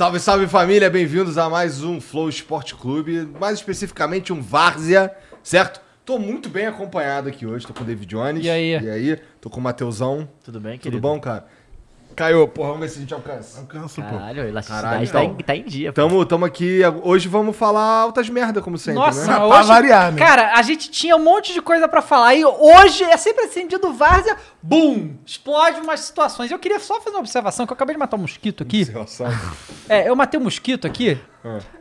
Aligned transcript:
Salve, 0.00 0.18
salve 0.18 0.46
família, 0.46 0.88
bem-vindos 0.88 1.36
a 1.36 1.50
mais 1.50 1.84
um 1.84 2.00
Flow 2.00 2.26
Esporte 2.26 2.74
Clube, 2.74 3.28
mais 3.38 3.58
especificamente 3.58 4.32
um 4.32 4.40
Várzea, 4.40 5.14
certo? 5.42 5.82
Tô 6.06 6.18
muito 6.18 6.48
bem 6.48 6.64
acompanhado 6.64 7.28
aqui 7.28 7.44
hoje, 7.44 7.66
tô 7.66 7.74
com 7.74 7.82
o 7.82 7.84
David 7.84 8.08
Jones. 8.08 8.42
E 8.42 8.48
aí? 8.48 8.82
E 8.82 8.88
aí? 8.88 9.20
Tô 9.42 9.50
com 9.50 9.60
o 9.60 9.62
Mateusão. 9.62 10.26
Tudo 10.42 10.58
bem, 10.58 10.78
Tudo 10.78 10.84
querido? 10.84 11.02
bom, 11.02 11.20
cara? 11.20 11.44
Caio, 12.16 12.46
porra, 12.48 12.68
vamos 12.68 12.82
ver 12.82 12.88
se 12.88 12.98
a 12.98 13.00
gente 13.00 13.14
alcança. 13.14 13.60
Alcança, 13.60 14.02
pô. 14.02 14.10
Caralho, 14.10 14.42
a 14.42 14.46
elasticidade 14.46 14.82
Caralho, 14.82 15.10
tá, 15.10 15.24
então. 15.24 15.36
em, 15.38 15.42
tá 15.42 15.56
em 15.56 15.64
dia. 15.64 15.92
pô. 15.92 16.00
Tamo, 16.00 16.26
tamo 16.26 16.44
aqui, 16.44 16.80
hoje 17.02 17.28
vamos 17.28 17.56
falar 17.56 17.82
altas 17.82 18.28
merda, 18.28 18.60
como 18.60 18.76
sempre, 18.76 19.00
Nossa, 19.00 19.26
né? 19.26 19.36
Pra 19.36 19.46
hoje, 19.46 19.68
variar, 19.68 20.12
né? 20.12 20.18
Cara, 20.18 20.54
a 20.54 20.62
gente 20.62 20.90
tinha 20.90 21.16
um 21.16 21.22
monte 21.22 21.52
de 21.52 21.62
coisa 21.62 21.88
pra 21.88 22.02
falar. 22.02 22.34
E 22.34 22.44
hoje 22.44 23.04
é 23.04 23.16
sempre 23.16 23.44
assim, 23.44 23.66
dia 23.66 23.78
do 23.78 23.92
Várzea, 23.92 24.36
bum! 24.62 25.14
Explode 25.24 25.80
umas 25.80 26.00
situações. 26.00 26.50
Eu 26.50 26.58
queria 26.58 26.78
só 26.80 27.00
fazer 27.00 27.16
uma 27.16 27.20
observação, 27.20 27.66
que 27.66 27.72
eu 27.72 27.74
acabei 27.74 27.94
de 27.94 27.98
matar 27.98 28.16
um 28.16 28.20
mosquito 28.20 28.62
aqui. 28.62 28.82
Observação. 28.82 29.26
É, 29.88 30.08
eu 30.08 30.14
matei 30.14 30.38
um 30.38 30.44
mosquito 30.44 30.86
aqui. 30.86 31.18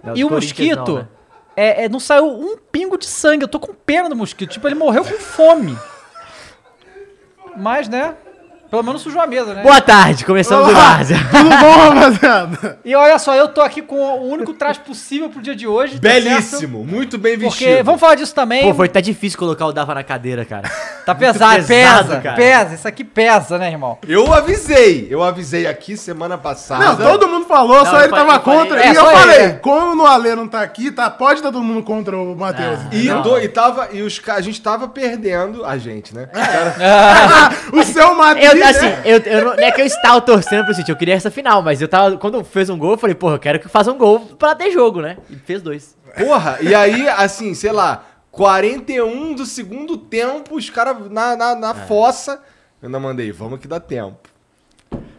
Não, 0.04 0.16
e 0.16 0.22
do 0.22 0.28
o 0.28 0.32
mosquito, 0.32 0.88
não, 0.88 0.96
né? 1.00 1.08
é, 1.56 1.86
é, 1.86 1.90
não 1.90 2.00
saiu 2.00 2.26
um 2.28 2.58
pingo 2.72 2.98
de 2.98 3.06
sangue. 3.06 3.44
Eu 3.44 3.48
tô 3.50 3.60
com 3.60 3.74
pena 3.74 4.08
do 4.08 4.16
mosquito. 4.16 4.52
Tipo, 4.52 4.68
ele 4.68 4.76
morreu 4.76 5.04
com 5.04 5.16
fome. 5.16 5.78
Mas, 7.58 7.90
né? 7.90 8.16
Pelo 8.70 8.84
menos 8.84 9.02
sujou 9.02 9.20
a 9.20 9.26
mesa, 9.26 9.52
né? 9.56 9.64
Boa 9.64 9.82
tarde, 9.82 10.24
começamos 10.24 10.68
o 10.68 10.70
Olá, 10.70 10.92
Várzea. 10.98 11.18
Tudo 11.32 11.50
bom, 11.50 11.90
rapaziada? 11.90 12.80
E 12.86 12.94
olha 12.96 13.18
só, 13.18 13.34
eu 13.34 13.48
tô 13.48 13.62
aqui 13.62 13.82
com 13.82 13.96
o 13.96 14.30
único 14.30 14.54
traje 14.54 14.80
possível 14.82 15.28
pro 15.28 15.42
dia 15.42 15.56
de 15.56 15.66
hoje. 15.66 15.96
tá? 15.96 16.08
Belíssimo, 16.08 16.86
muito 16.86 17.18
bem 17.18 17.36
vestido. 17.36 17.68
Porque, 17.68 17.82
vamos 17.84 18.00
falar 18.00 18.14
disso 18.14 18.36
também. 18.36 18.62
Pô, 18.68 18.76
foi 18.76 18.88
tá 18.88 19.02
difícil 19.02 19.40
colocar 19.40 19.66
o 19.66 19.72
Dava 19.74 19.96
na 19.96 20.04
cadeira, 20.04 20.46
cara. 20.46 20.70
Tá 21.10 21.16
pesado, 21.16 21.66
pesado, 21.66 22.08
pesa, 22.08 22.22
cara. 22.22 22.36
pesa. 22.36 22.76
Isso 22.76 22.88
aqui 22.88 23.04
pesa, 23.04 23.58
né, 23.58 23.72
irmão? 23.72 23.98
Eu 24.08 24.32
avisei, 24.32 25.08
eu 25.10 25.24
avisei 25.24 25.66
aqui 25.66 25.98
semana 25.98 26.38
passada. 26.38 26.86
Não, 26.86 26.96
todo 26.98 27.28
mundo 27.28 27.48
falou, 27.48 27.78
Não, 27.78 27.86
só 27.88 28.00
ele 28.02 28.10
falei- 28.10 28.28
tava 28.28 28.40
falei- 28.44 28.60
contra. 28.62 28.80
é, 28.84 28.92
e 28.92 28.96
eu 28.96 29.06
falei, 29.06 29.36
ele, 29.38 29.48
né? 29.48 29.60
como 29.60 30.04
o 30.04 30.06
Ale 30.06 30.36
não 30.36 30.48
tá 30.48 30.62
aqui, 30.62 30.92
tá, 30.92 31.10
pode 31.10 31.40
estar 31.40 31.52
todo 31.52 31.64
mundo 31.64 31.82
contra 31.82 32.16
o 32.16 32.36
Matheus. 32.36 32.80
E, 32.92 33.06
Não. 33.08 33.24
do- 33.24 33.40
e, 33.40 33.48
tava, 33.48 33.90
e 33.92 34.04
os, 34.04 34.22
a 34.28 34.40
gente 34.40 34.62
tava 34.62 34.88
perdendo, 34.88 35.66
a 35.66 35.80
gente, 35.80 36.14
né? 36.14 36.30
o 37.74 37.82
seu 37.84 38.14
Matheus. 38.14 38.59
Eu, 38.60 38.68
assim, 38.68 38.88
eu, 39.06 39.18
eu 39.20 39.46
não, 39.46 39.56
não 39.56 39.64
é 39.64 39.72
que 39.72 39.82
eu 39.82 39.86
estava 39.86 40.22
torcendo 40.22 40.66
pro 40.66 40.74
City, 40.74 40.90
eu 40.92 40.96
queria 40.98 41.14
essa 41.16 41.32
final, 41.32 41.62
mas 41.62 41.82
eu 41.82 41.88
tava. 41.88 42.18
Quando 42.18 42.44
fez 42.44 42.70
um 42.70 42.78
gol, 42.78 42.92
eu 42.92 42.98
falei, 42.98 43.16
porra, 43.16 43.36
eu 43.36 43.40
quero 43.40 43.60
que 43.60 43.68
faça 43.68 43.92
um 43.92 43.98
gol 43.98 44.20
pra 44.38 44.56
ter 44.56 44.72
jogo, 44.72 45.02
né? 45.02 45.18
E 45.30 45.36
fez 45.36 45.62
dois. 45.62 45.98
Porra, 46.18 46.58
e 46.62 46.74
aí, 46.74 47.08
assim, 47.10 47.54
sei 47.54 47.72
lá, 47.72 48.04
41 48.32 49.36
do 49.36 49.46
segundo 49.46 49.98
tempo, 49.98 50.56
os 50.56 50.70
caras 50.70 51.10
na, 51.10 51.36
na, 51.36 51.56
na 51.56 51.74
fossa. 51.74 52.42
Eu 52.82 52.88
ainda 52.88 53.00
mandei, 53.00 53.32
vamos 53.32 53.60
que 53.60 53.68
dá 53.68 53.80
tempo. 53.80 54.18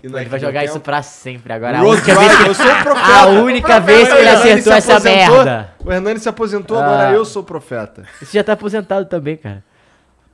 E 0.02 0.08
não 0.08 0.16
é 0.18 0.22
Ele 0.22 0.24
que 0.24 0.30
vai 0.30 0.40
jogar 0.40 0.60
tempo. 0.60 0.70
isso 0.72 0.80
pra 0.80 1.02
sempre 1.02 1.52
agora. 1.52 1.78
A 1.78 1.82
única 1.82 2.14
vez 2.14 2.36
que, 2.38 2.48
eu 2.48 2.54
sou 2.54 2.64
o 2.72 2.82
profeta. 2.82 3.14
a 3.14 3.26
única 3.26 3.80
vez 3.80 4.08
que 4.08 4.14
ele 4.18 4.28
acertou 4.28 4.72
essa 4.72 5.00
merda. 5.00 5.74
O 5.84 5.92
Hernani 5.92 6.18
se 6.18 6.28
aposentou, 6.28 6.78
Ah. 6.78 6.84
agora 6.84 7.12
eu 7.12 7.24
sou 7.24 7.42
o 7.42 7.44
profeta. 7.44 8.04
Você 8.18 8.38
já 8.38 8.42
tá 8.42 8.54
aposentado 8.54 9.04
também, 9.06 9.36
cara. 9.36 9.62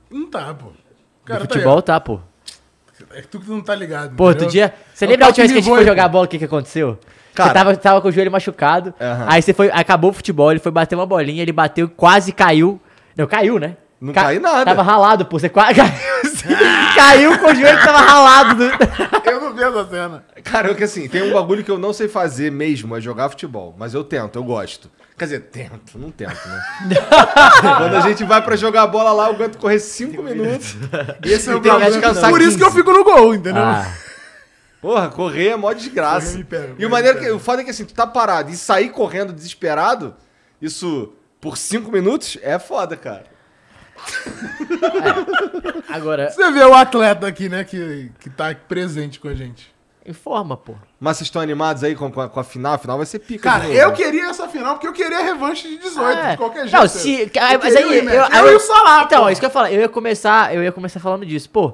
Não 0.09 0.25
tá, 0.29 0.53
pô. 0.53 0.67
Cara, 1.25 1.41
futebol 1.41 1.81
tá, 1.81 1.99
pô. 1.99 2.15
Tá 2.17 2.21
aí. 2.23 2.27
É 3.13 3.21
tu 3.21 3.39
que 3.39 3.49
não 3.49 3.61
tá 3.61 3.73
ligado. 3.75 4.15
Pô, 4.15 4.25
outro 4.25 4.47
dia. 4.47 4.73
Você 4.93 5.05
Eu 5.05 5.09
lembra 5.09 5.25
a 5.25 5.29
última 5.29 5.43
vez 5.43 5.51
que 5.53 5.57
a 5.59 5.61
gente 5.61 5.73
foi 5.75 5.85
jogar 5.85 6.07
bola, 6.07 6.25
o 6.25 6.27
que, 6.27 6.37
que 6.37 6.45
aconteceu? 6.45 6.97
Cara. 7.33 7.49
você 7.49 7.53
tava, 7.53 7.77
tava 7.77 8.01
com 8.01 8.07
o 8.07 8.11
joelho 8.11 8.31
machucado. 8.31 8.93
Aí 9.27 9.41
você 9.41 9.53
foi. 9.53 9.69
Acabou 9.71 10.09
o 10.09 10.13
futebol, 10.13 10.51
ele 10.51 10.59
foi 10.59 10.71
bater 10.71 10.95
uma 10.95 11.05
bolinha, 11.05 11.41
ele 11.41 11.51
bateu, 11.51 11.87
quase 11.89 12.31
caiu. 12.31 12.81
Não, 13.15 13.27
caiu, 13.27 13.59
né? 13.59 13.77
Não 13.99 14.13
caiu 14.13 14.39
nada. 14.41 14.65
Tava 14.65 14.81
ralado, 14.83 15.25
pô. 15.25 15.39
Você 15.39 15.49
quase 15.49 15.73
caiu. 15.75 15.91
caiu 16.95 17.39
com 17.39 17.47
o 17.47 17.55
joelho 17.55 17.77
que 17.77 17.85
tava 17.85 17.99
ralado. 17.99 18.55
do- 18.55 18.71
Eu 19.29 19.41
não 19.41 19.53
vi 19.53 19.63
essa 19.63 19.85
cena. 19.87 20.23
Cara, 20.43 20.67
eu 20.69 20.75
que 20.75 20.83
assim, 20.83 21.07
tem 21.07 21.21
um 21.23 21.33
bagulho 21.33 21.63
que 21.63 21.71
eu 21.71 21.77
não 21.77 21.93
sei 21.93 22.07
fazer 22.07 22.51
mesmo, 22.51 22.95
é 22.95 23.01
jogar 23.01 23.29
futebol. 23.29 23.75
Mas 23.77 23.93
eu 23.93 24.03
tento, 24.03 24.37
eu 24.37 24.43
gosto. 24.43 24.89
Quer 25.17 25.25
dizer, 25.25 25.39
tento, 25.39 25.97
não 25.97 26.11
tento, 26.11 26.47
né? 26.47 26.61
Quando 27.77 27.95
a 27.95 28.01
gente 28.01 28.23
vai 28.23 28.39
pra 28.39 28.55
jogar 28.55 28.85
bola 28.85 29.11
lá, 29.11 29.27
eu 29.27 29.33
aguento 29.33 29.57
correr 29.57 29.79
5 29.79 30.21
minutos. 30.21 30.75
Esse 31.23 31.49
é 31.49 31.55
o 31.55 31.61
problema. 31.61 32.29
Por 32.29 32.39
isso 32.39 32.55
que 32.55 32.63
eu 32.63 32.67
15. 32.67 32.77
fico 32.77 32.91
no 32.93 33.03
gol, 33.03 33.33
entendeu? 33.33 33.63
Ah, 33.63 33.91
Porra, 34.79 35.09
correr 35.09 35.49
é 35.49 35.55
mó 35.55 35.73
desgraça. 35.73 36.37
Pega, 36.47 36.75
e 36.77 36.85
o 36.85 36.89
maneiro 36.89 37.17
me 37.19 37.25
que 37.25 37.31
o 37.31 37.39
foda 37.39 37.61
é 37.61 37.65
que 37.65 37.71
assim, 37.71 37.83
tu 37.83 37.95
tá 37.95 38.05
parado 38.05 38.51
e 38.51 38.55
sair 38.55 38.89
correndo 38.89 39.33
desesperado, 39.33 40.15
isso 40.61 41.11
por 41.41 41.57
5 41.57 41.91
minutos 41.91 42.37
é 42.43 42.59
foda, 42.59 42.95
cara. 42.95 43.25
agora, 45.89 46.29
Você 46.29 46.51
vê 46.51 46.63
o 46.63 46.75
atleta 46.75 47.25
aqui, 47.25 47.49
né, 47.49 47.63
que, 47.63 48.11
que 48.19 48.29
tá 48.29 48.53
presente 48.53 49.19
com 49.19 49.27
a 49.27 49.33
gente. 49.33 49.75
Informa, 50.07 50.55
pô. 50.55 50.73
Mas 50.99 51.17
vocês 51.17 51.27
estão 51.27 51.41
animados 51.41 51.83
aí 51.83 51.95
com, 51.95 52.11
com 52.11 52.21
a, 52.21 52.29
com 52.29 52.39
a 52.39 52.43
final? 52.43 52.73
A 52.73 52.77
final 52.77 52.97
vai 52.97 53.05
ser 53.05 53.19
pica. 53.19 53.49
Cara, 53.49 53.67
eu 53.67 53.89
né? 53.89 53.95
queria 53.95 54.29
essa 54.29 54.47
final 54.47 54.75
porque 54.75 54.87
eu 54.87 54.93
queria 54.93 55.19
a 55.19 55.23
revanche 55.23 55.67
de 55.67 55.77
18, 55.77 56.19
É. 56.19 56.31
de 56.31 56.37
qualquer 56.37 56.67
jeito. 56.67 56.75
Não, 56.81 56.87
se. 56.87 57.21
Eu 57.23 57.29
mas 57.61 57.75
aí. 57.75 57.83
Eu, 57.99 58.09
Eu 58.09 58.23
aí- 58.25 58.53
e 58.53 58.55
o 58.55 58.59
Salah, 58.59 59.03
Então, 59.03 59.21
pô. 59.23 59.29
é 59.29 59.31
isso 59.33 59.41
que 59.41 59.45
eu 59.45 59.49
ia 59.49 59.53
falar. 59.53 59.71
Eu 59.71 59.81
ia 59.81 59.89
começar, 59.89 60.55
eu 60.55 60.63
ia 60.63 60.71
começar 60.71 60.99
falando 60.99 61.25
disso. 61.25 61.49
Pô, 61.49 61.73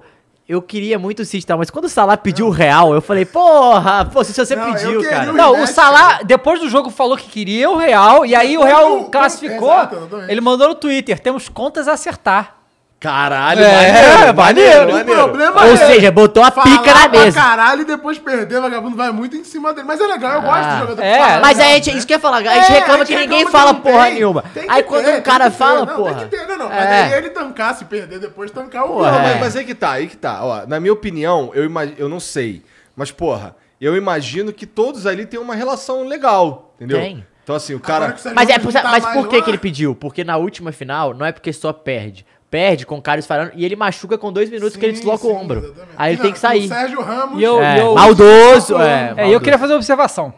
eu 0.50 0.62
queria 0.62 1.00
muito 1.00 1.22
o 1.22 1.26
City 1.26 1.44
e 1.44 1.48
tal, 1.48 1.58
mas 1.58 1.70
quando 1.70 1.86
o 1.86 1.90
Salah 1.90 2.18
pediu 2.18 2.48
o 2.48 2.50
real, 2.50 2.94
eu 2.94 3.02
falei, 3.02 3.24
porra, 3.26 4.06
pô, 4.12 4.24
se 4.24 4.34
você 4.34 4.56
Não, 4.56 4.68
eu 4.68 4.74
pediu, 4.74 5.04
cara. 5.10 5.32
o 5.32 5.34
Não, 5.34 5.62
o 5.64 5.68
Salah, 5.68 6.22
depois 6.24 6.60
do 6.60 6.68
jogo, 6.68 6.90
falou 6.90 7.16
que 7.16 7.30
queria 7.30 7.70
o 7.70 7.78
Real, 7.78 8.26
e 8.26 8.36
aí 8.36 8.58
o 8.58 8.64
Real 8.64 9.06
classificou. 9.06 9.72
exato, 9.72 10.10
ele 10.28 10.42
mandou 10.42 10.68
no 10.70 10.76
Twitter: 10.76 11.18
temos 11.20 11.48
contas 11.48 11.88
a 11.88 11.94
acertar. 11.94 12.58
Caralho, 13.04 13.62
É, 13.62 14.32
maneiro. 14.32 14.96
O 14.98 15.04
problema 15.06 15.62
Ou 15.66 15.74
é 15.74 15.76
seja, 15.76 16.10
botou 16.10 16.42
a 16.42 16.50
falar 16.52 16.64
pica 16.78 16.94
na 16.94 17.10
pra 17.10 17.20
mesa. 17.20 17.38
caralho 17.42 17.82
e 17.82 17.86
depois 17.86 18.18
perder, 18.18 18.62
vagabundo 18.62 18.96
vai 18.96 19.12
muito 19.12 19.36
em 19.36 19.44
cima 19.44 19.74
dele. 19.74 19.86
Mas 19.86 20.00
é 20.00 20.08
legal, 20.08 20.36
eu 20.36 20.42
gosto 20.42 20.56
Ah. 20.64 20.74
de 20.74 20.80
jogador 20.80 21.02
É, 21.04 21.12
que 21.12 21.18
fala. 21.26 21.40
Mas 21.42 21.58
legal, 21.58 21.72
a 21.72 21.76
gente, 21.76 21.92
né? 21.92 21.98
isso 21.98 22.08
que 22.08 22.14
eu 22.14 22.16
ia 22.16 22.22
falar, 22.22 22.38
a 22.38 22.42
gente 22.44 22.72
É, 22.72 22.80
reclama 22.80 23.06
que 23.06 23.16
ninguém 23.18 23.44
reclama 23.44 23.52
fala 23.52 23.74
porra 23.74 24.06
tem. 24.06 24.14
nenhuma. 24.14 24.44
Tem 24.54 24.64
Aí 24.70 24.84
ter, 24.84 24.88
quando 24.88 25.10
um 25.10 25.22
cara 25.22 25.52
fala, 25.52 25.86
não, 25.86 25.96
porra. 25.96 26.14
Tem 26.16 26.30
que 26.30 26.38
ter, 26.38 26.48
não, 26.48 26.58
não. 26.58 26.72
É. 26.72 26.80
Mas 26.80 27.12
aí 27.12 27.18
ele 27.20 27.30
tancar, 27.32 27.76
se 27.76 27.84
perder, 27.84 28.20
depois 28.20 28.50
tancar 28.52 28.86
o 28.86 28.94
Porra, 28.94 29.12
Não, 29.12 29.20
é. 29.20 29.32
mas, 29.32 29.40
mas 29.42 29.56
aí 29.58 29.66
que 29.66 29.76
tá, 29.76 29.92
aí 29.92 30.08
que 30.08 30.16
tá. 30.16 30.40
Ó, 30.42 30.66
na 30.66 30.80
minha 30.80 30.94
opinião, 30.94 31.52
eu, 31.54 31.66
imag... 31.66 31.96
eu 31.98 32.08
não 32.08 32.22
sei. 32.22 32.64
Mas, 32.96 33.12
porra, 33.12 33.54
eu 33.82 33.98
imagino 33.98 34.54
que 34.54 34.66
todos 34.66 35.06
ali 35.06 35.26
têm 35.26 35.42
uma 35.42 35.56
relação 35.56 36.08
legal, 36.08 36.74
entendeu? 36.78 37.00
Tem. 37.00 37.26
Então, 37.44 37.54
assim, 37.58 37.74
o 37.74 37.80
cara. 37.82 38.16
Mas, 38.34 38.50
é, 38.50 38.58
tá 38.58 38.82
mas 38.90 39.04
mais 39.04 39.06
por 39.08 39.28
que, 39.28 39.42
que 39.42 39.50
ele 39.50 39.58
pediu? 39.58 39.94
Porque 39.94 40.24
na 40.24 40.38
última 40.38 40.72
final, 40.72 41.14
não 41.14 41.26
é 41.26 41.34
porque 41.34 41.52
só 41.52 41.74
perde. 41.74 42.26
Perde 42.54 42.86
com 42.86 43.00
o 43.00 43.02
Carlos 43.02 43.26
falando 43.26 43.52
e 43.56 43.66
ele 43.66 43.76
machuca 43.76 44.16
com 44.16 44.32
dois 44.32 44.48
minutos 44.48 44.76
que 44.78 44.86
ele 44.86 44.94
sim, 44.94 45.00
desloca 45.02 45.26
o 45.26 45.32
sim, 45.32 45.36
ombro. 45.36 45.58
exatamente. 45.58 45.94
Aí 45.98 46.12
ele 46.12 46.18
Não, 46.18 46.24
tem 46.24 46.34
que 46.34 46.38
sair. 46.40 46.66
O 46.66 46.68
Sérgio 46.68 47.02
Ramos. 47.02 47.40
E 47.40 47.44
eu- 47.44 47.60
É, 47.60 47.82
eu- 47.82 47.96
maldoso, 47.96 48.78
é. 48.78 48.84
É, 48.84 48.94
e 48.94 49.10
eu 49.10 49.16
maldoso. 49.16 49.40
queria 49.40 49.58
fazer 49.58 49.74
uma 49.74 49.78
observação. 49.78 50.32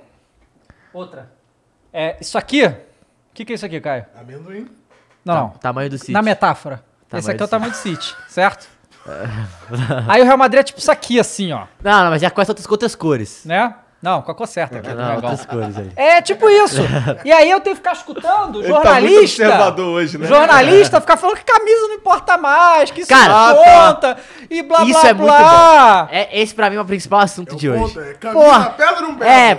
Outra. 0.94 1.30
É, 1.92 2.16
isso 2.22 2.38
aqui. 2.38 2.66
O 2.66 2.74
que, 3.34 3.44
que 3.44 3.52
é 3.52 3.56
isso 3.56 3.66
aqui, 3.66 3.82
Caio? 3.82 4.06
Amendoim. 4.18 4.66
Não, 5.26 5.36
não. 5.36 5.50
Tamanho 5.50 5.90
do 5.90 5.98
City. 5.98 6.14
Na 6.14 6.22
metáfora. 6.22 6.82
Tamanho 7.10 7.20
Esse 7.22 7.32
aqui 7.32 7.42
é 7.42 7.46
o 7.46 7.48
tamanho 7.50 7.72
do 7.74 7.78
City, 7.78 8.16
certo? 8.30 8.66
Aí 10.08 10.22
o 10.22 10.24
Real 10.24 10.38
Madrid 10.38 10.62
é 10.62 10.64
tipo 10.64 10.80
isso 10.80 10.92
aqui, 10.92 11.20
assim, 11.20 11.52
ó. 11.52 11.66
Não, 11.84 12.04
não, 12.06 12.12
mas 12.12 12.22
já 12.22 12.32
com 12.32 12.42
essas 12.42 12.66
outras 12.70 12.96
cores. 12.96 13.44
Né? 13.44 13.76
Não, 14.02 14.22
com 14.22 14.30
a 14.32 14.36
cor 14.36 14.46
certa 14.46 14.78
aqui. 14.78 14.88
do 14.90 14.96
Não, 14.96 15.16
outras 15.16 15.46
cores 15.48 15.78
aí. 15.78 15.92
É 15.96 16.22
tipo 16.22 16.48
isso. 16.48 16.82
E 17.24 17.32
aí 17.32 17.50
eu 17.50 17.60
tenho 17.60 17.76
que 17.76 17.82
ficar 17.82 17.94
escutando 17.94 18.60
Ele 18.60 18.68
tá 18.68 18.74
muito 18.74 18.84
jornalista. 18.84 19.44
observador 19.46 19.86
hoje, 19.88 20.18
né? 20.20 20.28
Jornalista 20.28 21.02
ficar 21.02 21.18
falando 21.18 21.38
que 21.38 21.44
camisa 21.44 21.88
não 21.88 21.96
importa 21.96 22.38
mais, 22.38 22.92
que 22.92 23.02
isso 23.02 23.10
Cara, 23.10 23.30
não 23.30 23.36
ah, 23.40 23.56
tá. 23.56 23.94
conta, 23.94 24.18
e 24.50 24.62
blá 24.62 24.84
Isso 24.84 25.00
blá 25.00 25.10
é 25.10 25.14
muito 25.14 25.26
blá. 25.32 26.04
bom. 26.04 26.10
É, 26.16 26.40
esse 26.40 26.54
pra 26.54 26.70
mim 26.70 26.76
é 26.76 26.82
o 26.82 26.86
principal 26.86 27.22
assunto 27.22 27.56
de 27.56 27.68
o 27.68 27.74
hoje. 27.74 27.82
ponto, 27.96 28.00
é, 28.00 28.14
camisa 28.14 29.02
não 29.02 29.16
pesa? 29.16 29.32
É, 29.32 29.56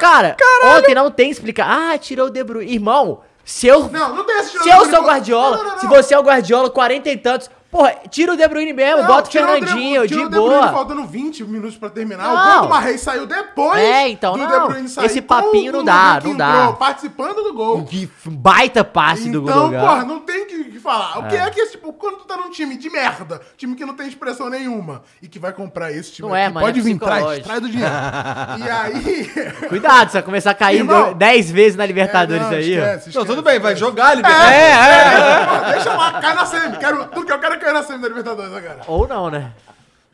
cara, 0.00 0.36
ontem 0.78 0.94
não 0.94 1.10
tem 1.10 1.30
explicar. 1.30 1.66
Ah, 1.92 1.98
tirou 1.98 2.28
o 2.28 2.30
De 2.30 2.42
Bruyne. 2.42 2.72
Irmão, 2.72 3.20
se 3.44 3.66
eu, 3.66 3.88
Não, 3.90 4.14
não 4.14 4.24
tem 4.24 4.42
se 4.44 4.68
eu 4.68 4.86
sou 4.86 5.00
o 5.00 5.04
Guardiola, 5.04 5.78
se 5.78 5.86
você 5.86 6.14
é 6.14 6.18
o 6.18 6.22
Guardiola, 6.22 6.70
40 6.70 7.10
e 7.10 7.16
tantos, 7.18 7.50
Porra, 7.70 7.94
tira 8.10 8.32
o 8.32 8.36
De 8.36 8.46
Bruyne 8.48 8.72
mesmo, 8.72 9.04
bota 9.04 9.28
o 9.28 9.32
Fernandinho, 9.32 10.02
De- 10.02 10.08
de 10.08 10.14
tirou 10.14 10.26
o 10.26 10.28
De 10.30 10.36
Bruyne 10.36 10.72
faltando 10.72 11.04
20 11.06 11.44
minutos 11.44 11.76
pra 11.76 11.88
terminar. 11.88 12.24
Não. 12.24 12.34
O 12.34 12.52
gol 12.52 12.62
do 12.62 12.68
Marreis 12.68 13.00
saiu 13.00 13.26
depois 13.26 13.78
É, 13.78 14.08
então, 14.08 14.32
do 14.32 14.38
não. 14.38 14.48
De 14.62 14.66
Bruyne 14.72 14.88
sair. 14.88 15.06
Esse 15.06 15.20
papinho 15.20 15.70
o 15.72 15.76
não 15.76 15.84
dá, 15.84 16.20
não 16.22 16.36
dá. 16.36 16.50
entrou 16.58 16.74
Participando 16.74 17.42
do 17.42 17.54
gol. 17.54 17.84
Que 17.84 18.10
baita 18.24 18.82
passe 18.84 19.30
do 19.30 19.42
Então, 19.42 19.62
Gundogan. 19.66 19.80
porra, 19.80 20.04
não 20.04 20.20
tem 20.20 20.46
que 20.46 20.64
que 20.64 20.78
falar. 20.80 21.18
O 21.18 21.28
que 21.28 21.36
é 21.36 21.50
que, 21.50 21.66
tipo, 21.66 21.92
quando 21.92 22.18
tu 22.18 22.24
tá 22.24 22.36
num 22.36 22.50
time 22.50 22.76
de 22.76 22.90
merda, 22.90 23.40
time 23.56 23.74
que 23.76 23.84
não 23.84 23.94
tem 23.94 24.08
expressão 24.08 24.48
nenhuma, 24.50 25.02
e 25.22 25.28
que 25.28 25.38
vai 25.38 25.52
comprar 25.52 25.92
esse 25.92 26.12
time 26.12 26.28
Não 26.28 26.34
é, 26.36 26.44
aqui, 26.46 26.54
mano, 26.54 26.66
pode 26.66 26.80
é 26.80 26.82
vir, 26.82 26.98
traz, 26.98 27.38
traz 27.40 27.60
do 27.60 27.68
dinheiro. 27.68 27.92
e 28.58 28.70
aí... 28.70 29.30
Cuidado, 29.68 30.08
você 30.10 30.14
vai 30.14 30.22
começar 30.22 30.50
a 30.50 30.54
cair 30.54 30.78
Irmão, 30.78 31.12
10 31.14 31.50
vezes 31.50 31.76
na 31.76 31.86
Libertadores 31.86 32.42
É, 32.42 32.50
não, 32.50 32.56
aí, 32.56 32.56
ó. 32.56 32.82
esquece, 32.84 32.90
Não, 32.90 33.08
esquece. 33.22 33.26
tudo 33.26 33.42
bem, 33.42 33.58
vai 33.58 33.76
jogar, 33.76 34.14
Libertadores. 34.16 34.54
É, 34.54 34.70
é, 34.70 35.46
Pô, 35.46 35.70
Deixa 35.72 35.94
lá, 35.94 36.20
cai 36.20 36.34
na 36.34 36.46
semi. 36.46 36.76
Quero, 36.78 37.04
tudo 37.06 37.26
que 37.26 37.32
eu 37.32 37.38
quero 37.38 37.54
é 37.54 37.58
cair 37.60 37.72
na 37.72 37.82
semi 37.82 38.00
da 38.02 38.08
Libertadores 38.08 38.52
agora. 38.52 38.80
Ou 38.86 39.06
não, 39.06 39.30
né? 39.30 39.52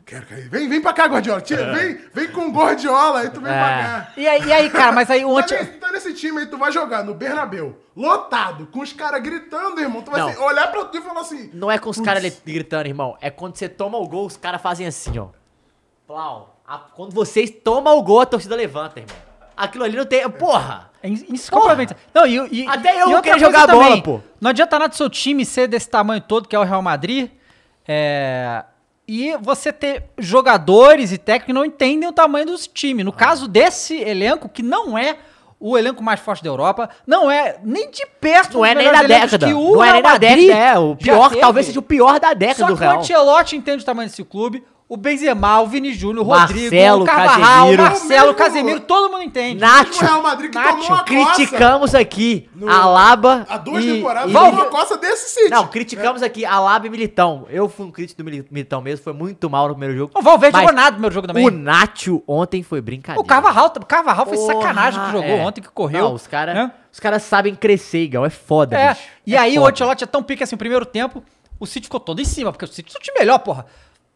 Quero 0.05 0.25
cair. 0.25 0.47
Vem, 0.49 0.69
vem 0.69 0.81
pra 0.81 0.93
cá, 0.93 1.05
Guardiola. 1.05 1.41
Tira, 1.41 1.73
vem, 1.73 1.99
vem 2.13 2.27
com 2.31 2.47
o 2.47 2.51
Guardiola, 2.51 3.19
aí 3.19 3.29
tu 3.29 3.41
vem 3.41 3.51
É. 3.51 3.57
pra 3.57 3.67
cá. 3.83 4.11
E 4.15 4.25
aí, 4.27 4.41
e 4.45 4.53
aí, 4.53 4.69
cara, 4.69 4.91
mas 4.93 5.09
aí 5.11 5.25
o 5.25 5.33
Tá 5.35 5.39
anti... 5.41 5.53
nesse, 5.53 5.71
tá 5.73 5.91
nesse 5.91 6.13
time 6.13 6.39
aí, 6.39 6.45
tu 6.45 6.57
vai 6.57 6.71
jogar 6.71 7.03
no 7.03 7.13
Bernabéu, 7.13 7.77
lotado, 7.95 8.67
com 8.67 8.79
os 8.79 8.93
caras 8.93 9.21
gritando, 9.21 9.81
irmão. 9.81 10.01
Tu 10.01 10.09
vai 10.11 10.21
assim, 10.21 10.39
olhar 10.41 10.71
pra 10.71 10.85
tu 10.85 10.97
e 10.97 11.01
falar 11.01 11.21
assim... 11.21 11.49
Não 11.53 11.69
é 11.69 11.77
com 11.77 11.89
os 11.89 11.97
"Putz, 11.97 12.05
caras 12.05 12.23
ali 12.23 12.33
gritando, 12.45 12.87
irmão. 12.87 13.17
É 13.19 13.29
quando 13.29 13.57
você 13.57 13.67
toma 13.67 13.97
o 13.97 14.07
gol, 14.07 14.25
os 14.27 14.37
caras 14.37 14.61
fazem 14.61 14.87
assim, 14.87 15.17
ó. 15.19 15.27
Plau. 16.07 16.57
A- 16.65 16.77
Quando 16.95 17.11
vocês 17.13 17.49
tomam 17.49 17.97
o 17.97 18.03
gol, 18.03 18.21
a 18.21 18.25
torcida 18.25 18.55
levanta, 18.55 18.99
irmão. 18.99 19.15
Aquilo 19.55 19.83
ali 19.83 19.97
não 19.97 20.05
tem. 20.05 20.29
Porra! 20.29 20.89
É 21.01 21.09
Isso 21.09 21.51
complementa. 21.51 21.95
Não, 22.13 22.25
e, 22.27 22.63
e, 22.63 22.67
Até 22.67 23.01
eu 23.01 23.09
e 23.17 23.21
coisa 23.21 23.39
jogar 23.39 23.67
bola, 23.67 24.01
pô. 24.01 24.21
Não 24.39 24.49
adianta 24.51 24.77
nada 24.79 24.89
do 24.89 24.95
seu 24.95 25.09
time 25.09 25.45
ser 25.45 25.67
desse 25.67 25.89
tamanho 25.89 26.21
todo, 26.21 26.47
que 26.47 26.55
é 26.55 26.59
o 26.59 26.63
Real 26.63 26.81
Madrid, 26.81 27.29
é, 27.87 28.63
e 29.07 29.37
você 29.37 29.71
ter 29.71 30.03
jogadores 30.17 31.11
e 31.11 31.17
técnicos 31.17 31.45
que 31.47 31.53
não 31.53 31.63
entendem 31.65 32.09
o 32.09 32.13
tamanho 32.13 32.45
dos 32.45 32.67
times. 32.67 33.05
No 33.05 33.13
caso 33.13 33.47
desse 33.47 33.95
elenco, 33.95 34.49
que 34.49 34.61
não 34.61 34.97
é 34.97 35.17
o 35.59 35.77
elenco 35.77 36.03
mais 36.03 36.19
forte 36.19 36.43
da 36.43 36.49
Europa, 36.49 36.89
não 37.05 37.31
é 37.31 37.57
nem 37.63 37.89
de 37.89 38.05
perto 38.21 38.57
Não 38.59 38.65
é 38.65 38.75
dos 38.75 38.83
nem 38.83 38.93
elencos 38.93 39.31
década. 39.31 39.47
que 39.47 39.53
o 39.53 39.73
Não 39.75 39.83
é 39.83 39.85
Real 39.87 39.93
nem 39.93 40.03
Madrid 40.03 40.47
década. 40.49 40.59
É, 40.59 40.77
o 40.77 40.95
pior, 40.95 41.35
talvez 41.35 41.65
seja 41.65 41.79
o 41.79 41.83
pior 41.83 42.19
da 42.19 42.33
década 42.33 42.59
Só 42.59 42.67
do 42.67 42.77
que 42.77 42.83
o 42.83 42.87
Real. 42.87 42.99
Ancelotti 42.99 43.55
entende 43.55 43.81
o 43.81 43.85
tamanho 43.85 44.07
desse 44.09 44.23
clube, 44.23 44.63
o 44.89 44.95
Benzema, 44.95 45.59
o 45.59 45.67
Vini 45.67 45.93
Júnior, 45.93 46.25
o 46.25 46.29
Marcelo, 46.29 46.99
Rodrigo, 46.99 47.03
o 47.03 47.05
Carvajal, 47.05 47.37
o 47.37 47.41
Casemiro. 47.41 47.83
Marcelo, 47.83 48.31
o 48.31 48.33
Casemiro, 48.35 48.79
todo 48.79 49.11
mundo 49.11 49.23
entende. 49.23 49.59
Nacho. 49.59 50.01
O 50.01 50.05
Real 50.07 50.21
Madrid 50.23 50.49
que 50.49 50.57
Nacho, 50.57 50.69
tomou 50.69 50.87
uma 50.87 50.97
coça 50.99 51.03
Criticamos 51.35 51.93
aqui 51.95 52.49
no- 52.55 52.69
Alaba. 52.71 53.45
há 53.49 53.57
duas 53.57 53.83
e- 53.83 53.93
temporadas, 53.95 54.29
e- 54.29 54.33
tomou 54.33 54.51
uma 54.51 54.65
coça 54.67 54.97
desse 54.97 55.29
City. 55.31 55.49
Não, 55.49 55.67
criticamos 55.67 56.23
aqui 56.23 56.45
Alaba 56.45 56.87
e 56.87 56.89
Militão. 56.89 57.45
Eu 57.49 57.67
fui 57.67 57.85
um 57.85 57.91
crítico 57.91 58.21
do 58.21 58.25
Mili- 58.25 58.47
Militão 58.49 58.81
mesmo, 58.81 59.03
foi 59.03 59.11
muito 59.13 59.49
mal 59.49 59.67
no 59.67 59.73
primeiro 59.73 59.97
jogo. 59.97 60.11
O 60.17 60.21
Valverde 60.21 60.57
jogou 60.57 60.73
nada 60.73 60.91
no 60.91 60.93
primeiro 60.93 61.13
jogo 61.13 61.27
também. 61.27 61.45
O 61.45 61.51
Nacho 61.51 62.23
ontem 62.25 62.63
foi 62.63 62.79
brincadeira. 62.79 63.19
O 63.21 63.25
Carvajal, 63.25 63.65
o 63.75 63.85
Carvajal 63.85 64.25
foi 64.25 64.37
Porra, 64.37 64.53
sacanagem 64.53 65.01
que 65.03 65.11
jogou 65.11 65.29
é. 65.29 65.41
ontem, 65.45 65.61
que 65.61 65.69
correu. 65.69 66.05
Não, 66.05 66.13
os 66.13 66.25
caras 66.27 66.55
né? 66.55 66.71
os 66.93 66.99
caras 66.99 67.23
sabem 67.23 67.53
crescer, 67.53 68.03
Igão. 68.03 68.23
É 68.25 68.29
foda, 68.29 68.77
É, 68.77 68.93
bicho. 68.93 69.01
e 69.25 69.35
É 69.35 69.37
aí 69.37 69.57
o 69.59 69.61
foda. 69.63 69.73
Ancelotti 69.73 70.03
é 70.05 70.07
tão 70.07 70.23
pique 70.23 70.43
assim, 70.43 70.55
o 70.55 70.57
primeiro 70.57 70.85
tempo, 70.85 71.21
o 71.59 71.65
City 71.65 71.87
ficou 71.87 71.99
todo 71.99 72.21
em 72.21 72.25
cima, 72.25 72.51
porque 72.53 72.63
o 72.65 72.67
City 72.69 72.93
é 72.95 72.97
o 72.97 73.01
time 73.01 73.19
melhor, 73.19 73.39
porra. 73.39 73.65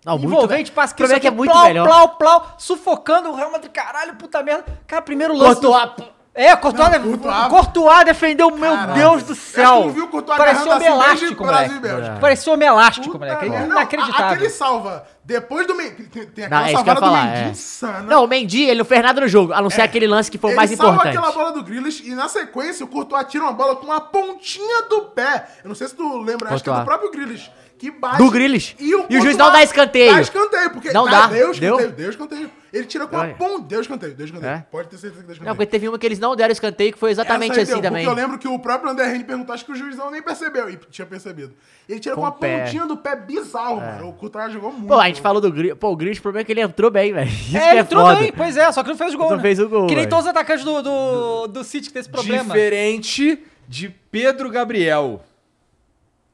Não, 0.06 0.18
muito 0.18 0.34
Envolvente, 0.34 0.72
passe 0.72 0.96
é 1.04 1.20
que 1.20 1.28
é 1.28 1.32
muito 1.32 1.52
plau, 1.52 1.66
melhor. 1.66 1.86
Plau, 1.88 2.10
plau, 2.10 2.56
sufocando 2.58 3.30
o 3.30 3.36
Real 3.36 3.52
Madrid, 3.52 3.72
caralho, 3.72 4.16
puta 4.16 4.42
merda. 4.42 4.66
Cara, 4.88 5.02
primeiro 5.02 5.34
lance... 5.36 5.62
Cortou 5.62 5.76
a... 5.76 5.96
É, 6.34 6.56
Courtois, 6.56 6.90
Não, 6.90 6.98
def- 6.98 7.04
Courtois- 7.22 7.48
Courtois 7.50 8.06
defendeu, 8.06 8.50
meu. 8.52 8.78
Deus 8.94 9.22
do 9.24 9.34
Acho 9.34 9.42
que 9.42 9.48
céu. 9.52 9.82
não 9.82 9.90
viu 9.92 10.06
o 10.06 10.08
Courtois 10.08 10.38
Parecia 10.38 10.62
um 10.66 10.72
agarrando 10.72 10.86
assim 10.86 10.94
elástico, 11.10 11.44
Brasil 11.44 11.68
moleque. 11.74 11.76
e 11.76 11.80
Bélgica. 11.92 12.18
Parecia 12.22 12.54
um 12.54 12.62
elástico, 12.62 13.20
moleque. 13.20 13.46
É 13.46 13.50
Não, 13.50 13.66
inacreditável. 13.66 14.26
Aquele 14.28 14.50
salva 14.50 15.06
depois 15.26 15.68
do 15.68 15.76
Mendy. 15.76 16.04
Tem, 16.04 16.26
tem 16.28 16.46
aquela 16.46 16.62
Não, 16.62 16.68
é 16.68 16.70
que 16.72 16.76
eu 16.78 16.86
salvada 16.86 17.02
do 17.02 17.12
Mendy 17.12 17.38
é. 17.38 17.50
insana. 17.50 18.00
Não, 18.04 18.24
o 18.24 18.28
Mendy, 18.28 18.62
ele 18.64 18.78
não 18.78 18.86
fez 18.86 19.04
nada 19.04 19.20
no 19.20 19.28
jogo, 19.28 19.52
a 19.52 19.62
não 19.62 19.70
ser 19.70 19.82
É. 19.82 19.84
aquele 19.84 20.08
lance 20.08 20.32
que 20.32 20.38
foi 20.38 20.52
o 20.52 20.52
Ele 20.52 20.56
mais 20.56 20.72
salva 20.72 20.94
importante. 20.94 21.18
aquela 21.18 21.32
bola 21.34 21.52
do 21.52 21.64
Grealish 21.66 22.08
e 22.08 22.16
na 22.16 22.30
sequência 22.30 22.86
o 22.86 22.88
Courtois 22.88 23.26
tira 23.28 23.44
uma 23.44 23.52
bola 23.52 23.76
com 23.76 23.92
a 23.92 24.00
pontinha 24.00 24.84
do 24.84 25.02
pé. 25.08 25.48
Eu 25.66 25.68
não 25.68 25.76
sei 25.76 25.90
se 25.90 25.96
tu 25.96 26.18
lembra, 26.22 26.54
acho 26.54 26.64
que 26.64 26.70
é 26.70 26.74
do 26.74 26.78
Courtois. 26.78 26.86
próprio 26.86 27.12
Grealish. 27.12 27.52
Que 27.82 27.90
bate. 27.90 28.20
Do 28.20 28.30
Grealish. 28.30 28.76
E 28.80 28.94
o, 28.94 29.08
E 29.10 29.18
o 29.18 29.22
juiz 29.24 29.36
não 29.36 29.52
dá 29.52 29.64
escanteio. 29.64 30.14
Dá 30.14 30.22
escanteio, 30.22 30.70
porque 30.70 30.94
Não 30.94 31.06
dá, 31.06 31.22
dá. 31.22 31.28
Deu 31.34 31.50
escanteio, 31.50 31.92
Deu? 31.92 32.10
escanteio. 32.12 32.52
Ele 32.72 32.86
tira 32.86 33.08
com 33.08 33.18
a 33.18 33.30
ponta. 33.30 33.64
Deu 33.64 33.82
escanteio, 33.82 34.14
deu 34.14 34.26
escanteio. 34.28 34.52
É? 34.52 34.66
Pode 34.70 34.88
ter 34.88 34.98
certeza 35.00 35.22
que 35.22 35.26
deu 35.26 35.34
escanteio. 35.34 35.50
Não, 35.50 35.56
porque 35.56 35.72
teve 35.72 35.90
uma 35.90 35.98
que 35.98 36.06
eles 36.06 36.20
não 36.20 36.36
deram 36.36 36.52
escanteio, 36.52 36.94
que 36.94 37.00
foi 37.00 37.10
exatamente 37.10 37.60
assim 37.60 37.72
deu, 37.74 37.82
também. 37.82 38.06
Porque 38.06 38.20
eu 38.20 38.24
lembro 38.24 38.38
que 38.38 38.48
o 38.48 38.60
próprio 38.60 38.92
André 38.92 39.10
Henrique 39.10 39.24
perguntou, 39.24 39.56
acho 39.56 39.66
que 39.66 39.72
o 39.72 39.76
juizão 39.76 40.12
nem 40.12 40.22
percebeu. 40.22 40.70
E 40.70 40.78
tinha 40.92 41.08
percebido. 41.08 41.56
Ele 41.90 42.00
tira 42.00 42.14
com, 42.14 42.22
Com 42.22 42.28
a. 42.28 42.48
É. 42.48 42.66
pontinha 42.66 42.86
do 42.86 42.98
pé 42.98 43.16
bizarro, 43.16 43.78
mano. 43.78 44.10
O 44.10 44.14
Courtois 44.14 44.54
jogou 44.54 44.72
muito. 44.72 44.88
Pô, 44.88 45.00
a 45.00 45.08
gente 45.08 45.20
falou 45.20 45.42
do 45.42 45.52
Grealish. 45.52 45.80
Pô, 45.80 45.90
o 45.90 45.96
Grealish, 45.96 46.20
o 46.20 46.22
problema 46.22 46.42
é 46.42 46.46
que 46.46 46.52
ele 46.52 46.62
entrou 46.62 46.92
bem, 46.92 47.12
velho. 47.12 47.32
É, 47.56 47.78
é 47.78 47.80
entrou 47.80 48.06
foda. 48.06 48.20
bem, 48.20 48.32
pois 48.32 48.56
é, 48.58 48.72
só 48.72 48.84
que 48.84 48.90
não 48.90 48.96
fez 48.96 49.16
o 49.16 49.18
gol, 49.18 49.30
Não 49.32 49.38
né? 49.38 49.42
fez 49.42 49.60
o 49.60 49.68
gol, 49.68 49.88
Que 49.88 49.96
nem 49.96 50.08
todos 50.08 50.26
os 50.26 50.30
atacantes 50.30 50.64
do, 50.64 50.84
do, 50.84 51.48
do 51.48 51.64
City 51.64 51.88
que 51.88 51.94
tem 51.94 52.00
esse 52.02 52.10
problema. 52.10 52.44
Diferente 52.44 53.44
de 53.68 53.90
Pedro 53.90 54.52
Gabriel. 54.52 55.24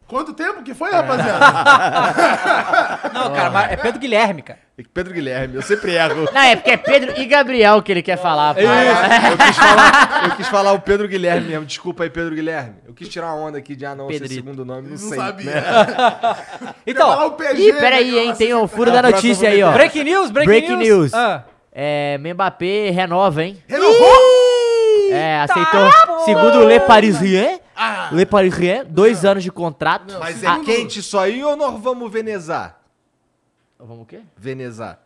Quanto 0.08 0.34
tempo 0.34 0.64
que 0.64 0.72
É. 0.72 0.74
foi, 0.74 0.90
rapaziada? 0.92 1.40
Não, 3.14 3.34
cara, 3.34 3.50
mas 3.50 3.72
é 3.74 3.76
Pedro 3.76 4.00
Guilherme, 4.00 4.42
cara. 4.42 4.60
Pedro 4.94 5.14
Guilherme, 5.14 5.56
eu 5.56 5.62
sempre 5.62 5.96
erro. 5.96 6.30
Não, 6.32 6.42
é 6.42 6.56
porque 6.56 6.72
é 6.72 6.78
Pedro 6.78 7.14
e 7.20 7.26
Gabriel 7.26 7.82
que 7.82 7.92
ele 7.92 8.02
quer 8.04 8.16
falar, 8.18 8.54
pô. 8.54 8.62
Eu 8.62 9.38
quis, 9.38 9.58
falar, 9.58 10.22
eu 10.26 10.32
quis 10.38 10.48
falar 10.48 10.72
o 10.74 10.80
Pedro 10.80 11.08
Guilherme 11.08 11.48
mesmo. 11.48 11.66
Desculpa 11.66 12.04
aí, 12.04 12.10
Pedro 12.10 12.36
Guilherme. 12.36 12.76
Eu 12.88 12.94
quis 12.94 13.10
tirar 13.10 13.34
uma 13.34 13.48
onda 13.48 13.58
aqui 13.58 13.76
de 13.76 13.86
ah, 13.86 13.96
não, 13.96 14.08
Pedrito. 14.08 14.36
segundo 14.36 14.64
nome, 14.64 14.84
não, 14.84 14.92
Não 14.92 14.98
sei. 14.98 15.18
sabia. 15.18 15.52
né? 15.52 15.64
Então, 16.88 17.28
o 17.28 17.32
PG, 17.32 17.62
Ih, 17.70 17.74
peraí, 17.74 18.18
hein, 18.20 18.34
tem 18.36 18.54
o 18.54 18.60
eu 18.60 18.68
furo 18.68 18.92
A 18.92 19.02
da 19.02 19.12
notícia 19.12 19.50
aí, 19.50 19.62
ó. 19.62 19.72
breaking 19.74 20.04
news, 20.06 20.32
breaking, 20.32 20.50
Breaking 20.52 20.78
news. 20.78 21.14
Ah. 21.14 21.44
É, 21.74 22.18
Mbappé 22.18 22.92
renova, 22.92 23.44
hein? 23.44 23.62
Renovou? 23.68 24.18
É, 25.12 25.40
aceitou. 25.42 25.90
Segundo 26.26 26.60
o 26.60 26.66
Le 26.68 26.80
Parisien, 26.82 27.60
Le 28.12 28.26
Parisien, 28.26 28.86
dois 28.88 29.24
anos 29.26 29.44
de 29.44 29.52
contrato. 29.52 30.14
Mas 30.20 30.44
é 30.44 30.48
Ah, 30.48 30.60
quente 30.64 31.00
isso 31.00 31.18
aí 31.18 31.44
ou 31.44 31.56
nós 31.56 31.80
vamos 31.82 32.12
venezar? 32.12 32.80
Vamos 33.80 34.04
o 34.04 34.06
quê? 34.06 34.22
Venezar. 34.36 35.00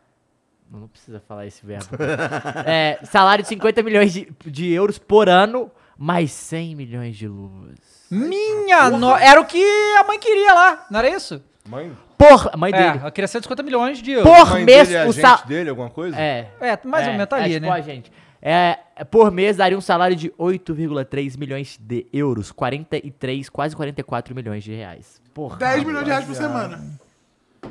Não, 0.72 0.82
não 0.82 0.88
precisa 0.88 1.20
falar 1.28 1.46
esse 1.46 1.66
verbo. 1.66 1.88
é, 2.66 3.00
salário 3.04 3.44
de 3.44 3.50
50 3.50 3.84
milhões 3.84 4.14
de, 4.14 4.32
de 4.46 4.72
euros 4.72 4.98
por 4.98 5.28
ano, 5.28 5.70
mais 5.98 6.32
100 6.32 6.76
milhões 6.76 7.18
de 7.18 7.28
luvas. 7.28 7.78
Minha 8.10 8.90
no... 8.90 9.16
Era 9.18 9.40
o 9.42 9.46
que 9.46 9.62
a 9.98 10.04
mãe 10.06 10.18
queria 10.20 10.54
lá, 10.54 10.86
não 10.90 11.00
era 11.00 11.10
isso? 11.10 11.42
Mãe? 11.68 11.92
Por, 12.18 12.56
mãe 12.58 12.72
É, 12.74 12.78
dele. 12.78 13.00
ela 13.00 13.12
queria 13.12 13.28
150 13.28 13.64
milhões 13.64 14.02
de 14.02 14.12
euros. 14.12 14.32
Por 14.32 14.50
Mãe 14.52 14.64
mês, 14.66 14.88
dele 14.88 14.98
é 15.00 15.06
o 15.06 15.10
agente 15.10 15.22
salário. 15.22 15.46
dele, 15.48 15.70
alguma 15.70 15.90
coisa? 15.90 16.16
É. 16.20 16.50
É, 16.62 16.80
mais 16.86 17.06
ou 17.08 17.14
menos 17.14 17.28
tá 17.28 17.36
ali, 17.38 17.52
é, 17.52 17.60
tipo 17.60 17.66
né? 17.66 17.72
a 17.78 17.82
gente. 17.82 18.12
É, 18.42 18.80
por 19.12 19.30
mês 19.32 19.58
daria 19.58 19.78
um 19.78 19.82
salário 19.82 20.16
de 20.16 20.30
8,3 20.32 21.38
milhões 21.38 21.78
de 21.80 22.08
euros, 22.12 22.52
43, 22.52 23.50
quase 23.50 23.76
44 23.76 24.34
milhões 24.34 24.64
de 24.64 24.74
reais. 24.74 25.22
Porra. 25.34 25.58
10 25.58 25.84
milhões 25.84 26.04
de 26.04 26.10
reais 26.10 26.26
por 26.26 26.36
semana. 26.36 26.84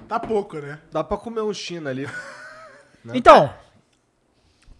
Tá 0.07 0.21
pouco, 0.21 0.59
né? 0.59 0.79
Dá 0.93 1.03
pra 1.03 1.17
comer 1.17 1.43
um 1.43 1.53
China 1.53 1.91
ali. 1.91 2.09
Então. 3.15 3.51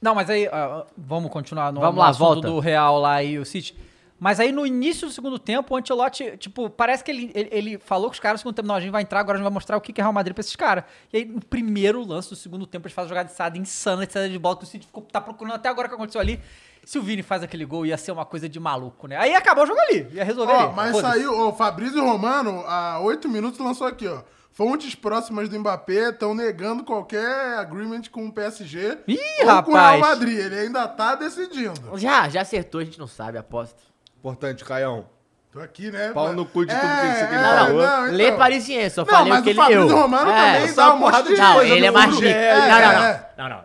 Não, 0.01 0.15
mas 0.15 0.29
aí, 0.29 0.47
ah, 0.53 0.85
vamos 0.95 1.31
continuar 1.31 1.73
no, 1.73 1.81
Vamos 1.81 1.95
no 1.95 2.01
lá, 2.03 2.09
assunto 2.11 2.21
volta. 2.35 2.49
do 2.49 2.59
Real 2.61 2.99
lá 2.99 3.23
e 3.23 3.39
o 3.39 3.47
City. 3.47 3.75
Mas 4.21 4.39
aí 4.39 4.53
no 4.53 4.67
início 4.67 5.09
do 5.09 5.13
segundo 5.15 5.39
tempo, 5.39 5.73
o 5.73 5.77
Ancelotti, 5.79 6.37
tipo, 6.37 6.69
parece 6.69 7.03
que 7.03 7.11
ele, 7.11 7.33
ele, 7.35 7.49
ele 7.51 7.79
falou 7.79 8.09
com 8.09 8.13
os 8.13 8.21
caras 8.21 8.39
no 8.39 8.43
segundo 8.43 8.55
tempo, 8.57 8.69
não, 8.69 8.75
a 8.75 8.81
gente 8.81 8.91
vai 8.91 9.01
entrar, 9.01 9.19
agora 9.19 9.37
a 9.37 9.39
gente 9.39 9.45
vai 9.45 9.53
mostrar 9.53 9.79
o 9.79 9.81
que 9.81 9.95
que 9.95 10.01
é 10.01 10.05
Real 10.05 10.13
Madrid 10.13 10.35
pra 10.35 10.41
esses 10.43 10.55
caras. 10.55 10.85
E 11.11 11.17
aí 11.17 11.25
no 11.25 11.41
primeiro 11.41 12.07
lance 12.07 12.29
do 12.29 12.37
segundo 12.37 12.67
tempo, 12.67 12.87
eles 12.87 12.95
fazem 12.95 13.07
uma 13.07 13.09
jogada 13.09 13.31
de 13.31 13.35
saída 13.35 13.57
insana, 13.57 14.07
de 14.07 14.13
saída 14.13 14.29
de 14.29 14.39
bola, 14.39 14.57
que 14.59 14.65
o 14.65 14.67
City 14.67 14.87
ficou, 14.87 15.03
tá 15.05 15.23
procurando 15.23 15.55
até 15.55 15.71
agora 15.71 15.87
o 15.87 15.89
que 15.89 15.95
aconteceu 15.95 16.21
ali. 16.21 16.39
Se 16.85 16.99
o 16.99 17.03
Vini 17.03 17.23
faz 17.23 17.43
aquele 17.43 17.65
gol, 17.65 17.87
ia 17.87 17.97
ser 17.97 18.13
uma 18.13 18.27
coisa 18.27 18.47
de 18.49 18.61
maluco, 18.61 19.07
né? 19.07 19.17
Aí 19.17 19.35
acabou 19.35 19.65
o 19.65 19.67
jogo 19.67 19.81
ali, 19.81 20.07
ia 20.13 20.25
resolver 20.25 20.53
Ó, 20.53 20.67
ali. 20.67 20.73
mas 20.75 20.97
saiu, 20.99 21.49
o 21.49 21.53
Fabrício 21.55 22.03
Romano, 22.05 22.63
há 22.67 23.01
8 23.01 23.29
minutos, 23.29 23.59
lançou 23.59 23.87
aqui, 23.87 24.07
ó. 24.07 24.23
Fontes 24.53 24.95
próximas 24.95 25.49
do 25.49 25.59
Mbappé 25.59 26.11
estão 26.11 26.35
negando 26.35 26.85
qualquer 26.85 27.57
agreement 27.59 28.03
com 28.11 28.27
o 28.27 28.33
PSG 28.33 28.99
Ih, 29.07 29.17
ou 29.45 29.63
com 29.63 29.71
o 29.71 29.75
Real 29.75 29.85
rapaz. 29.95 30.01
Madrid. 30.01 30.39
Ele 30.39 30.59
ainda 30.59 30.87
tá 30.89 31.15
decidindo. 31.15 31.97
Já, 31.97 32.29
já 32.29 32.43
acertou, 32.43 32.81
a 32.81 32.85
gente 32.85 32.99
não 32.99 33.07
sabe, 33.07 33.39
aposto. 33.39 33.90
Importante, 34.21 34.65
Caião. 34.65 35.07
Tô 35.53 35.59
aqui, 35.61 35.91
né? 35.91 36.13
Pau 36.13 36.33
no 36.33 36.47
cu 36.47 36.65
de 36.65 36.73
tudo 36.73 36.87
É, 36.87 37.01
que 37.11 37.19
você 37.19 37.25
é, 37.35 37.39
falou. 37.43 37.83
não, 37.83 38.13
Lê 38.13 38.27
então. 38.27 38.39
Parisien, 38.39 38.89
só 38.89 39.01
Não, 39.05 39.09
falei 39.09 39.33
mas 39.33 39.41
o 39.41 39.43
que 39.43 39.49
o 39.49 39.51
ele 39.51 39.57
Fabrício 39.59 39.87
deu. 39.89 39.97
Romano 39.97 40.31
É. 40.31 40.53
também 40.55 40.69
só 40.69 40.75
dá 40.83 40.87
uma 40.87 40.95
um 40.95 41.01
porrada 41.01 41.29
de 41.35 41.41
Não, 41.41 41.55
coisa 41.55 41.75
ele 41.75 41.87
é 41.87 41.91
mais 41.91 42.15
rico. 42.15 42.25
É, 42.27 42.55
não, 42.55 42.69
não, 42.69 42.69
não, 42.69 43.05
é. 43.05 43.31
não, 43.37 43.49
não, 43.49 43.57
não, 43.57 43.65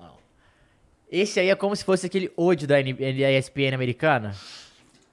não. 0.00 0.10
Esse 1.12 1.40
aí 1.40 1.50
é 1.50 1.54
como 1.54 1.76
se 1.76 1.84
fosse 1.84 2.06
aquele 2.06 2.32
ode 2.38 2.66
da, 2.66 2.80
N- 2.80 2.94
da 2.94 3.30
ESPN 3.32 3.74
americana. 3.74 4.34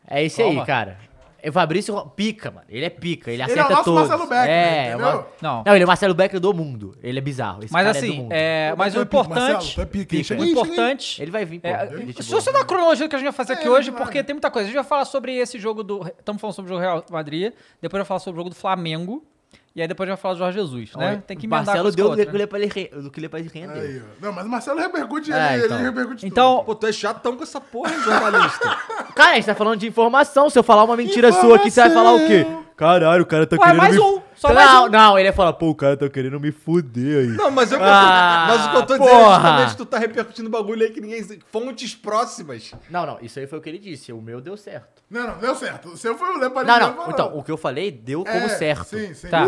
É 0.07 0.23
esse 0.23 0.41
aí, 0.41 0.65
cara. 0.65 0.97
É 1.45 1.49
o 1.49 1.53
Fabrício 1.53 1.93
Ro- 1.93 2.09
pica, 2.09 2.49
mano. 2.49 2.65
Ele 2.69 2.85
é 2.85 2.89
pica, 2.89 3.29
ele 3.29 3.43
Ele 3.43 3.51
acerta 3.51 3.61
é 3.61 3.65
o 3.65 3.69
nosso 3.77 3.83
todos. 3.83 4.07
Marcelo 4.07 4.29
Beckler, 4.29 4.49
é, 4.49 4.87
entendeu? 4.89 4.97
uma- 4.97 5.27
Não. 5.41 5.63
Não, 5.65 5.73
ele 5.75 5.83
é 5.83 5.85
o 5.85 5.87
Marcelo 5.87 6.13
Beckler 6.13 6.39
do 6.39 6.53
mundo. 6.53 6.97
Ele 7.03 7.19
é 7.19 7.21
bizarro. 7.21 7.63
Esse 7.65 7.73
Mas 7.73 7.85
cara 7.85 7.97
é 7.97 8.01
do 8.01 8.05
assim, 8.07 8.17
mundo. 8.17 8.31
é, 8.31 8.73
mas 8.77 8.95
o 8.95 9.01
é 9.01 9.05
pica, 9.05 9.17
Marcelo, 9.23 9.49
importante... 9.49 9.75
tu 9.75 9.81
é 9.81 9.85
pica, 9.85 10.15
Pica. 10.15 10.35
O 10.35 10.45
importante... 10.45 11.21
Ele 11.21 11.31
vai 11.31 11.43
vir, 11.43 11.59
pô. 11.59 11.67
É, 11.67 11.89
se 12.21 12.31
você 12.31 12.49
dá 12.51 12.61
a 12.61 12.65
cronologia 12.65 13.05
do 13.07 13.09
que 13.09 13.15
a 13.17 13.19
gente 13.19 13.25
vai 13.27 13.33
fazer 13.33 13.53
aqui 13.53 13.67
É, 13.67 13.69
hoje, 13.69 13.91
claro. 13.91 14.05
porque 14.05 14.23
tem 14.23 14.33
muita 14.33 14.49
coisa. 14.49 14.67
A 14.67 14.71
gente 14.71 14.75
vai 14.79 14.85
falar 14.85 15.03
sobre 15.03 15.35
esse 15.35 15.59
jogo 15.59 15.83
do. 15.83 16.07
Estamos 16.17 16.39
falando 16.41 16.55
sobre 16.55 16.71
o 16.71 16.73
jogo 16.75 16.81
Real 16.81 17.03
Madrid, 17.11 17.51
depois 17.81 17.99
vai 17.99 18.05
falar 18.07 18.19
sobre 18.21 18.39
o 18.39 18.41
jogo 18.41 18.49
do 18.49 18.55
Flamengo. 18.55 19.21
E 19.75 19.81
aí 19.81 19.87
depois 19.87 20.07
a 20.07 20.11
gente 20.11 20.17
vai 20.17 20.21
falar 20.21 20.33
do 20.35 20.37
Jorge 20.37 20.59
Jesus, 20.59 20.95
né? 20.95 21.07
Olha, 21.07 21.23
Tem 21.25 21.35
que 21.35 21.47
emendar 21.47 21.65
Marcelo 21.65 21.91
deu 21.91 22.05
com 22.09 22.11
do 22.15 22.17
que 22.17 22.25
né? 22.27 22.35
ele 22.35 22.47
pra 22.47 22.59
ele 22.59 22.67
re- 22.71 22.91
do 23.01 23.09
que 23.09 23.19
ele 23.19 23.27
pra 23.27 23.39
ele 23.39 23.49
render. 23.51 23.79
Aí, 23.79 24.01
ó. 24.01 24.25
Não, 24.25 24.31
mas 24.31 24.45
o 24.45 24.49
Marcelo 24.49 24.79
repercute, 24.79 25.33
É, 25.33 25.55
ele, 25.55 25.65
então. 25.65 25.77
ele 25.77 25.85
repercute 25.87 26.15
tudo. 26.21 26.27
Então, 26.27 26.63
Pô, 26.63 26.75
tu 26.75 26.85
é 26.85 26.91
chatão 26.91 27.35
com 27.35 27.41
essa 27.41 27.59
porra, 27.59 27.91
hein, 27.91 27.99
jornalista. 28.03 28.77
Cara, 29.15 29.31
a 29.31 29.35
gente 29.35 29.45
tá 29.45 29.55
falando 29.55 29.79
de 29.79 29.87
informação. 29.87 30.47
Se 30.49 30.59
eu 30.59 30.63
falar 30.63 30.83
uma 30.83 30.95
mentira 30.95 31.31
sua 31.31 31.55
aqui, 31.55 31.71
você 31.71 31.81
vai 31.81 31.89
falar 31.89 32.13
o 32.13 32.19
quê? 32.27 32.45
Caralho, 32.75 33.23
o 33.23 33.25
cara 33.25 33.45
tá 33.45 33.55
Ué, 33.55 33.61
querendo 33.61 33.77
mais 33.77 33.95
me... 33.95 34.01
um, 34.01 34.21
só 34.35 34.47
não, 34.49 34.55
mais 34.55 34.79
um. 34.81 34.89
não, 34.89 35.19
ele 35.19 35.27
ia 35.29 35.33
falar, 35.33 35.53
pô, 35.53 35.69
o 35.69 35.75
cara 35.75 35.95
tá 35.95 36.09
querendo 36.09 36.39
me 36.39 36.51
fuder 36.51 37.19
aí. 37.19 37.27
Não, 37.27 37.51
mas 37.51 37.71
eu 37.71 37.79
Ah, 37.81 38.45
mas 38.49 38.65
o 38.65 38.69
que 38.71 38.75
eu 38.77 38.85
tô 38.85 38.97
dizendo 38.97 39.19
é 39.19 39.23
justamente 39.33 39.77
tu 39.77 39.85
tá 39.85 39.97
repercutindo 39.99 40.49
bagulho 40.49 40.83
aí 40.83 40.91
que 40.91 40.99
ninguém. 40.99 41.23
Fontes 41.51 41.93
próximas. 41.95 42.73
Não, 42.89 43.05
não, 43.05 43.17
isso 43.21 43.39
aí 43.39 43.47
foi 43.47 43.59
o 43.59 43.61
que 43.61 43.69
ele 43.69 43.77
disse. 43.79 44.11
O 44.11 44.21
meu 44.21 44.41
deu 44.41 44.57
certo. 44.57 45.03
Não, 45.09 45.27
não, 45.27 45.37
deu 45.37 45.55
certo. 45.55 45.89
O 45.89 45.97
seu 45.97 46.17
foi 46.17 46.29
o 46.35 46.39
Lepar 46.39 46.65
Não, 46.65 46.79
não, 46.79 47.09
então, 47.09 47.37
o 47.37 47.43
que 47.43 47.51
eu 47.51 47.57
falei 47.57 47.91
deu 47.91 48.23
como 48.23 48.49
certo. 48.49 48.85
Sim, 48.97 49.13
sim. 49.13 49.27
Tá. 49.29 49.45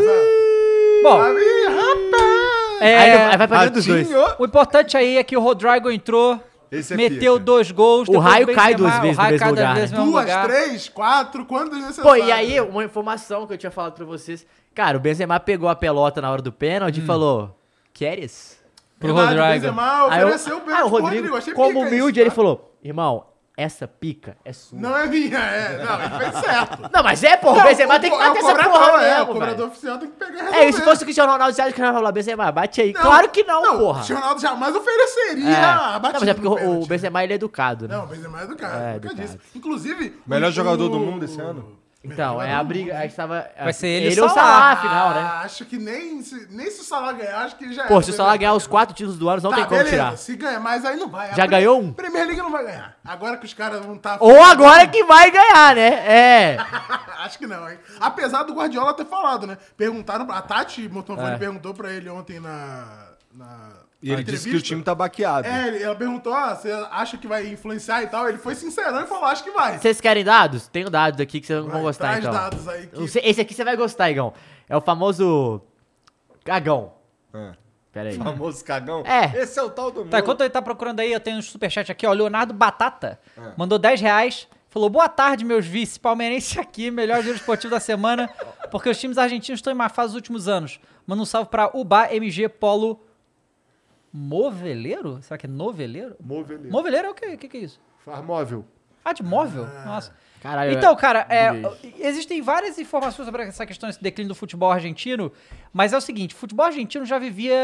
Bom, 1.03 1.21
Ih, 1.37 1.67
rapaz! 1.67 2.81
é, 2.81 2.97
Aí, 2.97 3.11
aí 3.31 3.37
vai 3.37 3.47
pra 3.47 3.59
dentro 3.61 3.75
dos 3.75 3.85
dois. 3.85 4.07
O 4.39 4.45
importante 4.45 4.97
aí 4.97 5.17
é 5.17 5.23
que 5.23 5.35
o 5.37 5.39
Rodrigo 5.41 5.89
entrou, 5.91 6.39
Esse 6.79 6.93
é 6.93 6.97
meteu 6.97 7.33
pica. 7.33 7.45
dois 7.45 7.71
gols. 7.71 8.07
O 8.09 8.17
raio 8.17 8.45
Benzema, 8.47 8.61
cai 8.63 8.75
duas 8.75 8.99
vezes 8.99 9.17
o 9.17 9.21
raio 9.21 9.33
no 9.33 9.39
cai 9.39 9.47
mesmo 9.51 9.55
duas 9.55 9.59
lugar, 9.59 9.75
né? 9.75 9.81
mesmo 9.81 9.97
Duas, 10.05 10.23
lugar. 10.25 10.45
três, 10.47 10.89
quatro, 10.89 11.45
quantas 11.45 11.79
Pô, 11.79 11.85
necessárias? 11.85 12.27
e 12.27 12.31
aí, 12.31 12.61
uma 12.61 12.83
informação 12.83 13.45
que 13.47 13.53
eu 13.53 13.57
tinha 13.57 13.71
falado 13.71 13.93
pra 13.93 14.05
vocês. 14.05 14.45
Cara, 14.73 14.97
o 14.97 14.99
Benzema 14.99 15.39
pegou 15.39 15.69
a 15.69 15.75
pelota 15.75 16.21
na 16.21 16.29
hora 16.31 16.41
do 16.41 16.51
pênalti 16.51 16.97
e 16.99 17.05
falou, 17.05 17.57
queres? 17.93 18.59
Pro 18.99 19.13
Verdade, 19.13 19.35
o 19.37 19.41
Rodrigo. 19.41 19.53
Benzema 19.61 20.07
Aí 20.11 20.21
eu- 20.21 20.27
ofereceu 20.27 20.55
o 20.55 20.59
ah, 20.59 20.61
o 20.61 20.65
pênalti 20.65 20.89
Rodrigo, 20.89 21.05
Rodrigo. 21.15 21.37
Achei 21.37 21.53
como 21.53 21.67
pica 21.69 21.79
isso, 21.85 21.87
humilde, 21.95 22.19
tá? 22.19 22.21
ele 22.21 22.29
falou, 22.31 22.75
irmão, 22.83 23.25
essa 23.57 23.87
pica 23.87 24.35
é 24.43 24.51
sua. 24.51 24.79
Não 24.79 24.97
é 24.97 25.07
minha, 25.07 25.37
é. 25.39 25.83
Não, 25.83 26.01
ele 26.01 26.17
fez 26.31 26.43
certo. 26.45 26.89
Não, 26.93 27.03
mas 27.03 27.23
é, 27.23 27.37
porra, 27.37 27.61
o 27.61 27.63
Benzema 27.67 27.99
tem 27.99 28.11
que 28.11 28.17
co- 28.17 28.23
é 28.23 28.27
bater 28.27 28.39
essa 28.43 28.69
porra 28.69 29.01
é, 29.03 29.09
mesmo, 29.09 29.23
O 29.23 29.27
cobrador 29.27 29.55
velho. 29.57 29.67
oficial 29.69 29.97
tem 29.97 30.09
que 30.09 30.15
pegar 30.17 30.51
e 30.51 30.55
É, 30.55 30.69
e 30.69 30.73
se 30.73 30.81
fosse 30.81 31.01
o 31.03 31.05
Cristiano 31.05 31.31
Ronaldo, 31.31 31.53
você 31.55 31.61
acha 31.61 31.71
que 31.73 31.79
ele 31.79 31.87
vai 31.87 31.95
falar, 31.95 32.11
Benzema, 32.11 32.51
bate 32.51 32.81
aí. 32.81 32.93
Não, 32.93 33.01
claro 33.01 33.29
que 33.29 33.43
não, 33.43 33.61
porra. 33.77 33.91
O 33.91 33.93
Cristiano 33.95 34.21
Ronaldo 34.21 34.41
jamais 34.41 34.75
ofereceria 34.75 35.49
É. 35.49 35.63
a 35.63 35.75
Não, 35.93 35.99
batida 36.01 36.19
mas 36.19 36.27
é 36.29 36.33
porque 36.33 36.47
o, 36.47 36.51
o 36.51 36.55
pênalti. 36.57 36.87
Benzema, 36.89 37.23
ele 37.23 37.33
é 37.33 37.35
educado, 37.35 37.87
né? 37.87 37.95
Não, 37.95 38.03
o 38.03 38.07
Benzema 38.07 38.41
é 38.41 38.43
educado, 38.43 38.77
É, 38.83 38.95
educado. 38.97 39.39
Inclusive... 39.55 40.21
Melhor 40.27 40.49
o- 40.49 40.51
jogador 40.53 40.89
do 40.89 40.99
mundo 40.99 41.23
esse 41.25 41.39
ano? 41.39 41.77
Então, 42.13 42.41
é 42.41 42.53
a 42.53 42.63
briga, 42.63 42.97
a 42.97 43.01
gente 43.01 43.15
tava... 43.15 43.47
Vai 43.61 43.73
ser 43.73 43.87
ele 43.87 44.15
e 44.15 44.19
ou 44.19 44.25
o 44.25 44.29
Salah. 44.29 44.41
Salah, 44.43 44.71
afinal, 44.71 45.09
né? 45.13 45.21
Ah, 45.21 45.41
Acho 45.41 45.65
que 45.65 45.77
nem 45.77 46.21
se, 46.21 46.47
nem 46.49 46.69
se 46.71 46.81
o 46.81 46.83
Salah 46.83 47.11
ganhar, 47.13 47.37
acho 47.43 47.55
que 47.55 47.73
já 47.73 47.85
Pô, 47.87 47.95
era, 47.95 48.03
se 48.03 48.11
o 48.11 48.13
Salah 48.13 48.37
ganhar 48.37 48.53
os 48.53 48.67
quatro 48.67 48.95
títulos 48.95 49.17
do 49.17 49.27
ano, 49.29 49.41
não 49.41 49.49
Tá, 49.49 49.55
tem 49.57 49.65
como 49.65 49.77
beleza, 49.77 49.95
tirar. 49.95 50.17
Se 50.17 50.35
ganhar, 50.35 50.59
mas 50.59 50.85
aí 50.85 50.95
não 50.97 51.09
vai. 51.09 51.27
A 51.31 51.33
Já 51.33 51.43
Pre- 51.43 51.47
ganhou 51.47 51.79
um? 51.81 51.93
Premier 51.93 52.25
League 52.25 52.41
não 52.41 52.51
vai 52.51 52.63
ganhar. 52.65 52.95
Agora 53.03 53.37
que 53.37 53.45
os 53.45 53.53
caras 53.53 53.85
vão 53.85 53.95
estar... 53.95 54.17
Ou 54.19 54.41
agora 54.43 54.87
que 54.87 55.03
vai 55.03 55.29
ganhar, 55.31 55.75
né? 55.75 55.87
É. 56.07 56.57
Acho 57.25 57.37
que 57.37 57.47
não, 57.47 57.69
hein? 57.69 57.77
Apesar 57.99 58.43
do 58.43 58.53
Guardiola 58.53 58.93
ter 58.93 59.05
falado, 59.05 59.45
né? 59.47 59.57
Perguntaram... 59.77 60.29
A 60.31 60.41
Tati 60.41 60.87
Motovani 60.89 61.35
É. 61.35 61.37
perguntou 61.37 61.73
pra 61.73 61.91
ele 61.91 62.09
ontem 62.09 62.39
na... 62.39 62.85
na 63.33 63.84
E 64.05 64.11
ele 64.11 64.23
disse 64.23 64.47
que 64.47 64.55
o 64.55 64.61
time 64.61 64.83
tá 64.83 64.93
baqueado. 64.93 65.47
É, 65.47 65.81
ela 65.81 65.95
perguntou, 65.95 66.31
ah, 66.31 66.53
você 66.55 66.71
acha 66.91 67.17
que 67.17 67.27
vai 67.27 67.47
influenciar 67.47 68.03
e 68.03 68.07
tal? 68.07 68.29
Ele 68.29 68.37
foi 68.37 68.53
sincerão 68.53 69.01
e 69.01 69.07
falou, 69.07 69.25
acho 69.25 69.43
que 69.43 69.49
vai. 69.49 69.79
Vocês 69.79 69.99
querem 69.99 70.23
dados? 70.23 70.67
Tenho 70.67 70.91
dados 70.91 71.19
aqui 71.19 71.41
que 71.41 71.47
vocês 71.47 71.65
vão 71.65 71.81
gostar, 71.81 72.09
traz 72.09 72.19
então. 72.19 72.31
dados 72.31 72.67
aí 72.67 72.85
que- 72.85 73.19
Esse 73.27 73.41
aqui 73.41 73.53
você 73.55 73.63
vai 73.63 73.75
gostar, 73.75 74.11
Igão. 74.11 74.31
É 74.69 74.77
o 74.77 74.81
famoso... 74.81 75.59
Cagão. 76.43 76.93
É. 77.33 77.53
Pera 77.91 78.09
aí. 78.09 78.17
Famoso 78.17 78.63
cagão. 78.63 79.03
É. 79.07 79.41
Esse 79.41 79.57
é 79.57 79.63
o 79.63 79.69
tal 79.71 79.89
do 79.89 80.01
mundo. 80.01 80.09
Tá, 80.11 80.19
enquanto 80.19 80.41
ele 80.41 80.49
tá 80.51 80.61
procurando 80.61 80.99
aí, 80.99 81.11
eu 81.11 81.19
tenho 81.19 81.37
um 81.37 81.41
superchat 81.41 81.91
aqui, 81.91 82.05
ó. 82.05 82.11
Leonardo 82.13 82.53
Batata 82.53 83.19
É. 83.35 83.53
mandou 83.57 83.79
10 83.79 84.01
reais. 84.01 84.47
Falou, 84.69 84.89
boa 84.89 85.07
tarde, 85.09 85.43
meus 85.45 85.65
vice, 85.65 85.99
palmeirense 85.99 86.59
aqui, 86.61 86.91
melhor 86.91 87.23
giro 87.23 87.35
esportivo 87.37 87.71
da 87.71 87.79
semana, 87.79 88.29
porque 88.69 88.89
os 88.89 88.99
times 88.99 89.17
argentinos 89.17 89.57
estão 89.59 89.73
em 89.73 89.75
má 89.75 89.87
fase 89.89 90.09
nos 90.09 90.15
últimos 90.15 90.47
anos. 90.47 90.79
Manda 91.07 91.21
um 91.23 91.25
salve 91.25 91.49
pra 91.49 91.71
Uba, 91.73 92.13
MG, 92.13 92.49
Polo... 92.49 93.01
Moveleiro? 94.15 95.21
Será 95.21 95.37
que 95.37 95.45
é 95.45 95.49
noveleiro? 95.49 96.15
Moveleiro. 96.23 96.71
Moveleiro 96.71 97.07
é 97.07 97.11
o 97.11 97.13
quê? 97.13 97.25
O 97.33 97.37
que, 97.37 97.47
que 97.49 97.57
é 97.57 97.59
isso? 97.61 97.79
Farmóvel. 97.99 98.65
Ah, 99.03 99.13
de 99.13 99.21
móvel? 99.21 99.67
Nossa. 99.85 100.13
Caralho. 100.41 100.73
Então, 100.73 100.95
cara, 100.95 101.25
é, 101.29 101.51
existem 101.99 102.39
várias 102.41 102.77
informações 102.77 103.25
sobre 103.25 103.43
essa 103.43 103.65
questão 103.65 103.87
desse 103.89 104.01
declínio 104.01 104.29
do 104.29 104.35
futebol 104.35 104.71
argentino, 104.71 105.31
mas 105.73 105.91
é 105.91 105.97
o 105.97 106.01
seguinte, 106.01 106.33
o 106.35 106.37
futebol 106.37 106.65
argentino 106.65 107.03
já 107.03 107.17
vivia 107.17 107.55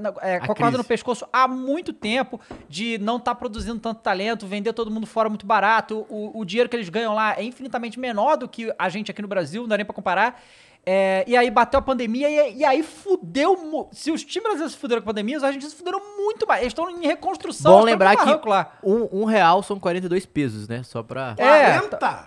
na- 0.00 0.14
é, 0.20 0.38
com 0.40 0.52
a 0.52 0.54
corda 0.54 0.78
no 0.78 0.84
pescoço 0.84 1.26
há 1.32 1.48
muito 1.48 1.92
tempo 1.92 2.40
de 2.68 2.96
não 2.98 3.16
estar 3.16 3.34
produzindo 3.34 3.78
tanto 3.80 4.00
talento, 4.02 4.46
vender 4.46 4.72
todo 4.72 4.90
mundo 4.90 5.06
fora 5.06 5.28
muito 5.28 5.44
barato, 5.46 6.06
o, 6.08 6.38
o 6.40 6.44
dinheiro 6.44 6.68
que 6.70 6.76
eles 6.76 6.88
ganham 6.88 7.12
lá 7.14 7.36
é 7.36 7.42
infinitamente 7.42 7.98
menor 7.98 8.36
do 8.36 8.48
que 8.48 8.72
a 8.78 8.88
gente 8.88 9.10
aqui 9.10 9.20
no 9.22 9.28
Brasil, 9.28 9.62
não 9.62 9.68
dá 9.68 9.76
nem 9.76 9.84
pra 9.86 9.94
comparar. 9.94 10.40
É, 10.90 11.22
e 11.26 11.36
aí 11.36 11.50
bateu 11.50 11.78
a 11.78 11.82
pandemia 11.82 12.30
e, 12.30 12.58
e 12.60 12.64
aí 12.64 12.82
fudeu. 12.82 13.88
Se 13.92 14.10
os 14.10 14.24
times 14.24 14.42
brasileiros 14.44 14.72
se 14.72 14.78
fuderam 14.78 15.02
com 15.02 15.10
a 15.10 15.12
pandemia, 15.12 15.36
os 15.36 15.44
argentinos 15.44 15.72
se 15.72 15.78
fuderam 15.78 16.00
muito 16.16 16.46
mais. 16.46 16.62
Eles 16.62 16.70
estão 16.70 16.88
em 16.88 17.06
reconstrução. 17.06 17.72
Bom 17.80 17.84
lembrar 17.84 18.16
que 18.16 18.48
lá. 18.48 18.72
um, 18.82 19.20
um 19.20 19.24
real 19.26 19.62
são 19.62 19.78
42 19.78 20.24
pesos, 20.24 20.66
né? 20.66 20.82
Só 20.82 21.02
pra... 21.02 21.34
É, 21.36 21.78
40? 21.78 22.26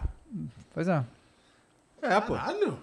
Pois 0.75 0.87
é. 0.87 1.03
É, 2.03 2.19
pô. 2.21 2.35
Caralho. 2.35 2.77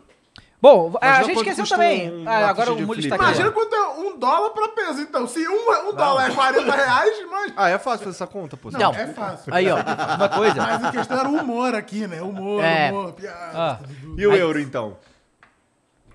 Bom, 0.60 0.96
a 1.00 1.06
Imagina 1.06 1.24
gente 1.26 1.36
esqueceu 1.38 1.68
também. 1.68 2.12
um- 2.12 2.28
Ah, 2.28 2.48
agora 2.48 2.72
o 2.72 2.80
Mulho 2.82 2.98
está 2.98 3.14
aqui. 3.14 3.24
Imagina 3.24 3.50
quanto 3.52 3.72
é 3.76 3.88
um 4.00 4.18
dólar 4.18 4.50
pra 4.50 4.68
peso, 4.70 5.00
então. 5.00 5.28
Se 5.28 5.46
um, 5.48 5.88
um 5.90 5.94
dólar 5.94 6.28
é 6.28 6.34
40 6.34 6.74
reais, 6.74 7.24
mas... 7.30 7.52
Ah, 7.56 7.68
é 7.68 7.78
fácil 7.78 8.00
fazer 8.06 8.16
essa 8.16 8.26
conta, 8.26 8.56
pô. 8.56 8.68
Não. 8.72 8.92
É 8.92 9.06
fácil. 9.12 9.54
Aí, 9.54 9.70
ó, 9.70 9.76
uma 10.16 10.28
coisa. 10.28 10.56
Mas 10.56 10.84
a 10.84 10.90
questão 10.90 11.20
era 11.20 11.28
o 11.28 11.34
humor 11.36 11.76
aqui, 11.76 12.08
né? 12.08 12.20
Humor, 12.20 12.64
É. 12.64 12.90
humor, 12.90 13.12
piada. 13.12 13.50
Ah. 13.54 13.78
E 14.16 14.26
o 14.26 14.32
Aí- 14.32 14.40
euro, 14.40 14.58
então? 14.60 14.96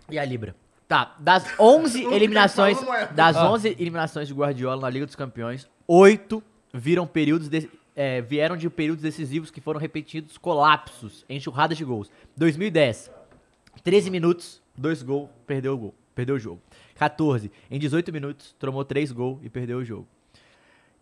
E 0.09 0.17
a 0.19 0.25
Libra? 0.25 0.55
Tá, 0.87 1.15
das 1.19 1.45
11 1.59 2.03
Não 2.03 2.13
eliminações, 2.13 2.77
das 3.15 3.35
Ah. 3.37 3.49
11 3.51 3.69
eliminações 3.79 4.27
de 4.27 4.33
Guardiola 4.33 4.81
na 4.81 4.89
Liga 4.89 5.05
dos 5.05 5.15
Campeões, 5.15 5.67
8 5.87 6.43
viram 6.73 7.07
períodos 7.07 7.47
de- 7.49 7.69
é, 7.95 8.21
vieram 8.21 8.57
de 8.57 8.69
períodos 8.69 9.01
decisivos 9.03 9.49
que 9.51 9.61
foram 9.61 9.79
repetidos 9.79 10.37
colapsos, 10.37 11.23
enxurradas 11.29 11.77
de 11.77 11.85
gols. 11.85 12.09
2010, 12.35 13.11
13 13.83 14.09
minutos, 14.09 14.61
2 14.75 15.01
gols, 15.03 15.29
perdeu 15.47 15.73
o 15.73 15.77
gol, 15.77 15.95
perdeu 16.15 16.35
o 16.35 16.39
jogo. 16.39 16.59
14, 16.95 17.51
em 17.69 17.79
18 17.79 18.11
minutos, 18.11 18.55
tomou 18.59 18.83
3 18.83 19.11
gols 19.11 19.39
e 19.43 19.49
perdeu 19.49 19.77
o 19.77 19.85
jogo. 19.85 20.07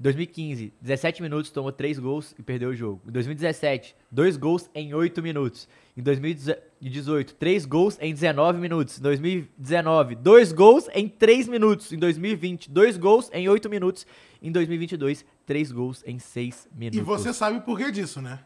2015, 0.02 0.74
17 0.82 1.22
minutos, 1.22 1.52
tomou 1.52 1.72
3 1.72 2.00
gols 2.00 2.34
e 2.38 2.42
perdeu 2.42 2.70
o 2.72 2.76
jogo. 2.76 3.02
Em 3.08 3.12
2017, 3.12 3.96
2 4.10 4.36
gols 4.36 4.68
em 4.74 4.94
8 4.96 5.22
minutos. 5.22 5.68
Em 5.96 6.02
2018, 6.02 7.36
3 7.36 7.66
gols 7.66 7.98
em 8.02 8.12
19 8.12 8.60
minutos. 8.60 8.98
Em 8.98 9.02
2019, 9.02 10.16
2 10.16 10.52
gols 10.54 10.90
em 10.94 11.08
3 11.08 11.48
minutos. 11.48 11.94
Em 11.94 12.00
2020, 12.00 12.70
2 12.72 12.98
gols 12.98 13.30
em 13.32 13.48
8 13.48 13.70
minutos. 13.70 14.08
Em 14.42 14.52
2022, 14.52 15.24
3 15.46 15.72
gols 15.72 16.04
em 16.06 16.18
6 16.18 16.68
minutos. 16.76 17.00
E 17.00 17.02
você 17.04 17.32
sabe 17.32 17.62
por 17.62 17.78
que 17.78 17.92
disso, 17.92 18.22
né? 18.22 18.40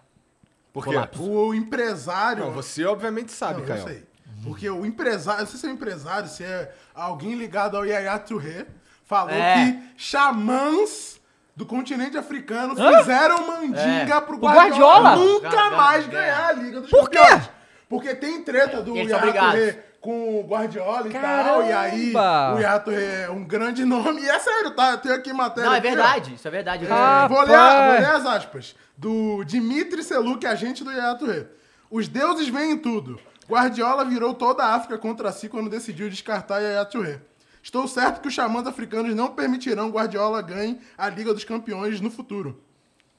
Por 0.73 0.83
quê? 0.83 0.91
Colapso. 0.91 1.23
O 1.23 1.55
empresário... 1.55 2.43
Não, 2.43 2.51
você 2.51 2.83
obviamente 2.83 3.31
sabe, 3.31 3.61
Não, 3.61 3.75
eu 3.75 3.83
sei. 3.87 4.03
Porque 4.43 4.69
o 4.69 4.85
empresário, 4.85 5.43
não 5.43 5.47
sei 5.47 5.57
se 5.59 5.65
é 5.65 5.69
um 5.69 5.73
empresário, 5.73 6.27
se 6.27 6.43
é 6.43 6.75
alguém 6.93 7.33
ligado 7.35 7.77
ao 7.77 7.85
Yaya 7.85 8.19
Touré, 8.19 8.67
falou 9.05 9.33
É. 9.33 9.71
que 9.71 9.79
xamãs 9.95 11.21
do 11.55 11.65
continente 11.65 12.17
africano 12.17 12.75
fizeram 12.75 13.47
mandinga 13.47 14.15
É. 14.15 14.21
pro 14.21 14.37
Guardiola, 14.37 15.11
Guardiola? 15.11 15.15
nunca 15.15 15.49
Ganhar, 15.49 15.71
mais 15.71 16.07
ganhar. 16.07 16.21
ganhar 16.23 16.47
a 16.47 16.51
Liga 16.53 16.81
dos 16.81 16.89
Por 16.89 17.09
quê? 17.09 17.17
Campeões. 17.17 17.49
Porque 17.87 18.15
tem 18.15 18.41
treta 18.43 18.81
do. 18.81 18.93
Touré 18.93 19.85
com 20.01 20.39
o 20.39 20.43
Guardiola 20.43 21.07
e 21.07 21.11
tal, 21.11 21.63
e 21.63 21.71
aí 21.71 22.11
Caramba! 22.13 22.75
o 22.75 22.79
Touré 22.81 23.23
é 23.23 23.29
um 23.29 23.43
grande 23.43 23.83
nome, 23.83 24.21
e 24.21 24.29
é 24.29 24.37
sério, 24.37 24.71
tá? 24.75 24.91
Eu 24.91 24.97
tenho 24.99 25.15
aqui 25.15 25.33
matéria 25.33 25.67
Não, 25.67 25.75
é 25.75 25.79
aqui, 25.79 25.87
verdade, 25.87 26.33
isso 26.35 26.47
é 26.47 26.51
verdade. 26.51 26.87
Ah, 26.91 27.27
Vou 27.27 27.39
ler, 27.41 27.47
vou 27.47 27.91
ler 27.99 28.05
as 28.15 28.25
aspas. 28.25 28.75
Do 28.97 29.43
Dimitri 29.43 30.03
Seluk, 30.03 30.45
agente 30.45 30.83
do 30.83 30.91
Touré. 31.17 31.47
Os 31.89 32.07
deuses 32.07 32.47
veem 32.49 32.73
em 32.73 32.77
tudo. 32.77 33.19
Guardiola 33.49 34.05
virou 34.05 34.33
toda 34.33 34.63
a 34.63 34.75
África 34.75 34.97
contra 34.97 35.31
si 35.31 35.47
quando 35.49 35.69
decidiu 35.69 36.09
descartar 36.09 36.59
Yaya 36.59 36.85
Touré. 36.85 37.19
Estou 37.65 37.87
certo 37.87 38.21
que 38.21 38.27
os 38.27 38.33
xamãs 38.35 38.67
africanos 38.67 39.15
não 39.15 39.29
permitirão 39.29 39.89
Guardiola 39.89 40.39
ganhe 40.39 40.79
a 40.95 41.09
Liga 41.09 41.33
dos 41.33 41.43
Campeões 41.43 41.99
no 41.99 42.11
futuro. 42.11 42.61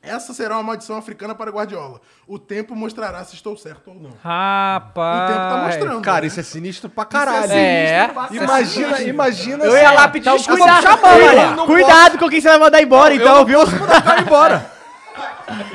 Essa 0.01 0.33
será 0.33 0.55
uma 0.55 0.63
maldição 0.63 0.97
africana 0.97 1.35
para 1.35 1.51
Guardiola. 1.51 2.01
O 2.29 2.39
tempo 2.39 2.77
mostrará 2.77 3.25
se 3.25 3.35
estou 3.35 3.57
certo 3.57 3.89
ou 3.91 3.97
não. 3.97 4.11
O 4.11 4.17
Rapaz. 4.23 5.27
tempo 5.33 5.41
tá 5.49 5.63
mostrando. 5.67 6.01
Cara, 6.01 6.21
né? 6.21 6.27
isso 6.29 6.39
é 6.39 6.45
sinistro 6.45 6.89
pra 6.89 7.03
Isso 7.03 7.11
caralho. 7.11 7.53
É. 7.53 8.07
sinistro 8.07 8.15
pra 8.15 8.45
Imagina, 8.45 8.89
cacete. 8.91 9.11
imagina. 9.11 9.65
Eu 9.65 9.77
ia 9.77 9.89
se- 9.89 9.95
lá 9.97 10.09
pedir 10.09 10.29
Então, 10.31 10.57
Maria. 10.57 11.51
né? 11.51 11.67
Cuidado 11.67 12.19
com 12.19 12.29
quem 12.29 12.41
você 12.41 12.49
vai 12.49 12.59
mandar 12.61 12.81
embora, 12.81 13.13
então, 13.17 13.45
viu? 13.45 13.67
mandar 13.67 13.99
o 13.99 14.03
cara 14.05 14.21
embora. 14.21 14.71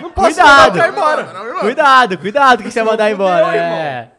Não 0.02 0.12
posso 0.12 0.28
Cuidado. 0.28 0.48
mandar 0.48 0.70
o 0.70 0.78
cara 0.78 0.88
embora. 0.92 1.34
Não, 1.34 1.46
irmão. 1.46 1.60
Cuidado, 1.62 2.18
cuidado 2.18 2.58
com 2.60 2.64
quem 2.64 2.72
você 2.72 2.84
vai 2.84 2.92
mandar 2.94 3.12
fudeu, 3.12 3.16
embora. 3.28 3.58
irmão. 3.58 4.12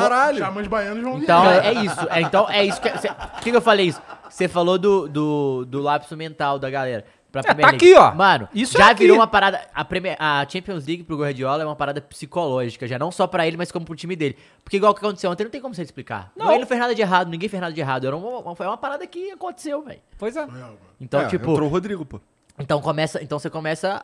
Caralho. 0.00 0.38
Xamãs 0.38 0.66
baianos 0.66 1.02
vão 1.02 1.18
Então 1.18 1.42
vir. 1.42 1.48
é, 1.50 1.66
é 1.66 1.72
isso. 1.84 2.00
É, 2.10 2.20
então 2.20 2.48
é 2.50 2.64
isso 2.64 2.80
que. 2.80 2.98
cê- 2.98 3.08
Por 3.12 3.40
que, 3.42 3.50
que 3.50 3.56
eu 3.56 3.62
falei 3.62 3.86
isso? 3.86 4.00
Você 4.28 4.48
falou 4.48 4.78
do, 4.78 5.08
do, 5.08 5.64
do 5.66 5.80
lapso 5.80 6.16
mental 6.16 6.58
da 6.58 6.68
galera. 6.70 7.04
Pra 7.32 7.40
É, 7.40 7.44
Premier 7.44 7.66
tá 7.66 7.70
League. 7.72 7.92
aqui, 7.92 7.94
ó. 8.00 8.14
Mano, 8.14 8.48
Isso 8.54 8.78
já 8.78 8.90
é 8.90 8.94
virou 8.94 9.16
uma 9.16 9.26
parada. 9.26 9.60
A, 9.74 9.84
Premier- 9.84 10.16
a 10.18 10.46
Champions 10.48 10.86
League 10.86 11.02
pro 11.04 11.18
Guardiola 11.18 11.62
é 11.62 11.66
uma 11.66 11.76
parada 11.76 12.00
psicológica, 12.00 12.86
já 12.86 12.98
não 12.98 13.10
só 13.10 13.26
pra 13.26 13.46
ele, 13.46 13.56
mas 13.58 13.70
como 13.70 13.84
pro 13.84 13.94
time 13.94 14.16
dele. 14.16 14.38
Porque 14.64 14.76
igual 14.78 14.92
o 14.92 14.94
que 14.94 15.04
aconteceu 15.04 15.30
ontem, 15.30 15.44
não 15.44 15.50
tem 15.50 15.60
como 15.60 15.74
você 15.74 15.82
explicar. 15.82 16.32
Não. 16.36 16.46
Não. 16.46 16.52
Ele 16.52 16.60
não 16.60 16.66
fez 16.66 16.80
nada 16.80 16.94
de 16.94 17.02
errado, 17.02 17.28
ninguém 17.28 17.48
fez 17.48 17.60
nada 17.60 17.72
de 17.74 17.80
errado. 17.80 18.06
Era 18.06 18.16
uma, 18.16 18.54
foi 18.56 18.66
uma 18.66 18.76
parada 18.78 19.06
que 19.06 19.30
aconteceu, 19.32 19.82
velho. 19.82 20.00
Pois 20.16 20.34
é. 20.36 20.46
Então, 21.00 21.20
É, 21.20 21.26
tipo. 21.26 21.50
Entrou 21.50 21.68
o 21.68 21.70
Rodrigo, 21.70 22.06
pô. 22.06 22.20
Então 22.58 22.80
começa, 22.80 23.22
então 23.22 23.38
você 23.38 23.50
começa 23.50 24.02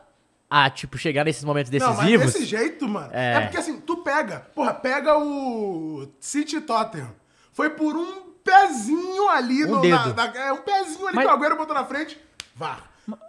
a 0.55 0.69
tipo 0.69 0.97
chegar 0.99 1.23
nesses 1.23 1.43
momentos 1.43 1.71
Não, 1.71 1.79
mas 1.87 1.97
decisivos. 1.97 2.33
desse 2.33 2.45
jeito, 2.45 2.87
mano. 2.87 3.09
É. 3.11 3.33
É. 3.33 3.41
porque 3.41 3.57
assim, 3.57 3.79
tu 3.79 3.97
pega, 3.97 4.45
porra, 4.53 4.73
pega 4.73 5.17
o 5.17 6.07
City 6.19 6.57
e 6.57 6.61
Tottenham. 6.61 7.09
Foi 7.51 7.71
por 7.71 7.95
um 7.95 8.33
pezinho 8.43 9.29
ali 9.29 9.65
Um 9.65 9.69
no. 9.71 9.81
dedo. 9.81 10.13
na- 10.13 10.27
na- 10.27 10.37
é, 10.37 10.53
um 10.53 10.57
pezinho 10.61 11.07
ali 11.07 11.15
Mas- 11.15 11.25
que 11.25 11.31
o 11.31 11.35
Agüero 11.35 11.57
botou 11.57 11.73
na 11.73 11.83
frente. 11.85 12.19
Vá. 12.55 12.77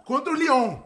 Contra 0.05 0.31
o 0.33 0.35
Lyon. 0.35 0.77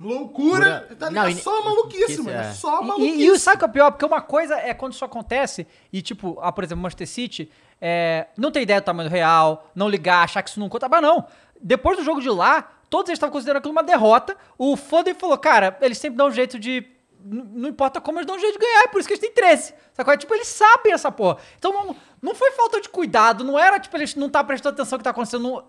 Loucura. 0.00 0.88
Tá 0.98 1.10
Não, 1.10 1.28
e- 1.28 1.34
só 1.36 1.62
maluquice, 1.64 2.18
mano. 2.22 2.36
é. 2.36 2.52
Só 2.52 2.82
E- 2.82 2.86
maluquice. 2.86 3.16
E, 3.20 3.24
e, 3.26 3.30
o 3.30 3.38
sabe 3.38 3.56
o 3.56 3.58
que 3.60 3.64
é 3.64 3.68
pior? 3.68 3.90
Porque 3.92 4.04
uma 4.04 4.20
coisa 4.20 4.54
é 4.56 4.74
quando 4.74 4.92
isso 4.92 5.04
acontece 5.04 5.66
e, 5.92 6.02
tipo, 6.02 6.36
ah, 6.42 6.50
por 6.50 6.64
exemplo, 6.64 6.82
Manchester 6.82 7.06
City 7.08 7.50
é, 7.80 8.26
não 8.36 8.50
tem 8.50 8.62
ideia 8.64 8.80
do 8.80 8.84
tamanho 8.84 9.08
do 9.08 9.12
real, 9.12 9.70
não 9.74 9.88
ligar, 9.88 10.24
achar 10.24 10.42
que 10.42 10.50
isso 10.50 10.58
não 10.60 10.68
conta. 10.68 10.88
Mas 10.88 11.00
não. 11.02 11.24
Depois 11.60 11.96
do 11.96 12.04
jogo 12.04 12.20
de 12.20 12.28
lá, 12.28 12.68
todos 12.94 13.08
eles 13.08 13.16
estavam 13.16 13.32
considerando 13.32 13.58
aquilo 13.58 13.72
uma 13.72 13.82
derrota. 13.82 14.36
O 14.56 14.76
Foden 14.76 15.14
falou, 15.14 15.36
cara, 15.36 15.76
eles 15.80 15.98
sempre 15.98 16.16
dão 16.16 16.28
um 16.28 16.30
jeito 16.30 16.60
de. 16.60 16.86
Não 17.24 17.68
importa 17.70 18.00
como, 18.00 18.18
eles 18.18 18.26
dão 18.26 18.36
um 18.36 18.38
jeito 18.38 18.52
de 18.52 18.64
ganhar, 18.64 18.84
é 18.84 18.86
por 18.86 19.00
isso 19.00 19.08
que 19.08 19.14
eles 19.14 19.20
têm 19.20 19.32
13. 19.32 19.74
Sacou? 19.94 20.14
É, 20.14 20.16
Tipo, 20.16 20.32
eles 20.34 20.46
sabem 20.46 20.92
essa 20.92 21.10
porra. 21.10 21.38
Então 21.58 21.72
não, 21.72 21.96
não 22.22 22.34
foi 22.36 22.52
falta 22.52 22.80
de 22.80 22.88
cuidado, 22.88 23.42
não 23.42 23.58
era, 23.58 23.80
tipo, 23.80 23.96
eles 23.96 24.14
não 24.14 24.28
tá 24.30 24.44
prestando 24.44 24.74
atenção 24.74 24.96
no 24.96 25.00
que 25.00 25.04
tá 25.04 25.10
acontecendo. 25.10 25.42
não- 25.42 25.64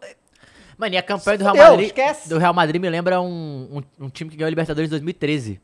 Mano, 0.77 0.94
e 0.94 0.98
a 0.98 1.01
campanha 1.01 1.38
do 1.39 1.44
Real 1.46 1.55
fudeu, 1.55 1.72
Madrid. 1.72 1.88
esquece. 1.88 2.29
Do 2.29 2.38
Real 2.38 2.53
Madrid 2.53 2.79
me 2.82 2.89
lembra 2.89 3.20
um, 3.22 3.82
um, 4.00 4.05
um 4.05 4.10
time 4.10 4.29
que 4.29 4.36
ganhou 4.36 4.48
a 4.48 4.50
Libertadores 4.51 4.88
em 4.88 4.91
2013. 4.91 5.60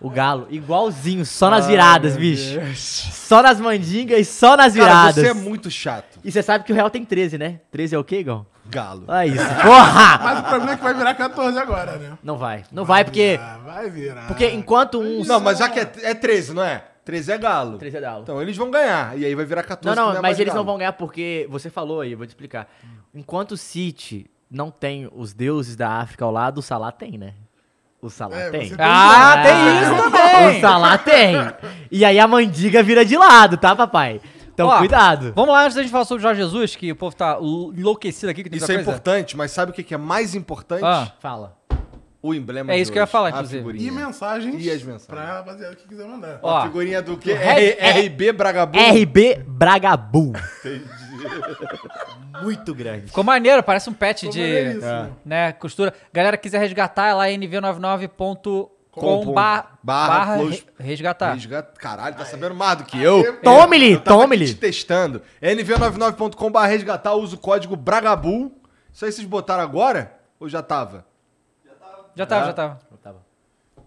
O 0.00 0.10
Galo. 0.10 0.48
Igualzinho, 0.50 1.24
só 1.24 1.48
nas 1.48 1.66
viradas, 1.68 2.16
bicho. 2.16 2.58
Só 2.74 3.40
nas 3.42 3.60
mandingas 3.60 4.18
e 4.18 4.24
só 4.24 4.56
nas 4.56 4.74
Cara, 4.74 4.84
viradas. 4.86 5.14
você 5.14 5.28
é 5.28 5.34
muito 5.34 5.70
chato. 5.70 6.18
E 6.24 6.32
você 6.32 6.42
sabe 6.42 6.64
que 6.64 6.72
o 6.72 6.74
Real 6.74 6.90
tem 6.90 7.04
13, 7.04 7.38
né? 7.38 7.60
13 7.70 7.94
é 7.94 7.98
o 7.98 8.02
quê, 8.02 8.18
Igão? 8.18 8.44
Galo. 8.72 9.04
Olha 9.06 9.26
isso. 9.26 9.44
Porra! 9.62 10.18
Mas 10.24 10.38
o 10.40 10.42
problema 10.42 10.72
é 10.72 10.76
que 10.76 10.82
vai 10.82 10.94
virar 10.94 11.14
14 11.14 11.58
agora, 11.58 11.92
né? 11.96 12.12
Não 12.22 12.36
vai. 12.36 12.64
Não 12.72 12.84
vai 12.84 13.04
porque. 13.04 13.38
Ah, 13.40 13.58
vai 13.64 13.90
virar. 13.90 14.26
Porque 14.26 14.48
enquanto 14.50 14.98
um. 15.00 15.22
Não, 15.24 15.38
mas 15.40 15.58
já 15.58 15.68
que 15.68 15.78
é, 15.78 15.92
é 16.02 16.14
13, 16.14 16.54
não 16.54 16.64
é? 16.64 16.84
13 17.04 17.32
é 17.32 17.38
Galo. 17.38 17.78
13 17.78 17.96
é 17.96 18.00
Galo. 18.00 18.22
Então 18.22 18.40
eles 18.40 18.56
vão 18.56 18.70
ganhar. 18.70 19.16
E 19.18 19.24
aí 19.24 19.34
vai 19.34 19.44
virar 19.44 19.62
14. 19.62 19.96
Não, 19.96 20.10
não, 20.12 20.18
é 20.18 20.22
mas 20.22 20.38
eles 20.38 20.52
não 20.54 20.60
Galo. 20.62 20.66
vão 20.66 20.78
ganhar 20.78 20.92
porque. 20.94 21.46
Você 21.50 21.68
falou 21.70 22.00
aí, 22.00 22.12
eu 22.12 22.18
vou 22.18 22.26
te 22.26 22.30
explicar. 22.30 22.68
Enquanto 23.14 23.52
o 23.52 23.56
City 23.56 24.26
não 24.50 24.70
tem 24.70 25.08
os 25.14 25.32
deuses 25.32 25.76
da 25.76 25.88
África 26.00 26.24
ao 26.24 26.30
lado, 26.30 26.58
o 26.58 26.62
Salah 26.62 26.92
tem, 26.92 27.18
né? 27.18 27.34
O 28.00 28.10
Salah 28.10 28.36
É, 28.36 28.50
tem. 28.50 28.68
tem 28.68 28.76
Ah, 28.80 29.42
tem 29.42 29.82
isso 29.82 29.94
O 30.08 30.10
também! 30.10 30.60
Salah 30.60 30.98
tem. 30.98 31.36
E 31.90 32.04
aí 32.04 32.18
a 32.18 32.26
mandiga 32.26 32.82
vira 32.82 33.04
de 33.04 33.16
lado, 33.16 33.56
tá, 33.56 33.76
papai? 33.76 34.20
Então 34.54 34.68
Ó, 34.68 34.78
cuidado. 34.78 35.32
Vamos 35.34 35.50
lá, 35.54 35.62
antes 35.64 35.74
da 35.74 35.82
gente 35.82 35.90
falar 35.90 36.04
sobre 36.04 36.20
o 36.20 36.22
Jorge 36.22 36.42
Jesus, 36.42 36.76
que 36.76 36.92
o 36.92 36.96
povo 36.96 37.16
tá 37.16 37.38
enlouquecido 37.40 38.30
aqui. 38.30 38.42
Que 38.44 38.50
tem 38.50 38.56
Isso 38.58 38.70
é 38.70 38.74
coisa. 38.76 38.90
importante, 38.90 39.36
mas 39.36 39.50
sabe 39.50 39.70
o 39.72 39.74
que 39.74 39.94
é 39.94 39.96
mais 39.98 40.34
importante? 40.34 40.84
Ah. 40.84 41.10
Fala. 41.20 41.56
O 42.24 42.32
emblema 42.32 42.72
É 42.72 42.78
isso 42.78 42.92
que 42.92 42.98
eu 42.98 43.02
ia 43.02 43.06
falar, 43.08 43.30
inclusive. 43.30 43.58
figurinha. 43.58 43.88
E 43.88 43.90
mensagens. 43.90 44.64
E 44.64 44.70
as 44.70 44.80
mensagens? 44.84 45.06
Pra 45.06 45.24
rapaziada 45.38 45.74
que 45.74 45.88
quiser 45.88 46.06
mandar. 46.06 46.38
Ó, 46.40 46.56
A 46.58 46.62
figurinha 46.62 47.02
do 47.02 47.16
quê? 47.16 47.32
Red- 47.32 47.76
R- 47.80 48.06
RB 48.06 48.30
Bragabu. 48.32 48.78
RB 48.78 49.42
Bragabu. 49.44 50.32
Muito 52.42 52.74
grande. 52.74 53.06
Ficou 53.06 53.24
maneiro, 53.24 53.62
parece 53.62 53.90
um 53.90 53.92
patch 53.92 54.20
Ficou 54.20 54.32
de. 54.34 54.40
maneiríssimo. 54.40 55.16
Né, 55.24 55.52
costura. 55.52 55.92
Galera, 56.12 56.36
quiser 56.36 56.58
resgatar, 56.58 57.08
é 57.08 57.14
lá 57.14 57.26
nv99.com 57.26 58.70
Com 58.92 59.32
barra, 59.32 59.70
barra 59.82 60.36
barra 60.36 60.50
resgatar. 60.78 61.32
Resgata- 61.32 61.80
Caralho, 61.80 62.14
tá 62.14 62.26
sabendo 62.26 62.54
mais 62.54 62.76
do 62.78 62.84
que 62.84 63.02
eu. 63.02 63.40
Tome-lhe, 63.40 63.96
tava 63.98 64.18
aqui 64.20 64.24
tome-lhe. 64.24 64.46
te 64.46 64.54
testando. 64.54 65.22
nv99.com.br 65.40 66.58
resgatar, 66.66 67.14
usa 67.14 67.34
o 67.34 67.38
código 67.38 67.74
Bragabu. 67.74 68.52
Isso 68.92 69.04
aí 69.06 69.10
vocês 69.12 69.26
botaram 69.26 69.62
agora? 69.62 70.14
Ou 70.38 70.46
já 70.48 70.62
tava? 70.62 71.06
Já 72.14 72.26
tava, 72.26 72.46
já 72.46 72.56
tava. 72.56 72.78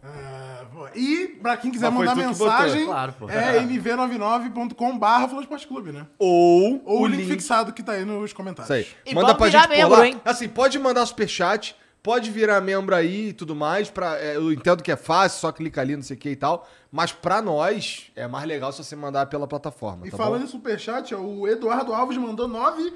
Ah, 0.08 0.64
pô. 0.72 0.88
e 0.96 1.28
pra 1.42 1.58
quem 1.58 1.72
quiser 1.72 1.90
mandar 1.92 2.16
mensagem, 2.16 2.86
Claro, 2.86 3.14
é 3.30 3.60
mv99.com.br 3.62 5.28
Flow 5.30 5.42
Esporte 5.42 5.68
Clube, 5.68 5.92
né? 5.92 6.06
Ou, 6.20 6.82
Ou 6.86 7.02
o 7.02 7.08
link, 7.08 7.28
fixado 7.28 7.74
que 7.74 7.82
tá 7.82 7.94
aí 7.94 8.06
nos 8.06 8.32
comentários. 8.34 8.76
Isso 8.76 8.96
aí. 9.06 9.12
E 9.12 9.16
Manda 9.16 9.34
pra 9.34 9.50
gente 9.50 9.68
lá. 9.84 10.08
hein? 10.08 10.22
Assim, 10.24 10.48
pode 10.48 10.78
mandar 10.78 11.06
superchat, 11.06 11.76
pode 12.06 12.30
virar 12.30 12.62
membro 12.62 12.94
aí 12.94 13.30
e 13.30 13.34
tudo 13.34 13.56
mais. 13.56 13.90
Pra, 13.90 14.16
é, 14.20 14.36
eu 14.36 14.52
entendo 14.54 14.84
que 14.84 14.92
é 14.92 14.96
fácil, 14.96 15.40
só 15.40 15.52
clica 15.52 15.82
ali, 15.82 15.96
não 15.96 16.04
sei 16.04 16.16
o 16.16 16.20
que 16.20 16.30
e 16.30 16.36
tal. 16.36 16.70
Mas 16.92 17.12
pra 17.12 17.42
nós, 17.42 18.12
é 18.16 18.28
mais 18.28 18.46
legal 18.46 18.72
se 18.72 18.84
você 18.84 18.96
mandar 18.96 19.26
pela 19.26 19.48
plataforma, 19.48 20.06
E 20.08 20.12
tá 20.12 20.18
falando 20.18 20.42
bom? 20.42 20.46
em 20.46 20.48
superchat, 20.48 21.16
ó, 21.16 21.18
o 21.20 21.48
Eduardo 21.48 21.92
Alves 21.96 22.16
mandou 22.18 22.48
nove. 22.48 22.94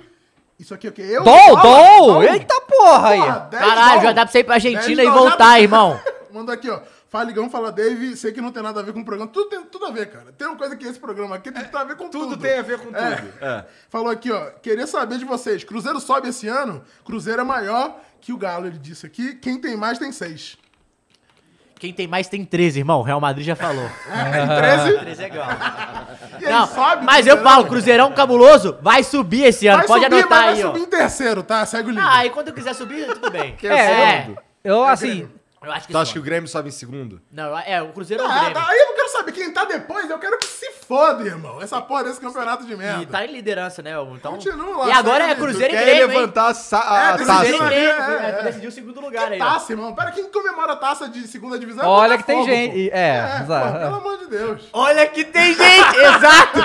Isso 0.60 0.74
aqui 0.76 0.86
é 0.86 0.90
o 0.92 0.94
quê? 0.94 1.02
Eu? 1.10 1.24
Dol! 1.24 1.58
dol. 1.62 2.24
Eita 2.24 2.62
porra 2.62 3.10
aí! 3.10 3.20
Porra, 3.20 3.48
Caralho, 3.50 4.02
já 4.04 4.12
dá 4.12 4.22
pra 4.26 4.32
você 4.32 4.40
ir 4.40 4.44
pra 4.44 4.54
Argentina 4.56 5.04
e 5.04 5.10
voltar, 5.10 5.38
dá- 5.38 5.60
irmão. 5.60 6.00
Mandou 6.32 6.54
aqui, 6.54 6.70
ó. 6.70 6.80
Faligão 7.10 7.50
fala, 7.50 7.72
Dave, 7.72 8.16
sei 8.16 8.32
que 8.32 8.40
não 8.40 8.52
tem 8.52 8.62
nada 8.62 8.82
a 8.82 8.84
ver 8.84 8.94
com 8.94 9.00
o 9.00 9.06
programa. 9.06 9.32
Tudo 9.32 9.50
tem 9.50 9.64
tudo 9.64 9.88
a 9.88 9.90
ver, 9.92 10.12
cara. 10.12 10.32
Tem 10.38 10.48
uma 10.48 10.56
coisa 10.56 10.76
que 10.76 10.86
esse 10.86 11.00
programa 11.00 11.38
aqui 11.38 11.52
tem 11.52 11.64
tudo 11.64 11.78
a 11.80 11.84
ver 11.84 11.96
com 11.96 12.08
tudo. 12.08 12.28
Tudo 12.30 12.38
tem 12.42 12.60
a 12.60 12.62
ver 12.62 12.78
com 12.78 12.96
É. 12.96 13.16
tudo. 13.16 13.30
É. 13.42 13.66
Falou 13.90 14.12
aqui, 14.12 14.32
ó. 14.32 14.52
Queria 14.62 14.86
saber 14.86 15.18
de 15.18 15.26
vocês. 15.26 15.64
Cruzeiro 15.64 16.00
sobe 16.00 16.30
esse 16.30 16.48
ano? 16.48 16.84
Cruzeiro 17.04 17.42
é 17.42 17.44
maior 17.44 18.00
que 18.22 18.34
o 18.34 18.38
Galo, 18.38 18.68
ele 18.68 18.78
disse 18.78 19.06
aqui. 19.06 19.34
Quem 19.36 19.60
tem 19.60 19.76
mais 19.78 19.98
tem 19.98 20.12
seis. 20.12 20.58
Quem 21.80 21.94
tem 21.94 22.08
mais 22.08 22.28
tem 22.28 22.44
13, 22.44 22.80
irmão. 22.80 23.02
Real 23.02 23.22
Madrid 23.22 23.46
já 23.48 23.56
falou. 23.56 23.90
Tem 24.12 24.48
13? 24.58 25.00
13 25.00 25.24
é 25.24 25.28
igual. 25.28 25.48
E 26.42 26.46
aí 26.46 26.52
Não, 26.52 26.68
sobe. 26.68 27.06
mas 27.06 27.26
eu 27.26 27.42
falo, 27.42 27.68
Cruzeirão 27.68 28.12
cabuloso 28.12 28.78
vai 28.82 29.02
subir 29.02 29.46
esse 29.46 29.66
ano. 29.66 29.78
Vai 29.78 29.88
Pode 29.88 30.04
subir, 30.04 30.16
anotar 30.18 30.40
mas 30.42 30.50
aí, 30.50 30.56
vai 30.56 30.64
ó. 30.66 30.74
subir 30.74 30.86
em 30.86 30.90
terceiro, 30.90 31.42
tá? 31.42 31.66
Segue 31.66 31.88
o 31.88 31.92
livro. 31.92 32.06
Ah, 32.06 32.26
e 32.26 32.32
quando 32.32 32.50
eu 32.50 32.54
quiser 32.54 32.76
subir, 32.76 33.08
tudo 33.08 33.32
bem. 33.32 33.56
É, 33.64 34.28
eu 34.62 34.84
assim. 34.84 35.30
Eu 35.62 35.72
acho 35.74 35.88
que 35.88 35.92
Tu 35.94 35.98
acha 35.98 36.14
que 36.14 36.20
o 36.20 36.22
Grêmio 36.22 36.48
sobe 36.48 36.70
em 36.70 36.72
segundo? 36.72 37.22
Não, 37.30 37.58
é, 37.60 37.82
o 37.82 37.90
Cruzeiro 37.92 38.24
é 38.24 38.26
o 38.26 38.30
Ah, 38.30 38.36
Grêmio. 38.40 38.54
tá, 38.54 38.66
aí 38.70 38.78
eu 38.80 38.86
não 38.88 38.96
quero 38.96 39.10
saber 39.10 39.32
quem 39.34 39.52
tá 39.52 39.66
depois, 39.66 40.10
eu 40.10 40.18
quero 40.18 40.38
que 40.38 40.46
se 40.46 40.72
foda, 40.88 41.24
irmão. 41.26 41.62
Essa 41.62 41.82
porra 41.82 42.06
desse 42.06 42.20
campeonato 42.22 42.66
de 42.66 42.76
merda. 42.78 43.04
E 43.04 43.06
tá 43.06 43.26
em 43.26 43.32
liderança, 43.34 43.82
né? 43.82 43.92
Então... 44.16 44.32
Continua 44.34 44.78
lá, 44.78 44.88
E 44.88 44.92
agora 44.94 45.26
é. 45.26 45.36
Cruzeiro 45.36 45.74
e 45.74 45.78
Quer 45.78 45.84
Grêmio, 45.84 46.02
hein? 46.04 46.08
levantar 46.18 46.54
a, 46.72 47.10
a 47.10 47.14
É, 47.14 47.18
taça. 47.26 47.46
E. 47.46 47.58
Grêmio. 47.58 47.72
É, 47.74 47.76
é, 47.76 48.36
É, 48.38 48.40
é. 48.40 48.44
decidiu 48.44 48.70
o 48.70 48.72
segundo 48.72 49.02
lugar 49.02 49.32
aí, 49.32 49.42
ó. 49.42 49.46
Taça, 49.46 49.74
irmão. 49.74 49.94
Pera, 49.94 50.12
quem 50.12 50.32
comemora 50.32 50.74
a 50.74 50.76
taça 50.78 51.10
de 51.10 51.28
segunda 51.28 51.60
divisão 51.60 51.84
é 51.84 51.88
o 51.88 51.90
Olha 51.92 52.18
que 52.18 52.24
tem 52.24 52.46
gente. 52.46 52.90
É, 52.92 53.00
É, 53.38 53.42
exato. 53.44 53.74
pô, 53.74 53.80
pelo 53.80 53.96
amor 53.96 54.18
de 54.18 54.28
Deus. 54.28 54.70
Olha 54.72 55.06
que 55.08 55.26
tem 55.26 55.54
gente! 55.54 55.98
Exato! 56.00 56.60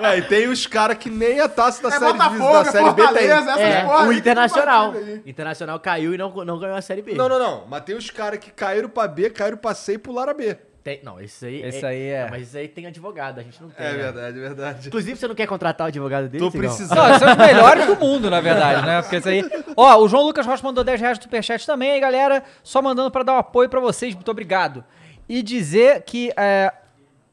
É, 0.00 0.18
e 0.18 0.22
tem 0.22 0.48
os 0.48 0.66
caras 0.66 0.96
que 0.98 1.10
nem 1.10 1.40
a 1.40 1.48
taça 1.48 1.82
da 1.82 1.88
É 1.88 1.98
série, 1.98 2.12
Botafogo, 2.12 2.52
da 2.52 2.64
série 2.64 2.90
B 2.92 3.08
tem. 3.08 3.26
É, 3.28 3.34
aí 3.82 4.06
o 4.06 4.08
que 4.10 4.16
Internacional. 4.18 4.92
aí. 4.92 5.22
Internacional 5.26 5.80
caiu 5.80 6.14
e 6.14 6.18
não, 6.18 6.30
não 6.44 6.58
ganhou 6.58 6.76
a 6.76 6.82
Série 6.82 6.93
B. 7.02 7.14
Não, 7.14 7.28
não, 7.28 7.38
não. 7.38 7.64
Mas 7.68 7.82
tem 7.82 7.94
os 7.96 8.10
caras 8.10 8.38
que 8.38 8.50
caíram 8.50 8.88
pra 8.88 9.06
B, 9.08 9.30
caíram 9.30 9.56
pra 9.56 9.74
C 9.74 9.94
e 9.94 9.98
pularam 9.98 10.32
a 10.32 10.34
B. 10.34 10.56
Tem- 10.82 11.00
não, 11.02 11.18
esse 11.18 11.46
aí... 11.46 11.62
Esse 11.62 11.86
aí 11.86 12.08
é- 12.08 12.24
Não, 12.24 12.30
mas 12.30 12.42
esse 12.42 12.58
aí 12.58 12.68
tem 12.68 12.86
advogado, 12.86 13.38
a 13.38 13.42
gente 13.42 13.60
não 13.62 13.70
tem. 13.70 13.86
É 13.86 13.90
né? 13.92 13.96
verdade, 13.96 14.38
é 14.38 14.40
verdade. 14.40 14.88
Inclusive, 14.88 15.16
você 15.16 15.26
não 15.26 15.34
quer 15.34 15.46
contratar 15.46 15.86
o 15.86 15.88
advogado 15.88 16.28
dele? 16.28 16.44
Tô 16.44 16.50
Sigão? 16.50 16.68
precisando. 16.68 16.98
Não, 16.98 17.18
são 17.18 17.32
os 17.32 17.36
melhores 17.38 17.86
do 17.86 17.96
mundo, 17.96 18.28
na 18.28 18.38
verdade, 18.40 18.86
né? 18.86 19.00
Porque 19.00 19.16
isso 19.16 19.28
aí. 19.28 19.42
Ó, 19.74 19.96
o 20.02 20.08
João 20.08 20.24
Lucas 20.24 20.44
Rocha 20.44 20.62
mandou 20.62 20.84
10 20.84 21.00
reais 21.00 21.18
do 21.18 21.22
Superchat 21.22 21.66
também, 21.66 21.92
aí, 21.92 22.00
galera. 22.00 22.42
Só 22.62 22.82
mandando 22.82 23.10
pra 23.10 23.22
dar 23.22 23.32
um 23.32 23.38
apoio 23.38 23.68
pra 23.70 23.80
vocês. 23.80 24.14
Muito 24.14 24.30
obrigado. 24.30 24.84
E 25.26 25.42
dizer 25.42 26.02
que. 26.02 26.30
É, 26.36 26.70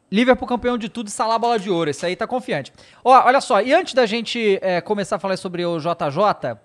Liverpool 0.09 0.47
campeão 0.47 0.77
de 0.77 0.87
tudo 0.89 1.07
e 1.07 1.11
Salah 1.11 1.37
bola 1.39 1.57
de 1.59 1.69
ouro. 1.69 1.89
Esse 1.89 2.05
aí 2.05 2.15
tá 2.15 2.25
confiante. 2.27 2.71
Ó, 3.03 3.11
olha 3.25 3.41
só. 3.41 3.61
E 3.61 3.73
antes 3.73 3.93
da 3.93 4.05
gente 4.05 4.59
é, 4.61 4.79
começar 4.81 5.17
a 5.17 5.19
falar 5.19 5.37
sobre 5.37 5.65
o 5.65 5.77
JJ, 5.77 6.57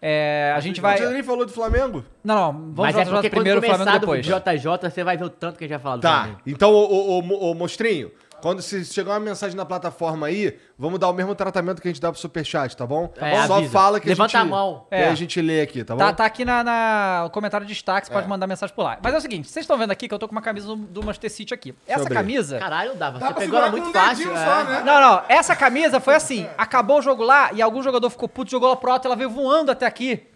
é, 0.00 0.52
a 0.56 0.60
gente 0.60 0.80
vai. 0.80 0.96
Você 0.98 1.08
nem 1.12 1.22
falou 1.22 1.44
do 1.44 1.52
Flamengo? 1.52 2.04
Não, 2.24 2.34
não. 2.34 2.52
Vamos 2.52 2.74
Mas 2.76 2.96
é 2.96 3.00
JJ 3.04 3.12
porque 3.12 3.30
primeiro, 3.30 3.60
quando 3.60 3.64
o 3.64 3.66
Flamengo 3.76 3.84
começar 3.84 3.98
depois. 3.98 4.26
do 4.26 4.50
JJ, 4.80 4.90
você 4.90 5.04
vai 5.04 5.16
ver 5.16 5.24
o 5.24 5.30
tanto 5.30 5.58
que 5.58 5.64
a 5.64 5.66
gente 5.66 5.76
vai 5.76 5.82
falar 5.82 5.96
do 5.96 6.02
Tá. 6.02 6.18
Flamengo. 6.20 6.40
Então, 6.46 6.72
ô, 6.72 6.84
ô, 6.84 7.18
ô, 7.20 7.50
ô, 7.50 7.54
monstrinho, 7.54 8.10
quando 8.40 8.62
se 8.62 8.84
chegar 8.84 9.12
uma 9.12 9.20
mensagem 9.20 9.56
na 9.56 9.64
plataforma 9.64 10.26
aí, 10.26 10.58
vamos 10.78 10.98
dar 10.98 11.08
o 11.08 11.12
mesmo 11.12 11.34
tratamento 11.34 11.80
que 11.82 11.88
a 11.88 11.90
gente 11.90 12.00
dá 12.00 12.10
pro 12.10 12.20
Superchat, 12.20 12.76
tá 12.76 12.86
bom? 12.86 13.12
É, 13.16 13.46
Só 13.46 13.56
avisa. 13.58 13.72
fala 13.72 14.00
que 14.00 14.08
Levanta 14.08 14.38
a 14.38 14.40
gente... 14.42 14.48
a 14.52 14.56
mão. 14.56 14.86
que 14.88 14.94
É. 14.94 15.08
a 15.08 15.14
gente 15.14 15.40
lê 15.40 15.60
aqui, 15.60 15.84
tá 15.84 15.94
bom? 15.94 15.98
Tá, 16.00 16.12
tá 16.12 16.24
aqui 16.24 16.44
na, 16.44 16.62
na- 16.64 17.20
no 17.24 17.30
comentário 17.30 17.66
de 17.66 17.72
destaque, 17.72 18.06
você 18.06 18.12
pode 18.12 18.28
mandar 18.28 18.46
mensagem 18.46 18.74
por 18.74 18.82
lá. 18.82 18.98
Mas 19.02 19.14
é 19.14 19.16
o 19.18 19.20
seguinte, 19.20 19.48
vocês 19.48 19.64
estão 19.64 19.76
vendo 19.78 19.90
aqui 19.90 20.08
que 20.08 20.14
eu 20.14 20.18
tô 20.18 20.26
com 20.28 20.32
uma 20.32 20.42
camisa 20.42 20.66
do, 20.68 20.76
do 20.76 21.02
Manchester 21.02 21.30
City 21.30 21.52
aqui. 21.54 21.74
Essa 21.86 22.02
abrir. 22.02 22.14
camisa... 22.14 22.58
Caralho, 22.58 22.94
dava. 22.94 23.18
Dá 23.18 23.28
Você 23.28 23.34
pegou 23.34 23.58
ela 23.58 23.70
muito 23.70 23.88
um 23.88 23.92
fácil. 23.92 24.16
dedinho 24.28 24.36
é. 24.36 24.44
só, 24.44 24.64
né? 24.64 24.82
Não, 24.84 25.00
não, 25.00 25.22
essa 25.28 25.54
camisa 25.56 26.00
foi 26.00 26.14
assim, 26.14 26.48
acabou 26.56 26.98
o 26.98 27.02
jogo 27.02 27.22
lá 27.22 27.50
e 27.52 27.62
algum 27.62 27.82
jogador 27.82 28.08
ficou 28.10 28.28
puto, 28.28 28.50
jogou 28.50 28.68
ela 28.68 28.76
pro 28.76 28.90
alto, 28.92 29.06
ela 29.06 29.16
veio 29.16 29.30
voando 29.30 29.70
até 29.70 29.86
aqui. 29.86 30.26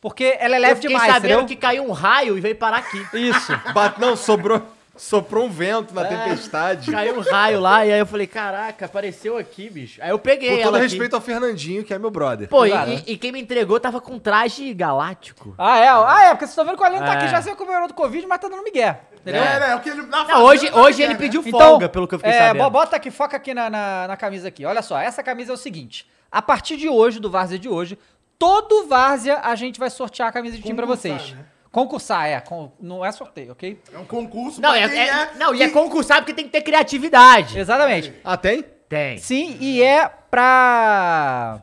Porque 0.00 0.36
ela 0.38 0.54
é 0.54 0.58
Eu 0.58 0.62
leve 0.62 0.74
fiquei 0.76 0.90
demais, 0.90 1.12
sabendo 1.12 1.30
entendeu? 1.32 1.46
que 1.46 1.56
caiu 1.56 1.82
um 1.84 1.90
raio 1.90 2.36
e 2.36 2.40
veio 2.40 2.54
parar 2.54 2.78
aqui. 2.78 3.04
Isso. 3.14 3.52
Bat- 3.72 3.98
Não, 3.98 4.14
sobrou... 4.14 4.62
Soprou 4.96 5.44
um 5.44 5.50
vento 5.50 5.94
na 5.94 6.02
É. 6.02 6.04
tempestade. 6.06 6.90
Caiu 6.90 7.18
um 7.18 7.20
raio 7.22 7.60
lá 7.60 7.84
e 7.84 7.92
aí 7.92 7.98
eu 7.98 8.06
falei, 8.06 8.26
caraca, 8.26 8.86
apareceu 8.86 9.36
aqui, 9.36 9.68
bicho. 9.68 10.00
Aí 10.02 10.10
eu 10.10 10.18
peguei 10.18 10.50
Com 10.50 10.56
todo 10.56 10.66
ela 10.68 10.78
aqui. 10.78 10.86
respeito 10.88 11.14
ao 11.14 11.20
Fernandinho, 11.20 11.84
que 11.84 11.92
é 11.92 11.98
meu 11.98 12.10
brother. 12.10 12.48
Pô, 12.48 12.64
e, 12.66 12.70
Cara. 12.70 12.90
e- 12.90 13.02
e 13.06 13.16
quem 13.18 13.30
me 13.32 13.40
entregou 13.40 13.78
tava 13.78 14.00
com 14.00 14.18
traje 14.18 14.72
galáctico. 14.74 15.54
Ah, 15.58 15.78
é? 15.78 15.88
Ah, 15.88 16.24
é, 16.24 16.28
porque 16.30 16.46
vocês 16.46 16.50
estão 16.50 16.64
vendo 16.64 16.76
que 16.76 16.82
o 16.82 16.86
Aline 16.86 17.00
tá 17.04 17.14
É. 17.14 17.16
aqui 17.18 17.28
já 17.28 17.42
se 17.42 17.48
recuperou 17.50 17.86
do 17.88 17.94
Covid, 17.94 18.26
mas 18.26 18.40
tá 18.40 18.48
dando 18.48 18.62
migué. 18.62 19.00
Entendeu? 19.20 19.42
É, 19.42 19.60
né? 19.60 19.74
O 19.76 19.80
que 19.80 19.88
ele 19.90 20.02
na 20.02 20.24
Não, 20.24 20.44
hoje, 20.44 20.66
fazenda, 20.68 20.80
hoje 20.82 20.98
né, 20.98 21.04
ele 21.04 21.12
né? 21.14 21.18
pediu 21.18 21.42
Então, 21.44 21.60
folga, 21.60 21.88
pelo 21.88 22.06
que 22.08 22.14
eu 22.14 22.18
fiquei 22.18 22.32
é, 22.32 22.48
sabendo. 22.48 22.62
bo- 22.64 22.70
Bota 22.70 22.96
aqui, 22.96 23.10
foca 23.10 23.36
aqui 23.36 23.52
na, 23.52 23.68
na, 23.68 24.08
na 24.08 24.16
camisa 24.16 24.48
aqui. 24.48 24.64
Olha 24.64 24.82
só, 24.82 24.98
essa 24.98 25.22
camisa 25.22 25.52
é 25.52 25.54
o 25.54 25.58
seguinte. 25.58 26.06
A 26.30 26.40
partir 26.40 26.76
de 26.76 26.88
hoje, 26.88 27.18
do 27.20 27.28
Várzea 27.30 27.58
de 27.58 27.68
hoje, 27.68 27.98
todo 28.38 28.86
Várzea 28.86 29.40
a 29.42 29.54
gente 29.54 29.78
vai 29.80 29.90
sortear 29.90 30.28
a 30.28 30.32
camisa 30.32 30.56
de 30.56 30.62
time 30.62 30.74
pra 30.76 30.86
vocês. 30.86 31.32
né? 31.32 31.44
Concursar, 31.76 32.26
é. 32.26 32.40
con- 32.40 32.72
não 32.80 33.04
é 33.04 33.12
sorteio, 33.12 33.52
ok? 33.52 33.78
É 33.92 33.98
um 33.98 34.06
concurso 34.06 34.62
Não, 34.62 34.70
pra 34.70 34.80
é, 34.80 34.88
quem 34.88 34.98
é- 34.98 35.30
não, 35.36 35.54
e 35.54 35.62
é 35.62 35.68
concursar 35.68 36.16
porque 36.22 36.32
tem 36.32 36.46
que 36.46 36.50
ter 36.50 36.62
criatividade. 36.62 37.58
Exatamente. 37.58 38.14
Ah, 38.24 38.34
tem? 38.38 38.64
Tem. 38.88 39.18
Sim, 39.18 39.58
e 39.60 39.82
é 39.82 40.08
pra... 40.30 41.60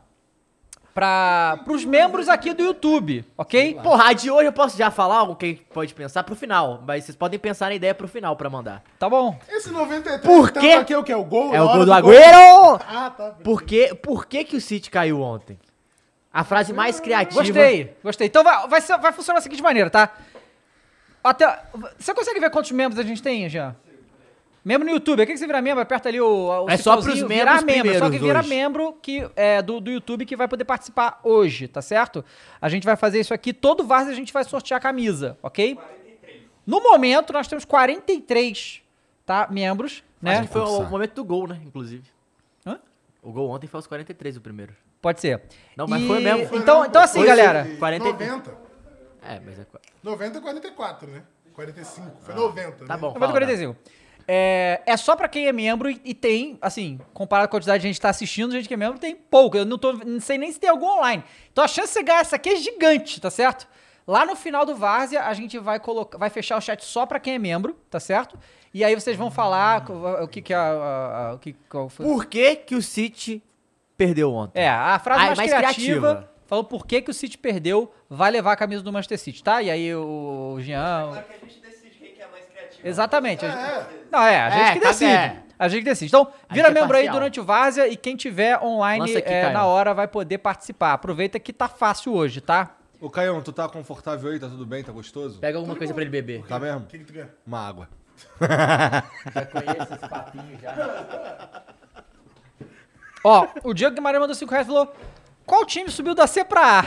Pra, 0.94 1.58
pros 1.66 1.84
membros 1.84 2.30
aqui 2.30 2.54
do 2.54 2.64
YouTube, 2.64 3.26
ok? 3.36 3.80
Porra, 3.82 4.10
a 4.10 4.14
de 4.14 4.30
hoje 4.30 4.46
eu 4.50 4.54
posso 4.54 4.78
já 4.78 4.92
falar 4.92 5.18
algo 5.18 5.36
que 5.36 5.56
pode 5.74 5.92
pensar 5.96 6.22
pro 6.24 6.36
final, 6.36 6.84
mas 6.86 7.06
vocês 7.06 7.16
podem 7.16 7.40
pensar 7.40 7.70
na 7.70 7.74
ideia 7.74 7.96
pro 7.96 8.08
final 8.08 8.36
pra 8.36 8.48
mandar. 8.48 8.84
Tá 9.00 9.10
bom. 9.10 9.36
Esse 9.50 9.72
93 9.72 10.22
Por 10.22 10.52
quê? 10.52 10.74
aqui 10.74 10.94
é 10.94 10.98
o 11.00 11.04
que? 11.04 11.12
É 11.12 11.16
o 11.18 11.24
gol? 11.24 11.52
É 11.56 11.60
o 11.60 11.66
gol 11.68 11.80
do 11.80 11.86
gol? 11.88 11.96
Agüero! 11.96 12.80
Ah, 12.88 13.10
tá. 13.10 13.30
Por 13.44 13.64
que, 13.64 13.96
por 13.96 14.28
que 14.28 14.44
que 14.44 14.56
o 14.56 14.62
City 14.62 14.92
caiu 14.92 15.20
ontem? 15.20 15.58
A 16.34 16.44
frase 16.44 16.74
mais 16.74 17.00
criativa... 17.00 17.44
Gostei, 17.44 17.96
gostei. 18.04 18.28
Então 18.28 18.44
vai, 18.44 18.68
vai, 18.68 18.82
ser- 18.82 18.98
vai 18.98 19.14
funcionar 19.14 19.38
da 19.38 19.44
seguinte 19.44 19.62
maneira, 19.62 19.90
tá? 19.90 20.12
Até, 21.24 21.64
você 21.98 22.14
consegue 22.14 22.40
ver 22.40 22.50
quantos 22.50 22.72
membros 22.72 23.00
a 23.00 23.04
gente 23.04 23.22
tem, 23.22 23.48
Jean? 23.48 23.76
Membro 24.66 24.88
no 24.88 24.94
YouTube. 24.94 25.22
Aqui 25.22 25.34
que 25.34 25.38
você 25.38 25.46
vira 25.46 25.62
membro, 25.62 25.82
aperta 25.82 26.10
ali 26.10 26.20
o, 26.20 26.66
o 26.66 26.70
É 26.70 26.78
só 26.78 26.94
pros 26.94 27.06
cifrãozinho, 27.06 27.28
membros 27.28 27.62
virar 27.62 27.66
membro. 27.66 28.00
Só 28.00 28.10
que 28.10 28.18
vira 28.18 28.40
hoje. 28.40 28.50
membro 28.50 28.94
que, 29.02 29.30
é, 29.36 29.62
do, 29.62 29.80
do 29.80 29.92
YouTube 29.92 30.26
que 30.26 30.36
vai 30.36 30.48
poder 30.48 30.64
participar 30.66 31.20
hoje, 31.24 31.68
tá 31.68 31.82
certo? 31.82 32.24
A 32.62 32.70
gente 32.70 32.86
vai 32.86 32.96
fazer 32.96 33.20
isso 33.20 33.34
aqui. 33.34 33.54
Todo 33.54 33.84
Várzea 33.84 34.14
a 34.14 34.16
gente 34.16 34.32
vai 34.32 34.44
sortear 34.44 34.78
a 34.78 34.82
camisa, 34.82 35.38
ok? 35.44 35.78
No 36.66 36.82
momento, 36.82 37.34
nós 37.34 37.48
temos 37.48 37.66
43 37.66 38.82
tá, 39.26 39.48
membros, 39.52 40.02
né? 40.22 40.38
Acho 40.38 40.48
que 40.48 40.54
foi 40.54 40.62
o 40.62 40.84
momento 40.86 41.14
do 41.14 41.26
gol, 41.26 41.46
né, 41.48 41.60
inclusive. 41.66 42.04
Hã? 42.66 42.80
O 43.22 43.32
gol 43.34 43.50
ontem 43.50 43.68
foi 43.68 43.78
aos 43.78 43.88
43 43.88 44.38
o 44.38 44.42
primeiro. 44.42 44.74
Pode 45.04 45.20
ser. 45.22 45.42
Não, 45.78 45.86
mas 45.86 46.02
E- 46.02 46.08
foi 46.08 46.20
mesmo, 46.22 46.48
foi 46.48 46.58
então, 46.60 46.76
mesmo. 46.78 46.90
então 46.90 47.02
assim, 47.04 47.20
Foi 47.20 47.28
galera. 47.28 47.66
sim. 47.66 47.76
40 47.76 48.06
90. 48.06 48.58
É, 49.22 49.40
mas 49.46 49.60
é... 49.60 49.66
qua- 49.66 49.80
90 50.02 50.38
e 50.38 50.42
44, 50.42 51.08
né? 51.12 51.22
45. 51.54 52.12
Foi 52.22 52.34
90. 52.34 52.86
Tá 52.86 52.94
né? 52.96 53.00
bom, 53.00 53.08
Eu 53.08 53.12
vou 53.12 53.20
fala, 53.20 53.28
do 53.28 53.32
45. 53.34 53.76
É, 54.28 54.82
é 54.86 54.96
só 54.98 55.16
pra 55.16 55.28
quem 55.28 55.48
é 55.48 55.52
membro 55.52 55.90
e, 55.92 56.00
e 56.06 56.14
tem, 56.14 56.58
assim, 56.62 57.00
comparado 57.14 57.50
com 57.50 57.58
a 57.58 57.60
quantidade 57.60 57.82
de 57.82 57.88
gente 57.90 57.96
que 57.96 58.02
tá 58.02 58.10
assistindo, 58.10 58.52
gente 58.54 58.68
que 58.68 58.74
é 58.74 58.78
membro, 58.78 58.98
tem 58.98 59.14
pouco. 59.16 59.58
Eu 59.58 59.66
não, 59.66 59.78
tô, 59.78 59.92
não 59.94 60.20
sei 60.22 60.38
nem 60.38 60.50
se 60.52 60.60
tem 60.60 60.70
algum 60.70 60.88
online. 60.88 61.24
Então 61.52 61.64
a 61.64 61.68
chance 61.68 61.90
de 61.90 61.94
você 61.94 62.04
ganhar 62.04 62.22
essa 62.22 62.38
aqui 62.38 62.50
é 62.50 62.56
gigante, 62.56 63.20
tá 63.20 63.30
certo? 63.30 63.68
Lá 64.08 64.26
no 64.26 64.36
final 64.36 64.66
do 64.66 64.76
Várzea, 64.76 65.24
a 65.24 65.34
gente 65.34 65.60
vai 65.60 65.80
colocar, 65.80 66.18
vai 66.18 66.30
fechar 66.30 66.58
o 66.58 66.62
chat 66.62 66.84
só 66.86 67.06
pra 67.06 67.20
quem 67.20 67.36
é 67.36 67.40
membro, 67.40 67.74
tá 67.90 68.00
certo? 68.00 68.40
E 68.74 68.84
aí 68.84 68.96
vocês 68.96 69.16
vão 69.18 69.30
falar 69.30 69.90
o, 69.90 70.24
o 70.24 70.28
que 70.28 70.42
que 70.42 70.54
é 70.54 70.58
a, 70.58 70.62
a- 70.62 71.28
a- 71.30 71.34
o 71.36 71.40
que 71.40 71.54
qual 71.70 71.88
foi. 71.90 72.06
Por 72.06 72.26
que 72.26 72.56
que 72.56 72.76
o 72.76 72.82
City 72.82 73.42
perdeu 73.98 74.32
ontem? 74.34 74.60
É, 74.62 74.70
a 74.70 75.00
frase 75.00 75.22
Ah, 75.22 75.24
é 75.24 75.28
mais, 75.28 75.38
mais 75.38 75.52
criativa, 75.54 76.00
criativa. 76.14 76.30
falou 76.46 76.64
por 76.64 76.86
que 76.86 77.02
que 77.02 77.12
o 77.12 77.14
City 77.14 77.38
perdeu, 77.38 77.94
vai 78.10 78.32
levar 78.32 78.54
a 78.54 78.56
camisa 78.56 78.84
do 78.84 78.92
Manchester 78.92 79.20
City, 79.20 79.44
tá? 79.44 79.62
E 79.62 79.70
aí 79.72 79.96
o 79.96 80.58
Jean... 80.60 81.12
Exatamente. 82.84 83.46
a 83.46 83.50
gente- 83.50 83.90
Não, 84.12 84.22
é, 84.24 84.40
a 84.42 84.50
gente 84.50 84.62
É, 84.70 84.74
que 84.74 84.80
tá 84.82 84.88
decide. 84.90 85.12
certo. 85.12 85.44
A 85.58 85.68
gente 85.70 85.84
que 85.84 85.90
decide. 85.90 86.10
Então, 86.10 86.28
A 86.50 86.54
vira 86.54 86.68
gente 86.68 86.78
é 86.78 86.82
membro 86.82 86.98
aí 86.98 87.10
durante 87.10 87.40
o 87.40 87.46
Várzea 87.46 87.88
e 87.88 87.96
quem 87.96 88.16
tiver 88.18 88.60
online 88.62 89.16
é, 89.16 89.22
Caio. 89.22 89.54
na 89.54 89.66
hora 89.66 89.94
vai 89.94 90.08
poder 90.08 90.40
participar. 90.40 90.92
Aproveita 90.94 91.40
que 91.40 91.54
tá 91.54 91.70
fácil 91.70 92.14
hoje, 92.14 92.42
tá? 92.42 92.76
Ô, 93.00 93.10
Caião, 93.10 93.42
tu 93.42 93.54
tá 93.54 93.70
confortável 93.70 94.32
aí? 94.32 94.40
Tá 94.40 94.48
tudo 94.50 94.66
bem? 94.66 94.84
Tá 94.84 94.92
gostoso? 94.92 95.40
Pega 95.40 95.58
alguma 95.58 95.76
coisa 95.78 95.94
pra 95.94 96.02
ele 96.04 96.10
beber. 96.12 96.44
Tá 96.46 96.60
mesmo? 96.60 96.82
O 96.82 96.86
que, 96.88 97.00
que 97.00 97.06
tu 97.06 97.14
quer? 97.14 97.30
Uma 97.48 97.66
água. 97.68 97.88
Já 98.42 99.46
conheço 99.46 99.94
esse 99.94 100.10
papinho 100.10 100.60
já. 100.62 101.64
Ó, 103.24 103.48
o 103.64 103.74
Diego 103.74 103.96
Guimarães 103.96 104.22
mandou 104.22 104.36
5 104.36 104.52
reais 104.52 104.68
e 104.68 104.70
falou: 104.70 104.94
qual 105.46 105.66
time 105.66 105.90
subiu 105.90 106.14
da 106.16 106.28
C 106.28 106.44
pra 106.44 106.80
A? 106.80 106.86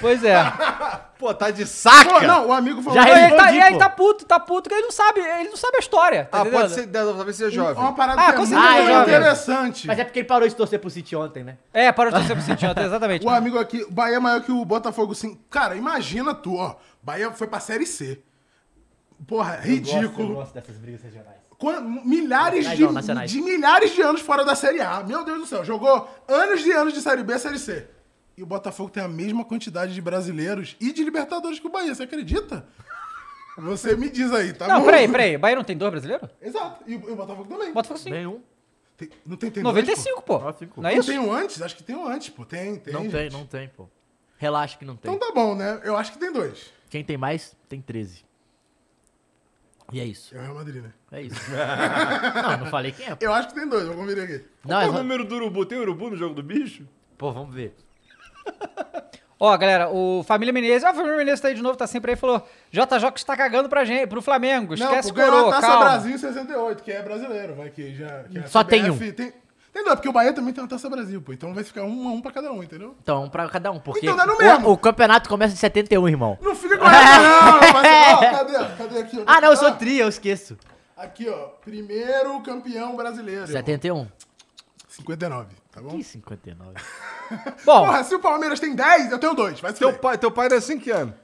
Pois 0.00 0.22
é. 0.22 0.36
Pô, 1.18 1.34
tá 1.34 1.50
de 1.50 1.66
saca! 1.66 2.08
Pô, 2.08 2.20
não, 2.20 2.48
o 2.48 2.52
amigo 2.52 2.80
falou. 2.80 3.02
Já 3.02 3.08
E 3.08 3.12
aí, 3.12 3.20
respondi, 3.30 3.58
tá, 3.58 3.68
e 3.70 3.72
pô. 3.72 3.78
tá 3.78 3.90
puto, 3.90 4.24
tá 4.24 4.38
puto, 4.38 4.68
que 4.68 4.74
ele 4.74 4.82
não 4.84 4.92
sabe, 4.92 5.20
ele 5.20 5.48
não 5.48 5.56
sabe 5.56 5.76
a 5.78 5.80
história. 5.80 6.24
Tá 6.26 6.38
Ah, 6.38 6.40
entendendo? 6.42 6.60
pode 6.60 6.74
ser, 6.74 6.86
talvez 6.86 7.36
seja 7.36 7.50
jovem. 7.50 7.82
Uma 7.82 7.92
parada 7.92 8.20
Ah, 8.22 8.26
que 8.26 8.34
é 8.34 8.38
muito 8.38 8.52
jovem. 8.54 9.02
interessante. 9.02 9.86
Mas 9.88 9.98
é 9.98 10.04
porque 10.04 10.20
ele 10.20 10.28
parou 10.28 10.46
de 10.46 10.54
torcer 10.54 10.78
pro 10.78 10.88
City 10.90 11.16
ontem, 11.16 11.42
né? 11.42 11.58
É, 11.72 11.90
para 11.90 12.10
de 12.10 12.16
torcer 12.18 12.36
pro 12.36 12.44
City 12.44 12.64
ontem, 12.66 12.84
exatamente. 12.84 13.26
O 13.26 13.30
amigo 13.30 13.58
aqui, 13.58 13.82
o 13.82 13.90
Bahia 13.90 14.16
é 14.16 14.20
maior 14.20 14.40
que 14.42 14.52
o 14.52 14.64
Botafogo, 14.64 15.12
sim. 15.14 15.40
Cara, 15.50 15.74
imagina 15.74 16.32
tu, 16.34 16.54
ó. 16.56 16.76
Bahia 17.02 17.32
foi 17.32 17.48
pra 17.48 17.58
Série 17.58 17.86
C. 17.86 18.22
Porra, 19.26 19.56
ridículo. 19.56 20.34
gosto 20.36 20.54
dessas 20.54 20.76
brigas 20.76 21.02
regionais. 21.02 21.37
Milhares 22.04 22.68
de, 22.70 22.82
não, 22.84 23.24
de 23.26 23.40
milhares 23.40 23.92
de 23.92 24.00
anos 24.00 24.20
fora 24.20 24.44
da 24.44 24.54
Série 24.54 24.80
A. 24.80 25.02
Meu 25.02 25.24
Deus 25.24 25.38
do 25.40 25.46
céu. 25.46 25.64
Jogou 25.64 26.08
anos 26.28 26.62
de 26.62 26.70
anos 26.70 26.92
de 26.94 27.00
Série 27.00 27.24
B, 27.24 27.36
Série 27.38 27.58
C. 27.58 27.88
E 28.36 28.42
o 28.42 28.46
Botafogo 28.46 28.88
tem 28.90 29.02
a 29.02 29.08
mesma 29.08 29.44
quantidade 29.44 29.92
de 29.92 30.00
brasileiros 30.00 30.76
e 30.80 30.92
de 30.92 31.02
Libertadores 31.02 31.58
que 31.58 31.66
o 31.66 31.70
Bahia. 31.70 31.92
Você 31.92 32.04
acredita? 32.04 32.64
Você 33.56 33.96
me 33.96 34.08
diz 34.08 34.32
aí, 34.32 34.52
tá 34.52 34.68
Não, 34.68 34.78
bom? 34.80 34.84
peraí, 34.86 35.08
peraí. 35.08 35.36
Bahia 35.36 35.56
não 35.56 35.64
tem 35.64 35.76
dois 35.76 35.90
brasileiros? 35.90 36.30
Exato. 36.40 36.84
E 36.86 36.94
o, 36.94 37.08
e 37.08 37.12
o 37.12 37.16
Botafogo 37.16 37.48
também. 37.52 37.72
Botafogo 37.72 37.98
sim. 37.98 38.10
Nenhum. 38.10 38.40
Tem- 38.96 39.10
não 39.26 39.36
tem, 39.36 39.50
tem 39.50 39.62
dois, 39.62 39.74
pô? 39.74 39.80
95, 39.80 40.22
pô. 40.22 40.36
Ah, 40.36 40.52
cinco. 40.52 40.80
Não 40.80 40.88
é 40.88 40.92
Não 40.92 41.00
isso? 41.00 41.10
tem 41.10 41.18
um 41.18 41.32
antes? 41.32 41.60
Acho 41.60 41.76
que 41.76 41.82
tem 41.82 41.96
um 41.96 42.06
antes, 42.06 42.28
pô. 42.30 42.44
Tem, 42.44 42.76
tem. 42.76 42.92
Não 42.94 43.00
tem, 43.02 43.10
gente. 43.10 43.32
não 43.32 43.44
tem, 43.44 43.68
pô. 43.68 43.88
Relaxa 44.36 44.78
que 44.78 44.84
não 44.84 44.94
tem. 44.94 45.12
Então 45.12 45.28
tá 45.28 45.34
bom, 45.34 45.56
né? 45.56 45.80
Eu 45.82 45.96
acho 45.96 46.12
que 46.12 46.18
tem 46.18 46.32
dois. 46.32 46.72
Quem 46.88 47.02
tem 47.02 47.16
mais, 47.16 47.56
tem 47.68 47.80
13. 47.80 48.24
E 49.92 50.00
é 50.00 50.04
isso. 50.04 50.36
É 50.36 50.38
o 50.38 50.42
Real 50.42 50.54
Madrid, 50.54 50.82
né? 50.82 50.92
É 51.10 51.22
isso. 51.22 51.40
não, 52.42 52.58
não 52.58 52.66
falei 52.66 52.92
quem 52.92 53.06
é. 53.06 53.14
pô. 53.14 53.24
Eu 53.24 53.32
acho 53.32 53.48
que 53.48 53.54
tem 53.54 53.68
dois, 53.68 53.86
vou 53.86 53.96
conferir 53.96 54.24
aqui. 54.24 54.44
Não, 54.64 54.76
Qual 54.76 54.82
é 54.82 54.86
é 54.86 54.88
o 54.88 54.92
número 54.92 55.24
do 55.24 55.34
urubu? 55.36 55.64
Tem 55.64 55.78
urubu 55.78 56.10
no 56.10 56.16
jogo 56.16 56.34
do 56.34 56.42
bicho? 56.42 56.86
Pô, 57.16 57.32
vamos 57.32 57.54
ver. 57.54 57.74
Ó, 59.40 59.56
galera, 59.56 59.88
o 59.88 60.24
Família 60.24 60.52
Menezes, 60.52 60.82
ó, 60.82 60.88
a 60.88 60.94
Família 60.94 61.16
Menezes 61.16 61.40
tá 61.40 61.46
aí 61.46 61.54
de 61.54 61.62
novo, 61.62 61.76
tá 61.76 61.86
sempre 61.86 62.10
aí, 62.10 62.16
falou, 62.16 62.44
JJ 62.72 63.12
está 63.14 63.36
cagando 63.36 63.68
pra 63.68 63.84
gente, 63.84 64.08
pro 64.08 64.20
Flamengo, 64.20 64.74
Não, 64.76 64.86
esquece 64.86 65.10
pô, 65.10 65.14
ganhou 65.14 65.30
coroa, 65.30 65.50
a 65.50 65.52
Taça 65.52 65.66
calma. 65.68 65.84
Brasil 65.84 66.12
em 66.12 66.18
68, 66.18 66.82
que 66.82 66.90
é 66.90 67.02
brasileiro, 67.02 67.54
vai 67.54 67.70
que 67.70 67.94
já... 67.94 68.24
que 68.24 68.36
a 68.36 68.48
Só 68.48 68.64
tem 68.64 68.82
CBF 68.82 69.12
Tem, 69.12 69.30
tem 69.30 69.32
dois, 69.74 69.96
porque 69.96 70.08
o 70.08 70.12
Bahia 70.12 70.32
também 70.32 70.52
tem 70.52 70.62
uma 70.62 70.68
Taça 70.68 70.88
Brasil, 70.90 71.22
pô. 71.22 71.32
Então 71.32 71.54
vai 71.54 71.62
ficar 71.64 71.82
um 71.84 72.08
a 72.08 72.12
um 72.12 72.20
pra 72.20 72.32
cada 72.32 72.50
um, 72.52 72.62
entendeu? 72.62 72.96
Então, 73.02 73.24
um 73.24 73.28
pra 73.30 73.48
cada 73.48 73.70
um, 73.70 73.78
porque 73.78 74.00
Então 74.06 74.16
dá 74.16 74.26
no 74.26 74.34
o- 74.34 74.38
mesmo. 74.38 74.70
O, 74.70 74.76
campeonato 74.76 75.28
começa 75.28 75.54
em 75.54 75.56
71, 75.56 76.08
irmão. 76.08 76.36
Não 76.42 76.54
fica 76.54 76.76
com 76.76 76.84
essa 76.84 77.18
não, 77.18 77.60
parceiro. 77.72 78.16
Ó, 78.16 78.18
cadê? 78.38 78.76
Cadê 78.76 78.98
aqui? 79.00 79.24
Ah, 79.26 79.40
não, 79.40 79.50
eu 79.50 79.56
sou 79.56 79.72
tri, 79.72 79.98
eu 79.98 80.08
esqueço. 80.08 80.58
Aqui, 80.96 81.28
ó. 81.28 81.48
Primeiro 81.64 82.40
campeão 82.42 82.96
brasileiro. 82.96 83.46
71. 83.46 84.08
59, 84.88 85.54
tá 85.70 85.80
bom? 85.80 85.90
Que 85.90 86.02
59? 86.02 86.72
Bom, 87.64 87.84
Porra, 87.86 88.02
se 88.02 88.14
o 88.14 88.18
Palmeiras 88.20 88.58
tem 88.58 88.74
10, 88.74 89.12
eu 89.12 89.18
tenho 89.18 89.34
dois. 89.34 89.60
Vai 89.60 89.72
se 89.72 89.78
Teu 89.78 89.92
pai, 89.92 90.18
teu 90.18 90.30
pai 90.30 90.48
nasceu 90.48 90.74
em 90.76 90.80
que 90.80 90.90
ano? 90.90 91.14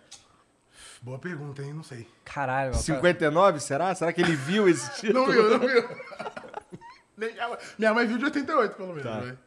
Boa 1.03 1.19
pergunta, 1.19 1.61
hein? 1.63 1.73
Não 1.75 1.83
sei. 1.83 2.07
caralho, 2.25 2.71
meu, 2.71 2.73
cara. 2.73 2.83
59, 2.85 3.61
será? 3.61 3.95
Será 3.95 4.13
que 4.13 4.21
ele 4.23 4.37
viu 4.37 4.69
esse 4.69 4.89
título? 5.01 5.27
Não 5.27 5.33
viu, 5.33 5.51
não 5.51 5.59
viu. 5.67 5.89
Minha 7.79 7.95
mãe- 7.95 8.07
viu 8.07 8.19
de 8.19 8.25
88, 8.25 8.77
pelo 8.77 8.89
menos. 8.89 9.03
Tá. 9.03 9.21
vai. 9.21 9.39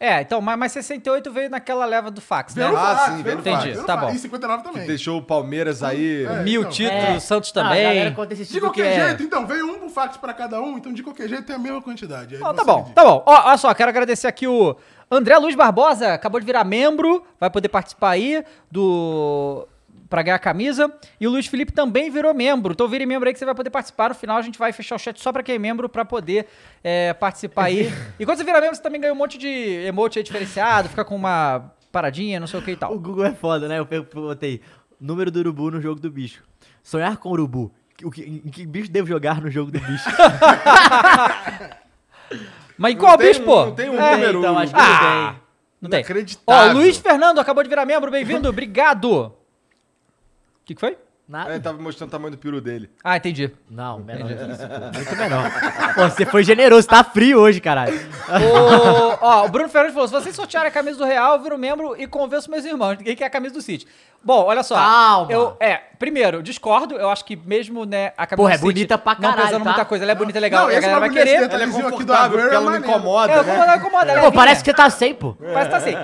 É, 0.00 0.20
então, 0.20 0.40
mas, 0.40 0.56
mas 0.56 0.72
68 0.72 1.32
veio 1.32 1.50
naquela 1.50 1.84
leva 1.84 2.08
do 2.08 2.20
fax, 2.20 2.54
né? 2.54 2.64
Ah, 2.66 2.72
fax, 2.72 3.16
sim, 3.16 3.22
pelo 3.24 3.42
pelo 3.42 3.56
fax, 3.56 3.84
Tá 3.84 3.96
bom. 3.96 4.10
E 4.10 4.18
59 4.18 4.62
também. 4.62 4.86
Deixou 4.86 5.18
o 5.18 5.22
Palmeiras 5.22 5.82
aí. 5.82 6.24
É. 6.24 6.42
Mil 6.44 6.60
então. 6.60 6.72
títulos, 6.72 7.22
Santos 7.24 7.52
Ah, 7.56 7.60
a 7.60 7.64
galera 7.64 8.10
também. 8.12 8.32
esse 8.32 8.44
De 8.44 8.52
que 8.52 8.60
qualquer 8.60 8.86
é... 8.86 9.06
jeito, 9.08 9.24
então, 9.24 9.44
veio 9.44 9.66
um 9.66 9.78
pro 9.80 9.90
fax 9.90 10.16
pra 10.16 10.32
cada 10.32 10.60
um, 10.60 10.78
então 10.78 10.92
de 10.92 11.02
qualquer 11.02 11.28
jeito 11.28 11.42
tem 11.44 11.56
a 11.56 11.58
mesma 11.58 11.82
quantidade. 11.82 12.36
Aí 12.36 12.42
Ó, 12.42 12.52
tá 12.52 12.62
bom, 12.62 12.84
tá 12.94 13.02
bom. 13.02 13.24
Ó, 13.26 13.48
olha 13.48 13.56
só, 13.56 13.74
quero 13.74 13.88
agradecer 13.90 14.28
aqui 14.28 14.46
o 14.46 14.76
André 15.10 15.36
Luiz 15.36 15.56
Barbosa, 15.56 16.14
acabou 16.14 16.38
de 16.38 16.46
virar 16.46 16.62
membro, 16.62 17.24
vai 17.40 17.50
poder 17.50 17.68
participar 17.68 18.10
aí 18.10 18.44
do 18.70 19.66
pra 20.08 20.22
ganhar 20.22 20.36
a 20.36 20.38
camisa. 20.38 20.92
E 21.20 21.26
o 21.26 21.30
Luiz 21.30 21.46
Felipe 21.46 21.72
também 21.72 22.10
virou 22.10 22.32
membro. 22.34 22.72
Então 22.72 22.88
vire 22.88 23.04
membro 23.06 23.28
aí 23.28 23.32
que 23.32 23.38
você 23.38 23.44
vai 23.44 23.54
poder 23.54 23.70
participar. 23.70 24.08
No 24.10 24.14
final 24.14 24.36
a 24.36 24.42
gente 24.42 24.58
vai 24.58 24.72
fechar 24.72 24.96
o 24.96 24.98
chat 24.98 25.20
só 25.20 25.32
pra 25.32 25.42
quem 25.42 25.56
é 25.56 25.58
membro 25.58 25.88
pra 25.88 26.04
poder 26.04 26.46
é, 26.82 27.12
participar 27.12 27.64
aí. 27.64 27.92
e 28.18 28.24
quando 28.24 28.38
você 28.38 28.44
vira 28.44 28.60
membro, 28.60 28.76
você 28.76 28.82
também 28.82 29.00
ganha 29.00 29.12
um 29.12 29.16
monte 29.16 29.36
de 29.38 29.48
emote 29.86 30.18
aí 30.18 30.22
diferenciado, 30.24 30.88
fica 30.88 31.04
com 31.04 31.14
uma 31.16 31.72
paradinha, 31.92 32.38
não 32.40 32.46
sei 32.46 32.60
o 32.60 32.62
que 32.62 32.70
e 32.70 32.74
O 32.74 32.76
tal. 32.78 32.98
Google 32.98 33.24
é 33.24 33.32
foda, 33.32 33.66
né? 33.68 33.78
Eu 33.78 33.86
botei 34.14 34.60
número 35.00 35.30
do 35.30 35.38
urubu 35.40 35.70
no 35.70 35.80
jogo 35.80 36.00
do 36.00 36.10
bicho. 36.10 36.42
Sonhar 36.82 37.16
com 37.16 37.30
urubu. 37.30 37.72
O 38.04 38.10
que, 38.10 38.22
em 38.22 38.48
que 38.50 38.64
bicho 38.64 38.90
devo 38.90 39.08
jogar 39.08 39.40
no 39.40 39.50
jogo 39.50 39.70
do 39.72 39.80
bicho? 39.80 40.08
Mas 42.76 42.94
em 42.94 42.96
qual 42.96 43.18
tem 43.18 43.28
bicho, 43.28 43.42
um- 43.42 43.44
pô? 43.44 43.66
não 43.66 43.74
tem 43.74 43.90
um 43.90 44.00
É, 44.00 44.12
número 44.12 44.38
então, 44.38 44.58
acho 44.58 44.72
que 44.72 44.78
urubu. 44.80 44.92
não 44.94 45.08
Ah, 45.08 45.30
tem. 45.32 45.40
Não 45.80 45.90
tem. 45.90 46.04
Ó, 46.46 46.68
o 46.68 46.72
Luiz 46.74 46.96
Fernando 46.98 47.38
acabou 47.40 47.62
de 47.62 47.68
virar 47.68 47.84
membro, 47.84 48.10
bem-vindo, 48.10 48.48
obrigado. 48.48 49.32
O 50.68 50.70
que, 50.70 50.74
que 50.74 50.80
foi? 50.80 51.07
Nada. 51.28 51.50
Ele 51.50 51.60
tava 51.60 51.76
mostrando 51.78 52.08
o 52.08 52.10
tamanho 52.12 52.30
do 52.30 52.38
peru 52.38 52.58
dele. 52.60 52.88
Ah, 53.04 53.16
entendi. 53.18 53.52
Não, 53.70 53.98
menor 53.98 54.28
que 54.28 54.32
isso, 54.34 54.66
pô. 54.66 54.98
Muito 54.98 55.16
menor. 55.16 55.50
Pô, 55.94 56.08
você 56.08 56.24
foi 56.24 56.42
generoso, 56.42 56.88
tá 56.88 57.04
frio 57.04 57.38
hoje, 57.38 57.60
caralho. 57.60 57.92
O, 58.28 59.18
ó, 59.20 59.44
o 59.44 59.48
Bruno 59.48 59.68
Fernandes 59.68 59.94
falou: 59.94 60.08
se 60.08 60.14
vocês 60.14 60.34
sortearem 60.34 60.68
a 60.68 60.72
camisa 60.72 60.96
do 60.98 61.04
Real, 61.04 61.34
eu 61.36 61.42
viro 61.42 61.58
membro 61.58 61.94
e 62.00 62.06
convenço 62.06 62.50
meus 62.50 62.64
irmãos. 62.64 62.96
Ninguém 62.98 63.14
quer 63.14 63.26
a 63.26 63.30
camisa 63.30 63.54
do 63.54 63.60
City. 63.60 63.86
Bom, 64.24 64.44
olha 64.46 64.64
só. 64.64 64.74
Calma. 64.74 65.30
Eu, 65.32 65.56
é, 65.60 65.76
primeiro, 65.98 66.42
discordo. 66.42 66.96
Eu 66.96 67.08
acho 67.08 67.24
que 67.24 67.36
mesmo, 67.36 67.84
né, 67.84 68.12
a 68.16 68.26
camisa 68.26 68.36
Porra, 68.36 68.48
do 68.50 68.54
é 68.54 68.56
City 68.58 68.66
bonita 68.74 68.98
pra 68.98 69.14
Não 69.14 69.20
caralho, 69.20 69.46
pesando 69.46 69.62
tá? 69.64 69.70
muita 69.70 69.84
coisa, 69.84 70.04
ela 70.04 70.12
é 70.12 70.14
bonita, 70.14 70.40
legal. 70.40 70.64
Não, 70.64 70.72
e 70.72 70.76
a 70.76 70.80
galera 70.80 71.00
vai 71.00 71.10
querer. 71.10 71.30
Ela 71.34 71.38
é 71.38 71.40
Detalhezinho 71.48 71.86
aqui 71.86 71.90
do 71.90 71.90
confortável, 71.98 72.38
porque 72.38 72.54
ela 72.54 72.54
é 72.54 72.58
não 72.58 72.64
maneiro. 72.72 72.90
incomoda, 72.90 73.32
É, 73.32 73.36
né? 73.36 73.42
incomoda, 73.52 73.76
incomoda. 73.76 74.10
ela 74.10 74.20
é 74.20 74.24
Pô, 74.24 74.32
parece 74.32 74.64
que 74.64 74.70
você 74.70 74.76
tá 74.76 74.90
sem, 74.90 75.14
pô. 75.14 75.34
Parece 75.34 75.64
que 75.64 75.70
tá 75.70 75.76
assim. 75.76 75.94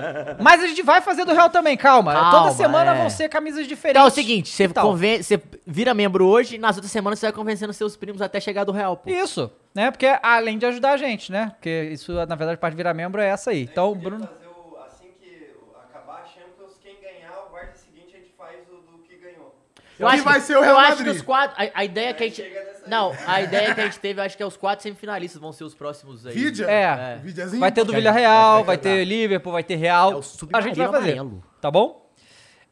Mas 0.41 0.63
a 0.63 0.67
gente 0.67 0.81
vai 0.81 1.01
fazer 1.01 1.25
do 1.25 1.33
Real 1.33 1.49
também, 1.49 1.75
calma. 1.75 2.13
Calma, 2.13 2.31
Toda 2.31 2.51
semana 2.51 2.95
é. 2.95 2.97
vão 2.97 3.09
ser 3.09 3.27
camisas 3.27 3.67
diferentes. 3.67 3.89
Então 3.99 4.03
é 4.05 4.07
o 4.07 4.11
seguinte, 4.11 4.49
você, 4.49 4.63
e 4.63 4.67
tal. 4.69 4.85
conven- 4.87 5.14
você 5.21 5.41
vira 5.65 5.93
membro 5.93 6.25
hoje 6.25 6.55
e 6.55 6.57
nas 6.57 6.75
outras 6.77 6.91
semanas 6.91 7.19
você 7.19 7.25
vai 7.27 7.33
convencendo 7.33 7.71
seus 7.73 7.95
primos 7.95 8.21
até 8.21 8.39
chegar 8.39 8.63
do 8.63 8.71
real, 8.71 8.97
pô. 8.97 9.09
Isso, 9.09 9.51
né? 9.73 9.91
Porque 9.91 10.07
além 10.21 10.57
de 10.57 10.65
ajudar 10.65 10.91
a 10.93 10.97
gente, 10.97 11.31
né? 11.31 11.51
Porque 11.55 11.89
isso, 11.91 12.13
na 12.13 12.35
verdade, 12.35 12.53
a 12.53 12.57
parte 12.57 12.73
de 12.73 12.77
virar 12.77 12.93
membro 12.93 13.21
é 13.21 13.27
essa 13.27 13.51
aí. 13.51 13.63
Então, 13.63 13.91
o 13.91 13.95
Bruno. 13.95 14.27
fazer 14.27 14.47
o, 14.47 14.77
assim 14.85 15.07
que 15.19 15.51
acabar 15.89 16.23
a 16.23 16.25
Champions, 16.25 16.77
quem 16.81 16.95
ganhar, 17.01 17.31
o 17.45 17.49
quarto 17.49 17.75
seguinte 17.77 18.15
a 18.15 18.19
gente 18.19 18.31
faz 18.37 18.59
o 18.69 18.75
do 18.91 18.97
que 19.03 19.15
ganhou. 19.17 19.53
Eu 19.99 20.07
Que 20.07 20.13
acho 20.13 20.23
vai 20.23 20.39
ser 20.41 20.57
o 20.57 20.61
Real 20.61 20.73
Eu 20.73 20.79
acho 20.79 20.89
Madrid. 20.91 21.05
que 21.07 21.17
os 21.17 21.21
quatro. 21.21 21.55
A, 21.61 21.79
a 21.79 21.85
ideia 21.85 22.13
que 22.13 22.23
a 22.23 22.27
gente. 22.27 22.35
chega 22.41 22.63
nessa 22.63 22.87
Não, 22.87 23.11
a 23.27 23.41
ideia 23.41 23.73
que 23.73 23.81
a 23.81 23.85
gente 23.85 23.99
teve, 23.99 24.19
eu 24.19 24.23
acho 24.25 24.37
que 24.37 24.43
é 24.43 24.45
os 24.45 24.57
quatro 24.57 24.83
semifinalistas 24.83 25.41
vão 25.41 25.51
ser 25.51 25.63
os 25.63 25.73
próximos 25.75 26.25
aí. 26.27 26.33
Vídeo? 26.33 26.69
É. 26.69 27.17
Videozinho? 27.23 27.59
Vai 27.59 27.71
ter 27.71 27.83
do 27.83 27.93
Villarreal, 27.93 28.63
vai 28.63 28.77
ter 28.77 29.03
Liverpool, 29.05 29.51
vai 29.53 29.63
ter 29.63 29.75
Real. 29.75 30.11
É 30.11 30.15
o 30.15 30.19
a 30.19 30.21
gente 30.21 30.37
submarino 30.37 30.75
vai 30.75 30.87
fazer. 30.87 31.11
amarelo. 31.19 31.43
Tá 31.61 31.71
bom? 31.71 32.03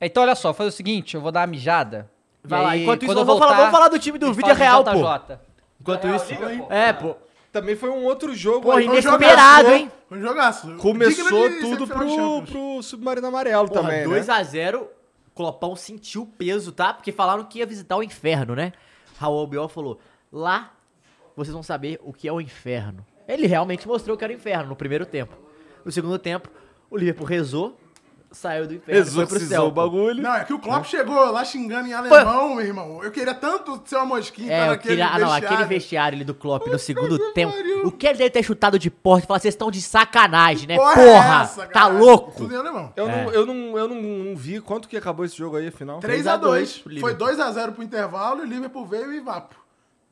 Então, 0.01 0.23
olha 0.23 0.36
só, 0.36 0.49
vou 0.49 0.56
fazer 0.56 0.69
o 0.69 0.71
seguinte: 0.73 1.15
eu 1.15 1.21
vou 1.21 1.32
dar 1.32 1.41
uma 1.41 1.47
mijada. 1.47 2.12
Vai 2.43 2.60
e 2.60 2.63
lá, 2.63 2.77
enquanto 2.77 3.03
isso, 3.03 3.12
eu 3.12 3.15
vamos 3.25 3.39
falar- 3.39 3.39
voltar, 3.39 3.58
vamos 3.58 3.71
falar 3.71 3.88
do 3.89 3.99
time 3.99 4.17
do 4.17 4.34
Vídeo 4.34 4.53
Real, 4.53 4.84
do 4.84 4.91
pô. 4.91 4.97
JJ. 4.97 5.39
Enquanto 5.79 6.03
Real, 6.03 6.15
isso. 6.15 6.34
É, 6.69 6.93
pô. 6.93 7.15
Também 7.51 7.75
foi 7.75 7.89
um 7.89 8.03
outro 8.06 8.34
jogo 8.36 8.63
Porra, 8.63 8.77
um 8.77 8.79
inesperado, 8.79 9.69
hein? 9.69 9.91
Foi 10.10 10.17
um 10.17 10.21
jogaço. 10.21 10.75
Começou 10.77 11.49
de 11.49 11.60
tudo 11.60 11.88
pro, 11.88 12.41
pro 12.41 12.82
Submarino 12.82 13.27
Amarelo 13.27 13.67
Porra, 13.67 13.82
também, 13.82 14.03
2 14.06 14.27
né? 14.27 14.34
a 14.34 14.43
0 14.43 14.88
Clopão 15.36 15.75
sentiu 15.75 16.23
o 16.23 16.25
peso, 16.25 16.71
tá? 16.71 16.93
Porque 16.93 17.12
falaram 17.12 17.43
que 17.43 17.60
ia 17.60 17.65
visitar 17.65 17.95
o 17.95 18.03
inferno, 18.03 18.56
né? 18.56 18.73
Raul 19.19 19.39
Albiol 19.39 19.67
falou: 19.67 19.99
lá 20.32 20.71
vocês 21.36 21.53
vão 21.53 21.63
saber 21.63 21.99
o 22.03 22.12
que 22.13 22.27
é 22.27 22.34
o 22.34 22.41
inferno. 22.41 23.06
Ele 23.27 23.47
realmente 23.47 23.88
mostrou 23.88 24.17
que 24.17 24.23
era 24.23 24.34
o 24.34 24.36
inferno 24.36 24.69
no 24.69 24.75
primeiro 24.75 25.06
tempo. 25.06 25.36
No 25.86 25.91
segundo 25.91 26.17
tempo, 26.19 26.49
o 26.89 26.97
Liverpool 26.97 27.25
rezou, 27.25 27.77
saiu 28.34 28.67
do 28.67 28.74
inferno, 28.74 29.06
foi 29.06 29.26
pro 29.26 29.36
céu. 29.38 29.46
Exorcizou 29.46 29.67
o 29.67 29.72
bagulho. 29.72 30.22
Não, 30.22 30.34
é 30.36 30.43
que 30.43 30.54
o 30.54 30.60
Klopp 30.60 30.86
chegou 30.86 31.32
lá 31.32 31.46
xingando 31.46 31.88
em 31.88 31.93
alemão, 31.93 32.56
meu 32.56 32.65
irmão. 32.65 33.04
Eu 33.04 33.12
queria 33.12 33.34
tanto 33.34 33.82
ser 33.86 33.96
uma 33.98 34.06
mosquinha 34.17 34.52
É, 34.52 34.67
naquele 34.67 34.96
queria, 34.96 35.08
ah, 35.08 35.19
não, 35.19 35.30
vestiário. 35.30 35.48
aquele 35.48 35.63
vestiário 35.69 36.15
ali 36.17 36.26
do 36.26 36.34
Klopp 36.34 36.67
no 36.67 36.78
segundo 36.80 37.17
tempo. 37.34 37.54
O 37.86 37.91
que 37.91 38.08
ele 38.08 38.17
deve 38.17 38.30
ter 38.32 38.43
chutado 38.43 38.78
de 38.78 38.89
porta 38.89 39.26
e 39.26 39.28
falar, 39.28 39.39
vocês 39.39 39.54
estão 39.54 39.69
de 39.72 39.82
sacanagem, 39.82 40.67
né? 40.67 40.76
Porra, 40.76 40.93
Porra, 40.96 41.39
é 41.39 41.43
essa, 41.43 41.65
tá 41.67 41.88
louco? 41.88 42.34
Tudo 42.36 42.54
em 42.54 42.58
alemão. 42.58 42.91
Eu, 42.96 43.08
É. 43.10 43.24
não, 43.26 43.32
eu, 43.32 43.46
não, 43.46 43.78
eu 43.78 43.88
não, 43.88 43.96
não 44.02 44.36
vi 44.36 44.60
quanto 44.60 44.88
que 44.88 44.98
acabou 44.98 45.24
esse 45.26 45.38
jogo 45.38 45.56
aí, 45.58 45.67
afinal. 45.67 46.00
3x2. 46.00 46.39
pro 46.41 47.00
Foi 47.00 47.12
Liverpool. 47.13 47.28
2x0 47.28 47.72
pro 47.74 47.84
intervalo 47.84 48.39
e 48.41 48.43
o 48.43 48.48
Liverpool 48.48 48.86
veio 48.86 49.13
e 49.13 49.19
vapo. 49.19 49.56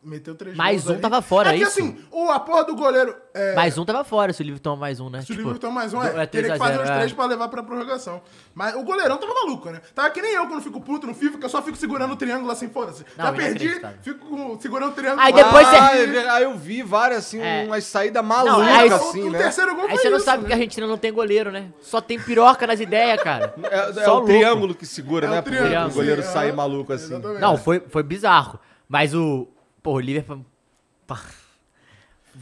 Meteu 0.04 0.34
3 0.34 0.56
Mais 0.58 0.78
gols 0.82 0.90
um 0.90 0.94
ali. 0.94 1.02
tava 1.02 1.22
fora, 1.22 1.50
é 1.54 1.58
que 1.58 1.64
isso? 1.64 1.80
assim, 1.80 1.96
o, 2.10 2.32
a 2.32 2.40
porra 2.40 2.64
do 2.64 2.76
goleiro... 2.76 3.16
É, 3.36 3.54
Mais 3.54 3.78
um 3.78 3.86
tava 3.86 4.04
fora, 4.04 4.34
se 4.34 4.42
o 4.42 4.44
Liverpool 4.44 4.64
toma 4.64 4.76
mais 4.78 5.00
um, 5.00 5.10
né? 5.12 5.22
Se 5.22 5.32
o 5.32 5.36
Liverpool 5.36 5.60
tomar 5.60 5.74
mais 5.76 5.94
um, 5.94 6.02
é, 6.04 6.08
é 6.24 6.26
teria 6.26 6.50
3 6.50 6.54
que 6.54 6.58
fazer 6.58 6.72
0, 6.74 6.84
os 6.84 6.90
é. 6.90 6.98
três 6.98 7.14
pra 7.14 7.26
levar 7.28 7.48
pra 7.50 7.62
prorrogação. 7.62 8.20
Mas 8.54 8.76
o 8.76 8.84
goleirão 8.84 9.18
tava 9.18 9.32
maluco, 9.34 9.70
né? 9.70 9.80
Tava 9.94 10.10
que 10.10 10.20
nem 10.22 10.34
eu 10.34 10.48
quando 10.48 10.62
fico 10.62 10.82
puto 10.82 11.06
no 11.06 11.14
FIFA, 11.14 11.38
que 11.38 11.46
eu 11.46 11.50
só 11.50 11.62
fico 11.62 11.78
segurando 11.78 12.12
o 12.14 12.16
triângulo 12.16 12.52
assim, 12.52 12.68
foda-se. 12.68 13.06
Não, 13.16 13.26
Já 13.26 13.32
perdi, 13.32 13.66
inacreditável. 13.66 13.98
fico 14.02 14.58
segurando 14.60 14.92
o 14.92 14.96
triângulo. 14.96 15.22
Aí 15.22 15.32
depois 15.34 15.68
você- 15.68 15.76
Ah, 15.76 15.98
é 15.98 16.30
aí 16.30 16.44
eu 16.44 16.58
vi 16.58 16.82
várias, 16.82 17.20
assim, 17.20 17.40
É. 17.40 17.64
umas 17.68 17.84
saídas 17.86 18.22
Não, 18.24 18.28
malucas, 18.30 18.68
aí 18.68 18.90
o, 18.90 18.96
assim, 18.96 19.24
o 19.24 19.32
né? 19.32 19.38
terceiro 19.40 19.76
gol 19.76 19.84
Aí 19.84 19.90
foi 19.92 19.98
você 20.00 20.10
não 20.10 20.18
isso, 20.18 20.26
sabe 20.26 20.42
né? 20.44 20.48
que 20.48 20.54
a 20.54 20.56
Argentina 20.56 20.88
não 20.88 20.98
tem 20.98 21.14
goleiro, 21.14 21.52
né? 21.52 21.68
Só 21.80 22.02
tem 22.02 22.20
piroca 22.20 22.66
nas 22.66 22.80
ideias, 22.80 23.22
cara. 23.22 23.54
É, 23.72 23.90
é 23.92 24.04
Só 24.04 24.18
o 24.18 24.26
triângulo 24.26 24.74
que 24.74 24.86
segura, 24.86 25.28
É 25.28 25.30
né? 25.30 25.86
o 25.88 25.92
goleiro 25.94 26.24
sair 26.24 26.52
maluco 26.54 26.92
assim. 26.92 27.18
Não, 27.40 27.56
foi, 27.56 27.80
foi 27.88 28.02
bizarro. 28.02 28.60
Mas 28.90 29.14
o. 29.14 29.48
Pô, 29.82 29.94
o 29.94 30.00
Liverpool. 30.00 30.46
pá. 31.08 31.20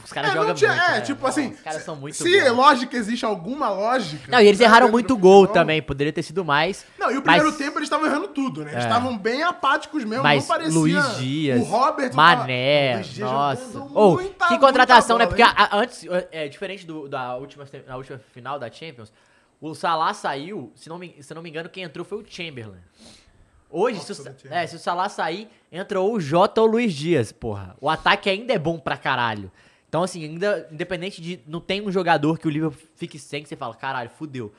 Os 0.04 0.12
caras 0.12 0.30
É, 0.30 0.34
jogam 0.34 0.54
tinha- 0.54 0.70
muito. 0.70 0.82
é, 0.84 0.90
né? 0.92 1.00
tipo 1.00 1.26
assim, 1.26 1.48
Os 1.50 1.60
caras 1.62 1.82
são 1.82 1.96
muito 1.96 2.14
se 2.14 2.40
bons. 2.42 2.52
lógica 2.56 2.96
existe 2.96 3.24
alguma 3.24 3.68
lógica... 3.70 4.30
Não, 4.30 4.38
e 4.40 4.46
eles 4.46 4.60
né, 4.60 4.64
erraram 4.66 4.88
muito 4.88 5.16
gol 5.16 5.48
também. 5.48 5.82
Poderia 5.82 6.12
ter 6.12 6.22
sido 6.22 6.44
mais. 6.44 6.86
Não, 6.96 7.10
e 7.10 7.16
o 7.16 7.22
primeiro 7.22 7.48
mas- 7.48 7.56
tempo 7.56 7.76
eles 7.76 7.86
estavam 7.86 8.06
errando 8.06 8.28
tudo, 8.28 8.62
né? 8.64 8.70
Eles 8.70 8.84
É. 8.84 8.86
estavam 8.86 9.18
bem 9.18 9.42
apáticos 9.42 10.04
mesmo, 10.04 10.22
Mas 10.22 10.42
não 10.42 10.48
parecia... 10.48 10.72
Luiz 10.78 11.16
Dias, 11.16 11.60
o 11.60 11.64
Robert, 11.64 12.14
Mané, 12.14 12.92
o 12.92 12.94
Luiz 12.98 13.06
Dias 13.08 13.28
nossa. 13.30 13.78
Ou, 13.92 14.12
muita, 14.14 14.46
que 14.46 14.58
contratação, 14.60 15.18
né? 15.18 15.24
bola, 15.26 15.36
Porque 15.36 15.42
hein? 15.42 15.54
a- 15.56 15.76
a- 15.76 15.80
antes, 15.80 16.06
é 16.30 16.46
diferente 16.46 16.86
do, 16.86 17.08
da 17.08 17.34
última, 17.34 17.66
na 17.84 17.96
última 17.96 18.20
final 18.32 18.60
da 18.60 18.70
Champions, 18.70 19.12
o 19.60 19.74
Salah 19.74 20.14
saiu, 20.14 20.70
se 20.76 20.88
não 20.88 20.98
me, 20.98 21.16
se 21.20 21.34
não 21.34 21.42
me 21.42 21.50
engano, 21.50 21.68
quem 21.68 21.82
entrou 21.82 22.04
foi 22.06 22.18
o 22.18 22.24
Chamberlain. 22.24 22.78
Hoje, 23.70 24.00
se, 24.00 24.12
o, 24.12 24.34
é, 24.50 24.66
se 24.66 24.76
o 24.76 24.78
Salah 24.78 25.08
sair, 25.08 25.48
entra 25.70 26.00
ou 26.00 26.14
o 26.14 26.20
Jota 26.20 26.60
ou 26.60 26.68
o 26.68 26.70
Luiz 26.70 26.92
Dias, 26.92 27.30
porra. 27.30 27.76
O 27.80 27.88
ataque 27.88 28.28
ainda 28.28 28.52
é 28.52 28.58
bom 28.58 28.78
pra 28.78 28.96
caralho. 28.96 29.50
Então, 29.88 30.02
assim, 30.02 30.24
ainda, 30.24 30.68
independente 30.70 31.20
de. 31.20 31.40
Não 31.46 31.60
tem 31.60 31.80
um 31.80 31.90
jogador 31.90 32.38
que 32.38 32.46
o 32.46 32.50
Liverpool 32.50 32.80
fique 32.96 33.18
sem, 33.18 33.42
que 33.42 33.48
você 33.48 33.56
fala, 33.56 33.74
caralho, 33.74 34.10
fudeu. 34.10 34.52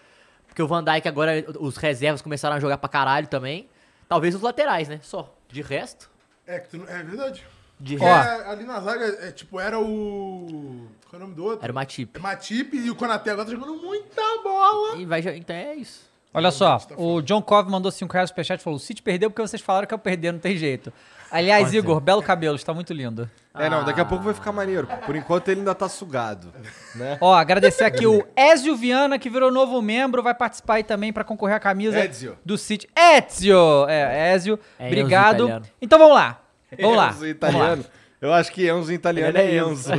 Porque 0.48 0.62
o 0.62 0.68
Van 0.68 0.84
Dijk 0.84 1.08
agora, 1.08 1.46
os 1.60 1.78
reservas 1.78 2.22
começaram 2.22 2.56
a 2.56 2.60
jogar 2.60 2.78
pra 2.78 2.90
caralho 2.90 3.28
também. 3.28 3.70
Talvez 4.08 4.36
os 4.36 4.42
laterais, 4.42 4.90
né? 4.90 5.00
Só. 5.02 5.34
De 5.48 5.62
resto. 5.62 6.10
É, 6.46 6.60
que 6.60 6.70
tu 6.70 6.84
é 6.88 7.04
verdade. 7.04 7.46
De 7.80 7.96
resto. 7.96 8.50
ali 8.50 8.66
na 8.66 8.80
zaga, 8.82 9.06
é, 9.26 9.32
tipo, 9.32 9.60
era 9.60 9.80
o... 9.80 10.88
Qual 11.10 11.14
é 11.14 11.16
o 11.16 11.20
nome 11.20 11.34
do 11.34 11.46
outro? 11.46 11.64
Era 11.64 11.72
o 11.72 11.76
Matip. 11.76 12.20
Matip 12.20 12.76
e 12.76 12.92
o 12.92 12.96
Konaté 12.96 13.32
agora 13.32 13.46
tá 13.46 13.52
jogando 13.54 13.82
muita 13.82 14.22
bola. 14.44 14.98
E 14.98 15.06
vai, 15.06 15.22
então 15.22 15.56
é 15.56 15.76
isso. 15.76 16.11
Olha 16.34 16.50
só, 16.52 16.80
o 16.96 17.22
John 17.22 17.42
Cove 17.42 17.70
mandou 17.70 17.92
5 17.92 18.12
reais 18.14 18.26
no 18.26 18.28
superchat 18.30 18.60
e 18.62 18.64
falou: 18.64 18.78
o 18.78 18.80
City 18.80 19.02
perdeu 19.02 19.30
porque 19.30 19.42
vocês 19.42 19.62
falaram 19.62 19.86
que 19.86 19.94
eu 19.94 20.00
perder, 20.00 20.32
não 20.32 20.40
tem 20.40 20.56
jeito. 20.56 20.92
Aliás, 21.30 21.66
Pode 21.66 21.78
Igor, 21.78 21.96
ser. 21.98 22.02
belo 22.02 22.22
cabelo, 22.22 22.56
está 22.56 22.74
muito 22.74 22.94
lindo. 22.94 23.30
É, 23.54 23.70
não, 23.70 23.84
daqui 23.86 24.02
a 24.02 24.06
pouco 24.06 24.24
vai 24.24 24.34
ficar 24.34 24.52
maneiro. 24.52 24.86
Por 25.06 25.16
enquanto 25.16 25.48
ele 25.50 25.62
ainda 25.62 25.74
tá 25.76 25.88
sugado, 25.90 26.54
né? 26.96 27.18
Ó, 27.22 27.34
agradecer 27.34 27.84
aqui 27.86 28.06
o 28.06 28.26
Ezio 28.36 28.76
Viana, 28.76 29.18
que 29.18 29.30
virou 29.30 29.50
novo 29.52 29.82
membro, 29.82 30.22
vai 30.22 30.34
participar 30.34 30.76
aí 30.76 30.84
também 30.84 31.12
pra 31.14 31.24
concorrer 31.24 31.56
à 31.56 31.60
camisa 31.60 32.00
Ezio. 32.04 32.38
do 32.46 32.58
City. 32.58 32.88
Ezio! 32.98 33.88
É, 33.88 34.34
Ezio, 34.34 34.60
É, 34.78 34.88
obrigado. 34.88 35.36
Enzo 35.36 35.44
italiano. 35.46 35.66
Então 35.82 36.00
vamos 36.00 36.16
lá. 36.16 36.42
Vamos 36.80 36.98
lá. 36.98 37.08
Enzo 37.10 37.20
Vamos 37.20 37.22
lá. 37.24 37.30
italiano. 37.30 37.86
Eu 38.22 38.34
acho 38.34 38.52
que 38.52 38.70
Enzo 38.70 38.92
em 38.92 38.96
italiano 38.96 39.30
Ele 39.30 39.38
é 39.38 39.56
é 39.56 39.58
Enzo. 39.58 39.92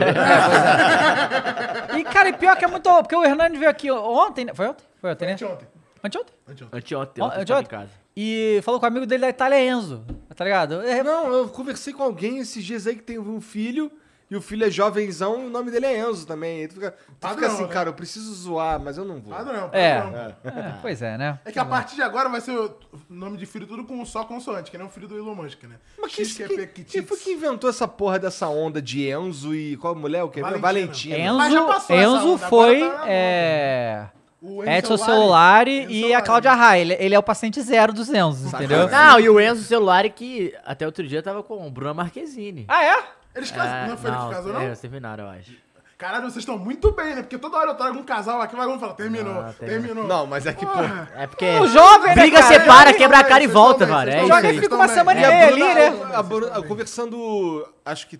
E, 1.98 2.04
cara, 2.04 2.28
e 2.28 2.32
pior 2.34 2.56
que 2.56 2.64
é 2.64 2.68
muito. 2.68 2.88
Porque 2.94 3.16
o 3.16 3.24
Hernani 3.24 3.58
veio 3.58 3.70
aqui 3.70 3.90
ontem. 3.90 4.44
né? 4.44 4.52
Foi 4.54 4.68
ontem? 4.68 4.84
Foi 5.00 5.10
ontem, 5.12 5.26
né? 5.26 5.32
Anteontem. 5.32 5.68
Anteontem? 6.04 6.34
Anteontem. 6.48 6.74
Anteontem, 6.78 7.22
ontem 7.24 7.60
em 7.60 7.64
casa. 7.66 7.90
E 8.16 8.60
falou 8.62 8.78
com 8.80 8.86
o 8.86 8.88
amigo 8.88 9.06
dele 9.06 9.22
da 9.22 9.28
Itália, 9.28 9.64
Enzo. 9.64 10.04
Tá 10.34 10.44
ligado? 10.44 10.82
É, 10.82 11.02
Não, 11.02 11.32
eu 11.32 11.48
conversei 11.48 11.92
com 11.92 12.02
alguém 12.02 12.38
esses 12.38 12.64
dias 12.64 12.86
aí 12.86 12.96
que 12.96 13.02
tem 13.02 13.18
um 13.18 13.40
filho 13.40 13.90
e 14.30 14.36
o 14.36 14.40
filho 14.40 14.64
é 14.64 14.70
jovenzão 14.70 15.42
e 15.42 15.46
o 15.46 15.50
nome 15.50 15.70
dele 15.70 15.86
é 15.86 15.98
Enzo 16.00 16.26
também. 16.26 16.60
Aí 16.62 16.68
tu 16.68 16.74
fica, 16.74 16.90
tu 17.20 17.28
fica 17.28 17.46
assim, 17.46 17.62
né? 17.62 17.68
cara, 17.68 17.88
eu 17.90 17.94
preciso 17.94 18.32
zoar, 18.34 18.80
mas 18.80 18.96
eu 18.98 19.04
não 19.04 19.20
vou. 19.20 19.32
Padrão, 19.34 19.68
É. 19.72 20.00
padrão. 20.00 20.34
é, 20.44 20.74
pois 20.82 21.00
é, 21.02 21.16
né? 21.18 21.38
É 21.44 21.52
que 21.52 21.58
a 21.58 21.64
partir 21.64 21.94
de 21.96 22.02
agora 22.02 22.28
vai 22.28 22.40
ser 22.40 22.52
o 22.58 22.74
nome 23.08 23.36
de 23.38 23.46
filho 23.46 23.66
tudo 23.66 23.84
com 23.84 24.04
só 24.04 24.24
consoante, 24.24 24.70
que 24.70 24.76
nem 24.78 24.86
o 24.86 24.90
filho 24.90 25.06
do 25.06 25.16
Elon 25.16 25.34
Musk, 25.34 25.62
né? 25.64 25.76
Mas 25.98 26.14
quem, 26.14 26.24
X, 26.24 26.36
quem, 26.36 26.48
Q, 26.48 26.56
P, 26.56 26.84
quem 26.84 27.02
foi 27.02 27.16
que 27.18 27.30
inventou 27.32 27.68
essa 27.70 27.86
porra 27.86 28.18
dessa 28.18 28.48
onda 28.48 28.80
de 28.82 29.06
Enzo 29.08 29.54
e 29.54 29.76
qual 29.76 29.94
mulher? 29.94 30.22
O 30.24 30.28
que? 30.30 30.40
Valentina. 30.40 30.62
Valentina. 30.66 31.18
Enzo, 31.18 31.36
Mas 31.38 31.52
já 31.52 31.64
passou 31.66 31.96
essa 31.96 32.04
Enzo 32.16 32.32
onda, 32.34 32.48
foi. 32.48 32.76
agora 32.82 32.90
tá 32.90 32.98
na 32.98 33.06
moda. 33.06 34.21
É, 34.42 34.46
O 34.46 34.64
Edson 34.64 34.96
Celulari. 34.96 35.70
Celulari 35.70 35.70
e 35.92 35.98
a 35.98 36.00
Celulari. 36.02 36.24
Cláudia 36.26 36.52
Raia. 36.54 36.80
Ele, 36.82 36.96
ele 36.98 37.14
é 37.14 37.18
o 37.18 37.22
paciente 37.22 37.60
zero 37.60 37.92
dos 37.92 38.08
Enzos, 38.08 38.52
entendeu? 38.52 38.88
Não, 38.88 39.20
e 39.20 39.28
o 39.28 39.40
Enzo 39.40 39.62
celular 39.64 40.08
que 40.10 40.54
até 40.64 40.84
outro 40.86 41.06
dia 41.06 41.22
tava 41.22 41.42
com 41.42 41.66
o 41.66 41.70
Bruna 41.70 41.94
Marquezine. 41.94 42.64
Ah, 42.68 42.84
é? 42.84 43.04
Eles 43.34 43.50
casaram. 43.50 43.88
não 43.90 43.96
foi 43.96 44.10
ele 44.10 44.18
que 44.18 44.28
casou, 44.30 44.52
não? 44.52 44.60
É, 44.60 44.66
eles 44.66 44.80
terminaram, 44.80 45.24
eu 45.24 45.30
acho. 45.30 45.52
Caralho, 45.96 46.24
vocês 46.24 46.38
estão 46.38 46.58
muito 46.58 46.90
bem, 46.90 47.14
né? 47.14 47.22
Porque 47.22 47.38
toda 47.38 47.56
hora 47.56 47.70
eu 47.70 47.74
trago 47.76 47.96
um 47.96 48.02
casal 48.02 48.40
aqui, 48.40 48.56
vai 48.56 48.66
um 48.66 48.76
e 48.76 48.80
fala, 48.80 48.92
terminou, 48.94 49.40
Ah, 49.40 49.54
terminou. 49.56 50.04
Não, 50.04 50.26
mas 50.26 50.44
é 50.46 50.52
que, 50.52 50.66
pô. 50.66 50.72
Porra. 50.72 51.08
É 51.16 51.26
porque. 51.28 51.46
O 51.60 51.68
jovem, 51.68 52.08
né, 52.08 52.14
Briga, 52.22 52.40
cara? 52.42 52.48
separa, 52.52 52.80
Jovem, 52.86 52.94
quebra 52.96 53.18
a 53.20 53.24
cara 53.24 53.44
e 53.44 53.46
volta, 53.46 53.86
bem, 53.86 53.94
É 53.94 54.00
vocês 54.00 54.16
isso 54.18 54.26
Joga 54.34 54.48
aí. 54.48 54.56
e 54.56 54.60
fica 54.60 54.74
uma 54.74 54.88
semana 54.88 55.20
E 55.20 55.22
meia 55.28 55.46
ali, 55.46 55.60
né? 55.74 55.88
a- 56.12 56.18
a 56.18 56.22
Bruna- 56.24 56.62
conversando, 56.64 57.68
acho 57.84 58.08
que 58.08 58.18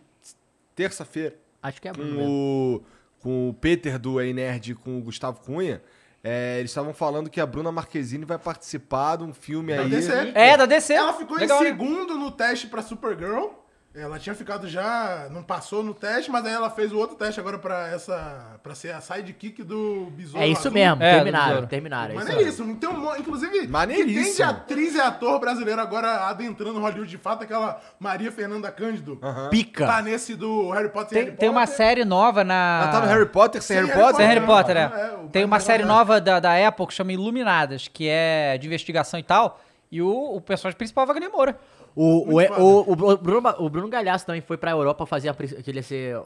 terça-feira, 0.77 1.35
Acho 1.63 1.81
que 1.83 1.89
é 1.89 1.91
a 1.91 1.95
Bruna. 1.95 2.23
o, 2.23 2.83
com 3.21 3.49
o 3.49 3.55
Peter 3.55 3.99
do 3.99 4.21
Ei 4.21 4.33
Nerd 4.33 4.71
e 4.71 4.75
com 4.77 4.99
o 4.99 5.03
Gustavo 5.03 5.41
Cunha, 5.41 5.83
é, 6.25 6.59
eles 6.59 6.71
estavam 6.71 6.95
falando 6.95 7.29
que 7.29 7.41
a 7.41 7.47
Bruna 7.47 7.73
Marquezine 7.73 8.25
vai 8.25 8.39
participar 8.39 9.17
de 9.17 9.25
um 9.25 9.33
filme 9.33 9.73
aí. 9.73 9.89
DC. 9.89 10.33
É, 10.35 10.57
da 10.57 10.67
DC. 10.67 10.93
Ela 10.95 11.13
ficou 11.15 11.37
Legal, 11.37 11.61
em 11.61 11.65
né? 11.65 11.71
segundo 11.71 12.17
no 12.17 12.31
teste 12.31 12.69
pra 12.69 12.81
Supergirl. 12.81 13.62
Ela 13.95 14.19
tinha 14.19 14.35
ficado 14.35 14.67
já, 14.67 15.29
não 15.31 15.43
passou 15.43 15.83
no 15.83 15.93
teste, 15.93 16.31
mas 16.31 16.47
aí 16.47 16.53
ela 16.55 16.71
fez 16.71 16.91
o 16.93 16.97
outro 16.99 17.15
teste 17.15 17.39
agora 17.39 17.59
pra 17.59 17.89
essa, 17.89 18.59
para 18.63 18.75
ser 18.75 18.91
a 18.95 19.03
sidekick 19.03 19.63
do 19.63 20.07
Besouro 20.17 20.43
É 20.43 20.49
isso 20.49 20.61
Azul. 20.61 20.73
mesmo, 20.73 21.03
É, 21.03 21.15
terminaram, 21.17 21.67
terminaram. 21.67 22.13
é 22.13 22.15
Mas 22.15 22.31
é 22.31 22.41
isso, 22.43 22.65
não 22.65 22.75
tem 22.75 22.89
um, 22.89 23.15
inclusive, 23.17 23.51
que 23.53 23.59
tem 23.59 23.67
de 23.67 23.73
Maneiríssimo. 23.73 24.49
atriz 24.49 24.95
e 24.95 25.01
ator 25.01 25.39
brasileiro 25.39 25.79
agora 25.79 26.27
adentrando 26.27 26.81
Hollywood 26.81 27.11
de 27.11 27.19
fato, 27.19 27.45
aquela 27.45 27.79
Maria 28.01 28.33
Fernanda 28.33 28.71
Cândido. 28.73 29.21
Pica. 29.51 29.85
Tá 29.87 30.01
nesse 30.01 30.35
do 30.37 30.71
Harry 30.71 30.89
Potter 30.89 31.09
e 31.09 31.15
Tem, 31.15 31.25
Harry 31.27 31.37
tem 31.37 31.49
uma 31.51 31.61
Potter. 31.61 31.77
série 31.77 32.05
nova 32.07 32.43
na. 32.45 32.81
Ela 32.85 32.93
tá 32.93 33.01
no 33.03 33.07
Harry 33.09 33.27
Potter 33.27 33.61
sem 33.61 33.77
Sem 33.77 33.85
Harry 33.85 33.89
Harry 33.91 34.01
Potter? 34.03 34.17
Tem 34.17 34.27
Harry 34.35 34.47
Potter, 34.47 34.77
É, 34.77 34.81
é. 34.81 34.85
é, 34.85 35.29
Tem 35.31 35.45
uma 35.45 35.61
série 35.61 35.83
da- 35.83 35.89
nova 35.89 36.19
da, 36.19 36.41
da 36.41 36.67
Apple 36.67 36.87
que 36.87 36.95
chama 36.95 37.13
Iluminadas, 37.13 37.89
que 37.89 38.09
é 38.09 38.57
de 38.57 38.67
investigação 38.67 39.21
e 39.21 39.23
tal. 39.23 39.61
E 39.91 40.01
o, 40.01 40.09
o 40.37 40.41
personagem 40.41 40.79
principal 40.79 41.03
é 41.03 41.05
o 41.05 41.09
Wagner 41.09 41.31
Moura. 41.31 41.59
O, 41.95 42.35
o, 42.35 42.41
o, 42.41 42.91
o, 42.91 43.11
o 43.13 43.17
Bruno, 43.19 43.55
o 43.59 43.69
Bruno 43.69 43.89
Galhaço 43.89 44.25
também 44.25 44.41
foi 44.41 44.57
pra 44.57 44.71
Europa 44.71 45.05
fazer 45.05 45.29
a, 45.29 45.35
que 45.35 45.69
ele 45.71 45.79
ia 45.79 45.83
ser 45.83 46.17
o, 46.17 46.21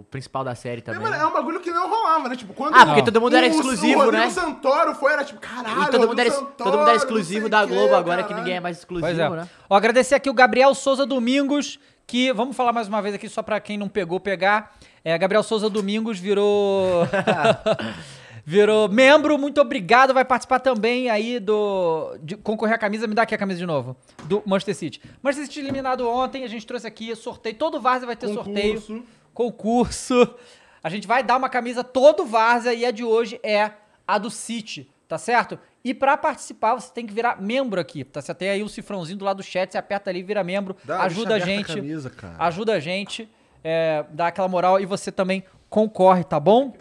o 0.00 0.06
principal 0.10 0.42
da 0.42 0.54
série 0.56 0.80
É, 0.80 0.82
também. 0.82 1.00
mano, 1.00 1.14
é 1.14 1.24
um 1.26 1.32
bagulho 1.32 1.60
que 1.60 1.70
não 1.70 1.88
rolava, 1.88 2.28
né? 2.28 2.34
Tipo, 2.34 2.52
quando 2.52 2.74
Ah, 2.74 2.84
porque 2.86 3.02
todo 3.02 3.20
mundo 3.20 3.36
era 3.36 3.46
o- 3.46 3.50
exclusivo, 3.50 4.02
o 4.02 4.10
né? 4.10 4.28
Santoro 4.30 4.94
foi, 4.96 5.12
era 5.12 5.24
tipo, 5.24 5.38
caralho, 5.40 5.82
E 5.84 5.90
todo 5.90 6.08
mundo, 6.08 6.18
era, 6.18 6.30
Rodrigo 6.30 6.52
todo 6.56 6.66
mundo 6.78 6.88
era 6.88 6.98
Santoro, 6.98 7.18
exclusivo 7.20 7.48
da 7.48 7.62
o 7.62 7.68
Globo 7.68 7.88
quê, 7.90 7.94
agora, 7.94 8.22
que 8.22 8.28
caralho. 8.30 8.44
ninguém 8.44 8.56
é 8.56 8.60
mais 8.60 8.78
exclusivo, 8.78 9.06
Pois 9.06 9.18
é. 9.18 9.28
né? 9.30 9.48
Ó, 9.70 9.76
agradecer 9.76 10.16
aqui 10.16 10.28
o 10.28 10.34
Gabriel 10.34 10.74
Souza 10.74 11.06
Domingos, 11.06 11.78
que, 12.06 12.32
vamos 12.32 12.56
falar 12.56 12.72
mais 12.72 12.88
uma 12.88 13.00
vez 13.00 13.14
aqui, 13.14 13.28
só 13.28 13.40
pra 13.42 13.60
quem 13.60 13.78
não 13.78 13.88
pegou, 13.88 14.18
pegar. 14.18 14.72
É, 15.04 15.16
Gabriel 15.16 15.42
Souza 15.44 15.70
Domingos 15.70 16.18
virou. 16.18 17.06
virou 18.44 18.88
membro, 18.88 19.38
muito 19.38 19.60
obrigado. 19.60 20.12
Vai 20.12 20.24
participar 20.24 20.60
também 20.60 21.08
aí 21.08 21.40
do. 21.40 22.16
De 22.22 22.36
concorrer 22.36 22.74
à 22.74 22.78
camisa. 22.78 23.06
Me 23.06 23.14
dá 23.14 23.22
aqui 23.22 23.34
a 23.34 23.38
camisa 23.38 23.58
de 23.58 23.66
novo. 23.66 23.96
Do 24.24 24.42
Manchester 24.44 24.74
City. 24.74 25.00
Manchester 25.22 25.46
City 25.46 25.60
eliminado 25.60 26.08
ontem, 26.08 26.44
a 26.44 26.48
gente 26.48 26.66
trouxe 26.66 26.86
aqui 26.86 27.14
sorteio. 27.16 27.56
Todo 27.56 27.80
Várzea 27.80 28.06
vai 28.06 28.16
ter 28.16 28.28
sorteio. 28.28 28.80
Concurso. 28.80 29.04
Concurso. 29.32 30.34
A 30.82 30.90
gente 30.90 31.06
vai 31.06 31.22
dar 31.22 31.36
uma 31.36 31.48
camisa 31.48 31.82
todo 31.82 32.26
Várzea 32.26 32.74
e 32.74 32.84
a 32.84 32.90
de 32.90 33.02
hoje 33.02 33.40
é 33.42 33.70
a 34.06 34.18
do 34.18 34.30
City, 34.30 34.90
tá 35.08 35.16
certo? 35.16 35.58
E 35.82 35.92
pra 35.92 36.16
participar, 36.16 36.74
você 36.74 36.92
tem 36.92 37.06
que 37.06 37.12
virar 37.12 37.40
membro 37.40 37.80
aqui, 37.80 38.04
tá? 38.04 38.20
Você 38.20 38.34
tem 38.34 38.48
aí 38.50 38.62
o 38.62 38.68
cifrãozinho 38.68 39.18
do 39.18 39.24
lado 39.24 39.38
do 39.38 39.42
chat, 39.42 39.72
você 39.72 39.78
aperta 39.78 40.10
ali, 40.10 40.22
vira 40.22 40.44
membro, 40.44 40.76
Dá, 40.84 41.02
ajuda 41.02 41.34
a 41.34 41.38
gente. 41.38 41.72
a 41.72 41.74
camisa, 41.76 42.10
cara. 42.10 42.34
Ajuda 42.38 42.74
a 42.74 42.80
gente, 42.80 43.28
é, 43.62 44.04
dá 44.10 44.28
aquela 44.28 44.48
moral 44.48 44.80
e 44.80 44.86
você 44.86 45.10
também 45.10 45.44
concorre, 45.68 46.24
tá 46.24 46.38
bom? 46.38 46.74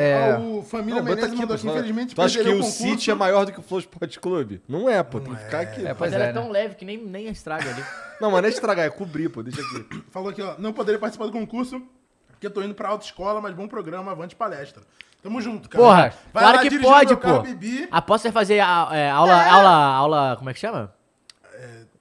É. 0.00 0.32
Ah, 0.32 0.38
o 0.38 0.62
Família 0.62 0.96
Não, 0.96 1.02
bota 1.04 1.16
Menezes 1.16 1.38
mandou 1.38 1.54
aqui, 1.56 1.64
pô. 1.66 1.70
infelizmente, 1.72 2.14
Tu 2.14 2.22
acha 2.22 2.42
que 2.42 2.48
o 2.48 2.52
concurso. 2.52 2.70
City 2.82 3.10
é 3.10 3.14
maior 3.14 3.44
do 3.44 3.52
que 3.52 3.60
o 3.60 3.62
Flow 3.62 3.80
Sport 3.80 4.18
Clube? 4.18 4.62
Não 4.68 4.88
é, 4.88 5.02
pô. 5.02 5.20
Tem 5.20 5.34
que 5.34 5.44
ficar 5.44 5.60
aqui. 5.60 5.86
É, 5.86 5.90
pô. 5.90 5.96
pois 5.98 6.10
Mas 6.10 6.12
ela 6.20 6.26
é, 6.26 6.30
é 6.30 6.32
tão 6.32 6.44
né? 6.44 6.50
leve 6.50 6.74
que 6.74 6.84
nem, 6.84 6.96
nem 6.98 7.28
estraga 7.28 7.68
ali. 7.70 7.84
Não, 8.20 8.30
mas 8.30 8.42
não 8.42 8.48
é 8.48 8.52
estragar, 8.52 8.84
é 8.84 8.90
cobrir, 8.90 9.30
pô. 9.30 9.42
Deixa 9.42 9.62
aqui. 9.62 10.04
Falou 10.10 10.28
aqui, 10.28 10.42
ó, 10.42 10.54
não 10.58 10.74
poderia 10.74 10.98
participar 10.98 11.24
do 11.24 11.32
concurso, 11.32 11.80
porque 12.28 12.46
eu 12.46 12.50
tô 12.50 12.62
indo 12.62 12.74
pra 12.74 12.90
autoescola, 12.90 13.40
mas 13.40 13.54
bom 13.54 13.66
programa, 13.66 14.12
avante 14.12 14.36
palestra. 14.36 14.82
Tamo 15.22 15.40
junto, 15.40 15.70
cara. 15.70 15.82
Porra, 15.82 16.14
Vai 16.32 16.42
claro 16.42 16.56
lá 16.58 16.62
que 16.62 16.78
pode, 16.78 17.08
meu 17.08 17.16
carro, 17.18 17.36
pô. 17.38 17.42
Bibi, 17.44 17.88
Após 17.90 18.20
você 18.20 18.30
fazer 18.30 18.60
a, 18.60 18.88
é, 18.92 19.08
aula, 19.10 19.42
aula, 19.42 19.70
aula, 19.70 20.36
como 20.36 20.50
é 20.50 20.52
que 20.52 20.60
chama? 20.60 20.92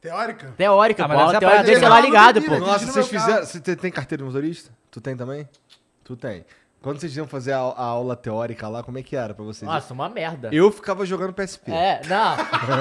teórica. 0.02 0.54
Teórica, 0.58 1.06
Ah, 1.06 1.08
pô. 1.08 1.14
mas 1.16 1.40
teórica 1.40 1.64
deixa 1.64 1.86
é 1.86 1.90
lá 1.90 2.00
ligado, 2.02 2.42
pô. 2.42 2.58
Nossa, 2.58 2.86
vocês 2.86 3.08
fizeram. 3.08 3.46
Você 3.46 3.60
tem 3.76 3.92
carteira 3.92 4.24
de 4.24 4.28
motorista? 4.28 4.72
Tu 4.92 5.02
tem 5.02 5.16
também? 5.16 5.48
Tu 6.04 6.16
tem. 6.16 6.46
Quando 6.82 6.98
vocês 6.98 7.16
iam 7.18 7.28
fazer 7.28 7.52
a, 7.52 7.58
a 7.58 7.84
aula 7.84 8.16
teórica 8.16 8.70
lá, 8.70 8.82
como 8.82 8.98
é 8.98 9.04
que 9.04 9.14
era 9.14 9.34
pra 9.34 9.44
vocês? 9.44 9.70
Nossa, 9.70 9.94
uma 9.94 10.08
merda. 10.08 10.50
Eu 10.54 10.72
ficava 10.72 11.06
jogando 11.06 11.34
PSP. 11.34 11.70
É, 11.72 12.00
não. 12.08 12.38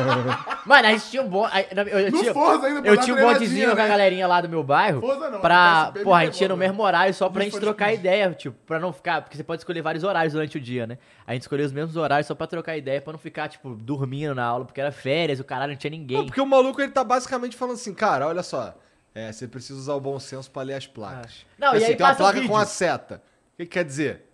Mano, 0.65 0.87
a 0.87 0.91
gente 0.93 1.11
tinha 1.11 1.21
um 1.23 1.29
bom. 1.29 1.45
a- 1.45 1.61
Eu, 1.63 1.99
eu 2.05 2.13
No 2.13 2.21
tinha, 2.21 2.33
Forza 2.33 2.67
ainda, 2.69 2.81
pra 2.81 2.91
eu 2.93 2.97
dar 2.97 3.03
tinha 3.03 3.15
um 3.15 3.17
treinadinha, 3.17 3.49
bondezinho 3.49 3.67
com 3.71 3.73
a 3.81 3.83
né? 3.83 3.89
galerinha 3.89 4.27
lá 4.29 4.41
do 4.41 4.49
meu 4.49 4.63
bairro. 4.63 5.01
Forza 5.01 5.29
não, 5.31 5.41
pra. 5.41 5.87
PSP 5.87 5.99
me 5.99 6.05
Porra, 6.05 6.19
a 6.21 6.25
gente 6.27 6.33
pegou, 6.35 6.45
ia 6.45 6.49
no 6.49 6.57
né? 6.57 6.69
mesmo 6.69 6.83
horário 6.85 7.13
só 7.15 7.29
pra 7.29 7.41
Need 7.41 7.51
gente 7.51 7.61
for 7.61 7.67
trocar 7.67 7.87
Speed. 7.87 7.99
ideia, 8.01 8.31
tipo, 8.35 8.57
pra 8.67 8.79
não 8.79 8.93
ficar. 8.93 9.23
Porque 9.23 9.37
você 9.37 9.43
pode 9.43 9.63
escolher 9.63 9.83
vários 9.83 10.05
horários 10.05 10.33
durante 10.33 10.57
o 10.59 10.61
dia, 10.61 10.87
né? 10.87 10.97
A 11.27 11.33
gente 11.33 11.43
escolheu 11.43 11.67
os 11.67 11.73
mesmos 11.73 11.97
horários 11.97 12.27
só 12.29 12.37
pra 12.37 12.47
trocar 12.47 12.77
ideia, 12.77 13.01
pra 13.01 13.13
não 13.13 13.19
ficar, 13.19 13.49
tipo, 13.49 13.71
dormindo 13.75 14.33
na 14.33 14.45
aula, 14.45 14.65
porque 14.65 14.81
era 14.81 14.93
férias, 14.93 15.41
o 15.41 15.45
caralho 15.45 15.73
não 15.73 15.77
tinha 15.79 15.91
ninguém. 15.91 16.19
Não, 16.19 16.27
porque 16.27 16.41
o 16.41 16.47
maluco 16.47 16.81
ele 16.81 16.93
tá 16.93 17.03
basicamente 17.03 17.57
falando 17.57 17.75
assim, 17.75 17.93
cara, 17.93 18.29
olha 18.29 18.45
só. 18.45 18.75
É, 19.13 19.33
você 19.33 19.49
precisa 19.49 19.77
usar 19.77 19.95
o 19.95 20.01
bom 20.01 20.21
senso 20.21 20.49
pra 20.51 20.63
ler 20.63 20.75
as 20.75 20.87
placas. 20.87 21.45
Ah. 21.45 21.55
Não, 21.59 21.69
Porque, 21.71 21.79
e 21.81 21.83
assim, 21.83 21.93
aí 21.93 21.97
tem 21.97 22.07
uma 22.07 22.11
passa 22.13 22.23
o 22.23 22.25
placa 22.27 22.41
vídeo. 22.41 22.49
com 22.53 22.57
a 22.57 22.65
seta. 22.65 23.23
O 23.59 23.63
que, 23.63 23.67
que 23.67 23.73
quer 23.73 23.85
dizer? 23.85 24.25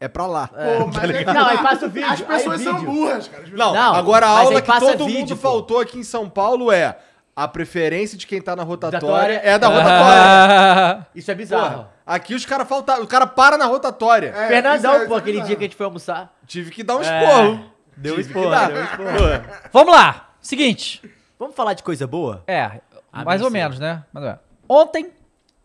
É 0.00 0.08
pra 0.08 0.26
lá. 0.26 0.48
Pô, 0.48 0.86
mas 0.94 1.10
é 1.10 1.24
que 1.24 1.32
Não, 1.32 1.46
aí 1.46 1.58
passa 1.58 1.86
o 1.86 1.90
vídeo. 1.90 2.08
As 2.10 2.20
pessoas 2.20 2.58
aí 2.60 2.64
são 2.64 2.74
vídeo. 2.78 2.90
burras, 2.92 3.28
cara. 3.28 3.44
Não, 3.52 3.74
Não, 3.74 3.94
agora 3.94 4.26
a 4.26 4.30
mas 4.30 4.38
aula 4.46 4.56
aí 4.58 4.62
que 4.62 4.66
passa 4.66 4.86
todo 4.86 5.06
vídeo, 5.06 5.20
mundo 5.20 5.36
pô. 5.36 5.42
faltou 5.42 5.80
aqui 5.80 5.98
em 5.98 6.02
São 6.04 6.28
Paulo 6.28 6.70
é 6.72 6.98
a 7.34 7.46
preferência 7.46 8.18
de 8.18 8.26
quem 8.26 8.40
tá 8.42 8.54
na 8.56 8.62
rotatória, 8.64 9.00
Rotatória. 9.08 9.40
é 9.44 9.58
da 9.58 9.68
rotatória. 9.68 11.06
Isso 11.14 11.30
é 11.30 11.34
bizarro. 11.34 11.70
Porra, 11.76 11.90
aqui 12.06 12.34
os 12.34 12.44
caras 12.44 12.68
faltam. 12.68 13.00
O 13.02 13.06
cara 13.06 13.26
para 13.26 13.56
na 13.56 13.66
rotatória. 13.66 14.28
É, 14.36 14.48
Fernandão, 14.48 14.76
isso 14.76 14.86
é- 14.86 14.98
pô, 14.98 15.04
isso 15.04 15.14
é 15.14 15.18
aquele 15.18 15.32
bizarro. 15.32 15.46
dia 15.46 15.56
que 15.56 15.64
a 15.64 15.66
gente 15.66 15.76
foi 15.76 15.86
almoçar. 15.86 16.36
Tive 16.46 16.70
que 16.70 16.82
dar 16.82 16.96
um 16.96 17.02
É. 17.02 17.02
esporro. 17.22 17.64
Deu 17.96 18.14
Tive 18.16 18.32
que 18.32 18.38
esporro, 18.38 18.50
dar. 18.50 18.68
deu 18.72 18.84
esporro. 18.84 19.44
Vamos 19.72 19.92
lá, 19.94 20.30
seguinte. 20.40 21.02
Vamos 21.38 21.54
falar 21.56 21.74
de 21.74 21.82
coisa 21.82 22.06
boa? 22.06 22.42
É, 22.46 22.80
Ah, 23.12 23.24
mais 23.24 23.40
bem 23.40 23.46
ou 23.46 23.50
sei. 23.52 23.60
menos, 23.60 23.78
né? 23.80 24.04
Mais 24.12 24.24
ou 24.26 24.30
menos. 24.32 24.44
Ontem 24.68 25.10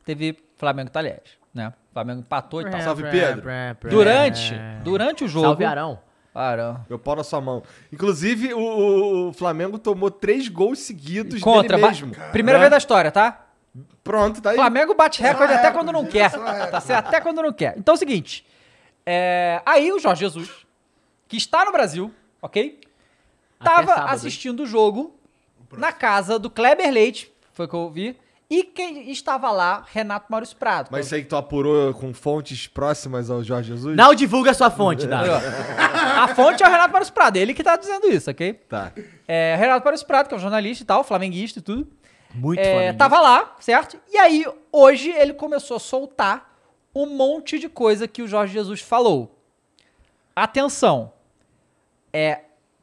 teve 0.06 0.38
Flamengo 0.58 0.90
e 0.90 0.92
Talheres, 0.92 1.32
né? 1.54 1.72
Flamengo 1.94 2.20
empatou 2.22 2.62
e 2.62 2.70
tal. 2.70 2.82
Salve, 2.82 3.04
Pedro. 3.04 3.44
Durante, 3.90 4.54
durante 4.84 5.24
o 5.24 5.28
jogo. 5.28 5.46
Salve 5.48 5.66
Arão. 5.66 6.00
Arão. 6.34 6.84
Meu 6.90 6.98
pau 6.98 7.16
na 7.16 7.24
sua 7.24 7.40
mão. 7.40 7.62
Inclusive, 7.92 8.54
o, 8.54 8.60
o- 8.60 9.30
o 9.30 9.34
Flamengo 9.34 9.78
tomou 9.78 10.10
três 10.10 10.48
gols 10.48 10.80
seguidos 10.80 11.40
Contra, 11.42 11.78
dele 11.78 11.82
ba- 11.82 11.88
mesmo. 11.90 12.12
primeira 12.32 12.58
É. 12.58 12.62
vez 12.62 12.72
da 12.72 12.78
história, 12.78 13.12
tá? 13.12 13.46
Pronto, 14.04 14.42
tá 14.42 14.50
aí. 14.52 14.56
Flamengo 14.56 14.94
bate 14.96 15.22
recorde 15.22 15.54
até 15.54 15.72
quando 15.72 15.92
não 15.92 16.06
quer. 16.06 16.32
Tá 16.32 16.82
certo? 16.82 17.08
Até 17.08 17.22
quando 17.22 17.42
não 17.42 17.54
quer. 17.54 17.76
Então 17.78 17.94
é 17.94 17.96
o 17.96 18.00
seguinte. 18.00 18.46
é, 19.06 19.62
aí 19.66 19.92
o 19.92 20.00
Jorge 20.00 20.22
Jesus, 20.22 20.50
que 21.28 21.38
está 21.38 21.64
no 21.66 21.72
Brasil, 21.72 22.12
ok? 22.42 22.80
Até 23.60 23.70
Tava 23.70 23.88
sábado, 23.96 24.14
assistindo 24.14 24.64
o 24.64 24.66
jogo 24.66 25.16
na 25.78 25.92
casa 25.92 26.38
do 26.40 26.50
Kleber 26.50 26.92
Leite, 26.92 27.32
foi 27.54 27.66
o 27.66 27.70
que 27.70 27.76
eu 27.76 27.90
vi. 27.90 28.18
E 28.56 28.64
quem 28.64 29.10
estava 29.10 29.50
lá, 29.50 29.84
Renato 29.92 30.28
Maurício 30.30 30.56
Prado. 30.56 30.90
Mas 30.92 31.08
isso 31.08 31.16
aí 31.16 31.24
que 31.24 31.28
tu 31.28 31.36
apurou 31.36 31.92
com 31.96 32.14
fontes 32.14 32.68
próximas 32.68 33.32
ao 33.32 33.44
Jorge 33.44 33.70
Jesus? 33.70 33.98
Não 33.98 34.14
divulga 34.14 34.54
sua 34.54 34.70
fonte, 34.70 35.08
Dado. 35.08 35.28
A 36.22 36.28
fonte 36.36 36.62
é 36.62 36.68
o 36.68 36.70
Renato 36.70 36.92
Maurício 36.92 37.12
Prado, 37.16 37.38
ele 37.38 37.56
que 37.56 37.64
tá 37.64 37.76
dizendo 37.76 38.08
isso, 38.12 38.30
ok? 38.30 38.54
Tá. 38.54 38.92
É, 39.28 39.56
Renato 39.56 39.84
Maurício 39.84 40.06
Prado, 40.06 40.28
que 40.28 40.36
é 40.36 40.38
um 40.38 40.40
jornalista 40.40 40.84
e 40.84 40.86
tal, 40.86 41.04
flamenguista 41.04 41.58
e 41.58 41.62
tudo. 41.64 41.88
Muito 42.32 42.60
É, 42.60 42.64
flamenguista. 42.64 42.98
tava 43.00 43.20
lá, 43.20 43.56
certo? 43.60 43.98
E 44.12 44.18
aí, 44.20 44.46
hoje, 44.72 45.10
ele 45.10 45.34
começou 45.34 45.78
a 45.78 45.80
soltar 45.80 46.56
um 46.94 47.08
monte 47.08 47.58
de 47.58 47.68
coisa 47.68 48.08
que 48.08 48.22
o 48.22 48.28
Jorge 48.28 48.54
Jesus 48.54 48.82
falou. 48.82 49.36
Atenção. 50.36 51.12
É, 52.14 52.42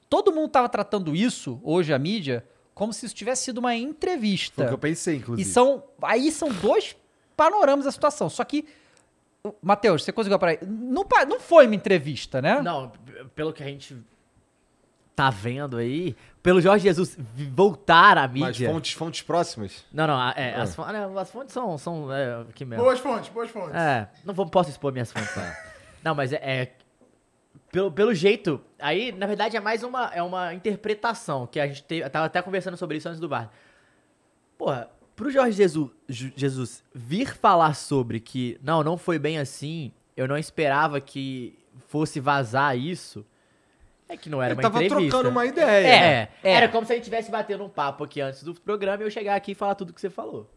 todo 0.09 0.33
mundo 0.33 0.48
tava 0.48 0.68
tratando 0.68 1.14
isso, 1.14 1.61
hoje, 1.62 1.92
a 1.92 1.98
mídia, 1.98 2.44
como 2.80 2.94
se 2.94 3.04
isso 3.04 3.14
tivesse 3.14 3.44
sido 3.44 3.58
uma 3.58 3.76
entrevista. 3.76 4.54
Foi 4.54 4.64
o 4.64 4.68
que 4.68 4.72
eu 4.74 4.78
pensei, 4.78 5.16
E 5.16 5.18
inclusive. 5.18 5.50
são. 5.50 5.84
Aí 6.00 6.32
são 6.32 6.48
dois 6.48 6.96
panoramas 7.36 7.84
da 7.84 7.92
situação. 7.92 8.30
Só 8.30 8.42
que. 8.42 8.66
Matheus, 9.60 10.02
você 10.02 10.10
conseguiu 10.10 10.38
para 10.38 10.52
aí? 10.52 10.58
Não, 10.66 11.04
não 11.28 11.38
foi 11.38 11.66
uma 11.66 11.74
entrevista, 11.74 12.40
né? 12.40 12.62
Não, 12.62 12.90
pelo 13.34 13.52
que 13.52 13.62
a 13.62 13.66
gente 13.66 13.98
tá 15.14 15.28
vendo 15.28 15.76
aí, 15.76 16.16
pelo 16.42 16.58
Jorge 16.58 16.84
Jesus 16.84 17.18
voltar 17.52 18.16
à 18.16 18.22
Mas 18.26 18.32
mídia. 18.32 18.70
fontes, 18.70 18.92
fontes 18.92 19.20
próximas? 19.20 19.84
Não, 19.92 20.06
não, 20.06 20.30
é, 20.30 20.54
as, 20.54 20.74
fon- 20.74 20.86
né, 20.86 21.06
as 21.18 21.30
fontes 21.30 21.52
são, 21.52 21.76
são 21.76 22.10
é, 22.10 22.40
aqui 22.48 22.64
mesmo. 22.64 22.82
Boas 22.82 22.98
fontes, 22.98 23.28
boas 23.28 23.50
fontes. 23.50 23.74
É, 23.74 24.08
não 24.24 24.32
vou, 24.32 24.46
posso 24.46 24.70
expor 24.70 24.90
minhas 24.90 25.12
fontes. 25.12 25.36
Não, 25.36 25.44
não 26.02 26.14
mas 26.14 26.32
é, 26.32 26.36
é- 26.42 26.72
pelo, 27.70 27.90
pelo 27.90 28.14
jeito, 28.14 28.61
aí 28.78 29.12
na 29.12 29.26
verdade 29.26 29.56
é 29.56 29.61
mais 29.61 29.83
uma, 29.83 30.06
é 30.14 30.22
uma 30.22 30.52
interpretação 30.54 31.46
que 31.46 31.61
a 31.61 31.66
gente 31.66 31.83
teve, 31.85 32.04
eu 32.04 32.11
tava 32.11 32.26
até 32.26 32.42
conversando 32.42 32.76
sobre 32.76 32.96
isso 32.96 33.09
antes 33.09 33.20
do 33.20 33.28
bar. 33.28 33.50
Porra, 34.59 34.90
pro 35.16 35.30
Jorge 35.30 35.56
Jesus, 35.56 35.90
Jesus 36.09 36.83
vir 36.94 37.35
falar 37.35 37.74
sobre 37.74 38.20
que 38.20 38.59
não, 38.62 38.83
não 38.83 38.96
foi 38.98 39.18
bem 39.18 39.38
assim, 39.38 39.92
eu 40.16 40.26
não 40.26 40.37
esperava 40.37 41.00
que 41.00 41.59
fosse 41.88 42.20
vazar 42.20 42.76
isso, 42.76 43.24
é 44.09 44.16
que 44.16 44.28
não 44.28 44.42
era 44.42 44.52
Ele 44.54 44.56
uma 44.61 44.62
tava 44.62 44.83
entrevista. 44.85 45.11
trocando 45.11 45.30
uma 45.30 45.46
ideia. 45.46 45.87
É, 45.87 46.28
É. 46.42 46.52
era 46.52 46.68
como 46.68 46.85
se 46.85 46.92
a 46.92 46.96
gente 46.96 47.04
tivesse 47.04 47.30
batendo 47.30 47.64
um 47.64 47.68
papo 47.68 48.02
aqui 48.04 48.20
antes 48.20 48.42
do 48.42 48.52
programa 48.54 49.02
e 49.02 49.06
eu 49.06 49.11
chegar 49.11 49.37
aqui 49.37 49.52
e 49.52 49.54
falar 49.54 49.76
tudo 49.76 49.92
que 49.92 50.00
você 50.00 50.11
falou. 50.11 50.50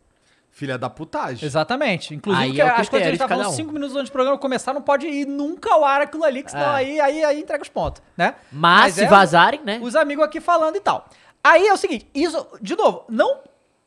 Filha 0.55 0.77
da 0.77 0.87
putagem. 0.89 1.43
Exatamente. 1.45 2.13
Inclusive, 2.13 2.45
Aí 2.45 2.53
que 2.53 2.61
é 2.61 2.65
o 2.65 2.67
as 2.67 2.87
coisas 2.87 2.89
que 2.89 3.07
a 3.07 3.09
gente 3.09 3.17
tá 3.17 3.27
falando 3.27 3.49
um. 3.49 3.53
cinco 3.53 3.73
minutos 3.73 3.95
antes 3.95 4.09
do 4.09 4.13
programa 4.13 4.37
começar, 4.37 4.71
não 4.71 4.83
pode 4.83 5.07
ir 5.07 5.25
nunca 5.25 5.73
ao 5.73 5.83
ar 5.83 6.01
aquilo 6.01 6.23
ali, 6.23 6.43
que 6.43 6.51
senão 6.51 6.71
É. 6.71 6.75
aí, 6.75 6.99
aí, 6.99 7.23
aí 7.23 7.39
entrega 7.41 7.63
os 7.63 7.69
pontos, 7.69 8.03
né? 8.15 8.35
Mas, 8.51 8.93
se 8.93 9.03
é 9.03 9.07
vazarem, 9.07 9.61
né? 9.65 9.79
Os 9.81 9.95
amigos 9.95 10.23
aqui 10.23 10.39
falando 10.39 10.75
e 10.75 10.79
tal. 10.79 11.05
Aí 11.43 11.65
é 11.67 11.73
o 11.73 11.77
seguinte, 11.77 12.07
isso, 12.13 12.45
de 12.61 12.75
novo, 12.75 13.03
não 13.09 13.39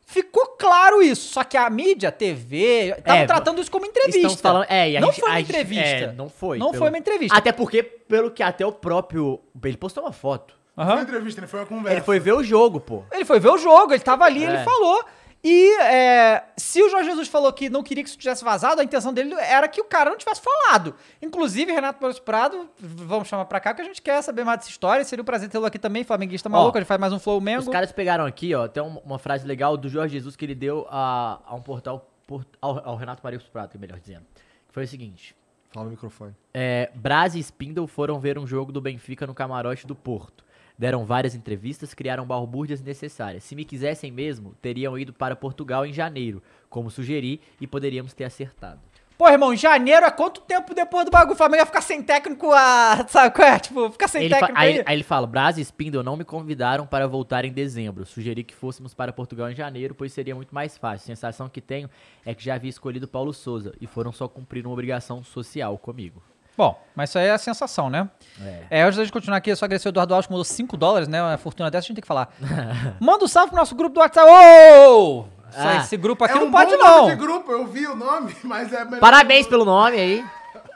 ficou 0.05 0.45
claro 0.59 1.01
isso, 1.01 1.31
só 1.33 1.43
que 1.43 1.55
a 1.55 1.69
mídia, 1.69 2.09
a 2.09 2.11
TV, 2.11 2.93
estavam 2.97 3.21
É, 3.21 3.25
tratando 3.25 3.61
isso 3.61 3.71
como 3.71 3.85
entrevista. 3.85 4.27
Estão 4.27 4.37
falando, 4.37 4.65
é, 4.69 4.91
e 4.91 4.97
a 4.97 4.99
não 5.01 5.07
gente- 5.07 5.19
foi 5.21 5.29
a 5.29 5.31
uma 5.33 5.39
gente- 5.39 5.49
entrevista. 5.49 5.85
é, 5.85 6.11
não 6.11 6.29
foi. 6.29 6.57
Não 6.57 6.71
pelo- 6.71 6.79
foi 6.79 6.89
uma 6.89 6.97
entrevista. 6.97 7.37
Até 7.37 7.51
porque, 7.53 7.81
pelo 7.81 8.29
que 8.29 8.43
até 8.43 8.65
o 8.65 8.71
próprio. 8.73 9.39
Ele 9.63 9.77
postou 9.77 10.03
uma 10.03 10.11
foto. 10.13 10.53
Não 10.75 10.83
Aham. 10.83 10.93
foi 10.95 11.03
entrevista, 11.03 11.41
né? 11.41 11.47
Foi 11.47 11.59
uma 11.61 11.65
conversa. 11.65 11.97
Ele 11.97 12.05
foi 12.05 12.19
ver 12.19 12.33
o 12.33 12.43
jogo, 12.43 12.79
pô. 12.79 13.03
Ele 13.11 13.25
foi 13.25 13.39
ver 13.39 13.49
o 13.49 13.57
jogo, 13.57 13.93
ele 13.93 14.03
tava 14.03 14.25
ali, 14.25 14.43
É. 14.45 14.47
ele 14.49 14.63
falou. 14.63 15.03
E 15.49 15.79
é, 15.81 16.43
se 16.57 16.81
o 16.83 16.89
Jorge 16.89 17.09
Jesus 17.09 17.29
falou 17.29 17.53
que 17.53 17.69
não 17.69 17.81
queria 17.81 18.03
que 18.03 18.09
isso 18.09 18.17
tivesse 18.17 18.43
vazado, 18.43 18.81
a 18.81 18.83
intenção 18.83 19.13
dele 19.13 19.33
era 19.35 19.65
que 19.69 19.79
o 19.79 19.85
cara 19.85 20.09
não 20.09 20.17
tivesse 20.17 20.41
falado. 20.41 20.93
Inclusive, 21.21 21.71
Renato 21.71 22.01
Maurício 22.01 22.21
Prado, 22.21 22.69
vamos 22.77 23.29
chamar 23.29 23.45
pra 23.45 23.59
cá, 23.61 23.73
que 23.73 23.81
a 23.81 23.85
gente 23.85 24.01
quer 24.01 24.21
saber 24.21 24.43
mais 24.43 24.59
dessa 24.59 24.71
história. 24.71 25.05
Seria 25.05 25.21
um 25.21 25.25
prazer 25.25 25.47
tê-lo 25.47 25.65
aqui 25.65 25.79
também, 25.79 26.03
flamenguista 26.03 26.49
maluco. 26.49 26.77
a 26.77 26.81
gente 26.81 26.87
faz 26.87 26.99
mais 26.99 27.13
um 27.13 27.19
Flow 27.19 27.39
Mengo. 27.39 27.61
Os 27.61 27.69
caras 27.69 27.93
pegaram 27.93 28.25
aqui, 28.25 28.53
ó, 28.53 28.67
tem 28.67 28.83
um- 28.83 28.97
uma 29.05 29.17
frase 29.17 29.47
legal 29.47 29.77
do 29.77 29.87
Jorge 29.87 30.13
Jesus 30.17 30.35
que 30.35 30.43
ele 30.43 30.55
deu 30.55 30.85
a, 30.89 31.39
a 31.45 31.55
um 31.55 31.61
portal, 31.61 32.09
por- 32.27 32.45
ao, 32.61 32.89
ao 32.89 32.95
Renato 32.97 33.21
Maurício 33.23 33.49
Prado, 33.49 33.79
melhor 33.79 33.99
dizendo. 33.99 34.25
Que 34.67 34.73
foi 34.73 34.83
o 34.83 34.87
seguinte. 34.87 35.33
Fala 35.71 35.85
no 35.85 35.91
microfone. 35.91 36.35
É, 36.53 36.89
Braz 36.93 37.35
e 37.35 37.39
Spindle 37.39 37.87
foram 37.87 38.19
ver 38.19 38.37
um 38.37 38.45
jogo 38.45 38.71
do 38.71 38.81
Benfica 38.81 39.25
no 39.25 39.33
camarote 39.33 39.87
do 39.87 39.95
Porto. 39.95 40.43
Deram 40.77 41.05
várias 41.05 41.33
entrevistas, 41.33 41.93
criaram 41.93 42.25
balbúrdias 42.25 42.81
necessárias. 42.81 43.43
Se 43.43 43.55
me 43.55 43.65
quisessem 43.65 44.11
mesmo, 44.11 44.53
teriam 44.61 44.97
ido 44.97 45.11
para 45.11 45.35
Portugal 45.35 45.85
em 45.85 45.93
janeiro, 45.93 46.41
como 46.69 46.91
sugeri, 46.91 47.41
e 47.59 47.65
poderíamos 47.65 48.13
ter 48.13 48.25
acertado. 48.25 48.79
Pô, 49.17 49.27
irmão, 49.27 49.55
janeiro 49.55 50.05
é 50.05 50.11
quanto 50.11 50.41
tempo 50.41 50.75
depois 50.75 51.03
do 51.03 51.09
bagulho? 51.09 51.33
O 51.33 51.35
Flamengo 51.35 51.61
ia 51.61 51.65
ficar 51.65 51.81
sem 51.81 52.03
técnico 52.03 52.51
a. 52.53 53.03
Sabe 53.09 53.33
qual 53.33 53.47
é? 53.47 53.57
Tipo, 53.57 53.89
ficar 53.89 54.07
sem 54.07 54.25
Ele 54.25 54.33
técnico 54.35 54.53
aí, 54.55 54.73
aí. 54.73 54.83
aí 54.85 54.95
ele 54.95 55.03
fala: 55.03 55.25
Braz 55.25 55.57
e 55.57 55.61
Spindle 55.61 56.03
não 56.03 56.15
me 56.15 56.23
convidaram 56.23 56.85
para 56.85 57.07
voltar 57.07 57.43
em 57.43 57.51
dezembro. 57.51 58.05
Sugeri 58.05 58.43
que 58.43 58.53
fôssemos 58.53 58.93
para 58.93 59.11
Portugal 59.11 59.49
em 59.49 59.55
janeiro, 59.55 59.95
pois 59.95 60.13
seria 60.13 60.35
muito 60.35 60.53
mais 60.53 60.77
fácil. 60.77 61.05
A 61.05 61.15
sensação 61.15 61.49
que 61.49 61.59
tenho 61.59 61.89
é 62.23 62.35
que 62.35 62.43
já 62.43 62.53
havia 62.53 62.69
escolhido 62.69 63.07
Paulo 63.07 63.33
Souza 63.33 63.73
e 63.81 63.87
foram 63.87 64.11
só 64.11 64.27
cumprir 64.27 64.63
uma 64.67 64.73
obrigação 64.73 65.23
social 65.23 65.75
comigo. 65.79 66.21
Bom, 66.57 66.81
mas 66.95 67.09
isso 67.09 67.19
aí 67.19 67.27
é 67.27 67.31
a 67.31 67.37
sensação, 67.37 67.87
né? 67.89 68.09
É. 68.43 68.79
É, 68.79 68.81
antes 68.81 68.97
da 68.97 69.03
gente 69.03 69.13
continuar 69.13 69.37
aqui, 69.37 69.51
eu 69.51 69.55
só 69.55 69.65
agradecer 69.65 69.87
o 69.87 69.91
Eduardo 69.91 70.13
Alves 70.15 70.25
que 70.25 70.33
mandou 70.33 70.43
5 70.43 70.75
dólares, 70.75 71.07
né? 71.07 71.21
Uma 71.21 71.37
fortuna 71.37 71.69
dessa 71.69 71.85
a 71.85 71.87
gente 71.87 71.95
tem 71.97 72.01
que 72.01 72.07
falar. 72.07 72.29
Manda 72.99 73.23
um 73.25 73.27
salve 73.27 73.49
pro 73.51 73.59
nosso 73.59 73.75
grupo 73.75 73.93
do 73.93 73.99
WhatsApp. 73.99 74.27
Ô! 74.27 75.25
Ah. 75.55 75.77
esse 75.77 75.95
grupo 75.95 76.25
aqui 76.25 76.35
é 76.35 76.39
não 76.39 76.47
um 76.47 76.51
pode, 76.51 76.71
bom 76.71 76.77
não. 76.77 76.97
nome 77.03 77.15
de 77.15 77.21
grupo, 77.21 77.51
eu 77.51 77.65
vi 77.67 77.87
o 77.87 77.95
nome, 77.95 78.35
mas 78.43 78.73
é 78.73 78.83
melhor. 78.83 78.99
Parabéns 78.99 79.47
pelo 79.47 79.63
nome 79.63 79.97
aí. 79.97 80.25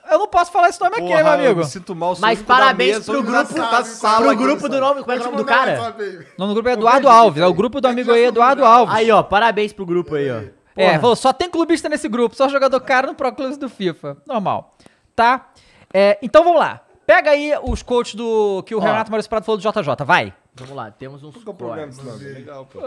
Eu 0.09 0.19
não 0.19 0.27
posso 0.27 0.51
falar 0.51 0.69
esse 0.69 0.79
nome 0.79 0.95
aqui, 0.95 1.07
Porra, 1.07 1.23
meu 1.23 1.32
amigo. 1.34 1.49
Eu 1.49 1.55
me 1.57 1.65
sinto 1.65 1.95
mal. 1.95 2.15
Mas 2.19 2.41
parabéns 2.41 2.97
mesa, 2.97 3.11
pro 3.11 3.23
grupo- 3.23 3.53
da 3.53 3.84
sala 3.84 4.17
Pro 4.17 4.29
aqui, 4.29 4.43
grupo 4.43 4.69
do 4.69 4.79
nome, 4.79 5.01
como 5.01 5.11
é 5.11 5.15
que 5.17 5.23
é 5.23 5.27
o 5.27 5.32
nome 5.32 5.38
do 5.38 5.45
cara? 5.45 5.95
O 6.38 6.39
nome 6.39 6.49
do 6.49 6.53
grupo 6.53 6.69
é 6.69 6.73
Eduardo 6.73 7.07
Alves, 7.09 7.41
é 7.41 7.47
o 7.47 7.53
grupo 7.53 7.79
do 7.82 7.88
amigo 7.88 8.11
aí, 8.11 8.25
Eduardo 8.25 8.65
Alves. 8.65 8.93
Aí, 8.95 9.11
ó, 9.11 9.23
parabéns 9.23 9.73
pro 9.73 9.86
grupo 9.86 10.15
aí, 10.15 10.29
ó. 10.29 10.41
É, 10.75 10.88
Porra. 10.88 10.99
falou, 10.99 11.15
só 11.15 11.34
tem 11.34 11.49
clubista 11.49 11.89
nesse 11.89 12.07
grupo, 12.07 12.36
só 12.36 12.47
jogador 12.47 12.79
caro 12.82 13.07
no 13.07 13.15
Pro 13.15 13.32
Clubes 13.34 13.57
do 13.57 13.69
FIFA. 13.69 14.17
Normal. 14.25 14.75
Tá? 15.15 15.49
É, 15.93 16.17
então 16.21 16.43
vamos 16.43 16.59
lá. 16.59 16.85
Pega 17.05 17.31
aí 17.31 17.51
os 17.63 17.83
coaches 17.83 18.15
do 18.15 18.63
que 18.63 18.73
o 18.73 18.77
Ó. 18.77 18.81
Renato 18.81 19.11
Maurício 19.11 19.29
Prado 19.29 19.43
falou 19.43 19.59
do 19.59 19.61
JJ, 19.61 20.05
vai. 20.05 20.33
Vamos 20.55 20.75
lá, 20.75 20.91
temos 20.91 21.23
uns 21.23 21.33
Qual 21.33 21.43
que 21.43 21.49
é 21.49 21.51
o 21.51 21.55
problema 21.55 22.03
nome? 22.03 22.23
Legal, 22.23 22.65
pô. 22.65 22.79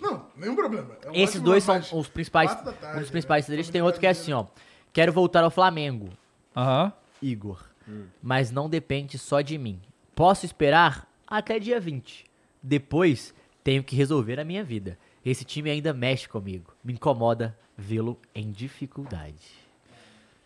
Não, 0.00 0.26
nenhum 0.36 0.54
problema. 0.54 0.96
É 1.04 1.10
um 1.10 1.14
Esses 1.14 1.36
ótimo 1.36 1.44
dois 1.44 1.64
são 1.64 1.80
os 1.92 2.08
principais, 2.08 2.50
quatro 2.50 2.66
da 2.66 2.72
tarde, 2.72 2.96
um 2.96 3.00
dos 3.00 3.08
né? 3.08 3.12
principais 3.12 3.46
deles. 3.46 3.68
Tem 3.68 3.82
outro 3.82 4.00
que 4.00 4.06
é 4.06 4.10
assim, 4.10 4.32
ó. 4.32 4.46
Quero 4.92 5.12
voltar 5.12 5.44
ao 5.44 5.50
Flamengo, 5.50 6.08
Aham. 6.56 6.92
Igor. 7.20 7.62
Mas 8.22 8.50
não 8.50 8.68
depende 8.68 9.18
só 9.18 9.40
de 9.40 9.56
mim. 9.56 9.80
Posso 10.14 10.44
esperar 10.44 11.06
até 11.26 11.58
dia 11.58 11.80
20. 11.80 12.26
Depois, 12.62 13.34
tenho 13.64 13.82
que 13.82 13.96
resolver 13.96 14.38
a 14.38 14.44
minha 14.44 14.62
vida. 14.62 14.98
Esse 15.24 15.44
time 15.44 15.70
ainda 15.70 15.92
mexe 15.92 16.28
comigo. 16.28 16.72
Me 16.84 16.92
incomoda 16.92 17.56
vê-lo 17.76 18.18
em 18.34 18.50
dificuldade. 18.50 19.57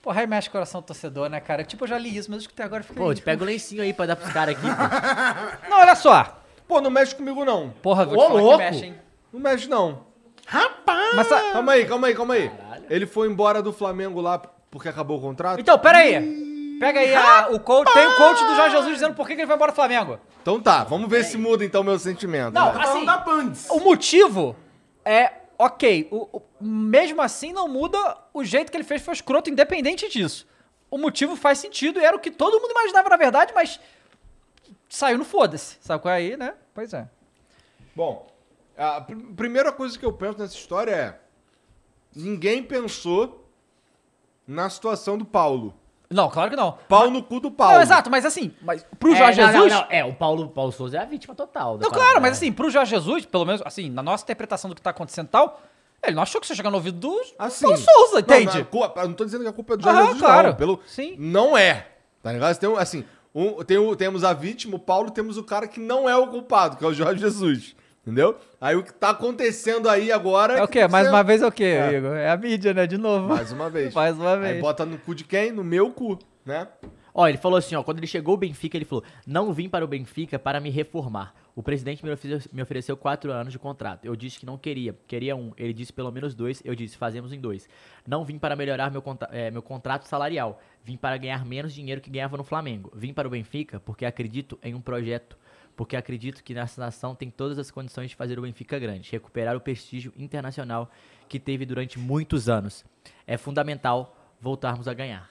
Porra, 0.02 0.20
aí 0.22 0.26
mexe 0.26 0.48
o 0.48 0.52
coração 0.52 0.80
do 0.80 0.84
torcedor, 0.84 1.28
né, 1.30 1.38
cara? 1.40 1.62
Tipo, 1.62 1.84
eu 1.84 1.88
já 1.88 1.96
li 1.96 2.16
isso, 2.16 2.28
mas 2.28 2.38
eu 2.38 2.40
escutei 2.42 2.64
agora 2.66 2.82
e 2.82 2.86
fiquei... 2.86 3.00
Pô, 3.02 3.14
te 3.14 3.22
pega 3.22 3.42
o 3.42 3.46
lencinho 3.46 3.82
aí 3.82 3.92
pra 3.92 4.04
dar 4.06 4.16
pros 4.16 4.32
caras 4.32 4.56
aqui, 4.56 4.66
pô. 4.66 5.68
Não, 5.70 5.78
olha 5.78 5.94
só. 5.94 6.38
Pô, 6.66 6.80
não 6.80 6.90
mexe 6.90 7.14
comigo, 7.14 7.44
não. 7.44 7.70
Porra, 7.82 8.04
vou 8.04 8.16
Ô, 8.18 8.20
te 8.22 8.26
falar 8.28 8.40
louco. 8.40 8.58
que 8.58 8.64
mexe, 8.64 8.84
hein? 8.86 8.94
Não 9.32 9.40
mexe, 9.40 9.68
não. 9.68 10.06
Mas, 11.14 11.26
sa- 11.28 11.52
Calma 11.52 11.72
aí, 11.72 11.84
calma 11.86 12.06
aí, 12.08 12.14
calma 12.14 12.34
aí. 12.34 12.50
Ele 12.90 13.06
foi 13.06 13.28
embora 13.28 13.62
do 13.62 13.72
Flamengo 13.72 14.20
lá 14.20 14.38
porque 14.70 14.88
acabou 14.88 15.18
o 15.18 15.20
contrato? 15.20 15.60
Então, 15.60 15.78
pera 15.78 15.98
aí. 15.98 16.76
Pega 16.80 16.98
aí 17.00 17.14
a- 17.14 17.48
o 17.50 17.60
coach. 17.60 17.92
Tem 17.92 18.06
o 18.06 18.16
coach 18.16 18.42
do 18.44 18.56
Jorge 18.56 18.76
Jesus 18.76 18.94
dizendo 18.94 19.14
por 19.14 19.26
que, 19.26 19.34
que 19.36 19.42
ele 19.42 19.46
vai 19.46 19.56
embora 19.56 19.70
do 19.70 19.74
Flamengo. 19.76 20.18
Então 20.40 20.60
tá, 20.60 20.82
vamos 20.82 21.08
ver 21.08 21.24
se 21.24 21.36
muda 21.38 21.64
então 21.64 21.84
meu 21.84 21.98
sentimento. 21.98 22.52
Não, 22.54 22.72
vai. 22.72 22.74
Tá 22.74 22.80
falando 22.80 22.96
assim, 22.96 23.06
da 23.06 23.18
Pandes. 23.18 23.70
o 23.70 23.78
motivo 23.80 24.56
é 25.04 25.30
ok. 25.58 26.08
O- 26.10 26.38
o- 26.38 26.42
mesmo 26.60 27.20
assim, 27.22 27.52
não 27.52 27.68
muda 27.68 27.98
o 28.32 28.44
jeito 28.44 28.70
que 28.70 28.76
ele 28.76 28.84
fez, 28.84 29.02
foi 29.02 29.14
escroto, 29.14 29.50
independente 29.50 30.08
disso. 30.08 30.46
O 30.90 30.98
motivo 30.98 31.36
faz 31.36 31.58
sentido 31.58 31.98
e 32.00 32.04
era 32.04 32.16
o 32.16 32.20
que 32.20 32.30
todo 32.30 32.60
mundo 32.60 32.70
imaginava 32.70 33.08
na 33.08 33.16
verdade, 33.16 33.52
mas 33.54 33.80
saiu 34.88 35.18
no 35.18 35.24
foda-se. 35.24 35.76
Sabe 35.80 36.02
qual 36.02 36.12
é 36.14 36.18
aí, 36.18 36.36
né? 36.36 36.54
Pois 36.74 36.92
é. 36.92 37.08
Bom, 37.96 38.30
a 38.76 39.00
pr- 39.00 39.34
primeira 39.36 39.72
coisa 39.72 39.98
que 39.98 40.04
eu 40.04 40.12
penso 40.12 40.38
nessa 40.38 40.54
história 40.54 40.92
é: 40.94 41.20
ninguém 42.14 42.62
pensou 42.62 43.48
na 44.46 44.68
situação 44.68 45.16
do 45.16 45.24
Paulo. 45.24 45.74
Não, 46.12 46.28
claro 46.30 46.50
que 46.50 46.56
não. 46.56 46.78
Pau 46.88 47.10
no 47.10 47.22
cu 47.22 47.40
do 47.40 47.50
Paulo. 47.50 47.74
Não, 47.74 47.82
exato, 47.82 48.10
mas 48.10 48.24
assim, 48.24 48.52
mas 48.62 48.84
pro 48.98 49.12
É, 49.12 49.16
Jorge 49.16 49.40
não, 49.40 49.46
não, 49.46 49.52
Jesus. 49.54 49.72
não, 49.72 49.86
É, 49.90 50.04
o 50.04 50.14
Paulo, 50.14 50.48
Paulo 50.48 50.72
Souza 50.72 50.96
é 50.96 51.00
a 51.00 51.04
vítima 51.04 51.34
total. 51.34 51.78
Não, 51.78 51.90
claro, 51.90 52.14
mas 52.20 52.22
né? 52.22 52.28
assim, 52.30 52.52
pro 52.52 52.70
Jorge 52.70 52.90
Jesus, 52.90 53.24
pelo 53.24 53.44
menos, 53.44 53.62
assim, 53.64 53.88
na 53.90 54.02
nossa 54.02 54.22
interpretação 54.24 54.68
do 54.70 54.74
que 54.76 54.82
tá 54.82 54.90
acontecendo 54.90 55.26
e 55.26 55.30
tal, 55.30 55.60
ele 56.04 56.14
não 56.16 56.22
achou 56.22 56.40
que 56.40 56.50
ia 56.50 56.56
chegar 56.56 56.70
no 56.70 56.76
ouvido 56.76 56.98
do 56.98 57.20
Assim, 57.38 57.64
Paulo 57.64 57.78
Souza, 57.78 58.12
não, 58.14 58.20
entende? 58.20 58.66
não, 58.72 58.82
eu 58.96 59.08
não 59.08 59.14
tô 59.14 59.24
dizendo 59.24 59.42
que 59.42 59.48
a 59.48 59.52
culpa 59.52 59.74
é 59.74 59.76
do 59.76 59.82
Jorge 59.84 59.98
Aham, 59.98 60.06
Jesus, 60.06 60.22
claro. 60.22 60.48
não. 60.48 60.54
Pelo, 60.56 60.80
Sim. 60.86 61.14
Não 61.18 61.56
é. 61.56 61.86
Tá 62.22 62.32
ligado? 62.32 62.56
Tem, 62.58 62.68
um- 62.68 62.76
assim, 62.76 63.04
um- 63.34 63.62
tem 63.64 63.78
o- 63.78 63.94
temos 63.96 64.22
a 64.24 64.32
vítima, 64.32 64.76
o 64.76 64.78
Paulo, 64.78 65.10
temos 65.10 65.36
o 65.38 65.44
cara 65.44 65.66
que 65.66 65.80
não 65.80 66.08
é 66.08 66.16
o 66.16 66.26
culpado, 66.28 66.76
que 66.76 66.84
é 66.84 66.86
o 66.88 66.92
Jorge 66.92 67.20
Jesus. 67.20 67.74
Entendeu? 68.02 68.36
Aí 68.60 68.74
o 68.74 68.82
que 68.82 68.92
tá 68.92 69.10
acontecendo 69.10 69.88
aí 69.88 70.10
agora. 70.10 70.54
É 70.58 70.62
o 70.62 70.66
que 70.66 70.80
quê? 70.80 70.88
Mais 70.88 71.04
ser- 71.06 71.12
uma 71.12 71.22
vez 71.22 71.40
é 71.40 71.46
o 71.46 71.52
quê, 71.52 71.62
É. 71.64 71.92
Igor? 71.98 72.16
É 72.16 72.30
a 72.30 72.36
mídia, 72.36 72.74
né? 72.74 72.84
De 72.86 72.98
novo. 72.98 73.28
Mais 73.28 73.52
uma 73.52 73.70
vez. 73.70 73.94
Mais 73.94 74.16
uma 74.18 74.34
Aí 74.34 74.40
vez. 74.40 74.60
bota 74.60 74.84
no 74.84 74.98
cu 74.98 75.14
de 75.14 75.22
quem? 75.24 75.52
No 75.52 75.62
meu 75.62 75.90
cu, 75.92 76.18
né? 76.44 76.66
Ó, 77.14 77.28
ele 77.28 77.36
falou 77.38 77.58
assim, 77.58 77.74
ó, 77.76 77.82
quando 77.82 77.98
ele 77.98 78.06
chegou 78.06 78.32
ao 78.32 78.38
Benfica, 78.38 78.76
ele 78.76 78.86
falou: 78.86 79.04
"Não 79.26 79.52
vim 79.52 79.68
para 79.68 79.84
o 79.84 79.88
Benfica 79.88 80.38
para 80.38 80.58
me 80.60 80.70
reformar. 80.70 81.34
O 81.54 81.62
presidente 81.62 82.02
me 82.50 82.62
ofereceu, 82.62 82.96
quatro 82.96 83.30
anos 83.30 83.52
de 83.52 83.58
contrato. 83.58 84.06
Eu 84.06 84.16
disse 84.16 84.40
que 84.40 84.46
não 84.46 84.56
queria, 84.56 84.96
queria 85.06 85.36
um. 85.36 85.52
Ele 85.58 85.74
disse 85.74 85.92
pelo 85.92 86.10
menos 86.10 86.34
dois. 86.34 86.62
Eu 86.64 86.74
disse 86.74 86.96
fazemos 86.96 87.30
em 87.32 87.38
dois. 87.38 87.68
Não 88.08 88.24
vim 88.24 88.38
para 88.38 88.56
melhorar 88.56 88.90
meu, 88.90 89.02
contra- 89.02 89.28
eh, 89.30 89.50
meu 89.50 89.60
contrato 89.60 90.08
salarial. 90.08 90.58
Vim 90.82 90.96
para 90.96 91.16
ganhar 91.18 91.44
menos 91.44 91.74
dinheiro 91.74 92.00
que 92.00 92.08
ganhava 92.10 92.38
no 92.38 92.42
Flamengo. 92.44 92.90
Vim 92.96 93.12
para 93.12 93.28
o 93.28 93.30
Benfica 93.30 93.78
porque 93.78 94.04
acredito 94.06 94.58
em 94.62 94.74
um 94.74 94.80
projeto." 94.80 95.36
Porque 95.76 95.96
acredito 95.96 96.44
que 96.44 96.54
nessa 96.54 96.80
nação 96.80 97.14
tem 97.14 97.30
todas 97.30 97.58
as 97.58 97.70
condições 97.70 98.10
de 98.10 98.16
fazer 98.16 98.38
o 98.38 98.42
Benfica 98.42 98.78
grande, 98.78 99.10
recuperar 99.10 99.56
o 99.56 99.60
prestígio 99.60 100.12
internacional 100.16 100.90
que 101.28 101.38
teve 101.40 101.64
durante 101.64 101.98
muitos 101.98 102.48
anos. 102.48 102.84
É 103.26 103.36
fundamental 103.36 104.16
voltarmos 104.40 104.86
a 104.86 104.94
ganhar. 104.94 105.30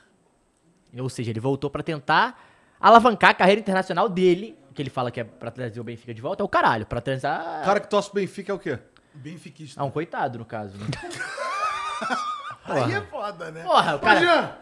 Ou 0.97 1.09
seja, 1.09 1.29
ele 1.29 1.39
voltou 1.39 1.69
pra 1.69 1.83
tentar 1.83 2.43
alavancar 2.79 3.29
a 3.29 3.33
carreira 3.33 3.61
internacional 3.61 4.09
dele, 4.09 4.57
que 4.73 4.81
ele 4.81 4.89
fala 4.89 5.11
que 5.11 5.19
é 5.19 5.23
pra 5.23 5.51
trazer 5.51 5.79
o 5.79 5.83
Benfica 5.83 6.13
de 6.13 6.21
volta, 6.21 6.41
é 6.41 6.45
o 6.45 6.49
caralho, 6.49 6.85
pra 6.85 6.99
trazer 6.99 7.27
O 7.27 7.65
cara 7.65 7.79
que 7.79 7.87
torce 7.87 8.09
pro 8.09 8.19
Benfica 8.19 8.51
é 8.51 8.55
o 8.55 8.59
quê? 8.59 8.79
Benfiquista. 9.13 9.79
Ah, 9.79 9.83
um 9.83 9.91
coitado, 9.91 10.39
no 10.39 10.45
caso, 10.45 10.77
né? 10.77 10.85
Aí 12.63 12.93
é 12.93 13.01
foda, 13.01 13.51
né? 13.51 13.63
Porra, 13.63 13.93
o 13.93 13.95
Ô, 13.97 13.99
cara... 13.99 14.19
Jean, 14.19 14.55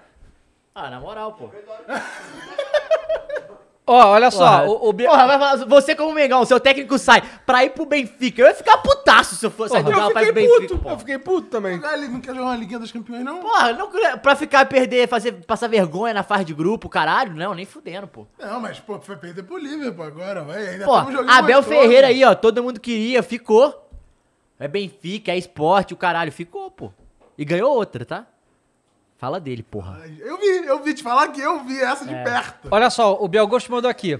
Ah, 0.75 0.89
na 0.89 0.99
moral, 0.99 1.33
pô. 1.33 1.49
Ó, 3.91 4.11
olha 4.11 4.29
só, 4.29 4.59
Porra, 4.59 4.69
o, 4.69 4.89
o 4.89 4.93
porra, 4.93 5.25
vai 5.25 5.39
falar, 5.39 5.65
você 5.65 5.95
como 5.95 6.13
Mengão, 6.13 6.45
seu 6.45 6.59
técnico 6.59 6.95
sai 6.99 7.23
pra 7.43 7.65
ir 7.65 7.71
pro 7.71 7.87
Benfica, 7.87 8.43
eu 8.43 8.47
ia 8.47 8.53
ficar 8.53 8.77
putaço 8.77 9.33
se 9.33 9.43
eu 9.43 9.49
fosse 9.49 9.73
sair 9.73 9.81
do 9.81 9.89
Eu 9.89 9.97
Galo 9.97 10.13
pra 10.13 10.21
ir 10.21 10.27
fiquei 10.27 10.43
pro 10.47 10.59
Benfica, 10.59 10.77
pô. 10.77 10.89
eu 10.91 10.99
fiquei 10.99 11.17
puto 11.17 11.47
também. 11.47 11.81
Ah, 11.83 11.97
ele 11.97 12.07
não 12.07 12.21
quer 12.21 12.35
jogar 12.35 12.49
uma 12.49 12.55
Liguinha 12.55 12.77
das 12.77 12.91
Campeões, 12.91 13.23
não? 13.25 13.39
Porra, 13.39 13.73
não, 13.73 13.89
pra 14.21 14.35
ficar 14.35 14.67
perder, 14.67 15.07
fazer, 15.07 15.31
passar 15.43 15.67
vergonha 15.67 16.13
na 16.13 16.21
fase 16.21 16.45
de 16.45 16.53
grupo, 16.53 16.87
caralho, 16.87 17.33
não, 17.35 17.55
nem 17.55 17.65
fudendo, 17.65 18.07
pô. 18.07 18.27
Não, 18.37 18.59
mas, 18.59 18.79
pô, 18.79 18.99
foi 18.99 19.15
perder 19.15 19.41
pro 19.41 19.57
Liverpool 19.57 20.05
agora, 20.05 20.43
vai. 20.43 20.67
Ainda 20.67 20.85
Pô, 20.85 20.93
tem 21.01 21.09
um 21.09 21.11
joguinho 21.11 21.31
Abel 21.31 21.57
gostoso. 21.57 21.79
Ferreira 21.81 22.07
aí, 22.09 22.23
ó, 22.23 22.35
todo 22.35 22.61
mundo 22.61 22.79
queria, 22.79 23.23
ficou. 23.23 23.89
É 24.59 24.67
Benfica, 24.67 25.31
é 25.31 25.37
esporte, 25.39 25.95
o 25.95 25.97
caralho, 25.97 26.31
ficou, 26.31 26.69
pô. 26.69 26.91
E 27.35 27.43
ganhou 27.43 27.73
outra, 27.73 28.05
tá? 28.05 28.27
Fala 29.19 29.37
dele, 29.37 29.61
porra. 29.61 30.01
Eu 30.17 30.37
vi, 30.39 30.47
eu 30.65 30.81
vi 30.81 30.93
te 30.93 31.03
falar 31.03 31.27
que 31.27 31.41
eu 31.41 31.61
vi 31.65 31.77
essa 31.81 32.05
de 32.05 32.13
É. 32.13 32.23
perto. 32.23 32.69
olha 32.71 32.89
só, 32.89 33.21
o 33.21 33.27
Bielgosto 33.27 33.69
mandou 33.69 33.91
aqui. 33.91 34.17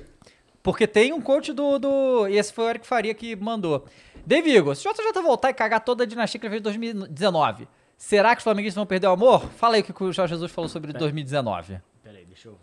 Porque 0.62 0.86
tem 0.86 1.14
um 1.14 1.22
coach 1.22 1.54
do, 1.54 1.80
do. 1.80 2.28
E 2.28 2.38
esse 2.38 2.52
foi 2.52 2.66
o 2.66 2.70
Eric 2.70 2.86
Faria 2.86 3.14
que 3.14 3.34
mandou. 3.34 3.86
David 4.26 4.58
Igor, 4.58 4.76
se 4.76 4.86
o 4.90 4.94
JJ 4.94 5.22
voltar 5.24 5.52
e 5.52 5.54
cagar 5.54 5.80
toda 5.80 6.04
a 6.04 6.06
dinastia 6.06 6.38
que 6.38 6.46
ele 6.46 6.52
fez 6.52 6.60
em 6.60 6.64
2019, 6.64 7.66
será 7.98 8.36
que 8.36 8.40
os 8.40 8.44
flamenguistas 8.44 8.76
vão 8.76 8.86
perder 8.86 9.08
o 9.08 9.12
amor? 9.12 9.50
Fala 9.52 9.76
aí 9.76 9.82
o 9.82 9.84
que 9.86 10.04
o 10.04 10.12
Jorge 10.12 10.34
Jesus 10.34 10.52
falou 10.52 10.68
sobre 10.68 10.92
2019. 10.92 11.80
Peraí, 12.04 12.26
deixa 12.26 12.50
eu... 12.50 12.58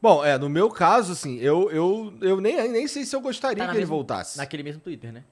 Bom, 0.00 0.24
é, 0.24 0.38
no 0.38 0.48
meu 0.48 0.70
caso, 0.70 1.12
assim, 1.12 1.38
eu, 1.38 1.68
eu, 1.72 2.14
eu 2.20 2.40
nem, 2.40 2.68
nem 2.68 2.86
sei 2.86 3.04
se 3.04 3.14
eu 3.14 3.20
gostaria 3.20 3.64
Tá 3.64 3.70
que 3.72 3.76
ele 3.76 3.84
voltasse. 3.84 4.38
Naquele 4.38 4.62
mesmo 4.62 4.80
Twitter, 4.80 5.12
né? 5.12 5.24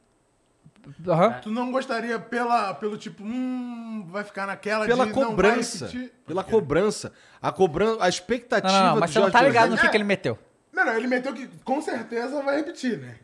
Aham. 1.06 1.40
Tu 1.42 1.50
não 1.50 1.70
gostaria 1.70 2.18
pela, 2.18 2.74
pelo 2.74 2.96
tipo, 2.96 3.22
hum, 3.22 4.06
vai 4.10 4.24
ficar 4.24 4.46
naquela 4.46 4.86
Pela 4.86 5.04
de 5.06 5.12
não 5.12 5.18
vai 5.20 5.26
cobrança. 5.30 5.86
repetir? 5.86 6.12
Pela 6.26 6.42
cobrança. 6.44 7.12
A 7.40 7.52
cobrança. 7.52 8.02
A 8.04 8.08
expectativa 8.08 8.72
Não, 8.72 8.80
não, 8.84 8.90
não, 8.94 9.00
mas 9.00 9.10
do 9.10 9.14
você 9.14 9.18
não 9.20 9.30
tá 9.30 9.42
ligado 9.42 9.70
no 9.70 9.78
que, 9.78 9.88
que 9.88 9.96
ele 9.96 10.04
meteu. 10.04 10.38
Não, 10.72 10.84
não, 10.84 10.92
ele 10.96 11.06
meteu 11.06 11.32
que 11.34 11.46
com 11.64 11.80
certeza 11.82 12.42
vai 12.42 12.56
repetir, 12.56 12.98
né? 12.98 13.16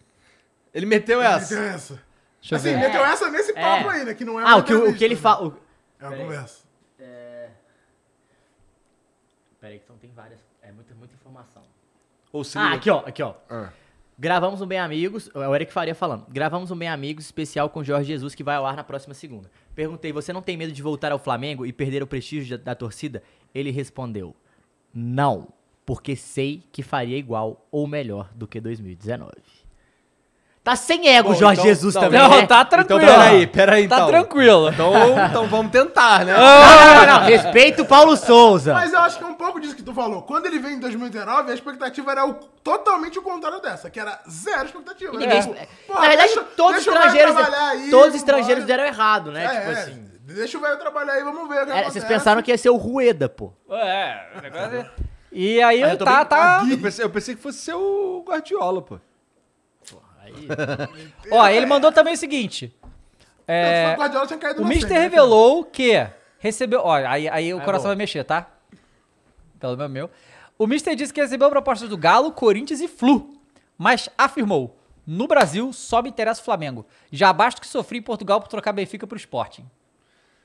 Ele 0.74 0.84
meteu 0.86 1.20
Ele 1.20 1.28
essa. 1.28 1.54
meteu 1.54 1.70
essa. 1.74 2.02
Deixa 2.40 2.54
eu 2.54 2.56
Assim, 2.58 2.68
ver. 2.70 2.76
meteu 2.78 3.04
essa 3.04 3.30
nesse 3.30 3.52
papo 3.54 3.90
É. 3.90 3.94
aí, 3.98 4.04
né? 4.04 4.14
Que 4.14 4.24
não 4.24 4.38
é 4.38 4.44
Ah, 4.44 4.56
o 4.56 4.62
que, 4.62 4.74
o 4.74 4.94
que 4.94 5.04
ele 5.04 5.14
né? 5.14 5.20
fala. 5.20 5.56
É 5.98 6.06
uma 6.08 6.16
conversa. 6.16 6.66
Peraí, 9.60 9.78
que 9.78 9.84
então 9.84 9.96
tem 9.96 10.12
várias. 10.12 10.38
É 10.62 10.70
muita, 10.70 10.94
muita 10.94 11.14
informação. 11.14 11.62
Ou 12.32 12.44
se 12.44 12.58
Ah, 12.58 12.72
aqui 12.74 12.90
ó, 12.90 12.98
aqui 13.06 13.22
ó. 13.22 13.34
Ah. 13.48 13.70
Gravamos 14.18 14.62
um 14.62 14.66
Bem 14.66 14.78
Amigos, 14.78 15.28
é 15.34 15.46
o 15.46 15.54
Eric 15.54 15.70
Faria 15.70 15.94
falando. 15.94 16.24
Gravamos 16.30 16.70
um 16.70 16.76
Bem 16.76 16.88
Amigos 16.88 17.26
especial 17.26 17.68
com 17.68 17.84
Jorge 17.84 18.08
Jesus 18.08 18.34
que 18.34 18.42
vai 18.42 18.56
ao 18.56 18.64
ar 18.64 18.74
na 18.74 18.82
próxima 18.82 19.12
segunda. 19.12 19.50
Perguntei, 19.74 20.10
você 20.10 20.32
não 20.32 20.40
tem 20.40 20.56
medo 20.56 20.72
de 20.72 20.80
voltar 20.80 21.12
ao 21.12 21.18
Flamengo 21.18 21.66
e 21.66 21.72
perder 21.72 22.02
o 22.02 22.06
prestígio 22.06 22.56
da, 22.56 22.64
da 22.64 22.74
torcida? 22.74 23.22
Ele 23.54 23.70
respondeu, 23.70 24.34
não, 24.94 25.48
porque 25.84 26.16
sei 26.16 26.62
que 26.72 26.82
faria 26.82 27.18
igual 27.18 27.68
ou 27.70 27.86
melhor 27.86 28.32
do 28.34 28.46
que 28.46 28.58
2019. 28.58 29.32
Tá 30.66 30.74
sem 30.74 31.06
ego, 31.08 31.28
Bom, 31.28 31.34
Jorge 31.36 31.60
então- 31.60 31.64
Jesus 31.64 31.94
não, 31.94 32.02
também, 32.02 32.18
Não, 32.20 32.28
né? 32.28 32.44
tá 32.44 32.64
tranquilo. 32.64 33.00
Então, 33.00 33.14
peraí, 33.16 33.46
peraí, 33.46 33.86
Tá 33.88 33.94
então. 33.98 34.06
tranquilo. 34.08 34.68
Então, 34.68 34.92
então 35.30 35.46
vamos 35.46 35.70
tentar, 35.70 36.24
né? 36.24 36.32
Não, 36.36 37.06
não, 37.06 37.20
não, 37.20 37.24
respeita 37.24 37.82
o 37.82 37.86
Paulo 37.86 38.16
Souza. 38.16 38.74
Mas 38.74 38.92
eu 38.92 38.98
acho 38.98 39.16
que 39.16 39.22
é 39.22 39.28
um 39.28 39.34
pouco 39.34 39.60
disso 39.60 39.76
que 39.76 39.82
tu 39.84 39.94
falou. 39.94 40.22
Quando 40.22 40.46
ele 40.46 40.58
veio 40.58 40.74
em 40.74 40.80
2019, 40.80 41.52
a 41.52 41.54
expectativa 41.54 42.10
era 42.10 42.26
o- 42.26 42.34
totalmente 42.34 43.16
o 43.16 43.22
contrário 43.22 43.60
dessa, 43.62 43.88
que 43.88 44.00
era 44.00 44.18
zero 44.28 44.64
expectativa. 44.66 45.14
E 45.14 45.18
ninguém- 45.18 45.40
Tipo, 45.40 45.54
porra, 45.86 46.00
Na 46.00 46.08
verdade, 46.08 46.34
deixa- 46.34 46.48
todos 46.56 46.80
os 46.80 46.86
o 46.88 46.90
estrangeiros, 46.90 47.36
aí, 47.36 47.88
todos 47.90 48.08
os 48.08 48.14
estrangeiros 48.16 48.64
deram 48.64 48.84
errado, 48.86 49.30
né? 49.30 49.44
É, 49.44 49.48
tipo 49.60 49.70
é, 49.70 49.72
assim. 49.72 50.04
Deixa 50.22 50.58
o 50.58 50.60
velho 50.60 50.76
trabalhar 50.80 51.12
aí, 51.12 51.22
vamos 51.22 51.48
ver 51.48 51.62
o 51.62 51.66
que 51.66 51.72
É, 51.72 51.84
vocês 51.84 52.04
pensaram 52.04 52.42
que 52.42 52.50
ia 52.50 52.58
ser 52.58 52.70
o 52.70 52.76
Rueda, 52.76 53.28
pô. 53.28 53.52
É, 53.70 54.26
o 54.36 54.42
negócio 54.42 54.78
é... 54.78 54.90
E 55.30 55.62
aí, 55.62 55.84
Aí 55.84 55.92
eu 55.92 55.96
tá, 55.98 56.16
bem- 56.16 56.24
tá... 56.26 56.66
Eu 56.68 56.78
pensei, 56.78 57.04
eu 57.04 57.10
pensei 57.10 57.36
que 57.36 57.40
fosse 57.40 57.58
ser 57.58 57.74
o 57.74 58.24
Guardiola, 58.26 58.82
pô. 58.82 58.98
Ó, 61.30 61.46
ele 61.48 61.66
mandou 61.66 61.90
também 61.92 62.14
o 62.14 62.16
seguinte. 62.16 62.74
É, 63.46 63.94
O 63.94 64.00
Guardiola 64.00 64.26
tinha 64.26 64.38
caído 64.38 64.60
o 64.60 64.62
na 64.64 64.68
Mister 64.68 64.88
frente, 64.88 64.98
né, 64.98 65.04
revelou 65.04 65.64
que 65.64 66.06
recebeu... 66.38 66.80
Ó, 66.82 66.92
aí, 66.94 67.28
aí 67.28 67.54
o 67.54 67.58
É 67.60 67.64
coração 67.64 67.84
bom. 67.84 67.88
vai 67.90 67.96
mexer, 67.96 68.24
tá? 68.24 68.48
Pelo 69.60 69.76
meu, 69.76 69.88
meu. 69.88 70.10
O 70.58 70.66
Mister 70.66 70.94
disse 70.96 71.12
que 71.12 71.20
recebeu 71.20 71.48
propostas 71.50 71.88
do 71.88 71.96
Galo, 71.96 72.32
Corinthians 72.32 72.80
e 72.80 72.88
Flu. 72.88 73.34
Mas 73.78 74.08
afirmou, 74.16 74.76
no 75.06 75.26
Brasil 75.28 75.72
só 75.72 76.02
me 76.02 76.08
interessa 76.08 76.40
o 76.40 76.44
Flamengo. 76.44 76.86
Já 77.12 77.32
basta 77.32 77.60
que 77.60 77.66
sofri 77.66 77.98
em 77.98 78.02
Portugal 78.02 78.40
por 78.40 78.48
trocar 78.48 78.72
Benfica 78.72 79.06
pro 79.06 79.16
Sporting. 79.16 79.64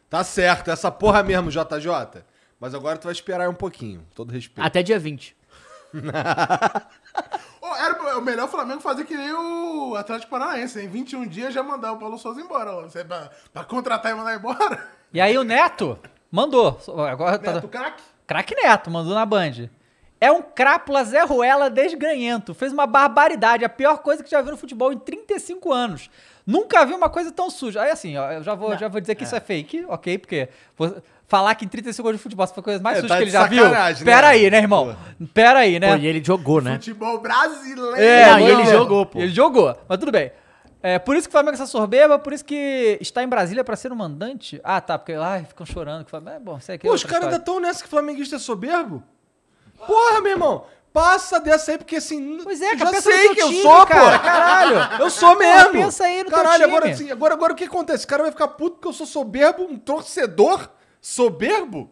Tá 0.10 0.24
certo, 0.24 0.70
essa 0.70 0.92
porra 0.92 1.24
mesmo, 1.24 1.50
JJ. 1.50 2.24
Mas 2.60 2.76
agora 2.76 2.98
tu 2.98 3.06
vai 3.06 3.14
esperar 3.14 3.50
um 3.50 3.54
pouquinho, 3.54 4.06
todo 4.14 4.32
respeito. 4.32 4.66
Até 4.66 4.84
dia 4.84 5.00
20. 5.00 5.36
Era 7.76 8.18
o 8.18 8.22
melhor 8.22 8.48
Flamengo 8.48 8.82
fazer 8.82 9.06
que 9.06 9.16
nem 9.16 9.34
o 9.34 9.96
Atlético 9.96 10.30
Paranaense. 10.32 10.80
Em 10.80 10.88
21 10.88 11.28
dias 11.28 11.54
já 11.54 11.64
mandar 11.64 11.94
o 11.94 11.98
Paulo 11.98 12.18
Souza 12.18 12.42
embora. 12.42 12.72
ó. 12.72 12.82
Você, 12.84 13.04
pra, 13.04 13.30
pra 13.54 13.64
contratar 13.64 14.12
e 14.12 14.16
mandar 14.16 14.36
embora. 14.36 14.88
E 15.14 15.20
aí 15.20 15.38
o 15.38 15.44
Neto 15.44 16.00
mandou. 16.32 16.80
Agora 17.10 17.38
tá... 17.38 17.54
Neto, 17.54 17.68
craque. 17.68 18.04
Craque 18.26 18.56
Neto 18.56 18.90
mandou 18.90 19.14
na 19.14 19.26
Band. 19.26 19.70
É 20.20 20.32
um 20.32 20.42
crápula 20.42 21.04
Zé 21.04 21.24
Ruela 21.24 21.70
desgranhento. 21.70 22.54
Fez 22.54 22.72
uma 22.72 22.86
barbaridade. 22.86 23.66
A 23.66 23.70
pior 23.70 23.98
coisa 24.00 24.24
que 24.24 24.30
já 24.30 24.42
viu 24.42 24.52
no 24.52 24.58
futebol 24.58 24.94
em 24.94 25.00
35 25.00 25.74
anos. 25.74 26.10
Nunca 26.46 26.86
vi 26.86 26.94
uma 26.94 27.10
coisa 27.10 27.32
tão 27.32 27.50
suja. 27.50 27.82
Aí 27.82 27.92
assim, 27.92 28.16
ó, 28.18 28.32
eu 28.32 28.44
já 28.44 28.56
vou, 28.56 28.78
já 28.78 28.88
vou 28.88 29.02
dizer 29.02 29.16
que 29.16 29.24
isso 29.24 29.36
é 29.36 29.40
fake, 29.40 29.86
ok? 29.88 30.18
Porque 30.18 30.50
vou 30.78 31.02
falar 31.32 31.56
que 31.56 31.64
em 31.64 31.68
35 31.70 32.08
anos 32.10 32.20
de 32.20 32.24
futebol 32.24 32.46
foi 32.46 32.60
a 32.60 32.64
coisa 32.64 32.84
mais 32.84 32.98
É, 32.98 33.02
suja 33.02 33.08
tá 33.14 33.18
que 33.18 33.24
ele 33.24 33.32
já 33.32 33.48
viu. 33.48 33.70
né? 33.70 33.96
Pera 34.04 34.28
aí, 34.28 34.52
né, 34.52 34.58
irmão? 34.58 34.96
Pera 35.34 35.60
aí, 35.60 35.80
né? 35.80 35.96
Pô, 35.96 36.02
e 36.02 36.06
ele 36.06 36.22
jogou, 36.24 36.62
né? 36.62 36.74
Futebol 36.74 37.20
brasileiro. 37.20 37.96
É, 37.96 38.32
Não, 38.32 38.40
e 38.40 38.44
ele 38.52 38.66
jogou, 38.66 39.06
pô. 39.06 39.18
Ele 39.20 39.32
jogou, 39.32 39.76
mas 39.88 39.98
tudo 39.98 40.12
bem. 40.12 40.32
É 40.84 41.00
por 41.00 41.16
isso 41.16 41.28
que 41.28 41.30
o 41.30 41.32
Flamengo 41.32 41.52
é 41.52 41.62
essa 41.62 41.66
soberba, 41.68 42.18
por 42.20 42.34
isso 42.34 42.44
que 42.44 42.98
está 43.00 43.24
em 43.24 43.28
Brasília 43.28 43.64
para 43.64 43.76
ser 43.76 43.92
um 43.92 43.96
mandante. 43.96 44.60
Ah, 44.64 44.82
tá, 44.82 44.98
porque 45.00 45.16
lá 45.16 45.40
ficam 45.44 45.66
chorando. 45.66 46.02
Que 46.04 46.08
o 46.08 46.10
Flamengo- 46.10 46.36
é 46.38 46.40
bom, 46.40 46.58
isso 46.58 46.72
aqui 46.72 46.86
é 46.86 46.90
Pô, 46.90 46.96
os 46.96 47.04
caras 47.04 47.26
ainda 47.26 47.38
história. 47.38 47.46
tão 47.46 47.60
nessa 47.62 47.84
que 47.84 47.90
flamenguista 47.90 48.36
é 48.36 48.40
soberbo? 48.40 49.02
Porra, 49.88 50.22
meu 50.22 50.32
irmão. 50.32 50.66
Passa 50.94 51.40
dessa 51.40 51.72
aí, 51.72 51.78
porque 51.78 51.96
assim. 51.96 52.40
Pois 52.44 52.60
é, 52.62 52.74
eu 52.74 52.78
cara, 52.78 52.92
já 52.96 53.02
sei 53.02 53.30
que 53.34 53.42
eu 53.42 53.48
time, 53.48 53.62
sou, 53.62 53.86
cara, 53.86 54.20
pô. 54.20 54.26
caralho. 54.26 55.02
Eu 55.04 55.10
sou 55.10 55.38
mesmo. 55.38 55.72
pensa 55.72 56.04
aí 56.04 56.18
no 56.24 56.26
teu 56.30 56.38
Caralho, 56.38 56.64
time. 56.66 56.76
agora 56.76 56.92
assim, 56.92 57.12
agora, 57.12 57.34
agora 57.34 57.54
o 57.54 57.56
que 57.56 57.64
acontece? 57.64 58.04
O 58.04 58.08
cara 58.10 58.24
vai 58.24 58.32
ficar 58.32 58.50
puto 58.50 58.76
porque 58.76 58.88
eu 58.90 58.94
sou 58.94 59.06
soberbo, 59.08 59.64
um 59.64 59.78
torcedor 59.78 60.68
soberbo? 61.02 61.89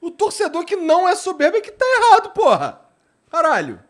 O 0.00 0.10
torcedor 0.10 0.64
que 0.64 0.76
não 0.76 1.08
é 1.08 1.16
soberbo 1.16 1.56
é 1.56 1.60
que 1.60 1.72
tá 1.72 1.84
errado, 1.84 2.30
porra. 2.30 2.80
Caralho. 3.30 3.80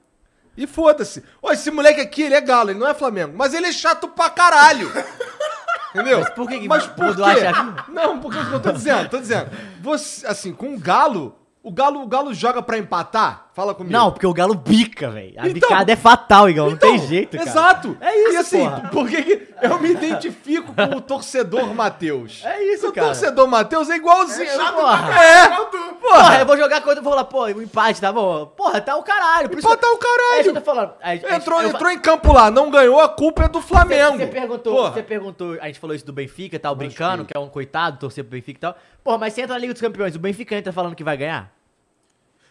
E 0.57 0.66
foda-se. 0.66 1.22
Ó, 1.42 1.52
esse 1.52 1.70
moleque 1.70 2.00
aqui, 2.00 2.22
ele 2.22 2.34
é 2.34 2.40
galo, 2.40 2.70
ele 2.70 2.78
não 2.78 2.88
é 2.88 2.94
Flamengo. 2.94 3.36
Mas 3.36 3.52
ele 3.52 3.66
é 3.66 3.72
chato 3.72 4.09
pra 4.09 4.30
caralho. 4.30 4.90
Entendeu? 5.94 6.20
Mas 6.20 6.30
por 6.30 6.48
que 6.48 6.59
que 6.59 6.68
Mas 6.68 6.86
por 6.86 7.14
quê? 7.14 7.22
a 7.22 7.52
chave? 7.52 7.92
Não, 7.92 8.20
porque 8.20 8.38
eu 8.38 8.61
tô 8.61 8.72
dizendo, 8.72 9.09
tô 9.09 9.18
dizendo. 9.18 9.50
Você, 9.80 10.26
assim, 10.26 10.52
com 10.52 10.74
o 10.74 10.78
galo, 10.78 11.38
o 11.62 11.70
galo, 11.70 12.02
o 12.02 12.07
galo 12.07 12.34
joga 12.34 12.62
pra 12.62 12.78
empatar? 12.78 13.45
Fala 13.57 13.74
comigo. 13.74 13.90
Não, 13.90 14.12
porque 14.12 14.26
o 14.26 14.34
Galo 14.34 14.54
bica, 14.54 15.09
velho. 15.11 15.32
A 15.38 15.48
Então- 15.48 15.54
bicada 15.70 15.90
é 15.90 15.96
fatal, 15.96 16.50
Igão. 16.50 16.68
Não 16.68 16.76
tem 16.76 16.96
Então, 16.96 17.07
jeito, 17.09 17.38
cara. 17.38 17.48
Exato. 17.48 17.96
É 18.02 18.14
isso, 18.24 18.32
E 18.34 18.36
assim, 18.36 18.59
porra. 18.59 18.88
por 18.92 19.09
que 19.09 19.48
eu 19.62 19.78
me 19.80 19.90
identifico 19.92 20.74
com 20.74 20.96
o 20.98 21.00
torcedor 21.00 21.74
Matheus? 21.74 22.42
É 22.44 22.62
isso, 22.74 22.88
o 22.88 22.92
cara. 22.92 23.07
torcedor 23.07 23.48
Matheus 23.48 23.88
é 23.88 23.96
igualzinho. 23.96 24.46
chato 24.50 24.74
porra. 24.74 25.14
É. 25.24 25.46
tu. 25.70 25.78
Porra, 26.02 26.38
eu 26.40 26.44
vou 26.46 26.57
jogar 26.59 26.82
contra 26.82 27.00
e 27.00 27.02
vou 27.02 27.11
falar, 27.14 27.24
pô, 27.24 27.44
o 27.46 27.62
empate 27.62 27.98
tá 27.98 28.12
bom. 28.12 28.44
Porra, 28.44 28.78
tá 28.78 28.94
o 28.94 29.02
caralho. 29.02 29.48
Por 29.48 29.59
isso 29.59 29.66
Empate 29.66 29.80
que- 29.80 29.86
tá 29.86 29.92
o 29.94 29.98
caralho. 29.98 30.34
É 30.34 30.40
isso 30.52 30.61
falando. 30.61 30.92
A 31.02 31.09
a 31.09 31.14
Entrou, 31.36 31.62
eu- 31.62 31.68
entrou 31.70 31.90
em 31.90 31.98
campo 31.98 32.32
lá, 32.34 32.50
não 32.50 32.70
ganhou, 32.70 33.00
a 33.00 33.09
culpa 33.09 33.44
é 33.44 33.48
do 33.48 33.62
Flamengo. 33.62 34.18
Você 34.18 34.26
perguntou, 34.26 34.76
Porra. 34.76 34.92
você 34.92 35.02
perguntou, 35.02 35.57
a 35.62 35.66
gente 35.66 35.78
falou 35.80 35.96
isso 35.96 36.04
do 36.04 36.12
Benfica, 36.12 36.59
tal, 36.59 36.74
brincando, 36.76 37.24
que 37.24 37.34
é 37.34 37.40
um 37.40 37.48
coitado, 37.48 37.98
torcer 37.98 38.22
pro 38.22 38.32
Benfica 38.32 38.59
e 38.59 38.61
tal. 38.61 38.76
Porra, 39.02 39.16
mas 39.16 39.32
você 39.32 39.40
entra 39.40 39.54
na 39.54 39.59
Liga 39.61 39.72
dos 39.72 39.80
Campeões, 39.80 40.14
o 40.14 40.18
Benfica 40.18 40.54
entra 40.57 40.74
falando 40.74 40.94
que 40.94 41.02
vai 41.02 41.16
ganhar? 41.16 41.55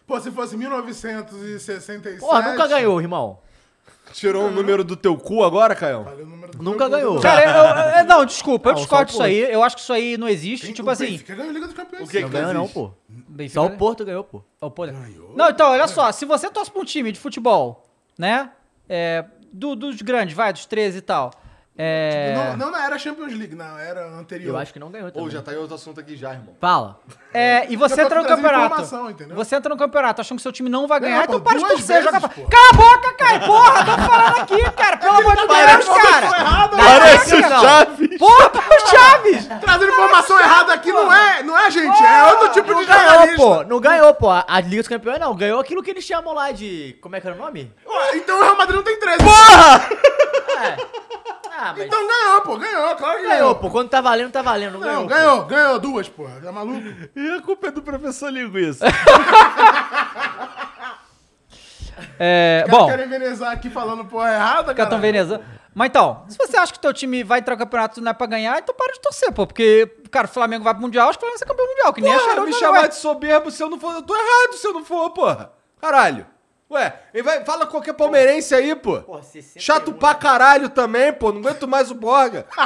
Pô, 0.07 0.19
se 0.19 0.29
fosse 0.31 0.55
1967... 0.55 2.19
Porra, 2.19 2.51
nunca 2.51 2.67
ganhou, 2.67 2.99
irmão. 3.01 3.39
Tirou 4.13 4.45
um 4.45 4.51
número 4.51 4.83
do 4.83 4.95
teu 4.95 5.17
cu 5.17 5.43
agora, 5.43 5.75
Caio? 5.75 6.03
Falei 6.03 6.23
o 6.23 6.27
número 6.27 6.51
do 6.55 6.63
Nunca 6.63 6.87
ganhou. 6.87 7.19
Cara, 7.19 7.43
eu- 7.43 7.99
eu- 7.99 8.05
não, 8.05 8.23
desculpa, 8.23 8.69
eu 8.69 8.73
Não, 8.73 8.79
discordo 8.79 9.05
disso 9.07 9.23
aí. 9.23 9.39
Eu 9.39 9.63
acho 9.63 9.75
que 9.75 9.81
isso 9.81 9.91
aí 9.91 10.15
não 10.15 10.29
existe. 10.29 10.67
Quem- 10.67 10.75
tipo 10.75 10.87
o 10.87 10.91
assim. 10.91 11.07
Benfica 11.07 11.35
ganhou 11.35 11.49
a 11.49 11.53
Liga 11.53 11.65
dos 11.65 11.75
Campeões. 11.75 12.07
O 12.07 12.11
que 12.11 12.19
Não 12.21 12.29
que 12.29 12.33
ganhou 12.33 12.53
não, 12.53 12.67
pô. 12.67 12.91
Benfica- 13.09 13.59
Só 13.61 13.65
o 13.65 13.71
Porto 13.77 14.05
ganhou, 14.05 14.23
pô. 14.23 14.43
Ó, 14.61 14.69
pô, 14.69 14.85
Não, 15.35 15.49
então, 15.49 15.71
olha 15.71 15.87
só. 15.87 16.11
Se 16.11 16.23
você 16.23 16.49
torce 16.51 16.69
pra 16.71 16.81
um 16.81 16.85
time 16.85 17.11
de 17.11 17.19
futebol, 17.19 17.83
né? 18.17 18.51
É, 18.87 19.25
do- 19.51 19.75
dos 19.75 19.99
grandes, 20.03 20.35
vai, 20.35 20.53
dos 20.53 20.65
13 20.67 20.99
e 20.99 21.01
tal. 21.01 21.31
É. 21.77 22.33
Não, 22.37 22.57
não 22.57 22.71
na 22.71 22.85
era 22.85 22.97
Champions 22.97 23.33
League, 23.33 23.53
na 23.53 23.81
era 23.81 24.07
anterior. 24.07 24.47
Eu 24.49 24.57
acho 24.57 24.71
que 24.71 24.79
não 24.79 24.89
ganhou 24.89 25.09
também. 25.11 25.23
Ou 25.23 25.29
já 25.29 25.41
tá 25.41 25.53
em 25.53 25.57
outro 25.57 25.75
assunto 25.75 25.99
aqui 25.99 26.15
já, 26.15 26.31
irmão. 26.33 26.55
Fala. 26.59 26.99
É, 27.37 27.65
e 27.67 27.75
você 27.75 27.95
Eu 27.95 27.97
tô 27.97 28.03
entra 28.15 28.21
no 28.21 28.27
campeonato. 28.29 28.81
Você 29.35 29.55
entra 29.57 29.69
no 29.69 29.77
campeonato 29.77 30.21
achando 30.21 30.37
que 30.37 30.41
seu 30.41 30.53
time 30.53 30.69
não 30.69 30.87
vai 30.87 31.01
ganhar, 31.01 31.17
Não, 31.17 31.23
então 31.25 31.39
pô, 31.41 31.49
para 31.49 31.59
de 31.59 31.67
torcer, 31.67 32.01
joga 32.01 32.17
pra... 32.21 32.29
pô. 32.29 32.43
Cala 32.47 32.69
a 32.69 32.73
boca, 32.77 33.13
Kai! 33.17 33.45
Porra, 33.45 33.83
tô 33.85 33.91
falando 33.91 34.37
aqui, 34.39 34.71
cara! 34.71 34.95
Pelo 34.95 35.17
amor 35.17 35.35
de 35.35 35.45
Deus, 35.45 35.99
cara! 36.01 36.69
Parece 36.77 37.35
o 37.35 37.41
Chaves. 37.41 38.17
Porra, 38.17 38.51
o 38.55 38.87
Chaves! 38.89 39.47
Trazendo 39.59 39.91
informação 39.91 40.39
errada 40.39 40.73
aqui 40.75 40.93
não 40.93 41.11
é, 41.13 41.43
não 41.43 41.59
é, 41.59 41.69
gente. 41.69 42.01
É 42.01 42.23
outro 42.23 42.53
tipo 42.53 42.67
de 42.67 42.73
Não 42.73 42.85
ganhou, 42.85 43.09
jornalista. 43.09 43.35
pô. 43.35 43.63
Não 43.65 43.79
ganhou, 43.81 44.13
pô. 44.13 44.29
A 44.29 44.61
Liga 44.61 44.81
dos 44.81 44.87
Campeões 44.87 45.19
não. 45.19 45.35
Ganhou 45.35 45.59
aquilo 45.59 45.83
que 45.83 45.91
eles 45.91 46.05
chamam 46.05 46.33
lá 46.33 46.53
de... 46.53 46.97
Como 47.01 47.17
é 47.17 47.19
que 47.19 47.27
era 47.27 47.35
o 47.35 47.39
nome? 47.39 47.69
Então 48.13 48.39
o 48.39 48.43
Real 48.43 48.55
Madrid 48.55 48.77
não 48.77 48.83
tem 48.83 48.97
13. 48.97 49.17
É. 51.57 51.64
Ah, 51.69 51.73
mas... 51.75 51.85
Então 51.87 52.07
ganhou, 52.07 52.41
pô. 52.41 52.57
Ganhou, 52.57 52.95
claro 52.95 53.15
que 53.17 53.23
Ganhou, 53.23 53.39
ganhou. 53.39 53.55
pô. 53.55 53.69
Quando 53.71 53.89
tá 53.89 54.01
valendo, 54.01 54.31
tá 54.31 54.41
valendo. 54.41 54.73
Não, 54.77 54.79
Não, 54.79 55.07
ganhou. 55.07 55.07
ganhou, 55.07 55.45
ganhou 55.45 55.79
duas, 55.79 56.07
porra. 56.07 56.39
Tá 56.43 56.51
maluco? 56.51 56.81
E 57.15 57.29
a 57.37 57.41
culpa 57.41 57.67
é 57.67 57.71
do 57.71 57.81
professor 57.81 58.29
Linguiça. 58.31 58.85
É, 62.19 62.65
bom, 62.69 62.87
querem 62.87 63.05
envenenizar 63.05 63.51
aqui 63.51 63.69
falando 63.69 64.05
porra 64.05 64.33
errada, 64.33 64.73
cara. 64.73 64.97
venezando. 64.97 65.43
Mas 65.73 65.87
então, 65.89 66.23
se 66.27 66.37
você 66.37 66.55
acha 66.57 66.71
que 66.71 66.79
teu 66.79 66.93
time 66.93 67.23
vai 67.23 67.39
entrar 67.39 67.55
no 67.55 67.59
campeonato 67.59 67.99
e 67.99 68.03
não 68.03 68.11
é 68.11 68.13
pra 68.13 68.27
ganhar, 68.27 68.57
então 68.57 68.73
para 68.75 68.93
de 68.93 69.01
torcer, 69.01 69.31
pô. 69.31 69.45
Porque, 69.45 69.85
cara, 70.11 70.25
o 70.25 70.29
Flamengo 70.29 70.63
vai 70.63 70.73
pro 70.73 70.81
Mundial, 70.81 71.09
acho 71.09 71.19
que 71.19 71.25
o 71.25 71.27
Flamengo 71.27 71.39
vai 71.39 71.47
ser 71.47 71.53
campeão 71.53 71.67
mundial, 71.67 71.93
que 71.93 72.01
nem 72.01 72.13
a 72.13 72.17
Porra, 72.17 72.27
Charlotte 72.29 72.53
me 72.53 72.59
chamar 72.59 72.87
de 72.87 72.95
soberbo 72.95 73.51
se 73.51 73.61
eu 73.61 73.69
não 73.69 73.79
for. 73.79 73.93
Eu 73.93 74.01
tô 74.01 74.15
errado 74.15 74.53
se 74.53 74.67
eu 74.67 74.73
não 74.73 74.85
for, 74.85 75.09
porra. 75.11 75.51
Caralho. 75.81 76.25
Ué, 76.71 76.99
ele 77.13 77.21
vai, 77.21 77.45
fala 77.45 77.67
qualquer 77.67 77.93
palmeirense 77.93 78.55
aí, 78.55 78.75
pô. 78.75 78.99
Pô, 79.01 79.21
61. 79.21 79.61
Chato 79.61 79.93
pra 79.93 80.15
caralho 80.15 80.67
também, 80.69 81.13
pô. 81.13 81.31
Não 81.31 81.39
aguento 81.39 81.67
mais 81.67 81.91
o 81.91 81.95
Borga. 81.95 82.45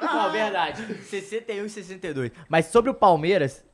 Não, 0.00 0.30
verdade. 0.32 0.82
61 1.04 1.64
e 1.66 1.70
62. 1.70 2.30
Mas 2.48 2.66
sobre 2.66 2.90
o 2.90 2.94
Palmeiras, 2.94 3.64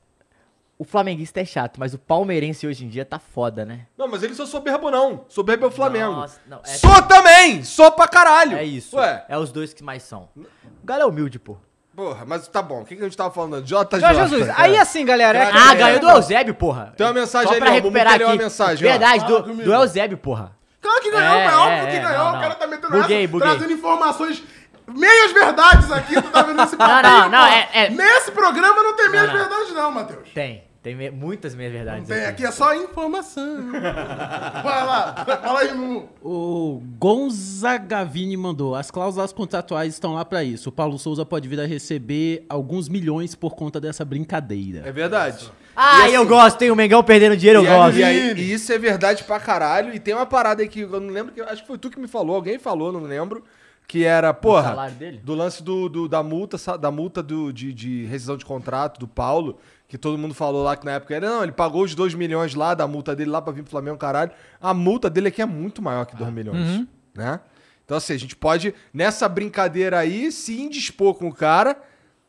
o 0.77 0.83
flamenguista 0.83 1.39
é 1.41 1.45
chato, 1.45 1.79
mas 1.79 1.93
o 1.93 1.97
palmeirense 1.97 2.67
hoje 2.67 2.85
em 2.85 2.89
dia 2.89 3.05
tá 3.05 3.17
foda, 3.17 3.65
né? 3.65 3.87
Não, 3.97 4.07
mas 4.07 4.21
ele 4.23 4.35
sou 4.35 4.45
soberbo 4.45 4.91
não. 4.91 5.25
Soberbo 5.27 5.65
é 5.65 5.67
o 5.67 5.71
Flamengo. 5.71 6.11
Nossa, 6.13 6.39
não, 6.47 6.59
é- 6.63 6.67
Sou 6.67 7.01
também! 7.03 7.63
Sou 7.63 7.91
pra 7.91 8.07
caralho! 8.07 8.57
É 8.57 8.63
isso. 8.63 8.97
Ué, 8.97 9.25
É 9.27 9.37
os 9.37 9.51
dois 9.51 9.73
que 9.73 9.83
mais 9.83 10.03
são. 10.03 10.29
O 10.35 10.45
Galo 10.85 11.01
é 11.03 11.05
humilde, 11.05 11.39
pô. 11.39 11.57
Porra, 11.95 12.25
mas 12.25 12.47
tá 12.47 12.61
bom. 12.61 12.81
O 12.81 12.85
que, 12.85 12.95
que 12.95 13.01
a 13.01 13.05
gente 13.05 13.15
tava 13.17 13.31
falando? 13.31 13.61
JJ. 13.63 13.99
Jorge 13.99 14.19
Jesus, 14.19 14.49
aí 14.57 14.77
assim, 14.77 15.05
galera. 15.05 15.37
É 15.37 15.45
Craque. 15.45 15.57
Ah, 15.69 15.73
ganhou 15.75 15.99
do 15.99 16.09
Eusébio, 16.09 16.53
porra. 16.53 16.93
Tem 16.97 17.05
uma 17.07 17.13
mensagem 17.13 17.47
Só 17.47 17.53
aí, 17.53 17.59
pra 17.59 17.67
vamos 17.69 17.81
recuperar 17.83 18.17
ler 18.17 18.23
uma 18.25 18.33
aqui. 18.33 18.43
mensagem, 18.43 18.87
ó. 18.87 18.91
Verdade, 18.91 19.19
Fala 19.21 19.41
do, 19.41 19.53
do 19.55 19.73
Eusébio, 19.73 20.17
porra. 20.17 20.51
Claro 20.81 21.01
que 21.01 21.09
ganhou, 21.11 21.35
É, 21.35 21.45
é, 21.45 21.55
óbvio 21.55 21.77
é, 21.77 21.85
que 21.91 21.95
é, 21.95 21.99
ganhou. 21.99 22.17
não, 22.25 22.29
O 22.29 22.33
cara 22.33 22.49
não. 22.49 22.55
tá 22.55 22.67
metendo 22.67 22.91
Buguei, 23.01 23.23
essa, 23.23 23.31
buguei. 23.31 23.49
trazendo 23.49 23.73
informações, 23.73 24.43
meias 24.87 25.31
verdades 25.31 25.91
aqui, 25.91 26.15
tu 26.21 26.29
tá 26.29 26.41
vendo 26.43 26.61
esse 26.61 26.73
Não, 26.77 26.77
papinho, 26.87 27.11
não, 27.13 27.29
não, 27.29 27.39
pô. 27.47 27.53
é- 27.53 27.69
é- 27.73 27.89
Nesse 27.89 28.31
programa 28.31 28.83
não 28.83 28.95
tem 28.95 29.09
meias 29.09 29.27
Não, 29.27 29.33
não. 29.33 29.39
verdades 29.49 29.73
não, 29.73 29.91
Matheus. 29.91 30.29
Tem. 30.33 30.64
Tem 30.85 30.93
me- 30.93 31.09
muitas 31.09 31.55
meias 31.55 31.73
Não 31.73 31.79
verdades. 31.79 32.07
tem, 32.07 32.25
aqui 32.27 32.45
é 32.45 32.51
só 32.51 32.75
informação. 32.75 33.71
Vai 33.73 34.85
lá, 34.85 35.25
fala 35.41 35.61
aí, 35.61 35.73
Mumu. 35.73 36.07
O 36.21 36.79
Gonza 36.99 37.75
Gavini 37.77 38.37
mandou. 38.37 38.75
As 38.75 38.91
cláusulas 38.91 39.33
contratuais 39.33 39.93
estão 39.95 40.13
lá 40.13 40.23
pra 40.23 40.43
isso. 40.43 40.69
O 40.69 40.71
Paulo 40.71 40.99
Souza 40.99 41.25
pode 41.25 41.49
vir 41.49 41.59
a 41.59 41.65
receber 41.65 42.45
alguns 42.47 42.87
milhões 42.87 43.33
por 43.33 43.55
conta 43.55 43.81
dessa 43.81 44.05
brincadeira. 44.05 44.83
É 44.85 44.91
verdade. 44.91 45.51
Ah, 45.75 46.07
E 46.07 46.13
eu 46.13 46.21
assim- 46.21 46.29
gosto, 46.29 46.61
hein? 46.61 46.69
O 46.69 46.75
Mengão 46.75 47.03
perdendo 47.03 47.35
dinheiro, 47.35 47.61
eu 47.61 47.63
E, 47.63 47.67
aí- 47.67 47.75
gosto. 47.77 47.97
e 47.97 48.03
aí- 48.03 48.33
e 48.37 48.53
isso 48.53 48.71
é 48.71 48.77
verdade 48.77 49.23
pra 49.23 49.39
caralho. 49.39 49.91
E 49.91 49.99
tem 49.99 50.13
uma 50.13 50.27
parada 50.27 50.61
aí 50.61 50.69
que 50.69 50.81
eu 50.81 51.01
não 51.01 51.09
lembro, 51.11 51.33
que 51.33 51.41
acho 51.41 51.63
que 51.63 51.67
foi 51.67 51.79
tu 51.79 51.89
que 51.89 51.99
me 51.99 52.07
falou, 52.07 52.35
alguém 52.35 52.59
falou, 52.59 52.91
não 52.91 53.01
lembro. 53.01 53.43
Que 53.87 54.03
era, 54.03 54.33
porra, 54.33 54.75
do 55.23 55.35
lance 55.35 55.61
do, 55.61 55.87
do- 55.87 56.07
da 56.09 56.23
multa, 56.23 56.57
da 56.77 56.89
multa 56.89 57.21
do, 57.21 57.51
de, 57.53 57.71
de 57.71 58.05
rescisão 58.05 58.35
de 58.35 58.43
contrato 58.43 58.99
do 58.99 59.07
Paulo, 59.07 59.59
que 59.87 59.97
todo 59.97 60.17
mundo 60.17 60.33
falou 60.33 60.63
lá 60.63 60.75
que 60.75 60.85
na 60.85 60.93
época 60.93 61.15
era, 61.15 61.27
não, 61.29 61.43
ele 61.43 61.51
pagou 61.51 61.83
os 61.83 61.93
2 61.93 62.13
milhões 62.15 62.55
lá 62.55 62.73
da 62.73 62.87
multa 62.87 63.15
dele 63.15 63.29
lá 63.29 63.41
pra 63.41 63.53
vir 63.53 63.61
pro 63.61 63.71
Flamengo, 63.71 63.97
caralho. 63.97 64.31
A 64.61 64.73
multa 64.73 65.09
dele 65.09 65.27
aqui 65.27 65.41
é 65.41 65.45
muito 65.45 65.81
maior 65.81 66.05
que 66.05 66.15
2 66.15 66.31
milhões, 66.33 66.85
né? 67.13 67.39
Então 67.85 67.97
assim, 67.97 68.13
a 68.13 68.17
gente 68.19 68.35
pode, 68.35 68.73
nessa 68.93 69.29
brincadeira 69.29 69.99
aí, 69.99 70.31
se 70.31 70.59
indispor 70.59 71.13
com 71.13 71.27
o 71.27 71.33
cara. 71.33 71.77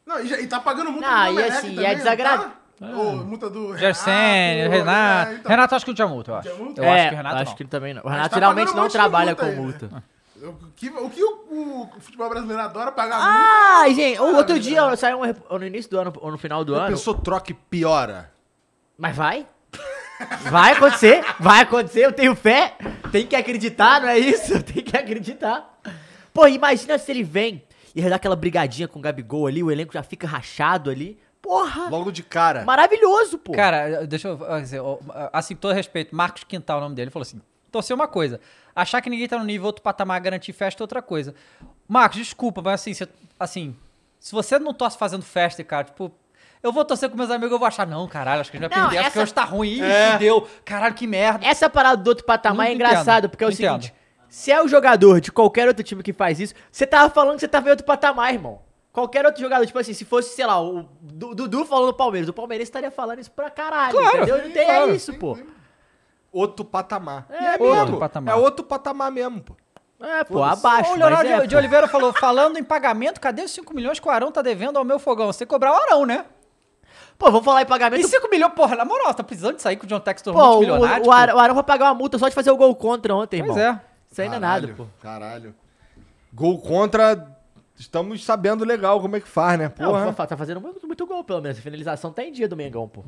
Não, 0.06 0.20
e, 0.20 0.26
já- 0.28 0.38
e 0.38 0.46
tá 0.46 0.60
pagando 0.60 0.92
multa 0.92 1.08
Não, 1.08 1.34
do 1.34 1.40
e 1.40 1.44
assim, 1.44 1.72
e 1.72 1.74
também, 1.76 1.90
é 1.90 1.94
desagradável. 1.94 2.50
tá? 2.78 2.86
Ô, 2.88 3.16
multa 3.16 3.48
do 3.48 3.74
Gersen, 3.76 4.68
Renato. 4.68 5.30
é, 5.30 5.34
então. 5.36 5.50
Renato 5.50 5.74
acho 5.74 5.84
que 5.86 5.90
não 5.90 5.94
tinha 5.96 6.06
multa, 6.08 6.30
eu 6.30 6.34
acho. 6.36 6.48
Tinha 6.50 6.62
multa? 6.62 6.80
Eu 6.80 6.84
é, 6.84 6.92
acho 7.00 7.08
que 7.08 7.14
o 7.14 7.16
Renato 7.16 7.36
acho 7.36 7.50
não. 7.50 7.56
que 7.56 7.62
ele 7.62 7.70
também 7.70 7.94
não. 7.94 8.02
O 8.04 8.08
Renato 8.08 8.28
tá 8.30 8.36
geralmente 8.36 8.74
não 8.76 8.88
trabalha 8.88 9.30
multa 9.30 9.42
com 9.44 9.50
aí, 9.50 9.56
né? 9.92 10.02
O 10.42 10.54
que, 10.74 10.88
o, 10.90 11.10
que 11.10 11.24
o, 11.24 11.88
o 11.96 12.00
futebol 12.00 12.28
brasileiro 12.28 12.62
adora 12.62 12.92
pagar. 12.92 13.18
Ah, 13.20 13.84
gente, 13.88 14.20
o 14.20 14.36
outro 14.36 14.58
dia 14.60 14.94
saiu 14.96 15.20
um, 15.22 15.58
no 15.58 15.66
início 15.66 15.90
do 15.90 15.98
ano 15.98 16.12
ou 16.20 16.30
no 16.30 16.38
final 16.38 16.64
do 16.64 16.74
A 16.74 16.84
ano. 16.86 16.88
pessoa 16.96 17.18
troca 17.18 17.52
e 17.52 17.54
piora. 17.54 18.30
Mas 18.98 19.16
vai? 19.16 19.46
Vai 20.50 20.72
acontecer, 20.72 21.22
vai 21.38 21.60
acontecer, 21.62 22.04
eu 22.06 22.12
tenho 22.12 22.34
fé. 22.34 22.74
Tem 23.12 23.26
que 23.26 23.36
acreditar, 23.36 24.00
não 24.00 24.08
é 24.08 24.18
isso? 24.18 24.60
Tem 24.64 24.82
que 24.82 24.96
acreditar. 24.96 25.78
Pô, 26.32 26.46
imagina 26.46 26.98
se 26.98 27.10
ele 27.10 27.22
vem 27.22 27.62
e 27.94 28.02
dá 28.02 28.16
aquela 28.16 28.36
brigadinha 28.36 28.88
com 28.88 28.98
o 28.98 29.02
Gabigol 29.02 29.46
ali, 29.46 29.62
o 29.62 29.70
elenco 29.70 29.92
já 29.92 30.02
fica 30.02 30.26
rachado 30.26 30.90
ali. 30.90 31.18
Porra, 31.40 31.88
Logo 31.88 32.10
de 32.10 32.22
cara. 32.22 32.64
maravilhoso, 32.64 33.38
pô. 33.38 33.52
Cara, 33.52 34.06
deixa 34.06 34.28
eu 34.28 34.60
dizer, 34.60 34.80
assim, 35.32 35.54
todo 35.54 35.72
respeito, 35.74 36.14
Marcos 36.14 36.44
Quintal, 36.44 36.78
o 36.78 36.80
nome 36.80 36.94
dele, 36.94 37.10
falou 37.10 37.22
assim: 37.22 37.40
torcer 37.76 37.94
uma 37.94 38.08
coisa, 38.08 38.40
achar 38.74 39.00
que 39.02 39.10
ninguém 39.10 39.28
tá 39.28 39.38
no 39.38 39.44
nível 39.44 39.66
outro 39.66 39.82
patamar, 39.82 40.18
garantir 40.20 40.52
festa 40.52 40.82
é 40.82 40.84
outra 40.84 41.02
coisa. 41.02 41.34
Marcos, 41.86 42.18
desculpa, 42.18 42.62
mas 42.62 42.74
assim, 42.80 42.94
você- 42.94 43.08
assim, 43.38 43.76
se 44.18 44.32
você 44.32 44.58
não 44.58 44.72
torce 44.72 44.96
fazendo 44.98 45.22
festa, 45.22 45.62
cara, 45.62 45.84
tipo, 45.84 46.10
eu 46.62 46.72
vou 46.72 46.84
torcer 46.84 47.08
com 47.10 47.16
meus 47.16 47.30
amigos, 47.30 47.52
eu 47.52 47.58
vou 47.58 47.68
achar, 47.68 47.86
não, 47.86 48.08
caralho, 48.08 48.40
acho 48.40 48.50
que 48.50 48.56
a 48.56 48.60
gente 48.60 48.70
vai 48.70 48.78
Não, 48.78 48.86
perder, 48.88 48.98
acho 49.00 49.12
que 49.12 49.18
essa- 49.18 49.22
hoje 49.24 49.34
tá 49.34 49.44
ruim, 49.44 49.80
É. 49.82 50.12
fudeu, 50.12 50.48
caralho, 50.64 50.94
que 50.94 51.06
merda. 51.06 51.46
Essa 51.46 51.68
parada 51.70 52.02
do 52.02 52.08
outro 52.08 52.24
patamar 52.24 52.66
é 52.66 52.70
Muito 52.70 52.82
engraçado, 52.82 53.28
porque 53.28 53.44
é 53.44 53.46
o 53.46 53.50
entendo. 53.50 53.82
seguinte: 53.82 53.94
se 54.28 54.50
é 54.50 54.60
o 54.62 54.66
jogador 54.66 55.20
de 55.20 55.30
qualquer 55.30 55.68
outro 55.68 55.84
time 55.84 56.02
que 56.02 56.12
faz 56.12 56.40
isso, 56.40 56.54
você 56.72 56.86
tava 56.86 57.10
falando 57.12 57.34
que 57.34 57.40
você 57.40 57.48
tava 57.48 57.68
em 57.68 57.70
outro 57.70 57.84
patamar, 57.84 58.32
irmão. 58.32 58.64
Qualquer 58.92 59.26
outro 59.26 59.42
jogador, 59.42 59.66
tipo 59.66 59.78
assim, 59.78 59.92
se 59.92 60.06
fosse, 60.06 60.34
sei 60.34 60.46
lá, 60.46 60.58
o 60.58 60.88
Du- 61.02 61.34
Dudu 61.34 61.66
falando 61.66 61.88
do 61.88 61.94
Palmeiras, 61.94 62.30
o 62.30 62.32
Palmeiras 62.32 62.66
estaria 62.66 62.90
falando 62.90 63.18
isso 63.18 63.30
pra 63.30 63.50
caralho, 63.50 63.92
Claro, 63.98 64.16
entendeu? 64.16 64.38
Não 64.42 64.50
tem 64.50 64.64
claro. 64.64 64.90
é 64.90 64.94
isso, 64.94 65.12
pô. 65.18 65.38
Outro 66.32 66.64
patamar. 66.64 67.26
É, 67.30 67.42
E 67.42 67.46
é 67.46 67.50
outro 67.52 67.84
mesmo. 67.84 67.98
patamar. 67.98 68.34
É 68.34 68.36
outro 68.38 68.64
patamar 68.64 69.10
mesmo, 69.10 69.40
pô. 69.40 69.54
É, 69.98 70.24
pô, 70.24 70.42
abaixo. 70.42 70.92
o 70.92 70.96
Leonardo 70.96 71.26
é, 71.30 71.40
de, 71.40 71.46
de. 71.46 71.56
Oliveira 71.56 71.88
falou, 71.88 72.12
falando 72.12 72.58
em 72.58 72.62
pagamento, 72.64 73.18
cadê 73.18 73.42
os 73.42 73.50
5 73.50 73.74
milhões 73.74 73.98
que 73.98 74.06
o 74.06 74.10
Arão 74.10 74.30
tá 74.30 74.42
devendo 74.42 74.76
ao 74.78 74.84
meu 74.84 74.98
fogão? 74.98 75.26
Você 75.32 75.46
cobrar 75.46 75.72
o 75.72 75.76
Arão, 75.76 76.04
né? 76.04 76.26
Pô, 77.18 77.30
vamos 77.30 77.46
falar 77.46 77.60
em 77.60 77.62
E 77.62 77.66
pagamento. 77.66 78.06
5 78.06 78.28
milhões, 78.28 78.52
porra, 78.52 78.76
na 78.76 78.84
moral, 78.84 79.14
tá 79.14 79.24
precisando 79.24 79.56
de 79.56 79.62
sair 79.62 79.76
com 79.76 79.84
o 79.84 79.88
John 79.88 80.00
Textor 80.00 80.34
Pô, 80.34 80.38
o, 80.40 80.46
multimilionário? 80.48 81.06
o, 81.06 81.10
Ar- 81.10 81.34
o 81.34 81.38
Arão 81.38 81.54
vai 81.54 81.64
pagar 81.64 81.86
uma 81.86 81.94
multa 81.94 82.18
só 82.18 82.28
de 82.28 82.34
fazer 82.34 82.50
o 82.50 82.56
gol 82.58 82.74
contra 82.76 83.14
ontem, 83.14 83.42
Pois 83.42 83.56
irmão. 83.56 83.72
é. 83.74 83.80
Isso 84.12 84.20
ainda 84.20 84.36
é 84.36 84.38
nada, 84.38 84.68
pô. 84.76 84.86
Caralho. 85.00 85.54
Gol 86.32 86.58
contra. 86.60 87.26
Estamos 87.78 88.24
sabendo 88.24 88.64
legal 88.64 88.98
como 89.00 89.16
é 89.16 89.20
que 89.20 89.28
faz, 89.28 89.58
né? 89.58 89.70
Não, 89.78 89.90
Porra. 89.92 90.12
fa- 90.14 90.26
tá 90.26 90.36
fazendo 90.36 90.60
muito, 90.62 90.86
muito 90.86 91.06
gol, 91.06 91.22
pelo 91.22 91.42
menos. 91.42 91.58
A 91.58 91.60
finalização 91.60 92.10
tá 92.10 92.22
em 92.24 92.32
dia 92.32 92.48
do 92.48 92.56
Mengão, 92.56 92.88
pô. 92.88 93.04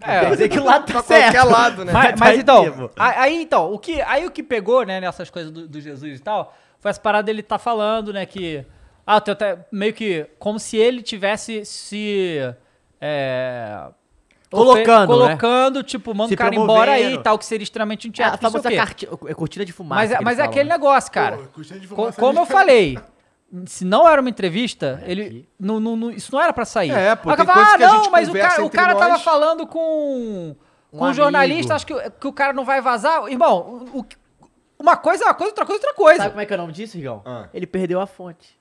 É, 0.00 0.20
Quer 0.20 0.30
dizer 0.30 0.48
que 0.48 0.58
o 0.58 0.64
lado 0.64 0.86
tá 0.86 0.92
Pra 0.94 1.02
certo. 1.02 1.34
qualquer 1.36 1.44
lado, 1.52 1.84
né? 1.84 1.92
Mas, 1.94 2.10
Tá 2.10 2.16
mas 2.18 2.36
em 2.36 2.40
então, 2.40 2.90
aí 2.96 3.42
então, 3.42 3.72
o 3.72 3.78
que, 3.78 4.00
aí 4.02 4.26
o 4.26 4.30
que 4.30 4.42
pegou, 4.42 4.84
né, 4.84 5.00
nessas 5.00 5.30
coisas 5.30 5.52
do, 5.52 5.68
do 5.68 5.80
Jesus 5.80 6.18
e 6.18 6.22
tal, 6.22 6.52
foi 6.80 6.90
essa 6.90 7.00
parada 7.00 7.26
dele 7.26 7.42
tá 7.44 7.58
falando, 7.58 8.12
né, 8.12 8.26
que, 8.26 8.64
ah, 9.06 9.20
tem 9.20 9.30
até 9.32 9.64
meio 9.70 9.92
que, 9.94 10.26
como 10.38 10.58
se 10.58 10.76
ele 10.76 11.00
tivesse 11.00 11.64
se, 11.64 12.38
é... 13.00 13.84
Colocando, 14.50 15.10
ofe- 15.12 15.20
né? 15.22 15.26
Colocando, 15.36 15.82
tipo, 15.82 16.14
manda 16.14 16.32
o 16.32 16.36
cara 16.36 16.54
embora 16.54 16.92
aí 16.92 17.14
e 17.14 17.18
tal, 17.22 17.38
que 17.38 17.44
seria 17.44 17.62
extremamente 17.62 18.06
É, 18.06 18.08
intiado. 18.08 18.34
a 18.34 18.38
famosa 18.38 18.72
carti- 18.72 19.06
é 19.26 19.34
cortina 19.34 19.64
de 19.64 19.72
fumaça. 19.72 20.00
Mas, 20.00 20.10
é- 20.10 20.20
mas 20.22 20.38
é 20.38 20.42
aquele 20.42 20.68
né? 20.70 20.74
negócio, 20.74 21.12
cara. 21.12 21.36
Pô, 21.36 21.60
de 21.62 21.86
Co- 21.86 21.94
fumaça 21.96 22.18
como 22.20 22.38
é 22.38 22.42
eu 22.42 22.46
falei, 22.46 22.98
se 23.66 23.84
não 23.84 24.06
era 24.08 24.20
uma 24.20 24.30
entrevista, 24.30 25.02
ele. 25.06 25.22
aqui. 25.22 25.48
Não, 25.58 25.80
não- 25.80 25.96
não- 25.96 26.10
isso 26.10 26.30
não 26.32 26.40
era 26.40 26.52
pra 26.52 26.64
sair. 26.64 26.90
É, 26.90 27.14
pô, 27.16 27.30
Aí 27.30 27.36
tem 27.36 27.46
ah, 27.48 27.76
que 27.76 27.82
a 27.84 27.88
não, 27.92 28.10
mas 28.10 28.28
o 28.28 28.32
cara, 28.32 28.64
o 28.64 28.70
cara 28.70 28.94
tava 28.94 29.12
nós." 29.14 29.22
falando 29.22 29.66
com. 29.66 30.54
Com 30.90 31.04
Um 31.04 31.08
um 31.08 31.12
jornalista, 31.14 31.74
acho 31.74 31.86
que, 31.86 31.92
o- 31.92 32.10
que 32.10 32.26
o 32.26 32.32
cara 32.32 32.52
não 32.54 32.64
vai 32.64 32.80
vazar. 32.80 33.26
Irmão, 33.28 33.88
o- 33.94 34.00
o- 34.00 34.06
uma 34.78 34.96
coisa 34.96 35.24
é 35.24 35.26
uma 35.26 35.34
coisa, 35.34 35.50
outra 35.50 35.66
coisa 35.66 35.82
é 35.82 35.86
outra 35.86 35.94
coisa. 35.94 36.18
Sabe 36.18 36.30
como 36.30 36.40
é 36.40 36.46
que 36.46 36.52
é 36.52 36.56
o 36.56 36.60
nome 36.60 36.72
disso, 36.72 36.96
Rigão? 36.96 37.22
Ah. 37.26 37.48
Ele 37.52 37.66
perdeu 37.66 38.00
a 38.00 38.06
fonte. 38.06 38.58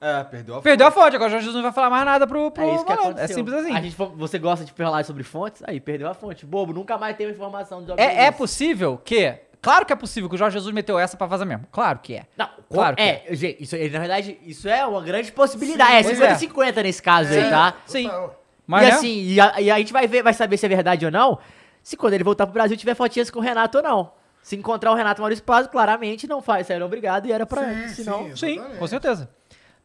É, 0.00 0.24
perdeu 0.24 0.56
a 0.56 0.62
Perdeu 0.62 0.86
a 0.86 0.90
fonte, 0.90 1.14
agora 1.14 1.28
o 1.28 1.30
Jorge 1.32 1.44
Jesus 1.44 1.54
não 1.54 1.62
vai 1.62 1.72
falar 1.72 1.90
mais 1.90 2.04
nada 2.06 2.26
pro. 2.26 2.50
pro 2.50 2.62
É 2.64 2.74
isso 2.74 2.84
que 2.84 2.90
malandro. 2.90 3.10
aconteceu. 3.12 3.24
É 3.24 3.34
simples 3.38 3.54
assim. 3.56 3.74
A 3.76 3.80
gente, 3.82 3.94
você 4.16 4.38
gosta 4.38 4.64
de 4.64 4.72
falar 4.72 5.04
sobre 5.04 5.22
fontes? 5.22 5.62
Aí, 5.66 5.78
perdeu 5.78 6.08
a 6.08 6.14
fonte. 6.14 6.46
Bobo, 6.46 6.72
nunca 6.72 6.96
mais 6.96 7.14
teve 7.16 7.32
informação 7.32 7.82
do 7.82 7.88
Jorge 7.88 8.02
É, 8.02 8.24
é 8.24 8.30
possível 8.30 8.98
que. 9.04 9.34
Claro 9.62 9.84
que 9.84 9.92
é 9.92 9.96
possível 9.96 10.28
que 10.28 10.34
o 10.34 10.38
Jorge 10.38 10.54
Jesus 10.54 10.74
meteu 10.74 10.98
essa 10.98 11.16
pra 11.16 11.26
vazar 11.26 11.46
mesmo. 11.46 11.66
Claro 11.70 11.98
que 11.98 12.14
é. 12.14 12.26
Não, 12.36 12.48
Claro 12.70 12.96
que 12.96 13.02
é, 13.02 13.24
gente, 13.30 13.62
isso, 13.62 13.76
aí, 13.76 13.90
na 13.90 13.98
verdade, 13.98 14.38
isso 14.44 14.68
é 14.68 14.86
uma 14.86 15.02
grande 15.02 15.30
possibilidade. 15.32 15.92
é 15.92 16.02
pois 16.02 16.20
é. 16.20 16.34
50-50 16.34 16.82
nesse 16.82 17.02
caso 17.02 17.32
aí, 17.32 17.50
tá? 17.50 17.74
Sim. 17.86 18.04
Total. 18.04 18.42
Mas 18.66 18.82
e 18.82 18.86
né? 18.86 18.92
assim, 18.94 19.22
e 19.22 19.40
a, 19.40 19.60
e 19.60 19.70
a 19.70 19.78
gente 19.78 19.92
vai 19.92 20.06
ver, 20.06 20.22
vai 20.22 20.32
saber 20.32 20.56
se 20.56 20.64
é 20.64 20.68
verdade 20.68 21.04
ou 21.04 21.10
não, 21.10 21.38
se 21.82 21.96
quando 21.96 22.14
ele 22.14 22.22
voltar 22.24 22.46
pro 22.46 22.54
Brasil 22.54 22.76
tiver 22.76 22.94
fotinhas 22.94 23.28
com 23.28 23.40
o 23.40 23.42
Renato 23.42 23.78
ou 23.78 23.84
não. 23.84 24.12
Se 24.42 24.56
encontrar 24.56 24.92
o 24.92 24.94
Renato 24.94 25.20
Maurício 25.20 25.44
Paz, 25.44 25.66
claramente 25.66 26.26
não 26.26 26.40
faz, 26.40 26.66
saíram 26.68 26.86
obrigado 26.86 27.26
e 27.26 27.32
era 27.32 27.44
pra 27.44 27.64
Sim, 27.64 27.70
ele, 27.70 27.88
senão... 27.88 28.24
sim. 28.28 28.36
Sim, 28.36 28.62
com 28.78 28.86
certeza. 28.86 29.28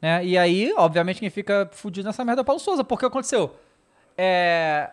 Né? 0.02 0.24
E 0.24 0.38
aí, 0.38 0.72
obviamente, 0.78 1.20
quem 1.20 1.30
fica 1.30 1.68
fudido 1.74 2.08
nessa 2.08 2.24
merda 2.24 2.42
é 2.42 2.44
o 2.44 2.46
Paulo 2.46 2.60
Souza. 2.60 2.84
Porque 2.84 3.06
aconteceu? 3.06 3.56
É. 4.18 4.92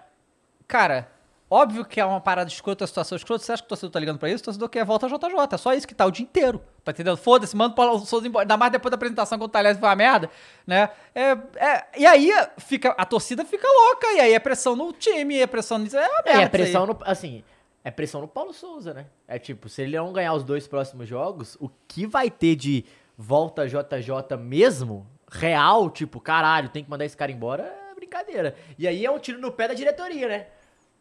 Cara, 0.66 1.08
óbvio 1.52 1.84
que 1.84 2.00
é 2.00 2.04
uma 2.04 2.20
parada 2.20 2.48
escrota, 2.50 2.84
a 2.84 2.86
situação 2.86 3.16
escrota. 3.16 3.44
Você 3.44 3.52
acha 3.52 3.62
que 3.62 3.66
o 3.66 3.68
torcedor 3.68 3.90
tá 3.92 4.00
ligando 4.00 4.18
pra 4.18 4.30
isso? 4.30 4.42
O 4.42 4.44
torcedor 4.46 4.68
quer 4.68 4.84
volta 4.84 5.06
ao 5.06 5.10
JJ. 5.18 5.54
É 5.54 5.56
só 5.58 5.72
isso 5.74 5.86
que 5.86 5.94
tá 5.94 6.06
o 6.06 6.10
dia 6.10 6.24
inteiro. 6.24 6.62
Tá 6.82 6.92
entendendo? 6.92 7.16
Foda-se, 7.16 7.56
manda 7.56 7.72
o 7.72 7.76
Paulo 7.76 7.98
Souza 8.06 8.26
embora. 8.26 8.44
Ainda 8.44 8.56
mais 8.56 8.72
depois 8.72 8.90
da 8.90 8.96
apresentação 8.96 9.38
com 9.38 9.44
o 9.44 9.48
Talheres 9.48 9.78
foi 9.78 9.88
uma 9.88 9.96
merda, 9.96 10.30
né? 10.66 10.88
É, 11.14 11.30
é- 11.56 11.84
e 11.98 12.06
aí 12.06 12.30
fica, 12.58 12.90
a 12.96 13.04
torcida 13.04 13.44
fica 13.44 13.66
louca. 13.68 14.06
E 14.14 14.20
aí 14.20 14.32
é 14.32 14.38
pressão 14.38 14.74
no 14.74 14.92
time, 14.92 15.38
é 15.38 15.46
pressão 15.46 15.78
nisso. 15.78 15.96
É, 15.96 16.08
uma 16.08 16.22
merda 16.24 16.40
É, 16.40 16.44
é 16.44 16.48
pressão 16.48 16.86
no, 16.86 16.98
assim, 17.02 17.44
é 17.84 17.90
pressão 17.90 18.20
no 18.20 18.28
Paulo 18.28 18.52
Souza, 18.52 18.94
né? 18.94 19.06
É 19.28 19.38
tipo, 19.38 19.68
se 19.68 19.82
ele 19.82 19.96
não 19.96 20.12
ganhar 20.12 20.32
os 20.34 20.44
dois 20.44 20.66
próximos 20.66 21.06
jogos, 21.08 21.56
o 21.60 21.68
que 21.86 22.06
vai 22.06 22.30
ter 22.30 22.56
de 22.56 22.84
volta 23.16 23.66
JJ 23.68 24.36
mesmo, 24.38 25.06
real, 25.30 25.90
tipo, 25.90 26.18
caralho, 26.20 26.68
tem 26.68 26.82
que 26.82 26.90
mandar 26.90 27.04
esse 27.04 27.16
cara 27.16 27.30
embora, 27.30 27.62
é 27.90 27.94
brincadeira. 27.94 28.54
E 28.78 28.88
aí 28.88 29.04
é 29.04 29.10
um 29.10 29.18
tiro 29.18 29.38
no 29.40 29.52
pé 29.52 29.68
da 29.68 29.74
diretoria, 29.74 30.28
né? 30.28 30.46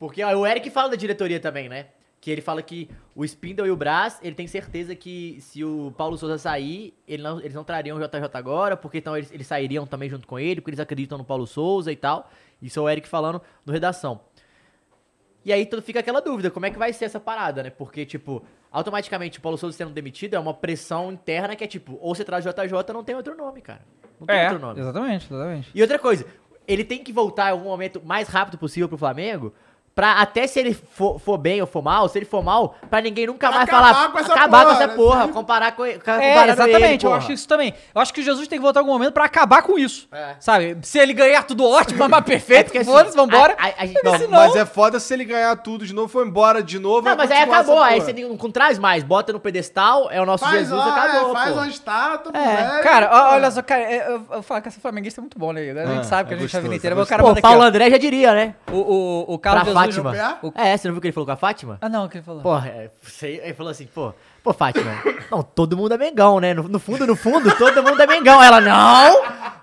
Porque 0.02 0.24
ó, 0.24 0.34
o 0.36 0.48
Eric 0.48 0.68
fala 0.72 0.90
da 0.90 0.96
diretoria 0.96 1.40
também, 1.40 1.70
né? 1.70 1.86
Que 2.20 2.32
ele 2.32 2.42
fala 2.42 2.60
que 2.64 2.90
o 3.16 3.24
Spindle 3.24 3.68
e 3.68 3.72
o 3.72 3.76
Brás, 3.76 4.18
ele 4.24 4.34
tem 4.34 4.48
certeza 4.48 4.96
que 4.96 5.38
se 5.42 5.64
o 5.64 5.94
Paulo 5.96 6.18
Souza 6.18 6.40
sair, 6.40 6.96
ele 7.08 7.22
não- 7.22 7.40
eles 7.40 7.54
não 7.54 7.64
trariam 7.64 7.98
o 7.98 8.00
JJ 8.00 8.36
agora, 8.36 8.76
porque 8.76 8.98
então 8.98 9.16
eles, 9.16 9.32
eles 9.32 9.46
sairiam 9.46 9.86
também 9.86 10.10
junto 10.10 10.26
com 10.28 10.40
ele, 10.40 10.60
porque 10.60 10.72
eles 10.72 10.80
acreditam 10.80 11.20
no 11.20 11.24
Paulo 11.24 11.46
Souza 11.46 11.92
e 11.92 11.96
tal. 11.96 12.28
Isso 12.60 12.80
é 12.80 12.82
o 12.82 12.90
Eric 12.90 13.08
falando 13.08 13.40
no 13.64 13.72
redação. 13.72 14.22
E 15.46 15.54
aí 15.54 15.68
tudo 15.68 15.84
fica 15.84 16.00
aquela 16.00 16.20
dúvida, 16.20 16.50
como 16.50 16.66
é 16.66 16.72
que 16.72 16.80
vai 16.80 16.92
ser 16.94 17.06
essa 17.06 17.20
parada, 17.20 17.62
né? 17.62 17.70
Porque, 17.70 18.04
tipo, 18.04 18.44
automaticamente 18.72 19.38
o 19.38 19.42
Paulo 19.44 19.58
Souza 19.58 19.78
sendo 19.78 19.92
demitido 19.92 20.36
é 20.36 20.40
uma 20.40 20.54
pressão 20.54 21.12
interna 21.12 21.56
que 21.56 21.64
é 21.64 21.68
tipo, 21.68 21.98
ou 22.02 22.14
você 22.16 22.24
traz 22.24 22.44
JJ, 22.44 22.92
não 22.94 23.04
tem 23.04 23.16
outro 23.16 23.36
nome, 23.38 23.62
cara. 23.62 23.82
Não 24.20 24.26
tem 24.26 24.36
É, 24.36 24.44
outro 24.46 24.60
nome. 24.60 24.80
exatamente, 24.80 25.26
exatamente. 25.32 25.72
E 25.74 25.82
outra 25.82 25.98
coisa, 26.00 26.26
ele 26.68 26.84
tem 26.84 27.04
que 27.04 27.12
voltar 27.14 27.50
em 27.50 27.52
algum 27.52 27.70
momento 27.70 28.02
mais 28.04 28.28
rápido 28.28 28.58
possível 28.60 28.88
pro 28.88 28.98
Flamengo 28.98 29.52
pra 30.02 30.14
até 30.14 30.48
se 30.48 30.60
ele 30.60 30.74
for, 30.74 31.20
for 31.20 31.38
bem 31.38 31.62
ou 31.62 31.68
for 31.68 31.84
mal, 31.84 32.10
se 32.10 32.18
ele 32.18 32.26
for 32.26 32.42
mal, 32.44 32.74
pra 32.90 33.00
ninguém 33.02 33.28
nunca 33.28 33.48
Pra 33.50 33.58
mais 33.58 33.70
acabar 33.70 33.94
falar, 33.94 34.10
com 34.12 34.18
essa 34.18 34.34
acabar 34.34 34.62
porra, 34.64 34.66
com 34.66 34.72
essa 34.82 34.88
né? 34.88 34.96
porra, 34.96 35.28
comparar 35.28 35.72
com, 35.74 35.84
com 35.84 36.12
É, 36.12 36.48
exatamente, 36.50 37.06
ele, 37.06 37.14
eu 37.14 37.14
acho 37.14 37.32
isso 37.32 37.48
também. 37.48 37.72
Eu 37.94 38.02
acho 38.02 38.12
que 38.12 38.24
Jesus 38.24 38.48
tem 38.48 38.58
que 38.58 38.64
voltar 38.64 38.80
em 38.80 38.82
algum 38.82 38.94
momento 38.94 39.14
pra 39.14 39.26
acabar 39.26 39.62
com 39.62 39.78
isso. 39.78 40.08
É. 40.12 40.34
Sabe? 40.40 40.76
Se 40.82 40.98
ele 40.98 41.14
ganhar 41.14 41.44
tudo 41.44 41.64
ótimo, 41.70 42.10
mas 42.10 42.18
É 42.18 42.24
perfeito, 42.24 42.76
assim, 42.76 42.84
foda-se, 42.92 43.16
vambora. 43.16 43.56
a- 43.60 43.68
a- 43.68 43.74
a 43.78 43.86
gente- 43.86 44.04
Não, 44.04 44.18
se 44.18 44.24
não- 44.24 44.32
mas 44.40 44.56
é 44.56 44.66
foda 44.66 45.00
se 45.00 45.14
ele 45.14 45.24
ganhar 45.24 45.56
tudo 45.58 45.86
de 45.86 45.94
novo, 45.94 46.08
foi 46.08 46.26
embora 46.26 46.64
de 46.64 46.80
novo. 46.80 47.08
Não, 47.08 47.16
vai 47.16 47.28
mas 47.28 47.32
aí 47.38 47.44
acabou, 47.44 47.80
aí 47.84 48.02
você 48.02 48.12
não, 48.14 48.30
não 48.30 48.52
traz 48.52 48.80
mais, 48.80 49.04
bota 49.04 49.32
no 49.32 49.40
pedestal, 49.40 50.10
é 50.10 50.20
o 50.20 50.26
nosso 50.26 50.44
Faz 50.46 50.58
Jesus, 50.62 50.80
lá, 50.80 50.96
acabou, 50.96 51.30
é, 51.30 51.34
faz 51.34 51.54
uma 51.56 51.68
estátua, 51.68 52.32
É. 52.36 52.56
velho, 52.56 52.84
Cara, 52.84 53.10
ó, 53.12 53.34
olha 53.36 53.52
só, 53.52 53.62
cara, 53.62 53.82
é, 53.84 54.08
eu, 54.08 54.26
eu 54.32 54.42
falo 54.42 54.62
que 54.64 54.68
essa 54.68 54.80
flamenguista 54.80 55.20
é 55.20 55.22
muito 55.22 55.38
bom, 55.38 55.52
né? 55.52 55.62
A 55.62 55.86
gente 55.86 56.00
Ah, 56.00 56.04
sabe 56.04 56.30
que 56.30 56.34
é 56.34 56.38
a 56.38 56.40
gente 56.40 56.52
tá 56.52 56.58
a 56.58 56.62
vida 56.62 56.74
gostoso, 56.74 56.76
inteira, 56.76 56.96
é 56.96 56.98
mas 56.98 57.06
o 57.06 57.10
cara 57.10 57.24
Pô, 57.24 57.42
Paulo. 57.42 57.62
André 57.62 57.90
já 57.92 57.98
diria, 57.98 58.34
né? 58.34 58.56
O, 58.72 58.78
o, 58.78 59.34
o 59.34 59.38
Carlos 59.40 59.66
Jesus... 59.66 59.76
Fátima. 59.92 60.38
O- 60.42 60.52
É, 60.56 60.78
você 60.78 60.88
não 60.88 60.94
viu 60.96 61.00
o 61.00 61.02
que 61.02 61.08
ele 61.08 61.14
falou 61.14 61.26
com 61.28 61.32
a 61.34 61.38
Fátima? 61.38 61.78
Ah, 61.82 61.90
não, 61.90 62.06
o 62.06 62.10
que 62.10 62.18
ele 62.18 62.24
falou? 62.26 62.42
Porra, 62.42 62.68
é, 62.68 62.90
você- 63.02 63.42
ele 63.44 63.54
falou 63.54 63.72
assim, 63.72 63.86
pô, 63.88 64.14
pô, 64.44 64.54
Fátima, 64.54 64.92
não, 65.30 65.42
todo 65.44 65.76
mundo 65.78 65.94
é 65.94 65.98
Mengão, 65.98 66.40
né? 66.40 66.54
No, 66.54 66.64
no 66.64 66.80
fundo, 66.80 67.06
no 67.06 67.16
fundo, 67.16 67.56
todo 67.58 67.84
mundo 67.84 68.02
é 68.02 68.08
Mengão. 68.08 68.42
Ela, 68.42 68.60
não, 68.62 69.22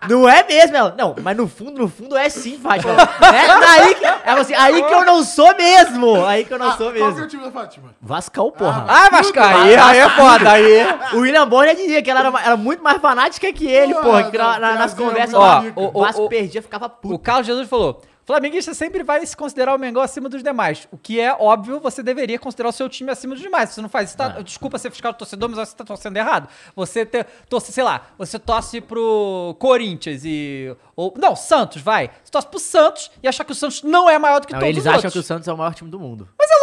não 0.09 0.29
é 0.29 0.43
mesmo. 0.45 0.76
Ela, 0.76 0.95
não, 0.97 1.14
mas 1.22 1.37
no 1.37 1.49
fundo, 1.49 1.79
no 1.81 1.89
fundo 1.89 2.16
é 2.16 2.29
sim, 2.29 2.59
Fátima. 2.59 2.95
É 3.29 3.47
daí 3.61 3.95
que, 3.95 4.05
ela 4.05 4.18
falou 4.18 4.41
assim, 4.41 4.55
aí 4.55 4.83
que 4.83 4.95
eu 4.95 5.05
não 5.05 5.22
sou 5.22 5.55
mesmo. 5.57 6.24
Aí 6.24 6.45
que 6.45 6.53
eu 6.55 6.59
não 6.59 6.68
Ah, 6.70 6.76
sou 6.76 6.87
Qual 6.87 6.93
que 6.93 6.99
é 7.01 7.05
o 7.05 7.07
mesmo. 7.09 7.26
time 7.29 7.45
da 7.45 7.51
Fátima? 7.51 7.95
Vascão, 8.01 8.51
porra. 8.51 8.85
Ah, 8.89 9.09
cara, 9.33 9.62
aí, 9.62 9.76
aí 9.76 9.99
é 9.99 10.09
foda, 10.11 10.51
aí... 10.53 10.87
O 11.14 11.18
William 11.20 11.47
Bonner 11.49 11.74
dizia 11.76 12.03
que 12.03 12.11
ela 12.11 12.20
era, 12.20 12.41
era 12.43 12.57
muito 12.57 12.83
mais 12.83 13.01
fanática 13.01 13.53
que 13.53 13.66
ele, 13.66 13.95
Porra, 13.95 14.05
porra. 14.07 14.31
Que 14.31 14.39
na- 14.39 14.53
não, 14.55 14.61
na- 14.61 14.74
nas 14.74 14.93
é 14.93 14.97
conversas 14.97 15.33
lá, 15.35 15.64
o, 15.76 15.99
O- 15.99 16.03
Vasco 16.03 16.24
o- 16.24 16.29
perdia, 16.29 16.62
ficava 16.62 16.89
puto. 16.89 17.14
O 17.14 17.18
Carlos 17.18 17.47
Jesus 17.47 17.68
falou: 17.68 18.01
Flamenguista 18.29 18.74
sempre 18.74 19.03
vai 19.03 19.24
se 19.24 19.35
considerar 19.35 19.74
o 19.74 19.79
Mengão 19.79 20.03
acima 20.03 20.29
dos 20.29 20.43
demais. 20.43 20.87
O 20.93 20.99
que 20.99 21.18
é 21.18 21.33
óbvio, 21.33 21.81
você 21.81 22.03
deveria 22.03 22.39
considerar 22.39 22.68
o 22.68 22.72
seu 22.72 22.87
time 22.87 23.11
acima 23.11 23.33
dos 23.33 23.43
demais. 23.43 23.70
Você 23.70 23.81
não 23.81 23.89
faz 23.89 24.11
isso, 24.11 24.18
tá, 24.18 24.29
desculpa 24.43 24.79
ser 24.79 24.91
fiscal 24.91 25.14
do 25.14 25.16
torcedor, 25.16 25.49
mas 25.49 25.66
você 25.66 25.74
tá 25.74 25.83
torcendo 25.83 26.18
errado. 26.18 26.47
Você 26.76 27.07
te, 27.07 27.24
torce, 27.49 27.72
sei 27.72 27.83
lá, 27.83 28.09
você 28.18 28.39
torce 28.39 28.83
pro 28.83 29.57
Corinthians 29.59 30.26
e. 30.26 30.76
Ou, 30.95 31.14
não, 31.16 31.35
Santos, 31.35 31.81
vai. 31.81 32.11
Você 32.22 32.31
torce 32.31 32.49
pro 32.49 32.59
Santos 32.59 33.11
e 33.22 33.26
achar 33.26 33.45
que 33.45 33.53
o 33.53 33.55
Santos 33.55 33.83
não 33.83 34.11
é 34.11 34.18
maior 34.18 34.41
do 34.43 34.47
que 34.47 34.53
Não, 34.53 34.61
todos 34.61 34.74
eles 34.74 34.83
os 34.83 34.87
acham 34.87 34.97
outros. 34.97 35.12
que 35.14 35.18
o 35.20 35.22
Santos 35.22 35.49
é 35.49 35.53
o 35.55 35.57
maior 35.57 35.72
time 35.72 35.91
do 35.91 35.99
mundo. 35.99 36.29
Mas 36.39 36.51
é 36.51 36.58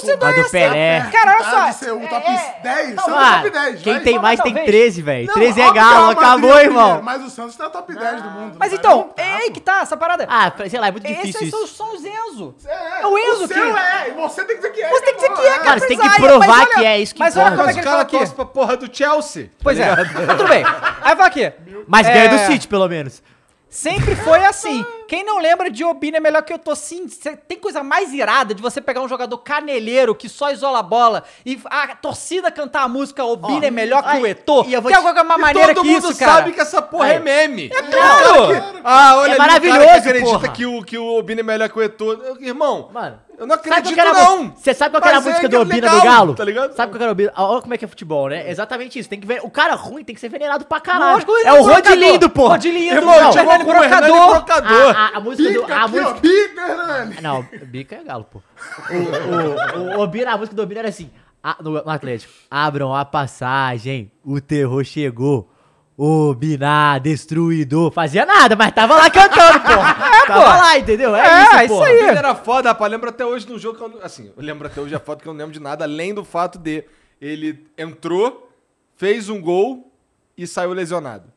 torcedor 0.00 0.28
Mas 0.28 0.38
é 0.38 0.42
do 0.42 0.50
Pelé. 0.50 1.00
Cara, 1.12 1.30
olha 1.32 1.44
Tá 1.44 1.72
só. 1.72 1.86
o 1.94 2.02
é- 2.02 2.06
top 2.06 2.30
é- 2.30 2.56
10, 2.62 2.94
não, 2.94 3.04
Santos 3.04 3.22
é 3.22 3.36
top 3.36 3.50
10. 3.50 3.82
quem 3.82 3.92
vai. 3.94 4.02
tem 4.02 4.18
mais 4.18 4.40
tem 4.40 4.52
talvez. 4.54 4.66
13, 4.76 5.02
velho. 5.02 5.26
Não, 5.26 5.34
13 5.34 5.60
é 5.60 5.64
óbvio 5.66 5.82
que 5.82 5.88
galo, 5.88 5.96
o 5.96 6.06
Madrid 6.06 6.18
acabou, 6.22 6.50
é 6.50 6.52
o 6.52 6.56
primeiro, 6.58 6.70
irmão. 6.86 7.02
Mas 7.02 7.22
o 7.22 7.30
Santos 7.30 7.56
tá 7.56 7.70
top 7.70 7.94
10 7.94 8.22
do 8.22 8.30
mundo. 8.30 8.56
Mas 8.58 8.72
não 8.72 8.78
vai 8.78 8.88
então? 8.90 9.02
Tá, 9.04 9.22
é 9.22 9.36
aí 9.36 9.50
que 9.50 9.60
tá 9.60 9.80
essa 9.80 9.96
parada. 9.96 10.26
Ah, 10.30 10.52
sei 10.68 10.78
lá, 10.80 10.88
é 10.88 10.90
muito 10.90 11.06
Esses 11.06 11.16
difícil 11.18 11.40
aí 11.44 11.50
são, 11.50 11.64
isso. 11.64 11.74
são 11.74 11.94
os 11.94 12.04
Enzo. 12.04 12.54
É, 12.66 13.02
É 13.02 13.06
o 13.06 13.18
Enzo 13.18 13.44
o 13.44 13.48
que- 13.48 13.54
seu 13.54 13.76
é, 13.76 14.08
e 14.08 14.12
você 14.12 14.44
tem 14.44 14.56
que 14.56 14.62
dizer 14.62 14.72
que 14.72 14.82
é. 14.82 14.88
Você 14.90 15.00
tem 15.04 15.14
que 15.14 15.20
dizer 15.20 15.26
que 15.26 15.32
é, 15.32 15.36
acabou, 15.36 15.50
cara. 15.52 15.64
Cara, 15.64 15.80
você 15.80 15.86
tem 15.86 15.98
que 15.98 16.16
provar 16.22 16.66
que 16.66 16.84
é 16.84 16.98
isso 16.98 17.14
que 17.14 17.20
mas 17.20 17.36
olha 17.36 17.50
como 17.50 17.62
é 17.62 17.64
Mas 17.66 17.74
que 17.74 17.78
o 17.78 17.80
ele 17.80 17.84
cara 17.90 18.06
fala 18.08 18.22
aqui. 18.24 18.34
pra 18.34 18.44
porra 18.44 18.76
do 18.76 18.94
Chelsea. 18.96 19.50
Pois 19.62 19.78
é. 19.78 19.94
Mas 19.96 20.36
tudo 20.38 20.48
bem. 20.48 20.64
Aí 21.02 21.16
fala 21.16 21.26
aqui. 21.26 21.52
Mas 21.88 22.06
É, 22.06 22.12
ganha 22.12 22.28
do 22.30 22.38
City, 22.52 22.66
pelo 22.68 22.88
menos. 22.88 23.22
Sempre 23.68 24.14
foi 24.16 24.44
assim. 24.44 24.84
Quem 25.08 25.24
não 25.24 25.38
lembra 25.38 25.70
de 25.70 25.84
Obina 25.84 26.16
é 26.16 26.20
melhor 26.20 26.42
que 26.42 26.52
eu 26.52 26.58
tô 26.58 26.74
sim. 26.74 27.06
Tem 27.46 27.58
coisa 27.58 27.82
mais 27.82 28.12
irada 28.14 28.54
de 28.54 28.62
você 28.62 28.80
pegar 28.80 29.00
um 29.02 29.08
jogador 29.08 29.36
caneleiro 29.38 30.14
que 30.14 30.28
só 30.28 30.50
isola 30.50 30.78
a 30.78 30.82
bola 30.82 31.24
e 31.44 31.60
a 31.66 31.94
torcida 31.94 32.50
cantar 32.50 32.82
a 32.84 32.88
música 32.88 33.24
Obina 33.24 33.60
Ó, 33.60 33.64
é 33.64 33.70
melhor 33.70 34.02
que 34.02 34.08
ai, 34.08 34.22
o 34.22 34.26
Eto'o. 34.26 34.64
e 34.66 34.72
eu 34.72 34.80
vou 34.80 34.90
Tem 34.90 35.00
te- 35.00 35.06
alguma 35.06 35.36
maneira 35.36 35.74
todo 35.74 35.84
que 35.84 35.90
mundo 35.92 36.08
isso, 36.10 36.18
cara? 36.18 36.32
sabe 36.32 36.52
que 36.52 36.60
essa 36.60 36.80
porra 36.80 37.08
é 37.08 37.16
Aí. 37.16 37.22
meme. 37.22 37.66
É 37.72 37.82
claro! 37.82 38.80
Ah, 38.84 39.16
olha 39.16 39.32
É 39.32 39.34
o 39.34 39.38
maravilhoso, 39.38 39.78
cara 39.80 40.00
que 40.00 40.08
acredita 40.08 40.30
porra. 40.38 40.48
que 40.52 40.66
o, 40.66 40.82
que 40.82 40.98
o 40.98 41.06
Obina 41.18 41.40
é 41.40 41.44
melhor 41.44 41.68
que 41.68 41.78
o. 41.78 41.82
Eu- 41.82 42.36
Irmão, 42.40 42.88
Mano, 42.92 43.20
eu 43.38 43.46
não 43.46 43.56
sabe 43.56 43.68
acredito 43.70 44.00
a 44.00 44.12
não. 44.12 44.52
Você 44.56 44.74
sabe 44.74 44.90
qual 44.94 45.02
que 45.02 45.08
era 45.08 45.18
a 45.18 45.20
é 45.20 45.24
música 45.24 45.40
que 45.40 45.48
do 45.48 45.56
é 45.56 45.60
Obina 45.60 45.86
legal, 45.86 45.98
do 46.00 46.04
Galo? 46.04 46.34
tá 46.34 46.44
ligado? 46.44 46.72
Sabe 46.74 46.92
qual 46.92 47.00
era 47.02 47.10
o 47.10 47.12
Obina? 47.12 47.32
Olha 47.36 47.62
como 47.62 47.74
é 47.74 47.78
que 47.78 47.84
é 47.84 47.88
futebol, 47.88 48.28
né? 48.28 48.50
Exatamente 48.50 48.98
isso. 48.98 49.08
Tem 49.08 49.20
que 49.20 49.26
ver. 49.26 49.40
O 49.42 49.50
cara 49.50 49.74
ruim 49.74 50.04
tem 50.04 50.14
que 50.14 50.20
ser 50.20 50.28
venerado 50.28 50.64
pra 50.64 50.80
caralho. 50.80 51.12
Lógico, 51.14 51.32
ele 51.36 51.48
é 51.48 51.52
o. 51.52 51.62
Rodilindo, 51.62 52.30
porra. 52.30 52.54
Rodilindo, 52.54 52.94
Irmão, 52.96 53.20
não, 53.20 53.30
Hernani 53.30 53.62
o 53.62 53.66
Brocador. 53.66 54.30
Brocador. 54.34 54.96
A, 54.96 55.06
a, 55.06 55.16
a 55.16 55.20
música 55.20 55.52
do. 55.52 55.60
Bica 55.62 55.74
A 55.76 55.84
aqui, 55.84 55.98
ó. 55.98 56.02
música... 56.02 56.20
Bica, 56.20 56.60
Hernani. 56.68 57.16
Não, 57.20 57.42
bica 57.66 57.94
é 57.96 58.04
galo, 58.04 58.24
pô. 58.24 58.42
O, 58.90 59.78
o, 59.94 59.96
o, 59.96 60.00
Obina, 60.00 60.32
a 60.32 60.36
música 60.38 60.54
do 60.56 60.62
Obina 60.62 60.80
era 60.80 60.88
assim, 60.88 61.10
a- 61.42 61.56
no, 61.60 61.70
no 61.72 61.90
Atlético. 61.90 62.32
Abram 62.50 62.94
a 62.94 63.04
passagem, 63.04 64.10
o 64.24 64.40
terror 64.40 64.84
chegou. 64.84 65.50
Obina, 65.98 66.98
destruidor. 66.98 67.90
Fazia 67.90 68.26
nada, 68.26 68.54
mas 68.54 68.70
tava 68.72 68.96
lá 68.96 69.08
cantando, 69.08 69.60
porra. 69.60 69.94
tava 70.26 70.42
pô. 70.42 70.48
lá, 70.48 70.78
entendeu? 70.78 71.16
É, 71.16 71.20
É, 71.26 71.42
isso, 71.42 71.56
isso 71.64 71.68
porra. 71.74 71.86
aí. 71.86 71.96
Ele 71.96 72.18
era 72.18 72.34
foda, 72.34 72.68
rapaz. 72.68 72.90
Lembro 72.92 73.08
até 73.08 73.24
hoje 73.24 73.48
no 73.48 73.58
jogo 73.58 73.78
que 73.78 73.84
eu. 73.84 73.88
não- 73.88 74.02
Assim, 74.02 74.30
eu 74.36 74.42
lembro 74.42 74.66
até 74.66 74.80
hoje 74.80 74.94
a 74.94 75.00
foto 75.00 75.22
que 75.22 75.28
eu 75.28 75.32
não 75.32 75.38
lembro 75.38 75.54
de 75.54 75.60
nada, 75.60 75.84
além 75.84 76.12
do 76.12 76.22
fato 76.24 76.58
de 76.58 76.84
ele 77.20 77.66
entrou, 77.78 78.50
fez 78.96 79.28
um 79.30 79.40
gol 79.40 79.90
e 80.36 80.46
saiu 80.46 80.72
lesionado. 80.74 81.32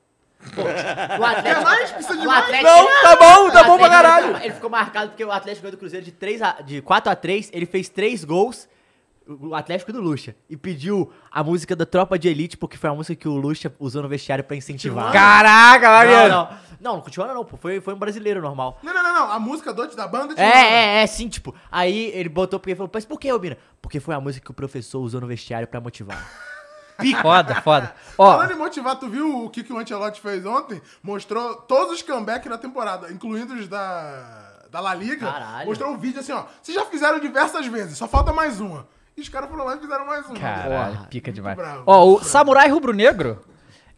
O 1.19 1.23
Atlético, 1.25 1.63
mais? 1.63 1.91
Precisa 1.91 2.17
de 2.17 2.25
o 2.25 2.29
mais? 2.29 2.43
Atlético- 2.45 2.69
Não, 2.69 3.01
tá 3.01 3.15
bom, 3.15 3.49
tá 3.49 3.63
bom 3.63 3.77
pra 3.77 3.89
caralho. 3.89 4.37
Ele 4.43 4.53
ficou 4.53 4.69
marcado 4.69 5.09
porque 5.09 5.23
o 5.23 5.31
Atlético 5.31 5.63
ganhou 5.63 5.71
do 5.75 5.79
Cruzeiro 5.79 6.05
de, 6.05 6.11
3 6.11 6.41
a, 6.41 6.51
de 6.61 6.81
4 6.81 7.11
a 7.11 7.15
3 7.15 7.49
ele 7.53 7.65
fez 7.65 7.87
3 7.89 8.23
gols, 8.25 8.67
o 9.29 9.53
Atlético 9.53 9.93
do 9.93 10.01
Lucha, 10.01 10.35
e 10.49 10.57
pediu 10.57 11.11
a 11.31 11.43
música 11.43 11.75
da 11.75 11.85
Tropa 11.85 12.17
de 12.17 12.27
Elite, 12.27 12.57
porque 12.57 12.77
foi 12.77 12.89
a 12.89 12.93
música 12.93 13.15
que 13.15 13.27
o 13.27 13.35
Lucha 13.35 13.71
usou 13.79 14.01
no 14.01 14.09
vestiário 14.09 14.43
pra 14.43 14.55
incentivar. 14.57 15.11
Caraca, 15.11 15.85
Não, 15.87 15.93
Mariano. 15.95 16.29
não, 16.29 16.49
não, 16.81 16.93
não 16.95 17.01
continua 17.01 17.27
não, 17.33 17.45
pô, 17.45 17.55
foi, 17.57 17.79
foi 17.79 17.93
um 17.93 17.97
brasileiro 17.97 18.41
normal. 18.41 18.79
Não, 18.81 18.93
não, 18.93 19.03
não, 19.03 19.13
não. 19.13 19.31
A 19.31 19.39
música 19.39 19.71
do, 19.73 19.85
da 19.95 20.07
banda 20.07 20.33
de 20.33 20.41
É, 20.41 20.45
é, 20.45 21.03
é, 21.03 21.07
sim, 21.07 21.27
tipo, 21.27 21.53
aí 21.71 22.11
ele 22.15 22.29
botou 22.29 22.59
porque 22.59 22.71
ele 22.71 22.77
falou, 22.77 22.89
mas 22.93 23.05
por 23.05 23.19
que, 23.19 23.31
Obina? 23.31 23.57
Porque 23.81 23.99
foi 23.99 24.15
a 24.15 24.19
música 24.19 24.43
que 24.43 24.51
o 24.51 24.53
professor 24.53 24.99
usou 24.99 25.21
no 25.21 25.27
vestiário 25.27 25.67
pra 25.67 25.79
motivar. 25.79 26.17
Foda, 27.21 27.61
foda. 27.61 27.95
Ó, 28.17 28.31
Falando 28.33 28.51
em 28.51 28.57
motivar, 28.57 28.93
tu 28.99 29.07
viu 29.07 29.45
o 29.45 29.49
que, 29.49 29.63
que 29.63 29.71
o 29.71 29.77
Ancelotti 29.77 30.19
fez 30.19 30.45
ontem? 30.45 30.81
Mostrou 31.01 31.55
todos 31.55 31.93
os 31.93 32.01
comebacks 32.01 32.49
da 32.49 32.57
temporada, 32.57 33.09
incluindo 33.09 33.53
os 33.53 33.69
da, 33.69 34.65
da 34.69 34.81
La 34.81 34.93
Liga. 34.95 35.31
Caralho. 35.31 35.65
Mostrou 35.65 35.91
um 35.91 35.97
vídeo 35.97 36.19
assim, 36.19 36.33
ó. 36.33 36.43
Vocês 36.61 36.75
já 36.75 36.83
fizeram 36.85 37.17
diversas 37.21 37.65
vezes, 37.67 37.97
só 37.97 38.05
falta 38.05 38.33
mais 38.33 38.59
uma. 38.59 38.85
E 39.19 39.21
os 39.21 39.27
caras 39.29 39.49
foram 39.49 39.65
lá 39.65 39.75
e 39.75 39.79
fizeram 39.79 40.05
mais 40.05 40.25
uma. 40.25 40.35
Caralho, 40.39 40.93
Porra, 40.95 41.07
pica 41.09 41.29
demais. 41.29 41.57
bravo, 41.57 41.83
Ó, 41.85 42.05
o. 42.05 42.23
Samurai 42.23 42.69
Rubro-Negro 42.69 43.37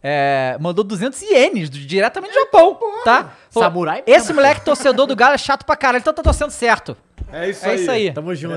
é, 0.02 0.56
mandou 0.58 0.82
200 0.82 1.22
ienes 1.22 1.70
do- 1.70 1.78
diretamente 1.78 2.32
do 2.34 2.40
Japão, 2.40 2.76
tá? 3.04 3.30
Falou, 3.50 3.68
Samurai? 3.68 4.02
Esse 4.04 4.32
moleque 4.32 4.62
torcedor 4.62 5.06
do 5.06 5.14
Galo 5.14 5.34
é 5.34 5.38
chato 5.38 5.64
pra 5.64 5.76
caralho, 5.76 6.00
então 6.00 6.12
tá 6.12 6.22
torcendo 6.24 6.50
certo. 6.50 6.96
É 7.32 7.48
isso 7.50 7.64
É 7.64 7.70
aí. 7.70 7.76
isso 7.80 7.90
aí. 7.90 8.12
Tamo 8.12 8.34
junto. 8.34 8.56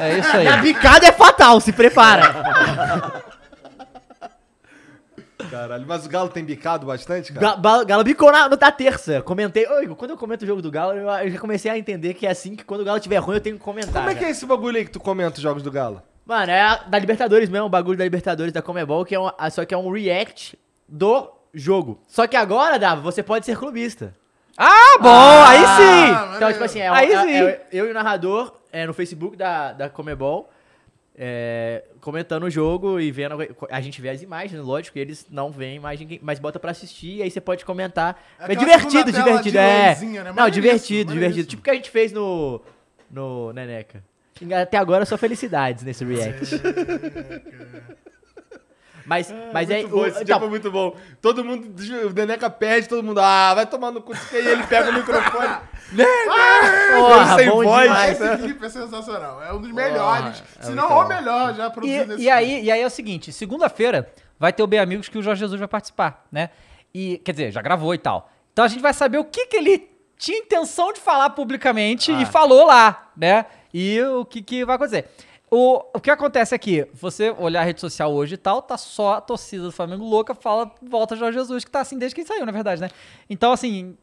É 0.00 0.18
isso 0.18 0.36
aí. 0.36 0.48
A 0.48 0.56
bicada 0.56 1.06
é 1.06 1.12
fatal, 1.12 1.60
se 1.60 1.72
prepara. 1.72 3.22
Caralho, 5.54 5.84
mas 5.86 6.04
o 6.04 6.08
Galo 6.08 6.28
tem 6.28 6.44
bicado 6.44 6.86
bastante, 6.86 7.32
cara? 7.32 7.46
Ga- 7.50 7.56
Ba- 7.56 7.84
Galo 7.84 8.02
bicou 8.04 8.30
na, 8.32 8.48
no 8.48 8.56
da 8.56 8.70
terça. 8.72 9.22
Comentei. 9.22 9.66
Ô, 9.66 9.80
Igor, 9.82 9.96
quando 9.96 10.10
eu 10.12 10.16
comento 10.16 10.44
o 10.44 10.46
jogo 10.46 10.60
do 10.60 10.70
Galo, 10.70 10.92
eu, 10.94 11.08
eu 11.08 11.30
já 11.30 11.38
comecei 11.38 11.70
a 11.70 11.78
entender 11.78 12.14
que 12.14 12.26
é 12.26 12.30
assim 12.30 12.56
que 12.56 12.64
quando 12.64 12.80
o 12.80 12.84
Galo 12.84 12.98
tiver 13.00 13.16
ruim, 13.18 13.36
eu 13.36 13.40
tenho 13.40 13.56
que 13.56 13.62
comentar. 13.62 14.02
Como 14.02 14.10
é 14.10 14.14
que 14.14 14.24
é 14.24 14.30
esse 14.30 14.44
bagulho 14.46 14.76
aí 14.76 14.84
que 14.84 14.90
tu 14.90 15.00
comenta 15.00 15.36
os 15.36 15.42
jogos 15.42 15.62
do 15.62 15.70
Galo? 15.70 16.02
Mano, 16.26 16.50
é 16.50 16.80
da 16.88 16.98
Libertadores 16.98 17.48
mesmo, 17.48 17.66
o 17.66 17.70
bagulho 17.70 17.98
da 17.98 18.04
Libertadores 18.04 18.52
da 18.52 18.62
Comebol, 18.62 19.04
que 19.04 19.14
é 19.14 19.20
um, 19.20 19.28
só 19.50 19.64
que 19.64 19.74
é 19.74 19.76
um 19.78 19.90
react 19.92 20.58
do 20.88 21.30
jogo. 21.52 22.00
Só 22.08 22.26
que 22.26 22.36
agora, 22.36 22.78
Dava, 22.78 23.00
você 23.00 23.22
pode 23.22 23.44
ser 23.46 23.56
clubista. 23.58 24.14
Ah, 24.56 24.98
bom, 25.00 25.42
aí 25.44 25.58
sim. 25.58 26.12
maneiro. 26.12 26.36
Então, 26.36 26.52
tipo 26.52 26.64
assim, 26.64 26.78
é, 26.80 26.88
Aí 26.88 27.12
é- 27.12 27.22
sim. 27.22 27.32
é 27.34 27.66
eu 27.72 27.86
e 27.86 27.90
o 27.90 27.94
narrador 27.94 28.52
é, 28.72 28.86
no 28.86 28.94
Facebook 28.94 29.36
da, 29.36 29.72
da 29.72 29.88
Comebol, 29.90 30.48
é, 31.16 31.84
comentando 32.00 32.44
o 32.44 32.50
jogo 32.50 32.98
e 32.98 33.10
vendo. 33.12 33.36
A 33.70 33.80
gente 33.80 34.00
vê 34.00 34.08
as 34.10 34.22
imagens, 34.22 34.60
lógico, 34.62 34.98
e 34.98 35.00
eles 35.00 35.26
não 35.30 35.50
veem 35.50 35.76
imagem, 35.76 36.18
mas 36.22 36.38
bota 36.38 36.58
pra 36.58 36.70
assistir, 36.72 37.16
e 37.16 37.22
aí 37.22 37.30
você 37.30 37.40
pode 37.40 37.64
comentar. 37.64 38.22
É 38.38 38.52
É, 38.52 38.56
divertido, 38.56 39.12
divertido. 39.12 39.58
É. 39.58 39.90
luzinha, 39.90 40.24
né? 40.24 40.30
Não, 40.30 40.36
Maneiríssimo, 40.36 40.62
divertido, 40.62 41.12
divertido. 41.12 41.14
maneiríssimo. 41.14 41.50
Tipo 41.50 41.60
o 41.60 41.64
que 41.64 41.70
a 41.70 41.74
gente 41.74 41.90
fez 41.90 42.12
no. 42.12 42.60
No 43.10 43.52
Neneca. 43.52 44.02
Até 44.60 44.76
agora 44.76 45.04
só 45.04 45.16
felicidades 45.16 45.84
nesse 45.84 46.04
react. 46.04 46.60
Mas, 49.06 49.32
mas 49.52 49.68
é. 49.70 49.80
muito 49.80 49.88
bom, 49.90 49.98
o- 50.00 50.06
esse 50.06 50.16
dia 50.16 50.22
então, 50.24 50.40
foi 50.40 50.48
muito 50.48 50.70
bom. 50.70 50.96
Todo 51.20 51.44
mundo, 51.44 51.74
o 52.08 52.12
Neneca 52.14 52.48
pede, 52.48 52.88
todo 52.88 53.02
mundo, 53.02 53.20
ah, 53.20 53.52
vai 53.54 53.66
tomar 53.66 53.90
no 53.90 54.00
cu, 54.00 54.12
e 54.32 54.36
aí 54.36 54.46
ele 54.48 54.62
pega 54.66 54.90
o 54.90 54.92
microfone. 54.94 55.54
porra, 56.96 57.36
sem 57.36 57.48
bom 57.48 57.62
voz. 57.62 57.82
demais. 57.82 58.20
Esse 58.20 58.36
clipe 58.42 58.64
é 58.64 58.68
sensacional. 58.68 59.42
É 59.42 59.52
um 59.52 59.60
dos 59.60 59.70
melhores. 59.72 60.42
é 60.58 60.62
se 60.64 60.72
não 60.72 60.88
o 60.90 61.08
melhor 61.08 61.54
já 61.54 61.70
produzido 61.70 62.02
E, 62.04 62.06
nesse 62.06 62.22
e 62.22 62.30
aí, 62.30 62.64
e 62.64 62.70
aí 62.70 62.80
é 62.80 62.86
o 62.86 62.90
seguinte, 62.90 63.32
segunda-feira 63.32 64.10
vai 64.38 64.52
ter 64.52 64.62
o 64.62 64.66
Bem 64.66 64.80
Amigos 64.80 65.08
que 65.08 65.18
o 65.18 65.22
Jorge 65.22 65.40
Jesus 65.40 65.58
vai 65.58 65.68
participar, 65.68 66.24
né? 66.30 66.50
E, 66.92 67.18
quer 67.24 67.32
dizer, 67.32 67.52
já 67.52 67.60
gravou 67.62 67.94
e 67.94 67.98
tal. 67.98 68.30
Então 68.52 68.64
a 68.64 68.68
gente 68.68 68.80
vai 68.80 68.92
saber 68.94 69.18
o 69.18 69.24
que, 69.24 69.46
que 69.46 69.56
ele 69.56 69.88
tinha 70.16 70.38
intenção 70.38 70.92
de 70.92 71.00
falar 71.00 71.30
publicamente 71.30 72.12
Ah. 72.12 72.22
e 72.22 72.26
falou 72.26 72.66
lá, 72.66 73.10
né? 73.16 73.46
E 73.72 74.00
o 74.00 74.24
que, 74.24 74.40
que 74.42 74.64
vai 74.64 74.76
acontecer. 74.76 75.08
O, 75.50 75.84
o 75.94 76.00
que 76.00 76.10
acontece 76.10 76.54
aqui, 76.54 76.86
você 76.92 77.30
olhar 77.30 77.60
a 77.60 77.64
rede 77.64 77.80
social 77.80 78.12
hoje 78.12 78.34
e 78.34 78.38
tal, 78.38 78.60
tá 78.60 78.76
só 78.76 79.14
a 79.14 79.20
torcida 79.20 79.62
do 79.64 79.70
Flamengo 79.72 80.04
louca, 80.04 80.34
fala, 80.34 80.70
volta 80.82 81.14
Jorge 81.14 81.38
Jesus, 81.38 81.64
que 81.64 81.70
tá 81.70 81.80
assim 81.80 81.96
desde 81.98 82.14
que 82.14 82.22
ele 82.22 82.28
saiu, 82.28 82.44
na 82.46 82.50
verdade, 82.50 82.80
né? 82.80 82.88
Então, 83.30 83.52
assim, 83.52 83.96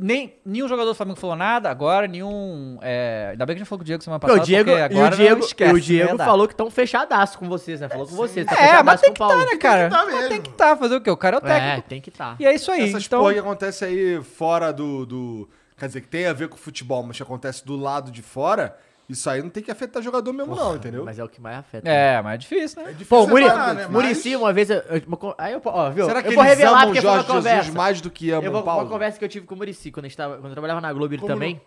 nem, 0.00 0.34
nenhum 0.44 0.66
jogador 0.66 0.90
do 0.90 0.94
Flamengo 0.96 1.20
falou 1.20 1.36
nada, 1.36 1.70
agora 1.70 2.08
nenhum. 2.08 2.78
É, 2.82 3.28
ainda 3.32 3.46
bem 3.46 3.54
que 3.54 3.60
a 3.60 3.64
gente 3.64 3.68
falou 3.68 3.78
com 3.78 3.82
o 3.82 3.86
Diego 3.86 4.02
semana 4.02 4.18
passada. 4.18 4.40
o 4.40 4.44
Diego, 4.44 4.70
porque 4.70 4.82
agora 4.82 5.14
o 5.14 5.16
Diego, 5.16 5.36
não 5.38 5.46
esquece, 5.46 5.70
e 5.70 5.74
o 5.74 5.80
Diego 5.80 6.08
verdade. 6.08 6.30
falou 6.30 6.48
que 6.48 6.54
estão 6.54 6.70
fechadaço 6.70 7.38
com 7.38 7.48
vocês, 7.48 7.80
né? 7.80 7.88
Falou 7.88 8.06
com 8.08 8.16
vocês. 8.16 8.44
Tá 8.46 8.56
É, 8.60 8.82
mas 8.82 9.00
tem 9.00 9.10
com 9.10 9.14
que 9.16 9.22
o 9.22 9.26
estar, 9.26 9.46
né, 9.52 9.56
cara? 9.58 9.90
tá 9.90 10.04
Mas 10.04 10.14
mesmo. 10.14 10.28
tem 10.30 10.40
que 10.42 10.50
estar, 10.50 10.76
fazer 10.76 10.96
o 10.96 11.00
quê? 11.00 11.10
O 11.10 11.16
cara 11.16 11.36
é 11.36 11.38
o 11.38 11.46
É, 11.46 11.60
técnico. 11.60 11.88
tem 11.88 12.00
que 12.00 12.08
estar. 12.08 12.36
E 12.40 12.46
é 12.46 12.52
isso 12.54 12.72
aí. 12.72 12.88
Essas 12.88 13.06
então, 13.06 13.20
porra 13.20 13.34
que 13.34 13.38
acontece 13.38 13.84
aí 13.84 14.20
fora 14.22 14.72
do, 14.72 15.06
do. 15.06 15.48
Quer 15.78 15.86
dizer, 15.86 16.00
que 16.00 16.08
tem 16.08 16.26
a 16.26 16.32
ver 16.32 16.48
com 16.48 16.56
futebol, 16.56 17.02
mas 17.04 17.16
que 17.16 17.22
acontece 17.22 17.64
do 17.64 17.76
lado 17.76 18.10
de 18.10 18.22
fora, 18.22 18.76
isso 19.12 19.28
aí 19.30 19.42
não 19.42 19.50
tem 19.50 19.62
que 19.62 19.70
afetar 19.70 20.02
jogador 20.02 20.32
mesmo, 20.32 20.54
não, 20.54 20.76
entendeu? 20.76 21.04
Mas 21.04 21.18
é 21.18 21.24
o 21.24 21.28
que 21.28 21.40
mais 21.40 21.58
afeta. 21.58 21.88
É, 21.88 22.20
mas 22.22 22.34
é 22.34 22.36
difícil, 22.38 22.82
né? 22.82 22.96
Pô, 23.08 23.24
o 23.24 23.28
Muri, 23.28 23.44
separar, 23.44 23.74
né? 23.74 23.86
Muricy, 23.86 24.30
Mas- 24.32 24.40
uma 24.40 24.52
vez. 24.52 24.70
Eu, 24.70 24.76
eu- 24.78 25.34
aí 25.38 25.52
eu, 25.52 25.62
ó, 25.64 25.90
viu? 25.90 26.06
Será 26.06 26.22
que 26.22 26.28
eu 26.28 26.32
vou 26.34 26.44
eles 26.44 26.56
revelar 26.58 26.82
amam 26.82 26.86
porque 26.86 27.00
foi 27.00 27.10
uma 27.10 27.16
Jorge 27.16 27.32
conversa. 27.32 27.56
Jesus 27.62 27.76
mais 27.76 28.00
do 28.00 28.10
que 28.10 28.30
amam 28.30 28.44
eu 28.44 28.50
o 28.50 28.52
vou, 28.54 28.62
Paulo? 28.62 28.82
Uma 28.84 28.90
conversa 28.90 29.18
que 29.18 29.24
eu 29.24 29.28
tive 29.28 29.46
com 29.46 29.54
o 29.54 29.58
Muricy 29.58 29.90
quando, 29.90 30.06
a 30.06 30.08
gente 30.08 30.16
tava, 30.16 30.34
quando 30.36 30.46
eu 30.48 30.52
trabalhava 30.52 30.80
na 30.80 30.92
Globo 30.92 31.14
ele 31.14 31.20
Como 31.20 31.32
também. 31.32 31.60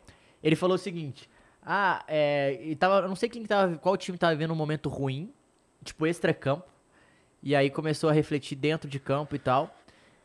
Ele 0.43 0.55
falou 0.55 0.75
o 0.75 0.79
seguinte: 0.79 1.29
Ah, 1.65 2.03
é. 2.07 2.59
E 2.61 2.75
tava, 2.75 2.99
eu 2.99 3.07
não 3.07 3.15
sei 3.15 3.29
quem 3.29 3.41
que 3.41 3.47
tava, 3.47 3.75
qual 3.77 3.95
time 3.97 4.17
tava 4.17 4.33
vivendo 4.33 4.51
um 4.51 4.55
momento 4.55 4.89
ruim, 4.89 5.31
tipo 5.83 6.05
extra-campo. 6.05 6.65
E 7.41 7.55
aí 7.55 7.69
começou 7.69 8.09
a 8.09 8.13
refletir 8.13 8.55
dentro 8.55 8.89
de 8.89 8.99
campo 8.99 9.35
e 9.35 9.39
tal. 9.39 9.75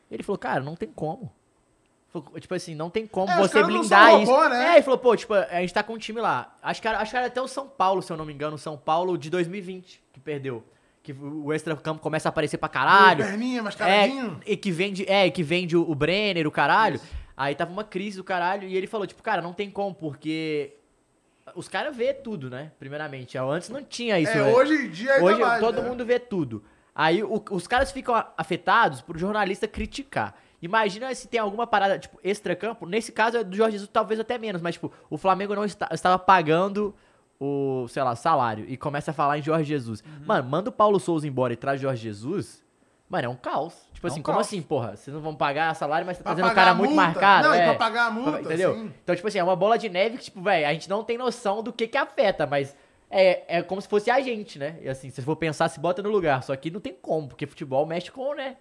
Ele 0.09 0.23
falou, 0.23 0.37
cara, 0.37 0.59
não 0.59 0.75
tem 0.75 0.89
como. 0.89 1.31
Tipo 2.39 2.53
assim, 2.55 2.75
não 2.75 2.89
tem 2.89 3.07
como 3.07 3.31
É, 3.31 3.37
você 3.37 3.63
blindar 3.63 4.21
isso. 4.21 4.29
robô, 4.31 4.49
né? 4.49 4.71
É, 4.71 4.73
ele 4.73 4.81
falou, 4.81 4.99
pô, 4.99 5.15
tipo, 5.15 5.33
a 5.33 5.61
gente 5.61 5.73
tá 5.73 5.81
com 5.81 5.93
um 5.93 5.97
time 5.97 6.19
lá. 6.19 6.53
Acho 6.61 6.81
que, 6.81 6.87
era, 6.87 6.99
acho 6.99 7.11
que 7.11 7.17
era 7.17 7.27
até 7.27 7.41
o 7.41 7.47
São 7.47 7.67
Paulo, 7.67 8.01
se 8.01 8.11
eu 8.11 8.17
não 8.17 8.25
me 8.25 8.33
engano, 8.33 8.55
o 8.55 8.59
São 8.59 8.77
Paulo 8.77 9.17
de 9.17 9.29
2020, 9.29 10.03
que 10.11 10.19
perdeu. 10.19 10.61
Que 11.01 11.13
o 11.13 11.51
extra-campo 11.53 12.01
começa 12.01 12.27
a 12.27 12.31
aparecer 12.31 12.57
pra 12.57 12.67
caralho. 12.69 13.23
Perninha, 13.25 13.63
mascaradinho. 13.63 14.39
É, 14.45 14.51
e 14.51 14.57
que 14.57 14.71
vende, 14.71 15.05
é, 15.09 15.29
que 15.29 15.41
vende 15.41 15.75
o, 15.77 15.89
o 15.89 15.95
Brenner, 15.95 16.45
o 16.45 16.51
caralho. 16.51 16.99
Aí 17.35 17.55
tava 17.55 17.71
uma 17.71 17.83
crise 17.83 18.17
do 18.17 18.23
caralho 18.23 18.67
e 18.67 18.75
ele 18.75 18.87
falou, 18.87 19.07
tipo, 19.07 19.23
cara, 19.23 19.41
não 19.41 19.53
tem 19.53 19.71
como, 19.71 19.95
porque 19.95 20.73
os 21.55 21.67
caras 21.67 21.95
vê 21.95 22.13
tudo, 22.13 22.49
né? 22.49 22.71
Primeiramente. 22.77 23.37
Antes 23.37 23.69
não 23.69 23.81
tinha 23.83 24.19
isso, 24.19 24.31
É, 24.33 24.35
né? 24.43 24.51
hoje 24.53 24.73
em 24.73 24.89
dia 24.89 25.13
ainda 25.13 25.25
Hoje 25.25 25.39
mais, 25.41 25.59
todo 25.59 25.81
né? 25.81 25.89
mundo 25.89 26.05
vê 26.05 26.19
tudo. 26.19 26.63
Aí 26.93 27.23
o- 27.23 27.43
os 27.51 27.65
caras 27.67 27.91
ficam 27.91 28.13
afetados 28.37 29.01
por 29.01 29.17
jornalista 29.17 29.67
criticar. 29.67 30.35
Imagina 30.61 31.13
se 31.15 31.27
tem 31.27 31.39
alguma 31.39 31.65
parada, 31.65 31.97
tipo, 31.97 32.19
extra-campo. 32.23 32.85
Nesse 32.85 33.11
caso 33.11 33.37
é 33.37 33.43
do 33.43 33.55
Jorge 33.55 33.73
Jesus, 33.73 33.89
talvez 33.91 34.19
até 34.19 34.37
menos, 34.37 34.61
mas, 34.61 34.75
tipo, 34.75 34.91
o 35.09 35.17
Flamengo 35.17 35.55
não 35.55 35.65
está- 35.65 35.89
estava 35.91 36.19
pagando 36.19 36.93
o, 37.39 37.87
sei 37.89 38.03
lá, 38.03 38.15
salário 38.15 38.65
e 38.67 38.77
começa 38.77 39.09
a 39.11 39.13
falar 39.13 39.39
em 39.39 39.41
Jorge 39.41 39.65
Jesus. 39.65 40.01
Uhum. 40.05 40.25
Mano, 40.25 40.47
manda 40.49 40.69
o 40.69 40.73
Paulo 40.73 40.99
Souza 40.99 41.27
embora 41.27 41.53
e 41.53 41.55
traz 41.55 41.81
Jorge 41.81 42.03
Jesus. 42.03 42.63
Mano, 43.09 43.25
é 43.25 43.29
um 43.29 43.35
caos. 43.35 43.73
Tipo 43.93 44.07
É 44.07 44.09
um 44.09 44.13
assim, 44.13 44.21
como 44.21 44.37
caos. 44.37 44.47
assim, 44.47 44.61
porra? 44.61 44.95
Vocês 44.95 45.13
não 45.13 45.21
vão 45.21 45.35
pagar 45.35 45.75
salário, 45.75 46.05
mas 46.05 46.17
tá 46.17 46.23
Pra 46.23 46.33
trazendo 46.35 46.51
um 46.51 46.55
cara 46.55 46.73
muito 46.75 46.93
marcado. 46.93 47.47
Não, 47.47 47.55
e 47.55 47.57
é. 47.57 47.65
pra 47.65 47.75
pagar 47.75 48.05
a 48.05 48.11
multa, 48.11 48.41
Entendeu? 48.41 48.89
Então, 49.03 49.15
tipo 49.15 49.27
assim, 49.27 49.39
é 49.39 49.43
uma 49.43 49.55
bola 49.55 49.77
de 49.77 49.89
neve 49.89 50.17
que, 50.17 50.25
tipo, 50.25 50.41
velho, 50.41 50.67
a 50.67 50.71
gente 50.73 50.89
não 50.89 51.03
tem 51.03 51.17
noção 51.17 51.61
do 51.63 51.73
que 51.73 51.87
que 51.87 51.97
afeta, 51.97 52.45
mas 52.47 52.73
é, 53.09 53.57
é 53.57 53.61
como 53.63 53.81
se 53.81 53.87
fosse 53.89 54.09
a 54.09 54.21
gente, 54.21 54.57
né? 54.57 54.77
E 54.81 54.87
assim, 54.87 55.09
se 55.09 55.21
for 55.21 55.35
pensar, 55.35 55.67
se 55.67 55.79
bota 55.79 56.01
no 56.01 56.09
lugar. 56.09 56.41
Só 56.43 56.55
que 56.55 56.71
não 56.71 56.79
tem 56.79 56.93
como, 57.01 57.27
porque 57.27 57.45
futebol 57.47 57.85
mexe 57.85 58.09
com, 58.11 58.33
né? 58.33 58.55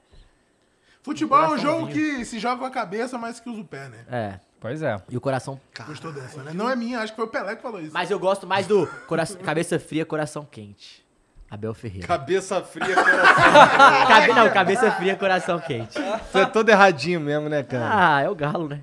Futebol 1.03 1.43
é 1.43 1.49
um 1.49 1.59
jogo 1.59 1.89
que 1.89 2.25
se 2.25 2.39
joga 2.39 2.59
com 2.59 2.65
a 2.67 2.71
cabeça 2.71 3.17
mais 3.19 3.41
que 3.41 3.49
usa 3.49 3.61
o 3.61 3.65
pé, 3.65 3.89
né? 3.89 4.05
É. 4.11 4.41
Pois 4.61 4.83
é. 4.83 5.01
E 5.09 5.17
o 5.17 5.21
coração. 5.21 5.59
Gostou 5.87 6.13
dessa, 6.13 6.43
né? 6.43 6.53
Não 6.55 6.69
é 6.69 6.77
minha, 6.77 7.01
acho 7.01 7.13
que 7.13 7.17
foi 7.17 7.25
o 7.25 7.29
Pelé 7.29 7.57
que 7.57 7.63
falou 7.63 7.81
isso. 7.81 7.93
Mas 7.95 8.11
eu 8.11 8.19
gosto 8.19 8.47
mais 8.47 8.67
do 8.67 8.87
coração, 9.07 9.39
cabeça 9.39 9.79
fria, 9.81 10.05
coração 10.05 10.45
quente. 10.45 11.03
Abel 11.51 11.75
Ferreira. 11.75 12.07
Cabeça 12.07 12.63
fria, 12.63 12.95
coração. 12.95 14.07
Cabe, 14.07 14.29
não, 14.35 14.51
cabeça 14.51 14.91
fria, 14.93 15.17
coração 15.17 15.59
quente. 15.59 15.99
Tu 16.31 16.39
é 16.39 16.47
todo 16.47 16.69
erradinho 16.69 17.19
mesmo, 17.19 17.49
né, 17.49 17.63
cara? 17.63 17.89
Ah, 17.91 18.21
é 18.21 18.29
o 18.29 18.35
galo, 18.37 18.69
né? 18.69 18.81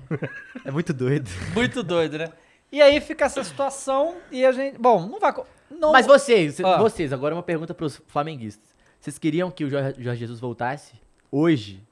É 0.64 0.70
muito 0.70 0.92
doido. 0.92 1.30
Muito 1.54 1.82
doido, 1.82 2.18
né? 2.18 2.30
E 2.70 2.82
aí 2.82 3.00
fica 3.00 3.24
essa 3.24 3.42
situação 3.42 4.16
e 4.30 4.44
a 4.44 4.52
gente. 4.52 4.76
Bom, 4.78 5.06
não 5.06 5.18
vai. 5.18 5.32
Não, 5.70 5.92
Mas 5.92 6.06
vocês, 6.06 6.60
Ah. 6.60 6.76
vocês, 6.78 7.12
agora 7.12 7.34
uma 7.34 7.42
pergunta 7.42 7.72
pros 7.72 8.02
flamenguistas. 8.08 8.68
Vocês 9.00 9.16
queriam 9.18 9.50
que 9.50 9.64
o 9.64 9.70
Jorge, 9.70 9.94
Jorge 10.02 10.20
Jesus 10.20 10.40
voltasse? 10.40 10.92
Hoje? 11.30 11.82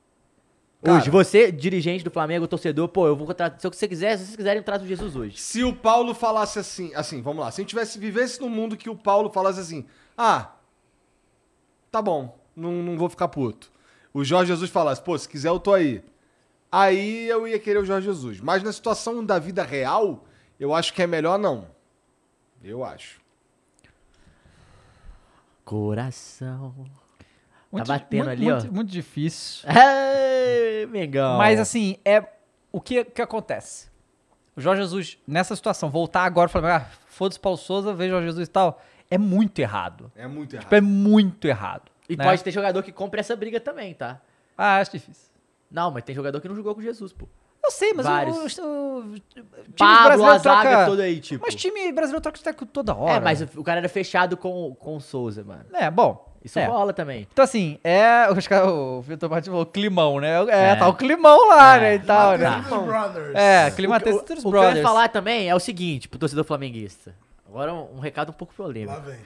Cara. 0.86 0.98
hoje, 0.98 1.10
você, 1.10 1.50
dirigente 1.50 2.04
do 2.04 2.10
Flamengo, 2.10 2.46
torcedor, 2.46 2.88
pô, 2.88 3.06
eu 3.06 3.16
vou 3.16 3.26
contratar. 3.26 3.60
Se 3.60 3.68
você 3.68 3.88
quiser, 3.88 4.16
se 4.16 4.24
vocês 4.24 4.36
quiserem, 4.36 4.58
eu 4.58 4.64
trato 4.64 4.82
o 4.82 4.86
Jesus 4.86 5.16
hoje. 5.16 5.36
Se 5.38 5.64
o 5.64 5.74
Paulo 5.74 6.14
falasse 6.14 6.58
assim, 6.58 6.94
assim, 6.94 7.20
vamos 7.20 7.44
lá, 7.44 7.50
se 7.50 7.60
a 7.60 7.62
gente 7.62 7.70
tivesse, 7.70 7.98
vivesse 7.98 8.40
num 8.40 8.48
mundo 8.48 8.76
que 8.76 8.88
o 8.88 8.96
Paulo 8.96 9.30
falasse 9.30 9.60
assim, 9.60 9.84
ah, 10.16 10.52
tá 11.90 12.00
bom, 12.00 12.38
não, 12.54 12.72
não 12.72 12.96
vou 12.96 13.08
ficar 13.08 13.28
puto. 13.28 13.70
O 14.14 14.24
Jorge 14.24 14.52
Jesus 14.52 14.70
falasse, 14.70 15.02
pô, 15.02 15.18
se 15.18 15.28
quiser 15.28 15.48
eu 15.48 15.60
tô 15.60 15.74
aí. 15.74 16.02
Aí 16.70 17.28
eu 17.28 17.46
ia 17.46 17.58
querer 17.58 17.78
o 17.78 17.84
Jorge 17.84 18.06
Jesus. 18.06 18.40
Mas 18.40 18.62
na 18.62 18.72
situação 18.72 19.24
da 19.24 19.38
vida 19.38 19.62
real, 19.62 20.24
eu 20.58 20.74
acho 20.74 20.94
que 20.94 21.02
é 21.02 21.06
melhor 21.06 21.38
não. 21.38 21.68
Eu 22.62 22.84
acho. 22.84 23.20
Coração. 25.64 26.74
Muito, 27.76 27.86
tá 27.86 27.92
batendo 27.94 28.24
muito- 28.24 28.30
ali, 28.30 28.44
muito, 28.44 28.66
ó. 28.66 28.72
Muito 28.72 28.90
difícil. 28.90 29.68
É, 30.48 30.86
Mengão. 30.86 31.38
Mas 31.38 31.58
assim, 31.58 31.96
é 32.04 32.24
o 32.70 32.80
que, 32.80 33.04
que 33.04 33.22
acontece? 33.22 33.88
O 34.54 34.60
Jorge 34.60 34.82
Jesus, 34.82 35.18
nessa 35.26 35.56
situação, 35.56 35.90
voltar 35.90 36.24
agora 36.24 36.48
e 36.48 36.52
falar, 36.52 36.76
ah, 36.76 36.86
foda-se 37.08 37.38
Paulo 37.38 37.58
Souza, 37.58 37.92
veja 37.92 38.10
o 38.10 38.16
Jorge 38.16 38.26
Jesus 38.28 38.48
e 38.48 38.50
tal, 38.50 38.80
é 39.10 39.18
muito 39.18 39.58
errado. 39.58 40.10
É 40.16 40.26
muito 40.26 40.54
errado. 40.54 40.64
Tipo, 40.64 40.74
é 40.74 40.80
muito 40.80 41.46
errado. 41.46 41.90
E 42.08 42.16
né? 42.16 42.24
pode 42.24 42.42
ter 42.42 42.50
jogador 42.50 42.82
que 42.82 42.92
compre 42.92 43.20
essa 43.20 43.34
briga 43.34 43.60
também, 43.60 43.94
tá? 43.94 44.20
Ah, 44.56 44.76
acho 44.76 44.92
difícil. 44.92 45.30
Não, 45.70 45.90
mas 45.90 46.04
tem 46.04 46.14
jogador 46.14 46.40
que 46.40 46.48
não 46.48 46.54
jogou 46.54 46.74
com 46.74 46.80
Jesus, 46.80 47.12
pô. 47.12 47.28
Eu 47.62 47.70
sei, 47.70 47.92
mas 47.92 48.06
Vários. 48.06 48.58
o, 48.58 48.62
o, 48.62 48.98
o 48.98 49.18
time 49.18 49.46
Pablo, 49.76 50.24
brasileiro 50.24 50.42
troca... 50.42 50.86
toda 50.86 51.02
aí, 51.02 51.20
tipo. 51.20 51.44
Mas 51.44 51.54
time 51.54 51.92
brasileiro 51.92 52.22
troca 52.22 52.38
técnico 52.38 52.66
toda 52.66 52.94
hora. 52.94 53.16
É, 53.16 53.20
mas 53.20 53.40
o, 53.42 53.48
o 53.56 53.64
cara 53.64 53.80
era 53.80 53.88
fechado 53.88 54.36
com, 54.36 54.74
com 54.76 54.96
o 54.96 55.00
Souza, 55.00 55.42
mano. 55.42 55.64
É, 55.72 55.90
bom. 55.90 56.25
Isso 56.46 56.58
é. 56.58 56.64
rola 56.66 56.92
também. 56.92 57.26
Então, 57.30 57.44
assim, 57.44 57.78
é. 57.84 58.30
Os 58.30 58.46
caras, 58.46 58.68
o 58.70 59.02
Vitor 59.02 59.28
Martins 59.28 59.48
falou 59.50 59.66
climão, 59.66 60.20
né? 60.20 60.42
É, 60.48 60.68
É. 60.70 60.76
tá 60.76 60.88
o 60.88 60.94
climão 60.94 61.48
lá, 61.48 61.76
É. 61.76 61.80
né? 61.80 61.94
E 61.96 61.98
tal, 61.98 62.38
né? 62.38 62.64
Brothers. 62.68 63.34
É, 63.34 63.68
O, 63.68 63.74
clima 63.74 64.00
que- 64.00 64.10
o, 64.10 64.22
que 64.22 64.32
eu 64.34 64.50
brothers. 64.50 64.76
ia 64.76 64.82
falar 64.82 65.08
também 65.08 65.48
é 65.50 65.54
o 65.54 65.60
seguinte, 65.60 66.08
pro 66.08 66.18
torcedor 66.18 66.44
flamenguista. 66.44 67.14
Agora 67.48 67.74
um, 67.74 67.96
um 67.96 68.00
recado 68.00 68.30
um 68.30 68.32
pouco 68.32 68.54
polêmico. 68.54 68.92
Lá 68.92 69.00
vem. 69.00 69.18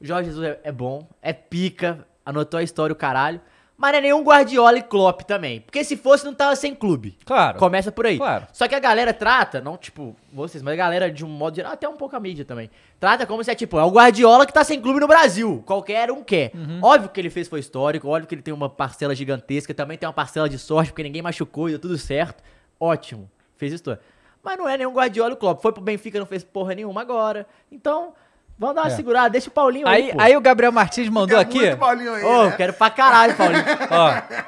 O 0.00 0.04
Jorge 0.04 0.30
Jesus 0.30 0.44
é, 0.46 0.60
é 0.64 0.72
bom, 0.72 1.06
é 1.20 1.32
pica, 1.32 2.06
anotou 2.26 2.58
a 2.58 2.62
história 2.62 2.92
o 2.92 2.96
caralho. 2.96 3.40
Mas 3.82 3.90
não 3.90 3.98
é 3.98 4.00
nenhum 4.00 4.22
Guardiola 4.22 4.78
e 4.78 4.82
Klopp 4.82 5.22
também. 5.22 5.60
Porque 5.60 5.82
se 5.82 5.96
fosse, 5.96 6.24
não 6.24 6.32
tava 6.32 6.54
sem 6.54 6.72
clube. 6.72 7.18
Claro. 7.24 7.58
Começa 7.58 7.90
por 7.90 8.06
aí. 8.06 8.16
Claro. 8.16 8.46
Só 8.52 8.68
que 8.68 8.76
a 8.76 8.78
galera 8.78 9.12
trata, 9.12 9.60
não 9.60 9.76
tipo 9.76 10.14
vocês, 10.32 10.62
mas 10.62 10.74
a 10.74 10.76
galera 10.76 11.10
de 11.10 11.24
um 11.24 11.28
modo 11.28 11.56
geral, 11.56 11.72
até 11.72 11.88
um 11.88 11.96
pouco 11.96 12.14
a 12.14 12.20
mídia 12.20 12.44
também, 12.44 12.70
trata 13.00 13.26
como 13.26 13.42
se 13.42 13.50
é 13.50 13.56
tipo, 13.56 13.80
é 13.80 13.82
o 13.82 13.90
Guardiola 13.90 14.46
que 14.46 14.52
tá 14.52 14.62
sem 14.62 14.80
clube 14.80 15.00
no 15.00 15.08
Brasil. 15.08 15.64
Qualquer 15.66 16.12
um 16.12 16.22
quer. 16.22 16.52
Uhum. 16.54 16.78
Óbvio 16.80 17.10
que 17.10 17.20
ele 17.20 17.28
fez 17.28 17.48
foi 17.48 17.58
histórico, 17.58 18.06
óbvio 18.06 18.28
que 18.28 18.36
ele 18.36 18.42
tem 18.42 18.54
uma 18.54 18.70
parcela 18.70 19.16
gigantesca, 19.16 19.74
também 19.74 19.98
tem 19.98 20.06
uma 20.06 20.12
parcela 20.12 20.48
de 20.48 20.60
sorte, 20.60 20.92
porque 20.92 21.02
ninguém 21.02 21.20
machucou 21.20 21.68
e 21.68 21.72
deu 21.72 21.80
tudo 21.80 21.98
certo. 21.98 22.40
Ótimo, 22.78 23.28
fez 23.56 23.72
história. 23.72 24.00
Mas 24.44 24.56
não 24.58 24.68
é 24.68 24.78
nenhum 24.78 24.92
Guardiola 24.92 25.32
e 25.32 25.36
Klopp. 25.36 25.60
Foi 25.60 25.72
pro 25.72 25.82
Benfica, 25.82 26.20
não 26.20 26.26
fez 26.26 26.44
porra 26.44 26.72
nenhuma 26.72 27.00
agora. 27.00 27.48
Então, 27.70 28.14
vamos 28.62 28.76
dar 28.76 28.82
uma 28.82 28.92
É. 28.92 28.96
segurada, 28.96 29.28
deixa 29.30 29.48
o 29.48 29.52
Paulinho 29.52 29.86
aí, 29.86 30.04
Aí, 30.04 30.12
pô. 30.14 30.20
aí 30.22 30.36
o 30.36 30.40
Gabriel 30.40 30.72
Martins 30.72 31.08
mandou 31.08 31.38
aqui. 31.38 31.58
muito 31.58 31.76
Paulinho 31.76 32.14
aí, 32.14 32.24
Ô, 32.24 32.44
né? 32.44 32.54
quero 32.56 32.72
pra 32.72 32.88
caralho, 32.90 33.36
Paulinho. 33.36 33.62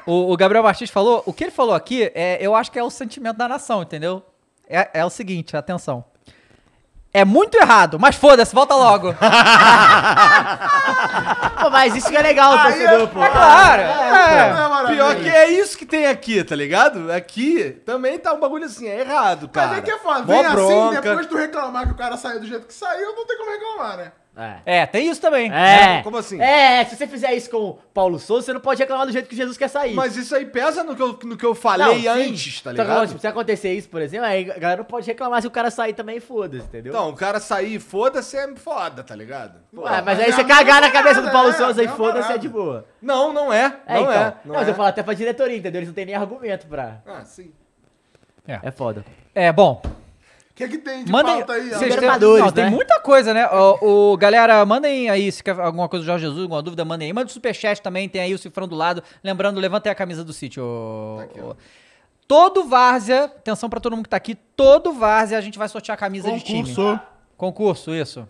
Ó, 0.05 0.11
o, 0.11 0.33
o 0.33 0.37
Gabriel 0.37 0.63
Martins 0.63 0.89
falou. 0.89 1.21
O 1.25 1.31
que 1.33 1.43
ele 1.43 1.51
falou 1.51 1.75
aqui, 1.75 2.11
é, 2.15 2.37
eu 2.41 2.55
acho 2.55 2.71
que 2.71 2.79
é 2.79 2.83
o 2.83 2.89
sentimento 2.89 3.37
da 3.37 3.47
nação, 3.47 3.83
entendeu? 3.83 4.23
É, 4.67 4.89
é 5.01 5.05
o 5.05 5.09
seguinte, 5.09 5.55
atenção. 5.55 6.03
É 7.17 7.23
muito 7.23 7.55
errado, 7.55 7.97
mas 7.97 8.17
foda-se, 8.17 8.53
volta 8.53 8.75
logo. 8.75 9.15
Pô, 11.61 11.69
mas 11.69 11.95
isso 11.95 12.09
que 12.09 12.17
é 12.17 12.21
legal, 12.21 12.51
Aí 12.57 12.73
torcedor, 12.73 13.01
é- 13.03 13.07
pô. 13.07 13.19
Claro, 13.31 13.81
Não 13.83 14.15
é. 14.17 14.49
é 14.49 14.53
maravilha. 14.67 14.95
Pior 14.95 15.15
que 15.15 15.29
é 15.29 15.49
isso 15.49 15.77
que 15.77 15.85
tem 15.85 16.07
aqui, 16.07 16.43
tá 16.43 16.55
ligado? 16.55 17.09
Aqui 17.13 17.81
também 17.85 18.19
tá 18.19 18.33
um 18.33 18.39
bagulho 18.39 18.65
assim, 18.65 18.87
é 18.87 18.99
errado, 18.99 19.47
cara. 19.47 19.67
Mas 19.69 19.77
é 19.77 19.81
que 19.81 19.91
é 19.91 19.97
foda. 19.97 20.19
Mó 20.19 20.25
Vem 20.25 20.45
assim, 20.45 20.55
bronca. 20.55 21.01
depois 21.01 21.25
tu 21.27 21.37
reclamar 21.37 21.85
que 21.85 21.91
o 21.93 21.95
cara 21.95 22.17
saiu 22.17 22.39
do 22.41 22.47
jeito 22.47 22.67
que 22.67 22.73
saiu, 22.73 23.15
não 23.15 23.25
tem 23.25 23.37
como 23.37 23.49
reclamar, 23.51 23.97
né? 23.97 24.11
É. 24.37 24.79
É, 24.81 24.85
tem 24.85 25.07
isso 25.09 25.21
também. 25.21 25.49
É. 25.53 26.01
Como 26.03 26.17
assim? 26.17 26.41
É, 26.41 26.83
se 26.85 26.95
você 26.95 27.07
fizer 27.07 27.33
isso 27.33 27.49
com 27.49 27.57
o 27.57 27.73
Paulo 27.93 28.19
Souza, 28.19 28.45
você 28.47 28.53
não 28.53 28.59
pode 28.59 28.79
reclamar 28.81 29.05
do 29.05 29.11
jeito 29.13 29.29
que 29.29 29.35
Jesus 29.35 29.57
quer 29.57 29.69
sair. 29.69 29.93
Mas 29.93 30.17
isso 30.17 30.35
aí 30.35 30.45
pesa 30.45 30.83
no 30.83 30.95
que 30.95 31.01
eu, 31.01 31.17
no 31.23 31.37
que 31.37 31.45
eu 31.45 31.49
Não, 31.49 31.55
falei 31.55 32.01
sim. 32.01 32.07
antes, 32.07 32.61
tá 32.61 32.71
que, 32.71 32.77
ligado? 32.81 33.07
tipo, 33.07 33.19
se 33.19 33.27
acontecer 33.27 33.73
isso, 33.73 33.87
por 33.87 34.01
exemplo, 34.01 34.25
aí 34.25 34.51
a 34.51 34.57
galera 34.59 34.77
não 34.79 34.85
pode 34.85 35.07
reclamar 35.07 35.41
se 35.41 35.47
o 35.47 35.51
cara 35.51 35.71
sair 35.71 35.93
também, 35.93 36.19
foda-se, 36.19 36.65
entendeu? 36.65 36.91
Então, 36.91 37.09
o 37.09 37.15
cara 37.15 37.39
sair, 37.39 37.79
foda-se, 37.79 38.35
é 38.35 38.55
foda, 38.55 39.03
tá 39.03 39.15
ligado? 39.15 39.59
Pô, 39.73 39.83
Ué, 39.83 40.01
mas 40.01 40.15
mas 40.15 40.19
aí 40.19 40.29
é 40.29 40.31
você 40.31 40.43
cagar 40.43 40.81
na 40.81 40.91
cabeça 40.91 41.21
do 41.21 41.31
Paulo 41.31 41.49
é, 41.49 41.53
Souza 41.53 41.81
é 41.81 41.83
e 41.83 41.87
mesma 41.87 41.97
foda-se 41.97 42.31
é 42.33 42.37
de 42.37 42.49
boa. 42.49 42.85
Não, 43.01 43.31
não 43.31 43.53
é. 43.53 43.77
É, 43.85 43.93
não 43.95 44.01
então. 44.01 44.13
é. 44.13 44.23
Não, 44.25 44.33
Não 44.45 44.55
mas 44.55 44.67
é. 44.67 44.71
eu 44.71 44.75
falo 44.75 44.89
até 44.89 45.03
pra 45.03 45.13
diretoria, 45.13 45.57
entendeu? 45.57 45.79
Eles 45.79 45.89
não 45.89 45.95
tem 45.95 46.05
nem 46.05 46.15
argumento 46.15 46.67
pra. 46.67 47.01
Ah, 47.05 47.23
sim. 47.23 47.51
É 48.47 48.71
foda. 48.71 49.03
É, 49.33 49.51
bom. 49.51 49.81
O 50.55 50.57
que, 50.57 50.69
que 50.69 50.77
tem 50.77 51.03
de 51.03 51.11
Mandem. 51.11 51.35
pauta 51.39 51.51
aí? 51.51 51.67
vocês 51.69 51.95
não, 51.97 52.49
tem 52.49 52.63
né? 52.63 52.69
muita 52.69 52.97
coisa, 53.01 53.33
né? 53.33 53.45
O, 53.49 54.13
o- 54.13 54.17
galera, 54.17 54.65
mandem 54.65 55.09
aí 55.09 55.29
se 55.29 55.43
quer 55.43 55.59
alguma 55.59 55.89
coisa 55.89 56.03
do 56.03 56.07
Jorge 56.07 56.23
Jesus, 56.25 56.43
alguma 56.43 56.61
dúvida, 56.61 56.85
mandem 56.85 57.07
aí. 57.07 57.13
Manda 57.13 57.27
o 57.27 57.29
superchat 57.29 57.81
também, 57.81 58.07
tem 58.07 58.21
aí 58.21 58.33
o 58.33 58.37
cifrão 58.37 58.65
do 58.65 58.73
lado. 58.73 59.03
Lembrando, 59.21 59.59
levantei 59.59 59.91
a 59.91 59.95
camisa 59.95 60.23
do 60.23 60.31
sítio. 60.31 60.63
ô- 60.63 61.19
ô. 61.49 61.55
Todo 62.25 62.63
Várzea, 62.63 63.25
atenção 63.25 63.69
pra 63.69 63.81
todo 63.81 63.97
mundo 63.97 64.05
que 64.05 64.09
tá 64.09 64.15
aqui, 64.17 64.33
todo 64.55 64.93
Várzea 64.93 65.37
a 65.37 65.41
gente 65.41 65.57
vai 65.59 65.67
sortear 65.67 65.95
a 65.95 65.99
camisa 65.99 66.31
de 66.31 66.39
time. 66.41 66.59
Concurso. 66.73 66.99
Concurso, 67.35 67.93
isso. 67.93 68.25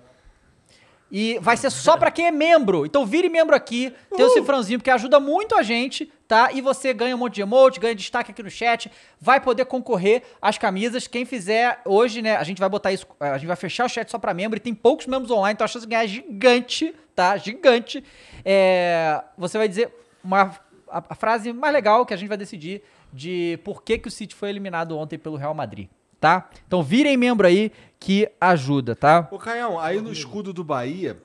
E 1.12 1.38
vai 1.40 1.56
ser 1.56 1.70
só 1.70 1.96
pra 1.96 2.10
quem 2.10 2.26
é 2.26 2.32
membro. 2.32 2.88
Então 2.88 3.06
vire 3.06 3.30
membro 3.30 3.56
aqui, 3.56 3.94
tem 4.18 4.26
o 4.26 4.30
cifrãozinho, 4.32 4.80
porque 4.80 4.90
ajuda 4.90 5.20
muito 5.20 5.56
a 5.56 5.62
gente, 5.62 6.12
tá? 6.28 6.52
E 6.52 6.62
você 6.62 6.94
ganha 6.94 7.16
um 7.16 7.20
monte 7.20 7.36
de 7.36 7.42
emote, 7.42 7.80
ganha 7.80 7.96
destaque 7.96 8.32
aqui 8.32 8.42
no 8.42 8.50
chat, 8.50 8.92
vai 9.20 9.40
poder 9.40 9.66
concorrer 9.66 10.24
às 10.42 10.58
camisas. 10.58 11.08
Quem 11.08 11.26
fizer 11.26 11.82
hoje, 11.86 12.22
né? 12.22 12.36
A 12.36 12.44
gente 12.44 12.60
vai 12.60 12.70
botar 12.70 12.92
isso, 12.92 13.06
a 13.20 13.38
gente 13.38 13.48
vai 13.48 13.56
fechar 13.56 13.86
o 13.86 13.90
chat 13.90 14.10
só 14.10 14.18
pra 14.18 14.34
membro 14.34 14.58
e 14.58 14.60
tem 14.60 14.74
poucos 14.74 15.08
membros 15.08 15.32
online, 15.32 15.54
então 15.54 15.66
a 15.66 15.68
chance 15.68 15.86
de 15.86 15.90
ganhar 15.90 16.06
é 16.06 16.08
gigante, 16.08 16.96
tá? 17.16 17.38
Gigante. 17.38 18.04
É, 18.44 19.24
você 19.38 19.58
vai 19.58 19.68
dizer 19.68 19.94
uma, 20.24 20.58
a, 20.90 21.04
a 21.10 21.16
frase 21.16 21.54
mais 21.54 21.74
legal 21.74 22.06
que 22.06 22.14
a 22.14 22.18
gente 22.18 22.30
vai 22.30 22.38
decidir 22.38 22.82
de 23.14 23.60
por 23.64 23.84
que, 23.84 23.98
que 23.98 24.08
o 24.08 24.12
City 24.12 24.36
foi 24.36 24.50
eliminado 24.50 24.98
ontem 24.98 25.18
pelo 25.18 25.38
Real 25.38 25.54
Madrid, 25.54 25.88
tá? 26.20 26.50
Então 26.68 26.82
virem 26.84 27.16
membro 27.18 27.46
aí 27.48 27.72
que 28.00 28.30
ajuda, 28.40 28.96
tá? 28.96 29.28
Ô, 29.32 29.38
Caião, 29.40 29.80
aí 29.80 30.00
no 30.02 30.12
escudo 30.12 30.52
do 30.54 30.64
Bahia 30.64 31.18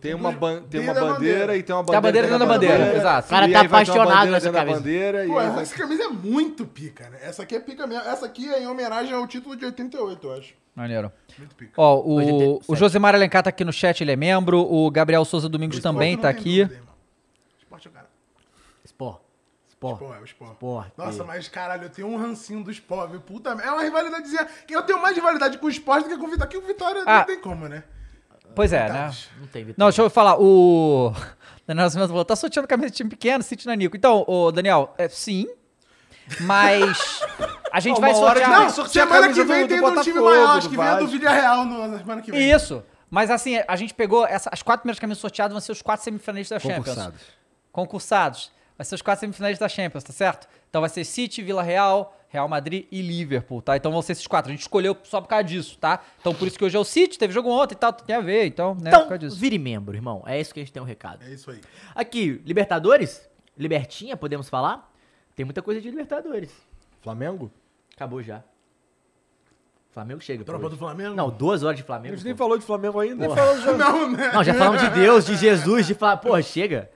tem 0.00 0.12
uma, 0.14 0.32
ban- 0.32 0.62
tem 0.62 0.80
uma 0.80 0.92
bandeira, 0.92 1.12
bandeira. 1.14 1.56
e 1.56 1.62
tem 1.62 1.74
uma 1.74 1.84
Tem 1.84 1.94
a 1.96 2.00
bandeira. 2.00 2.26
bandeira 2.26 2.26
dentro 2.26 2.38
da 2.38 2.46
bandeira, 2.46 2.96
exato. 2.98 3.26
O 3.28 3.30
cara 3.30 3.48
tá 3.52 3.60
apaixonado 3.60 4.08
bandeira 4.08 4.30
nessa 4.32 4.52
camisa. 4.52 4.76
bandeira, 4.78 5.24
Pô, 5.26 5.40
essa 5.40 5.74
camisa 5.76 6.02
é 6.04 6.08
muito 6.08 6.66
pica, 6.66 7.08
né? 7.08 7.18
Essa 7.22 7.42
aqui 7.44 7.54
é 7.54 7.60
pica 7.60 7.86
mesmo. 7.86 8.02
Essa 8.04 8.26
aqui 8.26 8.52
é 8.52 8.62
em 8.62 8.66
homenagem 8.66 9.14
ao 9.14 9.26
título 9.28 9.54
de 9.56 9.64
88, 9.64 10.26
eu 10.26 10.32
acho. 10.34 10.54
Maneiro. 10.74 11.10
Muito 11.38 11.54
pica. 11.54 11.72
Ó, 11.76 12.00
o, 12.00 12.14
87. 12.16 12.64
o 12.68 12.76
Josemar 12.76 13.14
Alencar 13.14 13.42
tá 13.44 13.50
aqui 13.50 13.64
no 13.64 13.72
chat, 13.72 14.00
ele 14.02 14.10
é 14.12 14.16
membro. 14.16 14.58
O 14.60 14.90
Gabriel 14.90 15.24
Souza 15.24 15.48
Domingos 15.48 15.78
também 15.78 16.18
tá 16.18 16.28
aqui 16.28 16.60
irmão. 16.60 16.78
Esporte 17.58 17.86
é 17.86 17.90
o 17.90 17.94
cara. 17.94 18.06
Sport. 18.84 19.20
Sport. 19.94 20.16
É 20.16 20.20
o 20.20 20.24
esporte. 20.24 20.52
Sport. 20.54 20.88
Nossa, 20.96 21.24
mas 21.24 21.48
caralho, 21.48 21.84
eu 21.84 21.90
tenho 21.90 22.08
um 22.08 22.16
rancinho 22.16 22.62
do 22.64 22.70
esporte, 22.70 23.10
viu? 23.12 23.20
Puta. 23.20 23.50
É 23.50 23.70
uma 23.70 23.82
rivalidadezinha. 23.82 24.46
Eu 24.68 24.82
tenho 24.82 25.00
mais 25.00 25.14
rivalidade 25.16 25.58
com 25.58 25.66
o 25.66 25.70
esporte 25.70 26.04
do 26.04 26.10
que 26.10 26.16
com 26.18 26.26
o 26.26 26.30
Vitória. 26.30 26.44
Aqui 26.44 26.56
o 26.58 26.62
Vitória 26.62 27.02
Ah. 27.06 27.18
não 27.18 27.24
tem 27.24 27.40
como, 27.40 27.68
né? 27.68 27.82
Pois 28.54 28.72
é, 28.72 28.88
né? 28.90 29.10
Não 29.38 29.46
tem 29.48 29.64
vitória. 29.64 29.74
Não, 29.76 29.86
deixa 29.88 30.00
eu 30.02 30.08
falar. 30.08 30.40
O 30.40 31.12
Daniel 31.66 31.84
Nascimento 31.84 32.08
falou, 32.08 32.24
tá 32.24 32.34
sorteando 32.36 32.66
camisa 32.66 32.90
de 32.90 32.96
time 32.96 33.10
pequeno, 33.10 33.42
City 33.42 33.66
Nanico. 33.66 33.96
Então, 33.96 34.24
o 34.26 34.50
Daniel, 34.50 34.94
é, 34.96 35.08
sim, 35.08 35.46
mas 36.40 37.20
a 37.72 37.80
gente 37.80 38.00
vai 38.00 38.14
sortear... 38.14 38.44
que 38.44 38.50
Não, 38.56 38.62
vai 38.62 38.70
sortear 38.70 39.06
a 39.06 39.10
semana 39.10 39.32
que 39.32 39.44
vem 39.44 39.62
do- 39.62 39.68
tem 39.68 39.80
do 39.80 39.86
um 39.86 40.02
time 40.02 40.20
maior. 40.20 40.56
Acho 40.56 40.68
do 40.68 40.70
que 40.70 40.76
vem 40.76 40.86
a 40.86 40.98
do. 40.98 41.06
Vídeo 41.06 41.28
Real 41.28 41.64
no- 41.64 41.88
na 41.88 41.98
semana 41.98 42.22
que 42.22 42.30
vem. 42.32 42.50
Isso. 42.50 42.82
Mas 43.10 43.30
assim, 43.30 43.60
a 43.68 43.76
gente 43.76 43.94
pegou 43.94 44.26
essa- 44.26 44.50
as 44.52 44.62
quatro 44.62 44.82
primeiras 44.82 44.98
camisas 44.98 45.20
sorteadas 45.20 45.52
vão 45.52 45.60
ser 45.60 45.72
os 45.72 45.82
quatro 45.82 46.04
semifinalistas 46.04 46.62
da 46.62 46.68
Champions. 46.68 46.86
Concursados. 46.86 47.20
Concursados. 47.72 48.52
Vai 48.76 48.84
ser 48.84 48.94
os 48.94 49.02
quatro 49.02 49.20
semifinalistas 49.20 49.64
da 49.64 49.68
Champions, 49.74 50.04
tá 50.04 50.12
certo? 50.12 50.46
Então 50.68 50.80
vai 50.82 50.90
ser 50.90 51.02
City, 51.04 51.40
Vila 51.42 51.62
Real, 51.62 52.14
Real 52.28 52.46
Madrid 52.46 52.86
e 52.92 53.00
Liverpool, 53.00 53.62
tá? 53.62 53.74
Então 53.76 53.90
vão 53.90 54.02
ser 54.02 54.12
esses 54.12 54.26
quatro. 54.26 54.50
A 54.50 54.52
gente 54.52 54.60
escolheu 54.62 54.94
só 55.02 55.20
por 55.20 55.28
causa 55.28 55.44
disso, 55.44 55.78
tá? 55.78 56.02
Então 56.20 56.34
por 56.34 56.46
isso 56.46 56.58
que 56.58 56.64
hoje 56.64 56.76
é 56.76 56.78
o 56.80 56.84
City, 56.84 57.18
teve 57.18 57.32
jogo 57.32 57.48
ontem 57.50 57.74
e 57.74 57.78
tal, 57.78 57.92
tem 57.92 58.14
a 58.14 58.20
ver, 58.20 58.44
então, 58.46 58.74
né? 58.74 58.80
por 58.82 58.88
Então, 58.88 59.00
causa 59.08 59.18
disso. 59.18 59.36
vire 59.36 59.58
membro, 59.58 59.94
irmão. 59.96 60.22
É 60.26 60.38
isso 60.38 60.52
que 60.52 60.60
a 60.60 60.62
gente 60.62 60.72
tem 60.72 60.82
um 60.82 60.86
recado. 60.86 61.24
É 61.24 61.30
isso 61.30 61.50
aí. 61.50 61.60
Aqui, 61.94 62.42
Libertadores? 62.44 63.26
Libertinha, 63.56 64.14
podemos 64.16 64.48
falar? 64.50 64.92
Tem 65.34 65.44
muita 65.46 65.62
coisa 65.62 65.80
de 65.80 65.88
Libertadores. 65.88 66.50
Flamengo? 67.00 67.50
Acabou 67.94 68.22
já. 68.22 68.42
Flamengo 69.90 70.20
chega. 70.20 70.44
Tropa 70.44 70.68
do 70.68 70.76
Flamengo? 70.76 71.14
Não, 71.14 71.30
duas 71.30 71.62
horas 71.62 71.76
de 71.76 71.82
A 71.82 71.86
Flamengo. 71.86 72.14
gente 72.16 72.24
nem 72.26 72.34
pô. 72.34 72.44
falou 72.44 72.58
de 72.58 72.64
Flamengo 72.66 73.00
ainda. 73.00 73.26
Não, 73.26 74.10
né? 74.12 74.30
Não, 74.34 74.44
já 74.44 74.52
falamos 74.52 74.82
de 74.82 74.90
Deus, 74.90 75.24
de 75.24 75.36
Jesus, 75.36 75.86
de 75.86 75.94
falar. 75.94 76.18
Porra, 76.18 76.42
chega. 76.42 76.90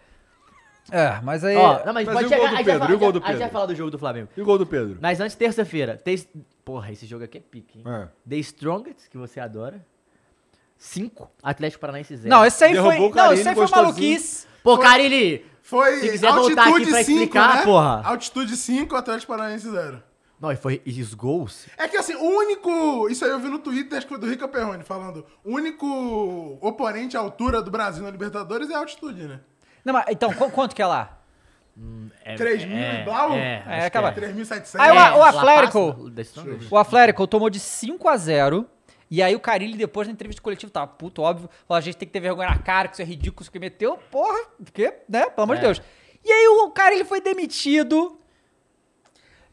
É, 0.91 1.20
mas 1.22 1.45
aí... 1.45 1.57
Ó, 1.57 1.85
não, 1.85 1.93
mas, 1.93 2.07
Mas 2.07 2.14
pode 2.14 2.24
e 2.24 2.26
o 2.26 2.28
chegar. 2.31 2.57
Pedro? 2.64 2.78
fala- 2.81 2.91
E 2.91 2.95
o 2.95 2.99
gol 2.99 3.12
do 3.12 3.18
aí 3.18 3.22
já- 3.22 3.28
Aí 3.28 3.33
já 3.35 3.39
Pedro? 3.41 3.53
fala 3.53 3.66
do 3.66 3.74
jogo 3.74 3.91
do 3.91 3.99
Flamengo. 3.99 4.28
E 4.37 4.41
o 4.41 4.45
gol 4.45 4.59
do 4.59 4.66
Pedro? 4.66 4.99
Mas 5.01 5.20
antes, 5.20 5.37
terça-feira. 5.37 5.97
Tem... 5.97 6.18
Porra, 6.64 6.93
esse 6.93 7.07
jogo 7.07 7.24
aqui 7.24 7.39
é 7.39 7.41
pique, 7.41 7.78
hein? 7.78 7.85
É. 7.87 8.09
The 8.28 8.37
Strongest, 8.37 9.09
que 9.11 9.16
você 9.18 9.41
adora. 9.41 9.85
5. 10.78 11.31
Atlético 11.43 11.81
Paranaense 11.81 12.16
0. 12.16 12.28
Não, 12.31 12.45
esse 12.45 12.64
aí 12.64 12.72
Derrubou 12.72 13.12
foi... 13.12 13.22
Não, 13.22 13.33
isso 13.33 13.49
aí 13.49 13.55
foi 13.55 13.64
gostosinho. 13.64 13.85
maluquice. 13.85 14.47
Pô, 14.62 14.78
Carilli! 14.78 15.47
Foi 15.62 15.97
Se 16.01 16.11
quiser 16.11 16.33
voltar 16.33 16.68
aqui 16.68 16.87
pra 16.87 17.01
explicar, 17.01 17.57
né? 17.59 17.62
porra. 17.64 18.03
Altitude 18.05 18.57
5, 18.57 18.97
Atlético 18.97 19.33
Paranaense 19.33 19.70
0. 19.70 20.03
Não, 20.41 20.51
e 20.51 20.57
foi. 20.57 20.81
E 20.87 21.03
os 21.03 21.12
gols? 21.14 21.66
É 21.76 21.87
que 21.87 21.97
assim, 21.99 22.14
o 22.14 22.24
único. 22.24 23.09
Isso 23.11 23.24
aí 23.26 23.31
eu 23.31 23.39
vi 23.39 23.49
no 23.49 23.59
Twitter, 23.59 23.99
acho 23.99 24.07
que 24.07 24.12
foi 24.12 24.18
do 24.18 24.26
Rica 24.28 24.49
Perrone, 24.49 24.83
falando. 24.83 25.24
O 25.45 25.55
único 25.55 25.87
oponente 26.62 27.14
à 27.16 27.20
altura 27.20 27.61
do 27.62 27.70
Brasil 27.70 28.03
na 28.03 28.11
Libertadores 28.11 28.70
é 28.70 28.74
a 28.74 28.78
altitude, 28.78 29.24
né? 29.24 29.41
Não, 29.85 29.93
mas, 29.95 30.05
então, 30.11 30.33
qu- 30.33 30.51
quanto 30.51 30.74
que 30.74 30.83
é 30.83 30.87
lá? 30.87 31.18
É, 32.24 32.35
3 32.35 32.64
mil 32.64 32.76
e 32.76 33.05
blau? 33.05 33.33
É, 33.33 33.62
É, 33.66 33.76
acho 33.78 33.87
acaba. 33.87 34.12
que 34.12 34.20
3.700. 34.20 34.74
Aí 34.81 34.91
o- 34.91 34.95
É, 34.95 35.12
o 35.16 35.22
Atlético-. 35.24 36.11
O 36.70 36.76
Atlético 36.76 37.26
tomou 37.26 37.49
de 37.49 37.59
5 37.59 38.09
a 38.09 38.16
0 38.16 38.66
e 39.11 39.22
aí 39.22 39.35
o 39.35 39.41
Carilli, 39.41 39.76
depois 39.78 40.07
na 40.07 40.12
entrevista 40.12 40.43
coletiva, 40.43 40.70
tava 40.70 40.87
puto, 40.89 41.22
óbvio, 41.22 41.49
falou, 41.66 41.78
a 41.78 41.81
gente 41.81 41.97
tem 41.97 42.07
que 42.07 42.12
ter 42.12 42.20
vergonha 42.20 42.51
na 42.51 42.59
cara, 42.59 42.89
que 42.89 42.95
isso 42.95 43.03
é 43.03 43.05
ridículo, 43.05 43.43
isso 43.43 43.51
que 43.51 43.59
meteu, 43.59 43.97
porra, 44.11 44.39
porque, 44.62 44.93
né, 45.09 45.26
pelo 45.31 45.45
amor 45.45 45.57
de 45.57 45.62
É. 45.62 45.66
Deus. 45.66 45.83
E 46.22 46.31
aí 46.31 46.49
o 46.49 46.70
Carilli 46.70 47.05
foi 47.05 47.20
demitido, 47.20 48.20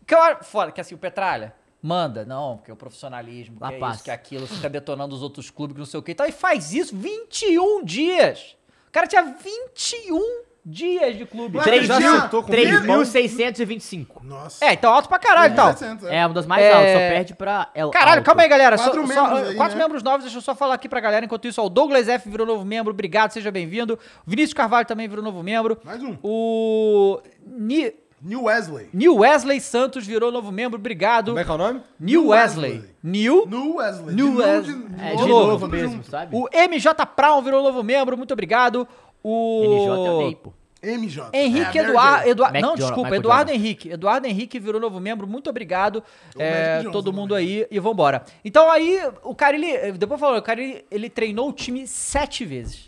que 0.05 0.13
eu 0.13 0.21
acho, 0.21 0.43
foda, 0.43 0.71
que 0.71 0.81
assim, 0.81 0.95
o 0.95 0.97
Petralha, 0.97 1.55
manda, 1.81 2.25
não, 2.25 2.57
porque 2.57 2.71
o 2.71 2.75
profissionalismo, 2.75 3.57
que 3.59 3.73
é 3.73 3.89
isso, 3.89 4.03
que 4.03 4.11
é 4.11 4.13
aquilo, 4.13 4.45
fica 4.47 4.69
detonando 4.69 5.15
os 5.15 5.23
outros 5.23 5.49
clubes, 5.49 5.73
que 5.75 5.79
não 5.79 5.85
sei 5.85 5.99
o 5.99 6.03
que 6.03 6.11
e 6.11 6.15
tal, 6.15 6.27
e 6.27 6.31
faz 6.33 6.73
isso 6.73 6.93
21 6.95 7.85
dias. 7.85 8.56
O 8.87 8.91
cara 8.91 9.05
tinha 9.07 9.21
21 9.23 10.41
dias 10.65 11.15
de 11.17 11.25
clube. 11.25 11.57
Ué, 11.57 11.63
Três 11.63 11.87
já 11.87 11.99
mil- 11.99 12.15
acertou 12.15 12.43
com 12.43 12.51
3.625. 12.51 14.21
Nossa. 14.23 14.65
É, 14.65 14.73
então 14.73 14.93
alto 14.93 15.07
pra 15.07 15.17
caralho, 15.19 15.53
então. 15.53 15.73
3.700, 15.73 16.07
É 16.11 16.25
uma 16.25 16.33
das 16.33 16.45
mais 16.45 16.63
É. 16.63 16.73
altas, 16.73 16.91
só 16.91 16.97
perde 16.99 17.33
pra 17.35 17.69
El 17.73 17.89
Caralho, 17.91 18.17
Alto. 18.17 18.25
calma 18.25 18.41
aí, 18.41 18.49
galera. 18.49 18.75
Quatro 18.77 19.07
só- 19.07 19.23
membros 19.29 19.49
aí, 19.49 19.55
quatro 19.55 19.77
né? 19.77 19.83
membros 19.83 20.03
novos, 20.03 20.23
deixa 20.23 20.37
eu 20.37 20.41
só 20.41 20.53
falar 20.55 20.73
aqui 20.75 20.89
pra 20.89 20.99
galera. 20.99 21.25
Enquanto 21.25 21.47
isso, 21.47 21.61
ó, 21.61 21.65
o 21.65 21.69
Douglas 21.69 22.07
F 22.09 22.29
virou 22.29 22.45
novo 22.45 22.65
membro, 22.65 22.91
obrigado, 22.91 23.31
seja 23.31 23.49
bem-vindo. 23.51 23.93
O 24.25 24.29
Vinícius 24.29 24.53
Carvalho 24.53 24.85
também 24.85 25.07
virou 25.07 25.23
novo 25.23 25.41
membro. 25.43 25.77
Mais 25.83 26.01
um. 26.03 26.17
O 26.21 27.21
Ni- 27.45 27.93
New 28.21 28.43
Wesley. 28.45 28.89
New 28.93 29.17
Wesley 29.17 29.59
Santos 29.61 30.05
virou 30.05 30.31
novo 30.31 30.51
membro, 30.51 30.79
obrigado. 30.79 31.27
Como 31.27 31.39
é 31.39 31.43
que 31.43 31.51
é 31.51 31.53
o 31.53 31.57
nome? 31.57 31.81
New 31.99 32.27
Wesley. 32.29 32.71
Wesley. 32.73 32.89
New. 33.03 33.45
New 33.47 33.75
Wesley. 33.75 34.15
New 34.15 34.31
de 34.31 34.37
Wesley. 34.37 34.75
de, 34.75 35.01
É, 35.03 35.15
De 35.15 35.23
de 35.23 35.29
novo, 35.29 35.67
mesmo, 35.67 35.95
junto. 35.97 36.09
sabe? 36.09 36.35
O 36.35 36.47
MJ 36.51 37.05
Brown 37.15 37.41
virou 37.43 37.61
novo 37.61 37.83
membro, 37.83 38.17
muito 38.17 38.31
obrigado. 38.33 38.87
O 39.23 39.63
eu 39.63 40.17
dei, 40.25 40.35
pô. 40.35 40.53
MJ. 40.81 41.29
Henrique 41.33 41.77
É, 41.79 41.81
Eduardo. 41.81 42.41
Mac 42.43 42.61
não, 42.61 42.75
desculpa, 42.75 43.01
Michael 43.03 43.15
Eduardo. 43.21 43.51
Henrique. 43.51 43.89
Eduardo 43.89 44.27
Henrique 44.27 44.59
virou 44.59 44.79
novo 44.79 44.99
membro, 44.99 45.27
muito 45.27 45.49
obrigado. 45.49 46.03
O 46.35 46.41
É, 46.41 46.77
Johnson, 46.79 46.91
todo 46.91 47.11
mundo 47.11 47.33
aí 47.35 47.65
e 47.69 47.79
vambora. 47.79 48.23
Então 48.45 48.69
aí, 48.69 48.99
o 49.23 49.33
cara, 49.35 49.55
ele. 49.55 49.91
Depois 49.93 50.19
falou, 50.19 50.37
o 50.37 50.41
cara, 50.41 50.61
ele, 50.61 50.85
ele 50.91 51.09
treinou 51.09 51.49
o 51.49 51.51
time 51.53 51.87
sete 51.87 52.45
vezes. 52.45 52.86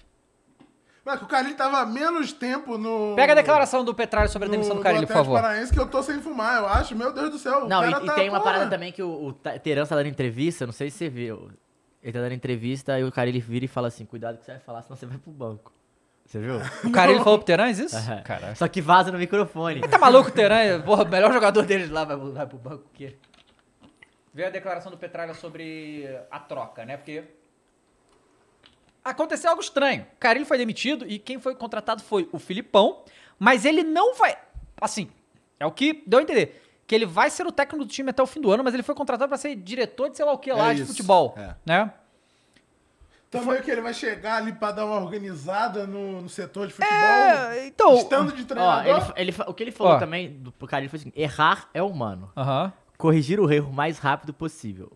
Mas 1.09 1.17
que 1.17 1.25
o 1.25 1.27
Carilli 1.27 1.55
tava 1.55 1.83
menos 1.87 2.31
tempo 2.31 2.77
no. 2.77 3.15
Pega 3.15 3.31
a 3.31 3.35
declaração 3.35 3.83
do 3.83 3.95
Petralho 3.95 4.29
sobre 4.29 4.45
a 4.45 4.47
no- 4.47 4.51
demissão 4.51 4.75
do 4.75 4.81
Carilli, 4.83 5.07
por 5.07 5.13
favor. 5.13 5.41
Paranaense 5.41 5.73
que 5.73 5.79
eu 5.79 5.87
tô 5.87 6.03
sem 6.03 6.21
fumar, 6.21 6.59
eu 6.59 6.67
acho. 6.67 6.95
Meu 6.95 7.11
Deus 7.11 7.31
do 7.31 7.39
céu. 7.39 7.67
Não, 7.67 7.83
e, 7.83 7.91
cara 7.91 8.03
e 8.03 8.07
tá, 8.07 8.13
tem 8.13 8.29
uma 8.29 8.39
porra. 8.39 8.51
parada 8.51 8.69
também 8.69 8.91
que 8.91 9.01
o, 9.01 9.09
o 9.25 9.33
Terence 9.33 9.89
tá 9.89 9.95
dando 9.95 10.05
entrevista, 10.07 10.67
não 10.67 10.73
sei 10.73 10.91
se 10.91 10.99
você 10.99 11.09
viu. 11.09 11.49
Ele 12.03 12.13
tá 12.13 12.19
dando 12.19 12.33
entrevista 12.33 12.99
e 12.99 13.03
o 13.03 13.11
cara 13.11 13.27
ele 13.27 13.39
vira 13.39 13.65
e 13.65 13.67
fala 13.67 13.87
assim: 13.87 14.05
cuidado 14.05 14.37
que 14.37 14.45
você 14.45 14.51
vai 14.51 14.59
falar, 14.61 14.83
senão 14.83 14.95
você 14.95 15.07
vai 15.07 15.17
pro 15.17 15.31
banco. 15.31 15.73
Você 16.27 16.37
viu? 16.39 16.59
O 16.85 16.91
cara, 16.91 17.09
ele 17.11 17.23
falou 17.23 17.39
pro 17.39 17.45
Terãs 17.47 17.79
isso? 17.79 17.97
Aham. 17.97 18.21
Caralho. 18.21 18.55
Só 18.55 18.67
que 18.67 18.79
vaza 18.79 19.11
no 19.11 19.17
microfone. 19.17 19.81
Tá 19.81 19.97
maluco 19.97 20.29
o 20.29 20.31
Terãs? 20.31 20.79
Porra, 20.85 21.05
o 21.05 21.09
melhor 21.09 21.33
jogador 21.33 21.63
deles 21.65 21.89
lá 21.89 22.05
vai, 22.05 22.15
vai 22.17 22.45
pro 22.45 22.59
banco 22.59 22.83
o 22.85 22.93
quê? 22.95 23.15
Veio 24.31 24.47
a 24.47 24.51
declaração 24.51 24.91
do 24.91 24.97
Petralha 24.99 25.33
sobre 25.33 26.07
a 26.29 26.39
troca, 26.39 26.85
né? 26.85 26.97
Porque 26.97 27.23
aconteceu 29.03 29.49
algo 29.49 29.61
estranho. 29.61 30.03
O 30.13 30.17
Carilli 30.19 30.45
foi 30.45 30.57
demitido 30.57 31.05
e 31.07 31.17
quem 31.19 31.39
foi 31.39 31.55
contratado 31.55 32.01
foi 32.03 32.27
o 32.31 32.39
Filipão, 32.39 33.03
mas 33.37 33.65
ele 33.65 33.83
não 33.83 34.15
vai. 34.15 34.37
Assim, 34.79 35.09
é 35.59 35.65
o 35.65 35.71
que 35.71 36.03
deu 36.07 36.19
a 36.19 36.21
entender. 36.23 36.63
Que 36.87 36.95
ele 36.95 37.05
vai 37.05 37.29
ser 37.29 37.45
o 37.45 37.51
técnico 37.51 37.85
do 37.85 37.91
time 37.91 38.09
até 38.09 38.21
o 38.23 38.25
fim 38.25 38.41
do 38.41 38.51
ano, 38.51 38.63
mas 38.63 38.73
ele 38.73 38.81
foi 38.83 38.95
contratado 38.95 39.29
pra 39.29 39.37
ser 39.37 39.55
diretor 39.55 40.09
de 40.09 40.17
sei 40.17 40.25
lá 40.25 40.31
o 40.33 40.37
que 40.39 40.51
lá 40.51 40.71
É 40.71 40.73
de 40.75 40.81
isso, 40.81 40.91
futebol. 40.91 41.35
é. 41.37 41.55
Né? 41.65 41.93
Também 43.29 43.61
que 43.61 43.69
ele 43.69 43.81
vai 43.81 43.93
chegar 43.93 44.37
ali 44.37 44.51
pra 44.53 44.71
dar 44.71 44.85
uma 44.87 44.97
organizada 44.99 45.85
no, 45.85 46.19
no 46.23 46.29
setor 46.29 46.65
de 46.65 46.73
futebol. 46.73 46.97
É, 46.97 47.67
então. 47.67 47.93
Estando 47.95 48.31
de 48.31 48.41
Ó, 48.41 48.45
treinador. 48.45 48.95
ele, 48.95 49.13
ele 49.17 49.31
fa- 49.31 49.45
o 49.47 49.53
que 49.53 49.61
ele 49.61 49.71
falou 49.71 49.93
Ó. 49.93 49.99
também 49.99 50.31
do, 50.31 50.51
cara, 50.65 50.81
ele 50.81 50.89
foi 50.89 50.97
assim: 50.99 51.11
errar 51.15 51.69
é 51.71 51.81
humano. 51.83 52.31
Aham. 52.35 52.73
Corrigir 52.97 53.39
o 53.39 53.51
erro 53.51 53.69
o 53.69 53.73
mais 53.73 53.99
rápido 53.99 54.33
possível. 54.33 54.91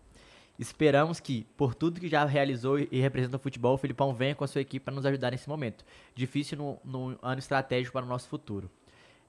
Esperamos 0.58 1.18
que, 1.18 1.46
por 1.56 1.74
tudo 1.74 2.00
que 2.00 2.08
já 2.08 2.24
realizou 2.24 2.78
e 2.78 3.00
representa 3.00 3.36
o 3.36 3.40
futebol, 3.40 3.74
o 3.74 3.78
Filipão 3.78 4.14
venha 4.14 4.34
com 4.34 4.44
a 4.44 4.46
sua 4.46 4.60
equipe 4.60 4.84
para 4.84 4.94
nos 4.94 5.04
ajudar 5.04 5.32
nesse 5.32 5.48
momento. 5.48 5.84
Difícil 6.14 6.56
no, 6.56 6.78
no 6.84 7.18
ano 7.20 7.38
estratégico 7.40 7.92
para 7.92 8.04
o 8.06 8.08
nosso 8.08 8.28
futuro. 8.28 8.70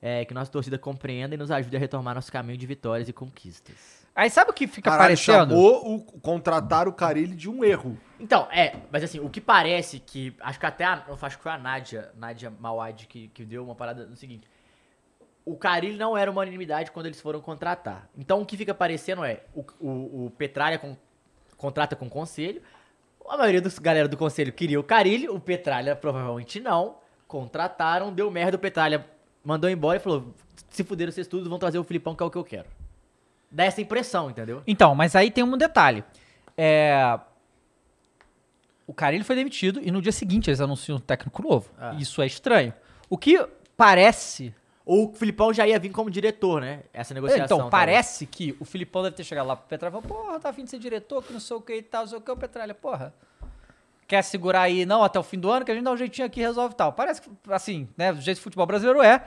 É, 0.01 0.23
que 0.23 0.33
nossa 0.35 0.51
torcida 0.51 0.77
compreenda 0.77 1.33
e 1.33 1.37
nos 1.37 1.49
ajude 1.49 1.75
a 1.75 1.79
retomar 1.79 2.13
nosso 2.13 2.31
caminho 2.31 2.57
de 2.57 2.67
vitórias 2.67 3.09
e 3.09 3.13
conquistas. 3.13 4.05
Aí 4.15 4.29
sabe 4.29 4.51
o 4.51 4.53
que 4.53 4.67
fica 4.67 4.91
Caralho, 4.91 5.07
parecendo? 5.07 5.55
chamou 5.55 5.95
o, 5.95 6.01
contratar 6.21 6.87
o 6.87 6.93
Carilli 6.93 7.35
de 7.35 7.49
um 7.49 7.63
erro. 7.63 7.97
Então, 8.19 8.47
é, 8.51 8.75
mas 8.91 9.03
assim, 9.03 9.19
o 9.19 9.29
que 9.29 9.41
parece 9.41 9.99
que. 9.99 10.35
Acho 10.39 10.59
que 10.59 10.65
até 10.65 10.85
a. 10.85 11.03
eu 11.07 11.17
Acho 11.19 11.37
que 11.37 11.43
foi 11.43 11.51
a 11.51 11.57
Nádia, 11.57 12.11
Nádia 12.15 12.49
Mawad, 12.51 13.07
que, 13.07 13.29
que 13.29 13.43
deu 13.43 13.63
uma 13.63 13.73
parada 13.73 14.05
no 14.05 14.15
seguinte. 14.15 14.47
o 15.43 15.57
Carilli 15.57 15.97
não 15.97 16.15
era 16.15 16.29
uma 16.29 16.41
unanimidade 16.41 16.91
quando 16.91 17.07
eles 17.07 17.19
foram 17.19 17.41
contratar. 17.41 18.07
Então 18.17 18.41
o 18.41 18.45
que 18.45 18.55
fica 18.55 18.73
parecendo 18.73 19.23
é, 19.23 19.43
o, 19.53 19.65
o, 19.79 20.25
o 20.25 20.31
Petralha 20.31 20.79
contrata 21.57 21.95
com 21.95 22.05
o 22.05 22.09
conselho, 22.09 22.61
a 23.27 23.37
maioria 23.37 23.61
dos 23.61 23.79
galera 23.79 24.07
do 24.07 24.17
conselho 24.17 24.53
queria 24.53 24.79
o 24.79 24.83
Carilli, 24.83 25.27
o 25.27 25.39
Petralha 25.39 25.95
provavelmente 25.95 26.59
não, 26.59 26.97
contrataram, 27.27 28.13
deu 28.13 28.29
merda, 28.29 28.57
o 28.57 28.59
Petralha 28.59 29.05
mandou 29.43 29.69
embora 29.69 29.97
e 29.97 29.99
falou, 29.99 30.33
se 30.69 30.83
fuderam 30.83 31.11
vocês 31.11 31.27
tudo, 31.27 31.49
vão 31.49 31.59
trazer 31.59 31.79
o 31.79 31.83
Filipão 31.83 32.15
que 32.15 32.23
é 32.23 32.25
o 32.25 32.29
que 32.29 32.37
eu 32.37 32.43
quero. 32.43 32.67
Dá 33.49 33.63
essa 33.63 33.81
impressão, 33.81 34.29
entendeu? 34.29 34.61
Então, 34.67 34.93
mas 34.93 35.15
aí 35.15 35.31
tem 35.31 35.43
um 35.43 35.57
detalhe. 35.57 36.03
É... 36.57 37.19
O 38.87 38.93
Carilli 38.93 39.23
foi 39.23 39.35
demitido 39.35 39.79
e 39.81 39.91
no 39.91 40.01
dia 40.01 40.11
seguinte 40.11 40.49
eles 40.49 40.61
anunciam 40.61 40.97
um 40.97 41.01
técnico 41.01 41.41
novo. 41.41 41.69
Ah. 41.77 41.95
Isso 41.97 42.21
é 42.21 42.25
estranho. 42.25 42.73
O 43.09 43.17
que 43.17 43.43
parece. 43.75 44.53
Ou 44.85 45.09
o 45.09 45.13
Filipão 45.15 45.51
já 45.51 45.67
ia 45.67 45.79
vir 45.79 45.89
como 45.89 46.11
diretor, 46.11 46.61
né? 46.61 46.81
Essa 46.93 47.13
negociação. 47.13 47.45
então, 47.45 47.57
talvez. 47.57 47.71
parece 47.71 48.25
que 48.27 48.55
o 48.59 48.65
Filipão 48.65 49.01
deve 49.01 49.15
ter 49.15 49.23
chegado 49.23 49.47
lá 49.47 49.55
pro 49.55 49.67
Petralha 49.67 49.91
e 49.97 50.01
falou: 50.01 50.23
Porra, 50.23 50.39
tá 50.39 50.49
afim 50.49 50.63
de 50.63 50.69
ser 50.69 50.77
diretor, 50.79 51.23
que 51.23 51.33
não 51.33 51.39
sei 51.39 51.57
o 51.57 51.61
que 51.61 51.75
e 51.75 51.81
tal, 51.81 52.01
não 52.03 52.07
sei 52.09 52.17
o 52.19 52.21
que. 52.21 52.29
O 52.31 52.37
Petralha, 52.37 52.73
porra. 52.75 53.13
Quer 54.07 54.21
segurar 54.23 54.61
aí, 54.61 54.85
não, 54.85 55.03
até 55.03 55.17
o 55.19 55.23
fim 55.23 55.39
do 55.39 55.49
ano, 55.49 55.65
que 55.65 55.71
a 55.71 55.73
gente 55.73 55.83
dá 55.83 55.91
um 55.91 55.97
jeitinho 55.97 56.27
aqui 56.27 56.39
e 56.39 56.43
resolve 56.43 56.73
e 56.75 56.77
tal. 56.77 56.93
Parece 56.93 57.19
que, 57.21 57.29
assim, 57.49 57.87
né? 57.97 58.13
Do 58.13 58.21
jeito 58.21 58.37
que 58.37 58.41
o 58.41 58.43
futebol 58.43 58.67
brasileiro 58.67 59.01
é. 59.01 59.23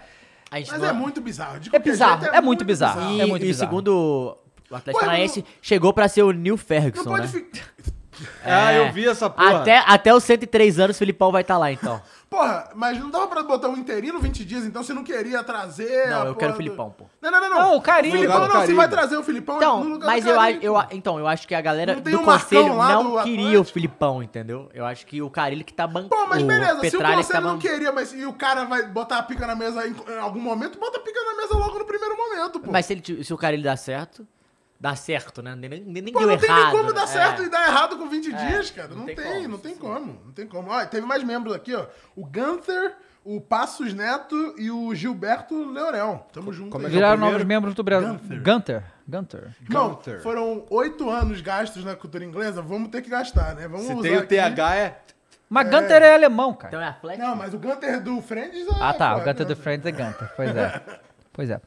A 0.51 0.59
gente 0.59 0.71
Mas 0.71 0.81
não- 0.81 0.89
é 0.89 0.93
muito 0.93 1.21
bizarro. 1.21 1.59
de 1.59 1.75
É 1.75 1.79
bizarro, 1.81 2.21
jeito, 2.23 2.35
é 2.37 2.41
muito 2.41 2.65
bizarro. 2.65 3.01
E, 3.13 3.21
É 3.21 3.27
muito 3.27 3.43
e 3.45 3.49
bizarro. 3.49 3.69
segundo 3.71 4.39
o 4.71 4.75
Atlético 4.77 5.05
Paranaense, 5.05 5.41
não- 5.41 5.47
chegou 5.61 5.93
pra 5.93 6.07
ser 6.09 6.23
o 6.23 6.31
Neil 6.31 6.53
Não 6.53 6.57
Ferguson, 6.57 7.05
pode 7.05 7.23
né? 7.23 7.29
ficar. 7.29 7.69
Ah, 8.45 8.73
eu 8.73 8.93
vi 8.93 9.07
essa 9.07 9.31
porra. 9.31 9.61
Até, 9.61 9.79
até 9.79 10.13
os 10.13 10.25
103 10.25 10.81
anos, 10.81 10.97
o 10.97 10.99
Filipão 10.99 11.31
vai 11.31 11.43
estar 11.43 11.57
lá, 11.57 11.71
então. 11.71 12.01
Porra, 12.31 12.69
mas 12.75 12.99
não 13.01 13.09
dava 13.11 13.27
pra 13.27 13.43
botar 13.43 13.69
um 13.69 13.77
interino 13.77 14.19
20 14.21 14.45
dias, 14.45 14.65
então 14.67 14.83
você 14.83 14.93
não 14.93 15.03
queria 15.03 15.43
trazer. 15.43 16.09
Não, 16.11 16.17
a 16.17 16.27
eu 16.27 16.35
porra 16.35 16.37
quero 16.37 16.51
o 16.51 16.53
do- 16.53 16.57
Filipão, 16.59 16.91
pô. 16.91 17.07
Não, 17.23 17.31
não, 17.31 17.41
não. 17.41 17.49
não. 17.51 17.59
Não, 17.59 17.77
o 17.77 17.81
Carilli. 17.81 18.17
O 18.17 18.21
Filipão 18.21 18.41
No 18.41 18.49
não, 18.49 18.61
você 18.61 18.75
vai 18.75 18.89
trazer 18.89 19.17
o 19.17 19.23
Filipão 19.23 19.55
no 19.57 19.61
Então, 19.63 19.83
lugar 19.83 20.07
mas 20.07 20.25
do 20.25 20.31
eu, 20.31 20.43
eu, 20.61 20.77
então, 20.91 21.19
eu 21.19 21.27
acho 21.27 21.49
que 21.49 21.55
a 21.55 21.61
galera 21.63 21.95
Não 21.95 22.03
do 22.03 22.11
o 22.21 22.27
Marcão 22.27 22.63
conselho 22.69 22.77
não 22.77 23.17
do 23.17 23.23
queria 23.23 23.61
o? 23.61 23.65
Filipão, 23.65 24.23
entendeu? 24.23 24.69
Eu 24.75 24.85
acho 24.85 25.07
que 25.07 25.23
o 25.23 25.31
Carilli 25.31 25.65
que 25.65 25.73
tá 25.73 25.87
bancando. 25.87 26.11
Pô, 26.11 26.27
mas 26.27 26.43
beleza, 26.43 26.81
se 26.81 26.89
o 26.89 26.91
Petralha 26.91 27.17
que 27.23 27.29
tá 27.29 27.41
conselho 27.41 27.47
não 27.47 27.59
queria, 27.59 27.93
mas 27.93 28.13
e 28.13 28.27
o 28.27 28.33
cara 28.35 28.65
vai 28.65 28.83
botar 28.87 29.19
a 29.19 29.23
pica 29.23 29.47
na 29.47 29.55
mesa 29.55 29.87
em, 29.89 29.95
em 29.95 30.19
algum 30.19 30.41
momento, 30.41 30.79
bota 30.79 30.99
a 30.99 31.01
pica 31.01 31.19
na 31.25 31.35
mesa 31.35 31.55
logo 31.57 31.79
no 31.79 31.87
primeiro 31.87 32.15
momento, 32.15 32.61
pô. 32.61 32.71
Mas 32.71 32.85
se, 32.85 32.93
ele, 32.93 33.25
se 33.25 33.33
o 33.33 33.39
Carilli 33.39 33.63
dá 33.63 33.77
certo, 33.77 34.27
dá 34.81 34.95
certo, 34.95 35.43
né? 35.43 35.55
Nem, 35.57 35.69
nem, 35.69 36.03
nem 36.03 36.13
Pô, 36.13 36.21
deu 36.21 36.29
não 36.29 36.37
tem 36.39 36.49
errado. 36.49 36.63
nem 36.65 36.71
como 36.77 36.89
né? 36.91 36.95
dar 36.95 37.07
certo 37.07 37.43
É. 37.43 37.45
e 37.47 37.51
dar 37.51 37.67
errado 37.69 37.97
com 37.97 38.09
20 38.09 38.33
dias, 38.33 38.71
cara. 38.71 38.89
Não, 38.89 38.99
não 38.99 39.07
tem, 39.07 39.17
tem 39.17 39.25
como, 39.25 39.49
não 39.49 39.59
tem 39.59 39.73
sim. 39.75 39.79
como. 39.81 40.21
Não 40.25 40.33
tem 40.33 40.47
como. 40.47 40.71
Ó, 40.71 40.85
teve 40.87 41.07
mais 41.07 41.23
membros 41.25 41.55
aqui, 41.55 41.75
ó. 41.75 41.87
O 42.17 42.25
Gunther, 42.25 42.95
o 43.25 43.41
Passos 43.41 43.93
Neto 43.93 44.55
e 44.57 44.71
o 44.71 44.95
Gilberto 44.95 45.71
Leorel. 45.71 46.27
Tamo 46.33 46.53
junto 46.53 46.71
Como 46.71 46.85
é 46.85 46.89
aí. 46.89 46.93
é 46.93 46.97
Viraram 46.97 47.19
novos 47.21 47.45
membros 47.45 47.75
do 47.75 47.83
Brasil. 47.83 48.15
Gunther. 48.15 48.43
Gunter. 48.43 48.85
Gunter. 49.09 49.57
Não, 49.69 49.89
Gunther. 49.91 50.23
foram 50.23 50.65
oito 50.71 51.09
anos 51.11 51.41
gastos 51.41 51.85
na 51.85 51.97
cultura 51.97 52.25
inglesa, 52.25 52.61
vamos 52.63 52.89
ter 52.91 53.03
que 53.03 53.09
gastar, 53.11 53.55
né? 53.55 53.67
Vamos 53.67 53.87
Se 53.87 53.93
usar 53.95 54.03
tem 54.03 54.17
o 54.17 54.21
aqui. 54.21 54.37
TH, 54.37 54.77
é. 54.77 54.99
Mas 55.51 55.71
Gunter 55.71 56.03
é 56.03 56.15
alemão, 56.15 56.53
cara. 56.53 56.69
Então 56.69 56.81
é 56.83 56.89
Atlético? 56.89 57.27
Não, 57.27 57.35
mas 57.35 57.55
o 57.55 57.59
Gunter 57.59 58.03
do 58.03 58.21
Friends 58.21 58.67
é... 58.69 58.71
Ah, 58.83 58.93
tá. 58.93 59.15
pô, 59.15 59.23
O 59.23 59.25
Gunter 59.25 59.43
é- 59.43 59.49
do 59.49 59.57
Friends 59.57 59.87
é 59.87 59.91
Gunter. 59.93 60.31
Pois 60.37 60.55
é. 60.57 60.83
Pois 61.33 61.51
é. 61.51 61.61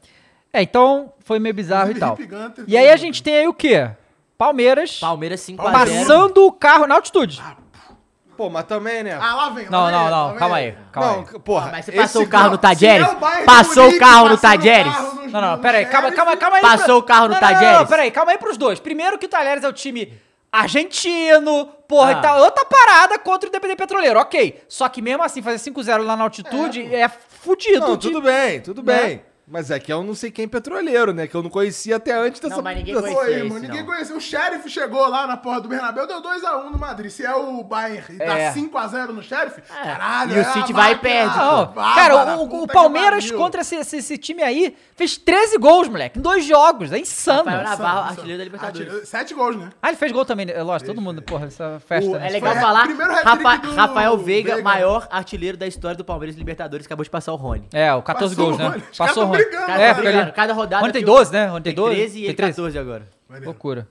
É, 0.52 0.62
então 0.62 1.12
foi 1.20 1.38
meio 1.38 1.54
bizarro 1.54 1.90
e 1.90 1.94
tal. 1.94 2.14
Hip 2.14 2.26
Gunter 2.26 2.64
E 2.68 2.76
aí 2.76 2.90
a 2.90 2.96
gente 2.96 3.22
tem 3.22 3.36
aí 3.36 3.48
o 3.48 3.54
quê? 3.54 3.90
Palmeiras 4.36 4.98
Palmeiras 4.98 5.40
5 5.40 5.62
passando 5.70 6.46
o 6.46 6.52
carro 6.52 6.86
na 6.86 6.96
altitude. 6.96 7.40
Pô, 8.36 8.48
mas 8.50 8.64
também, 8.64 9.02
né? 9.04 9.12
Ah, 9.20 9.34
lá 9.34 9.50
vem, 9.50 9.66
lá 9.66 9.70
Não, 9.70 9.84
vem 9.86 9.92
não, 9.94 10.04
lá 10.04 10.10
não. 10.10 10.28
vem 10.30 10.38
Calma 10.38 10.60
ele. 10.62 10.70
aí. 10.76 10.84
Calma 10.90 11.12
não, 11.12 11.18
aí. 11.20 11.38
porra. 11.40 11.68
Mas 11.70 11.84
você 11.84 11.92
passou 11.92 12.22
o 12.22 12.28
carro 12.28 12.50
no 12.50 12.58
Tajeres? 12.58 13.06
É 13.08 13.44
Passou 13.44 13.88
o 13.88 13.98
carro 13.98 14.28
no 14.30 14.38
Tajeres? 14.38 14.92
Não, 15.30 15.40
não, 15.40 15.58
pera 15.58 15.78
aí, 15.78 15.86
calma, 15.86 16.10
calma, 16.12 16.36
calma 16.36 16.56
aí. 16.56 16.62
Passou 16.62 16.98
o 16.98 17.02
carro 17.02 17.28
no 17.28 17.34
Não, 17.34 17.40
não, 17.40 17.48
não, 17.48 17.54
Tajeres? 17.54 17.78
Não, 17.78 17.86
pera 17.86 18.02
aí, 18.02 18.10
calma 18.10 18.32
aí 18.32 18.38
pros 18.38 18.56
dois. 18.56 18.80
Primeiro 18.80 19.18
que 19.18 19.26
o 19.26 19.28
Talheres 19.28 19.62
é 19.64 19.68
o 19.68 19.72
time 19.72 20.12
argentino, 20.50 21.66
porra, 21.86 22.16
Ah. 22.16 22.18
e 22.18 22.22
tal. 22.22 22.40
Outra 22.40 22.64
parada 22.64 23.18
contra 23.18 23.46
o 23.46 23.50
Independente 23.50 23.76
Petroleiro, 23.78 24.18
ok. 24.18 24.62
Só 24.68 24.88
que 24.88 25.00
mesmo 25.02 25.22
assim, 25.22 25.42
fazer 25.42 25.58
5-0 25.58 26.02
lá 26.02 26.16
na 26.16 26.24
altitude 26.24 26.92
é, 26.94 27.08
fudido. 27.08 27.80
Não, 27.80 27.96
de- 27.96 28.08
tudo 28.08 28.22
bem, 28.22 28.60
tudo 28.60 28.82
Né? 28.82 29.02
bem. 29.02 29.22
Mas 29.52 29.70
é 29.70 29.78
que 29.78 29.92
é 29.92 29.96
um 29.96 30.02
não 30.02 30.14
sei 30.14 30.30
quem 30.30 30.48
petroleiro, 30.48 31.12
né? 31.12 31.26
Que 31.26 31.34
eu 31.34 31.42
não 31.42 31.50
conhecia 31.50 31.96
até 31.96 32.12
antes 32.14 32.40
dessa... 32.40 32.56
Não, 32.56 32.62
mas 32.62 32.76
ninguém 32.78 32.94
dessa- 32.94 33.06
conhecia. 33.06 33.24
Foi, 33.26 33.34
irmão. 33.44 33.58
Ninguém 33.58 33.80
não. 33.80 33.86
conheceu. 33.86 34.16
O 34.16 34.20
Sheriff 34.20 34.70
chegou 34.70 35.06
lá 35.08 35.26
na 35.26 35.36
porra 35.36 35.60
do 35.60 35.68
Bernabéu, 35.68 36.06
deu 36.06 36.22
2x1 36.22 36.70
no 36.70 36.78
Madrid. 36.78 37.10
Se 37.10 37.24
é 37.26 37.34
o 37.34 37.62
Bayern 37.62 38.14
e 38.14 38.18
dá 38.18 38.38
É. 38.38 38.52
5x0 38.52 39.08
no 39.08 39.22
Sheriff, 39.22 39.60
É. 39.70 39.84
caralho. 39.84 40.32
E 40.32 40.38
o 40.38 40.40
é 40.40 40.44
City 40.44 40.72
vai 40.72 40.92
e 40.92 40.96
perde, 40.96 41.36
bárbara, 41.36 41.94
cara, 41.94 42.36
o, 42.38 42.62
o 42.62 42.66
Palmeiras 42.66 43.30
contra 43.30 43.60
esse, 43.60 43.76
esse- 43.76 43.96
esse 43.98 44.16
time 44.16 44.42
aí 44.42 44.74
fez 44.96 45.18
13 45.18 45.58
gols, 45.58 45.86
moleque, 45.88 46.18
em 46.18 46.22
dois 46.22 46.44
jogos. 46.46 46.90
É 46.90 46.98
insano. 46.98 47.44
Rafael 47.44 47.62
Navarro, 47.64 47.96
Insano, 47.98 48.08
artilheiro 48.10 48.38
da 48.38 48.44
Libertadores. 48.44 49.08
Sete 49.08 49.34
gols, 49.34 49.56
né? 49.56 49.68
Ah, 49.82 49.88
ele 49.88 49.96
fez 49.98 50.12
gol 50.12 50.24
também, 50.24 50.46
é 50.50 50.62
lógico, 50.62 50.90
todo 50.90 51.02
mundo, 51.02 51.20
porra, 51.20 51.46
essa 51.46 51.78
festa. 51.86 52.10
O- 52.10 52.14
né? 52.18 52.28
é 52.28 52.30
legal 52.30 52.52
Foi 52.52 52.62
falar, 52.62 52.86
primeiro 52.86 53.12
Rafa- 53.12 53.56
do 53.58 53.74
Rafael 53.74 54.16
Veiga, 54.16 54.54
Veiga. 54.54 54.62
maior 54.64 55.06
artilheiro 55.10 55.58
da 55.58 55.66
história 55.66 55.96
do 55.96 56.04
Palmeiras 56.04 56.34
e 56.36 56.38
Libertadores, 56.38 56.86
acabou 56.86 57.04
de 57.04 57.10
passar 57.10 57.32
o 57.32 57.36
Rony. 57.36 57.64
É, 57.72 57.92
o 57.92 58.00
14 58.02 58.34
Passou 58.34 58.46
gols, 58.56 58.58
né? 58.58 58.82
Passou 58.96 59.24
o 59.24 59.26
Rony. 59.26 59.41
Brigando, 59.44 59.66
Cara, 59.66 59.82
É, 59.82 59.88
tá 59.88 59.94
fica 59.94 60.08
brigando. 60.08 60.32
Cada 60.32 60.52
rodada. 60.52 60.80
Rony 60.82 60.92
tem 60.92 61.04
que 61.04 61.10
o- 61.10 61.14
12, 61.14 61.32
né? 61.32 61.46
Rony 61.46 61.62
tem 61.64 61.74
12? 61.74 61.94
13 61.96 62.10
e 62.10 62.20
Tem 62.20 62.24
ele 62.28 62.34
13. 62.34 62.52
14 62.56 62.78
agora. 62.78 63.08
Loucura. 63.44 63.88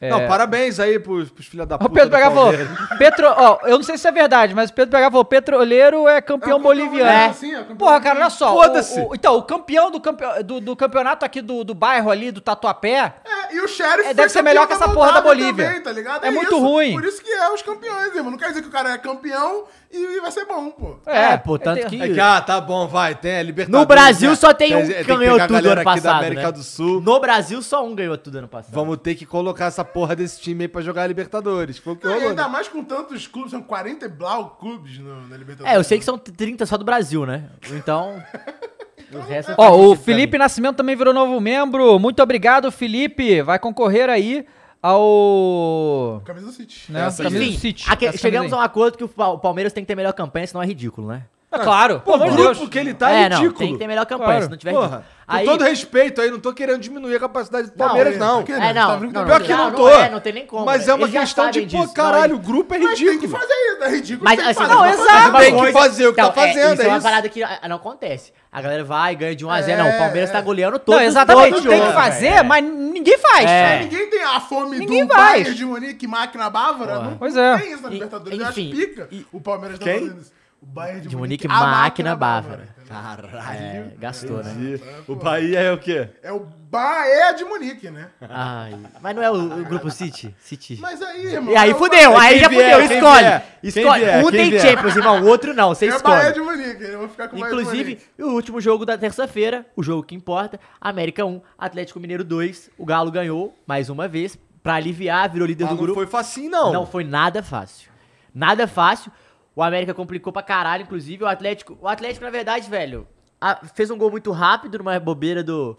Não, 0.00 0.28
parabéns 0.28 0.78
aí 0.78 0.98
pros, 0.98 1.30
pros 1.30 1.46
filha 1.46 1.64
da 1.64 1.78
puta 1.78 1.90
O 1.90 1.94
Pedro 1.94 2.10
do 2.10 2.12
PH 2.12 2.30
falou. 2.30 2.52
Petro, 2.98 3.26
ó, 3.26 3.60
eu 3.64 3.78
não 3.78 3.82
sei 3.82 3.96
se 3.96 4.06
é 4.06 4.12
verdade, 4.12 4.54
mas 4.54 4.68
o 4.68 4.74
Pedro 4.74 4.90
PH 4.90 5.10
falou, 5.10 5.24
petroleiro 5.24 6.06
é 6.06 6.20
campeão 6.20 6.58
É 6.58 6.58
campeão 6.58 6.60
boliviano. 6.60 7.10
boliviano, 7.10 7.34
sim, 7.34 7.54
é 7.54 7.58
campeão 7.60 7.76
Porra, 7.78 8.00
cara, 8.02 8.20
olha 8.20 8.28
só. 8.28 8.52
Foda-se. 8.52 9.00
então, 9.14 9.36
o 9.38 9.42
campeão 9.42 9.90
do, 9.90 9.98
campe- 10.00 10.42
do, 10.42 10.60
do 10.60 10.76
campeonato 10.76 11.24
aqui 11.24 11.40
do, 11.40 11.64
do 11.64 11.72
bairro 11.72 12.10
ali, 12.10 12.30
do 12.30 12.42
Tatuapé, 12.42 13.14
É, 13.24 13.54
e 13.54 13.60
o 13.60 13.68
Sheriff 13.68 14.10
É, 14.10 14.12
deve 14.12 14.28
ser 14.28 14.42
melhor 14.42 14.66
que 14.66 14.74
essa 14.74 14.88
porra 14.90 15.10
da 15.12 15.22
Bolívia. 15.22 15.64
também, 15.68 15.80
tá 15.80 15.92
ligado? 15.92 16.22
É 16.26 16.30
muito 16.30 16.48
isso. 16.54 16.58
ruim. 16.60 16.92
Por 16.92 17.04
isso 17.06 17.22
que 17.22 17.30
é 17.30 17.50
os 17.50 17.62
campeões, 17.62 18.14
irmão. 18.14 18.30
Não 18.32 18.38
quer 18.38 18.48
dizer 18.48 18.60
que 18.60 18.68
o 18.68 18.72
cara 18.72 18.90
é 18.92 18.98
campeão 18.98 19.64
e 19.96 20.20
vai 20.20 20.30
ser 20.30 20.44
bom, 20.44 20.70
pô. 20.70 20.96
É, 21.06 21.36
pô, 21.36 21.58
tanto 21.58 21.86
que. 21.86 22.00
É 22.00 22.08
que, 22.08 22.20
ah, 22.20 22.40
tá 22.40 22.60
bom, 22.60 22.86
vai, 22.86 23.14
tem 23.14 23.36
a 23.36 23.42
Libertadores. 23.42 23.80
No 23.80 23.86
Brasil 23.86 24.30
né? 24.30 24.36
só 24.36 24.52
tem 24.52 24.74
um 24.74 24.86
Tem- 24.86 24.96
que 24.96 25.04
tem 25.04 25.18
ganhou 25.18 25.38
tudo 25.40 25.56
ano 25.56 25.68
aqui 25.68 25.76
da 25.76 25.84
passado. 25.84 26.18
América 26.18 26.42
né? 26.42 26.52
do 26.52 26.62
Sul. 26.62 27.00
No 27.00 27.20
Brasil 27.20 27.62
só 27.62 27.84
um 27.84 27.94
ganhou 27.94 28.18
tudo 28.18 28.38
ano 28.38 28.48
passado. 28.48 28.74
Vamos 28.74 28.98
ter 28.98 29.14
que 29.14 29.24
colocar 29.24 29.66
essa 29.66 29.84
porra 29.84 30.16
desse 30.16 30.40
time 30.40 30.64
aí 30.64 30.68
pra 30.68 30.82
jogar 30.82 31.02
a 31.02 31.06
Libertadores. 31.06 31.78
Foi 31.78 31.92
o 31.92 31.96
que 31.96 32.04
Não, 32.04 32.12
e 32.12 32.14
rolou. 32.14 32.30
ainda 32.30 32.44
né? 32.44 32.48
mais 32.48 32.68
com 32.68 32.82
tantos 32.82 33.26
clubes, 33.26 33.50
são 33.50 33.62
40 33.62 34.06
e 34.06 34.08
blau 34.08 34.56
clubes 34.60 34.98
no, 34.98 35.28
na 35.28 35.36
Libertadores. 35.36 35.72
É, 35.72 35.78
eu 35.78 35.84
sei 35.84 35.98
que 35.98 36.04
são 36.04 36.18
30 36.18 36.66
só 36.66 36.76
do 36.76 36.84
Brasil, 36.84 37.24
né? 37.24 37.44
Então. 37.72 38.22
o 39.12 39.32
é 39.32 39.42
Ó, 39.56 39.76
o 39.76 39.96
Felipe. 39.96 40.38
Nascimento 40.38 40.76
também 40.76 40.96
virou 40.96 41.14
novo 41.14 41.40
membro. 41.40 41.98
Muito 41.98 42.22
obrigado, 42.22 42.70
Felipe. 42.72 43.42
Vai 43.42 43.58
concorrer 43.58 44.08
aí 44.08 44.46
ao. 44.84 46.20
Camisa 46.24 46.46
do 46.46 46.52
City. 46.52 46.92
Né, 46.92 47.00
camisa 47.10 47.44
do 47.44 47.58
City. 47.58 47.84
aque- 47.88 48.06
Essa 48.06 48.18
chegamos 48.18 48.52
a 48.52 48.56
um 48.56 48.60
acordo 48.60 48.98
que 48.98 49.04
o 49.04 49.38
Palmeiras 49.38 49.72
tem 49.72 49.82
que 49.84 49.88
ter 49.88 49.94
melhor 49.96 50.12
campanha, 50.12 50.46
senão 50.46 50.62
é 50.62 50.66
ridículo, 50.66 51.08
né? 51.08 51.24
É 51.54 51.58
claro. 51.64 52.00
Pô, 52.04 52.14
o 52.16 52.18
grupo 52.30 52.68
que 52.68 52.78
ele 52.78 52.94
tá 52.94 53.10
é 53.12 53.22
é, 53.24 53.28
não, 53.28 53.36
ridículo. 53.38 53.58
tem 53.58 53.72
que 53.72 53.78
ter 53.78 53.86
melhor 53.86 54.06
campanha, 54.06 54.28
Claro. 54.30 54.44
se 54.44 54.50
não 54.50 54.56
tiver 54.56 54.72
Porra, 54.72 54.84
ridículo. 54.86 55.04
com 55.26 55.32
Aí, 55.34 55.46
todo 55.46 55.64
respeito 55.64 56.20
aí, 56.20 56.30
não 56.30 56.38
tô 56.38 56.52
querendo 56.52 56.78
diminuir 56.80 57.16
a 57.16 57.20
capacidade 57.20 57.68
do 57.70 57.72
Palmeiras, 57.72 58.18
não. 58.18 58.42
tá 58.42 58.52
é, 58.52 58.72
não, 58.74 58.86
tá 58.88 58.96
vendo 58.96 59.08
que 59.08 59.14
não, 59.14 59.20
tá 59.22 59.26
Pior 59.26 59.40
que 59.42 59.52
não, 59.54 59.64
não 59.70 59.72
tô. 59.74 59.88
é, 59.88 60.10
não 60.10 60.20
tem 60.20 60.32
nem 60.34 60.46
como, 60.46 60.66
Mas 60.66 60.86
é 60.86 60.92
uma 60.92 61.08
questão 61.08 61.50
de, 61.50 61.62
pô, 61.62 61.88
caralho, 61.94 62.34
não, 62.34 62.40
o 62.40 62.42
grupo 62.44 62.74
é 62.74 62.78
Mas 62.78 62.88
tem 62.88 62.96
que 63.06 63.10
ridículo. 63.12 63.32
fazer 63.40 63.54
isso, 63.54 63.82
é 63.84 63.88
ridículo. 63.90 64.24
Mas 64.24 64.36
tem 64.36 64.44
que 64.44 64.50
assim, 64.62 64.70
não, 64.74 64.86
exato. 64.86 65.36
Tem 65.38 65.56
que 65.56 65.72
fazer 65.72 66.06
o 66.08 66.10
que 66.10 66.16
tá 66.20 66.28
Então, 66.28 66.42
é, 66.42 66.46
fazendo, 66.48 66.72
isso 66.74 66.82
é 66.82 66.84
é 66.84 66.88
uma 66.88 66.96
isso. 66.98 67.06
parada 67.06 67.28
que 67.30 67.42
ah, 67.42 67.60
não 67.68 67.76
acontece. 67.76 68.32
A 68.52 68.60
galera 68.60 68.84
vai, 68.84 69.16
ganha 69.16 69.34
de 69.34 69.44
1 69.46 69.50
a 69.50 69.62
0 69.62 69.80
É, 69.80 69.82
Não, 69.82 69.90
o 69.96 69.98
Palmeiras 69.98 70.30
é. 70.30 70.32
tá 70.32 70.40
goleando 70.42 70.78
todo 70.78 70.94
Não, 70.96 71.02
exatamente. 71.02 71.54
todo 71.54 71.68
Tem 71.68 71.78
jogo, 71.78 71.88
que 71.90 71.94
fazer, 71.96 72.30
velho. 72.34 72.44
mas 72.44 72.64
ninguém 72.64 73.18
faz. 73.18 73.50
É. 73.50 73.78
Ninguém 73.80 74.10
tem 74.10 74.22
a 74.22 74.40
fome 74.40 74.78
Ninguém 74.78 75.06
do 75.06 75.08
vai. 75.14 75.32
Bayern 75.42 75.54
de 75.54 75.64
Munique, 75.64 76.06
máquina 76.06 76.50
bávara. 76.50 77.00
Não, 77.00 77.16
Pois 77.16 77.34
não 77.34 77.42
é. 77.42 77.58
tem 77.58 77.72
isso 77.72 77.82
na 77.82 77.88
E- 77.88 77.92
Libertadores. 77.94 78.38
Eu 78.38 78.46
acho 78.46 78.60
enfim, 78.60 78.70
pica. 78.76 79.08
e- 79.10 79.26
o 79.32 79.40
Palmeiras 79.40 79.78
tá 79.78 79.84
Quem? 79.86 80.00
fazendo 80.00 80.20
isso. 80.20 80.32
O 80.64 80.66
Bayern 80.74 81.02
de, 81.02 81.08
De 81.08 81.16
Munique, 81.16 81.46
Munique, 81.46 81.62
a 81.64 81.66
máquina 81.70 82.16
bávara. 82.16 82.68
entendeu? 82.78 83.44
É, 83.50 83.84
gastou, 83.98 84.42
né? 84.42 84.80
O 85.06 85.14
Bahia 85.14 85.60
é 85.60 85.70
o 85.72 85.78
quê? 85.78 86.08
É 86.22 86.32
o 86.32 86.40
Bayern 86.40 87.36
de 87.36 87.44
Munique, 87.44 87.90
né? 87.90 88.08
Ai, 88.28 88.74
mas 89.02 89.14
não 89.14 89.22
é 89.22 89.30
o, 89.30 89.60
o 89.60 89.64
grupo 89.66 89.90
City? 89.90 90.34
City. 90.40 90.78
Mas 90.80 91.02
aí, 91.02 91.26
irmão... 91.34 91.52
E 91.52 91.56
aí 91.56 91.70
é 91.70 91.74
fudeu, 91.74 92.16
aí 92.18 92.38
já 92.38 92.48
vier, 92.48 92.80
fudeu, 92.80 92.96
escolhe. 92.96 93.24
vier, 93.24 93.58
Escolhe. 93.62 94.04
vier, 94.04 94.24
um 94.24 94.30
tem 94.30 94.50
vier. 94.50 94.62
Champions, 94.62 94.96
irmão, 94.96 95.22
o 95.22 95.26
outro 95.26 95.52
não, 95.52 95.68
você 95.74 95.86
É 95.86 95.96
o 95.96 96.02
Bayern 96.02 96.30
escolhe. 96.30 96.56
de 96.56 96.62
Munique. 96.64 96.82
Eu 96.84 96.98
vou 97.00 97.08
ficar 97.10 97.28
com 97.28 97.36
Inclusive, 97.36 97.98
o 98.18 98.28
último 98.28 98.58
jogo 98.58 98.86
da 98.86 98.96
terça-feira, 98.96 99.66
o 99.76 99.82
jogo 99.82 100.02
que 100.02 100.14
importa, 100.14 100.58
América 100.80 101.26
1, 101.26 101.42
Atlético 101.58 102.00
Mineiro 102.00 102.24
2, 102.24 102.70
o 102.78 102.86
Galo 102.86 103.10
ganhou 103.10 103.54
mais 103.66 103.90
uma 103.90 104.08
vez, 104.08 104.38
pra 104.62 104.74
aliviar, 104.76 105.28
virou 105.30 105.46
líder 105.46 105.64
Ah, 105.64 105.68
do 105.68 105.74
não 105.74 105.82
grupo. 105.82 105.94
foi 105.94 106.06
facinho, 106.06 106.50
não. 106.50 106.72
Não 106.72 106.86
foi 106.86 107.04
nada 107.04 107.42
fácil. 107.42 107.92
Nada 108.34 108.66
fácil. 108.66 109.12
O 109.56 109.62
América 109.62 109.94
complicou 109.94 110.32
pra 110.32 110.42
caralho, 110.42 110.82
inclusive. 110.82 111.22
O 111.24 111.26
Atlético, 111.26 111.78
o 111.80 111.88
Atlético 111.88 112.24
na 112.24 112.30
verdade, 112.30 112.68
velho, 112.68 113.06
a- 113.40 113.56
fez 113.74 113.90
um 113.90 113.96
gol 113.98 114.10
muito 114.10 114.30
rápido 114.32 114.78
numa 114.78 114.98
bobeira 114.98 115.42
do, 115.42 115.78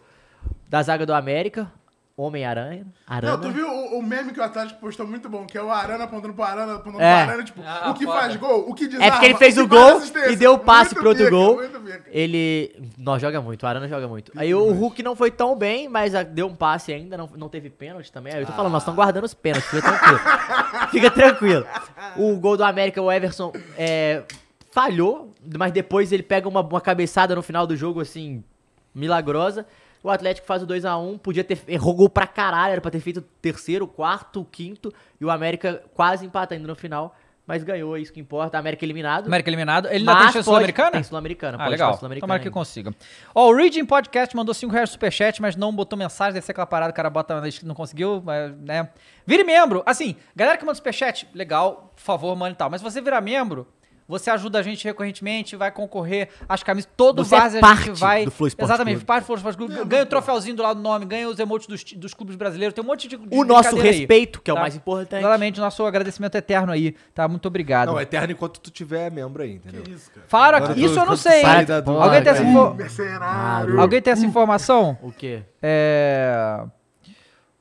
da 0.69 0.81
zaga 0.81 1.05
do 1.05 1.13
América. 1.13 1.71
Homem-Aranha. 2.17 2.85
Não, 2.85 3.15
Arana. 3.17 3.37
tu 3.37 3.51
viu 3.51 3.67
o, 3.67 3.99
o 3.99 4.01
meme 4.01 4.31
que 4.31 4.39
o 4.39 4.43
Atlético 4.43 4.79
postou 4.79 5.05
muito 5.05 5.27
bom, 5.27 5.45
que 5.45 5.57
é 5.57 5.61
o 5.61 5.69
Arana 5.69 6.05
apontando 6.05 6.33
pro 6.33 6.43
Arana, 6.43 6.75
apontando 6.75 7.03
É. 7.03 7.23
pro 7.23 7.31
Arana, 7.31 7.43
tipo, 7.43 7.61
Ah, 7.65 7.89
o 7.91 7.93
que 7.93 8.05
foda. 8.05 8.19
faz 8.19 8.35
gol, 8.37 8.69
o 8.69 8.73
que 8.73 8.85
desarma, 8.87 9.05
É 9.05 9.11
porque 9.11 9.25
ele 9.25 9.35
fez 9.35 9.57
o 9.57 9.67
gol 9.67 10.01
e 10.29 10.35
deu 10.37 10.53
o 10.53 10.59
passe 10.59 10.95
Muito 10.95 10.99
pro 11.01 11.09
outro 11.09 11.29
gol. 11.29 11.59
Ele. 12.07 12.73
Nós 12.97 13.21
joga 13.21 13.41
muito, 13.41 13.63
o 13.63 13.67
Arana 13.67 13.87
joga 13.89 14.07
muito. 14.07 14.31
Aí 14.37 14.55
o 14.55 14.71
Hulk 14.71 15.03
não 15.03 15.13
foi 15.13 15.29
tão 15.29 15.57
bem, 15.57 15.89
mas 15.89 16.15
ah, 16.15 16.23
deu 16.23 16.47
um 16.47 16.55
passe 16.55 16.93
ainda, 16.93 17.17
não, 17.17 17.29
não 17.35 17.49
teve 17.49 17.69
pênalti 17.69 18.09
também. 18.09 18.33
Aí 18.33 18.41
eu 18.41 18.45
tô 18.47 18.53
falando, 18.53 18.71
nós 18.71 18.83
estamos 18.83 18.95
guardando 18.95 19.25
os 19.25 19.33
pênaltis, 19.33 19.69
fica 19.69 19.81
tranquilo. 19.81 20.19
fica 20.91 21.11
tranquilo. 21.11 21.65
O 22.15 22.37
gol 22.37 22.55
do 22.55 22.63
América, 22.63 23.01
o 23.01 23.11
Everson 23.11 23.51
é, 23.77 24.23
falhou, 24.71 25.33
mas 25.57 25.73
depois 25.73 26.13
ele 26.13 26.23
pega 26.23 26.47
uma, 26.47 26.61
uma 26.61 26.79
cabeçada 26.79 27.35
no 27.35 27.41
final 27.43 27.67
do 27.67 27.75
jogo, 27.75 27.99
assim, 27.99 28.41
milagrosa. 28.93 29.65
O 30.05 30.09
Atlético 30.11 30.45
faz 30.45 30.61
o 30.61 30.67
2x1, 30.67 31.17
podia 31.17 31.43
ter. 31.43 31.59
Errou 31.67 31.95
gol 31.95 32.07
pra 32.07 32.27
caralho, 32.27 32.73
era 32.73 32.81
pra 32.81 32.91
ter 32.91 32.99
feito 32.99 33.21
terceiro, 33.41 33.87
quarto, 33.87 34.45
quinto. 34.51 34.93
E 35.19 35.25
o 35.25 35.31
América 35.31 35.81
quase 35.95 36.23
empata 36.23 36.53
ainda 36.53 36.67
no 36.67 36.75
final. 36.75 37.15
Mas 37.47 37.63
ganhou, 37.63 37.97
é 37.97 37.99
isso 37.99 38.13
que 38.13 38.19
importa. 38.19 38.55
A 38.55 38.59
América 38.59 38.85
eliminado. 38.85 39.25
América 39.25 39.49
eliminado. 39.49 39.87
Ele 39.87 39.97
ainda 40.07 40.15
tem 40.15 40.31
chance 40.31 40.43
sul-americana? 40.43 40.91
Tem 40.91 41.03
Sul-Americana, 41.03 41.55
Ah, 41.55 41.59
pode 41.59 41.71
legal. 41.71 41.93
Sul-Americana 41.95 42.27
Tomara 42.27 42.43
que 42.43 42.51
consiga. 42.51 42.93
Ó, 43.33 43.49
o 43.49 43.55
Reading 43.55 43.85
Podcast 43.85 44.35
mandou 44.35 44.53
5 44.53 44.71
reais 44.71 44.91
superchat, 44.91 45.41
mas 45.41 45.55
não 45.55 45.73
botou 45.73 45.97
mensagem, 45.97 46.33
deve 46.33 46.45
ser 46.45 46.51
aquela 46.51 46.67
parada, 46.67 46.91
o 46.91 46.95
cara 46.95 47.09
bota, 47.09 47.41
não 47.63 47.73
conseguiu, 47.75 48.23
né. 48.59 48.89
Vire 49.25 49.43
membro. 49.43 49.81
Assim, 49.87 50.15
galera 50.35 50.55
que 50.57 50.65
manda 50.65 50.75
superchat, 50.75 51.27
legal, 51.33 51.91
por 51.95 52.01
favor, 52.01 52.35
manda 52.35 52.51
e 52.51 52.55
tal. 52.55 52.69
Mas 52.69 52.81
se 52.81 52.83
você 52.83 53.01
virar 53.01 53.21
membro, 53.21 53.67
você 54.07 54.29
ajuda 54.29 54.59
a 54.59 54.61
gente 54.61 54.83
recorrentemente, 54.85 55.55
vai 55.55 55.71
concorrer 55.71 56.29
às 56.47 56.61
camisas. 56.61 56.89
Todo 56.95 57.23
Você 57.23 57.35
é 57.35 57.39
vaso 57.39 57.57
a 57.57 57.59
parte 57.61 57.83
gente 57.85 57.99
vai. 57.99 58.25
do 58.25 58.31
Flow 58.31 58.47
Esporte 58.47 58.67
Exatamente, 58.69 58.93
Clube. 58.95 59.05
parte 59.05 59.23
do 59.23 59.25
Flow 59.25 59.37
Esporte 59.37 59.57
Clube. 59.57 59.85
Ganha 59.85 60.03
o 60.03 60.05
troféuzinho 60.05 60.55
do 60.55 60.61
lado 60.63 60.77
do 60.77 60.83
nome, 60.83 61.05
ganha 61.05 61.27
os 61.27 61.39
emotes 61.39 61.67
dos, 61.67 61.83
dos 61.93 62.13
clubes 62.13 62.35
brasileiros, 62.35 62.73
tem 62.73 62.83
um 62.83 62.87
monte 62.87 63.07
de. 63.07 63.17
de 63.17 63.27
O 63.35 63.43
nosso 63.43 63.63
brincadeira 63.69 63.89
aí, 63.89 63.97
respeito, 63.99 64.41
que 64.41 64.49
é 64.51 64.53
o 64.53 64.55
tá? 64.55 64.61
mais 64.61 64.75
importante. 64.75 65.21
Exatamente, 65.21 65.59
nosso 65.59 65.83
agradecimento 65.85 66.35
eterno 66.35 66.71
aí, 66.71 66.95
tá? 67.13 67.27
Muito 67.27 67.47
obrigado. 67.47 67.87
Não, 67.87 67.99
é 67.99 68.03
eterno 68.03 68.31
enquanto 68.31 68.59
tu 68.59 68.69
tiver 68.69 69.11
membro 69.11 69.41
aí, 69.43 69.53
entendeu? 69.53 69.83
Isso, 69.89 70.11
cara. 70.11 70.25
Falaram 70.27 70.57
aqui, 70.65 70.83
isso 70.85 70.99
eu 70.99 71.05
não 71.05 71.15
sei. 71.17 71.41
sai 71.41 71.59
hein? 71.61 71.65
da- 71.65 71.81
do- 71.81 71.91
Alguém 71.91 72.21
tem 72.21 72.31
essa 72.31 72.43
info- 72.43 72.73
Mercenário. 72.73 73.79
Alguém 73.81 74.01
tem 74.01 74.13
essa 74.13 74.25
informação? 74.25 74.97
O 75.01 75.11
quê? 75.11 75.41
É... 75.61 76.63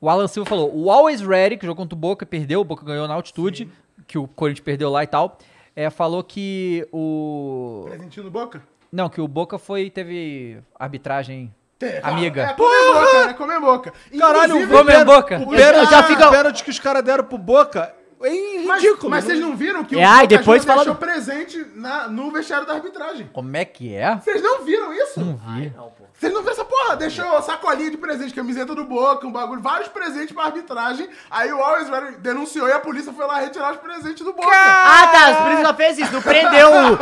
O 0.00 0.08
Alan 0.10 0.26
Silva 0.28 0.48
falou: 0.48 0.70
o 0.74 0.90
Always 0.90 1.20
Ready, 1.22 1.56
que 1.56 1.64
jogou 1.64 1.82
contra 1.82 1.94
o 1.96 1.98
Boca, 1.98 2.26
perdeu, 2.26 2.60
o 2.60 2.64
Boca 2.64 2.84
ganhou 2.84 3.08
na 3.08 3.14
altitude, 3.14 3.68
que 4.06 4.18
o 4.18 4.28
Corinthians 4.28 4.62
perdeu 4.64 4.90
lá 4.90 5.02
e 5.02 5.06
tal. 5.06 5.38
É, 5.76 5.90
falou 5.90 6.22
que 6.22 6.86
o. 6.92 7.84
Presentinho 7.88 8.24
no 8.24 8.30
Boca? 8.30 8.62
Não, 8.92 9.08
que 9.08 9.20
o 9.20 9.26
Boca 9.26 9.58
foi. 9.58 9.90
teve 9.90 10.58
arbitragem 10.78 11.52
claro. 11.78 12.06
amiga. 12.06 12.42
É, 12.42 12.52
comer 12.54 12.92
boca, 12.92 13.26
né? 13.26 13.34
Comer 13.34 13.60
boca. 13.60 13.92
Caralho, 14.18 14.44
Inclusive, 14.56 14.72
o 14.72 14.76
Vamos 14.76 14.94
em 14.94 15.04
Boca. 15.04 15.38
O 15.40 15.48
pênalti, 15.50 15.90
já 15.90 16.02
fica- 16.04 16.28
o 16.28 16.30
pênalti 16.30 16.64
que 16.64 16.70
os 16.70 16.78
caras 16.78 17.02
deram 17.02 17.24
pro 17.24 17.36
Boca 17.38 17.92
é 18.26 18.62
Mas, 18.64 18.82
ridículo. 18.82 19.10
mas 19.10 19.24
vocês 19.24 19.40
não 19.40 19.56
viram 19.56 19.84
que 19.84 19.94
É, 19.98 20.06
o 20.06 20.10
Boca 20.10 20.26
depois 20.26 20.62
Juniors 20.62 20.64
fala 20.64 20.78
deixou 20.78 20.94
presente 20.94 21.66
na, 21.74 22.08
no 22.08 22.30
vestiário 22.30 22.66
da 22.66 22.74
arbitragem? 22.74 23.30
Como 23.32 23.56
é 23.56 23.64
que 23.64 23.94
é? 23.94 24.16
Vocês 24.16 24.42
não 24.42 24.64
viram 24.64 24.92
isso? 24.92 25.20
Não 25.20 25.36
vi. 25.36 25.72
Vocês 26.12 26.32
não 26.32 26.40
viram 26.40 26.52
essa 26.52 26.64
porra? 26.64 26.96
Deixou 26.96 27.42
sacolinha 27.42 27.90
de 27.90 27.96
presente, 27.96 28.32
camiseta 28.32 28.74
do 28.74 28.84
Boca, 28.84 29.26
um 29.26 29.32
bagulho, 29.32 29.60
vários 29.60 29.88
presentes 29.88 30.32
pra 30.32 30.44
arbitragem. 30.44 31.08
Aí 31.30 31.52
o 31.52 31.60
Always 31.62 31.88
Ready 31.88 32.16
denunciou 32.18 32.68
e 32.68 32.72
a 32.72 32.78
polícia 32.80 33.12
foi 33.12 33.26
lá 33.26 33.40
retirar 33.40 33.72
os 33.72 33.78
presentes 33.78 34.24
do 34.24 34.32
Boca. 34.32 34.48
Ah, 34.50 35.08
tá. 35.08 35.42
Por 35.42 35.52
isso 35.52 35.60
ela 35.60 35.74
fez 35.74 35.98
isso. 35.98 36.12
Não 36.12 36.22
prendeu 36.22 36.68
o. 36.70 36.92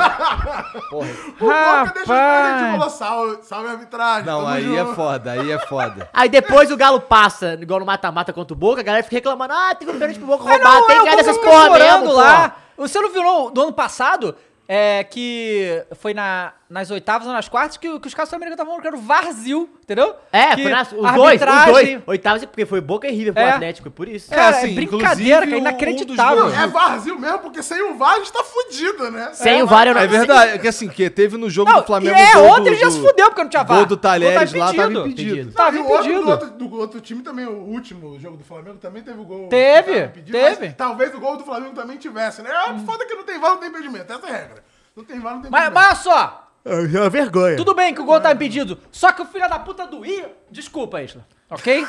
O 0.92 1.46
Boca 1.46 1.92
deixou 1.94 2.14
os 2.14 2.20
presentes 2.20 2.62
e 2.62 2.70
falou, 2.72 2.90
salve, 2.90 3.38
salve 3.42 3.68
arbitragem. 3.68 4.24
Não, 4.26 4.46
aí 4.46 4.74
é 4.76 4.78
junto." 4.78 4.94
foda, 4.94 5.32
aí 5.32 5.50
é 5.52 5.58
foda. 5.66 6.08
Aí 6.12 6.28
depois 6.28 6.70
o 6.70 6.76
Galo 6.76 7.00
passa, 7.00 7.58
igual 7.60 7.80
no 7.80 7.86
mata-mata 7.86 8.32
contra 8.32 8.54
o 8.54 8.56
Boca, 8.56 8.80
a 8.80 8.84
galera 8.84 9.02
fica 9.04 9.16
reclamando: 9.16 9.52
ah, 9.52 9.74
teve 9.74 9.90
um 9.90 9.98
pênalti 9.98 10.18
pro 10.18 10.26
Boca 10.26 10.44
Mas 10.44 10.54
roubado, 10.54 10.86
tem 10.86 10.96
é, 10.96 11.02
que 11.02 11.08
ganhar 11.16 11.22
dessas 11.22 11.38
porra 11.38 11.70
mesmo, 11.70 12.12
lá. 12.12 12.22
lá. 12.22 12.56
Você 12.76 13.00
não 13.00 13.12
viu 13.12 13.50
do 13.50 13.62
ano 13.62 13.72
passado? 13.72 14.36
É 14.68 15.04
que 15.04 15.84
foi 15.96 16.14
na, 16.14 16.52
nas 16.72 16.90
oitavas 16.90 17.26
ou 17.28 17.34
nas 17.34 17.48
quartas 17.50 17.76
que, 17.76 17.98
que 18.00 18.08
os 18.08 18.14
caras 18.14 18.30
sul-americanos 18.30 18.54
estavam 18.54 18.72
falando 18.72 18.80
que 18.82 18.88
era 18.88 18.96
o 18.96 19.00
Varzil, 19.00 19.68
entendeu? 19.82 20.16
É, 20.32 20.54
que 20.56 20.62
foi 20.62 20.70
nas, 20.72 20.90
os 20.90 21.04
a 21.04 21.12
dois, 21.12 21.40
os 21.40 21.46
arbitragem- 21.48 21.72
dois. 21.72 22.02
Oitavas, 22.06 22.44
porque 22.46 22.64
foi 22.64 22.80
Boca 22.80 23.06
e 23.06 23.12
River 23.12 23.34
pro 23.34 23.42
É. 23.42 23.50
Atlético, 23.50 23.88
é 23.88 23.90
por 23.90 24.08
isso. 24.08 24.30
Cara, 24.30 24.56
assim, 24.56 24.70
é 24.70 24.74
brincadeira, 24.74 25.44
inclusive, 25.44 25.50
cara, 25.50 25.54
o- 25.54 25.58
inacreditável. 25.58 26.44
um 26.44 26.48
dos 26.48 26.58
É 26.58 26.66
vazio 26.66 27.18
mesmo, 27.18 27.38
porque 27.40 27.62
sem 27.62 27.82
o 27.82 27.94
VAR 27.98 28.14
a 28.14 28.18
gente 28.18 28.32
tá 28.32 28.42
fudido, 28.42 29.10
né? 29.10 29.30
Sem 29.34 29.62
o 29.62 29.66
VAR 29.66 29.86
eu 29.86 29.94
não 29.94 30.00
É 30.00 30.06
verdade, 30.06 30.52
é 30.52 30.58
que 30.58 30.66
assim, 30.68 30.88
que 30.88 31.10
teve 31.10 31.36
no 31.36 31.50
jogo 31.50 31.70
Não, 31.70 31.80
do 31.80 31.86
Flamengo. 31.86 32.16
é, 32.16 32.32
gol 32.32 32.44
ontem 32.46 32.62
do- 32.62 32.68
ele 32.68 32.76
já 32.76 32.90
se 32.90 33.00
fudeu 33.00 33.26
porque 33.26 33.42
não 33.42 33.50
tinha 33.50 33.64
VAR. 33.64 33.76
Gol 33.78 33.86
do 33.86 33.96
Talheres 33.98 34.50
Gol 34.52 34.60
lá 34.60 34.66
tava 34.72 34.92
impedido. 34.92 35.08
impedido. 35.08 35.52
Tava 35.52 35.76
e 35.76 35.78
o 35.78 35.82
outro 35.86 35.96
impedido. 36.10 36.22
do, 36.24 36.30
outro, 36.30 36.50
do 36.50 36.74
outro 36.78 37.00
time 37.02 37.22
também, 37.22 37.44
o 37.46 37.52
último 37.66 38.18
jogo 38.18 38.38
do 38.38 38.44
Flamengo 38.44 38.78
também 38.78 39.02
teve 39.02 39.20
o 39.20 39.24
gol. 39.24 39.48
Teve, 39.48 39.92
tava 39.92 40.04
impedido, 40.06 40.32
teve. 40.38 40.66
mas 40.68 40.74
Talvez 40.74 41.14
o 41.14 41.20
gol 41.20 41.36
do 41.36 41.44
Flamengo 41.44 41.74
também 41.74 41.98
tivesse, 41.98 42.40
né? 42.40 42.50
É 42.50 42.78
foda 42.86 43.04
que 43.04 43.14
não 43.14 43.24
tem 43.24 43.38
VAR, 43.38 43.50
não 43.50 43.58
tem 43.58 43.68
impedimento. 43.68 44.10
Essa 44.10 44.26
é 44.26 44.30
a 44.30 44.32
regra. 44.32 44.64
Não 44.96 45.04
tem 45.04 45.18
VAR, 45.20 45.34
não 45.34 45.42
tem 45.42 45.50
Mas, 45.50 45.62
impedimento. 45.68 45.88
mas 45.88 46.06
olha 46.06 46.16
só, 46.20 46.41
É 46.64 46.98
uma 47.00 47.10
vergonha. 47.10 47.56
tudo 47.56 47.74
bem 47.74 47.92
que 47.92 48.00
o 48.00 48.04
gol 48.04 48.20
tá 48.20 48.30
impedido, 48.32 48.78
só 48.92 49.10
que 49.12 49.20
o 49.20 49.26
filho 49.26 49.48
da 49.48 49.58
puta 49.58 49.84
do 49.86 50.06
I... 50.06 50.24
Desculpa, 50.50 51.02
Isla, 51.02 51.26
ok? 51.50 51.84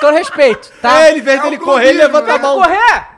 Todo 0.00 0.14
respeito, 0.14 0.70
tá? 0.80 1.02
É, 1.06 1.10
ele, 1.10 1.20
vez 1.20 1.40
É 1.40 1.42
dele 1.42 1.56
o 1.56 1.60
correr, 1.60 1.88
ele 1.88 1.98
levanta 1.98 2.26
né? 2.28 2.32
a 2.34 2.38
Tem 2.38 2.40
que 2.42 2.46
mão. 2.46 2.62
correr! 2.62 3.08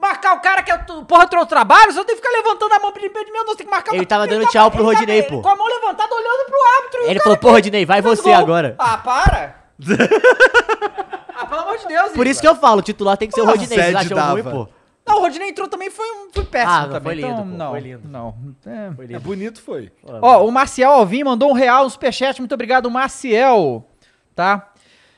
Marcar 0.00 0.34
o 0.34 0.40
cara 0.40 0.62
que 0.62 0.70
é 0.70 0.74
o 0.90 1.04
porra 1.04 1.26
do 1.26 1.46
trabalho, 1.46 1.92
você 1.92 2.04
tem 2.04 2.16
que 2.16 2.22
ficar 2.22 2.30
levantando 2.36 2.72
a 2.72 2.78
mão 2.78 2.92
pra 2.92 3.04
impedimento, 3.04 3.46
você 3.46 3.56
tem 3.56 3.66
que 3.66 3.70
marcar 3.72 3.92
o 3.92 3.94
Ele 3.96 4.06
cara- 4.06 4.20
tava 4.26 4.30
dando 4.30 4.44
tá- 4.44 4.50
tchau 4.50 4.70
pro 4.70 4.80
ele 4.80 4.88
tá- 4.88 4.94
Rodinei, 4.94 5.18
ele 5.18 5.26
pô. 5.28 5.42
Com 5.42 5.48
a 5.48 5.56
mão 5.56 5.66
levantada 5.66 6.14
olhando 6.14 6.46
pro 6.46 6.76
árbitro. 6.78 7.00
o 7.02 7.10
Ele 7.10 7.20
falou, 7.20 7.38
pô, 7.38 7.50
Rodinei, 7.50 7.84
vai 7.86 8.00
você 8.02 8.22
gol. 8.22 8.34
agora. 8.34 8.74
Ah, 8.78 8.96
para! 8.98 9.56
ah, 11.34 11.46
pelo 11.46 11.60
amor 11.62 11.78
de 11.78 11.86
Deus, 11.86 12.12
Por 12.12 12.26
isso 12.26 12.40
que 12.40 12.48
eu 12.48 12.54
falo, 12.54 12.78
o 12.80 12.82
titular 12.82 13.16
tem 13.16 13.28
que 13.28 13.34
ser 13.34 13.40
o 13.42 13.44
Rodinei. 13.46 13.68
Vocês 13.68 13.98
sede 13.98 14.12
acham 14.14 14.32
ruim, 14.32 14.42
pô? 14.42 14.68
Não, 15.06 15.18
o 15.18 15.20
Rodinei 15.20 15.50
entrou 15.50 15.68
também, 15.68 15.88
foi, 15.88 16.04
um, 16.10 16.30
foi 16.32 16.44
péssimo 16.44 16.72
Ah, 16.72 16.80
não, 16.82 16.88
também. 16.94 17.02
foi 17.02 17.14
lindo, 17.14 17.28
então, 17.32 17.48
pô, 17.48 17.56
não, 17.56 17.70
foi 17.70 17.80
lindo. 17.80 18.08
Não, 18.08 18.34
é. 18.66 18.92
Foi 18.94 19.04
É 19.04 19.08
lindo. 19.08 19.20
bonito, 19.20 19.62
foi. 19.62 19.92
Ó, 20.04 20.44
o 20.46 20.50
Marcial 20.50 20.94
Alvim 20.94 21.22
mandou 21.22 21.50
um 21.50 21.54
real 21.54 21.84
no 21.84 21.90
superchat. 21.90 22.40
Muito 22.40 22.52
obrigado, 22.54 22.90
Maciel. 22.90 23.86
Tá? 24.34 24.72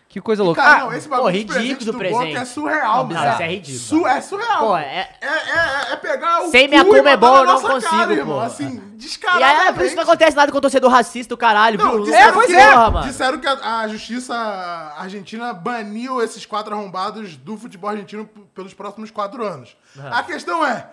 Que 0.09 0.23
coisa 0.23 0.43
louca. 0.43 0.63
Cara, 0.63 0.77
Ah, 0.77 0.85
não, 0.87 0.93
esse 0.95 1.07
bagulho 1.07 1.25
pô, 1.25 1.31
de 1.31 1.59
ridículo 1.59 1.59
presente 1.59 1.85
do 1.85 1.93
do 1.93 1.99
presente. 1.99 2.37
É 2.39 2.45
surreal, 2.47 3.07
Não, 3.07 3.15
cara. 3.15 3.33
isso 3.35 3.43
é 3.43 3.49
ridículo. 3.49 3.79
Su- 3.79 4.07
é 4.07 4.21
surreal. 4.23 4.59
Pô, 4.67 4.77
é... 4.79 4.83
é- 4.83 5.19
É, 5.21 5.27
é- 5.91 5.93
é 5.93 5.97
pegar 5.97 6.45
o 6.45 6.51
Sem 6.51 6.67
minha 6.67 6.81
e 6.81 6.85
Comebol, 6.87 7.31
botar 7.31 7.45
na 7.45 7.51
eu 7.53 7.55
não 7.61 7.61
consigo, 7.71 7.91
cara, 7.93 8.07
pô. 8.07 8.13
irmão. 8.15 8.41
Assim, 8.41 8.69
E 8.95 8.97
descaradamente. 8.97 9.61
aí, 9.61 9.69
é 9.69 9.73
por 9.73 9.81
isso 9.83 9.91
que 9.91 9.97
não 9.97 10.03
acontece 10.05 10.35
nada 10.37 10.51
com 10.51 10.57
o 10.57 10.61
torcedor 10.63 10.91
racista, 10.91 11.35
o 11.35 11.37
caralho, 11.37 11.77
Não, 11.79 12.03
disseram, 12.03 12.33
pois 12.33 12.47
que, 12.47 12.57
é. 12.57 12.73
Porra, 12.73 12.91
mano. 12.91 13.07
disseram 13.07 13.39
que 13.39 13.47
a, 13.47 13.81
a 13.81 13.89
justiça 13.89 14.35
argentina 14.97 15.53
baniu 15.53 16.23
esses 16.23 16.47
quatro 16.47 16.75
arrombados 16.75 17.37
do 17.37 17.59
futebol 17.59 17.91
argentino 17.91 18.25
pelos 18.55 18.73
próximos 18.73 19.11
quatro 19.11 19.45
anos. 19.45 19.77
A 20.11 20.23
questão 20.23 20.65
é, 20.67 20.87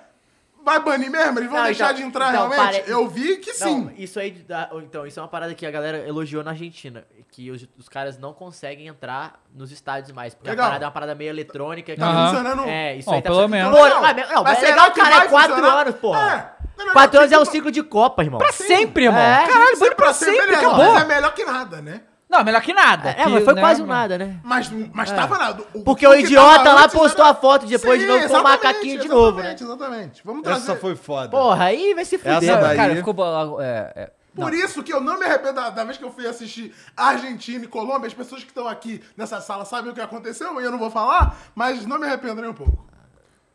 vai 0.65 0.79
banir 0.79 1.09
mesmo? 1.09 1.39
Eles 1.39 1.49
vão 1.49 1.59
Não, 1.59 1.65
deixar 1.65 1.85
então- 1.85 1.95
de 1.97 2.03
entrar 2.03 2.29
então, 2.33 2.49
realmente? 2.49 2.79
pare- 2.81 2.91
Eu 2.91 3.07
vi 3.07 3.37
que 3.37 3.53
sim. 3.53 3.85
Não, 3.85 3.91
isso 3.95 4.19
aí, 4.19 4.43
então, 4.83 5.05
isso 5.07 5.19
é 5.19 5.21
uma 5.23 5.29
parada 5.29 5.53
que 5.53 5.65
a 5.65 5.71
galera 5.71 5.99
elogiou 6.07 6.43
na 6.43 6.51
Argentina, 6.51 7.05
que 7.31 7.49
os, 7.51 7.65
os 7.77 7.87
caras 7.87 8.17
não 8.17 8.33
conseguem 8.33 8.87
entrar 8.87 9.39
nos 9.53 9.71
estádios 9.71 10.11
mais, 10.11 10.33
porque 10.33 10.49
Legal. 10.49 10.65
a 10.65 10.69
parada 10.69 10.85
é 10.85 10.87
uma 10.87 10.91
parada 10.91 11.15
meio 11.15 11.29
eletrônica. 11.29 11.95
Tá 11.95 12.25
funcionando. 12.29 12.63
É, 12.67 12.95
isso 12.97 13.09
Ó, 13.09 13.13
aí 13.13 13.21
tá 13.21 13.29
pelo 13.29 13.47
menos. 13.47 13.71
Pô, 13.77 13.87
Não, 13.87 13.95
não, 13.95 14.01
mas, 14.01 14.29
não, 14.29 14.43
mas 14.43 14.63
é 14.63 14.65
legal, 14.67 14.91
que 14.91 14.99
cara, 14.99 15.15
é 15.23 15.27
quatro 15.27 15.55
funcionar? 15.55 15.81
anos, 15.81 15.95
porra. 15.95 16.51
É. 16.51 16.55
Não, 16.77 16.85
não, 16.87 16.91
Quatro 16.93 17.19
anos 17.19 17.31
é 17.31 17.37
um 17.37 17.41
tipo, 17.43 17.51
ciclo 17.53 17.71
de 17.71 17.83
Copa, 17.83 18.21
irmão. 18.21 18.37
pra 18.37 18.51
sempre, 18.51 19.05
irmão. 19.05 19.21
É. 19.21 19.47
Caralho, 19.47 19.77
Sempre 19.77 19.95
pra 19.95 20.13
sempre, 20.13 20.55
acabou. 20.55 20.93
Mas 20.93 21.03
é 21.03 21.05
melhor 21.07 21.33
que 21.33 21.45
nada, 21.45 21.81
né? 21.81 22.01
Não, 22.29 22.43
melhor 22.43 22.61
que 22.61 22.73
nada. 22.73 23.09
É, 23.11 23.27
mas 23.27 23.43
foi 23.45 23.53
que, 23.53 23.59
quase 23.59 23.81
né, 23.81 23.85
um 23.85 23.89
nada, 23.89 24.17
né? 24.17 24.39
Mas, 24.43 24.69
mas 24.91 25.11
tava 25.11 25.37
nada. 25.37 25.63
O- 25.73 25.83
Porque 25.83 26.05
o 26.07 26.11
o 26.11 26.13
que 26.15 26.21
idiota 26.23 26.73
lá 26.73 26.89
postou 26.89 27.23
era- 27.23 27.31
a 27.31 27.35
foto 27.35 27.65
depois 27.67 27.99
de 27.99 28.07
novo 28.07 28.19
com 28.19 28.25
o 28.25 28.29
exatamente, 28.37 28.63
macaquinho 28.63 28.99
de 29.01 29.07
novo, 29.07 29.37
né? 29.41 29.53
Exatamente, 29.53 29.63
exatamente. 29.63 30.21
Vamos 30.25 30.41
trazer. 30.43 30.71
Essa 30.71 30.75
foi 30.75 30.95
foda. 30.95 31.29
Porra, 31.29 31.65
aí 31.65 31.93
vai 31.93 32.03
se 32.03 32.17
fuder. 32.17 32.37
Essa 32.37 32.55
Não, 32.55 32.61
daí- 32.61 32.75
Cara, 32.77 32.95
ficou... 32.95 33.61
É, 33.61 33.91
é. 33.95 34.11
Por 34.35 34.53
isso 34.53 34.83
que 34.83 34.91
eu 34.91 34.99
não 34.99 35.17
me 35.17 35.25
arrependo 35.25 35.53
da, 35.53 35.69
da 35.69 35.83
vez 35.85 35.97
que 35.97 36.03
eu 36.03 36.11
fui 36.11 36.27
assistir 36.27 36.75
Argentina 36.97 37.63
e 37.63 37.67
Colômbia. 37.67 38.07
As 38.07 38.13
pessoas 38.13 38.43
que 38.43 38.49
estão 38.49 38.67
aqui 38.67 39.01
nessa 39.15 39.39
sala 39.39 39.63
sabem 39.63 39.91
o 39.91 39.93
que 39.93 40.01
aconteceu, 40.01 40.59
e 40.59 40.63
eu 40.63 40.71
não 40.71 40.77
vou 40.79 40.91
falar, 40.91 41.37
mas 41.55 41.85
não 41.85 41.97
me 41.97 42.05
arrependo 42.05 42.41
nem 42.41 42.49
um 42.49 42.53
pouco. 42.53 42.85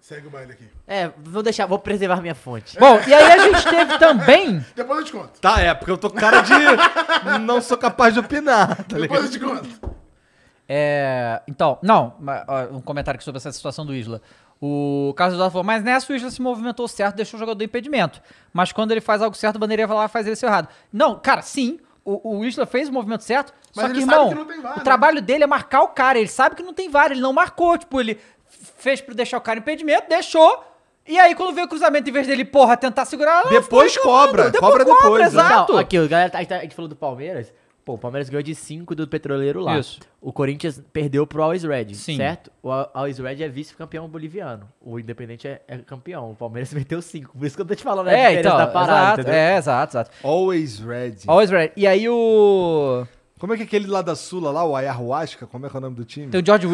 Segue 0.01 0.27
o 0.27 0.31
baile 0.31 0.53
aqui. 0.53 0.65
É, 0.89 1.11
vou 1.19 1.43
deixar, 1.43 1.67
vou 1.67 1.79
preservar 1.79 2.21
minha 2.21 2.35
fonte. 2.35 2.79
Bom, 2.79 2.99
e 3.07 3.13
aí 3.13 3.33
a 3.33 3.39
gente 3.39 3.69
teve 3.69 3.99
também... 3.99 4.65
Depois 4.75 5.01
eu 5.01 5.05
te 5.05 5.13
conto. 5.13 5.41
Tá, 5.41 5.61
é, 5.61 5.75
porque 5.75 5.91
eu 5.91 5.99
tô 5.99 6.11
com 6.11 6.17
cara 6.19 6.41
de. 6.41 7.39
não 7.41 7.61
sou 7.61 7.77
capaz 7.77 8.15
de 8.15 8.21
opinar, 8.21 8.77
tá 8.77 8.97
Depois 8.97 9.03
ligado? 9.03 9.25
eu 9.25 9.31
te 9.31 9.39
conto. 9.39 9.91
É, 10.67 11.43
então, 11.47 11.79
não, 11.83 12.15
um 12.73 12.81
comentário 12.81 13.19
aqui 13.19 13.25
sobre 13.25 13.39
essa 13.39 13.53
situação 13.53 13.85
do 13.85 13.95
Isla. 13.95 14.23
O 14.61 15.13
Carlos 15.17 15.35
Eduardo 15.35 15.53
falou, 15.53 15.65
mas 15.65 15.83
nessa 15.83 16.13
o 16.13 16.17
Isla 16.17 16.31
se 16.31 16.41
movimentou 16.41 16.87
certo, 16.89 17.17
deixou 17.17 17.37
o 17.37 17.41
jogador 17.41 17.59
do 17.59 17.65
impedimento. 17.65 18.23
Mas 18.53 18.73
quando 18.73 18.93
ele 18.93 19.01
faz 19.01 19.21
algo 19.21 19.37
certo, 19.37 19.57
o 19.57 19.59
bandeirinha 19.59 19.87
vai 19.87 19.97
lá 19.97 20.05
e 20.07 20.09
faz 20.09 20.27
ele 20.27 20.37
ser 20.37 20.47
errado. 20.47 20.69
Não, 20.93 21.19
cara, 21.19 21.43
sim, 21.43 21.79
o, 22.05 22.39
o 22.39 22.45
Isla 22.45 22.67
fez 22.67 22.89
o 22.89 22.93
movimento 22.93 23.23
certo, 23.25 23.53
Mas 23.75 23.87
só 23.87 23.91
que, 23.93 23.99
ele 23.99 24.07
sabe 24.07 24.13
irmão, 24.13 24.29
que 24.29 24.35
não 24.35 24.45
tem 24.45 24.61
VAR, 24.61 24.75
o 24.75 24.77
né? 24.79 24.85
trabalho 24.85 25.23
dele 25.23 25.45
é 25.45 25.47
marcar 25.47 25.83
o 25.83 25.89
cara. 25.89 26.19
Ele 26.19 26.29
sabe 26.29 26.57
que 26.57 26.63
não 26.63 26.75
tem 26.75 26.89
VAR, 26.89 27.11
ele 27.11 27.21
não 27.21 27.33
marcou. 27.33 27.77
Tipo, 27.79 28.01
ele 28.01 28.19
fez 28.83 29.01
pra 29.01 29.15
deixar 29.15 29.39
o 29.39 29.41
cara 29.41 29.59
em 29.59 29.63
impedimento, 29.63 30.09
deixou. 30.09 30.65
E 31.07 31.19
aí, 31.19 31.35
quando 31.35 31.55
veio 31.55 31.67
o 31.67 31.69
cruzamento, 31.69 32.09
em 32.09 32.13
vez 32.13 32.27
dele, 32.27 32.45
porra, 32.45 32.77
tentar 32.77 33.05
segurar... 33.05 33.41
ela 33.41 33.51
Depois 33.51 33.93
ficou 33.95 34.13
reclamando. 34.21 34.59
cobra, 34.59 34.85
cobra 34.85 34.85
depois, 34.85 35.21
né? 35.23 35.27
exato. 35.27 35.73
Não, 35.73 35.79
aqui, 35.81 35.99
o 35.99 36.09
galera, 36.09 36.31
a 36.35 36.39
gente 36.39 36.49
tá- 36.49 36.57
a 36.57 36.61
gente 36.61 36.75
falou 36.75 36.89
do 36.89 36.95
Palmeiras. 36.97 37.53
Pô, 37.85 37.95
o 37.95 37.99
Palmeiras 37.99 38.29
ganhou 38.29 38.43
de 38.43 38.55
5 38.55 38.95
do 38.95 39.09
Petroleiro 39.09 39.61
lá. 39.61 39.79
Isso. 39.79 39.99
O 40.21 40.33
Corinthians 40.33 40.81
perdeu 40.93 41.27
pro 41.27 41.43
Always 41.43 41.65
Red, 41.65 41.95
Sim. 41.95 42.19
certo? 42.19 42.53
O 42.63 42.71
Al- 42.71 42.91
Always 42.93 43.19
Red 43.19 43.43
é 43.43 43.49
vice-campeão 43.49 44.07
boliviano. 44.07 44.69
O 44.81 45.01
Independente 45.01 45.49
é, 45.49 45.63
é 45.67 45.79
campeão. 45.79 46.31
O 46.31 46.37
Palmeiras 46.37 46.73
meteu 46.75 47.01
5. 47.01 47.37
Por 47.37 47.45
isso 47.47 47.57
que 47.57 47.63
eu 47.63 47.67
tô 47.67 47.75
te 47.75 47.83
falando 47.83 48.09
a 48.09 48.13
É, 48.13 48.35
então, 48.39 48.57
da 48.57 48.67
parada, 48.67 48.93
exato, 49.01 49.21
entendeu? 49.23 49.35
é, 49.35 49.57
exato, 49.57 49.93
exato. 49.93 50.11
Always 50.23 50.79
ready. 50.79 51.23
Always 51.27 51.51
ready. 51.51 51.73
E 51.75 51.87
aí 51.87 52.07
o... 52.09 53.05
Como 53.41 53.55
é 53.55 53.57
que 53.57 53.63
é 53.63 53.67
aquele 53.67 53.87
lá 53.87 54.03
da 54.03 54.15
Sula, 54.15 54.51
lá, 54.53 54.63
o 54.63 54.77
Ayahuasca? 54.77 55.47
Como 55.47 55.65
é 55.65 55.71
que 55.71 55.75
é 55.75 55.79
o 55.79 55.81
nome 55.81 55.97
do 55.97 56.05
time? 56.05 56.29
Tem 56.29 56.43
o 56.43 56.45
George. 56.47 56.67
E 56.67 56.69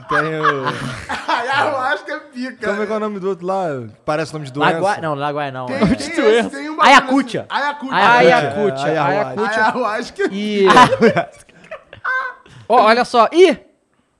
tem 0.00 0.40
o... 0.40 0.64
Ai, 1.28 1.98
que 1.98 2.12
é 2.12 2.20
pica. 2.20 2.68
Como 2.68 2.82
é 2.82 2.86
que 2.86 2.92
é 2.92 2.96
o 2.96 3.00
nome 3.00 3.20
do 3.20 3.28
outro 3.28 3.46
lá? 3.46 3.66
Parece 4.04 4.32
nome 4.32 4.46
de 4.46 4.52
doença. 4.52 4.72
Laguai, 4.72 5.00
não, 5.00 5.14
Laguai 5.14 5.50
não. 5.50 5.66
Tem, 5.66 5.76
é. 5.76 5.86
tem, 5.86 6.38
esse, 6.38 6.50
tem 6.50 6.70
um 6.70 6.76
bagulho 6.76 6.82
Ayacutia. 6.82 7.46
assim. 7.48 7.62
Ayacutia. 7.62 7.96
Ayacutia. 7.96 8.88
É, 8.88 8.98
Ayacutia. 8.98 9.64
Ayahuasca. 9.64 10.22
E... 10.30 10.66
Ó, 12.68 12.82
olha 12.82 13.04
só. 13.04 13.28
Ih, 13.32 13.58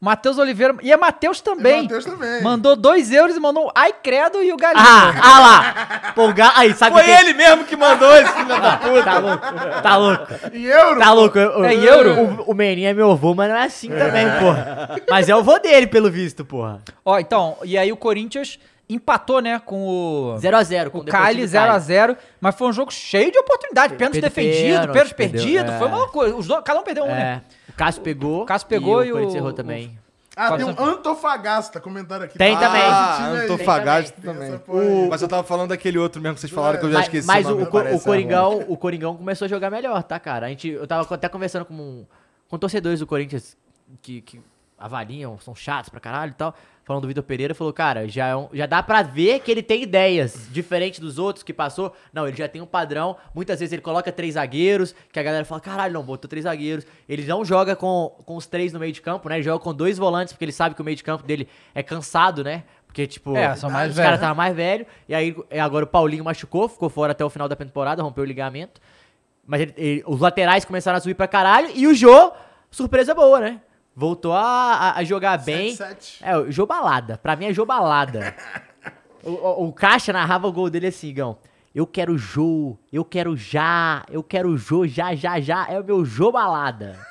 Matheus 0.04 0.36
Oliveira. 0.36 0.74
E 0.82 0.92
é 0.92 0.96
Matheus 0.96 1.40
também. 1.40 1.82
Matheus 1.82 2.04
também. 2.04 2.42
Mandou 2.42 2.76
2 2.76 3.10
euros 3.10 3.34
e 3.36 3.40
mandou 3.40 3.66
um 3.66 3.70
Ai 3.74 3.92
Credo 4.02 4.42
e 4.42 4.52
o 4.52 4.56
Galinho. 4.56 4.84
Ah, 4.86 5.14
ah 5.22 5.40
lá! 5.40 6.12
Pô, 6.14 6.30
Ga- 6.32 6.52
aí, 6.56 6.74
sabe 6.74 6.92
Foi 6.94 7.04
quem- 7.04 7.14
ele 7.14 7.32
mesmo 7.32 7.64
que 7.64 7.74
mandou 7.74 8.14
esse 8.16 8.30
filho 8.32 8.48
da 8.48 8.76
puta. 8.76 9.02
Tá 9.02 9.18
louco, 9.18 9.46
tá 9.82 9.96
louco. 9.96 10.26
Em 10.52 10.62
euro? 10.64 11.00
Tá 11.00 11.12
louco. 11.12 11.38
eu- 11.38 11.64
É 11.64 11.74
em 11.74 11.82
eu- 11.82 11.94
euro? 11.94 12.42
O, 12.46 12.50
o 12.50 12.54
Meninho 12.54 12.88
é 12.88 12.92
meu 12.92 13.10
avô, 13.10 13.34
mas 13.34 13.48
não 13.48 13.56
é 13.56 13.64
assim 13.64 13.88
também, 13.88 14.26
porra. 14.38 14.90
Mas 15.08 15.28
é 15.28 15.34
o 15.34 15.38
avô 15.38 15.58
dele, 15.58 15.86
pelo 15.86 16.10
visto, 16.10 16.44
porra. 16.44 16.80
Ó, 17.02 17.18
então, 17.18 17.56
e 17.64 17.78
aí 17.78 17.90
o 17.90 17.96
Corinthians 17.96 18.58
empatou, 18.86 19.40
né, 19.40 19.58
com 19.64 19.88
o... 19.88 20.36
0x0 20.38 20.90
com 20.90 20.98
O 20.98 21.04
Cali 21.06 21.46
Deportivo 21.46 21.52
Cali. 21.54 21.80
0x0, 21.84 22.16
mas 22.38 22.54
foi 22.54 22.68
um 22.68 22.72
jogo 22.74 22.92
cheio 22.92 23.32
de 23.32 23.38
oportunidade. 23.38 23.94
Pênalti 23.94 24.20
defendido, 24.20 24.62
pênalti, 24.66 24.92
pênalti 24.92 25.14
perdeu, 25.14 25.40
perdido, 25.42 25.72
é. 25.72 25.78
foi 25.78 25.86
uma 25.86 25.96
loucura. 25.96 26.36
Os 26.36 26.46
dois, 26.46 26.62
cada 26.62 26.80
um 26.80 26.82
perdeu 26.82 27.04
um, 27.04 27.10
É, 27.10 27.14
né? 27.14 27.42
Cássio 27.76 28.02
pegou. 28.02 28.42
O 28.42 28.46
Cássio 28.46 28.68
pegou 28.68 29.04
e 29.04 29.10
o- 29.10 29.14
Corinthians 29.14 29.36
errou 29.36 29.50
o- 29.50 29.52
também. 29.52 29.98
Ah, 30.36 30.56
tem 30.56 30.66
um 30.66 30.70
Antofagasta 30.76 31.80
comentário 31.80 32.24
aqui. 32.24 32.36
Tem 32.36 32.58
também. 32.58 32.82
Ah, 32.82 33.14
time 33.18 33.38
aí. 33.38 33.44
Antofagasta 33.44 34.20
Tem 34.20 34.32
também. 34.34 34.52
aí. 34.52 35.08
Mas 35.08 35.22
eu 35.22 35.28
tava 35.28 35.44
falando 35.44 35.68
daquele 35.68 35.96
outro 35.96 36.20
mesmo 36.20 36.34
que 36.34 36.40
vocês 36.40 36.52
falaram 36.52 36.80
que 36.80 36.86
eu 36.86 36.90
já 36.90 36.96
Mas, 36.98 37.06
esqueci. 37.06 37.26
mas 37.26 37.46
o, 37.48 37.62
o, 37.62 37.66
parece 37.70 37.96
o 37.96 38.00
Coringão, 38.04 38.64
o 38.66 38.76
Coringão 38.76 39.16
começou 39.16 39.46
a 39.46 39.48
jogar 39.48 39.70
melhor, 39.70 40.02
tá, 40.02 40.18
cara? 40.18 40.46
A 40.46 40.48
gente, 40.48 40.68
eu 40.68 40.86
tava 40.88 41.14
até 41.14 41.28
conversando 41.28 41.64
com, 41.64 42.04
com 42.48 42.58
torcedores 42.58 42.98
do 42.98 43.06
Corinthians 43.06 43.56
que, 44.02 44.22
que 44.22 44.40
avaliam, 44.76 45.38
são 45.38 45.54
chatos 45.54 45.88
pra 45.88 46.00
caralho 46.00 46.32
e 46.32 46.34
tal. 46.34 46.52
Falando 46.84 47.02
do 47.02 47.08
Vitor 47.08 47.24
Pereira, 47.24 47.54
falou, 47.54 47.72
cara, 47.72 48.06
já, 48.06 48.26
é 48.28 48.36
um- 48.36 48.48
já 48.52 48.66
dá 48.66 48.82
pra 48.82 49.00
ver 49.02 49.40
que 49.40 49.50
ele 49.50 49.62
tem 49.62 49.82
ideias, 49.82 50.46
diferente 50.50 51.00
dos 51.00 51.18
outros 51.18 51.42
que 51.42 51.52
passou. 51.54 51.94
Não, 52.12 52.28
ele 52.28 52.36
já 52.36 52.46
tem 52.46 52.60
um 52.60 52.66
padrão. 52.66 53.16
Muitas 53.34 53.58
vezes 53.58 53.72
ele 53.72 53.80
coloca 53.80 54.12
três 54.12 54.34
zagueiros, 54.34 54.94
que 55.10 55.18
a 55.18 55.22
galera 55.22 55.46
fala, 55.46 55.62
caralho, 55.62 55.94
não, 55.94 56.02
botou 56.02 56.28
três 56.28 56.44
zagueiros. 56.44 56.86
Ele 57.08 57.24
não 57.24 57.42
joga 57.42 57.74
com, 57.74 58.14
com 58.26 58.36
os 58.36 58.46
três 58.46 58.70
no 58.72 58.78
meio 58.78 58.92
de 58.92 59.00
campo, 59.00 59.30
né? 59.30 59.36
Ele 59.36 59.42
joga 59.44 59.64
com 59.64 59.72
dois 59.72 59.96
volantes, 59.96 60.34
porque 60.34 60.44
ele 60.44 60.52
sabe 60.52 60.74
que 60.74 60.82
o 60.82 60.84
meio 60.84 60.96
de 60.96 61.02
campo 61.02 61.24
dele 61.24 61.48
é 61.74 61.82
cansado, 61.82 62.44
né? 62.44 62.64
Porque, 62.86 63.06
tipo, 63.06 63.34
É, 63.34 63.56
são 63.56 63.70
mais 63.70 63.90
os 63.90 63.96
caras 63.96 64.10
né? 64.12 64.16
estavam 64.16 64.36
mais 64.36 64.54
velhos. 64.54 64.86
E 65.08 65.14
aí, 65.14 65.34
agora 65.58 65.84
o 65.86 65.88
Paulinho 65.88 66.22
machucou, 66.22 66.68
ficou 66.68 66.90
fora 66.90 67.12
até 67.12 67.24
o 67.24 67.30
final 67.30 67.48
da 67.48 67.56
temporada, 67.56 68.02
rompeu 68.02 68.22
o 68.24 68.26
ligamento. 68.26 68.78
Mas 69.46 69.62
ele- 69.62 69.74
ele- 69.76 70.04
os 70.06 70.20
laterais 70.20 70.64
começaram 70.66 70.98
a 70.98 71.00
subir 71.00 71.14
pra 71.14 71.26
caralho. 71.26 71.70
E 71.74 71.86
o 71.86 71.94
Jô, 71.94 72.30
surpresa 72.70 73.14
boa, 73.14 73.40
né? 73.40 73.60
Voltou 73.96 74.32
a, 74.32 74.94
a- 74.96 75.04
jogar 75.04 75.38
bem. 75.38 75.74
7-7. 75.74 76.16
É, 76.22 76.36
o 76.36 76.50
Jô 76.50 76.66
Balada. 76.66 77.16
Pra 77.18 77.36
mim 77.36 77.46
é 77.46 77.52
Jô 77.52 77.64
Balada. 77.64 78.34
o, 79.22 79.30
o, 79.30 79.68
o 79.68 79.72
Caixa 79.72 80.12
narrava 80.12 80.46
o 80.48 80.52
gol 80.52 80.68
dele 80.68 80.88
assim, 80.88 81.12
Gão. 81.14 81.38
Eu 81.74 81.86
quero 81.86 82.16
Jô, 82.18 82.76
eu 82.92 83.04
quero 83.04 83.36
já, 83.36 84.04
eu 84.10 84.22
quero 84.22 84.56
Jô, 84.56 84.86
já, 84.86 85.14
já, 85.14 85.40
já. 85.40 85.66
É 85.68 85.78
o 85.80 85.84
meu 85.84 86.04
Jô 86.04 86.30
Balada. 86.32 86.98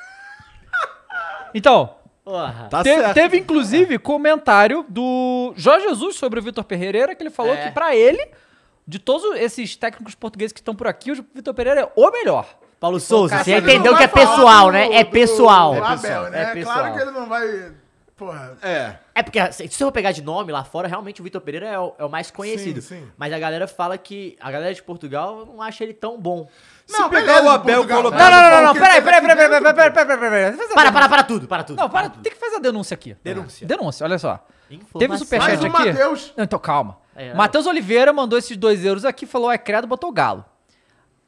Então, 1.56 1.96
Porra. 2.26 2.68
Tá 2.70 2.82
te- 2.82 2.90
certo. 2.96 3.14
teve 3.14 3.38
inclusive 3.38 4.00
comentário 4.00 4.86
do 4.90 5.54
Jorge 5.56 5.88
Jesus 5.90 6.16
sobre 6.16 6.40
o 6.40 6.44
Vitor 6.44 6.64
Pereira, 6.64 7.14
que 7.14 7.22
ele 7.22 7.30
falou 7.30 7.54
É. 7.54 7.68
que 7.68 7.72
pra 7.72 7.96
ele, 7.96 8.28
de 8.88 8.98
todos 8.98 9.38
esses 9.40 9.76
técnicos 9.76 10.16
portugueses 10.16 10.52
que 10.54 10.60
estão 10.60 10.74
por 10.76 10.88
aqui, 10.88 11.12
o 11.12 11.26
Vitor 11.34 11.54
Pereira 11.54 11.82
é 11.82 11.92
o 11.96 12.10
melhor. 12.12 12.48
Paulo 12.84 13.00
Souza, 13.00 13.42
você 13.42 13.56
entendeu 13.60 13.94
não 13.94 13.98
que 13.98 14.04
é 14.04 14.08
vai 14.08 14.26
falar 14.26 14.36
pessoal, 14.36 14.66
do- 14.66 14.72
né? 14.74 14.94
É 14.96 15.04
pessoal. 15.06 15.76
do 15.76 15.84
Abel, 15.86 16.30
né? 16.30 16.38
É 16.38 16.42
É 16.44 16.54
pessoal. 16.54 16.76
claro 16.80 16.94
que 16.94 17.00
ele 17.02 17.12
não 17.12 17.26
vai. 17.28 17.72
Porra. 18.18 18.58
É. 18.62 18.96
É 19.16 19.24
porque, 19.24 19.40
se 19.54 19.82
eu 19.82 19.90
pegar 19.90 20.12
de 20.12 20.22
nome 20.22 20.52
lá 20.52 20.66
fora, 20.66 20.86
realmente 20.88 21.22
o 21.22 21.24
Vitor 21.24 21.40
Pereira 21.40 21.66
é 21.68 21.80
o, 21.80 21.94
é 21.98 22.04
o 22.04 22.10
mais 22.10 22.30
conhecido. 22.30 22.82
Sim, 22.82 22.98
sim. 23.00 23.12
Mas 23.18 23.32
a 23.32 23.40
galera 23.40 23.68
fala 23.70 23.98
que. 23.98 24.36
A 24.42 24.52
galera 24.52 24.74
de 24.74 24.84
Portugal 24.84 25.46
não 25.46 25.62
acha 25.62 25.82
ele 25.82 25.94
tão 25.94 26.20
bom. 26.20 26.46
Se 26.86 27.10
pegar 27.10 27.42
o 27.44 27.50
Abel 27.50 27.86
e 27.86 27.88
colocar... 27.88 28.18
Não, 28.18 28.30
não, 28.32 28.42
não, 28.42 28.52
não, 28.58 28.64
não, 28.68 28.74
peraí, 28.74 29.02
peraí, 29.02 29.22
peraí, 29.22 29.38
peraí, 29.38 29.50
peraí, 29.62 29.74
peraí, 29.74 29.92
peraí, 29.92 30.20
peraí, 30.20 30.52
peraí. 30.52 30.74
Para, 30.74 30.92
para, 30.92 31.08
para 31.10 31.24
tudo, 31.24 31.48
para 31.48 31.64
tudo. 31.64 31.78
Não, 31.78 31.90
para, 31.90 32.10
tem 32.10 32.34
que 32.34 32.38
fazer 32.38 32.58
a 32.58 32.60
denúncia 32.60 32.94
aqui. 32.96 33.16
Denúncia. 33.24 33.66
Denúncia, 33.66 34.04
olha 34.06 34.20
só. 34.20 34.46
Informação. 34.70 35.00
Teve 35.00 35.18
superchat 35.18 35.52
Mas 35.52 35.64
o 35.64 35.68
aqui. 35.68 35.88
Matheus- 35.92 36.34
Não, 36.36 36.44
então 36.44 36.60
calma. 36.60 36.98
É, 37.16 37.34
Matheus 37.34 37.66
Oliveira 37.66 38.12
mandou 38.12 38.38
esses 38.38 38.58
dois 38.58 38.84
euros 38.84 39.06
aqui, 39.06 39.26
falou, 39.26 39.50
é 39.50 39.58
credo, 39.58 39.88
botou 39.88 40.10
o 40.10 40.14
galo. 40.14 40.44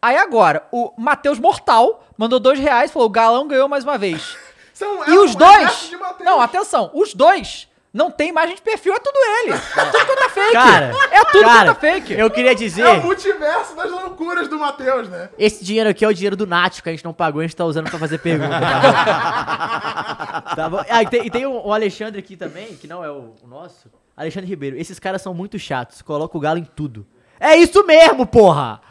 Aí 0.05 0.17
agora, 0.17 0.67
o 0.71 0.93
Matheus 0.95 1.39
Mortal 1.39 2.03
mandou 2.15 2.39
dois 2.39 2.59
reais, 2.59 2.91
falou, 2.91 3.07
o 3.07 3.11
galão 3.11 3.47
ganhou 3.47 3.67
mais 3.67 3.83
uma 3.83 3.97
vez. 3.97 4.37
São, 4.71 5.03
E 5.07 5.15
é 5.15 5.19
os 5.19 5.33
um 5.33 5.37
dois, 5.39 5.91
não, 6.19 6.39
atenção, 6.39 6.91
os 6.93 7.11
dois 7.15 7.67
não 7.91 8.11
tem 8.11 8.29
imagem 8.29 8.53
de 8.53 8.61
perfil, 8.61 8.93
é 8.93 8.99
tudo 8.99 9.17
ele. 9.17 9.53
É 9.53 9.85
tudo 9.85 10.05
conta 10.05 10.29
fake. 10.29 10.51
Cara, 10.53 10.91
é 11.09 11.25
tudo 11.25 11.43
cara, 11.43 11.69
conta 11.69 11.79
fake. 11.79 12.13
Eu 12.13 12.29
queria 12.29 12.53
dizer. 12.53 12.83
É 12.83 12.91
o 12.91 13.01
multiverso 13.01 13.75
das 13.75 13.89
loucuras 13.89 14.47
do 14.47 14.59
Matheus, 14.59 15.09
né? 15.09 15.29
Esse 15.39 15.65
dinheiro 15.65 15.89
aqui 15.89 16.05
é 16.05 16.07
o 16.07 16.13
dinheiro 16.13 16.35
do 16.35 16.45
Nath, 16.45 16.81
que 16.81 16.89
a 16.89 16.91
gente 16.91 17.03
não 17.03 17.13
pagou, 17.13 17.39
a 17.39 17.43
gente 17.43 17.55
tá 17.55 17.65
usando 17.65 17.89
pra 17.89 17.97
fazer 17.97 18.19
pergunta. 18.19 18.59
Tá, 18.59 20.41
Tá 20.55 20.69
bom? 20.69 20.83
Ah, 20.87 21.01
e 21.01 21.07
tem, 21.07 21.25
e 21.25 21.31
tem 21.31 21.45
o, 21.47 21.65
o 21.65 21.73
Alexandre 21.73 22.19
aqui 22.19 22.37
também, 22.37 22.75
que 22.75 22.85
não 22.85 23.03
é 23.03 23.09
o, 23.09 23.33
o 23.41 23.47
nosso. 23.47 23.89
Alexandre 24.15 24.47
Ribeiro. 24.47 24.77
Esses 24.77 24.99
caras 24.99 25.23
são 25.23 25.33
muito 25.33 25.57
chatos, 25.57 26.03
coloca 26.03 26.37
o 26.37 26.39
galo 26.39 26.59
em 26.59 26.63
tudo. 26.63 27.07
É 27.39 27.55
isso 27.57 27.83
mesmo, 27.87 28.27
porra! 28.27 28.81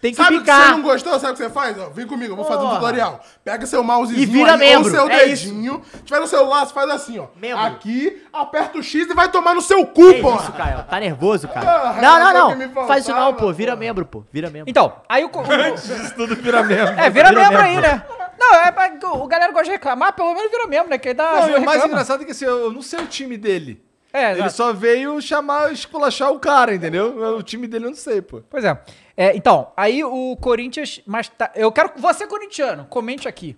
Tem 0.00 0.12
que 0.12 0.16
Sabe 0.16 0.38
que 0.40 0.44
você 0.46 0.50
picar. 0.52 0.70
não 0.72 0.82
gostou? 0.82 1.12
Sabe 1.20 1.32
o 1.32 1.36
que 1.36 1.42
você 1.42 1.50
faz? 1.50 1.78
Ó, 1.78 1.90
vem 1.90 2.06
comigo, 2.06 2.32
eu 2.32 2.36
vou 2.36 2.44
fazer 2.46 2.64
um 2.64 2.70
tutorial. 2.70 3.20
Pega 3.44 3.66
seu 3.66 3.82
mousezinho 3.84 4.22
E 4.22 4.24
vira 4.26 4.52
aí, 4.54 4.58
membro, 4.58 4.84
ou 4.88 4.90
seu 4.90 5.10
é 5.10 5.26
dedinho. 5.26 5.82
Tiver 6.04 6.20
no 6.20 6.26
celular, 6.26 6.64
você 6.66 6.72
faz 6.72 6.88
assim, 6.90 7.18
ó. 7.18 7.26
Membro. 7.36 7.58
Aqui, 7.64 8.22
aperta 8.32 8.78
o 8.78 8.82
X 8.82 9.08
e 9.10 9.14
vai 9.14 9.30
tomar 9.30 9.54
no 9.54 9.60
seu 9.60 9.84
cu, 9.86 10.12
Que 10.14 10.22
porra. 10.22 10.42
isso, 10.42 10.52
Caio? 10.52 10.82
Tá 10.84 10.98
nervoso, 10.98 11.48
cara? 11.48 11.66
Porra, 11.66 12.00
não, 12.00 12.16
era 12.16 12.32
não, 12.32 12.54
não. 12.56 12.86
Faz 12.86 13.02
isso 13.04 13.10
não, 13.12 13.18
faltava, 13.18 13.32
pô. 13.46 13.52
Vira 13.52 13.72
porra. 13.72 13.80
membro, 13.80 14.06
pô. 14.06 14.24
Vira 14.32 14.48
membro. 14.48 14.70
Então, 14.70 14.92
aí 15.08 15.22
o... 15.22 15.28
o, 15.28 15.74
Isso 15.74 16.14
tudo 16.14 16.34
vira 16.36 16.62
mesmo. 16.62 16.98
é, 16.98 17.10
vira, 17.10 17.28
Vira 17.28 17.32
membro 17.32 17.58
aí, 17.62 17.74
membro. 17.76 17.90
né? 17.90 18.02
Não, 18.38 18.54
é 18.54 18.72
pra, 18.72 18.90
o 19.12 19.26
galera 19.26 19.52
gosta 19.52 19.66
de 19.66 19.72
reclamar, 19.72 20.14
pelo 20.14 20.32
menos 20.34 20.50
vira 20.50 20.66
membro, 20.66 20.88
né? 20.88 20.96
Que 20.96 21.08
aí 21.08 21.14
dá 21.14 21.46
Não, 21.46 21.58
o 21.58 21.64
mais 21.64 21.84
engraçado 21.84 22.22
é 22.22 22.24
que 22.24 22.30
assim, 22.30 22.46
eu 22.46 22.72
não 22.72 22.80
sei 22.80 23.00
o 23.00 23.06
time 23.06 23.36
dele. 23.36 23.84
É, 24.12 24.30
Ele 24.32 24.40
exato. 24.40 24.54
só 24.54 24.72
veio 24.72 25.20
chamar, 25.22 25.72
esculachar 25.72 26.32
o 26.32 26.38
cara, 26.40 26.74
entendeu? 26.74 27.36
O 27.36 27.42
time 27.44 27.68
dele 27.68 27.84
eu 27.84 27.90
não 27.90 27.96
sei, 27.96 28.20
pô. 28.20 28.42
Pois 28.50 28.64
é. 28.64 28.76
É, 29.22 29.36
Então, 29.36 29.70
aí 29.76 30.02
o 30.02 30.34
Corinthians. 30.40 31.00
Mas 31.06 31.28
tá, 31.28 31.52
eu 31.54 31.70
quero. 31.70 31.92
Você, 31.96 32.26
corintiano, 32.26 32.86
comente 32.86 33.28
aqui. 33.28 33.54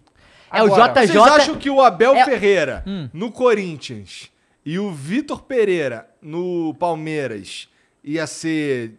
É 0.53 0.61
o 0.63 0.67
Agora, 0.67 0.93
JJ. 0.93 1.07
Vocês 1.07 1.17
acham 1.33 1.55
que 1.57 1.71
o 1.71 1.81
Abel 1.81 2.15
É- 2.17 2.25
Ferreira 2.25 2.83
Hum. 2.87 3.09
no 3.13 3.31
Corinthians 3.31 4.29
e 4.67 4.79
o 4.79 4.91
Vitor 4.91 5.43
Pereira 5.43 6.11
no 6.21 6.75
Palmeiras 6.75 7.69
ia 8.03 8.27
ser 8.27 8.95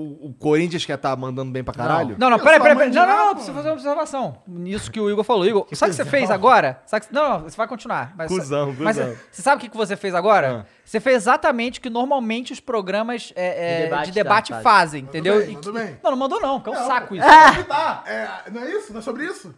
o, 0.00 0.28
o 0.28 0.34
Corinthians 0.38 0.84
que 0.84 0.92
ia 0.92 0.96
estar 0.96 1.16
mandando 1.16 1.50
bem 1.50 1.64
pra 1.64 1.74
caralho? 1.74 2.16
Não, 2.18 2.30
não, 2.30 2.38
peraí, 2.38 2.60
peraí, 2.60 2.76
peraí. 2.76 2.90
Não, 2.92 3.06
não, 3.06 3.16
não, 3.16 3.26
pô. 3.28 3.34
precisa 3.34 3.52
fazer 3.54 3.68
uma 3.68 3.74
observação. 3.74 4.38
Nisso 4.46 4.90
que 4.90 5.00
o 5.00 5.10
Igor 5.10 5.24
falou. 5.24 5.44
Igor, 5.46 5.66
sabe 5.72 5.90
o 5.92 5.96
que 5.96 6.02
você 6.02 6.08
fez 6.08 6.30
agora? 6.30 6.80
Sabe 6.86 7.06
que- 7.06 7.14
não, 7.14 7.28
não, 7.30 7.40
você 7.40 7.56
vai 7.56 7.66
continuar. 7.66 8.12
Mas, 8.16 8.28
Cusão, 8.28 8.74
mas 8.78 8.96
cuzão. 8.96 9.16
você 9.30 9.42
sabe 9.42 9.56
o 9.56 9.60
que 9.60 9.68
que 9.68 9.76
você 9.76 9.96
fez 9.96 10.14
agora? 10.14 10.64
Ah. 10.64 10.66
Você 10.84 11.00
fez 11.00 11.16
exatamente 11.16 11.78
o 11.78 11.82
que 11.82 11.90
normalmente 11.90 12.52
os 12.52 12.60
programas 12.60 13.32
é, 13.36 13.46
é, 13.46 13.76
De 13.78 13.82
debate 13.84 14.06
de 14.06 14.12
debate 14.12 14.52
tá, 14.52 14.60
fazem, 14.60 15.02
entendeu? 15.04 15.38
bem, 15.38 15.54
mandou 15.54 15.72
que- 15.72 15.78
bem. 15.78 15.98
Não, 16.02 16.10
não 16.12 16.18
mandou 16.18 16.40
não, 16.40 16.60
que 16.60 16.68
é 16.68 16.72
um 16.72 16.86
saco 16.86 17.14
isso. 17.14 17.26
Tá. 17.66 18.02
É, 18.06 18.50
não 18.50 18.62
é 18.62 18.70
isso? 18.70 18.92
Não 18.92 19.00
é 19.00 19.02
sobre 19.02 19.24
isso? 19.24 19.54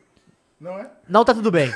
Não 0.61 0.79
é? 0.79 0.91
Não 1.09 1.25
tá 1.25 1.33
tudo 1.33 1.51
bem. 1.51 1.73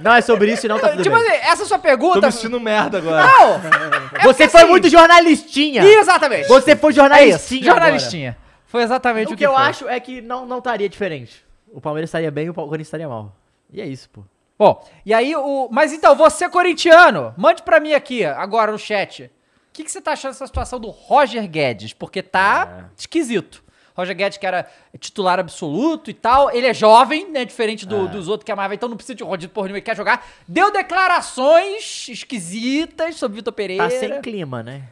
Não 0.00 0.14
é 0.14 0.20
sobre 0.20 0.52
isso 0.52 0.64
e 0.64 0.68
não 0.68 0.78
tá 0.78 0.90
tudo 0.90 1.02
tipo 1.02 1.14
bem. 1.14 1.28
assim, 1.28 1.46
essa 1.48 1.64
sua 1.66 1.76
Tô 1.78 1.82
pergunta... 1.82 2.26
me 2.26 2.32
sentindo 2.32 2.58
merda 2.60 2.98
agora. 2.98 3.26
Não! 3.26 3.54
É 3.56 4.22
Você 4.22 4.44
porque 4.44 4.48
foi 4.48 4.60
assim- 4.62 4.70
muito 4.70 4.88
jornalistinha. 4.88 5.82
Exatamente. 5.84 6.48
Você 6.48 6.74
foi 6.76 6.90
É 6.90 6.94
jornalistinha. 6.94 7.60
isso, 7.60 7.64
jornalistinha. 7.70 8.36
Foi 8.66 8.82
exatamente 8.82 9.24
agora. 9.26 9.30
o, 9.32 9.34
O 9.34 9.36
que 9.36 9.46
eu 9.46 9.54
foi. 9.54 9.62
acho 9.62 9.88
é 9.88 10.00
que 10.00 10.20
não, 10.22 10.46
não 10.46 10.58
estaria 10.58 10.88
diferente. 10.88 11.44
O 11.72 11.80
Palmeiras 11.80 12.08
estaria 12.08 12.30
bem 12.30 12.46
e 12.46 12.50
o 12.50 12.54
Corinthians 12.54 12.86
estaria 12.86 13.08
mal. 13.08 13.34
E 13.72 13.80
é 13.80 13.86
isso, 13.86 14.08
pô. 14.10 14.22
Bom, 14.58 14.82
e 15.04 15.12
aí 15.12 15.36
o. 15.36 15.68
Mas 15.70 15.92
então, 15.92 16.14
você 16.16 16.48
corintiano, 16.48 17.34
mande 17.36 17.62
pra 17.62 17.78
mim 17.78 17.92
aqui, 17.92 18.24
agora 18.24 18.72
no 18.72 18.78
chat. 18.78 19.24
O 19.24 19.30
que, 19.72 19.84
que 19.84 19.90
você 19.92 20.00
tá 20.00 20.12
achando 20.12 20.32
dessa 20.32 20.46
situação 20.46 20.80
do 20.80 20.88
Roger 20.88 21.46
Guedes? 21.48 21.92
Porque 21.92 22.22
tá 22.22 22.86
esquisito. 22.96 23.62
Roger 23.98 24.14
Guedes, 24.16 24.38
que 24.38 24.46
era 24.46 24.66
titular 24.98 25.38
absoluto 25.40 26.08
e 26.10 26.14
tal, 26.14 26.50
ele 26.54 26.66
é 26.68 26.72
jovem, 26.72 27.30
né? 27.30 27.44
Diferente 27.44 27.84
do- 27.84 28.06
dos 28.08 28.28
outros 28.28 28.44
que 28.46 28.52
amava, 28.52 28.74
então 28.74 28.88
não 28.88 28.96
precisa 28.96 29.16
de 29.16 29.24
rodízio 29.24 29.50
por 29.50 29.64
nenhum, 29.64 29.74
ele 29.76 29.82
quer 29.82 29.96
jogar. 29.96 30.24
Deu 30.46 30.70
declarações 30.72 32.08
esquisitas 32.08 33.16
sobre 33.16 33.36
Vitor 33.36 33.52
Pereira. 33.52 33.84
Tá 33.84 33.90
sem 33.90 34.20
clima, 34.20 34.62
né? 34.62 34.82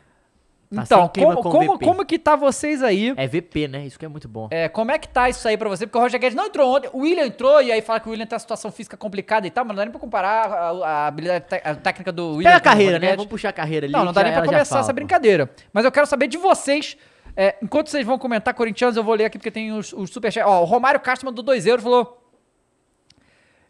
Tá 0.74 0.83
Então, 0.83 1.09
como, 1.09 1.37
com 1.37 1.43
como, 1.51 1.78
como 1.78 2.05
que 2.05 2.19
tá 2.19 2.35
vocês 2.35 2.83
aí? 2.83 3.15
É 3.16 3.28
VP, 3.28 3.69
né? 3.69 3.87
Isso 3.87 3.97
que 3.97 4.05
é 4.05 4.09
muito 4.09 4.27
bom. 4.28 4.49
É, 4.51 4.69
como 4.69 4.91
é 4.91 4.99
que 4.99 5.07
tá 5.09 5.28
isso 5.28 5.47
aí 5.47 5.57
pra 5.57 5.69
você? 5.69 5.87
Porque 5.87 5.97
o 5.97 6.01
Roger 6.01 6.19
Guedes 6.20 6.35
não 6.35 6.47
entrou 6.47 6.74
ontem, 6.77 6.91
o 6.93 7.03
William 7.03 7.24
entrou 7.24 7.62
e 7.62 7.70
aí 7.70 7.81
fala 7.81 8.01
que 8.01 8.09
o 8.09 8.11
William 8.11 8.27
tem 8.27 8.35
uma 8.35 8.41
situação 8.41 8.73
física 8.73 8.97
complicada 8.97 9.47
e 9.47 9.51
tal, 9.51 9.65
mas 9.65 9.69
não 9.70 9.77
dá 9.77 9.85
nem 9.85 9.93
pra 9.93 10.01
comparar 10.01 10.51
a, 10.51 10.70
a 10.70 11.07
habilidade 11.07 11.45
a 11.62 11.74
técnica 11.77 12.11
do 12.11 12.31
William. 12.31 12.51
Pega 12.51 12.57
a 12.57 12.61
carreira, 12.61 12.99
né? 12.99 13.11
Vamos 13.11 13.27
puxar 13.27 13.51
a 13.51 13.53
carreira 13.53 13.87
ali. 13.87 13.93
Não, 13.93 14.05
não 14.05 14.12
dá 14.12 14.23
já- 14.23 14.24
nem 14.27 14.37
pra 14.37 14.45
começar 14.45 14.81
essa 14.81 14.93
brincadeira. 14.93 15.49
Mas 15.73 15.85
eu 15.85 15.93
quero 15.93 16.07
saber 16.07 16.27
de 16.27 16.37
vocês. 16.37 16.97
É, 17.36 17.56
enquanto 17.62 17.88
vocês 17.90 18.04
vão 18.06 18.18
comentar 18.18 18.54
corintianos, 18.54 18.96
eu 18.96 19.04
vou 19.04 19.14
ler 19.14 19.26
aqui 19.26 19.38
porque 19.38 19.50
tem 19.50 19.72
os, 19.72 19.92
os 19.92 20.10
superchats. 20.10 20.50
Ó, 20.50 20.62
o 20.62 20.64
Romário 20.64 20.98
Castro 21.00 21.26
mandou 21.26 21.44
2 21.44 21.66
euros 21.66 21.82
falou. 21.82 22.22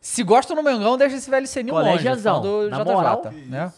Se 0.00 0.22
gostam 0.22 0.54
do 0.54 0.62
Mengão, 0.62 0.96
deixa 0.96 1.16
esse 1.16 1.28
velho 1.28 1.46
senil 1.48 1.74
longe. 1.74 2.04
Do 2.04 2.70
na 2.70 2.78
JJ, 2.78 2.92
moral. 2.94 3.22
né? 3.48 3.72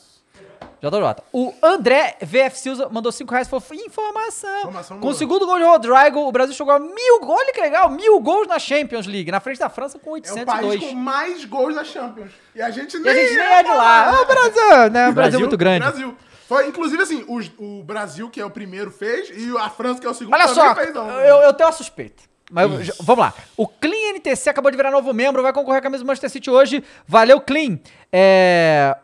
JJ. 0.80 1.24
O 1.32 1.52
André 1.62 2.16
VF 2.20 2.56
Silva 2.58 2.88
mandou 2.90 3.10
5 3.10 3.30
reais 3.32 3.46
e 3.48 3.50
falou: 3.50 3.64
informação. 3.84 4.58
Informação 4.60 5.00
com 5.00 5.08
o 5.08 5.14
segundo 5.14 5.46
gol 5.46 5.58
de 5.58 5.64
Rodrigo, 5.64 6.20
o 6.20 6.30
Brasil 6.30 6.54
chegou 6.54 6.72
a 6.72 6.78
mil. 6.78 7.20
Olha 7.22 7.52
que 7.52 7.60
legal, 7.60 7.90
mil 7.90 8.20
gols 8.20 8.46
na 8.46 8.58
Champions 8.58 9.06
League, 9.06 9.30
na 9.30 9.40
frente 9.40 9.58
da 9.58 9.68
França 9.68 9.98
com 9.98 10.10
É 10.10 10.12
o 10.12 10.14
802. 10.14 10.46
país 10.46 10.90
com 10.90 10.96
mais 10.96 11.44
gols 11.46 11.74
da 11.74 11.82
Champions. 11.82 12.30
E 12.54 12.62
a 12.62 12.70
gente 12.70 12.96
E 12.96 13.00
nem, 13.00 13.10
a 13.10 13.14
gente 13.14 13.36
nem 13.36 13.46
é 13.46 13.62
de 13.62 13.70
lá. 13.70 14.12
É 14.14 14.20
o 14.20 14.26
Brasil, 14.26 14.90
né? 14.92 15.08
O 15.08 15.12
Brasil 15.12 15.38
é 15.38 15.40
muito 15.40 15.56
grande. 15.56 15.80
Brasil. 15.80 16.16
Foi, 16.48 16.66
inclusive, 16.66 17.02
assim, 17.02 17.24
os- 17.28 17.50
o, 17.58 17.82
Brasil, 17.84 18.30
que 18.30 18.40
é 18.40 18.44
o 18.44 18.50
primeiro, 18.50 18.90
fez, 18.90 19.28
e 19.30 19.54
a 19.58 19.68
França, 19.68 20.00
que 20.00 20.06
é 20.06 20.10
o 20.10 20.14
segundo, 20.14 20.32
Olha 20.34 20.48
só, 20.48 20.74
fez 20.74 20.96
ontem. 20.96 21.12
eu, 21.26 21.36
eu 21.42 21.52
tenho 21.52 21.68
uma 21.68 21.76
suspeita. 21.76 22.22
Mas 22.50 22.96
vamos 23.02 23.26
lá. 23.26 23.34
O 23.54 23.68
Clean 23.68 24.14
NTC 24.14 24.48
acabou 24.48 24.70
de 24.70 24.76
virar 24.78 24.90
novo 24.90 25.12
membro, 25.12 25.42
vai 25.42 25.52
concorrer 25.52 25.82
com 25.82 25.86
a 25.88 25.90
camisa 25.90 26.02
do 26.02 26.06
Manchester 26.06 26.30
City 26.30 26.48
hoje. 26.50 26.82
Valeu, 27.06 27.38
Clean. 27.42 27.78
É, 28.10 28.96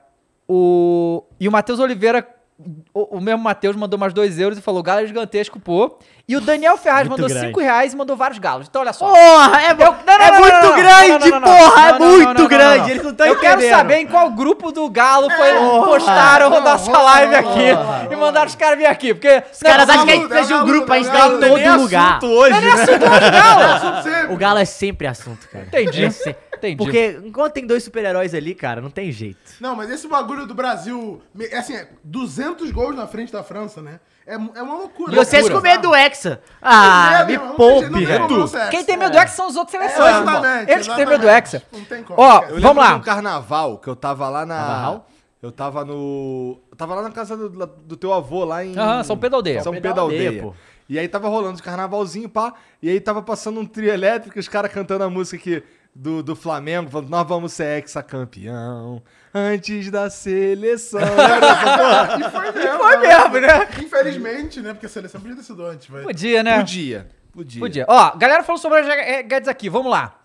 o, 0.49 1.23
e 1.39 1.47
o 1.47 1.53
Matheus 1.53 1.79
Oliveira, 1.79 2.27
o, 2.95 3.17
o 3.19 3.21
mesmo 3.21 3.43
Matheus, 3.43 3.75
mandou 3.75 3.99
mais 3.99 4.13
2 4.13 4.39
euros 4.39 4.57
e 4.57 4.63
falou: 4.63 4.83
Galo 4.83 5.01
é 5.01 5.07
gigantesco, 5.07 5.59
pô. 5.59 5.99
E 6.27 6.37
o 6.37 6.41
Daniel 6.41 6.77
Ferraz 6.79 7.09
Muito 7.09 7.21
mandou 7.21 7.29
grande. 7.29 7.49
5 7.49 7.61
reais 7.61 7.93
e 7.93 7.97
mandou 7.97 8.17
vários 8.17 8.39
galos. 8.39 8.69
Então, 8.69 8.81
olha 8.81 8.93
só. 8.93 9.07
Porra, 9.09 9.61
é, 9.61 9.75
não, 9.75 9.97
não, 10.07 10.15
é 10.15 10.31
não, 10.31 10.41
muito 10.41 10.53
não, 10.55 10.63
não, 10.63 10.77
grande, 10.77 11.09
não, 11.11 11.19
não, 11.19 11.29
não, 11.29 11.41
não, 11.41 11.59
porra! 11.59 11.75
não, 11.75 11.89
é 11.89 11.93
não, 11.93 11.99
não, 11.99 12.09
muito 12.09 12.27
não, 12.27 12.35
não, 12.35 12.49
grande, 12.49 12.79
não. 12.79 12.89
eles 12.89 13.03
não 13.03 13.11
estão 13.11 13.27
Eu 13.27 13.35
entendendo. 13.35 13.59
quero 13.59 13.77
saber 13.77 13.97
em 13.97 14.07
qual 14.07 14.31
grupo 14.31 14.73
do 14.73 14.89
Galo 14.89 15.29
foi 15.31 15.49
É, 15.49 15.59
postaram 15.59 16.49
não, 16.51 16.61
nossa 16.61 16.91
não, 16.91 17.05
live 17.05 17.33
não, 17.33 17.39
aqui 17.41 18.13
e 18.13 18.17
mandaram 18.17 18.47
os 18.47 18.55
caras 18.55 18.79
vir 18.79 18.87
aqui. 18.87 19.13
Porque 19.13 19.43
Os 19.53 19.59
caras 19.59 19.89
acham 19.89 20.07
que 20.07 20.13
a 20.13 20.15
Galo, 20.15 20.23
gente 20.29 20.33
fez 20.33 20.49
Galo, 20.49 20.63
um 20.63 20.67
grupo 20.67 20.87
pra 20.87 20.97
gente 20.97 21.11
Galo, 21.11 21.35
estar 21.35 21.47
em 21.49 21.51
Galo, 21.51 21.65
todo 21.65 21.83
lugar. 21.83 22.25
hoje, 22.25 22.61
né? 22.61 22.71
Assunto 22.73 24.03
sempre. 24.05 24.33
O 24.33 24.37
Galo 24.37 24.59
é 24.61 24.65
sempre 24.65 25.07
assunto, 25.09 25.49
cara. 25.51 25.67
Entendi. 25.67 26.09
É 26.67 26.71
Entendi. 26.71 26.77
Porque 26.77 27.21
enquanto 27.27 27.53
tem 27.53 27.67
dois 27.67 27.83
super-heróis 27.85 28.35
ali, 28.35 28.55
cara, 28.55 28.81
não 28.81 28.91
tem 28.91 29.11
jeito. 29.13 29.39
Não, 29.61 29.75
mas 29.77 29.91
esse 29.91 30.07
bagulho 30.09 30.47
do 30.47 30.55
Brasil, 30.55 31.21
me- 31.35 31.47
é 31.47 31.59
assim, 31.59 31.75
é 31.75 31.89
200 32.03 32.71
gols 32.71 32.97
na 32.97 33.07
frente 33.07 33.33
da 33.33 33.43
França, 33.43 33.81
né? 33.83 34.01
É, 34.27 34.35
é 34.35 34.39
uma 34.63 34.75
loucura. 34.79 35.13
E 35.13 35.17
vocês 35.17 35.49
com 35.51 35.61
medo 35.61 35.83
do 35.89 35.95
Hexa. 35.95 36.41
Ah, 36.63 37.25
me 37.27 37.33
medo, 37.33 37.41
não 37.45 37.49
tem 37.49 37.57
poupe, 37.57 37.81
jeito, 38.07 38.21
não 38.21 38.29
tem 38.29 38.47
velho. 38.59 38.71
Quem 38.71 38.85
tem 38.85 38.97
medo 38.97 39.11
É. 39.11 39.13
do 39.13 39.19
Hexa 39.23 39.37
são 39.37 39.47
os 39.49 39.57
outros 39.57 39.73
seleções, 39.73 40.17
irmão. 40.17 40.35
Exatamente, 40.39 40.73
Eles 40.73 40.89
que 40.89 40.95
têm 40.97 41.07
medo 41.07 41.21
do. 41.21 41.29
Hexa. 41.29 41.63
Não 41.73 41.85
tem 41.85 42.03
como. 42.03 42.21
Ó, 42.21 42.43
Eu 42.45 42.61
vamos 42.61 42.83
lá. 42.83 42.95
um 42.97 43.01
carnaval 43.03 43.79
que 43.79 43.89
eu 43.89 43.95
tava 43.97 44.29
lá 44.31 44.47
na. 44.47 44.57
Carnaval? 44.57 45.11
Eu 45.43 45.53
tava 45.53 45.85
no. 45.85 46.59
Eu 46.71 46.77
tava 46.77 46.95
lá 46.95 47.03
na 47.03 47.11
casa 47.11 47.37
do, 47.37 47.51
do 47.51 47.97
teu 47.99 48.15
avô, 48.15 48.45
lá 48.45 48.65
em. 48.65 48.79
Aham, 48.79 49.05
São 49.05 49.19
Pedro 49.19 49.37
Aldeia. 49.37 49.63
São 49.63 49.73
Pedro 49.75 50.01
Aldeia, 50.01 50.41
pô. 50.43 50.55
E 50.89 50.99
aí 50.99 51.07
tava 51.09 51.29
rolando 51.29 51.57
de 51.57 51.63
carnavalzinho, 51.63 52.29
pá. 52.29 52.55
E 52.83 52.89
aí 52.89 53.01
tava 53.01 53.21
passando 53.23 53.61
um 53.61 53.67
trio 53.67 53.91
elétrico, 53.93 54.39
os 54.39 54.49
caras 54.49 54.73
cantando 54.73 55.05
a 55.05 55.11
música 55.11 55.37
aqui 55.37 55.63
do, 55.95 56.23
do 56.23 56.35
Flamengo, 56.35 56.91
falando, 56.91 57.09
nós 57.09 57.27
vamos 57.27 57.53
ser 57.53 57.79
ex-campeão 57.79 59.03
antes 59.33 59.91
da 59.91 60.11
seleção. 60.11 61.01
E 62.19 62.31
foi 62.31 62.53
mesmo. 62.53 62.79
Foi 62.79 62.97
mesmo, 62.97 63.41
né? 63.41 63.69
Infelizmente, 63.81 64.61
né? 64.61 64.73
Porque 64.73 64.87
a 64.87 64.89
seleção 64.89 65.21
podia 65.21 65.37
ter 65.37 65.43
sido 65.43 65.65
antes, 65.65 65.89
vai. 65.89 66.03
Podia, 66.03 66.43
né? 66.43 66.59
Podia. 66.59 67.09
Podia. 67.33 67.61
Podia. 67.61 67.87
Ó, 67.89 68.17
galera 68.17 68.43
falou 68.43 68.59
sobre 68.59 68.79
o 68.79 68.83
Roger 68.83 68.99
eh, 68.99 69.23
Guedes 69.23 69.49
aqui, 69.49 69.69
vamos 69.69 69.91
lá. 69.91 70.21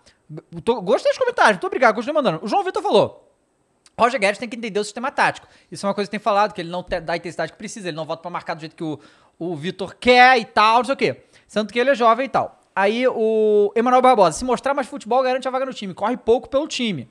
Tô- 0.64 0.80
gostei 0.80 1.10
dos 1.10 1.18
comentários, 1.18 1.54
muito 1.54 1.66
obrigado, 1.66 1.94
continuei 1.94 2.14
mandando. 2.22 2.44
O 2.44 2.48
João 2.48 2.62
Vitor 2.62 2.82
falou. 2.82 3.26
Roger 3.98 4.18
Guedes 4.20 4.38
tem 4.38 4.48
que 4.48 4.56
entender 4.56 4.78
o 4.80 4.84
sistema 4.84 5.10
tático. 5.10 5.46
Isso 5.70 5.84
é 5.84 5.88
uma 5.88 5.94
coisa 5.94 6.08
que 6.08 6.12
tem 6.12 6.20
falado, 6.20 6.52
que 6.54 6.60
ele 6.60 6.70
não 6.70 6.84
dá 7.02 7.12
a 7.12 7.16
intensidade 7.16 7.52
que 7.52 7.58
precisa, 7.58 7.88
ele 7.88 7.96
não 7.96 8.04
volta 8.04 8.22
pra 8.22 8.30
marcar 8.30 8.54
do 8.54 8.60
jeito 8.60 8.74
que 8.76 8.84
o, 8.84 8.98
o 9.38 9.56
Vitor 9.56 9.94
quer 9.98 10.38
e 10.38 10.44
tal, 10.44 10.78
não 10.78 10.84
sei 10.84 10.94
o 10.94 10.96
quê. 10.96 11.24
Sendo 11.46 11.72
que 11.72 11.78
ele 11.78 11.90
é 11.90 11.94
jovem 11.94 12.26
e 12.26 12.28
tal. 12.28 12.59
Aí 12.80 13.06
o 13.06 13.70
Emanuel 13.76 14.00
Barbosa, 14.00 14.38
se 14.38 14.42
mostrar 14.42 14.72
mais 14.72 14.88
futebol, 14.88 15.22
garante 15.22 15.46
a 15.46 15.50
vaga 15.50 15.66
no 15.66 15.74
time. 15.74 15.92
Corre 15.92 16.16
pouco 16.16 16.48
pelo 16.48 16.66
time. 16.66 17.10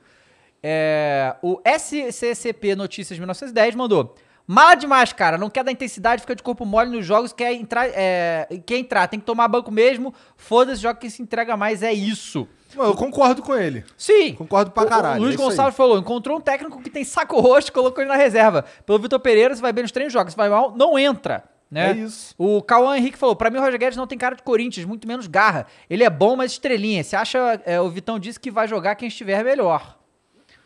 É, 0.64 1.36
o 1.44 1.62
SCCP 1.64 2.76
Notícias 2.76 3.20
1910 3.20 3.76
mandou. 3.76 4.16
Mala 4.48 4.74
demais, 4.74 5.14
cara. 5.14 5.38
Não 5.38 5.48
quer 5.48 5.64
dar 5.64 5.72
intensidade, 5.72 6.22
fica 6.22 6.36
de 6.36 6.42
corpo 6.42 6.66
mole 6.66 6.90
nos 6.90 7.06
jogos, 7.06 7.32
quer 7.32 7.54
entrar, 7.54 7.88
é, 7.94 8.48
quer 8.66 8.80
entrar, 8.80 9.08
tem 9.08 9.20
que 9.20 9.26
tomar 9.28 9.48
banco 9.48 9.72
mesmo. 9.72 10.12
Foda-se, 10.36 10.82
joga 10.82 11.00
que 11.00 11.08
se 11.08 11.22
entrega 11.22 11.56
mais, 11.56 11.84
é 11.84 11.94
isso. 11.94 12.48
Não, 12.76 12.86
eu 12.86 12.96
concordo 12.96 13.44
com 13.44 13.54
ele. 13.54 13.86
Sim. 13.96 14.34
Concordo 14.34 14.72
pra 14.72 14.88
caralho, 14.88 15.22
O, 15.22 15.26
Luiz 15.26 15.36
é. 15.36 15.38
Gonçalves 15.38 15.76
falou: 15.76 16.00
encontrou 16.00 16.40
um 16.40 16.42
técnico 16.42 16.82
que 16.82 16.90
tem 16.90 17.04
saco 17.04 17.40
roxo, 17.40 17.72
colocou 17.72 18.02
ele 18.02 18.10
na 18.10 18.18
reserva. 18.18 18.66
Pelo 18.88 18.98
Vitor 18.98 19.20
Pereira, 19.20 19.56
se 19.56 19.62
vai 19.62 19.72
bem 19.72 19.84
nos 19.84 19.92
treinos, 19.92 20.12
joga. 20.12 20.32
Se 20.32 20.36
vai 20.36 20.50
mal, 20.50 20.74
não 20.76 20.98
entra. 20.98 21.44
Né? 21.72 21.92
É 21.92 21.94
isso. 21.94 22.34
O 22.38 22.62
Cauã 22.64 22.98
Henrique 22.98 23.18
falou: 23.18 23.36
pra 23.36 23.50
mim 23.50 23.58
o 23.58 23.62
Roger 23.62 23.80
Guedes 23.80 23.98
não 23.98 24.08
tem 24.08 24.18
cara 24.18 24.36
de 24.36 24.42
Corinthians, 24.44 24.86
muito 24.86 25.08
menos 25.08 25.28
garra. 25.28 25.68
Ele 25.90 26.04
é 26.04 26.10
bom, 26.10 26.36
mas 26.36 26.52
estrelinha. 26.54 27.04
Você 27.04 27.16
acha. 27.16 27.62
é, 27.66 27.80
o 27.80 27.90
Vitão 27.90 28.18
disse 28.18 28.40
que 28.40 28.50
vai 28.50 28.68
jogar 28.68 28.96
quem 28.96 29.08
estiver 29.08 29.44
melhor. 29.44 29.98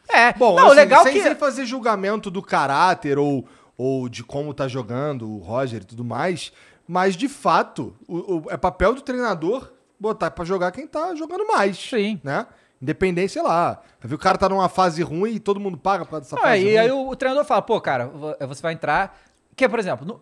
É, 0.09 0.33
Bom, 0.33 0.55
não, 0.55 0.67
assim, 0.67 0.75
legal 0.75 1.03
sem, 1.03 1.13
que. 1.13 1.21
sem 1.21 1.35
fazer 1.35 1.65
julgamento 1.65 2.29
do 2.29 2.41
caráter 2.41 3.17
ou, 3.17 3.45
ou 3.77 4.07
de 4.09 4.23
como 4.23 4.53
tá 4.53 4.67
jogando 4.67 5.29
o 5.29 5.37
Roger 5.39 5.81
e 5.81 5.85
tudo 5.85 6.03
mais, 6.03 6.51
mas 6.87 7.15
de 7.15 7.27
fato, 7.29 7.95
o, 8.07 8.35
o- 8.37 8.43
é 8.49 8.57
papel 8.57 8.93
do 8.93 9.01
treinador 9.01 9.71
botar 9.99 10.29
pra 10.31 10.43
jogar 10.45 10.71
quem 10.73 10.85
tá 10.85 11.15
jogando 11.15 11.47
mais. 11.47 11.77
Sim. 11.77 12.19
Né? 12.23 12.45
Independente, 12.81 13.31
sei 13.31 13.41
lá. 13.41 13.81
Ver 14.01 14.15
o 14.15 14.17
cara 14.17 14.37
tá 14.37 14.49
numa 14.49 14.67
fase 14.67 15.01
ruim 15.01 15.35
e 15.35 15.39
todo 15.39 15.59
mundo 15.59 15.77
paga 15.77 16.03
por 16.03 16.11
causa 16.11 16.25
dessa 16.25 16.35
Não, 16.35 16.43
é, 16.43 16.51
fase 16.51 16.61
e 16.63 16.65
ruim. 16.65 16.77
aí 16.77 16.91
o, 16.91 17.07
o 17.09 17.15
treinador 17.15 17.45
fala: 17.45 17.61
pô, 17.61 17.79
cara, 17.79 18.07
vo- 18.07 18.35
você 18.47 18.61
vai 18.61 18.73
entrar. 18.73 19.17
Que, 19.55 19.69
por 19.69 19.79
exemplo, 19.79 20.05
no- 20.05 20.19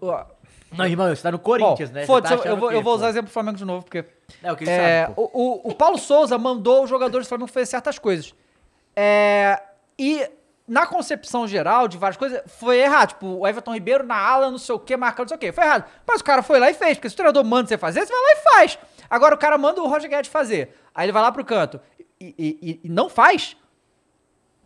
Não, 0.78 0.86
irmão, 0.86 1.08
você 1.14 1.22
tá 1.22 1.32
no 1.32 1.38
Bom, 1.38 1.44
Corinthians, 1.44 1.92
né? 1.92 2.02
Você 2.02 2.08
Foda-se, 2.08 2.38
tá 2.38 2.50
eu- 2.50 2.58
vou, 2.58 2.70
quê, 2.70 2.76
eu 2.76 2.82
vou 2.82 2.94
pô? 2.94 2.98
usar 2.98 3.10
exemplo 3.10 3.30
do 3.30 3.34
Flamengo 3.34 3.58
de 3.58 3.66
novo, 3.66 3.84
porque. 3.84 4.06
É, 4.42 4.52
o 4.52 4.56
que 4.56 4.70
É, 4.70 5.04
sabe, 5.06 5.14
o, 5.18 5.24
o, 5.68 5.72
o 5.72 5.76
Paulo 5.76 5.98
Souza 5.98 6.38
mandou 6.38 6.84
os 6.84 6.90
jogadores 6.90 7.28
do 7.28 7.30
Flamengo 7.30 7.52
fazer 7.52 7.66
certas 7.66 8.00
coisas. 8.00 8.34
É, 8.96 9.62
e 10.00 10.26
na 10.68 10.86
concepção 10.86 11.46
geral 11.48 11.88
de 11.88 11.98
várias 11.98 12.16
coisas, 12.18 12.42
foi 12.48 12.80
errado. 12.80 13.10
Tipo, 13.10 13.28
o 13.40 13.48
Everton 13.48 13.74
Ribeiro 13.74 14.06
na 14.06 14.16
ala, 14.18 14.50
não 14.50 14.58
sei 14.58 14.74
o 14.76 14.80
que, 14.80 14.96
marcando 14.96 15.26
não 15.26 15.28
sei 15.30 15.36
o 15.38 15.40
que. 15.40 15.52
Foi 15.52 15.64
errado. 15.64 15.86
Mas 16.08 16.22
o 16.22 16.24
cara 16.24 16.42
foi 16.42 16.60
lá 16.60 16.70
e 16.70 16.74
fez. 16.74 16.98
Porque 16.98 17.10
se 17.10 17.14
o 17.14 17.18
treinador 17.18 17.44
manda 17.44 17.68
você 17.68 17.78
fazer, 17.78 18.06
você 18.06 18.14
vai 18.14 18.22
lá 18.22 18.32
e 18.32 18.44
faz. 18.56 18.80
Agora 19.10 19.36
o 19.36 19.38
cara 19.38 19.58
manda 19.58 19.82
o 19.82 19.88
Roger 19.88 20.10
Guedes 20.10 20.32
fazer. 20.32 20.74
Aí 20.96 21.06
ele 21.06 21.12
vai 21.12 21.22
lá 21.22 21.32
pro 21.32 21.44
canto 21.44 21.82
e, 22.20 22.34
e- 22.38 22.58
e- 22.62 22.80
e 22.86 22.90
não 22.90 23.10
faz. 23.10 23.58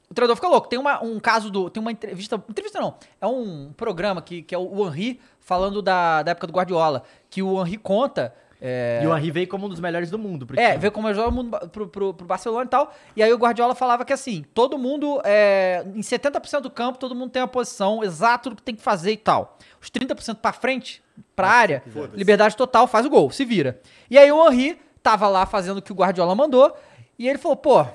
O 0.09 0.13
treinador 0.13 0.35
fica 0.35 0.47
louco. 0.47 0.67
Tem 0.67 0.77
uma, 0.77 1.03
um 1.03 1.19
caso 1.19 1.49
do. 1.49 1.69
Tem 1.69 1.81
uma 1.81 1.91
entrevista. 1.91 2.35
Entrevista 2.47 2.79
não. 2.79 2.95
É 3.19 3.25
um 3.25 3.73
programa 3.75 4.21
que, 4.21 4.43
que 4.43 4.53
é 4.53 4.57
o 4.57 4.87
Henri 4.87 5.19
falando 5.45 5.81
da, 5.81 6.23
da 6.23 6.31
época 6.31 6.47
do 6.47 6.51
Guardiola. 6.53 7.03
Que 7.29 7.41
o 7.41 7.61
Henri 7.61 7.77
conta. 7.77 8.33
é, 8.59 8.99
E 9.03 9.07
o 9.07 9.15
Henry 9.15 9.29
veio 9.31 9.47
como 9.47 9.67
um 9.67 9.69
dos 9.69 9.79
melhores 9.79 10.09
do 10.09 10.17
mundo. 10.19 10.45
Pro 10.45 10.59
é, 10.59 10.69
time. 10.71 10.77
ver 10.79 10.91
como 10.91 11.07
o 11.07 11.31
mundo 11.31 11.49
ba- 11.51 11.59
pro, 11.67 11.87
pro, 11.87 12.13
pro 12.13 12.25
Barcelona 12.25 12.65
e 12.65 12.67
tal. 12.67 12.93
E 13.15 13.21
aí 13.23 13.31
o 13.31 13.37
Guardiola 13.37 13.75
falava 13.75 14.03
que 14.03 14.11
assim, 14.11 14.43
todo 14.53 14.77
mundo, 14.77 15.21
é, 15.23 15.85
em 15.95 16.01
70% 16.01 16.61
do 16.61 16.69
campo, 16.71 16.97
todo 16.97 17.13
mundo 17.15 17.29
tem 17.29 17.41
a 17.43 17.47
posição 17.47 18.03
exata 18.03 18.49
do 18.49 18.55
que 18.55 18.63
tem 18.63 18.75
que 18.75 18.81
fazer 18.81 19.11
e 19.11 19.17
tal. 19.17 19.57
Os 19.79 19.89
30% 19.91 20.37
pra 20.37 20.51
frente, 20.51 21.01
pra 21.35 21.47
área, 21.47 21.83
liberdade 22.13 22.57
total, 22.57 22.87
faz 22.87 23.05
o 23.05 23.09
gol, 23.09 23.29
se 23.29 23.45
vira. 23.45 23.79
E 24.09 24.17
aí 24.17 24.31
o 24.31 24.51
Henri 24.51 24.79
tava 25.03 25.27
lá 25.27 25.45
fazendo 25.45 25.77
o 25.77 25.81
que 25.81 25.91
o 25.91 25.95
Guardiola 25.95 26.33
mandou, 26.33 26.75
e 27.19 27.29
ele 27.29 27.37
falou, 27.37 27.55
pô, 27.55 27.85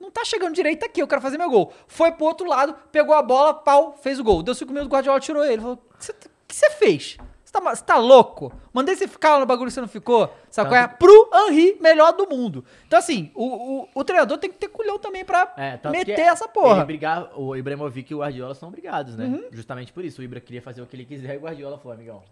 não 0.00 0.10
tá 0.10 0.24
chegando 0.24 0.52
direito 0.54 0.84
aqui, 0.84 1.00
eu 1.00 1.06
quero 1.06 1.20
fazer 1.22 1.38
meu 1.38 1.48
gol. 1.48 1.72
Foi 1.86 2.10
pro 2.10 2.26
outro 2.26 2.46
lado, 2.48 2.74
pegou 2.90 3.14
a 3.14 3.22
bola, 3.22 3.54
pau, 3.54 3.96
fez 4.02 4.18
o 4.18 4.24
gol. 4.24 4.42
Deu 4.42 4.54
cinco 4.54 4.72
minutos, 4.72 4.88
o 4.88 4.92
Guardiola 4.92 5.20
tirou 5.20 5.44
ele. 5.44 5.62
Falou, 5.62 5.78
"Cê 5.98 6.12
tá- 6.12 6.28
que 6.48 6.54
você 6.54 6.70
fez? 6.70 7.16
Você 7.44 7.52
tá, 7.52 7.60
você 7.60 7.84
tá 7.84 7.96
louco? 7.96 8.52
Mandei 8.72 8.96
você 8.96 9.06
ficar 9.06 9.34
lá 9.34 9.40
no 9.40 9.46
bagulho 9.46 9.68
e 9.68 9.70
você 9.70 9.80
não 9.80 9.88
ficou? 9.88 10.34
Sabe 10.50 10.68
qual 10.68 10.80
é? 10.80 10.86
Pro 10.88 11.30
Henri, 11.32 11.76
melhor 11.80 12.12
do 12.12 12.28
mundo. 12.28 12.64
Então, 12.86 12.98
assim, 12.98 13.30
o, 13.34 13.82
o, 13.82 13.88
o 13.94 14.04
treinador 14.04 14.36
tem 14.38 14.50
que 14.50 14.58
ter 14.58 14.68
culhão 14.68 14.98
também 14.98 15.24
pra 15.24 15.52
É, 15.56 15.76
tanto 15.76 15.92
meter 15.92 16.14
que 16.16 16.20
essa 16.20 16.48
porra. 16.48 16.68
Uhum. 16.68 16.76
Ele 16.78 16.84
brigar, 16.84 17.30
o 17.38 17.56
Ibrahimovic 17.56 18.12
e 18.12 18.14
o 18.14 18.18
Guardiola 18.18 18.54
são 18.54 18.70
brigados, 18.70 19.16
né? 19.16 19.42
Justamente 19.52 19.92
por 19.92 20.04
isso. 20.04 20.20
O 20.20 20.24
Ibra 20.24 20.40
queria 20.40 20.60
fazer 20.60 20.82
o 20.82 20.86
que 20.86 20.96
ele 20.96 21.04
quiser 21.04 21.34
e 21.34 21.38
o 21.38 21.42
Guardiola 21.42 21.78
falou, 21.78 21.94
amigão. 21.94 22.22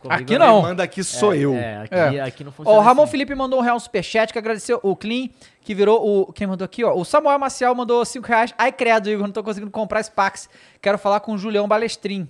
comigo 0.00 0.14
Aqui 0.14 0.24
Quem 0.24 0.38
não. 0.38 0.60
manda 0.60 0.82
aqui 0.82 1.02
sou 1.04 1.32
É, 1.32 1.38
eu. 1.38 1.54
É, 1.54 1.76
aqui, 1.78 1.94
É. 1.94 2.20
aqui 2.20 2.44
não 2.44 2.50
Ó, 2.50 2.52
funciona 2.52 2.78
o 2.78 2.82
Ramon 2.82 3.02
assim. 3.04 3.12
Felipe 3.12 3.34
mandou 3.34 3.60
um 3.60 3.62
real 3.62 3.78
superchat 3.80 4.32
que 4.32 4.38
agradeceu 4.38 4.78
o 4.82 4.94
Clean, 4.96 5.28
que 5.62 5.74
virou 5.74 6.04
o. 6.28 6.32
Quem 6.32 6.46
mandou 6.46 6.64
aqui, 6.64 6.84
ó? 6.84 6.94
O 6.94 7.04
Samuel 7.04 7.38
Maciel 7.38 7.74
mandou 7.74 8.04
5 8.04 8.26
reais. 8.26 8.52
Ai, 8.58 8.70
credo, 8.72 9.08
Igor, 9.08 9.24
não 9.26 9.32
tô 9.32 9.42
conseguindo 9.42 9.70
comprar 9.70 10.02
Sparks. 10.02 10.48
Quero 10.82 10.98
falar 10.98 11.20
com 11.20 11.32
o 11.32 11.38
Julião 11.38 11.66
Balestrin. 11.66 12.28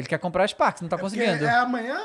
Ele 0.00 0.08
quer 0.08 0.18
comprar 0.18 0.48
Sparks, 0.48 0.82
não 0.82 0.88
tá 0.88 0.96
Porque 0.98 1.16
conseguindo. 1.16 1.44
É 1.44 1.54
amanhã? 1.56 2.00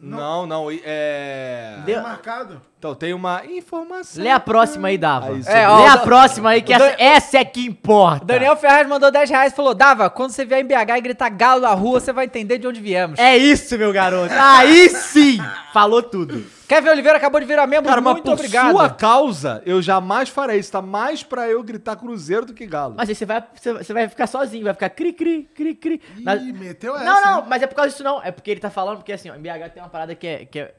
Não, 0.00 0.46
não, 0.46 0.70
e- 0.70 0.80
é... 0.84 1.78
É 1.86 2.00
marcado? 2.00 2.60
Então 2.78 2.94
tem 2.94 3.12
uma 3.12 3.44
informação. 3.44 4.22
Lê 4.22 4.30
a 4.30 4.38
próxima 4.38 4.86
aí, 4.86 4.96
Dava. 4.96 5.30
Aí, 5.32 5.42
É, 5.46 5.54
Lê 5.54 5.66
ó, 5.66 5.88
a 5.88 5.94
o- 5.96 6.00
próxima 6.02 6.50
aí, 6.50 6.62
que 6.62 6.72
essa, 6.72 6.86
Dan- 6.90 6.94
essa 6.96 7.38
é 7.38 7.44
que 7.44 7.66
importa. 7.66 8.24
Daniel 8.24 8.56
Ferraz 8.56 8.86
mandou 8.86 9.10
10 9.10 9.28
reais 9.28 9.52
e 9.52 9.56
falou: 9.56 9.74
Dava, 9.74 10.08
quando 10.08 10.30
você 10.30 10.44
vier 10.44 10.60
em 10.60 10.64
BH 10.64 10.96
e 10.96 11.00
gritar 11.00 11.28
galo 11.28 11.62
na 11.62 11.74
rua, 11.74 11.98
você 11.98 12.12
vai 12.12 12.26
entender 12.26 12.56
de 12.58 12.68
onde 12.68 12.80
viemos. 12.80 13.18
É 13.18 13.36
isso, 13.36 13.76
meu 13.76 13.92
garoto. 13.92 14.32
Aí 14.32 14.88
sim! 14.90 15.38
Falou 15.72 16.00
tudo. 16.02 16.44
Kevin 16.68 16.90
Oliveira 16.90 17.16
acabou 17.16 17.40
de 17.40 17.46
virar 17.46 17.66
membro, 17.66 17.88
Cara, 17.88 18.00
muito 18.00 18.22
por 18.22 18.34
obrigado. 18.34 18.70
sua 18.72 18.90
causa, 18.90 19.62
eu 19.66 19.80
jamais 19.82 20.28
farei 20.28 20.58
isso. 20.60 20.70
Tá 20.70 20.82
mais 20.82 21.22
pra 21.24 21.48
eu 21.48 21.62
gritar 21.64 21.96
Cruzeiro 21.96 22.44
do 22.46 22.52
que 22.54 22.66
Galo. 22.66 22.94
Mas 22.96 23.08
aí 23.08 23.14
você 23.14 23.24
vai, 23.26 23.42
você, 23.54 23.92
vai 23.92 24.06
ficar 24.08 24.26
sozinho, 24.28 24.64
vai 24.64 24.74
ficar 24.74 24.90
cri, 24.90 25.12
cri, 25.14 25.48
cri, 25.54 25.74
cri. 25.74 26.02
Na- 26.20 26.36
Ih, 26.36 26.52
meteu 26.52 26.94
essa. 26.94 27.04
Não, 27.04 27.24
não, 27.24 27.38
hein? 27.40 27.44
mas 27.48 27.62
é 27.62 27.66
por 27.66 27.74
causa 27.74 27.90
disso 27.90 28.04
não. 28.04 28.22
É 28.22 28.30
porque 28.30 28.50
ele 28.50 28.60
tá 28.60 28.70
falando, 28.70 28.98
porque 28.98 29.12
assim, 29.12 29.30
ó, 29.30 29.34
em 29.34 29.40
BH 29.40 29.70
tem 29.74 29.82
uma 29.82 29.88
parada 29.88 30.14
que 30.14 30.26
é. 30.26 30.44
Que 30.44 30.58
é 30.60 30.74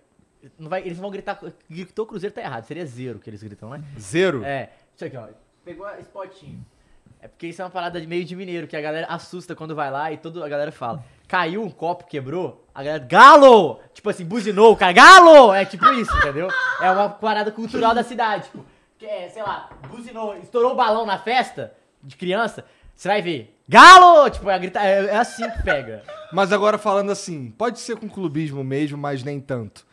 não 0.57 0.69
vai, 0.69 0.81
eles 0.81 0.97
vão 0.97 1.09
gritar. 1.09 1.39
Gritou 1.69 2.05
Cruzeiro 2.05 2.33
tá 2.33 2.41
errado. 2.41 2.63
Seria 2.65 2.85
zero 2.85 3.19
que 3.19 3.29
eles 3.29 3.43
gritam, 3.43 3.69
né? 3.69 3.83
Zero? 3.99 4.43
É. 4.43 4.69
Isso 4.95 5.05
aqui, 5.05 5.17
ó. 5.17 5.27
Pegou 5.63 5.89
esse 5.91 6.09
potinho. 6.09 6.65
É 7.21 7.27
porque 7.27 7.47
isso 7.47 7.61
é 7.61 7.65
uma 7.65 7.71
parada 7.71 7.99
de 7.99 8.07
meio 8.07 8.23
de 8.23 8.33
mineiro, 8.33 8.65
que 8.65 8.77
a 8.77 8.81
galera 8.81 9.07
assusta 9.07 9.53
quando 9.53 9.75
vai 9.75 9.91
lá 9.91 10.11
e 10.11 10.17
toda 10.17 10.43
a 10.45 10.47
galera 10.47 10.71
fala. 10.71 11.03
Caiu 11.27 11.61
um 11.61 11.69
copo, 11.69 12.05
quebrou, 12.05 12.65
a 12.73 12.81
galera. 12.81 13.03
Galo! 13.03 13.79
Tipo 13.93 14.09
assim, 14.09 14.23
buzinou 14.23 14.71
o 14.71 14.77
cara. 14.77 14.93
Galo! 14.93 15.53
É 15.53 15.65
tipo 15.65 15.85
isso, 15.93 16.15
entendeu? 16.17 16.47
É 16.81 16.89
uma 16.89 17.09
parada 17.09 17.51
cultural 17.51 17.93
da 17.93 18.03
cidade. 18.03 18.45
Tipo, 18.45 18.65
que 18.97 19.05
é, 19.05 19.27
sei 19.29 19.43
lá, 19.43 19.69
buzinou, 19.89 20.37
estourou 20.37 20.71
o 20.71 20.75
balão 20.75 21.05
na 21.05 21.17
festa 21.17 21.73
de 22.01 22.15
criança, 22.15 22.63
você 22.95 23.07
vai 23.09 23.21
ver. 23.21 23.53
Galo! 23.67 24.29
Tipo, 24.29 24.49
é, 24.49 24.57
grita, 24.57 24.79
é, 24.79 25.05
é 25.07 25.17
assim 25.17 25.49
que 25.51 25.61
pega. 25.61 26.03
Mas 26.31 26.53
agora 26.53 26.77
falando 26.77 27.11
assim, 27.11 27.51
pode 27.51 27.79
ser 27.79 27.97
com 27.97 28.07
clubismo 28.07 28.63
mesmo, 28.63 28.97
mas 28.97 29.23
nem 29.23 29.41
tanto. 29.41 29.85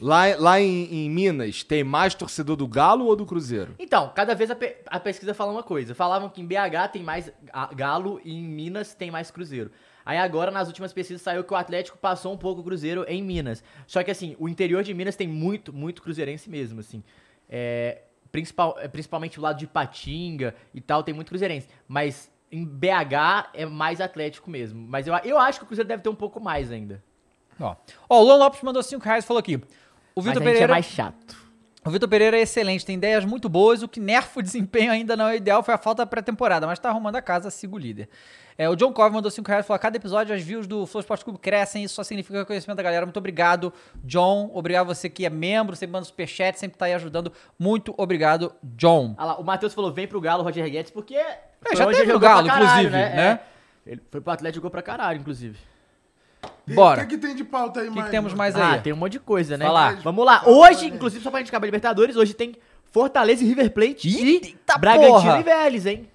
Lá, 0.00 0.24
lá 0.38 0.60
em, 0.60 0.84
em 1.06 1.10
Minas, 1.10 1.62
tem 1.64 1.82
mais 1.82 2.14
torcedor 2.14 2.54
do 2.56 2.68
Galo 2.68 3.06
ou 3.06 3.16
do 3.16 3.26
Cruzeiro? 3.26 3.74
Então, 3.78 4.12
cada 4.14 4.34
vez 4.34 4.50
a, 4.50 4.54
pe- 4.54 4.76
a 4.86 5.00
pesquisa 5.00 5.34
fala 5.34 5.50
uma 5.50 5.62
coisa. 5.62 5.94
Falavam 5.94 6.28
que 6.28 6.40
em 6.40 6.46
BH 6.46 6.88
tem 6.92 7.02
mais 7.02 7.32
Galo 7.74 8.20
e 8.24 8.32
em 8.32 8.44
Minas 8.44 8.94
tem 8.94 9.10
mais 9.10 9.30
Cruzeiro. 9.30 9.70
Aí 10.04 10.18
agora, 10.18 10.50
nas 10.52 10.68
últimas 10.68 10.92
pesquisas, 10.92 11.20
saiu 11.20 11.42
que 11.42 11.52
o 11.52 11.56
Atlético 11.56 11.98
passou 11.98 12.32
um 12.32 12.36
pouco 12.36 12.60
o 12.60 12.64
Cruzeiro 12.64 13.04
em 13.08 13.22
Minas. 13.22 13.64
Só 13.88 14.02
que 14.04 14.10
assim, 14.10 14.36
o 14.38 14.48
interior 14.48 14.84
de 14.84 14.94
Minas 14.94 15.16
tem 15.16 15.26
muito, 15.26 15.72
muito 15.72 16.00
cruzeirense 16.00 16.48
mesmo, 16.48 16.78
assim. 16.78 17.02
É, 17.48 18.02
principal, 18.30 18.76
é, 18.78 18.86
principalmente 18.86 19.38
o 19.38 19.42
lado 19.42 19.58
de 19.58 19.66
Patinga 19.66 20.54
e 20.72 20.80
tal, 20.80 21.02
tem 21.02 21.12
muito 21.12 21.28
cruzeirense. 21.28 21.68
Mas 21.88 22.30
em 22.52 22.64
BH 22.64 23.50
é 23.52 23.66
mais 23.66 24.00
Atlético 24.00 24.48
mesmo. 24.48 24.86
Mas 24.86 25.08
eu, 25.08 25.14
eu 25.24 25.38
acho 25.38 25.58
que 25.58 25.64
o 25.64 25.66
Cruzeiro 25.66 25.88
deve 25.88 26.02
ter 26.04 26.08
um 26.08 26.14
pouco 26.14 26.38
mais 26.38 26.70
ainda. 26.70 27.02
Ó, 27.60 27.74
Ó, 28.08 28.20
o 28.20 28.24
Luan 28.24 28.36
Lopes 28.36 28.62
mandou 28.62 28.82
5 28.82 29.04
reais 29.04 29.24
e 29.24 29.26
falou 29.26 29.40
aqui. 29.40 29.60
O 30.14 30.22
Vitor 30.22 30.42
gente 30.42 30.44
Pereira. 30.44 30.72
é 30.72 30.74
mais 30.74 30.86
chato. 30.86 31.46
O 31.84 31.90
Vitor 31.90 32.08
Pereira 32.08 32.36
é 32.36 32.40
excelente, 32.40 32.84
tem 32.84 32.96
ideias 32.96 33.24
muito 33.24 33.48
boas. 33.48 33.80
O 33.80 33.86
que 33.86 34.00
nerfa 34.00 34.40
o 34.40 34.42
desempenho 34.42 34.90
ainda 34.90 35.16
não 35.16 35.28
é 35.28 35.36
ideal, 35.36 35.62
foi 35.62 35.72
a 35.72 35.78
falta 35.78 36.02
da 36.02 36.06
pré-temporada, 36.06 36.66
mas 36.66 36.80
tá 36.80 36.88
arrumando 36.88 37.14
a 37.14 37.22
casa, 37.22 37.48
siga 37.48 37.76
o 37.76 37.78
líder. 37.78 38.08
É, 38.58 38.68
o 38.68 38.74
John 38.74 38.92
Cove 38.92 39.14
mandou 39.14 39.30
5 39.30 39.46
reais 39.46 39.64
e 39.64 39.68
falou: 39.68 39.76
a 39.76 39.78
cada 39.78 39.96
episódio 39.96 40.34
as 40.34 40.42
views 40.42 40.66
do 40.66 40.84
Flow 40.84 41.00
Sport 41.00 41.22
Clube 41.22 41.38
crescem, 41.38 41.84
isso 41.84 41.94
só 41.94 42.02
significa 42.02 42.44
conhecimento 42.44 42.76
da 42.78 42.82
galera. 42.82 43.06
Muito 43.06 43.18
obrigado, 43.18 43.72
John. 44.02 44.50
Obrigado 44.52 44.86
você 44.86 45.08
que 45.08 45.24
é 45.24 45.30
membro, 45.30 45.76
sempre 45.76 45.92
manda 45.92 46.04
superchat, 46.06 46.58
sempre 46.58 46.76
tá 46.76 46.86
aí 46.86 46.94
ajudando. 46.94 47.32
Muito 47.56 47.94
obrigado, 47.96 48.52
John. 48.62 49.14
Ah 49.16 49.26
lá, 49.26 49.36
o 49.36 49.44
Matheus 49.44 49.72
falou: 49.72 49.92
vem 49.92 50.08
pro 50.08 50.20
Galo, 50.20 50.42
Roger 50.42 50.68
Guedes, 50.68 50.90
porque. 50.90 51.22
foi 51.62 51.76
já 51.76 51.86
teve 51.86 52.12
no 52.12 52.18
Galo, 52.18 52.48
inclusive, 52.48 52.90
né? 52.90 53.40
É. 53.86 53.90
Ele 53.92 54.02
foi 54.10 54.20
pro 54.20 54.32
Atlético 54.32 54.56
e 54.56 54.58
jogou 54.58 54.70
pra 54.72 54.82
caralho, 54.82 55.20
inclusive. 55.20 55.56
Bora. 56.74 57.02
O 57.02 57.06
que, 57.06 57.16
que 57.16 57.26
tem 57.26 57.34
de 57.34 57.44
pauta 57.44 57.80
aí 57.80 57.86
O 57.88 57.90
que, 57.90 57.96
mais? 57.96 58.06
que 58.06 58.10
temos 58.10 58.34
mais 58.34 58.54
aí? 58.56 58.62
Ah, 58.76 58.78
tem 58.78 58.92
um 58.92 58.96
monte 58.96 59.12
de 59.12 59.20
coisa, 59.20 59.56
né? 59.56 59.68
Lá. 59.68 59.92
Vamos 60.02 60.24
lá. 60.24 60.42
Hoje, 60.46 60.86
inclusive, 60.86 61.22
só 61.22 61.30
pra 61.30 61.40
gente 61.40 61.48
acabar 61.48 61.66
Libertadores, 61.66 62.16
hoje 62.16 62.34
tem 62.34 62.54
Fortaleza 62.90 63.42
e 63.44 63.46
River 63.46 63.70
Plate 63.72 64.08
e 64.08 64.56
Bragantino 64.78 65.12
porra. 65.12 65.40
e 65.40 65.42
Vélez, 65.42 65.86
hein? 65.86 66.08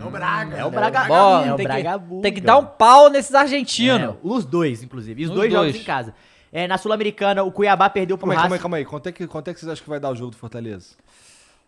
É 0.00 0.04
o 0.04 0.10
Braga. 0.10 0.56
É 0.56 0.64
o 0.64 0.70
Braga- 0.70 1.06
é 1.06 1.52
o 1.52 1.56
tem, 1.56 1.66
que, 1.66 2.22
tem 2.22 2.32
que 2.32 2.40
dar 2.40 2.56
um 2.58 2.64
pau 2.64 3.10
nesses 3.10 3.34
argentinos. 3.34 4.14
É, 4.14 4.16
os 4.22 4.44
dois, 4.44 4.82
inclusive. 4.82 5.20
E 5.22 5.24
os 5.26 5.30
Os 5.30 5.36
dois, 5.36 5.52
dois. 5.52 5.66
jogos 5.72 5.80
em 5.82 5.84
casa. 5.84 6.14
É, 6.52 6.66
na 6.66 6.78
Sul-Americana, 6.78 7.42
o 7.44 7.52
Cuiabá 7.52 7.88
perdeu 7.90 8.16
pro 8.18 8.26
Calma 8.26 8.34
aí, 8.34 8.36
calma 8.40 8.46
aí, 8.46 8.50
Racing. 8.58 8.62
calma 8.62 8.76
aí. 8.78 8.84
Quanto 8.84 9.08
é, 9.08 9.12
que, 9.12 9.26
quanto 9.26 9.48
é 9.48 9.54
que 9.54 9.60
vocês 9.60 9.70
acham 9.70 9.84
que 9.84 9.90
vai 9.90 10.00
dar 10.00 10.10
o 10.10 10.16
jogo 10.16 10.30
do 10.32 10.36
Fortaleza? 10.36 10.96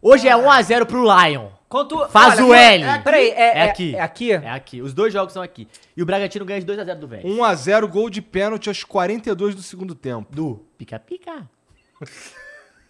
Hoje 0.02 0.26
é 0.28 0.36
1x0 0.36 0.84
pro 0.84 1.02
Lion. 1.04 1.48
Quanto, 1.68 2.06
Faz 2.08 2.38
o 2.38 2.52
L. 2.52 2.84
Peraí, 3.02 3.30
é, 3.30 3.40
É 3.40 3.58
é- 3.58 3.62
aqui. 3.70 3.94
É 3.96 4.00
aqui? 4.00 4.32
É 4.32 4.50
aqui. 4.50 4.82
Os 4.82 4.92
dois 4.92 5.10
jogos 5.12 5.32
são 5.32 5.40
aqui. 5.42 5.66
E 5.96 6.02
o 6.02 6.06
Bragantino 6.06 6.44
ganha 6.44 6.60
de 6.60 6.66
2x0 6.66 6.98
do 6.98 7.06
Vélez. 7.08 7.24
1x0, 7.34 7.86
gol 7.88 8.10
de 8.10 8.20
pênalti 8.20 8.68
aos 8.68 8.84
42 8.84 9.54
do 9.54 9.62
segundo 9.62 9.94
tempo. 9.94 10.26
Do 10.34 10.62
pica-pica. 10.76 11.48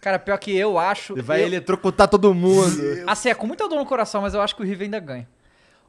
Cara, 0.01 0.19
pior 0.19 0.37
que 0.37 0.53
eu 0.53 0.77
acho. 0.77 1.13
Ele 1.13 1.21
vai 1.21 1.41
eu- 1.43 1.45
eletrocutar 1.45 2.09
todo 2.09 2.33
mundo. 2.33 2.75
Assim, 3.07 3.29
é 3.29 3.33
com 3.33 3.47
muita 3.47 3.69
dor 3.69 3.77
no 3.77 3.85
coração, 3.85 4.21
mas 4.21 4.33
eu 4.33 4.41
acho 4.41 4.53
que 4.55 4.61
o 4.61 4.65
River 4.65 4.83
ainda 4.85 4.99
ganha. 4.99 5.27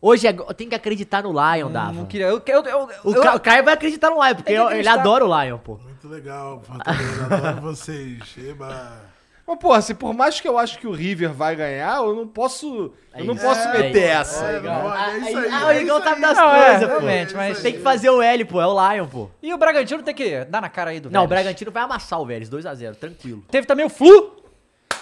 Hoje 0.01 0.27
é, 0.29 0.33
tem 0.55 0.69
que 0.69 0.75
acreditar 0.75 1.23
no 1.25 1.31
Lion, 1.33 1.71
Dava. 1.73 1.93
Não 1.93 2.05
queria. 2.07 2.27
Eu, 2.27 2.41
eu, 2.47 2.63
eu, 2.65 2.89
O, 3.03 3.15
eu- 3.15 3.23
Ca- 3.23 3.35
o 3.35 3.41
Caio 3.41 3.65
vai 3.65 3.75
acreditar 3.75 4.11
no 4.11 4.23
Lion, 4.23 4.35
porque 4.37 4.53
ele 4.53 4.87
adora 4.89 5.25
o 5.25 5.43
Lion, 5.43 5.59
pô. 5.59 5.79
Muito 5.79 6.07
legal, 6.07 6.63
Fortaleza. 6.63 7.25
Adoro 7.25 7.61
vocês. 7.63 8.21
Eba. 8.39 9.14
Mas, 9.47 9.59
porra, 9.59 9.83
se 9.83 9.93
por 9.95 10.15
mais 10.15 10.41
que 10.41 10.49
eu 10.49 10.59
acho 10.59 10.79
que 10.79 10.87
o 10.87 10.93
River 10.93 11.31
vai 11.33 11.55
ganhar, 11.55 11.99
eu 11.99 12.15
não 12.15 12.27
posso. 12.27 12.93
Eu 13.15 13.25
não 13.27 13.35
isso. 13.35 13.45
posso 13.45 13.61
É 13.69 13.73
meter 13.79 13.99
isso. 13.99 14.09
essa. 14.09 14.45
É, 14.47 14.55
é 14.57 15.19
isso 15.19 15.39
aí. 15.39 15.51
Ah, 15.53 15.67
o 15.67 15.71
é 15.71 15.81
Igão 15.83 15.97
isso 15.99 16.05
tá 16.07 16.15
das 16.15 16.39
é, 16.39 16.43
coisas, 16.43 16.81
pô. 16.81 16.87
realmente, 16.87 17.35
mas- 17.35 17.61
Tem 17.63 17.73
que 17.75 17.81
fazer 17.81 18.09
o 18.11 18.23
L, 18.23 18.45
pô. 18.47 18.61
É 18.61 18.67
o 18.67 18.93
Lion, 18.95 19.07
pô. 19.07 19.31
E 19.43 19.53
o 19.53 19.59
Bragantino 19.59 20.03
tem 20.03 20.15
que 20.15 20.45
dar 20.47 20.63
na 20.63 20.71
cara 20.71 20.91
aí 20.93 20.99
do 21.01 21.11
Não, 21.11 21.25
o 21.25 21.29
Vélez. 21.29 21.45
Bragantino 21.45 21.71
vai 21.71 21.83
amassar 21.83 22.21
o 22.21 22.25
Vélez, 22.27 22.49
2x0, 22.49 22.95
tranquilo. 22.97 23.45
Teve 23.51 23.67
também 23.67 23.85
o 23.85 23.91
Flu. 23.91 24.35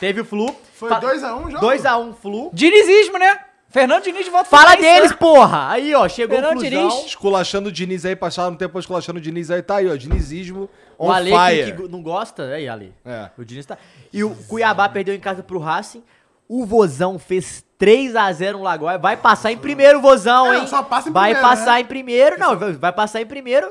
Teve 0.01 0.21
o 0.21 0.25
Flu. 0.25 0.53
Foi 0.75 0.89
Fa- 0.89 1.01
2x1 1.01 1.51
já? 1.53 1.61
2x1 1.61 2.15
Flu. 2.15 2.51
Dinizismo, 2.53 3.19
né? 3.19 3.39
Fernando 3.69 4.03
Diniz 4.03 4.29
volta 4.29 4.51
Fala 4.51 4.75
deles, 4.77 5.13
né? 5.13 5.17
porra! 5.17 5.71
Aí, 5.71 5.95
ó, 5.95 6.07
chegou 6.07 6.37
Fernando 6.37 6.59
o 6.59 6.61
Flusão. 6.61 6.89
Diniz. 6.91 7.07
Esculachando 7.07 7.69
o 7.71 7.73
Diniz 7.73 8.05
aí, 8.05 8.15
passaram 8.15 8.53
um 8.53 8.55
tempo 8.57 8.79
esculachando 8.79 9.19
o 9.19 9.23
Diniz 9.23 9.51
aí, 9.51 9.63
tá 9.63 9.77
aí, 9.77 9.89
ó. 9.91 9.97
Dinizismo 9.97 10.69
on 11.05 11.09
O 11.09 11.13
Ale 11.13 11.31
fire. 11.31 11.73
que, 11.73 11.83
que 11.83 11.89
não 11.89 12.03
gosta, 12.03 12.45
aí, 12.45 12.69
Ale. 12.69 12.95
É. 13.05 13.31
O 13.37 13.45
Diniz 13.45 13.67
tá. 13.67 13.77
E 14.13 14.23
o 14.25 14.35
Cuiabá 14.47 14.89
perdeu 14.89 15.15
em 15.15 15.21
casa 15.21 15.43
pro 15.43 15.59
Racing. 15.59 16.03
O 16.49 16.67
Vozão 16.67 17.19
fez 17.19 17.65
3x0 17.81 18.53
no 18.53 18.63
Lagoa. 18.63 18.99
Vai 18.99 19.17
passar 19.17 19.51
em 19.53 19.57
primeiro, 19.57 20.01
Vozão, 20.01 20.53
É, 20.53 20.59
hein? 20.59 20.67
só 20.67 20.83
passa 20.83 21.09
em 21.09 21.13
vai 21.13 21.33
primeiro, 21.33 21.49
passar 21.49 21.75
né? 21.75 21.81
em 21.81 21.85
primeiro. 21.85 22.39
Não, 22.39 22.57
vai- 22.79 22.93
passar 22.93 23.21
em 23.23 23.27
primeiro 23.27 23.67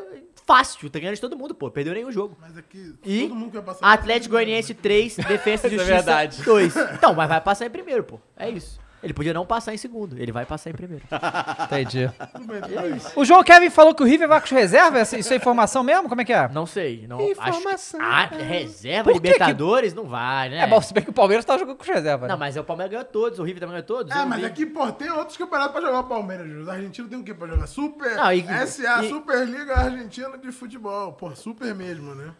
fácil. 0.47 0.89
Tá 0.89 0.97
ganhando 0.99 1.15
de 1.15 1.21
todo 1.21 1.37
mundo, 1.37 1.53
pô. 1.53 1.69
Perdeu 1.69 1.93
nenhum 1.93 2.11
jogo. 2.11 2.35
Mas 2.41 2.57
aqui, 2.57 2.95
E 3.05 3.21
todo 3.27 3.35
mundo 3.35 3.51
quer 3.51 3.61
passar. 3.61 3.85
Atlético 3.93 4.33
Goianiense 4.33 4.73
3, 4.73 5.15
Defesa 5.17 5.67
e 5.67 5.69
é 5.75 5.77
Justiça 5.77 5.93
verdade. 5.95 6.43
2. 6.43 6.75
Então, 6.95 7.13
mas 7.13 7.29
vai 7.29 7.39
passar 7.39 7.65
em 7.65 7.69
primeiro, 7.69 8.03
pô. 8.03 8.19
É 8.35 8.49
isso. 8.49 8.79
Ele 9.03 9.13
podia 9.13 9.33
não 9.33 9.45
passar 9.47 9.73
em 9.73 9.77
segundo. 9.77 10.15
Ele 10.19 10.31
vai 10.31 10.45
passar 10.45 10.69
em 10.69 10.73
primeiro. 10.73 11.03
Entendi. 11.65 12.07
Bem. 12.45 13.01
O 13.15 13.25
João 13.25 13.43
Kevin 13.43 13.69
falou 13.71 13.95
que 13.95 14.03
o 14.03 14.05
River 14.05 14.27
vai 14.27 14.39
com 14.39 14.45
os 14.45 14.51
reservas? 14.51 15.11
Isso 15.13 15.33
é 15.33 15.37
informação 15.37 15.83
mesmo? 15.83 16.07
Como 16.07 16.21
é 16.21 16.25
que 16.25 16.31
é? 16.31 16.47
Não 16.49 16.67
sei. 16.67 17.07
Não, 17.07 17.19
Informação. 17.19 17.99
Acho 17.99 18.29
que, 18.29 18.35
ah, 18.35 18.45
reserva 18.45 19.03
Por 19.11 19.13
que 19.13 19.21
que- 19.21 19.33
Libertadores? 19.33 19.93
Não 19.95 20.03
vai, 20.05 20.49
né? 20.49 20.59
É, 20.59 20.67
bom, 20.67 20.79
se 20.79 20.93
bem 20.93 21.03
que 21.03 21.09
o 21.09 21.13
Palmeiras 21.13 21.43
tá 21.43 21.57
jogando 21.57 21.77
com 21.77 21.81
os 21.83 21.89
reservas. 21.89 22.29
Não, 22.29 22.35
né? 22.35 22.39
mas 22.39 22.55
é 22.55 22.61
o 22.61 22.63
Palmeiras 22.63 22.91
ganhou 22.91 23.05
todos, 23.05 23.39
o 23.39 23.43
River 23.43 23.59
também 23.59 23.73
ganhou 23.73 23.87
todos. 23.87 24.15
É, 24.15 24.23
mas 24.23 24.39
vi. 24.39 24.45
aqui, 24.45 24.65
pô, 24.67 24.91
tem 24.91 25.09
outros 25.09 25.35
campeonatos 25.35 25.71
pra 25.73 25.81
jogar 25.81 25.99
o 26.01 26.03
Palmeiras, 26.03 26.45
Júlio. 26.47 26.61
Os 26.61 26.69
argentinos 26.69 27.09
tem 27.09 27.19
o 27.19 27.23
quê 27.23 27.33
pra 27.33 27.47
jogar? 27.47 27.65
Super. 27.67 28.15
Não, 28.15 28.31
e- 28.31 28.45
SA, 28.67 29.03
e- 29.03 29.09
Superliga 29.09 29.77
Argentina 29.77 30.37
de 30.37 30.51
Futebol. 30.51 31.13
Pô, 31.13 31.35
super 31.35 31.73
mesmo, 31.73 32.13
né? 32.13 32.31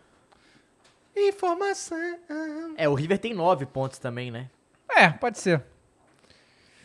Informação. 1.15 1.97
É, 2.77 2.88
o 2.88 2.93
River 2.93 3.17
tem 3.17 3.33
nove 3.33 3.65
pontos 3.65 3.97
também, 3.99 4.29
né? 4.31 4.47
É, 4.89 5.09
pode 5.09 5.39
ser. 5.39 5.61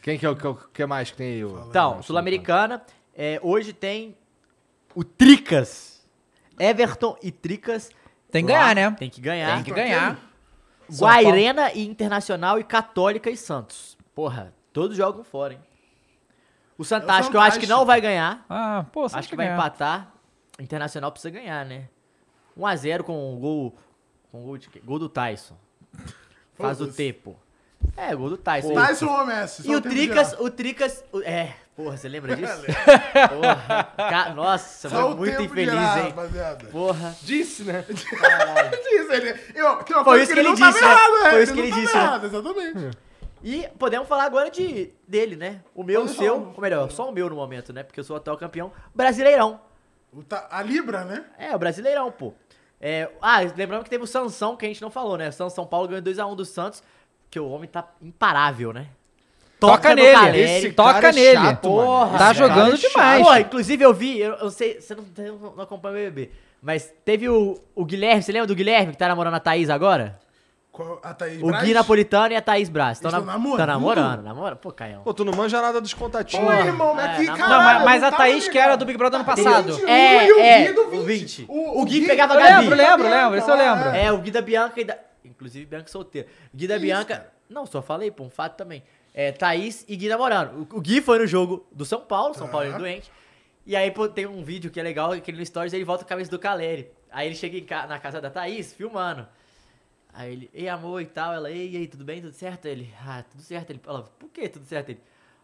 Quem 0.07 0.17
que 0.17 0.25
é 0.25 0.31
o 0.31 0.37
que, 0.37 0.47
é 0.47 0.55
que 0.73 0.87
mais 0.87 1.11
que 1.11 1.17
tem 1.17 1.33
aí? 1.33 1.45
o- 1.45 1.67
Então, 1.69 2.01
Sul-Americana, 2.01 2.81
é, 3.13 3.41
hoje 3.43 3.73
tem 3.73 4.17
o 4.95 5.03
Tricas. 5.03 6.07
Everton 6.61 7.17
e 7.21 7.33
Tricas. 7.33 7.91
Tem 8.31 8.47
que 8.47 8.53
ganhar, 8.53 8.73
né? 8.73 8.91
Tem 8.93 9.11
que 9.11 9.21
ganhar. 9.21 9.55
Tem 9.57 9.65
que 9.65 9.73
ganhar. 9.73 10.17
Guairena 10.97 11.73
e 11.73 11.85
Internacional 11.85 12.57
e 12.61 12.63
Católica 12.63 13.29
e 13.29 13.37
Santos. 13.37 13.99
Porra, 14.15 14.55
todos 14.73 14.97
jogam 14.97 15.25
fora, 15.25 15.55
hein? 15.55 15.61
O 16.79 16.85
Santástico 16.85 17.37
eu 17.37 17.41
acho 17.41 17.59
que 17.59 17.67
não 17.67 17.85
vai 17.85 18.01
ganhar. 18.01 18.47
Ah, 18.49 18.87
pô, 18.93 19.07
Acho 19.07 19.29
que 19.29 19.35
vai 19.35 19.53
empatar. 19.55 20.13
Internacional 20.61 21.11
precisa 21.11 21.31
ganhar, 21.31 21.67
né? 21.67 21.89
1x0 22.57 23.03
com 23.03 23.35
o 23.35 23.39
gol. 23.41 23.77
Com 24.31 24.45
gol 24.45 24.57
de 24.57 24.69
quê? 24.69 24.81
Gol 24.85 25.01
do 25.01 25.09
Tyson. 25.09 25.57
Faz 26.55 26.81
o 26.81 26.85
Foda-se. 26.85 26.97
É, 27.97 28.15
gol 28.15 28.31
do 28.31 28.37
Tyson. 28.37 28.75
Tyson 28.75 29.07
ou 29.07 29.27
Messi? 29.27 29.69
E 29.71 29.75
o 29.75 29.81
Tricas, 29.81 30.35
o 30.39 30.51
Tricas. 30.51 31.05
o- 31.13 31.23
é, 31.23 31.55
porra, 31.75 31.97
você 31.97 32.09
lembra 32.09 32.35
disso? 32.37 32.63
porra. 33.29 33.85
ca- 33.97 34.35
nossa, 34.35 34.89
Só 34.89 35.01
foi 35.03 35.13
o 35.13 35.17
muito 35.17 35.43
infeliz, 35.43 35.73
hein? 35.73 36.03
rapaziada. 36.09 36.67
Porra. 36.67 37.17
Disse, 37.23 37.63
né? 37.65 37.85
Diz 37.89 39.11
ele. 39.11 39.41
Eu, 39.55 39.77
tem 39.77 39.97
uma 39.97 40.05
Foi 40.05 40.23
isso 40.23 40.33
que 40.33 40.39
ele 40.39 40.55
tava 40.57 40.73
disse, 40.73 40.85
né? 40.85 40.91
errado, 40.91 41.23
né? 41.25 41.31
Foi 41.31 41.43
isso 41.43 41.53
que 41.55 41.61
ele 41.61 41.69
não 41.71 41.77
tava 41.77 41.83
disse, 41.87 41.97
né? 41.97 42.03
errado, 42.03 42.27
Exatamente. 42.27 42.99
E 43.43 43.69
podemos 43.79 44.09
falar 44.09 44.25
agora 44.25 44.51
de 44.51 44.93
dele, 45.07 45.37
né? 45.37 45.61
O 45.75 45.83
meu, 45.85 46.03
o 46.05 46.09
seu, 46.09 46.35
falar. 46.41 46.53
ou 46.57 46.61
melhor, 46.61 46.91
só 46.91 47.09
o 47.09 47.13
meu 47.13 47.29
no 47.31 47.37
momento, 47.37 47.73
né? 47.73 47.83
Porque 47.83 48.01
eu 48.01 48.05
sou 48.05 48.17
o 48.17 48.19
atual 48.19 48.37
campeão. 48.37 48.73
Brasileirão. 48.95 49.61
O 50.13 50.23
ta- 50.23 50.49
A 50.51 50.63
Libra, 50.63 51.05
né? 51.05 51.25
É, 51.39 51.55
o 51.55 51.59
Brasileirão, 51.59 52.11
pô. 52.11 52.33
É, 52.81 53.09
ah, 53.23 53.39
lembrando 53.57 53.85
que 53.85 53.91
teve 53.91 54.03
o 54.05 54.07
Sansão, 54.07 54.57
que 54.57 54.65
a 54.65 54.69
gente 54.69 54.83
não 54.83 54.91
falou, 54.91 55.17
né? 55.17 55.31
São 55.31 55.49
São 55.49 55.67
Paulo 55.67 55.87
ganhou 55.89 56.03
2x1 56.03 56.35
do 56.35 56.45
Santos, 56.45 56.83
que 57.31 57.39
o 57.41 57.49
homem 57.51 57.69
tá 57.69 57.85
imparável, 58.03 58.73
né? 58.73 58.87
Toca 59.59 59.91
no 59.91 59.97
nele, 59.97 60.13
Caleri. 60.13 60.41
esse 60.41 60.73
toca 60.73 60.93
cara 61.01 61.09
é 61.09 61.13
nele. 61.13 61.35
chato. 61.47 61.61
Porra, 61.63 62.07
Tá 62.07 62.15
esse 62.15 62.19
cara 62.19 62.35
jogando 62.35 62.75
é 62.75 62.77
demais. 62.77 63.23
Porra, 63.23 63.41
inclusive 63.41 63.85
eu 63.85 63.95
vi, 63.95 64.19
eu, 64.21 64.35
eu 64.35 64.51
sei, 64.51 64.81
você 64.81 64.95
não, 64.95 65.05
não, 65.17 65.53
não 65.57 65.63
acompanha 65.65 65.95
o 65.95 65.97
BBB, 65.99 66.31
mas 66.61 66.93
teve 67.05 67.29
o, 67.29 67.59
o 67.75 67.85
Guilherme, 67.85 68.23
você 68.23 68.33
lembra 68.33 68.47
do 68.47 68.55
Guilherme 68.55 68.93
que 68.93 68.99
tá 68.99 69.09
namorando 69.09 69.35
a 69.35 69.41
Thaís 69.41 69.71
agora? 69.71 70.19
A 71.03 71.15
Thaís 71.15 71.43
O 71.43 71.47
Braz? 71.47 71.65
Gui 71.65 71.73
Napolitano 71.73 72.35
e 72.35 72.37
a 72.37 72.43
Thaís 72.43 72.69
Braz. 72.69 73.01
Tão 73.01 73.11
Eles 73.11 73.25
na- 73.25 73.33
namorando? 73.33 73.57
Tá 73.61 73.67
namorando, 73.67 74.23
namorando. 74.23 74.59
Pô, 74.59 74.71
Caião. 74.71 75.01
Pô, 75.03 75.15
tu 75.15 75.25
não 75.25 75.33
manja 75.33 75.59
nada 75.63 75.81
dos 75.81 75.95
contatinhos. 75.95 76.45
Pô, 76.47 76.53
irmão, 76.53 76.93
mas 76.95 77.13
É, 77.13 77.17
que 77.21 77.27
caralho. 77.29 77.49
Não, 77.49 77.63
mas, 77.63 77.83
mas 77.85 78.03
a 78.03 78.11
tava 78.11 78.23
Thaís, 78.25 78.47
que 78.47 78.59
era 78.59 78.77
do 78.77 78.85
Big 78.85 78.99
Brother 78.99 79.17
ano 79.21 79.25
passado. 79.25 79.73
21 79.73 79.89
É, 79.89 80.27
e 80.29 80.33
o 80.33 80.39
é, 80.39 80.67
Gui 80.67 80.73
do 80.75 80.83
o 80.99 81.03
20. 81.03 81.47
O, 81.49 81.81
O 81.81 81.85
Gui 81.87 82.07
pegava 82.07 82.35
Eu 82.35 82.41
Gabi. 82.41 82.61
lembro, 82.69 82.77
lembro, 82.77 83.09
lembro, 83.09 83.39
isso 83.39 83.51
eu 83.51 83.57
lá, 83.57 83.73
lembro. 83.75 83.89
É, 83.89 84.13
o 84.13 84.19
Gui 84.19 84.31
da 84.31 84.43
Bianca 84.43 84.79
e 84.79 84.85
da. 84.85 84.99
Inclusive 85.37 85.67
Bianca 85.67 85.89
solteira. 85.89 86.27
Gui 86.55 86.67
da 86.67 86.79
Bianca. 86.79 87.33
Não, 87.49 87.65
só 87.65 87.81
falei, 87.81 88.11
pô, 88.11 88.25
um 88.25 88.31
fato 88.31 88.57
também. 88.57 88.83
É, 89.15 89.31
Thaís 89.33 89.85
e 89.89 89.97
Gui 89.97 90.09
namorando. 90.09 90.67
O, 90.73 90.79
o 90.79 90.81
Gui 90.81 91.01
foi 91.01 91.19
no 91.19 91.27
jogo 91.27 91.67
do 91.71 91.85
São 91.85 92.01
Paulo, 92.01 92.35
São 92.35 92.49
Paulo 92.49 92.67
é 92.67 92.77
doente. 92.77 93.11
E 93.65 93.75
aí, 93.77 93.91
pô, 93.91 94.09
tem 94.09 94.27
um 94.27 94.43
vídeo 94.43 94.71
que 94.71 94.79
é 94.79 94.83
legal, 94.83 95.19
que 95.21 95.31
ele 95.31 95.39
no 95.39 95.47
Stories 95.47 95.73
ele 95.73 95.85
volta 95.85 96.05
a 96.05 96.07
cabeça 96.07 96.31
do 96.31 96.39
Caleri. 96.39 96.91
Aí 97.11 97.27
ele 97.29 97.35
chega 97.35 97.61
ca- 97.63 97.87
na 97.87 97.99
casa 97.99 98.21
da 98.21 98.31
Thaís, 98.31 98.73
filmando. 98.73 99.27
Aí 100.13 100.33
ele, 100.33 100.51
ei 100.55 100.69
amor 100.69 101.03
e 101.03 101.07
tal, 101.07 101.33
ela, 101.35 101.51
ei, 101.51 101.71
e 101.73 101.77
aí, 101.77 101.87
tudo 101.87 102.05
bem, 102.05 102.21
tudo 102.23 102.33
certo? 102.33 102.67
Ele, 102.67 102.93
ah, 103.07 103.23
tudo 103.31 103.43
certo. 103.43 103.71
Ele, 103.71 103.81
ela, 103.87 104.03
por 104.19 104.31
que 104.31 104.49
tudo 104.49 104.65
certo? 104.67 104.91
Ele, 104.91 105.01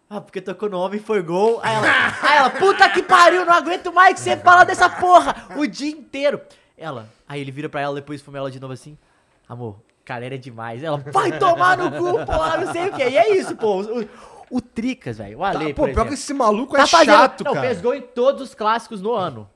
ah, 0.08 0.20
porque 0.20 0.40
tocou 0.40 0.68
no 0.70 0.78
homem, 0.78 0.98
foi 1.00 1.20
gol. 1.22 1.60
Aí 1.62 1.74
ela, 1.74 1.86
aí 2.22 2.36
ela, 2.38 2.50
puta 2.50 2.88
que 2.90 3.02
pariu, 3.02 3.44
não 3.44 3.52
aguento 3.52 3.92
mais 3.92 4.14
que 4.14 4.20
você 4.20 4.36
fala 4.36 4.64
dessa 4.64 4.88
porra 4.88 5.34
o 5.58 5.66
dia 5.66 5.90
inteiro. 5.90 6.40
Ela, 6.76 7.08
aí 7.28 7.40
ele 7.40 7.50
vira 7.50 7.68
pra 7.68 7.80
ela, 7.80 7.94
depois 7.96 8.22
fuma 8.22 8.38
ela 8.38 8.50
de 8.50 8.58
novo 8.60 8.72
assim, 8.72 8.96
amor, 9.52 9.76
Caleri 10.04 10.34
é 10.34 10.38
demais. 10.38 10.82
Ela, 10.82 10.96
vai 10.98 11.38
tomar 11.38 11.76
no 11.78 11.90
cu, 11.92 12.24
porra, 12.26 12.56
não 12.58 12.72
sei 12.72 12.88
o 12.88 12.92
que. 12.92 13.02
E 13.08 13.16
é 13.16 13.36
isso, 13.36 13.54
pô. 13.56 13.82
O, 13.82 14.08
o 14.50 14.60
Tricas, 14.60 15.18
velho, 15.18 15.38
o 15.38 15.44
Ale, 15.44 15.68
Tá, 15.68 15.74
pô, 15.74 15.86
por 15.86 15.92
pior 15.94 16.06
que 16.08 16.14
esse 16.14 16.34
maluco 16.34 16.74
Tá 16.76 16.82
é 16.82 16.86
fazendo- 16.86 17.14
chato, 17.16 17.44
não, 17.44 17.54
cara. 17.54 17.66
fez 17.66 17.80
gol 17.80 17.94
em 17.94 18.02
todos 18.02 18.42
os 18.42 18.54
clássicos 18.54 19.00
no 19.00 19.12
ano 19.12 19.48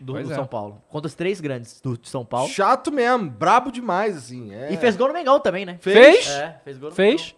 do, 0.00 0.14
do 0.14 0.32
é. 0.32 0.34
São 0.34 0.46
Paulo. 0.46 0.82
Contra 0.88 1.06
os 1.06 1.14
três 1.14 1.40
grandes 1.40 1.80
do 1.80 1.98
de 1.98 2.08
São 2.08 2.24
Paulo. 2.24 2.48
Chato 2.48 2.90
mesmo, 2.90 3.28
brabo 3.30 3.70
demais, 3.70 4.16
assim. 4.16 4.52
é. 4.54 4.72
E 4.72 4.76
fez 4.76 4.96
gol 4.96 5.08
no 5.08 5.14
Mengão 5.14 5.38
também, 5.40 5.64
né? 5.66 5.76
Fez? 5.80 6.28
É, 6.28 6.56
fez 6.64 6.78
gol 6.78 6.90
no 6.90 6.94
Fez. 6.96 7.34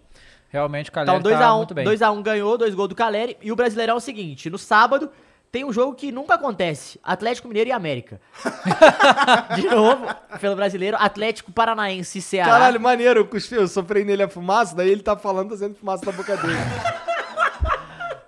Realmente 0.51 0.89
o 0.89 0.93
Caleri 0.93 1.19
Então, 1.19 1.33
2x1 1.33 1.39
tá 1.41 1.57
muito 1.57 1.75
bem. 1.75 1.85
2x1 1.85 2.23
ganhou, 2.23 2.57
dois 2.57 2.75
gols 2.77 2.89
do 2.89 2.95
Caleri. 2.95 3.37
E 3.43 3.51
o 3.51 3.57
Brasileirão 3.57 3.95
é 3.95 3.97
o 3.97 4.01
seguinte: 4.01 4.49
no 4.49 4.57
sábado 4.59 5.11
tem 5.55 5.65
um 5.65 5.73
jogo 5.73 5.95
que 5.95 6.11
nunca 6.11 6.35
acontece: 6.35 6.99
Atlético 7.01 7.47
Mineiro 7.47 7.71
e 7.71 7.73
América. 7.73 8.21
De 9.55 9.69
novo, 9.69 10.05
pelo 10.41 10.57
brasileiro, 10.57 10.97
Atlético 10.99 11.53
Paranaense 11.53 12.19
e 12.19 12.23
Ceará. 12.23 12.51
Caralho, 12.51 12.81
maneiro, 12.81 13.21
eu 13.21 13.25
cuspi, 13.25 13.55
eu 13.55 13.69
soprei 13.69 14.05
nele 14.05 14.25
a 14.25 14.29
fumaça, 14.29 14.75
daí 14.75 14.91
ele 14.91 15.01
tá 15.01 15.17
falando, 15.17 15.51
tá 15.51 15.57
saindo 15.59 15.77
fumaça 15.77 16.05
da 16.05 16.11
boca 16.11 16.37
dele. 16.39 16.59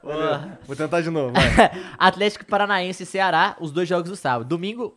Vou 0.68 0.76
tentar 0.76 1.00
de 1.00 1.10
novo, 1.10 1.32
vai. 1.32 1.72
Atlético 1.98 2.44
Paranaense 2.44 3.02
e 3.02 3.06
Ceará, 3.06 3.56
os 3.58 3.72
dois 3.72 3.88
jogos 3.88 4.08
do 4.08 4.14
sábado. 4.14 4.46
Domingo, 4.46 4.96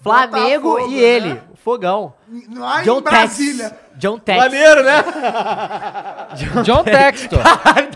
Flamengo 0.00 0.70
Botafogo, 0.70 0.92
e 0.92 0.98
ele, 0.98 1.34
né? 1.34 1.42
o 1.52 1.56
Fogão. 1.56 2.12
Lá 2.56 2.82
John 2.82 2.98
em 2.98 3.02
Brasília. 3.02 3.70
Tex. 3.70 3.82
John 3.98 4.18
Tex. 4.18 4.38
Maneiro, 4.38 4.82
né? 4.82 5.04
John 6.64 6.82
Textor. 6.82 7.38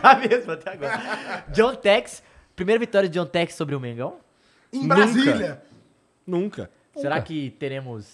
tá 0.01 0.15
mesmo 0.15 0.53
até 0.53 0.71
agora. 0.71 1.45
John 1.49 1.75
Tex. 1.75 2.23
Primeira 2.57 2.81
vitória 2.81 3.09
de 3.09 3.19
John 3.19 3.27
Tex 3.27 3.55
sobre 3.55 3.75
o 3.75 3.81
Mengão. 3.81 4.15
Em 4.73 4.89
Brasília. 4.89 5.63
Nunca. 6.27 6.71
Será 6.97 7.21
que 7.21 7.51
teremos. 7.59 8.07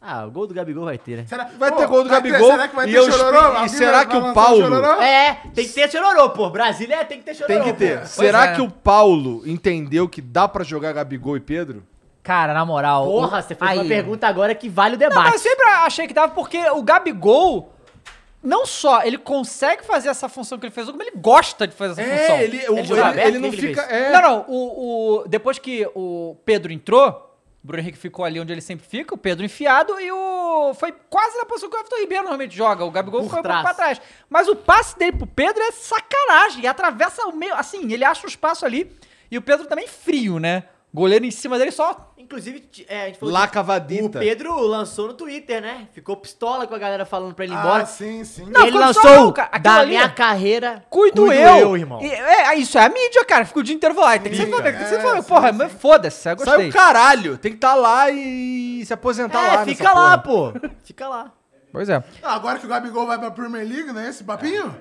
Ah, 0.00 0.26
o 0.26 0.30
gol 0.32 0.48
do 0.48 0.54
Gabigol 0.54 0.84
vai 0.86 0.98
ter, 0.98 1.18
né? 1.18 1.26
Será- 1.28 1.48
Vai 1.56 1.70
Pô, 1.70 1.76
ter 1.76 1.86
gol 1.86 2.02
do 2.02 2.08
vai 2.08 2.20
ter- 2.20 2.30
Gabigol 2.30 2.50
Será 2.50 2.66
que 2.66 2.74
vai 2.74 2.88
e 2.88 2.92
ter 2.92 2.98
eu 2.98 3.12
chororô? 3.12 3.64
e 3.64 3.68
será 3.68 4.04
que 4.04 4.16
o 4.16 4.32
Paulo-? 4.34 4.74
É, 5.00 5.34
tem 5.54 5.64
que 5.64 5.72
ter 5.72 5.88
chororô, 5.88 6.30
pô. 6.30 6.50
Brasília 6.50 6.96
é, 6.96 7.04
tem 7.04 7.18
que 7.18 7.24
ter 7.24 7.34
chororô. 7.34 7.62
Tem 7.62 7.72
que 7.72 7.78
ter. 7.78 8.00
pô. 8.00 8.06
Será 8.06 8.46
é. 8.46 8.54
que 8.56 8.60
o 8.60 8.68
Paulo 8.68 9.42
entendeu 9.46 10.08
que 10.08 10.20
dá 10.20 10.48
pra 10.48 10.64
jogar 10.64 10.92
Gabigol 10.92 11.36
e 11.36 11.40
Pedro? 11.40 11.84
Cara, 12.20 12.52
na 12.52 12.64
moral. 12.64 13.04
Porra, 13.04 13.38
o- 13.38 13.42
você 13.42 13.54
fez 13.54 13.70
uma 13.72 13.82
aí- 13.82 13.88
pergunta 13.88 14.26
agora 14.26 14.54
que 14.56 14.68
vale 14.68 14.96
o 14.96 14.98
Não, 14.98 15.08
debate. 15.08 15.24
mas 15.30 15.34
eu 15.34 15.50
sempre 15.50 15.66
achei 15.68 16.08
que 16.08 16.14
dava, 16.14 16.32
porque 16.32 16.58
o 16.70 16.82
Gabigol, 16.82 17.71
não 18.42 18.66
só 18.66 19.02
ele 19.04 19.18
consegue 19.18 19.84
fazer 19.84 20.08
essa 20.08 20.28
função 20.28 20.58
que 20.58 20.66
ele 20.66 20.72
fez, 20.74 20.88
como 20.90 21.02
ele 21.02 21.12
gosta 21.16 21.66
de 21.66 21.74
fazer 21.74 22.00
essa 22.02 22.10
função. 22.10 22.36
É, 22.36 22.44
ele, 22.44 22.68
o- 22.68 22.78
Ele 22.78 23.00
aberto? 23.00 23.26
ele 23.28 23.38
não 23.38 23.48
ele 23.48 23.56
fica. 23.56 23.82
É. 23.82 24.10
Não, 24.12 24.20
não, 24.22 24.44
o, 24.48 25.20
o- 25.22 25.28
depois 25.28 25.58
que 25.58 25.86
o 25.94 26.36
Pedro 26.44 26.72
entrou, 26.72 27.08
o 27.62 27.66
Bruno 27.66 27.80
Henrique 27.82 27.98
ficou 27.98 28.24
ali 28.24 28.40
onde 28.40 28.52
ele 28.52 28.60
sempre 28.60 28.84
fica, 28.86 29.14
o 29.14 29.18
Pedro 29.18 29.44
enfiado, 29.44 29.98
e 30.00 30.10
o. 30.10 30.74
Foi 30.74 30.92
quase 31.08 31.36
na 31.38 31.44
posição 31.44 31.68
que 31.70 31.76
o 31.76 31.78
Everton 31.78 31.96
Ribeiro 31.96 32.22
normalmente 32.24 32.56
joga. 32.56 32.84
O 32.84 32.90
Gabigol 32.90 33.22
Por 33.22 33.30
foi 33.30 33.38
um 33.38 33.42
trás. 33.42 33.62
pouco 33.62 33.76
pra 33.76 33.84
trás. 33.84 34.00
Mas 34.28 34.48
o 34.48 34.56
passe 34.56 34.98
dele 34.98 35.12
pro 35.16 35.26
Pedro 35.26 35.62
é 35.62 35.70
sacanagem. 35.72 36.62
E 36.64 36.66
atravessa 36.66 37.26
o 37.26 37.32
meio. 37.36 37.54
Assim, 37.54 37.92
ele 37.92 38.04
acha 38.04 38.26
o 38.26 38.28
espaço 38.28 38.64
ali. 38.66 38.90
E 39.30 39.38
o 39.38 39.42
Pedro 39.42 39.66
também 39.66 39.86
frio, 39.86 40.38
né? 40.38 40.64
Goleiro 40.94 41.24
em 41.24 41.30
cima 41.30 41.58
dele 41.58 41.70
só. 41.70 42.12
Inclusive, 42.18 42.68
é, 42.86 43.02
a 43.02 43.06
gente 43.06 43.18
falou 43.18 43.32
Lá 43.34 43.48
cavadita. 43.48 44.18
o 44.18 44.20
Pedro 44.22 44.58
lançou 44.60 45.08
no 45.08 45.14
Twitter, 45.14 45.60
né? 45.60 45.88
Ficou 45.92 46.16
pistola 46.16 46.66
com 46.66 46.74
a 46.74 46.78
galera 46.78 47.04
falando 47.06 47.34
pra 47.34 47.44
ele 47.44 47.54
ir 47.54 47.58
embora. 47.58 47.82
Ah, 47.82 47.86
sim, 47.86 48.22
sim. 48.24 48.44
Não, 48.50 48.66
ele 48.66 48.78
lançou 48.78 49.02
não, 49.10 49.32
da 49.32 49.76
ali 49.76 49.90
minha 49.90 50.04
é- 50.04 50.08
carreira. 50.08 50.84
Cuido, 50.90 51.32
eu. 51.32 51.76
irmão. 51.76 52.00
E, 52.02 52.06
é, 52.12 52.54
isso 52.56 52.78
é 52.78 52.84
a 52.84 52.88
mídia, 52.88 53.24
cara. 53.24 53.44
Fica 53.46 53.60
o 53.60 53.62
dia 53.62 53.74
inteiro 53.74 53.98
lá. 53.98 54.18
Tem 54.18 54.30
que 54.32 54.36
ser 54.38 54.46
Flamengo, 54.48 54.62
tem 54.78 54.82
que 54.84 54.88
ser 54.90 54.94
é, 54.96 55.00
Flamengo. 55.00 55.24
Porra, 55.26 55.50
sim. 55.52 55.58
mas 55.58 55.72
foda-se, 55.72 56.28
eu 56.28 56.36
Sai 56.38 56.46
gostei. 56.46 56.68
o 56.68 56.72
caralho. 56.72 57.38
Tem 57.38 57.52
que 57.52 57.56
estar 57.58 57.74
lá 57.74 58.10
e 58.10 58.82
se 58.86 58.92
aposentar 58.92 59.42
É, 59.46 59.56
lá. 59.56 59.64
fica 59.64 59.84
nessa 59.84 59.98
lá, 59.98 60.18
porra. 60.18 60.52
pô. 60.60 60.68
Fica 60.84 61.08
lá. 61.08 61.32
Pois 61.72 61.88
é. 61.88 62.04
Ah, 62.22 62.34
agora 62.34 62.58
que 62.58 62.66
o 62.66 62.68
Gabigol 62.68 63.06
vai 63.06 63.18
pra 63.18 63.30
Premier 63.30 63.66
League, 63.66 63.92
né? 63.92 64.08
Esse 64.10 64.22
papinho? 64.24 64.76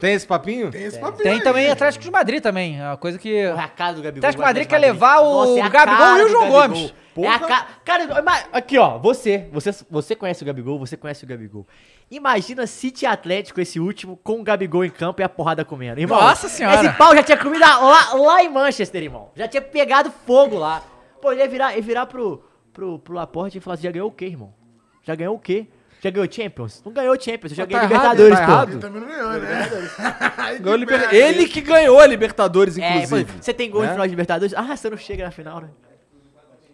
Tem 0.00 0.14
esse 0.14 0.26
papinho? 0.26 0.70
Tem 0.70 0.84
esse 0.84 0.98
papinho. 0.98 1.22
Tem 1.22 1.32
aí. 1.34 1.42
também 1.42 1.70
Atlético 1.70 2.02
de 2.02 2.10
Madrid 2.10 2.42
também. 2.42 2.80
É 2.80 2.84
uma 2.84 2.96
coisa 2.96 3.18
que. 3.18 3.46
Porra, 3.48 3.62
é 3.62 3.64
a 3.64 3.68
cara 3.68 3.92
do 3.92 4.02
Gabigol. 4.02 4.18
Atlético 4.18 4.42
vai 4.42 4.50
Madrid 4.50 4.66
quer 4.66 4.78
levar 4.78 5.20
o 5.20 5.58
é 5.58 5.60
a 5.60 5.68
Gabigol 5.68 6.16
e 6.16 6.22
o 6.24 6.28
João 6.28 6.50
Gabigol. 6.50 6.68
Gomes. 6.68 6.94
É 7.18 7.28
a 7.28 7.38
ca... 7.38 7.66
Cara, 7.84 8.22
mas 8.22 8.48
aqui 8.52 8.78
ó, 8.78 8.98
você, 8.98 9.48
você, 9.52 9.70
você 9.90 10.14
conhece 10.14 10.42
o 10.42 10.46
Gabigol, 10.46 10.78
você 10.78 10.96
conhece 10.96 11.24
o 11.24 11.26
Gabigol. 11.26 11.66
Imagina 12.10 12.66
City 12.66 13.04
Atlético, 13.04 13.60
esse 13.60 13.78
último, 13.78 14.16
com 14.16 14.40
o 14.40 14.42
Gabigol 14.42 14.84
em 14.84 14.90
campo 14.90 15.20
e 15.20 15.24
a 15.24 15.28
porrada 15.28 15.64
comendo. 15.64 16.00
Irmão, 16.00 16.20
Nossa 16.20 16.48
Senhora. 16.48 16.84
Esse 16.84 16.96
pau 16.96 17.14
já 17.14 17.22
tinha 17.22 17.36
comido 17.36 17.60
lá, 17.60 18.14
lá 18.14 18.42
em 18.42 18.48
Manchester, 18.48 19.02
irmão. 19.02 19.30
Já 19.36 19.46
tinha 19.46 19.60
pegado 19.60 20.10
fogo 20.26 20.56
lá. 20.56 20.82
Pô, 21.20 21.32
ele 21.32 21.42
ia 21.42 21.48
virar, 21.48 21.76
ia 21.76 21.82
virar 21.82 22.06
pro, 22.06 22.42
pro, 22.72 22.98
pro 22.98 23.14
Laporte 23.14 23.58
e 23.58 23.60
falar 23.60 23.74
assim, 23.74 23.84
já 23.84 23.90
ganhou 23.90 24.08
o 24.08 24.12
quê, 24.12 24.26
irmão? 24.26 24.54
Já 25.02 25.14
ganhou 25.14 25.34
o 25.34 25.38
quê? 25.38 25.66
Já 26.02 26.10
ganhou 26.10 26.32
Champions? 26.32 26.82
Não 26.84 26.92
ganhou 26.92 27.14
Champions, 27.20 27.52
eu 27.52 27.56
já 27.56 27.66
Tá 27.66 27.72
ganhei 27.78 27.84
errado, 27.94 28.16
Libertadores, 28.18 28.38
tá 28.38 28.46
pô. 28.46 28.52
errado. 28.52 28.70
Ele 28.70 28.80
também 28.80 29.00
não 29.02 29.08
ganhou, 29.08 29.30
né? 29.32 29.68
Ganhou 30.60 30.72
a 30.74 30.76
Liber-. 30.76 31.14
Ele 31.14 31.46
que 31.48 31.60
ganhou 31.60 32.00
a 32.00 32.06
Libertadores, 32.06 32.78
É, 32.78 32.88
inclusive. 32.96 33.32
pô, 33.32 33.42
você 33.42 33.52
tem 33.52 33.70
gol 33.70 33.82
né? 33.82 33.88
em 33.88 33.90
final 33.92 34.06
de 34.06 34.10
Libertadores? 34.10 34.54
Ah, 34.54 34.76
você 34.76 34.88
não 34.90 34.96
chega 34.96 35.24
na 35.24 35.30
final, 35.30 35.60
né? 35.60 35.68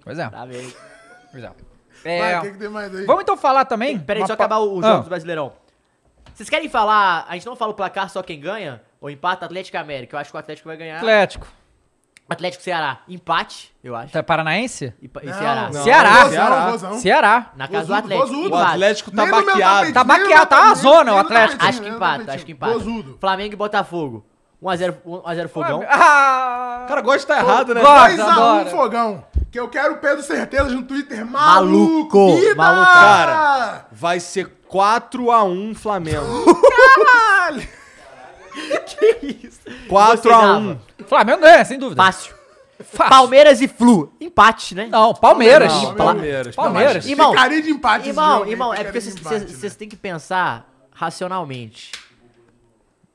Pois 0.04 0.18
é. 0.18 0.28
Tá 0.28 0.46
bem. 0.46 0.72
Pois 1.32 1.42
é. 1.44 1.50
Vai, 2.04 2.32
É, 2.34 2.38
o 2.38 2.42
que, 2.42 2.50
que 2.52 2.58
tem 2.58 2.68
mais 2.68 2.94
aí? 2.94 3.04
Vamos 3.04 3.22
então 3.22 3.36
falar 3.36 3.64
também. 3.64 3.98
Peraí, 3.98 4.22
uma 4.22 4.26
deixa 4.28 4.32
eu 4.34 4.36
pa- 4.36 4.44
acabar 4.44 4.58
o 4.60 4.78
Ah, 4.78 4.88
jogo 4.92 5.02
do 5.04 5.08
Brasileirão. 5.08 5.52
Vocês 6.32 6.48
querem 6.48 6.68
falar. 6.68 7.26
A 7.28 7.32
gente 7.34 7.46
não 7.46 7.56
fala 7.56 7.72
o 7.72 7.74
placar 7.74 8.08
só 8.08 8.22
quem 8.22 8.38
ganha? 8.38 8.80
Ou 9.00 9.10
empata 9.10 9.44
Atlético 9.46 9.76
e 9.76 9.80
América? 9.80 10.14
Eu 10.16 10.20
acho 10.20 10.30
que 10.30 10.36
o 10.36 10.38
Atlético 10.40 10.68
vai 10.68 10.76
ganhar. 10.76 10.98
Atlético. 10.98 11.46
Atlético 12.28 12.62
Ceará. 12.64 12.98
Empate, 13.08 13.72
eu 13.84 13.94
acho. 13.94 14.12
Tá 14.12 14.22
Paranaense? 14.22 14.92
E, 15.00 15.06
e 15.06 15.26
Não, 15.26 15.32
Ceará. 15.38 15.70
não. 15.72 15.82
Ceará. 15.84 16.10
Vozão, 16.10 16.30
Ceará. 16.30 16.70
vozão. 16.70 16.98
Ceará. 16.98 17.50
Na 17.56 17.68
casa 17.68 17.86
do 17.86 17.94
Atlético. 17.94 18.26
vozudo. 18.28 18.54
O. 18.54 18.58
Atlético 18.58 19.10
tá 19.12 19.26
baqueado. 19.26 19.92
Tá 19.92 20.04
baqueado, 20.04 20.46
tá 20.46 20.60
uma 20.62 20.74
zona, 20.74 21.14
o 21.14 21.18
Atlético. 21.18 21.64
Acho 21.64 21.80
que 21.82 21.88
empata, 21.88 22.32
acho 22.32 22.44
que 22.46 22.52
empata. 22.52 22.72
Vozudo. 22.72 23.16
Flamengo 23.20 23.52
e 23.52 23.56
Botafogo. 23.56 24.26
1x0 24.62 24.96
1x0 25.06 25.48
Fogão. 25.48 25.84
Ah, 25.88 26.80
O 26.84 26.88
cara 26.88 27.00
gosta 27.02 27.18
de 27.18 27.24
estar 27.24 27.38
errado, 27.38 27.74
né? 27.74 27.80
Gosta. 27.82 28.16
2x1 28.16 28.30
adora. 28.30 28.70
Fogão. 28.70 29.24
Que 29.52 29.60
eu 29.60 29.68
quero 29.68 29.94
o 29.94 29.98
Pedro 29.98 30.22
Certezas 30.22 30.72
no 30.72 30.82
Twitter. 30.82 31.24
Maluco, 31.24 32.18
Maluco. 32.18 32.56
Maluco. 32.56 32.92
Cara, 32.92 33.86
vai 33.92 34.18
ser 34.18 34.50
4x1 34.68 35.74
Flamengo. 35.76 36.26
que 38.86 39.46
isso? 39.46 39.60
4x1. 39.88 40.78
Flamengo 41.06 41.40
ganha, 41.40 41.64
sem 41.64 41.78
dúvida. 41.78 42.02
Fácil. 42.02 42.34
Fácil. 42.82 43.10
Palmeiras 43.10 43.60
e 43.60 43.68
Flu. 43.68 44.12
Empate, 44.20 44.74
né? 44.74 44.86
Não, 44.90 45.14
Palmeiras. 45.14 45.72
Não, 45.72 45.94
Palmeiras. 45.94 46.54
Palmeiras. 46.54 47.06
Irmão, 47.06 47.30
Ficaria 47.30 47.62
de 47.62 47.70
empate 47.70 48.08
Irmão, 48.08 48.38
jogo, 48.40 48.50
irmão, 48.50 48.74
é 48.74 48.84
porque 48.84 49.00
vocês- 49.00 49.62
né? 49.62 49.70
têm 49.78 49.88
que 49.88 49.96
pensar 49.96 50.70
racionalmente. 50.92 51.92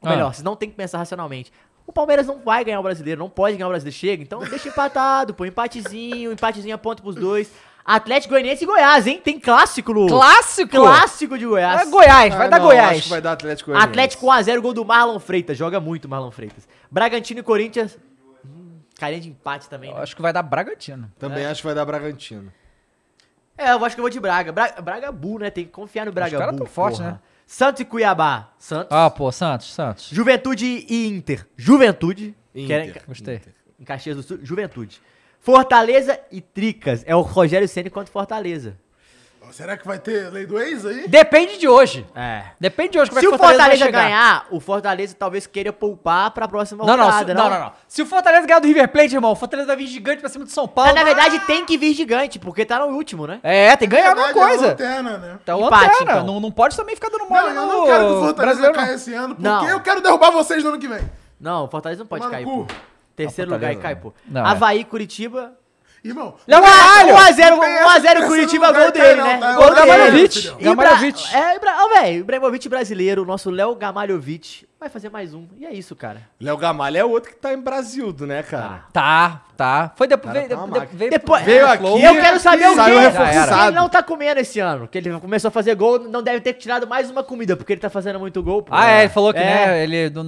Ou 0.02 0.10
Ah. 0.10 0.12
melhor, 0.14 0.34
vocês 0.34 0.44
não 0.44 0.56
tem 0.56 0.70
que 0.70 0.76
pensar 0.76 0.98
racionalmente. 0.98 1.52
O 1.86 1.94
Palmeiras 1.94 2.26
não 2.26 2.40
vai 2.40 2.64
ganhar 2.64 2.80
o 2.80 2.84
brasileiro, 2.84 3.20
não 3.20 3.30
pode 3.30 3.56
ganhar 3.58 3.68
o 3.68 3.70
brasileiro. 3.70 3.98
Chega, 3.98 4.24
então 4.24 4.40
deixa 4.40 4.70
empatado, 4.70 5.34
pô. 5.34 5.46
Empatezinho, 5.46 6.32
empatezinho 6.32 6.74
a 6.74 6.78
ponto 6.78 7.04
pros 7.04 7.16
dois. 7.16 7.52
Atlético 7.84 8.34
Goianiense 8.34 8.64
e 8.64 8.68
Goiás, 8.68 9.08
hein? 9.08 9.20
Tem 9.24 9.40
clássico 9.40 9.94
no. 9.94 10.08
Clássico. 10.08 10.72
Clássico 10.72 11.38
de 11.38 11.46
Goiás. 11.46 11.82
É 11.82 11.86
Goiás, 11.90 12.34
vai 12.36 12.48
Ah, 12.48 12.50
dar 12.50 12.60
não, 12.60 12.66
Goiás. 12.68 12.92
Acho 12.92 13.04
que 13.04 13.10
vai 13.10 13.22
dar 13.22 13.32
Atlético 13.34 13.72
Goianiense. 13.72 13.90
Atlético 13.90 14.26
1x0, 14.28 14.62
gol 14.62 14.74
do 14.74 14.86
Marlon 14.86 15.20
Freitas. 15.20 15.58
Joga 15.58 15.80
muito 15.80 16.08
Marlon 16.08 16.32
Freitas. 16.32 16.68
Bragantino 16.90 17.40
e 17.40 17.44
Corinthians. 17.44 17.98
Hum, 18.46 18.80
carinha 19.00 19.22
de 19.22 19.30
empate 19.30 19.68
também. 19.70 19.90
Eu 19.90 19.96
Né? 19.98 20.04
Acho 20.04 20.16
que 20.16 20.22
vai 20.22 20.32
dar 20.32 20.44
Bragantino. 20.44 21.12
Também 21.18 21.46
acho 21.46 21.62
que 21.62 21.66
vai 21.68 21.76
dar 21.76 21.86
Bragantino. 21.86 22.52
É, 23.58 23.72
eu 23.74 23.84
acho 23.86 23.96
que 23.96 24.00
eu 24.00 24.04
vou 24.04 24.10
de 24.10 24.20
Braga. 24.20 24.52
Braga, 24.52 24.82
Braga 24.82 25.12
Bu, 25.12 25.40
né? 25.40 25.50
Tem 25.50 25.66
que 25.66 25.72
confiar 25.72 26.06
no 26.06 26.12
Braga 26.12 26.38
caras 26.38 26.54
Bu. 26.56 26.60
tão 26.64 26.68
fortes, 26.68 27.00
né? 27.00 27.20
Santos 27.46 27.82
e 27.82 27.86
Cuiabá. 27.86 28.50
Santos. 28.58 28.88
Ah, 28.92 29.10
pô, 29.10 29.32
Santos, 29.32 29.74
Santos. 29.74 30.08
Juventude 30.12 30.86
e 30.88 31.08
Inter. 31.08 31.46
Juventude. 31.58 32.36
que 32.54 32.72
era 32.72 32.86
em 32.86 32.92
Ca- 32.92 33.02
Gostei. 33.08 33.42
Em 33.80 33.84
Caxias 33.84 34.16
do 34.16 34.24
Sul. 34.24 34.40
Juventude. 34.42 35.02
Fortaleza 35.42 36.20
e 36.32 36.40
Tricas. 36.42 37.04
É 37.06 37.16
o 37.16 37.22
Rogério 37.22 37.68
Ceni 37.68 37.90
contra 37.90 38.12
Fortaleza. 38.12 38.76
Será 39.52 39.76
que 39.76 39.86
vai 39.86 40.00
ter 40.00 40.30
lei 40.32 40.46
do 40.46 40.58
ex 40.58 40.86
aí? 40.86 41.10
Depende 41.10 41.58
de 41.58 41.68
hoje. 41.68 42.08
É. 42.16 42.42
Depende 42.58 42.92
de 42.94 43.00
hoje 43.00 43.10
como 43.12 43.20
Se 43.20 43.26
é 43.26 43.30
o 43.30 43.34
que 43.34 43.38
Fortaleza, 43.38 43.64
Fortaleza, 43.64 43.84
vai 43.84 43.88
chegar. 43.92 44.04
ganhar, 44.04 44.46
o 44.50 44.60
Fortaleza 44.62 45.14
talvez 45.20 45.46
queira 45.46 45.74
poupar 45.74 46.32
pra 46.32 46.48
próxima 46.48 46.86
Não, 46.86 46.96
não, 46.96 47.08
se, 47.08 47.12
rodada, 47.12 47.34
não, 47.34 47.50
não, 47.50 47.60
não. 47.66 47.72
Se 47.86 48.02
o 48.02 48.06
Fortaleza 48.06 48.48
ganhar 48.48 48.60
do 48.60 48.68
River 48.68 48.88
Plate, 48.88 49.14
irmão, 49.14 49.32
o 49.34 49.36
Fortaleza 49.36 49.68
vai 49.68 49.76
vir 49.76 49.88
gigante 49.88 50.22
pra 50.22 50.30
cima 50.30 50.46
do 50.46 50.52
São 50.52 50.70
Paulo. 50.70 50.92
Mas, 50.94 51.00
na 51.02 51.04
verdade, 51.04 51.38
tem 51.48 51.66
que 51.66 51.78
vir 51.78 51.94
gigante, 51.94 52.40
porque 52.40 52.64
tá 52.64 52.80
no 52.80 52.96
último, 52.96 53.28
né? 53.28 53.42
É, 53.44 53.76
tem 53.76 53.90
que 53.90 53.94
ganhar 53.98 54.12
alguma 54.12 54.28
Verdade, 54.28 54.46
é 54.46 54.48
coisa. 54.58 54.68
lanterna, 54.70 55.18
né? 55.18 55.38
Então, 55.44 55.66
Empate, 55.66 55.84
lanterna. 55.86 56.12
então. 56.14 56.26
Não, 56.28 56.40
não 56.40 56.52
pode 56.52 56.78
também 56.78 56.96
ficar 56.96 57.10
dando 57.10 57.26
mole 57.28 57.42
Não, 57.42 57.48
eu 57.50 57.68
no 57.68 57.74
não 57.74 57.86
quero 57.88 58.06
que 58.06 58.12
o 58.14 58.20
Fortaleza 58.22 58.36
brasileiro, 58.62 58.78
não. 58.78 58.84
caia 58.86 58.96
esse 58.96 59.14
ano, 59.14 59.36
porque 59.36 59.50
Não. 59.50 59.68
eu 59.68 59.80
quero 59.82 60.02
derrubar 60.02 60.32
vocês 60.32 60.64
no 60.64 60.70
ano 60.70 60.80
que 60.80 60.88
vem. 60.88 61.02
Não, 61.38 61.66
o 61.66 61.68
Fortaleza 61.68 62.00
não 62.04 62.08
pode 62.08 62.24
Tomar 62.24 62.36
cair, 62.36 62.46
no 62.46 62.66
pô. 62.66 62.74
Terceiro 63.16 63.52
lugar 63.52 63.72
e 63.74 63.78
cai, 63.78 63.96
pô. 63.96 64.14
não. 64.28 64.42
Não, 64.42 64.50
Havaí, 64.50 64.84
Curitiba. 64.84 65.58
Irmão! 66.04 66.34
1x0 66.48 67.50
Não 67.52 67.64
essa 67.64 68.00
1x0 68.00 68.02
terceiro 68.02 68.28
Curitiba, 68.28 68.68
lugar 68.68 68.82
gol 68.84 68.92
dele, 68.92 69.16
não, 69.22 69.28
né? 69.28 69.38
tá? 69.38 69.54
Gol. 69.54 69.72
Gamalhovic. 69.76 70.48
E 70.60 70.64
Gamalhovic. 70.64 71.36
É, 71.36 71.60
Bra- 71.60 71.78
ó, 71.86 71.90
velho, 72.02 72.18
o 72.18 72.20
Ibrahimovic 72.22 72.68
brasileiro, 72.70 73.22
o 73.22 73.26
nosso 73.26 73.52
Léo 73.52 73.76
Gamalhovic, 73.76 74.66
vai 74.80 74.90
fazer 74.90 75.10
mais 75.10 75.36
um. 75.36 75.46
E 75.60 75.66
é 75.66 75.72
isso, 75.72 75.96
cara. 75.96 76.24
Léo 76.40 76.58
Gamalho 76.58 76.98
é 76.98 77.06
outro 77.06 77.30
que 77.30 77.36
tá 77.38 77.54
em 77.54 77.60
Brasildo, 77.62 78.26
né, 78.26 78.42
cara? 78.42 78.86
Tá, 78.92 79.42
tá. 79.56 79.92
Foi 79.96 80.08
depois. 80.08 80.34
Cara, 80.34 80.48
Veio, 80.48 80.60
tá 80.68 80.80
de- 80.86 80.96
veio, 80.96 81.12
Depois- 81.12 81.44
Veio 81.44 81.68
aqui. 81.68 82.04
Eu 82.04 82.16
quero 82.20 82.40
saber 82.40 82.68
o 82.68 82.74
que 82.74 82.90
ele 82.90 83.72
não 83.76 83.88
tá 83.88 84.02
comendo 84.02 84.40
esse 84.40 84.60
ano. 84.60 84.88
Que 84.88 84.98
ele 84.98 85.20
começou 85.20 85.50
a 85.50 85.52
fazer 85.52 85.76
gol, 85.76 86.00
não 86.00 86.24
deve 86.24 86.42
ter 86.42 86.54
tirado 86.54 86.88
mais 86.88 87.12
uma 87.12 87.24
comida, 87.24 87.56
porque 87.56 87.74
ele 87.74 87.82
tá 87.82 87.92
fazendo 87.92 88.20
muito 88.20 88.42
gol. 88.42 88.64
pô. 88.64 88.74
Ah, 88.74 88.90
é, 88.90 89.00
ele 89.02 89.10
falou 89.10 89.32
que, 89.32 89.40
É. 89.40 89.44
né, 89.44 89.84
ele 89.84 90.10
não, 90.10 90.24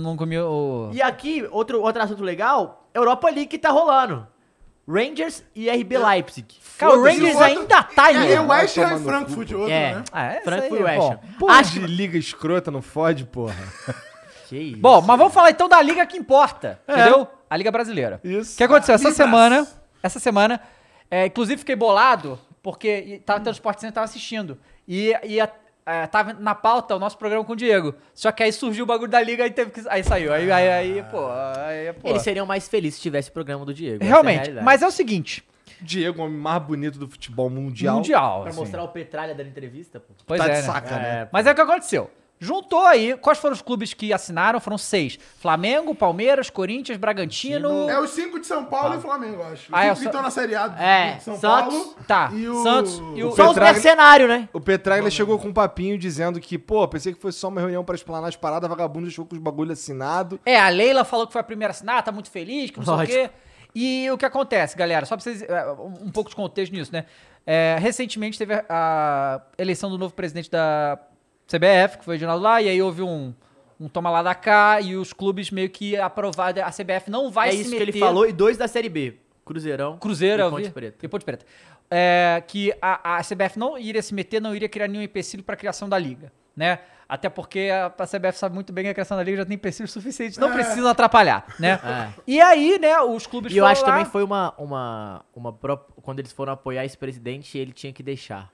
o... 0.48 0.92
E 0.94 1.02
aqui, 1.02 1.48
outro, 1.52 1.82
outro 1.82 2.04
assunto 2.04 2.22
legal, 2.24 2.88
Europa 2.94 3.26
League 3.28 3.48
que 3.48 3.58
tá 3.58 3.70
rolando. 3.72 4.28
Rangers 4.88 5.44
e 5.56 5.70
RB 5.70 5.98
Leipzig. 5.98 6.46
Cara, 6.78 6.94
o 6.98 7.04
Rangers 7.04 7.22
o 7.36 7.38
outro- 7.40 7.44
ainda 7.44 7.84
tá 7.84 8.12
em... 8.12 8.32
É 8.34 8.42
o 8.42 8.48
West 8.48 8.78
Ham 8.78 8.96
e 9.00 9.04
Frankfurt, 9.04 9.52
outro, 9.54 9.70
É, 9.72 9.96
né? 9.96 10.04
Ah, 10.12 10.24
é, 10.34 10.42
Frankfurt 10.42 10.80
e. 10.82 10.84
West 10.84 11.10
Ham. 11.12 11.20
Acho- 11.50 11.72
de 11.80 11.80
liga 11.88 12.18
escrota, 12.18 12.70
não 12.70 12.82
fode, 12.82 13.26
porra. 13.26 13.56
Que 14.50 14.58
isso. 14.58 14.78
Bom, 14.82 15.02
mas 15.02 15.18
vamos 15.18 15.34
falar 15.34 15.52
então 15.52 15.70
da 15.70 15.82
liga 15.82 16.06
que 16.06 16.18
importa, 16.18 16.80
entendeu? 16.88 17.28
A 17.50 17.56
Liga 17.56 17.72
Brasileira. 17.72 18.20
Isso. 18.24 18.54
O 18.54 18.58
que 18.58 18.64
aconteceu? 18.64 18.94
Essa 18.96 19.04
Libras. 19.10 19.16
semana, 19.18 19.68
essa 20.04 20.20
semana, 20.20 20.60
é, 21.10 21.26
inclusive 21.28 21.60
fiquei 21.60 21.76
bolado, 21.78 22.38
porque 22.62 22.88
e- 23.08 23.20
tava 23.20 23.40
tendo 23.40 23.54
Sport 23.54 23.80
Center, 23.80 23.94
tava 23.94 24.04
assistindo. 24.06 24.60
E, 24.88 25.16
e 25.24 25.40
a- 25.40 25.50
é, 25.86 26.08
tava 26.08 26.34
na 26.34 26.56
pauta 26.56 26.96
o 26.96 27.00
nosso 27.00 27.18
programa 27.18 27.44
com 27.44 27.54
o 27.54 27.56
Diego. 27.56 27.94
Só 28.14 28.32
que 28.32 28.44
aí 28.44 28.52
surgiu 28.54 28.84
o 28.84 28.88
bagulho 28.88 29.12
da 29.12 29.22
liga 29.22 29.46
e 29.46 29.52
teve 29.52 29.72
que. 29.72 29.82
Aí 29.90 30.04
saiu. 30.04 30.34
Aí, 30.34 30.52
aí, 30.52 30.70
aí 30.70 31.04
pô. 31.12 31.28
Aí, 31.30 31.94
pô. 31.94 32.10
Eles 32.10 32.22
seriam 32.22 32.46
mais 32.46 32.68
felizes 32.68 32.96
se 32.96 33.02
tivesse 33.02 33.30
o 33.30 33.34
programa 33.34 33.66
do 33.66 33.74
Diego. 33.74 34.04
é 34.04 34.08
Realmente. 34.08 34.38
realidade. 34.38 34.66
mas 34.66 34.82
é 34.82 34.88
o 34.88 34.92
seguinte: 34.92 35.44
Diego, 35.82 36.22
o 36.22 36.26
homem 36.26 36.38
mais 36.38 36.62
bonito 36.64 36.98
do 36.98 37.08
futebol 37.08 37.50
mundial. 37.50 37.98
Mundial. 37.98 38.42
Pra 38.42 38.50
assim. 38.52 38.60
mostrar 38.60 38.84
o 38.84 38.88
Petralha 38.88 39.36
dando 39.36 39.50
entrevista, 39.50 40.00
pô. 40.00 40.14
Pois 40.26 40.40
tá 40.40 40.48
é, 40.48 40.50
de 40.50 40.56
né? 40.56 40.62
saca, 40.62 40.96
né? 40.98 41.30
Mas 41.32 41.46
é 41.46 41.52
o 41.52 41.56
que 41.56 41.62
aconteceu. 41.62 42.10
Juntou 42.44 42.86
aí, 42.86 43.16
quais 43.18 43.38
foram 43.40 43.54
os 43.54 43.62
clubes 43.62 43.94
que 43.94 44.12
assinaram? 44.12 44.60
Foram 44.60 44.78
seis: 44.78 45.18
Flamengo, 45.40 45.96
Palmeiras, 45.96 46.50
Corinthians, 46.50 46.98
Bragantino. 46.98 47.90
É 47.90 48.00
os 48.00 48.10
cinco 48.10 48.40
de 48.40 48.46
São 48.46 48.66
Paulo 48.66 48.96
e 48.96 49.02
Flamengo, 49.02 49.36
eu 49.42 49.44
acho. 49.46 49.64
Os 49.64 49.70
Ah, 49.72 49.86
é, 49.86 49.96
cinco 49.96 49.98
o 49.98 50.02
que 50.02 50.06
estão 50.08 50.22
na 50.22 50.30
Série 50.30 50.56
A 50.56 50.68
de 50.68 50.84
É, 50.84 51.20
São 51.20 51.38
Santos, 51.40 51.74
Paulo. 51.74 51.96
tá, 52.08 52.32
E 52.34 52.48
o... 52.48 52.62
Santos 52.64 53.02
e 53.16 53.24
o- 53.24 53.32
Só 53.32 53.50
os 53.52 53.58
mercenários, 53.58 54.28
né? 54.30 54.50
O 54.52 54.60
Petraglia 54.60 55.10
chegou 55.10 55.40
com 55.40 55.48
um 55.48 55.54
papinho 55.54 55.98
dizendo 55.98 56.40
que, 56.40 56.58
pô, 56.58 56.88
pensei 56.88 57.14
que 57.14 57.22
fosse 57.22 57.40
só 57.40 57.48
uma 57.48 57.62
reunião 57.62 57.84
pra 57.86 57.96
explanar 57.96 58.28
as 58.28 58.36
paradas, 58.36 58.70
vagabundo 58.70 59.06
deixou 59.08 59.26
com 59.26 59.36
os 59.36 59.42
bagulho 59.42 59.72
assinado. 59.72 60.40
É, 60.46 60.60
a 60.60 60.68
Leila 60.70 61.04
falou 61.06 61.26
que 61.26 61.32
foi 61.34 61.42
a 61.42 61.44
primeira 61.46 61.72
a 61.72 61.76
assinar, 61.76 62.04
tá 62.04 62.12
muito 62.12 62.30
feliz, 62.30 62.70
que 62.72 62.78
não 62.78 62.86
sei 62.86 62.94
o 62.94 62.98
Lógico. 62.98 63.18
quê. 63.18 63.30
E 63.76 64.12
o 64.12 64.18
que 64.18 64.26
acontece, 64.26 64.78
galera, 64.78 65.06
só 65.06 65.16
pra 65.16 65.24
vocês. 65.24 65.42
é, 65.42 65.72
um 65.72 66.08
um 66.08 66.12
pouco 66.12 66.30
de 66.30 66.36
contexto 66.36 66.72
nisso, 66.74 66.92
né? 66.94 67.06
É, 67.46 67.76
recentemente 67.80 68.38
teve 68.38 68.54
a, 68.54 68.64
a 68.70 69.42
eleição 69.58 69.90
do 69.90 69.98
novo 69.98 70.14
presidente 70.14 70.50
da 70.50 70.98
CBF, 71.48 71.98
que 72.00 72.06
foi 72.06 72.14
o 72.14 72.16
Reginaldo 72.16 72.44
lá, 72.44 72.62
e 72.62 72.70
aí 72.70 72.82
houve 72.82 73.02
um, 73.02 73.34
um 73.80 73.88
toma 73.88 74.10
lá 74.10 74.24
da 74.24 74.36
cá, 74.36 74.80
e 74.82 74.96
os 74.96 75.14
clubes 75.14 75.52
meio 75.52 75.70
que 75.70 75.96
aprovaram. 75.98 76.64
A 76.64 76.72
CBF 76.72 77.10
não 77.10 77.30
vai 77.30 77.50
é 77.50 77.52
se 77.52 77.62
isso 77.62 77.70
meter... 77.72 77.86
que 77.86 77.92
ele 77.92 78.00
falou. 78.00 78.28
E 78.28 78.32
dois 78.32 78.58
da 78.58 78.68
Série 78.68 78.90
B. 78.90 79.18
Cruzeirão 79.46 79.98
Cruzeiro, 79.98 80.48
e 80.48 80.50
Ponte 80.50 80.64
vi. 80.64 80.70
Preta. 80.72 81.06
E 81.06 81.08
Ponte 81.10 81.26
Preta. 81.26 81.46
É, 81.92 82.42
que 82.48 82.74
a, 82.82 83.18
a 83.18 83.22
CBF 83.22 83.60
não 83.60 83.78
iria 83.78 84.02
se 84.02 84.14
meter, 84.14 84.42
não 84.42 84.56
iria 84.56 84.70
criar 84.70 84.88
nenhum 84.88 85.04
empecilho 85.04 85.44
para 85.44 85.54
a 85.54 85.58
criação 85.58 85.88
da 85.90 85.98
liga, 86.00 86.32
né? 86.56 86.80
Até 87.08 87.30
porque 87.30 87.70
a, 87.72 87.88
a 87.88 88.08
CBF 88.08 88.38
sabe 88.38 88.56
muito 88.56 88.72
bem 88.72 88.86
que 88.86 88.90
a 88.90 88.94
criação 88.94 89.18
da 89.18 89.24
liga 89.24 89.38
já 89.38 89.46
tem 89.46 89.56
empecilhos 89.56 89.92
suficientes, 89.92 90.38
não 90.38 90.52
precisam 90.52 90.88
atrapalhar, 90.88 91.46
né? 91.60 91.80
É. 91.84 92.14
E 92.26 92.42
aí, 92.42 92.80
né, 92.80 93.00
os 93.02 93.28
clubes 93.28 93.54
E 93.54 93.58
eu 93.58 93.66
acho 93.66 93.84
que 93.84 93.90
lá- 93.90 93.98
também 93.98 94.10
foi 94.10 94.24
uma, 94.24 94.54
uma, 94.58 95.26
uma 95.36 95.54
Quando 96.02 96.20
eles 96.20 96.32
foram 96.32 96.54
apoiar 96.54 96.86
esse 96.86 96.98
presidente, 96.98 97.58
ele 97.58 97.74
tinha 97.74 97.92
que 97.92 98.02
deixar. 98.02 98.50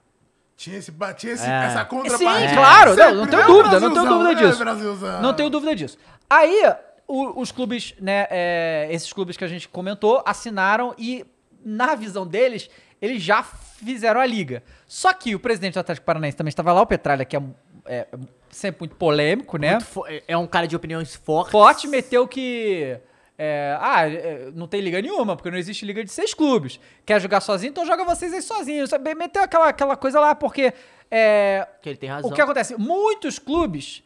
Tinha, 0.60 0.78
esse, 0.78 0.92
tinha 1.16 1.34
esse, 1.34 1.46
É. 1.50 1.66
essa 1.68 1.80
Sim, 1.84 1.86
contrapartida. 1.86 2.54
claro, 2.54 2.94
não, 2.94 3.16
não 3.16 3.28
tenho 3.28 3.42
né? 3.42 3.48
dúvida, 3.48 3.80
não 3.80 3.94
tenho 3.94 4.06
dúvida 4.10 4.34
né, 4.34 4.36
disso. 4.36 5.22
Não 5.22 5.34
tenho 5.34 5.50
dúvida 5.50 5.74
disso. 5.74 5.98
Aí, 6.30 6.62
o- 7.08 7.40
os 7.40 7.50
clubes, 7.50 7.96
né, 7.98 8.28
é, 8.30 8.90
esses 8.92 9.14
clubes 9.14 9.38
que 9.38 9.46
a 9.46 9.48
gente 9.48 9.70
comentou, 9.70 10.22
assinaram 10.26 10.94
e, 10.98 11.26
na 11.64 11.96
visão 11.96 12.28
deles, 12.28 12.70
eles 13.02 13.24
já 13.24 13.42
fizeram 13.42 14.20
a 14.20 14.26
liga. 14.26 14.62
Só 14.86 15.14
que 15.14 15.34
o 15.34 15.40
presidente 15.40 15.76
do 15.76 15.80
Atlético 15.80 16.06
Paranaense 16.06 16.36
também 16.36 16.50
estava 16.50 16.74
lá, 16.74 16.82
o 16.82 16.86
Petralha, 16.86 17.24
que 17.24 17.38
é, 17.38 17.42
é 17.86 18.08
sempre 18.50 18.82
muito 18.82 18.98
polêmico, 18.98 19.58
né? 19.58 19.72
Muito 19.72 19.86
fo- 19.86 20.04
é 20.28 20.36
um 20.38 20.46
cara 20.46 20.68
de 20.68 20.76
opiniões 20.76 21.16
fortes. 21.16 21.54
Forte 21.54 21.88
meteu 21.88 22.28
que. 22.28 22.98
É, 23.42 23.78
ah, 23.80 24.06
é, 24.06 24.52
não 24.54 24.68
tem 24.68 24.82
liga 24.82 25.02
nenhuma, 25.02 25.34
porque 25.34 25.50
não 25.50 25.58
existe 25.58 25.86
liga 25.86 26.04
de 26.04 26.12
seis 26.12 26.34
clubes. 26.34 26.78
Quer 27.06 27.22
jogar 27.22 27.40
sozinho, 27.40 27.70
então 27.70 27.86
joga 27.86 28.04
vocês 28.04 28.34
aí 28.34 28.42
sozinhos. 28.42 28.92
Meteu 29.18 29.42
aquela, 29.42 29.70
aquela 29.70 29.96
coisa 29.96 30.20
lá, 30.20 30.36
porque. 30.36 30.74
é, 31.10 31.66
Que 31.82 31.88
ele 31.88 31.98
tem 31.98 32.10
razão. 32.10 32.30
o 32.30 32.34
que 32.34 32.42
acontece? 32.42 32.76
Muitos 32.78 33.40
clubes 33.40 34.04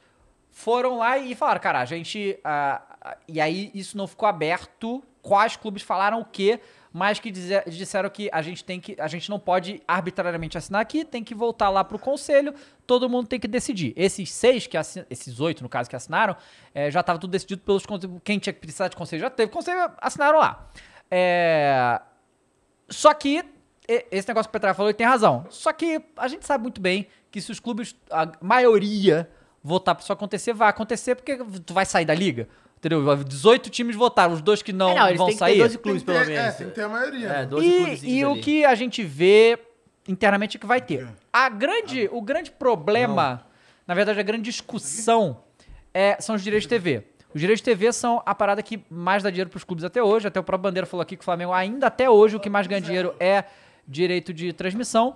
foram 0.52 1.00
lá 1.00 1.18
e 1.18 1.34
falaram, 1.34 1.60
cara, 1.60 1.80
a 1.80 1.86
gente. 1.86 2.40
ah, 2.44 3.18
e 3.28 3.42
aí 3.42 3.72
isso 3.74 3.98
não 3.98 4.06
ficou 4.06 4.30
aberto. 4.30 5.04
Quais 5.24 5.56
clubes 5.56 5.82
falaram 5.82 6.20
o 6.20 6.26
quê? 6.26 6.60
Mas 6.96 7.20
que 7.20 7.32
dize- 7.32 7.64
disseram 7.68 8.08
que 8.08 8.30
a 8.32 8.42
gente 8.44 8.64
tem 8.64 8.80
que. 8.80 8.96
A 9.00 9.08
gente 9.08 9.28
não 9.28 9.40
pode 9.40 9.82
arbitrariamente 9.88 10.60
assinar 10.60 10.80
aqui, 10.80 11.04
tem 11.04 11.24
que 11.24 11.34
voltar 11.34 11.70
lá 11.72 11.84
pro 11.84 11.98
conselho, 11.98 12.54
todo 12.86 13.10
mundo 13.10 13.28
tem 13.28 13.40
que 13.40 13.48
decidir. 13.48 13.94
Esses 13.98 14.32
seis, 14.32 14.68
que 14.68 14.78
assin- 14.78 15.04
esses 15.10 15.40
oito, 15.40 15.64
no 15.64 15.70
caso, 15.70 15.90
que 15.90 15.96
assinaram, 15.96 16.36
eh, 16.76 16.92
já 16.92 17.00
estava 17.00 17.18
tudo 17.18 17.32
decidido 17.32 17.64
pelos 17.64 17.84
Quem 18.24 18.38
tinha 18.38 18.54
que 18.54 18.60
precisar 18.60 18.90
de 18.90 18.96
conselho 18.96 19.22
já 19.22 19.30
teve 19.32 19.52
conselho, 19.52 19.92
assinaram 20.00 20.38
lá. 20.38 20.70
É, 21.10 22.00
só 22.90 23.12
que 23.14 23.44
esse 23.88 24.28
negócio 24.28 24.48
que 24.50 24.52
o 24.52 24.60
Petralha 24.60 24.76
falou, 24.76 24.90
ele 24.90 24.98
tem 24.98 25.08
razão. 25.08 25.46
Só 25.50 25.74
que 25.74 26.00
a 26.16 26.28
gente 26.28 26.46
sabe 26.46 26.62
muito 26.62 26.80
bem 26.80 27.08
que 27.32 27.42
se 27.42 27.52
os 27.52 27.60
clubes, 27.60 27.96
a 28.12 28.32
maioria, 28.40 29.30
votar 29.64 29.96
pra 29.96 30.04
isso 30.04 30.14
acontecer, 30.14 30.54
vai 30.54 30.70
acontecer 30.70 31.16
porque 31.16 31.38
tu 31.66 31.74
vai 31.74 31.86
sair 31.86 32.06
da 32.06 32.14
liga. 32.14 32.48
Entendeu? 32.84 33.24
18 33.24 33.70
times 33.70 33.96
votaram, 33.96 34.34
os 34.34 34.42
dois 34.42 34.62
que 34.62 34.74
não, 34.74 34.90
É, 34.90 34.96
não, 34.96 35.08
eles 35.08 35.18
vão 35.18 35.28
têm 35.28 35.36
que 35.36 35.40
sair. 35.40 35.54
ter 35.54 35.60
12 35.60 35.74
Tem 35.76 35.82
clubes, 35.84 36.04
pelo 36.04 36.18
ter, 36.20 36.26
menos. 36.28 36.44
é, 36.44 36.52
tem 36.52 36.68
que 36.68 36.74
ter 36.76 36.82
a 36.82 36.90
maioria. 36.90 37.28
É, 37.28 37.30
né? 37.30 37.46
12 37.46 37.66
E, 38.06 38.20
e 38.20 38.26
o 38.26 38.42
que 38.42 38.66
a 38.66 38.76
gente 38.76 39.02
vê 39.04 39.58
internamente 40.06 40.58
é 40.58 40.60
que 40.60 40.66
vai 40.66 40.82
ter. 40.82 41.08
A 41.32 41.48
grande, 41.48 42.10
o 42.12 42.22
grande 42.22 42.52
problema, 42.52 43.46
na 43.88 43.94
verdade, 43.94 44.20
a 44.20 44.24
grande 44.24 44.44
discussão 44.44 45.44
é, 45.94 46.18
são 46.20 46.36
os 46.36 46.44
direitos 46.44 46.64
de 46.64 46.70
TV. 46.70 47.04
Os 47.34 47.40
direitos 47.40 47.62
de 47.62 47.66
TV 47.66 47.94
são 47.94 48.22
a 48.26 48.36
parada 48.36 48.62
que 48.62 48.84
mais 48.90 49.24
dá 49.24 49.30
dinheiro 49.30 49.50
pros 49.50 49.64
clubes 49.64 49.86
até 49.86 50.04
hoje. 50.04 50.28
Até 50.28 50.40
o 50.40 50.44
próprio 50.44 50.64
Bandeira 50.70 50.86
falou 50.86 51.02
aqui 51.02 51.16
que 51.16 51.22
o 51.22 51.26
Flamengo 51.26 51.54
ainda 51.54 51.88
até 51.88 52.10
hoje 52.10 52.36
o 52.36 52.40
que 52.40 52.50
mais 52.50 52.68
ganha 52.68 52.82
dinheiro 52.82 53.16
é 53.18 53.46
direito 53.88 54.34
de 54.34 54.52
transmissão, 54.52 55.16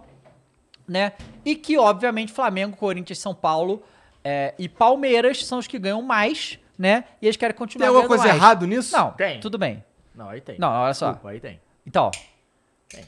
né? 0.88 1.12
E 1.44 1.54
que, 1.56 1.78
obviamente, 1.78 2.32
Flamengo, 2.32 2.76
Corinthians, 2.78 3.20
São 3.20 3.36
Paulo 3.36 3.84
é, 4.24 4.54
e 4.58 4.68
Palmeiras 4.70 5.46
são 5.46 5.60
os 5.60 5.68
que 5.68 5.78
ganham 5.78 6.02
mais, 6.02 6.58
né? 6.78 7.06
E 7.22 7.26
eles 7.28 7.38
querem 7.38 7.56
continuar 7.56 7.86
Tem 7.88 7.88
alguma 7.96 8.08
coisa 8.08 8.24
mais. 8.26 8.36
errada 8.36 8.66
nisso? 8.68 8.96
Não, 8.96 9.12
Tem. 9.12 9.40
tudo 9.40 9.58
bem. 9.58 9.84
Não, 10.16 10.30
aí 10.30 10.42
tem. 10.42 10.58
Não, 10.60 10.70
olha 10.70 10.94
só. 10.94 11.08
Desculpa, 11.12 11.30
aí 11.30 11.40
tem. 11.40 11.60
Então, 11.86 12.10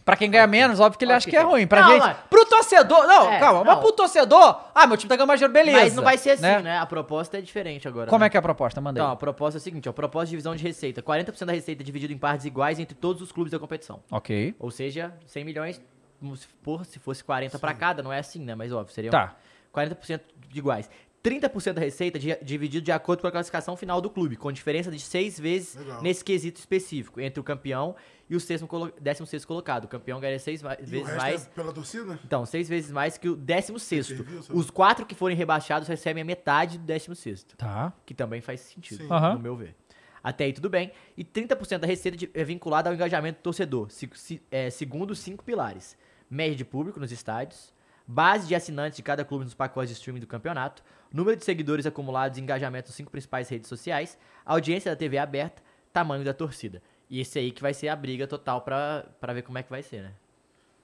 pra 0.05 0.15
quem 0.15 0.29
ganha 0.29 0.45
menos, 0.45 0.79
óbvio 0.79 0.99
que 0.99 1.05
ele 1.05 1.11
Óbvio 1.11 1.17
acha 1.17 1.25
que 1.25 1.31
que 1.31 1.37
é 1.37 1.39
tem. 1.39 1.49
ruim. 1.49 1.65
Pra 1.67 1.81
Não, 1.81 1.89
gente, 1.89 2.01
mas- 2.01 2.17
pro 2.29 2.45
torcedor, 2.45 3.07
não, 3.07 3.31
É, 3.31 3.39
calma, 3.39 3.59
não. 3.59 3.65
mas 3.65 3.79
pro 3.79 3.91
torcedor, 3.93 4.61
ah, 4.75 4.85
meu 4.87 4.95
time 4.97 5.09
tá 5.09 5.15
ganhando 5.15 5.27
mais 5.27 5.39
dinheiro, 5.39 5.53
beleza. 5.53 5.79
Mas 5.85 5.95
não 5.95 6.03
vai 6.03 6.17
ser 6.17 6.31
assim, 6.31 6.41
né? 6.63 6.77
A 6.77 6.85
proposta 6.85 7.37
é 7.37 7.41
diferente 7.41 7.87
agora. 7.87 8.09
Como 8.09 8.19
né? 8.19 8.27
é 8.27 8.29
que 8.29 8.37
é 8.37 8.39
a 8.39 8.41
proposta? 8.41 8.79
Manda 8.81 8.99
aí. 8.99 9.03
Então, 9.03 9.13
a 9.13 9.15
proposta 9.15 9.57
é 9.57 9.59
a 9.59 9.61
seguinte, 9.61 9.87
ó, 9.89 9.93
proposta 9.93 10.25
de 10.27 10.31
divisão 10.31 10.55
de 10.55 10.63
receita. 10.63 11.01
40% 11.01 11.45
da 11.47 11.53
receita 11.53 11.83
dividido 11.83 12.13
em 12.13 12.17
partes 12.17 12.45
iguais 12.45 12.79
entre 12.79 12.95
todos 12.95 13.21
os 13.21 13.31
clubes 13.31 13.51
da 13.51 13.57
competição. 13.59 14.01
Ok. 14.11 14.53
Ou 14.59 14.69
seja, 14.69 15.13
100 15.25 15.43
milhões, 15.45 15.81
como 16.19 16.35
se, 16.35 16.47
porra, 16.61 16.83
se 16.83 16.99
fosse 16.99 17.23
40 17.23 17.57
pra 17.57 17.73
cada, 17.73 18.03
não 18.03 18.11
é 18.13 18.19
assim, 18.19 18.39
né? 18.43 18.53
Mas 18.55 18.71
óbvio, 18.71 18.93
seria 18.93 19.09
Tá. 19.11 19.35
40% 19.71 20.21
de 20.49 20.59
iguais. 20.59 20.89
30% 21.23 21.73
da 21.73 21.81
receita 21.81 22.17
di- 22.17 22.37
dividido 22.41 22.83
de 22.85 22.91
acordo 22.91 23.21
com 23.21 23.27
a 23.27 23.31
classificação 23.31 23.75
final 23.75 23.99
do 23.99 24.09
clube, 24.09 24.35
com 24.37 24.51
diferença 24.51 24.89
de 24.89 24.99
seis 24.99 25.39
vezes 25.39 25.75
Legal. 25.75 26.01
nesse 26.01 26.23
quesito 26.23 26.59
específico, 26.59 27.19
entre 27.19 27.39
o 27.39 27.43
campeão 27.43 27.95
e 28.29 28.35
o 28.35 28.39
sexto 28.39 28.65
colo 28.67 28.91
16 29.01 29.43
colocado. 29.43 29.85
O 29.85 29.87
campeão 29.87 30.19
ganha 30.19 30.39
seis 30.39 30.61
E 30.61 30.65
o 30.65 30.69
vezes 30.85 31.07
resto 31.07 31.17
mais. 31.17 31.45
é 31.45 31.49
pela 31.49 31.73
torcida? 31.73 32.19
Então, 32.23 32.45
seis 32.45 32.69
vezes 32.69 32.89
mais 32.91 33.17
que 33.17 33.27
o 33.27 33.35
16 33.35 34.05
Serviu, 34.07 34.41
sabe? 34.43 34.57
Os 34.57 34.69
quatro 34.69 35.05
que 35.05 35.13
forem 35.13 35.35
rebaixados 35.35 35.87
recebem 35.87 36.21
a 36.21 36.25
metade 36.25 36.77
do 36.77 36.85
16 36.85 37.43
Tá. 37.57 37.91
que 38.05 38.13
também 38.13 38.39
faz 38.39 38.61
sentido, 38.61 39.03
Sim. 39.03 39.11
Aham. 39.11 39.33
no 39.33 39.39
meu 39.39 39.55
ver. 39.55 39.75
Até 40.23 40.45
aí 40.45 40.53
tudo 40.53 40.69
bem. 40.69 40.91
E 41.17 41.23
30% 41.23 41.79
da 41.81 41.87
receita 41.87 42.17
de- 42.17 42.29
é 42.33 42.43
vinculada 42.43 42.89
ao 42.89 42.93
engajamento 42.95 43.39
do 43.39 43.43
torcedor, 43.43 43.89
se- 43.89 44.09
se- 44.13 44.41
é, 44.51 44.69
segundo 44.69 45.11
os 45.11 45.19
cinco 45.19 45.43
pilares. 45.43 45.97
Média 46.29 46.55
de 46.55 46.63
público 46.65 46.99
nos 46.99 47.11
estádios, 47.11 47.73
base 48.05 48.47
de 48.47 48.53
assinantes 48.53 48.97
de 48.97 49.03
cada 49.03 49.23
clube 49.25 49.43
nos 49.45 49.53
pacotes 49.53 49.89
de 49.89 49.95
streaming 49.95 50.19
do 50.19 50.27
campeonato, 50.27 50.83
número 51.11 51.35
de 51.37 51.45
seguidores 51.45 51.85
acumulados 51.85 52.37
e 52.37 52.41
engajamento 52.41 52.89
nas 52.89 52.95
cinco 52.95 53.09
principais 53.11 53.49
redes 53.49 53.67
sociais, 53.67 54.17
audiência 54.45 54.91
da 54.91 54.95
TV 54.95 55.17
aberta, 55.17 55.61
tamanho 55.91 56.23
da 56.23 56.33
torcida. 56.33 56.81
E 57.09 57.19
esse 57.19 57.39
aí 57.39 57.51
que 57.51 57.61
vai 57.61 57.73
ser 57.73 57.89
a 57.89 57.95
briga 57.95 58.27
total 58.27 58.61
pra, 58.61 59.05
pra 59.19 59.33
ver 59.33 59.41
como 59.41 59.57
é 59.57 59.63
que 59.63 59.69
vai 59.69 59.81
ser, 59.81 60.01
né? 60.03 60.11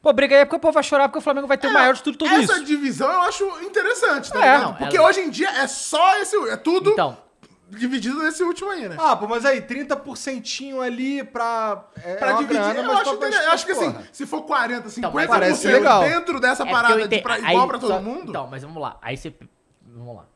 Pô, 0.02 0.12
briga 0.14 0.36
aí 0.36 0.42
é 0.42 0.46
porque 0.46 0.56
o 0.56 0.60
povo 0.60 0.74
vai 0.74 0.84
chorar 0.84 1.08
porque 1.08 1.18
o 1.20 1.22
Flamengo 1.22 1.48
vai 1.48 1.58
ter 1.58 1.68
o 1.68 1.74
maior 1.74 1.94
de 1.96 2.04
tudo, 2.04 2.18
tudo 2.18 2.30
Essa 2.32 2.54
isso. 2.56 2.66
divisão 2.66 3.12
eu 3.12 3.22
acho 3.22 3.44
interessante, 3.64 4.32
tá 4.32 4.38
É, 4.40 4.42
ligado? 4.42 4.62
não, 4.64 4.74
Porque 4.76 4.98
ela- 4.98 5.08
hoje 5.10 5.20
em 5.22 5.30
dia 5.30 5.50
é 5.50 5.68
só 5.68 6.18
esse. 6.20 6.36
É 6.50 6.56
tudo 6.58 6.92
Então, 6.92 7.18
dividido 7.70 8.22
nesse 8.22 8.44
último 8.44 8.70
aí, 8.70 8.88
né? 8.88 8.96
Ah, 9.00 9.16
pô, 9.16 9.28
mas 9.28 9.44
aí, 9.46 9.62
30% 9.62 10.80
ali 10.80 11.24
pra. 11.24 11.88
É, 12.04 12.16
pra 12.16 12.30
é 12.30 12.32
uma 12.34 12.40
dividir, 12.42 12.62
grana, 12.62 12.80
eu 12.80 12.84
mas 12.86 13.00
acho, 13.00 13.16
inter- 13.16 13.34
eu 13.44 13.52
acho 13.52 13.66
que 13.66 13.72
assim, 13.72 13.96
se 14.12 14.26
for 14.28 14.42
40, 14.44 14.90
50% 14.90 15.12
mas 15.14 15.28
parece 15.28 15.68
legal. 15.68 16.04
dentro 16.04 16.40
dessa 16.40 16.64
É 16.64 16.72
parada 16.72 17.08
de 17.08 17.22
pra, 17.22 17.34
aí, 17.36 17.44
igual 17.54 17.68
pra 17.68 17.80
todo 17.80 17.94
só- 17.94 18.00
mundo. 18.02 18.30
Então, 18.30 18.48
mas 18.48 18.62
vamos 18.64 18.80
lá. 18.82 18.98
Aí 19.02 19.18
você. 19.18 19.34
Vamos 19.96 20.16
lá. 20.18 20.28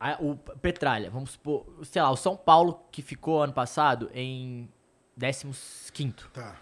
Aí, 0.00 0.16
o 0.20 0.36
Petralha, 0.36 1.08
vamos 1.08 1.30
supor, 1.30 1.64
sei 1.84 2.02
lá, 2.02 2.10
o 2.10 2.16
São 2.16 2.36
Paulo 2.36 2.80
que 2.90 3.00
ficou 3.00 3.42
ano 3.42 3.52
passado 3.52 4.10
em 4.12 4.68
15. 5.18 6.12
Tá. 6.32 6.60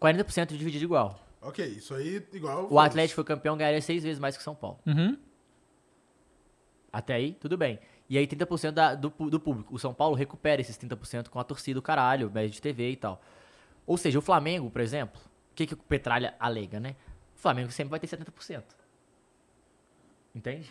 40% 0.00 0.56
dividido 0.56 0.84
igual. 0.84 1.20
Ok, 1.42 1.64
isso 1.64 1.94
aí 1.94 2.26
igual. 2.32 2.66
O 2.70 2.80
Atlético 2.80 3.16
foi 3.16 3.24
campeão, 3.24 3.56
ganharia 3.56 3.80
seis 3.80 4.02
vezes 4.02 4.18
mais 4.18 4.36
que 4.36 4.40
o 4.40 4.44
São 4.44 4.54
Paulo. 4.54 4.78
Uhum. 4.86 5.16
Até 6.92 7.14
aí, 7.14 7.34
tudo 7.34 7.56
bem. 7.56 7.78
E 8.08 8.16
aí 8.16 8.26
30% 8.26 8.70
da, 8.70 8.94
do, 8.94 9.10
do 9.10 9.38
público. 9.38 9.74
O 9.74 9.78
São 9.78 9.92
Paulo 9.92 10.16
recupera 10.16 10.60
esses 10.60 10.76
30% 10.78 11.28
com 11.28 11.38
a 11.38 11.44
torcida, 11.44 11.78
o 11.78 11.82
caralho, 11.82 12.30
média 12.30 12.50
de 12.50 12.60
TV 12.60 12.90
e 12.90 12.96
tal. 12.96 13.20
Ou 13.86 13.96
seja, 13.96 14.18
o 14.18 14.22
Flamengo, 14.22 14.70
por 14.70 14.80
exemplo, 14.80 15.20
o 15.52 15.54
que, 15.54 15.66
que 15.66 15.74
o 15.74 15.76
Petralha 15.76 16.34
alega, 16.40 16.80
né? 16.80 16.96
O 17.36 17.38
Flamengo 17.38 17.70
sempre 17.70 17.90
vai 17.90 18.00
ter 18.00 18.06
70%. 18.06 18.64
Entende? 20.36 20.66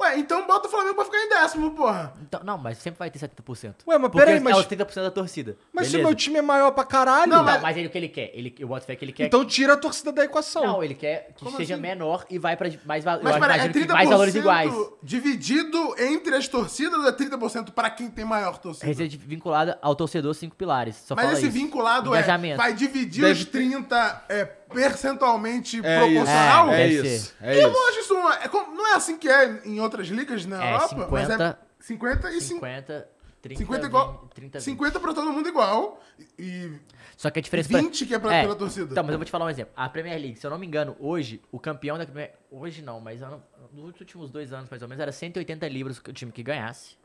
Ué, 0.00 0.18
então 0.18 0.46
bota 0.46 0.66
o 0.66 0.70
Flamengo 0.70 0.94
pra 0.94 1.04
ficar 1.04 1.18
em 1.18 1.28
décimo, 1.28 1.70
porra. 1.72 2.14
Então, 2.22 2.40
não, 2.42 2.56
mas 2.56 2.78
sempre 2.78 2.98
vai 2.98 3.10
ter 3.10 3.18
70%. 3.18 3.74
Ué, 3.86 3.98
mas 3.98 4.10
Porque 4.10 4.18
peraí, 4.24 4.40
mas- 4.40 4.56
É 4.56 4.60
os 4.60 4.66
30% 4.66 5.02
da 5.02 5.10
torcida. 5.10 5.56
Mas 5.72 5.86
se 5.86 5.92
beleza? 5.92 6.08
meu 6.08 6.16
time 6.16 6.38
é 6.38 6.42
maior 6.42 6.70
pra 6.70 6.84
caralho. 6.84 7.30
Não, 7.30 7.42
então, 7.42 7.60
mas, 7.60 7.76
ele 7.76 7.86
o 7.86 7.90
que 7.90 7.98
ele 7.98 8.08
quer? 8.08 8.30
Ele, 8.34 8.54
eu 8.58 8.68
boto 8.68 8.86
fé 8.86 8.96
que 8.96 9.04
ele 9.04 9.12
quer. 9.12 9.26
então 9.26 9.44
tira 9.44 9.74
a 9.74 9.76
torcida 9.76 10.10
da 10.10 10.24
equação. 10.24 10.64
Não, 10.66 10.82
ele 10.82 10.94
quer 10.94 11.32
que 11.36 11.44
Como 11.44 11.56
seja 11.56 11.74
assim? 11.74 11.82
menor 11.82 12.24
e 12.30 12.38
vai 12.38 12.56
pra 12.56 12.68
mais 12.86 13.04
valores. 13.04 13.24
Mas 13.24 13.34
Eu 13.34 13.40
peraí, 13.40 13.58
é 13.60 13.64
imagino 13.64 13.74
30% 13.74 13.86
que 13.86 13.92
mais 13.92 14.08
valores 14.08 14.34
iguais. 14.34 14.72
dividido 15.02 15.94
entre 15.98 16.34
as 16.34 16.48
torcidas 16.48 16.98
ou 16.98 17.06
é 17.08 17.12
30% 17.12 17.70
pra 17.72 17.90
quem 17.90 18.08
tem 18.10 18.24
maior 18.24 18.58
torcida? 18.58 18.86
Receita 18.86 19.16
vinculada 19.20 19.78
ao 19.82 19.94
torcedor, 19.94 20.32
cinco 20.34 20.56
pilares. 20.56 20.96
Só 20.96 21.14
Mas 21.14 21.24
fala 21.26 21.36
esse 21.36 21.46
isso. 21.46 21.52
vinculado 21.54 22.14
é, 22.14 22.18
Engajamento. 22.18 22.56
vai 22.56 22.72
dividir 22.72 23.22
Deve 23.22 23.40
os 23.40 23.44
30 23.46 24.24
é, 24.28 24.44
percentualmente 24.44 25.80
É 25.84 25.98
proporcional? 25.98 26.66
isso. 26.68 26.74
É, 26.74 26.76
Deve 26.88 27.08
isso. 27.16 27.34
É 27.40 27.54
eu 27.56 27.68
isso. 27.68 27.70
não 27.78 27.88
acho 27.88 27.98
isso 28.00 28.14
uma, 28.14 28.34
é 28.36 28.48
não 28.74 28.86
é 28.92 28.94
assim 28.94 29.16
que 29.18 29.28
é 29.28 29.60
em 29.64 29.80
outras 29.90 30.08
ligas 30.08 30.46
na 30.46 30.64
É, 30.64 30.74
Europa, 30.74 30.88
50, 30.88 31.10
mas 31.10 31.40
é 31.40 31.58
50 31.80 32.30
e 32.32 32.40
50, 32.40 32.40
50, 32.40 33.08
30, 33.42 33.58
50 33.58 33.86
igual, 33.86 34.12
20, 34.22 34.30
30, 34.34 34.58
20. 34.58 34.64
50 34.64 35.00
pra 35.00 35.14
todo 35.14 35.32
mundo 35.32 35.48
igual 35.48 36.00
e 36.38 36.72
Só 37.16 37.30
que 37.30 37.38
a 37.38 37.42
diferença... 37.42 37.68
pra- 37.70 37.80
20 37.80 38.06
que 38.06 38.14
é 38.14 38.18
pra- 38.18 38.42
pela 38.42 38.54
torcida. 38.54 38.90
Então, 38.92 39.02
mas 39.02 39.12
eu 39.12 39.18
vou 39.18 39.24
te 39.24 39.30
falar 39.30 39.46
um 39.46 39.50
exemplo. 39.50 39.72
A 39.76 39.88
Premier 39.88 40.18
League, 40.20 40.36
se 40.38 40.46
eu 40.46 40.50
não 40.50 40.58
me 40.58 40.66
engano, 40.66 40.96
hoje, 41.00 41.40
o 41.50 41.58
campeão 41.58 41.96
da 41.98 42.04
Premier... 42.04 42.34
Hoje 42.50 42.82
não, 42.82 43.00
mas 43.00 43.22
ano- 43.22 43.42
nos 43.72 43.98
últimos 44.00 44.30
dois 44.30 44.52
anos, 44.52 44.68
mais 44.70 44.82
ou 44.82 44.88
menos, 44.88 45.00
era 45.00 45.12
180 45.12 45.66
libras 45.68 45.98
o 45.98 46.12
time 46.12 46.30
que 46.32 46.42
ganhasse. 46.42 46.96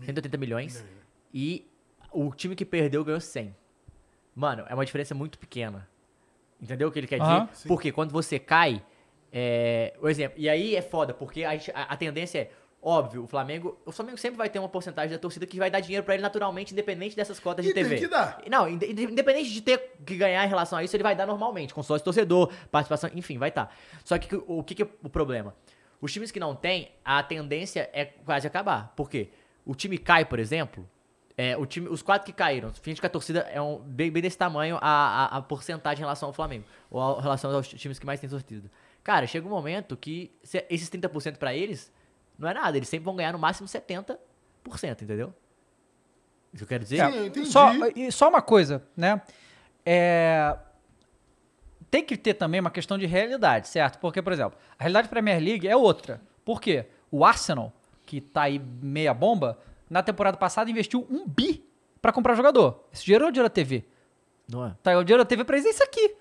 180 0.00 0.36
milhões. 0.36 0.84
E 1.34 1.66
o 2.12 2.32
time 2.32 2.54
que 2.54 2.64
perdeu 2.64 3.04
ganhou 3.04 3.20
100. 3.20 3.54
Mano, 4.34 4.64
é 4.68 4.74
uma 4.74 4.84
diferença 4.84 5.14
muito 5.14 5.38
pequena. 5.38 5.88
Entendeu 6.60 6.88
o 6.88 6.92
que 6.92 6.98
ele 7.00 7.06
quer 7.08 7.18
dizer? 7.20 7.66
Porque 7.66 7.90
quando 7.90 8.12
você 8.12 8.38
cai, 8.38 8.84
é, 9.32 9.94
o 10.00 10.08
exemplo, 10.08 10.38
e 10.38 10.48
aí 10.48 10.74
é 10.76 10.82
foda, 10.82 11.12
porque 11.14 11.44
a, 11.44 11.52
gente- 11.52 11.70
a- 11.72 11.82
a 11.84 11.96
tendência 11.96 12.38
é, 12.38 12.50
óbvio, 12.82 13.24
o 13.24 13.26
Flamengo, 13.26 13.78
o 13.84 13.92
Flamengo 13.92 14.16
sempre 14.18 14.38
vai 14.38 14.48
ter 14.48 14.58
uma 14.58 14.68
porcentagem 14.68 15.10
da 15.10 15.18
torcida 15.18 15.44
que 15.46 15.58
vai 15.58 15.70
dar 15.70 15.80
dinheiro 15.80 16.04
pra 16.04 16.14
ele 16.14 16.22
naturalmente, 16.22 16.72
independente 16.72 17.14
dessas 17.16 17.38
cotas 17.40 17.64
E 17.64 17.68
de 17.68 17.74
tem 17.74 17.82
TV. 17.84 17.98
que 17.98 18.08
dar. 18.08 18.40
Não, 18.48 18.68
inde- 18.68 18.86
inde- 18.90 19.02
independente 19.04 19.50
de 19.52 19.60
ter 19.60 19.96
que 20.06 20.16
ganhar 20.16 20.44
em 20.44 20.48
relação 20.48 20.78
a 20.78 20.84
isso, 20.84 20.94
ele 20.96 21.02
vai 21.02 21.14
dar 21.16 21.26
normalmente, 21.26 21.74
com 21.74 21.82
sócio 21.82 22.04
torcedor, 22.04 22.52
participação, 22.70 23.10
enfim, 23.14 23.36
vai 23.38 23.48
estar. 23.50 23.74
Só 24.04 24.16
que 24.18 24.34
o, 24.34 24.58
o 24.58 24.62
que, 24.64 24.74
que 24.74 24.82
é 24.82 24.88
o 25.02 25.08
problema? 25.08 25.54
Os 26.00 26.12
times 26.12 26.30
que 26.30 26.38
não 26.38 26.54
têm, 26.54 26.92
a 27.04 27.22
tendência 27.22 27.90
é 27.92 28.04
quase 28.04 28.46
acabar. 28.46 28.92
Por 28.96 29.10
quê? 29.10 29.30
O 29.66 29.74
time 29.74 29.98
cai, 29.98 30.24
por 30.24 30.38
exemplo, 30.38 30.88
é, 31.36 31.56
o 31.56 31.66
time, 31.66 31.88
os 31.88 32.00
quatro 32.02 32.24
que 32.24 32.32
caíram, 32.32 32.72
finge 32.72 33.00
que 33.00 33.06
a 33.06 33.10
torcida 33.10 33.40
é 33.52 33.60
um, 33.60 33.78
bem, 33.78 34.10
bem 34.10 34.22
desse 34.22 34.38
tamanho 34.38 34.78
a, 34.80 35.24
a, 35.34 35.36
a 35.38 35.42
porcentagem 35.42 35.98
em 35.98 36.04
relação 36.04 36.28
ao 36.28 36.32
Flamengo, 36.32 36.64
ou 36.90 37.00
a- 37.02 37.18
em 37.18 37.22
relação 37.22 37.52
aos 37.54 37.66
times 37.68 37.98
que 37.98 38.06
mais 38.06 38.20
têm 38.20 38.30
torcida. 38.30 38.70
Cara, 39.08 39.26
chega 39.26 39.46
um 39.46 39.50
momento 39.50 39.96
que 39.96 40.30
se- 40.42 40.66
esses 40.68 40.90
30% 40.90 41.38
pra 41.38 41.54
eles 41.54 41.90
não 42.38 42.46
é 42.46 42.52
nada, 42.52 42.76
eles 42.76 42.90
sempre 42.90 43.06
vão 43.06 43.16
ganhar 43.16 43.32
no 43.32 43.38
máximo 43.38 43.66
70%, 43.66 44.18
entendeu? 45.02 45.32
Isso 46.52 46.58
que 46.58 46.64
eu 46.64 46.68
quero 46.68 46.84
dizer? 46.84 47.10
Sim, 47.10 47.16
eu 47.16 47.26
entendi. 47.28 47.48
Só, 47.50 47.70
e 47.96 48.12
só 48.12 48.28
uma 48.28 48.42
coisa, 48.42 48.82
né? 48.94 49.22
É, 49.86 50.54
tem 51.90 52.04
que 52.04 52.18
ter 52.18 52.34
também 52.34 52.60
uma 52.60 52.70
questão 52.70 52.98
de 52.98 53.06
realidade, 53.06 53.68
certo? 53.68 53.98
Porque, 53.98 54.20
por 54.20 54.30
exemplo, 54.30 54.58
a 54.78 54.82
realidade 54.82 55.06
da 55.06 55.10
Premier 55.10 55.42
League 55.42 55.66
é 55.66 55.74
outra. 55.74 56.20
Por 56.44 56.60
quê? 56.60 56.84
O 57.10 57.24
Arsenal, 57.24 57.72
que 58.04 58.20
tá 58.20 58.42
aí 58.42 58.58
meia 58.82 59.14
bomba, 59.14 59.58
na 59.88 60.02
temporada 60.02 60.36
passada 60.36 60.70
investiu 60.70 61.06
um 61.10 61.26
bi 61.26 61.64
pra 62.02 62.12
comprar 62.12 62.34
jogador. 62.34 62.84
Esse 62.92 63.06
dinheiro 63.06 63.24
é 63.24 63.28
o 63.28 63.30
dinheiro 63.32 63.48
da 63.48 63.54
TV. 63.54 63.86
Não 64.46 64.66
é? 64.66 64.76
Tá, 64.82 64.98
o 64.98 65.02
dinheiro 65.02 65.24
da 65.24 65.26
TV 65.26 65.44
pra 65.44 65.56
eles 65.56 65.66
é 65.66 65.70
isso 65.70 65.82
aqui. 65.82 66.14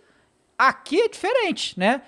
Aqui 0.58 1.02
é 1.02 1.10
diferente, 1.10 1.78
né? 1.78 2.02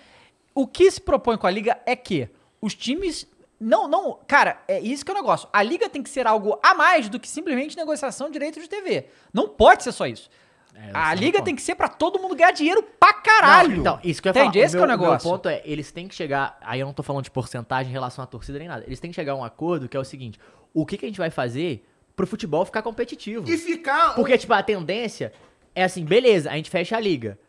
O 0.59 0.67
que 0.67 0.91
se 0.91 0.99
propõe 0.99 1.37
com 1.37 1.47
a 1.47 1.49
liga 1.49 1.79
é 1.85 1.95
que 1.95 2.27
os 2.61 2.75
times. 2.75 3.25
Não, 3.57 3.87
não. 3.87 4.19
Cara, 4.27 4.61
é 4.67 4.77
isso 4.81 5.05
que 5.05 5.11
é 5.11 5.13
o 5.13 5.17
negócio. 5.17 5.47
A 5.53 5.63
liga 5.63 5.87
tem 5.87 6.03
que 6.03 6.09
ser 6.09 6.27
algo 6.27 6.59
a 6.61 6.73
mais 6.73 7.07
do 7.07 7.17
que 7.17 7.29
simplesmente 7.29 7.77
negociação 7.77 8.27
de 8.27 8.33
direito 8.33 8.59
de 8.59 8.67
TV. 8.67 9.05
Não 9.33 9.47
pode 9.47 9.83
ser 9.83 9.93
só 9.93 10.05
isso. 10.05 10.29
É, 10.75 10.91
a 10.93 11.13
é 11.13 11.15
o 11.15 11.17
liga 11.17 11.41
tem 11.41 11.55
que 11.55 11.61
ser 11.61 11.75
pra 11.75 11.87
todo 11.87 12.19
mundo 12.19 12.35
ganhar 12.35 12.51
dinheiro 12.51 12.83
pra 12.99 13.13
caralho. 13.13 13.69
Não, 13.69 13.79
então, 13.79 13.99
isso 14.03 14.21
que 14.21 14.27
eu 14.27 14.33
ia 14.33 14.41
Entende? 14.41 14.53
falar. 14.57 14.65
Esse 14.65 14.75
que 14.75 14.81
é 14.81 14.83
o 14.83 14.87
meu, 14.87 14.97
negócio. 14.97 15.29
Meu 15.29 15.37
ponto 15.37 15.47
é, 15.47 15.61
eles 15.63 15.93
têm 15.93 16.09
que 16.09 16.15
chegar. 16.15 16.57
Aí 16.59 16.81
eu 16.81 16.85
não 16.85 16.93
tô 16.93 17.03
falando 17.03 17.23
de 17.23 17.31
porcentagem 17.31 17.89
em 17.89 17.93
relação 17.93 18.21
à 18.21 18.27
torcida 18.27 18.59
nem 18.59 18.67
nada. 18.67 18.83
Eles 18.85 18.99
têm 18.99 19.11
que 19.11 19.15
chegar 19.15 19.31
a 19.31 19.35
um 19.37 19.45
acordo 19.45 19.87
que 19.87 19.95
é 19.95 19.99
o 19.99 20.03
seguinte: 20.03 20.37
o 20.73 20.85
que, 20.85 20.97
que 20.97 21.05
a 21.05 21.07
gente 21.07 21.19
vai 21.19 21.29
fazer 21.29 21.87
pro 22.17 22.27
futebol 22.27 22.65
ficar 22.65 22.81
competitivo? 22.81 23.49
E 23.49 23.57
ficar. 23.57 24.13
Porque, 24.13 24.37
tipo, 24.37 24.51
a 24.51 24.61
tendência 24.61 25.31
é 25.73 25.85
assim, 25.85 26.03
beleza, 26.03 26.51
a 26.51 26.55
gente 26.57 26.69
fecha 26.69 26.97
a 26.97 26.99
liga. 26.99 27.39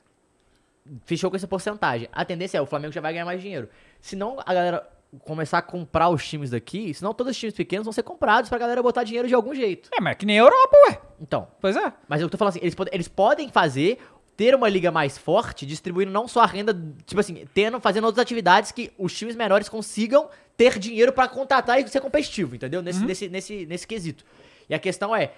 Fechou 1.05 1.31
com 1.31 1.37
essa 1.37 1.47
porcentagem. 1.49 2.09
A 2.13 2.25
tendência 2.25 2.59
é 2.59 2.61
o 2.61 2.67
Flamengo 2.67 2.93
já 2.93 3.01
vai 3.01 3.13
ganhar 3.13 3.25
mais 3.25 3.41
dinheiro. 3.41 3.69
Senão 4.01 4.39
a 4.45 4.53
galera 4.55 4.89
começar 5.25 5.59
a 5.59 5.63
comprar 5.63 6.09
os 6.09 6.27
times 6.27 6.51
daqui, 6.51 6.95
senão 6.95 7.13
todos 7.13 7.33
os 7.33 7.37
times 7.39 7.55
pequenos 7.55 7.85
vão 7.85 7.93
ser 7.93 8.03
comprados 8.05 8.49
pra 8.49 8.59
galera 8.59 8.81
botar 8.83 9.03
dinheiro 9.03 9.27
de 9.27 9.35
algum 9.35 9.55
jeito. 9.55 9.89
É, 9.93 10.01
mas 10.01 10.13
é 10.13 10.15
que 10.15 10.25
nem 10.27 10.39
a 10.39 10.43
Europa, 10.43 10.77
ué. 10.89 11.01
Então, 11.21 11.49
Pois 11.61 11.77
é. 11.77 11.93
mas 12.09 12.21
eu 12.21 12.29
tô 12.29 12.39
falando 12.39 12.51
assim, 12.53 12.61
eles, 12.63 12.75
pode- 12.75 12.91
eles 12.93 13.09
podem 13.09 13.49
fazer, 13.49 13.99
ter 14.37 14.55
uma 14.55 14.69
liga 14.69 14.91
mais 14.93 15.19
forte, 15.19 15.67
distribuindo 15.67 16.13
não 16.13 16.29
só 16.29 16.41
a 16.43 16.47
renda, 16.47 16.73
tipo 17.05 17.21
assim, 17.21 17.45
tendo, 17.53 17.81
fazendo 17.81 18.05
outras 18.05 18.23
atividades 18.23 18.71
que 18.73 18.93
os 18.97 19.13
times 19.17 19.35
menores 19.35 19.69
consigam 19.69 20.29
ter 20.57 20.79
dinheiro 20.79 21.13
pra 21.13 21.27
contratar 21.27 21.81
e 21.81 21.89
ser 21.89 22.01
competitivo, 22.01 22.55
entendeu? 22.55 22.81
Nesse, 22.81 23.05
nesse, 23.05 23.29
nesse, 23.29 23.67
nesse 23.67 23.87
quesito. 23.87 24.25
E 24.69 24.75
a 24.75 24.79
questão 24.79 25.15
é, 25.15 25.33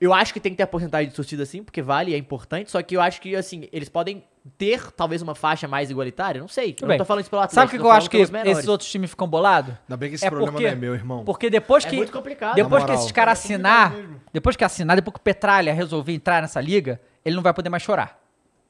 eu 0.00 0.12
acho 0.12 0.32
que 0.34 0.40
tem 0.40 0.50
que 0.52 0.56
ter 0.56 0.64
a 0.64 0.66
porcentagem 0.66 1.08
de 1.08 1.14
torcida 1.14 1.46
sim, 1.46 1.62
porque 1.62 1.80
vale, 1.80 2.12
é 2.12 2.18
importante, 2.18 2.70
só 2.70 2.82
que 2.82 2.96
eu 2.96 3.00
acho 3.00 3.20
que, 3.20 3.36
assim, 3.36 3.68
eles 3.72 3.88
podem 3.88 4.24
ter 4.58 4.92
talvez 4.92 5.22
uma 5.22 5.34
faixa 5.34 5.66
mais 5.66 5.90
igualitária, 5.90 6.40
não 6.40 6.48
sei. 6.48 6.70
eu 6.72 6.76
não 6.82 6.88
bem. 6.88 6.98
tô 6.98 7.04
falando 7.04 7.22
isso 7.22 7.30
pelo 7.30 7.40
Atlético, 7.42 7.54
Sabe 7.60 7.76
o 7.76 7.80
que, 7.80 7.86
eu 7.86 7.90
acho 7.90 8.10
que 8.10 8.16
esses 8.18 8.68
outros 8.68 8.90
times 8.90 9.10
ficam 9.10 9.26
bolados? 9.26 9.74
Ainda 9.88 9.96
bem 9.96 10.10
que 10.10 10.16
esse 10.16 10.28
problema 10.28 10.60
não 10.60 10.66
é 10.68 10.74
meu, 10.74 10.94
irmão. 10.94 11.24
Porque 11.24 11.48
depois 11.48 11.84
É 11.86 11.88
que. 11.90 11.96
muito 11.96 12.12
complicado. 12.12 12.54
Depois 12.54 12.82
Na 12.82 12.86
que 12.86 12.92
moral. 12.92 13.00
esses 13.02 13.12
caras 13.12 13.38
assinar. 13.38 13.94
Depois 14.32 14.54
que 14.56 14.64
assinar, 14.64 14.96
depois 14.96 15.14
que 15.14 15.20
o 15.20 15.22
Petralha 15.22 15.72
resolver 15.72 16.12
entrar 16.12 16.42
nessa 16.42 16.60
liga, 16.60 17.00
ele 17.24 17.34
não 17.36 17.42
vai 17.42 17.54
poder 17.54 17.70
mais 17.70 17.82
chorar. 17.82 18.20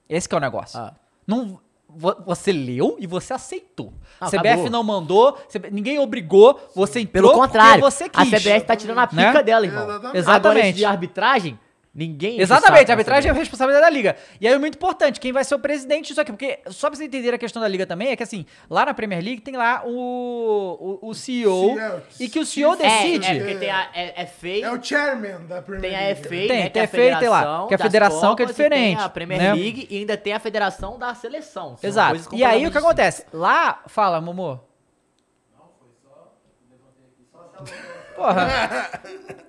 Esse 0.09 0.29
que 0.29 0.35
é 0.35 0.39
o 0.39 0.41
negócio. 0.41 0.79
Ah. 0.79 0.95
Não, 1.27 1.59
vo- 1.89 2.23
você 2.25 2.53
leu 2.53 2.97
e 3.01 3.07
você 3.07 3.33
aceitou. 3.33 3.93
Ah, 4.21 4.27
CBF 4.29 4.47
acabou. 4.49 4.71
não 4.71 4.83
mandou, 4.85 5.39
ninguém 5.73 5.99
obrigou, 5.99 6.61
você 6.75 7.01
entrou 7.01 7.31
Pelo 7.31 7.41
contrário, 7.41 7.81
porque 7.81 7.91
você 7.91 8.05
a 8.05 8.09
quis. 8.11 8.31
CBF 8.31 8.61
tá 8.67 8.77
tirando 8.77 8.99
a 8.99 9.07
pica 9.07 9.33
Né? 9.33 9.43
dela, 9.43 9.67
irmão. 9.67 9.83
Exatamente. 9.85 10.19
Exatamente. 10.19 10.59
Agora, 10.61 10.73
de 10.73 10.85
arbitragem, 10.85 11.59
Ninguém. 11.95 12.41
Exatamente, 12.41 12.91
a 12.91 12.95
arbitragem 12.95 13.29
é 13.29 13.31
a 13.31 13.35
da 13.35 13.39
responsabilidade 13.39 13.85
da 13.87 13.91
liga. 13.91 14.17
E 14.41 14.49
aí 14.49 14.55
é 14.55 14.59
muito 14.59 14.75
importante, 14.75 15.21
quem 15.21 15.33
vai 15.33 15.45
ser 15.45 15.55
o 15.55 15.61
presidente 15.61 16.09
disso 16.09 16.21
aqui, 16.21 16.33
porque 16.33 16.59
só 16.67 16.89
pra 16.91 16.97
você 16.97 17.05
entender 17.05 17.33
a 17.33 17.39
questão 17.39 17.63
da 17.63 17.69
liga 17.69 17.87
também, 17.87 18.09
é 18.09 18.17
que 18.17 18.23
assim, 18.25 18.45
lá 18.69 18.85
na 18.87 18.93
Premier 18.93 19.23
League 19.23 19.41
tem 19.43 19.55
lá 19.55 19.83
o, 19.87 20.99
o, 21.01 21.09
o 21.11 21.15
CEO, 21.15 21.75
CEO, 21.77 22.03
e 22.19 22.29
que 22.29 22.41
o 22.41 22.45
CEO 22.45 22.75
É, 22.75 22.77
decide. 22.79 23.27
é, 23.27 23.39
porque 23.39 23.55
tem 23.55 23.71
a 23.71 23.89
é, 23.95 24.23
é 24.23 24.27
feio, 24.27 24.65
É 24.67 24.73
o 24.73 24.83
chairman 24.83 25.47
da 25.47 25.63
Premier 25.63 25.93
tem 25.93 25.97
a 25.97 26.01
League. 26.09 26.23
FA, 26.23 26.29
Tem, 26.29 26.49
né, 26.49 26.69
tem 26.69 26.83
é 26.83 26.85
a 26.85 26.89
FA, 26.89 27.19
tem 27.21 27.29
lá, 27.29 27.67
que 27.69 27.75
é 27.75 27.77
a 27.77 27.79
federação 27.79 28.35
que 28.35 28.43
é 28.43 28.47
Copas, 28.47 28.59
e 28.59 28.63
tem 28.63 28.69
diferente, 28.71 29.01
a 29.03 29.09
Premier 29.09 29.41
né? 29.41 29.55
League 29.55 29.87
e 29.89 29.99
ainda 29.99 30.17
tem 30.17 30.33
a 30.33 30.41
federação 30.41 30.99
da 30.99 31.15
seleção. 31.15 31.77
São 31.77 31.89
Exato. 31.89 32.35
E 32.35 32.43
aí 32.43 32.67
o 32.67 32.73
que 32.73 32.79
acontece? 32.79 33.25
Lá, 33.33 33.83
fala, 33.87 34.21
Momo. 34.21 34.61
Porra. 38.17 38.91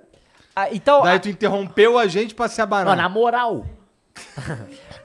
Ah, 0.56 0.73
então, 0.73 1.02
Daí 1.03 1.19
tu 1.19 1.27
interrompeu 1.30 1.98
a 1.99 2.07
gente 2.07 2.34
pra 2.34 2.48
se 2.48 2.61
abanar. 2.61 2.95
Não, 2.95 3.03
na 3.03 3.10
moral. 3.10 3.65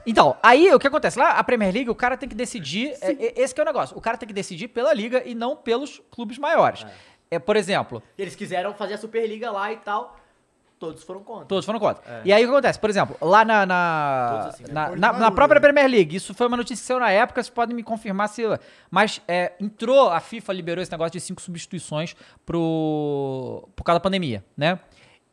Então, 0.03 0.35
aí 0.41 0.73
o 0.73 0.79
que 0.79 0.87
acontece? 0.87 1.19
Lá, 1.19 1.31
a 1.33 1.43
Premier 1.43 1.71
League, 1.71 1.89
o 1.89 1.93
cara 1.93 2.17
tem 2.17 2.27
que 2.27 2.33
decidir. 2.33 2.95
é, 3.01 3.11
é, 3.11 3.33
esse 3.41 3.53
que 3.53 3.61
é 3.61 3.63
o 3.63 3.65
negócio. 3.65 3.95
O 3.95 4.01
cara 4.01 4.17
tem 4.17 4.25
que 4.25 4.33
decidir 4.33 4.67
pela 4.67 4.91
liga 4.93 5.21
e 5.23 5.35
não 5.35 5.55
pelos 5.55 6.01
clubes 6.09 6.39
maiores. 6.39 6.85
É, 7.29 7.37
por 7.37 7.55
exemplo, 7.55 8.01
Eles 8.17 8.35
quiseram 8.35 8.73
fazer 8.73 8.95
a 8.95 8.97
Superliga 8.97 9.51
lá 9.51 9.71
e 9.71 9.77
tal. 9.77 10.17
Todos 10.79 11.03
foram 11.03 11.21
contra. 11.21 11.45
todos 11.45 11.63
foram 11.63 11.79
contra. 11.79 12.01
E 12.25 12.33
aí 12.33 12.43
o 12.43 12.47
que 12.47 12.51
acontece? 12.51 12.79
Por 12.79 12.89
exemplo, 12.89 13.15
lá 13.21 13.45
na. 13.45 13.63
na, 13.67 14.29
Todos 14.31 14.47
assim, 14.55 14.63
né? 14.63 14.69
na, 14.73 14.89
na- 14.95 15.13
na 15.19 15.31
própria 15.31 15.59
né? 15.59 15.61
Premier 15.61 15.87
League, 15.87 16.15
isso 16.15 16.33
foi 16.33 16.47
uma 16.47 16.57
notícia 16.57 16.81
que 16.81 16.87
saiu 16.87 16.99
na 16.99 17.11
época, 17.11 17.43
vocês 17.43 17.53
podem 17.53 17.75
me 17.75 17.83
confirmar 17.83 18.27
se. 18.29 18.41
Mas 18.89 19.21
é, 19.27 19.51
entrou, 19.59 20.09
a 20.09 20.19
FIFA 20.19 20.51
liberou 20.53 20.81
esse 20.81 20.91
negócio 20.91 21.11
de 21.11 21.19
cinco 21.19 21.39
substituições 21.39 22.15
pro, 22.43 23.69
por 23.75 23.83
causa 23.83 23.99
da 23.99 24.03
pandemia, 24.03 24.43
né? 24.57 24.79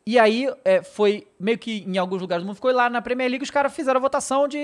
E 0.09 0.17
aí 0.17 0.51
é, 0.65 0.81
foi 0.81 1.27
meio 1.39 1.59
que 1.59 1.83
em 1.87 1.95
alguns 1.99 2.19
lugares 2.19 2.43
do 2.43 2.47
mundo 2.47 2.55
ficou 2.55 2.71
e 2.71 2.73
lá 2.73 2.89
na 2.89 2.99
Premier 2.99 3.29
League 3.29 3.43
os 3.43 3.51
caras 3.51 3.71
fizeram 3.71 3.99
a 3.99 4.01
votação 4.01 4.47
de 4.47 4.57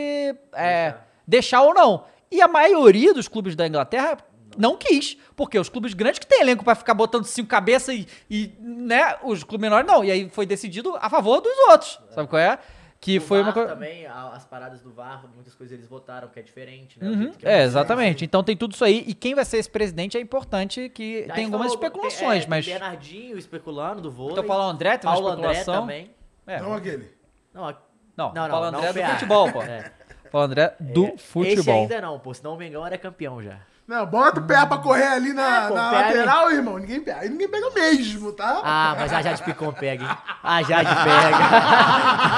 é, 0.55 0.95
deixar 1.27 1.61
ou 1.61 1.72
não. 1.72 2.03
E 2.31 2.41
a 2.41 2.47
maioria 2.47 3.13
dos 3.13 3.27
clubes 3.27 3.55
da 3.55 3.67
Inglaterra 3.67 4.17
não 4.57 4.76
quis, 4.76 5.15
porque 5.35 5.59
os 5.59 5.69
clubes 5.69 5.93
grandes 5.93 6.17
que 6.17 6.26
tem 6.26 6.41
elenco 6.41 6.63
pra 6.63 6.73
ficar 6.73 6.95
botando 6.95 7.26
cinco 7.26 7.47
cabeças 7.47 7.93
e, 7.93 8.07
e, 8.27 8.53
né, 8.59 9.17
os 9.22 9.43
clubes 9.43 9.61
menores 9.61 9.85
não. 9.85 10.03
E 10.03 10.09
aí 10.09 10.27
foi 10.30 10.47
decidido 10.47 10.95
a 10.99 11.11
favor 11.11 11.39
dos 11.41 11.55
outros, 11.69 11.99
sabe 12.09 12.27
qual 12.27 12.41
é? 12.41 12.57
Que 13.06 13.19
O 13.19 13.22
foi 13.22 13.38
uma 13.38 13.45
VAR 13.45 13.53
coisa... 13.53 13.69
também, 13.69 14.07
as 14.07 14.45
paradas 14.45 14.82
do 14.82 14.91
VAR, 14.91 15.23
muitas 15.36 15.53
coisas 15.53 15.77
eles 15.77 15.88
votaram, 15.88 16.27
que 16.27 16.40
é 16.40 16.41
diferente, 16.41 16.98
né? 16.99 17.07
Uhum, 17.07 17.32
É, 17.44 17.61
exatamente. 17.64 18.26
Então 18.26 18.44
tem 18.44 18.57
tudo 18.57 18.73
isso 18.73 18.84
aí. 18.84 19.03
E 19.06 19.14
quem 19.14 19.36
vai 19.36 19.45
ser 19.45 19.57
esse 19.57 19.69
presidente 19.69 20.18
é 20.18 20.19
importante 20.19 20.90
que 20.90 21.27
A 21.30 21.34
tem 21.36 21.45
algumas 21.45 21.68
falou, 21.68 21.84
especulações, 21.86 22.40
tem, 22.40 22.45
é, 22.45 22.49
mas... 22.49 22.65
Bernardinho 22.65 23.38
especulando 23.38 24.02
do 24.02 24.10
vôlei. 24.11 24.34
Então 24.34 24.44
Paulo 24.45 24.64
André 24.64 24.98
tem 24.98 25.07
uma 25.07 25.14
Paulo 25.15 25.27
André 25.30 25.52
especulação. 25.52 25.82
também. 25.84 26.10
É. 26.48 26.60
Não 26.60 26.73
aquele. 26.73 27.11
Não, 27.53 27.68
a- 27.69 27.77
Não, 28.18 28.34
Não, 28.34 28.41
não, 28.41 28.49
Paulo 28.49 28.72
não 28.72 28.80
André 28.80 28.90
o 28.90 28.94
do 28.94 28.99
PA. 29.02 29.14
futebol, 29.14 29.52
pô. 29.52 29.61
É. 29.69 29.91
Paulo 30.32 30.45
André 30.48 30.76
do 30.80 31.06
Esse 31.06 31.18
futebol. 31.27 31.82
ainda 31.82 32.02
não, 32.02 32.19
pô. 32.19 32.34
Senão 32.34 32.56
o 32.56 32.57
Mengão 32.57 32.86
era 32.88 32.98
campeão 32.98 33.40
já. 33.41 33.60
Não, 33.88 34.03
bota 34.06 34.40
o 34.40 34.44
pé 34.44 34.66
pra 34.66 34.78
correr 34.80 35.06
ali 35.07 35.32
na, 35.32 35.66
É, 35.66 35.68
pô, 35.68 35.76
na 35.76 35.90
pé 35.91 35.95
ali. 35.98 36.18
lateral, 36.18 36.52
irmão. 36.52 36.78
Ninguém 36.80 37.02
pega. 37.02 37.20
Aí 37.20 37.30
ninguém 37.30 37.48
pega 37.48 37.70
mesmo, 37.70 38.32
tá? 38.34 38.62
Ah, 38.64 38.95
mas 38.99 39.14
a 39.14 39.22
Jade 39.22 39.44
Picon 39.44 39.72
pega, 39.74 40.03
hein? 40.03 40.18
A 40.41 40.64
Jade 40.64 40.90
pega. 40.90 41.38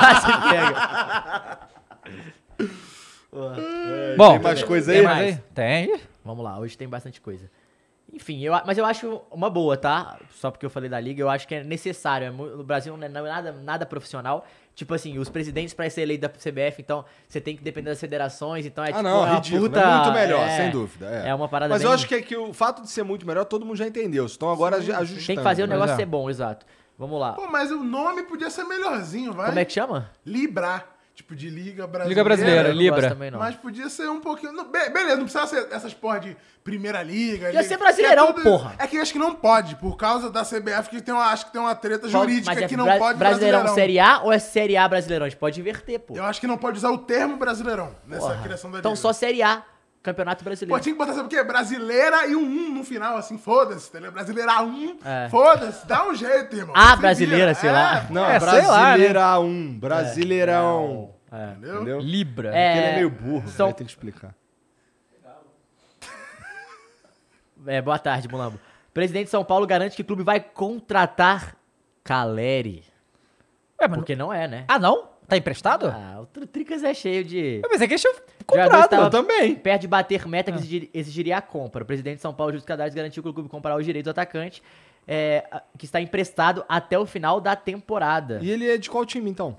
a 0.08 0.14
Jade 0.14 0.50
pega. 0.50 1.60
Bom, 4.18 4.32
Tem 4.34 4.40
mais 4.40 4.64
coisa 4.64 4.92
tem 4.92 5.00
aí? 5.02 5.06
mais 5.06 5.20
aí? 5.36 5.44
Tem. 5.54 6.02
Vamos 6.26 6.44
lá, 6.44 6.58
hoje 6.60 6.78
tem 6.78 6.88
bastante 6.88 7.22
coisa. 7.22 7.50
Enfim, 8.18 8.42
eu, 8.44 8.54
mas 8.66 8.78
eu 8.78 8.86
acho 8.86 9.22
uma 9.32 9.50
boa, 9.50 9.78
tá? 9.78 10.18
Só 10.32 10.50
porque 10.50 10.66
eu 10.66 10.70
falei 10.70 10.90
da 10.90 11.00
liga, 11.00 11.22
eu 11.22 11.30
acho 11.30 11.48
que 11.48 11.54
é 11.56 11.64
necessário. 11.64 12.28
é 12.28 12.32
no 12.32 12.64
Brasil 12.64 12.96
não 12.98 13.06
é 13.06 13.10
não 13.10 13.26
é 13.26 13.30
nada, 13.30 13.52
nada 13.52 13.86
profissional. 13.86 14.46
Tipo 14.76 14.94
assim, 14.94 15.18
os 15.18 15.30
presidentes 15.30 15.74
pra 15.74 15.90
ser 15.90 16.02
eleito 16.02 16.22
da 16.22 16.30
CBF, 16.30 16.82
então 16.82 17.04
você 17.28 17.40
tem 17.42 17.56
que 17.56 17.64
depender 17.64 17.90
das 17.90 18.00
federações, 18.00 18.66
então 18.66 18.84
é 18.84 18.90
Ah, 18.90 18.92
tipo 18.92 19.04
não, 19.04 19.20
uma 19.22 19.36
ridículo. 19.36 19.64
puta... 19.70 19.80
é 19.82 19.96
muito 19.96 20.12
melhor, 20.12 20.48
é, 20.48 20.58
sem 20.58 20.70
dúvida. 20.72 21.06
É, 21.26 21.30
É 21.30 21.36
uma 21.36 21.48
parada 21.48 21.74
Mas 21.74 21.82
eu 21.82 21.88
bem- 21.90 21.96
acho 21.96 22.08
que, 22.08 22.16
é 22.16 22.22
que 22.22 22.36
o 22.38 22.54
fato 22.54 22.82
de 22.84 22.90
ser 22.90 23.02
muito 23.04 23.26
melhor, 23.26 23.46
todo 23.46 23.66
mundo 23.66 23.76
já 23.78 23.88
entendeu. 23.88 24.26
Estão 24.26 24.52
agora 24.52 24.78
aju- 24.78 24.94
ajustando. 24.96 25.26
Tem 25.28 25.36
que 25.38 25.44
fazer 25.44 25.64
o 25.64 25.68
Pois 25.68 25.80
negócio 25.80 25.94
é. 25.94 25.98
ser 25.98 26.06
bom, 26.06 26.30
exato. 26.30 26.66
Vamos 26.98 27.20
lá. 27.20 27.34
Pô, 27.34 27.48
mas 27.48 27.72
o 27.72 27.84
nome 27.84 28.24
podia 28.24 28.50
ser 28.50 28.64
melhorzinho, 28.66 29.32
vai. 29.34 29.48
Como 29.48 29.60
é 29.60 29.66
que 29.66 29.74
chama? 29.74 30.12
Libra. 30.26 30.84
Tipo 31.18 31.36
de 31.36 31.50
Liga 31.50 31.88
Brasileira. 31.88 32.08
Liga 32.10 32.24
Brasileira, 32.24 32.70
Libra. 32.70 33.10
também, 33.10 33.32
não. 33.32 33.40
Mas 33.40 33.56
podia 33.56 33.90
ser 33.90 34.08
um 34.08 34.20
pouquinho. 34.22 34.52
não, 34.54 34.66
be- 34.66 34.88
beleza, 34.92 35.16
não 35.16 35.24
precisava 35.24 35.48
ser 35.48 35.68
essas 35.72 35.92
porra 35.92 36.20
de 36.20 36.38
Primeira 36.64 37.02
Liga. 37.02 37.48
Liga- 37.50 37.64
ser 37.64 37.76
Brasileirão, 37.76 38.34
que 38.34 38.40
é 38.42 38.44
porra. 38.44 38.76
É 38.78 38.86
que 38.86 38.98
acho 39.00 39.14
que 39.14 39.18
não 39.18 39.34
pode, 39.34 39.76
por 39.78 39.98
causa 39.98 40.30
da 40.30 40.44
CBF, 40.46 40.90
que 40.92 41.02
tem 41.02 41.12
uma, 41.12 41.26
acho 41.32 41.48
que 41.48 41.52
tem 41.52 41.60
uma 41.60 41.74
treta 41.74 42.08
jurídica 42.08 42.54
Mas 42.54 42.64
é 42.64 42.68
que 42.68 42.78
não 42.78 42.86
Bra- 42.86 42.98
pode 43.00 43.18
Brasileirão, 43.18 43.62
Brasileirão. 43.64 43.74
Série 43.76 44.00
A 44.00 44.22
ou 44.24 44.32
é 44.32 44.38
Série 44.38 44.78
A 44.78 44.88
Brasileirão? 44.88 45.26
A 45.26 45.30
gente 45.30 45.40
pode 45.40 45.60
inverter, 45.60 46.00
pô. 46.02 46.16
Eu 46.16 46.24
acho 46.24 46.40
que 46.40 46.46
não 46.46 46.56
pode 46.56 46.78
usar 46.78 46.92
o 46.92 47.00
termo 47.00 47.36
Brasileirão 47.36 47.96
nessa 48.06 48.22
Porra. 48.28 48.44
criação 48.44 48.70
da 48.70 48.78
Então 48.78 48.92
Liga. 48.92 49.02
só 49.02 49.12
Série 49.12 49.42
A, 49.42 49.64
Campeonato 50.12 50.44
Pô, 50.44 50.50
Brasileiro. 50.50 50.82
tinha 50.82 50.94
que 50.94 50.98
botar, 51.00 51.14
sabe 51.14 51.26
o 51.28 51.30
quê? 51.30 51.44
Brasileira 51.44 52.26
e 52.28 52.36
um 52.36 52.42
1 52.44 52.74
no 52.76 52.84
final, 52.86 53.18
assim, 53.18 53.38
foda-se, 53.38 53.90
entendeu? 53.90 54.12
Brasileira 54.12 54.62
1, 54.64 55.00
É. 55.04 55.28
foda-se, 55.30 55.86
dá 55.86 56.08
um 56.08 56.16
jeito, 56.16 56.56
irmão. 56.56 56.74
A 56.76 56.92
Se 56.92 56.98
brasileira, 57.02 57.48
vira. 57.48 57.56
sei 57.56 57.72
lá. 57.72 58.06
Não, 58.10 58.26
É, 58.26 58.40
sei 58.40 58.62
lá, 58.66 58.82
Brasileira 58.84 59.40
1, 59.40 59.80
Brasileirão. 59.80 61.14
É. 61.30 61.50
Entendeu? 61.52 61.76
Entendeu? 61.76 62.00
Libra. 62.00 62.50
É, 62.56 62.68
Porque 62.72 62.78
ele 62.80 62.88
é 62.92 62.96
meio 62.96 63.10
burro, 63.10 63.48
são- 63.50 63.72
ter 63.74 63.84
que 63.84 63.90
explicar. 63.90 64.34
É, 67.66 67.82
boa 67.82 68.00
tarde, 68.00 68.28
Mulambo. 68.30 68.60
Presidente 68.94 69.26
de 69.26 69.32
São 69.32 69.44
Paulo 69.44 69.68
garante 69.68 69.96
que 69.96 70.02
o 70.02 70.06
clube 70.06 70.24
vai 70.24 70.40
contratar 70.40 71.56
Caleri. 72.04 72.84
Ué, 73.82 73.88
mas 73.88 73.98
Porque 73.98 74.16
não 74.16 74.32
é, 74.34 74.48
né? 74.48 74.66
não- 74.70 74.76
Ah, 74.76 74.80
não? 74.80 75.10
Tá 75.28 75.36
emprestado? 75.36 75.88
Ah, 75.88 76.22
o 76.22 76.26
Tr- 76.26 76.46
Tricas 76.46 76.84
é 76.84 76.94
cheio 76.94 77.24
de... 77.24 77.60
Eu 77.64 77.70
pensei 77.70 77.88
que 77.88 77.96
tinham 77.96 78.14
Jogador 78.50 78.82
comprado. 78.84 79.04
Eu 79.04 79.10
também. 79.10 79.56
Perto 79.56 79.82
de 79.82 79.88
bater 79.88 80.26
meta 80.28 80.52
que 80.54 80.58
exigir- 80.58 80.90
exigiria 80.94 81.38
a 81.38 81.42
compra. 81.42 81.84
O 81.84 81.86
presidente 81.86 82.16
de 82.16 82.22
São 82.22 82.34
Paulo, 82.34 82.54
Júlio 82.54 82.66
Cadares, 82.66 82.94
garantiu 82.94 83.22
que 83.22 83.28
o 83.28 83.34
clube 83.34 83.50
comprará 83.50 83.76
os 83.76 83.86
direitos 83.86 84.06
do 84.06 84.12
atacante, 84.12 84.64
é, 85.06 85.44
que 85.78 85.84
está 85.86 86.00
emprestado 86.00 86.64
até 86.70 86.98
o 86.98 87.06
final 87.06 87.42
da 87.42 87.58
temporada. 87.58 88.40
E 88.42 88.50
ele 88.50 88.70
é 88.70 88.78
de 88.78 88.90
qual 88.90 89.06
time, 89.06 89.30
então? 89.30 89.58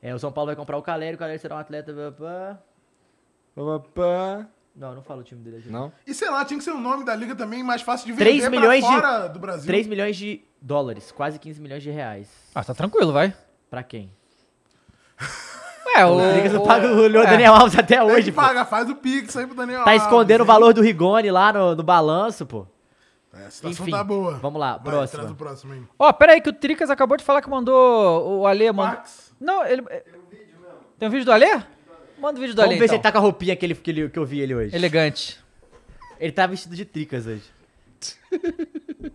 É, 0.00 0.14
o 0.14 0.18
São 0.20 0.30
Paulo 0.30 0.46
vai 0.46 0.56
comprar 0.56 0.76
o 0.78 0.82
Caleri, 0.82 1.16
o 1.16 1.18
Caleri 1.18 1.38
será 1.40 1.56
um 1.56 1.58
atleta... 1.58 1.92
pá, 2.16 2.58
pá. 3.94 4.46
Não, 4.76 4.94
não 4.94 5.02
fala 5.02 5.22
o 5.22 5.24
time 5.24 5.42
dele 5.42 5.56
aqui. 5.56 5.68
Não? 5.68 5.92
E 6.06 6.14
sei 6.14 6.30
lá, 6.30 6.44
tinha 6.44 6.56
que 6.58 6.62
ser 6.62 6.70
o 6.70 6.78
nome 6.78 7.04
da 7.04 7.16
liga 7.16 7.34
também 7.34 7.64
mais 7.64 7.82
fácil 7.82 8.06
de 8.06 8.12
vender 8.12 8.24
3 8.30 8.40
pra 8.42 8.50
milhões 8.50 8.84
fora 8.84 9.26
de... 9.26 9.32
do 9.32 9.38
Brasil. 9.40 9.66
3 9.66 9.86
milhões 9.88 10.16
de 10.16 10.44
dólares, 10.62 11.10
quase 11.10 11.36
15 11.40 11.60
milhões 11.60 11.82
de 11.82 11.90
reais. 11.90 12.28
Ah, 12.54 12.62
tá 12.62 12.72
tranquilo, 12.72 13.12
vai. 13.12 13.34
Pra 13.68 13.82
quem? 13.82 14.12
É, 15.96 16.04
o... 16.04 16.16
O 16.16 16.32
Tricas 16.32 16.52
não 16.52 16.62
paga 16.62 16.86
o 16.92 17.06
é. 17.06 17.26
Daniel 17.26 17.54
Alves 17.54 17.76
até 17.78 17.98
Tem 17.98 18.06
hoje, 18.06 18.24
que 18.26 18.32
pô. 18.32 18.40
paga, 18.40 18.64
faz 18.64 18.88
o 18.88 18.94
Pix 18.94 19.36
aí 19.36 19.46
pro 19.46 19.56
Daniel 19.56 19.84
Tá 19.84 19.90
Alves, 19.90 20.04
escondendo 20.04 20.40
o 20.40 20.44
hein? 20.44 20.46
valor 20.46 20.72
do 20.72 20.82
Rigoni 20.82 21.30
lá 21.30 21.52
no, 21.52 21.74
no 21.74 21.82
balanço, 21.82 22.46
pô. 22.46 22.66
É, 23.32 23.46
a 23.46 23.50
situação 23.50 23.84
Enfim, 23.84 23.90
tá 23.92 24.04
boa. 24.04 24.34
vamos 24.34 24.60
lá, 24.60 24.72
Vai, 24.76 24.92
próxima. 24.92 25.20
Traz 25.20 25.32
o 25.32 25.34
próximo 25.34 25.72
aí. 25.72 25.82
Ó, 25.98 26.12
pera 26.12 26.32
aí 26.32 26.40
que 26.40 26.50
o 26.50 26.52
Tricas 26.52 26.90
acabou 26.90 27.16
de 27.16 27.24
falar 27.24 27.42
que 27.42 27.48
mandou 27.50 28.40
o 28.40 28.46
Alê... 28.46 28.70
Mandou... 28.70 28.96
Max. 28.96 29.32
Não, 29.40 29.64
ele... 29.64 29.82
Tem 30.98 31.08
um 31.08 31.10
vídeo 31.10 31.24
do 31.24 31.32
Alê? 31.32 31.60
Manda 32.18 32.38
o 32.38 32.40
vídeo 32.40 32.54
do 32.54 32.60
Alê, 32.60 32.74
Vamos 32.76 32.80
ver 32.80 32.88
se 32.88 32.94
então. 32.94 32.96
ele 32.96 33.02
tá 33.02 33.12
com 33.12 33.18
a 33.18 33.20
roupinha 33.20 33.56
que, 33.56 33.64
ele, 33.64 33.74
que, 33.74 33.90
ele- 33.90 34.08
que 34.08 34.18
eu 34.18 34.26
vi 34.26 34.40
ele 34.40 34.54
hoje. 34.54 34.74
Elegante. 34.74 35.38
Ele 36.18 36.32
tá 36.32 36.46
vestido 36.46 36.74
de 36.74 36.84
tricas 36.84 37.26
hoje. 37.26 37.44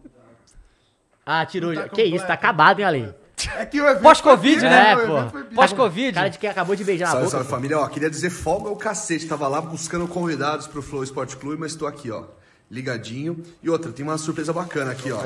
ah, 1.25 1.45
tirou. 1.45 1.73
Tá 1.73 1.81
já. 1.81 1.89
que 1.89 2.01
isso, 2.01 2.11
completo. 2.11 2.27
tá 2.27 2.34
acabado, 2.34 2.80
hein, 2.80 2.85
Ale? 2.85 3.13
É 3.57 3.65
que 3.65 3.82
o 3.82 3.88
evento 3.88 4.02
Pós-Covid, 4.02 4.61
né? 4.61 4.91
É, 4.91 4.95
pô. 4.95 5.40
Pós-Covid. 5.56 6.14
Cara 6.14 6.30
de 6.30 6.38
quem 6.38 6.49
acabou 6.49 6.76
de 6.76 6.84
beijar 6.84 7.07
Salve, 7.07 7.26
boca. 7.26 7.32
salve 7.38 7.49
família. 7.49 7.80
Ó, 7.80 7.88
queria 7.88 8.10
dizer 8.10 8.30
folga 8.30 8.70
o 8.70 8.76
cacete. 8.76 9.26
Tava 9.28 9.48
lá 9.48 9.61
buscando 9.61 10.07
convidados 10.07 10.68
pro 10.68 10.82
Flow 10.82 11.03
Esporte 11.03 11.36
Clube, 11.38 11.57
mas 11.60 11.76
tô 11.76 11.86
aqui, 11.88 12.11
ó. 12.11 12.24
Ligadinho. 12.72 13.41
E 13.61 13.70
outra, 13.70 13.91
tem 13.91 14.03
uma 14.06 14.18
surpresa 14.18 14.52
bacana 14.53 14.91
aqui, 14.91 15.11
ó. 15.11 15.20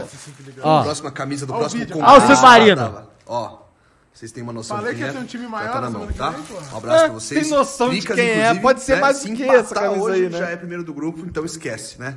Ó. 0.62 0.80
A 0.80 0.84
próxima 0.84 1.12
camisa 1.12 1.46
do 1.46 1.54
Ó 1.54 1.58
próximo 1.60 1.80
vídeo. 1.82 1.94
convidado. 1.96 2.22
Ó 2.22 2.26
o 2.26 2.36
Submarino. 2.36 3.08
Ó. 3.26 3.68
Vocês 4.14 4.32
têm 4.32 4.42
uma 4.42 4.52
noção 4.52 4.78
Falei 4.78 4.94
de 4.96 4.98
que 4.98 5.04
quem 5.04 5.08
ia 5.08 5.14
ter 5.14 5.20
é. 5.20 5.22
um 5.22 5.28
time 5.28 5.44
Já 5.44 5.50
maior 5.50 5.74
tá 5.74 5.82
na 5.82 5.90
mão, 5.92 6.08
tá? 6.08 6.34
que 6.34 6.42
vem. 6.42 6.58
Um 6.74 6.78
abraço 6.78 6.98
É, 7.04 7.06
pra 7.06 7.14
vocês. 7.14 7.42
tem 7.48 7.56
noção 7.56 7.90
de 7.92 7.98
Tricas, 7.98 8.16
quem 8.16 8.30
é, 8.30 8.56
pode 8.56 8.82
ser 8.82 8.96
né, 8.96 9.02
mais 9.02 9.24
do 9.24 9.36
que 9.36 9.44
essa 9.44 9.76
camisa 9.76 10.02
hoje, 10.02 10.24
aí, 10.24 10.30
né? 10.32 10.38
já 10.40 10.50
é 10.50 10.56
primeiro 10.58 10.84
do 10.84 10.92
grupo, 10.92 11.20
então 11.24 11.46
esquece, 11.46 12.00
né? 12.00 12.16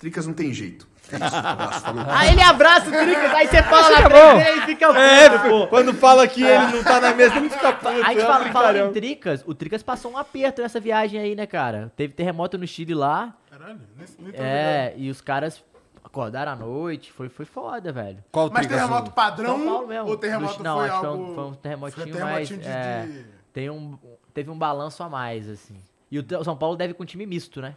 Tricas 0.00 0.26
não 0.26 0.34
tem 0.34 0.52
jeito. 0.52 0.88
É. 1.12 1.16
Um. 1.16 2.04
Ah, 2.10 2.26
ele 2.26 2.42
abraça 2.42 2.88
o 2.88 2.92
tricas, 2.92 3.32
aí 3.34 3.46
você 3.46 3.62
fala 3.62 4.08
bom. 4.08 4.40
frente 4.40 4.58
e 4.58 4.60
fica 4.66 4.86
puto, 4.88 4.98
É, 5.00 5.48
pô. 5.48 5.66
quando 5.68 5.94
fala 5.94 6.26
que 6.28 6.42
ele 6.42 6.66
não 6.76 6.82
tá 6.84 7.00
na 7.00 7.14
mesa, 7.14 7.36
ele 7.36 7.48
fica 7.50 7.72
puto. 7.72 7.88
A 7.88 7.94
gente 8.12 8.18
é 8.20 8.26
fala, 8.26 8.44
fala 8.52 8.78
em. 8.78 8.92
Tricas, 8.92 9.42
o 9.46 9.54
Tricas 9.54 9.82
passou 9.82 10.12
um 10.12 10.16
aperto 10.18 10.60
nessa 10.62 10.78
viagem 10.80 11.20
aí, 11.20 11.34
né, 11.34 11.46
cara? 11.46 11.92
Teve 11.96 12.12
terremoto 12.14 12.58
no 12.58 12.66
Chile 12.66 12.94
lá. 12.94 13.34
Caralho, 13.50 13.80
nem, 13.96 14.06
nem. 14.18 14.32
É, 14.34 14.94
e 14.96 15.10
os 15.10 15.20
caras 15.20 15.64
acordaram 16.04 16.52
à 16.52 16.56
noite. 16.56 17.10
Foi, 17.12 17.28
foi 17.28 17.44
foda, 17.44 17.90
velho. 17.92 18.18
Qual 18.30 18.50
Mas 18.50 18.66
Tricas? 18.66 18.76
terremoto 18.86 19.10
padrão 19.12 19.56
São 19.58 19.66
Paulo 19.66 19.86
mesmo. 19.88 20.08
ou 20.08 20.16
terremoto 20.16 20.58
Do- 20.58 20.64
não, 20.64 20.76
foi 20.78 20.88
acho 20.88 21.00
que 21.00 21.06
algo... 21.06 21.24
foi 21.24 21.32
um, 21.32 21.34
foi 21.34 21.44
um 21.44 21.54
terremotinho, 21.54 22.02
foi 22.02 22.12
terremotinho 22.12 22.60
mais... 22.62 22.68
de- 22.68 22.68
é, 22.68 23.02
de- 23.06 23.26
tem 23.52 23.70
um, 23.70 23.98
teve 24.34 24.50
um 24.50 24.58
balanço 24.58 25.02
a 25.02 25.08
mais, 25.08 25.48
assim. 25.48 25.76
E 26.10 26.18
o 26.18 26.44
São 26.44 26.56
Paulo 26.56 26.76
deve 26.76 26.94
com 26.94 27.04
time 27.04 27.26
misto, 27.26 27.60
né? 27.60 27.74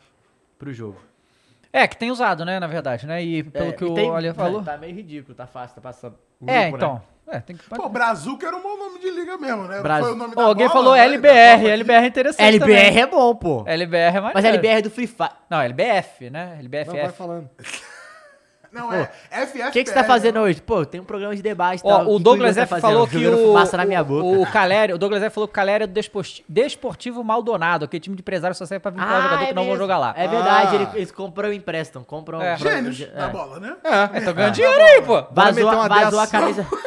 Pro 0.57 0.71
jogo. 0.71 0.97
É, 1.73 1.87
que 1.87 1.95
tem 1.97 2.11
usado, 2.11 2.43
né, 2.43 2.59
na 2.59 2.67
verdade, 2.67 3.07
né? 3.07 3.23
E 3.23 3.43
pelo 3.43 3.69
É, 3.69 3.71
que 3.71 3.83
e 3.83 3.87
o 3.87 3.93
tem- 3.93 4.09
Olha 4.09 4.33
falou. 4.33 4.61
Tá 4.63 4.77
meio 4.77 4.93
ridículo, 4.93 5.33
tá 5.33 5.47
fácil, 5.47 5.75
tá 5.75 5.81
passando. 5.81 6.15
o 6.39 6.49
É, 6.49 6.69
grupo, 6.69 6.77
né? 6.77 6.83
então. 6.85 7.01
É, 7.27 7.39
tem 7.39 7.55
que. 7.55 7.63
Pô, 7.69 7.87
Brazuca 7.87 8.45
era 8.47 8.57
um 8.57 8.61
bom 8.61 8.75
nome 8.77 8.99
de 8.99 9.09
liga 9.09 9.37
mesmo, 9.37 9.63
né? 9.63 9.79
Foi 9.81 10.11
o 10.11 10.15
nome 10.15 10.35
da 10.35 10.43
alguém 10.43 10.67
bola, 10.67 10.79
falou 10.79 10.95
né? 10.95 11.05
LBR. 11.05 11.69
LBR 11.69 12.03
é 12.03 12.07
interessante. 12.07 12.45
LBR 12.45 12.85
também. 12.87 12.99
é 13.01 13.05
bom, 13.07 13.35
pô. 13.35 13.63
LBR 13.65 14.17
é 14.17 14.19
mais. 14.19 14.33
Mas 14.33 14.43
LBR 14.43 14.79
é 14.79 14.81
do 14.81 14.89
Free 14.89 15.07
Fire. 15.07 15.29
Não, 15.49 15.61
LBF, 15.61 16.29
né? 16.29 16.57
LBFF. 16.59 16.93
Não, 16.97 17.03
vai 17.03 17.11
falando. 17.13 17.49
Não, 18.71 18.93
é 18.93 19.11
FFPR. 19.29 19.67
O 19.67 19.71
que, 19.71 19.83
que 19.83 19.89
você 19.89 19.95
tá 19.95 20.03
fazendo 20.03 20.39
hoje? 20.39 20.61
Pô, 20.61 20.85
tem 20.85 21.01
um 21.01 21.03
programa 21.03 21.35
de 21.35 21.41
debate 21.41 21.81
Ó, 21.83 21.89
tal. 21.89 22.09
o 22.13 22.17
que 22.17 22.23
Douglas 22.23 22.49
que 22.49 22.53
você 22.55 22.59
F 22.61 22.69
tá 22.75 22.79
falou 22.79 23.05
que 23.07 23.27
o, 23.27 23.37
fumaça 23.47 23.75
na 23.75 23.85
minha 23.85 24.01
boca. 24.03 24.23
o, 24.23 24.41
o 24.43 24.51
Calério, 24.51 24.95
o 24.95 24.97
Douglas 24.97 25.21
F 25.23 25.33
falou 25.33 25.47
que 25.47 25.51
o 25.51 25.55
Calério 25.55 25.83
é 25.83 25.87
do 25.87 25.93
Desporti- 25.93 26.45
Desportivo 26.47 27.23
Maldonado, 27.23 27.83
aquele 27.85 27.99
time 27.99 28.15
de 28.15 28.21
empresário 28.21 28.55
só 28.55 28.65
serve 28.65 28.81
pra 28.81 28.91
vincular 28.91 29.11
Ah, 29.13 29.21
jogador 29.23 29.43
é 29.43 29.47
que 29.47 29.53
não 29.53 29.65
vão 29.65 29.75
jogar 29.77 29.97
lá. 29.97 30.13
É 30.15 30.27
verdade, 30.27 30.75
Ah. 30.77 30.81
ele- 30.81 30.87
eles 30.95 31.11
compram 31.11 31.51
e 31.51 31.57
emprestam. 31.57 32.03
Compram. 32.03 32.41
É. 32.41 32.55
Gênios 32.57 33.01
É. 33.01 33.05
da 33.07 33.27
bola, 33.27 33.59
né? 33.59 33.75
É, 33.83 34.19
Então 34.19 34.33
ganhando 34.33 34.53
dinheiro 34.53 34.81
aí, 34.81 35.01
pô. 35.01 35.21
Vazou, 35.31 35.71
vazou 35.89 36.19
a 36.19 36.27
camisa. 36.27 36.65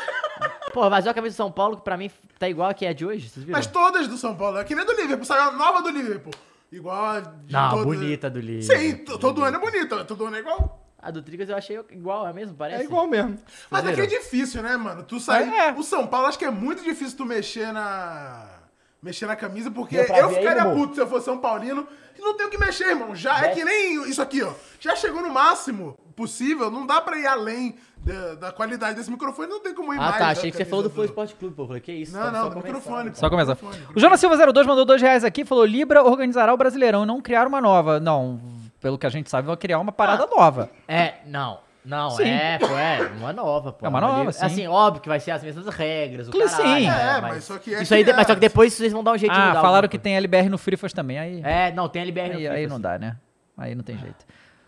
Pô, 0.72 0.90
vazou 0.90 1.10
a 1.10 1.14
camisa 1.14 1.34
do 1.34 1.36
São 1.36 1.52
Paulo, 1.52 1.76
que 1.76 1.82
pra 1.84 1.96
mim 1.96 2.10
tá 2.36 2.48
igual 2.48 2.68
a 2.68 2.74
que 2.74 2.84
é 2.84 2.92
de 2.92 3.06
hoje, 3.06 3.28
vocês 3.28 3.44
viram? 3.44 3.56
Mas 3.56 3.66
todas 3.68 4.08
do 4.08 4.16
São 4.16 4.34
Paulo. 4.34 4.58
É 4.58 4.64
que 4.64 4.74
nem 4.74 4.84
do 4.84 4.92
Liverpool. 4.92 5.24
Saiu 5.24 5.42
a 5.50 5.52
nova 5.52 5.80
do 5.82 5.88
Liverpool. 5.90 6.32
Igual 6.72 7.04
a 7.04 7.20
de 7.20 7.52
Não, 7.52 7.70
todo- 7.70 7.84
bonita 7.84 8.28
do 8.28 8.40
Liverpool. 8.40 8.76
Sim, 8.76 8.96
to- 9.04 9.16
todo 9.18 9.44
ano 9.44 9.56
é 9.56 9.60
bonita. 9.60 10.04
Todo 10.04 10.26
ano 10.26 10.34
é 10.36 10.40
igual. 10.40 10.83
A 11.04 11.10
do 11.10 11.20
Tricas 11.22 11.48
eu 11.50 11.56
achei 11.56 11.78
igual, 11.90 12.26
é 12.26 12.32
mesmo? 12.32 12.56
Parece? 12.56 12.80
É 12.82 12.84
igual 12.84 13.06
mesmo. 13.06 13.36
Mas 13.70 13.84
aqui 13.84 14.00
viram? 14.00 14.04
é 14.04 14.18
difícil, 14.18 14.62
né, 14.62 14.74
mano? 14.76 15.02
Tu 15.02 15.20
sair. 15.20 15.48
É. 15.52 15.72
O 15.72 15.82
São 15.82 16.06
Paulo, 16.06 16.26
acho 16.28 16.38
que 16.38 16.44
é 16.46 16.50
muito 16.50 16.82
difícil 16.82 17.16
tu 17.16 17.26
mexer 17.26 17.72
na. 17.72 18.46
Mexer 19.02 19.26
na 19.26 19.36
camisa, 19.36 19.70
porque 19.70 19.96
eu 19.96 20.00
aí, 20.28 20.34
ficaria 20.34 20.62
irmão? 20.62 20.74
puto 20.76 20.94
se 20.94 21.00
eu 21.02 21.06
fosse 21.06 21.26
São 21.26 21.36
Paulino. 21.36 21.86
E 22.18 22.22
não 22.22 22.34
tem 22.34 22.46
o 22.46 22.50
que 22.50 22.56
mexer, 22.56 22.88
irmão. 22.88 23.14
Já 23.14 23.38
é 23.44 23.48
que 23.50 23.62
nem 23.62 24.08
isso 24.08 24.22
aqui, 24.22 24.42
ó. 24.42 24.50
Já 24.80 24.96
chegou 24.96 25.20
no 25.20 25.28
máximo 25.28 25.94
possível. 26.16 26.70
Não 26.70 26.86
dá 26.86 27.02
pra 27.02 27.18
ir 27.18 27.26
além 27.26 27.76
da, 27.98 28.34
da 28.36 28.52
qualidade 28.52 28.96
desse 28.96 29.10
microfone. 29.10 29.46
Não 29.48 29.60
tem 29.60 29.74
como 29.74 29.92
ir 29.92 29.98
Ah, 29.98 30.00
mais. 30.00 30.12
tá. 30.14 30.18
da 30.20 30.30
Achei 30.30 30.50
que 30.50 30.56
você 30.56 30.64
falou 30.64 30.84
do 30.84 30.88
Flow 30.90 31.04
Esporte 31.04 31.34
Clube, 31.34 31.54
pô. 31.54 31.66
Falei, 31.66 31.82
que 31.82 31.92
isso? 31.92 32.14
Não, 32.16 32.22
tá 32.22 32.32
não, 32.32 32.48
só 32.50 32.56
microfone. 32.56 33.10
Só 33.14 33.28
começar. 33.28 33.58
O 33.94 34.00
Jonas 34.00 34.18
Silva 34.20 34.38
02 34.52 34.66
mandou 34.66 34.86
dois 34.86 35.02
reais 35.02 35.22
aqui, 35.22 35.44
falou: 35.44 35.66
Libra 35.66 36.02
organizará 36.02 36.54
o 36.54 36.56
Brasileirão, 36.56 37.04
não 37.04 37.20
criar 37.20 37.46
uma 37.46 37.60
nova. 37.60 38.00
Não, 38.00 38.40
pelo 38.84 38.98
que 38.98 39.06
a 39.06 39.08
gente 39.08 39.30
sabe, 39.30 39.46
vai 39.48 39.56
criar 39.56 39.78
uma 39.78 39.90
parada 39.92 40.26
nova. 40.26 40.68
É, 40.86 41.14
não. 41.24 41.58
Não, 41.82 42.10
Sim. 42.10 42.24
é, 42.24 42.58
pô, 42.58 42.66
é 42.78 43.00
uma 43.18 43.32
nova, 43.32 43.72
pô. 43.72 43.86
É 43.86 43.88
uma 43.88 43.98
nova, 44.00 44.30
sim. 44.30 44.44
Assim, 44.44 44.66
óbvio 44.66 45.00
que 45.02 45.08
vai 45.08 45.18
ser 45.20 45.30
as 45.30 45.42
mesmas 45.42 45.66
regras, 45.68 46.28
o 46.28 46.32
Claro, 46.32 46.50
caralho. 46.50 46.80
sim. 46.80 46.86
né, 46.86 47.16
É, 47.16 47.20
mas 47.22 47.44
só 47.44 47.58
que 47.58 47.74
é 47.74 47.82
Isso 47.82 47.94
aí, 47.94 48.04
que 48.04 48.12
mas 48.12 48.26
só 48.26 48.32
é. 48.32 48.36
que 48.36 48.40
depois 48.40 48.72
vocês 48.74 48.92
vão 48.92 49.02
dar 49.02 49.12
um 49.12 49.18
jeito 49.18 49.32
de 49.32 49.38
Ah, 49.38 49.48
mudar. 49.48 49.60
falaram 49.62 49.76
alguma 49.76 49.88
que 49.88 49.98
tem 49.98 50.16
LBR 50.16 50.50
no 50.50 50.58
Frifas 50.58 50.92
também. 50.92 51.18
Aí, 51.18 51.40
É, 51.42 51.72
não, 51.72 51.88
tem 51.88 52.02
LBR 52.02 52.28
no 52.34 52.38
aí, 52.38 52.46
aí 52.48 52.66
não 52.66 52.78
dá, 52.78 52.98
né? 52.98 53.16
Aí 53.56 53.74
não 53.74 53.82
tem 53.82 53.96
jeito. 53.98 54.26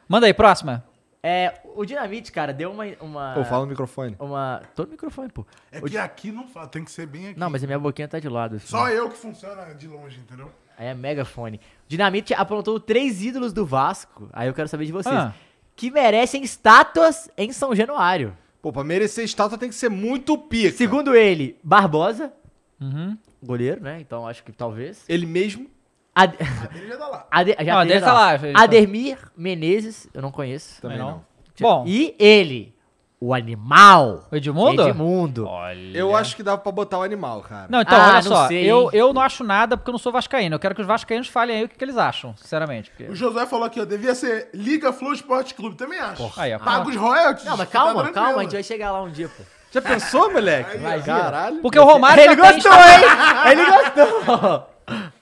Manda 0.09 0.27
aí, 0.27 0.33
próxima. 0.33 0.83
É, 1.23 1.55
o 1.75 1.85
Dinamite, 1.85 2.33
cara, 2.33 2.53
deu 2.55 2.71
uma... 2.71 2.85
uma 3.03 3.33
Pô, 3.35 3.45
fala 3.45 3.65
no 3.65 3.71
microfone. 3.71 4.17
Uma... 4.19 4.63
Tô 4.75 4.85
no 4.85 4.91
microfone, 4.93 5.29
pô. 5.31 5.47
É 5.73 5.79
O 5.79 5.83
que 5.83 5.99
aqui 5.99 6.33
não 6.33 6.47
fala, 6.49 6.67
tem 6.69 6.85
que 6.85 6.91
ser 6.91 7.07
bem 7.07 7.29
aqui. 7.29 7.39
Não, 7.41 7.51
mas 7.51 7.63
a 7.63 7.67
minha 7.67 7.79
boquinha 7.79 8.09
tá 8.09 8.19
de 8.19 8.29
lado. 8.29 8.57
Assim. 8.57 8.67
Só 8.67 8.89
eu 8.89 9.11
que 9.11 9.17
funciona 9.19 9.75
de 9.75 9.87
longe, 9.87 10.19
entendeu? 10.21 10.51
Aí 10.79 10.87
é 10.89 10.95
megafone. 10.95 11.59
Dinamite 11.89 12.35
aprontou 12.35 12.81
três 12.81 13.23
ídolos 13.23 13.53
do 13.53 13.65
Vasco. 13.65 14.29
Aí 14.33 14.49
eu 14.49 14.55
quero 14.55 14.69
saber 14.69 14.87
de 14.87 14.93
vocês. 14.93 15.15
Ah. 15.15 15.33
Que 15.75 15.91
merecem 15.91 16.43
estátuas 16.43 17.29
em 17.37 17.53
São 17.53 17.75
Januário. 17.75 18.37
Pô, 18.63 18.73
pra 18.73 18.83
merecer 18.83 19.25
estátua 19.25 19.57
tem 19.59 19.69
que 19.69 19.75
ser 19.75 19.89
muito 19.89 20.37
pica. 20.37 20.77
Segundo 20.77 21.15
ele, 21.15 21.57
Barbosa. 21.63 22.33
Uhum. 22.81 23.17
Goleiro, 23.43 23.81
né? 23.83 23.99
Então 24.01 24.27
acho 24.27 24.43
que 24.43 24.51
talvez. 24.53 25.05
Ele 25.09 25.27
mesmo. 25.27 25.69
Ad... 26.15 26.35
Ele 26.75 26.89
já 26.89 26.97
tá 26.97 27.07
lá. 27.09 27.27
Ade... 27.31 27.57
Já 27.61 27.85
Não, 27.85 27.89
já 27.89 28.01
tá 28.01 28.13
lá, 28.13 28.37
já- 28.39 28.53
Ademir 28.57 29.19
Menezes, 29.37 30.09
eu 30.13 30.23
não 30.23 30.33
conheço. 30.33 30.81
Também 30.81 30.99
não. 30.99 31.11
não. 31.11 31.25
Bom, 31.61 31.85
E 31.87 32.15
ele, 32.19 32.75
o 33.19 33.33
animal. 33.33 34.27
o 34.31 34.37
Edmundo? 34.37 34.83
Edmundo. 34.89 35.49
Eu 35.95 36.15
acho 36.15 36.37
que 36.37 36.43
dá 36.43 36.57
pra 36.59 36.71
botar 36.71 36.99
o 36.99 37.03
animal, 37.03 37.41
cara. 37.41 37.67
Não, 37.69 37.81
então, 37.81 37.99
Ah, 37.99 38.05
olha 38.09 38.15
não 38.17 38.23
só. 38.23 38.47
sei, 38.49 38.65
eu, 38.71 38.83
hein? 38.85 38.91
eu 38.93 39.13
não 39.15 39.23
acho 39.23 39.43
nada 39.43 39.77
porque 39.77 39.89
eu 39.89 39.93
não 39.93 39.99
sou 39.99 40.13
vascaíno. 40.13 40.55
Eu 40.55 40.59
quero 40.59 40.75
que 40.75 40.81
os 40.83 40.87
vascaínos 40.87 41.27
falem 41.29 41.57
aí 41.57 41.65
o 41.65 41.69
que, 41.69 41.77
que 41.77 41.85
eles 41.85 41.97
acham, 41.97 42.37
sinceramente. 42.37 42.91
porque- 42.91 43.11
O 43.11 43.15
Josué 43.15 43.47
falou 43.47 43.65
aqui, 43.65 43.81
ó, 43.81 43.85
devia 43.85 44.15
ser 44.15 44.51
Liga 44.53 44.93
Flow 44.93 45.13
Esporte 45.13 45.55
Clube, 45.55 45.77
também 45.77 45.99
acho. 45.99 46.31
Aí, 46.37 46.55
ó. 46.55 46.59
Paga 46.59 46.89
os 46.89 46.97
royalties. 46.97 47.45
Não, 47.47 47.57
mas 47.57 47.69
tá 47.69 47.79
calma, 47.79 48.03
tranquilo. 48.03 48.15
calma, 48.27 48.39
a 48.41 48.43
gente 48.43 48.53
vai 48.53 48.63
chegar 48.63 48.93
lá 48.93 49.03
um 49.03 49.11
dia, 49.11 49.29
pô. 49.29 49.43
Já 49.73 49.83
pensou, 49.83 50.33
moleque? 50.33 50.77
Imagina. 50.77 51.21
Caralho. 51.21 51.57
Porque 51.61 51.79
o 51.79 51.85
Romário 51.85 52.23
Ele 52.23 52.37
já 52.37 52.43
tem 52.43 52.53
gostou, 52.55 52.73
hein? 52.73 53.51
Ele 53.51 53.67
gostou. 53.67 54.67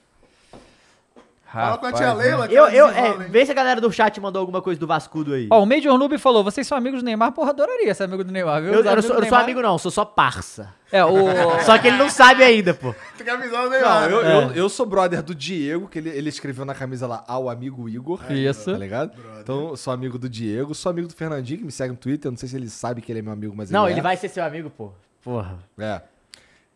Fala 1.54 1.78
com 1.78 1.86
a 1.86 1.92
tia 1.92 2.14
né? 2.14 2.14
Leila. 2.14 2.48
que 2.48 2.54
Eu, 2.54 2.68
eu, 2.68 2.88
é, 2.88 3.16
vê 3.28 3.46
se 3.46 3.52
a 3.52 3.54
galera 3.54 3.80
do 3.80 3.90
chat 3.92 4.20
mandou 4.20 4.40
alguma 4.40 4.60
coisa 4.60 4.78
do 4.78 4.86
Vascudo 4.86 5.34
aí. 5.34 5.48
Ó, 5.50 5.62
o 5.62 5.66
Major 5.66 5.96
Noob 5.96 6.18
falou, 6.18 6.42
vocês 6.42 6.66
são 6.66 6.76
amigos 6.76 7.00
do 7.00 7.04
Neymar? 7.04 7.32
Porra, 7.32 7.50
adoraria 7.50 7.94
ser 7.94 8.04
amigo 8.04 8.24
do 8.24 8.32
Neymar, 8.32 8.62
viu? 8.62 8.72
eu, 8.72 8.78
eu 8.78 8.84
não 8.84 8.90
amigos 8.92 9.06
sou, 9.06 9.16
eu 9.16 9.20
não 9.20 9.28
sou 9.28 9.38
amigo, 9.38 9.62
não, 9.62 9.78
sou 9.78 9.90
só 9.90 10.04
parça. 10.04 10.74
É, 10.92 11.04
o... 11.04 11.10
Só 11.64 11.76
que 11.76 11.88
ele 11.88 11.96
não 11.96 12.08
sabe 12.08 12.44
ainda, 12.44 12.72
pô. 12.72 12.94
Tem 13.16 13.24
que 13.24 13.30
avisar 13.30 13.62
o 13.62 13.64
Não, 13.64 13.70
Neymar. 13.70 14.10
eu, 14.10 14.22
né? 14.22 14.34
eu, 14.34 14.50
eu 14.52 14.68
sou 14.68 14.86
brother 14.86 15.22
do 15.22 15.34
Diego, 15.34 15.88
que 15.88 15.98
ele, 15.98 16.10
ele 16.10 16.28
escreveu 16.28 16.64
na 16.64 16.74
camisa 16.74 17.06
lá, 17.06 17.24
ao 17.26 17.48
amigo 17.48 17.88
Igor. 17.88 18.20
Isso. 18.30 18.70
Tá 18.70 18.78
ligado? 18.78 19.12
Então, 19.40 19.70
eu 19.70 19.76
sou 19.76 19.92
amigo 19.92 20.18
do 20.18 20.28
Diego, 20.28 20.72
sou 20.74 20.90
amigo 20.90 21.08
do 21.08 21.14
Fernandinho, 21.14 21.60
que 21.60 21.64
me 21.64 21.72
segue 21.72 21.90
no 21.90 21.96
Twitter. 21.96 22.28
Eu 22.28 22.32
não 22.32 22.38
sei 22.38 22.48
se 22.48 22.56
ele 22.56 22.68
sabe 22.68 23.00
que 23.00 23.10
ele 23.10 23.18
é 23.18 23.22
meu 23.22 23.32
amigo, 23.32 23.54
mas 23.56 23.70
Não, 23.70 23.84
ele 23.84 23.94
ele 23.94 24.00
é. 24.00 24.02
vai 24.02 24.16
ser 24.16 24.28
seu 24.28 24.44
amigo, 24.44 24.70
pô. 24.70 24.92
Porra. 25.22 25.58
É. 25.78 26.00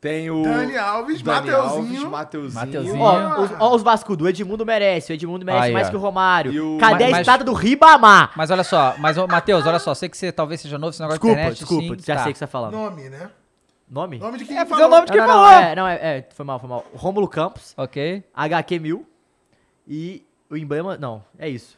Tem 0.01 0.31
o... 0.31 0.43
Dani 0.45 0.77
Alves, 0.77 1.23
Dani 1.23 1.51
Mateuzinho. 1.51 1.71
Alves, 1.73 2.03
Mateuzinho. 2.55 2.55
Mateuzinho. 2.55 3.01
Ó, 3.03 3.41
os, 3.43 3.51
ó 3.59 3.75
os 3.75 3.83
Vascudo, 3.83 4.25
o 4.25 4.29
Edmundo 4.29 4.65
merece, 4.65 5.13
o 5.13 5.15
Edmundo 5.15 5.45
merece 5.45 5.67
Aí, 5.67 5.73
mais 5.73 5.89
ó. 5.89 5.91
que 5.91 5.97
o 5.97 5.99
Romário. 5.99 6.53
E 6.53 6.61
o- 6.61 6.79
Cadê 6.79 7.07
Mas- 7.07 7.15
a 7.15 7.21
estátua 7.23 7.45
do 7.45 7.53
Ribamar? 7.53 8.31
Mas 8.37 8.51
olha 8.53 8.63
só, 8.63 8.95
mas, 8.99 9.17
Matheus, 9.17 9.67
olha 9.67 9.81
só, 9.81 9.93
sei 9.95 10.09
que 10.09 10.17
você 10.17 10.31
talvez 10.31 10.61
seja 10.61 10.79
novo 10.79 10.91
esse 10.91 11.01
negócio 11.01 11.19
Desculpa, 11.21 11.35
de 11.35 11.41
internet. 11.41 11.59
desculpa, 11.59 11.97
sim, 12.01 12.07
já 12.07 12.15
tá. 12.15 12.23
sei 12.23 12.31
o 12.31 12.33
que 12.33 12.39
você 12.39 12.45
tá 12.47 12.51
falando. 12.51 12.73
Nome, 12.75 13.09
né? 13.09 13.31
Nome? 13.91 14.19
Nome 14.19 14.39
de 14.39 14.45
quem 14.45 14.57
É, 14.57 14.65
falou. 14.67 14.87
o 14.87 14.89
nome 14.89 15.07
de 15.07 15.13
quem 15.13 15.21
não, 15.21 15.27
não, 15.27 15.35
falou. 15.35 15.51
não, 15.51 15.59
é, 15.69 15.75
não, 15.75 15.89
é, 15.89 15.95
é, 16.19 16.29
foi 16.33 16.45
mal, 16.47 16.61
foi 16.61 16.69
mal. 16.69 16.85
Rômulo 16.95 17.27
Campos, 17.27 17.75
Ok. 17.77 18.23
HQ1000 18.37 19.01
e 19.89 20.23
o 20.51 20.57
Emblema, 20.57 20.97
não, 20.97 21.25
é 21.39 21.49
isso. 21.49 21.77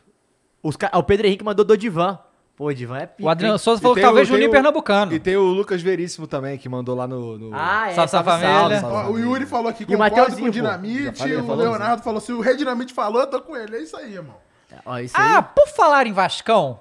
Os, 0.63 0.77
ah, 0.93 0.99
o 0.99 1.03
Pedro 1.03 1.27
Henrique 1.27 1.43
mandou 1.45 1.65
do 1.65 1.75
Divan. 1.77 2.19
Pô, 2.61 2.67
o 2.67 2.75
Divan 2.75 2.99
é 2.99 3.07
pica, 3.07 3.27
O 3.27 3.31
Adriano? 3.31 3.59
Souza 3.59 3.81
falou 3.81 3.95
que 3.95 4.03
o- 4.03 4.05
talvez 4.05 4.29
Juninho 4.29 4.51
o- 4.51 4.53
Pernambucano. 4.53 5.15
E 5.15 5.19
tem 5.19 5.35
o 5.35 5.45
Lucas 5.45 5.81
Veríssimo 5.81 6.27
também, 6.27 6.59
que 6.59 6.69
mandou 6.69 6.95
lá 6.95 7.07
no... 7.09 7.39
no- 7.39 7.51
Ah, 7.55 7.91
é, 7.91 7.95
Salve, 7.95 8.11
salve, 8.11 8.29
família. 8.29 8.83
Ó, 8.85 9.11
o 9.13 9.19
Yuri 9.19 9.47
falou 9.47 9.69
aqui, 9.71 9.85
E 9.85 9.87
o 9.87 9.89
concordo 9.89 10.15
Mateuzinho, 10.17 10.43
com 10.43 10.49
o 10.49 10.53
Dinamite. 10.53 11.19
falei, 11.19 11.37
o 11.39 11.55
Leonardo 11.55 12.03
falou, 12.03 12.21
se 12.21 12.31
o 12.35 12.41
Rei 12.43 12.57
Dinamite 12.59 12.93
falou, 12.93 13.23
eu 13.23 13.27
tô 13.29 13.41
com 13.41 13.57
ele. 13.57 13.77
É 13.77 13.81
isso 13.81 13.97
aí, 13.97 14.13
irmão. 14.13 14.37
Ó, 14.85 14.99
isso 14.99 15.17
aí 15.17 15.37
Ah, 15.37 15.43
por 15.43 15.69
falar 15.69 16.07
em 16.07 16.13
Vascão, 16.13 16.81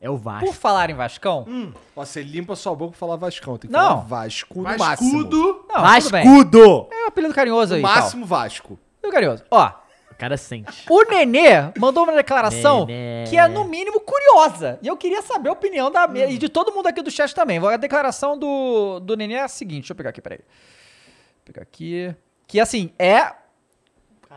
é 0.00 0.10
o 0.10 0.16
Vasco. 0.16 0.46
por 0.46 0.52
falar 0.54 0.90
em 0.90 0.94
Vascão... 0.94 1.46
Ó, 1.94 2.04
você 2.04 2.24
limpa 2.24 2.56
sua 2.56 2.74
boca 2.74 2.90
pra 2.90 2.98
falar 2.98 3.14
Vascão. 3.14 3.56
Tem 3.56 3.70
que 3.70 3.76
Não. 3.76 3.82
falar 3.88 4.00
Vasco 4.24 4.54
no 4.58 4.62
máximo. 4.64 4.84
Vascudo. 4.84 5.38
Não, 5.68 5.94
tudo 6.00 6.10
bem. 6.10 6.24
Vascudo! 6.24 6.86
É 6.90 7.04
um 7.04 7.06
apelido 7.06 7.34
carinhoso 7.34 7.74
aí 7.74 7.82
No 7.82 7.86
e 7.88 7.92
tal. 7.92 8.02
máximo 8.02 8.26
Vasco. 8.26 8.76
Apelido 8.98 9.14
carinhoso. 9.14 9.44
Ó, 9.48 9.70
cara 10.20 10.36
sente. 10.36 10.84
o 10.88 11.02
Nenê 11.04 11.72
mandou 11.78 12.04
uma 12.04 12.12
declaração 12.12 12.84
Nenê. 12.84 13.24
que 13.28 13.38
é, 13.38 13.48
no 13.48 13.64
mínimo, 13.64 14.00
curiosa. 14.00 14.78
E 14.82 14.86
eu 14.86 14.96
queria 14.96 15.22
saber 15.22 15.48
a 15.48 15.52
opinião 15.52 15.90
da 15.90 16.06
e 16.28 16.36
de 16.36 16.48
todo 16.48 16.72
mundo 16.72 16.86
aqui 16.86 17.00
do 17.00 17.10
chat 17.10 17.34
também. 17.34 17.58
A 17.58 17.76
declaração 17.78 18.38
do, 18.38 19.00
do 19.00 19.16
Nenê 19.16 19.34
é 19.34 19.42
a 19.42 19.48
seguinte. 19.48 19.80
Deixa 19.80 19.92
eu 19.92 19.96
pegar 19.96 20.10
aqui, 20.10 20.20
peraí. 20.20 20.38
Vou 20.38 21.44
pegar 21.46 21.62
aqui. 21.62 22.14
Que, 22.46 22.60
assim, 22.60 22.92
é 22.98 23.32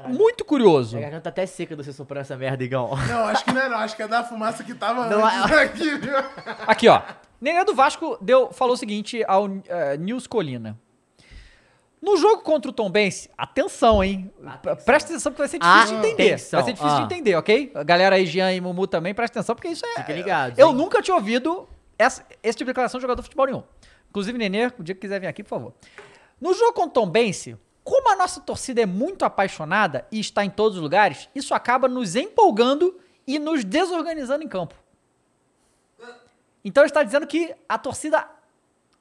muito 0.08 0.46
curioso. 0.46 0.96
Minha 0.96 1.10
garganta 1.10 1.24
tá 1.24 1.30
até 1.30 1.46
seca 1.46 1.76
de 1.76 1.84
você 1.84 1.92
soprando 1.92 2.22
essa 2.22 2.38
merda, 2.38 2.64
Igão. 2.64 2.90
Não, 3.10 3.26
acho 3.26 3.44
que 3.44 3.52
não 3.52 3.62
é 3.62 3.70
não. 3.70 3.78
Acho 3.78 3.96
que 3.96 4.04
é 4.04 4.08
da 4.08 4.24
fumaça 4.24 4.64
que 4.64 4.74
tava 4.74 5.08
Não, 5.08 5.26
antes 5.26 5.52
aqui, 5.58 5.98
viu? 5.98 6.16
Aqui, 6.66 6.88
ó. 6.88 7.02
Nenê 7.42 7.66
do 7.66 7.76
Vasco 7.76 8.18
deu, 8.22 8.52
falou 8.54 8.74
o 8.74 8.78
seguinte 8.78 9.22
ao 9.28 9.48
eh, 9.68 9.98
News 9.98 10.28
Colina. 10.28 10.80
No 12.04 12.18
jogo 12.18 12.42
contra 12.42 12.70
o 12.70 12.74
Tom 12.74 12.90
Benz, 12.90 13.30
atenção, 13.38 14.04
hein? 14.04 14.30
Presta 14.84 15.12
atenção 15.14 15.32
porque 15.32 15.42
vai 15.42 15.48
ser 15.48 15.58
difícil 15.60 16.02
de 16.02 16.08
entender. 16.08 16.34
Atenção. 16.34 16.60
Vai 16.60 16.66
ser 16.66 16.74
difícil 16.74 16.96
de 16.98 17.02
Ah. 17.02 17.06
entender, 17.06 17.36
ok? 17.36 17.72
A 17.74 17.84
galera 17.84 18.16
aí, 18.18 18.26
Jean 18.26 18.52
e 18.52 18.60
Mumu 18.60 18.86
também, 18.88 19.14
presta 19.14 19.40
atenção 19.40 19.56
porque 19.56 19.70
isso 19.70 19.86
é... 19.86 20.02
Fiquem 20.02 20.18
ligados, 20.18 20.60
Eu 20.60 20.70
hein? 20.72 20.76
nunca 20.76 21.02
tinha 21.02 21.16
ouvido 21.16 21.66
essa- 21.98 22.26
esse 22.44 22.58
tipo 22.58 22.66
de 22.68 22.72
declaração 22.74 22.98
de 23.00 23.04
jogador 23.04 23.22
de 23.22 23.26
futebol 23.28 23.46
nenhum. 23.46 23.64
Inclusive, 24.10 24.38
Nenê, 24.38 24.68
o 24.78 24.84
dia 24.84 24.94
que 24.94 25.00
quiser 25.00 25.22
vir 25.22 25.28
aqui, 25.28 25.44
por 25.44 25.50
favor. 25.52 25.74
No 26.42 26.54
jogo 26.54 26.74
contra 26.74 26.90
o 26.90 27.06
Tom 27.06 27.10
Bense, 27.10 27.58
como 27.86 28.12
a 28.12 28.18
nossa 28.18 28.42
torcida 28.42 28.82
é 28.82 28.86
muito 28.86 29.24
apaixonada 29.24 30.06
e 30.12 30.20
está 30.20 30.44
em 30.44 30.50
todos 30.50 30.76
os 30.78 30.84
lugares, 30.84 31.30
isso 31.34 31.54
acaba 31.54 31.88
nos 31.88 32.18
empolgando 32.18 33.00
e 33.26 33.40
nos 33.40 33.64
desorganizando 33.64 34.44
em 34.44 34.48
campo. 34.50 34.76
Então 36.66 36.84
ele 36.84 36.90
está 36.90 37.02
dizendo 37.02 37.26
que 37.26 37.56
a 37.68 37.78
torcida 37.78 38.28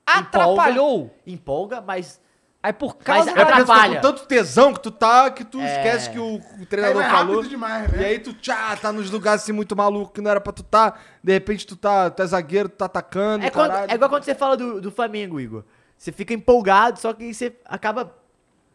atrapalhou. 0.07 1.11
Empolga, 1.27 1.81
mas 1.81 2.21
Aí 2.63 2.73
por 2.73 2.97
causa 2.97 3.25
Mas 3.27 3.35
da... 3.35 3.41
É 3.41 3.45
porque 3.45 3.65
tu 3.65 3.73
atrapalha. 3.73 3.95
com 3.97 4.01
tanto 4.03 4.27
tesão 4.27 4.73
que 4.73 4.81
tu 4.81 4.91
tá, 4.93 5.31
que 5.33 5.45
tu 5.45 5.61
É. 5.61 5.65
esquece 5.77 6.11
que 6.11 6.19
o, 6.19 6.37
o 6.37 6.43
Aí 6.61 6.67
treinador 6.67 7.03
rápido 7.03 7.17
falou. 7.29 7.43
demais, 7.43 7.91
né? 7.91 8.03
E 8.03 8.05
aí 8.05 8.19
tu 8.21 8.33
tchá, 8.35 8.77
tá 8.77 8.93
nos 8.93 9.11
lugares 9.11 9.43
assim 9.43 9.51
muito 9.53 9.75
maluco 9.75 10.13
que 10.13 10.21
não 10.21 10.31
era 10.31 10.41
pra 10.41 10.53
tu 10.53 10.63
tá. 10.63 10.95
De 11.25 11.33
repente 11.33 11.67
tu 11.67 11.75
tá, 11.77 12.09
tu 12.09 12.23
é 12.23 12.27
zagueiro, 12.27 12.69
tu 12.69 12.77
tá 12.77 12.85
atacando. 12.85 13.45
É, 13.45 13.51
quando- 13.51 13.73
é 13.73 13.95
igual 13.95 14.09
quando 14.09 14.23
você 14.23 14.35
fala 14.35 14.57
do, 14.57 14.81
do 14.81 14.93
Flamengo, 14.93 15.41
Igor. 15.41 15.65
Você 15.99 16.13
fica 16.13 16.33
empolgado, 16.33 17.01
só 17.01 17.13
que 17.13 17.35
você 17.35 17.53
acaba 17.65 18.15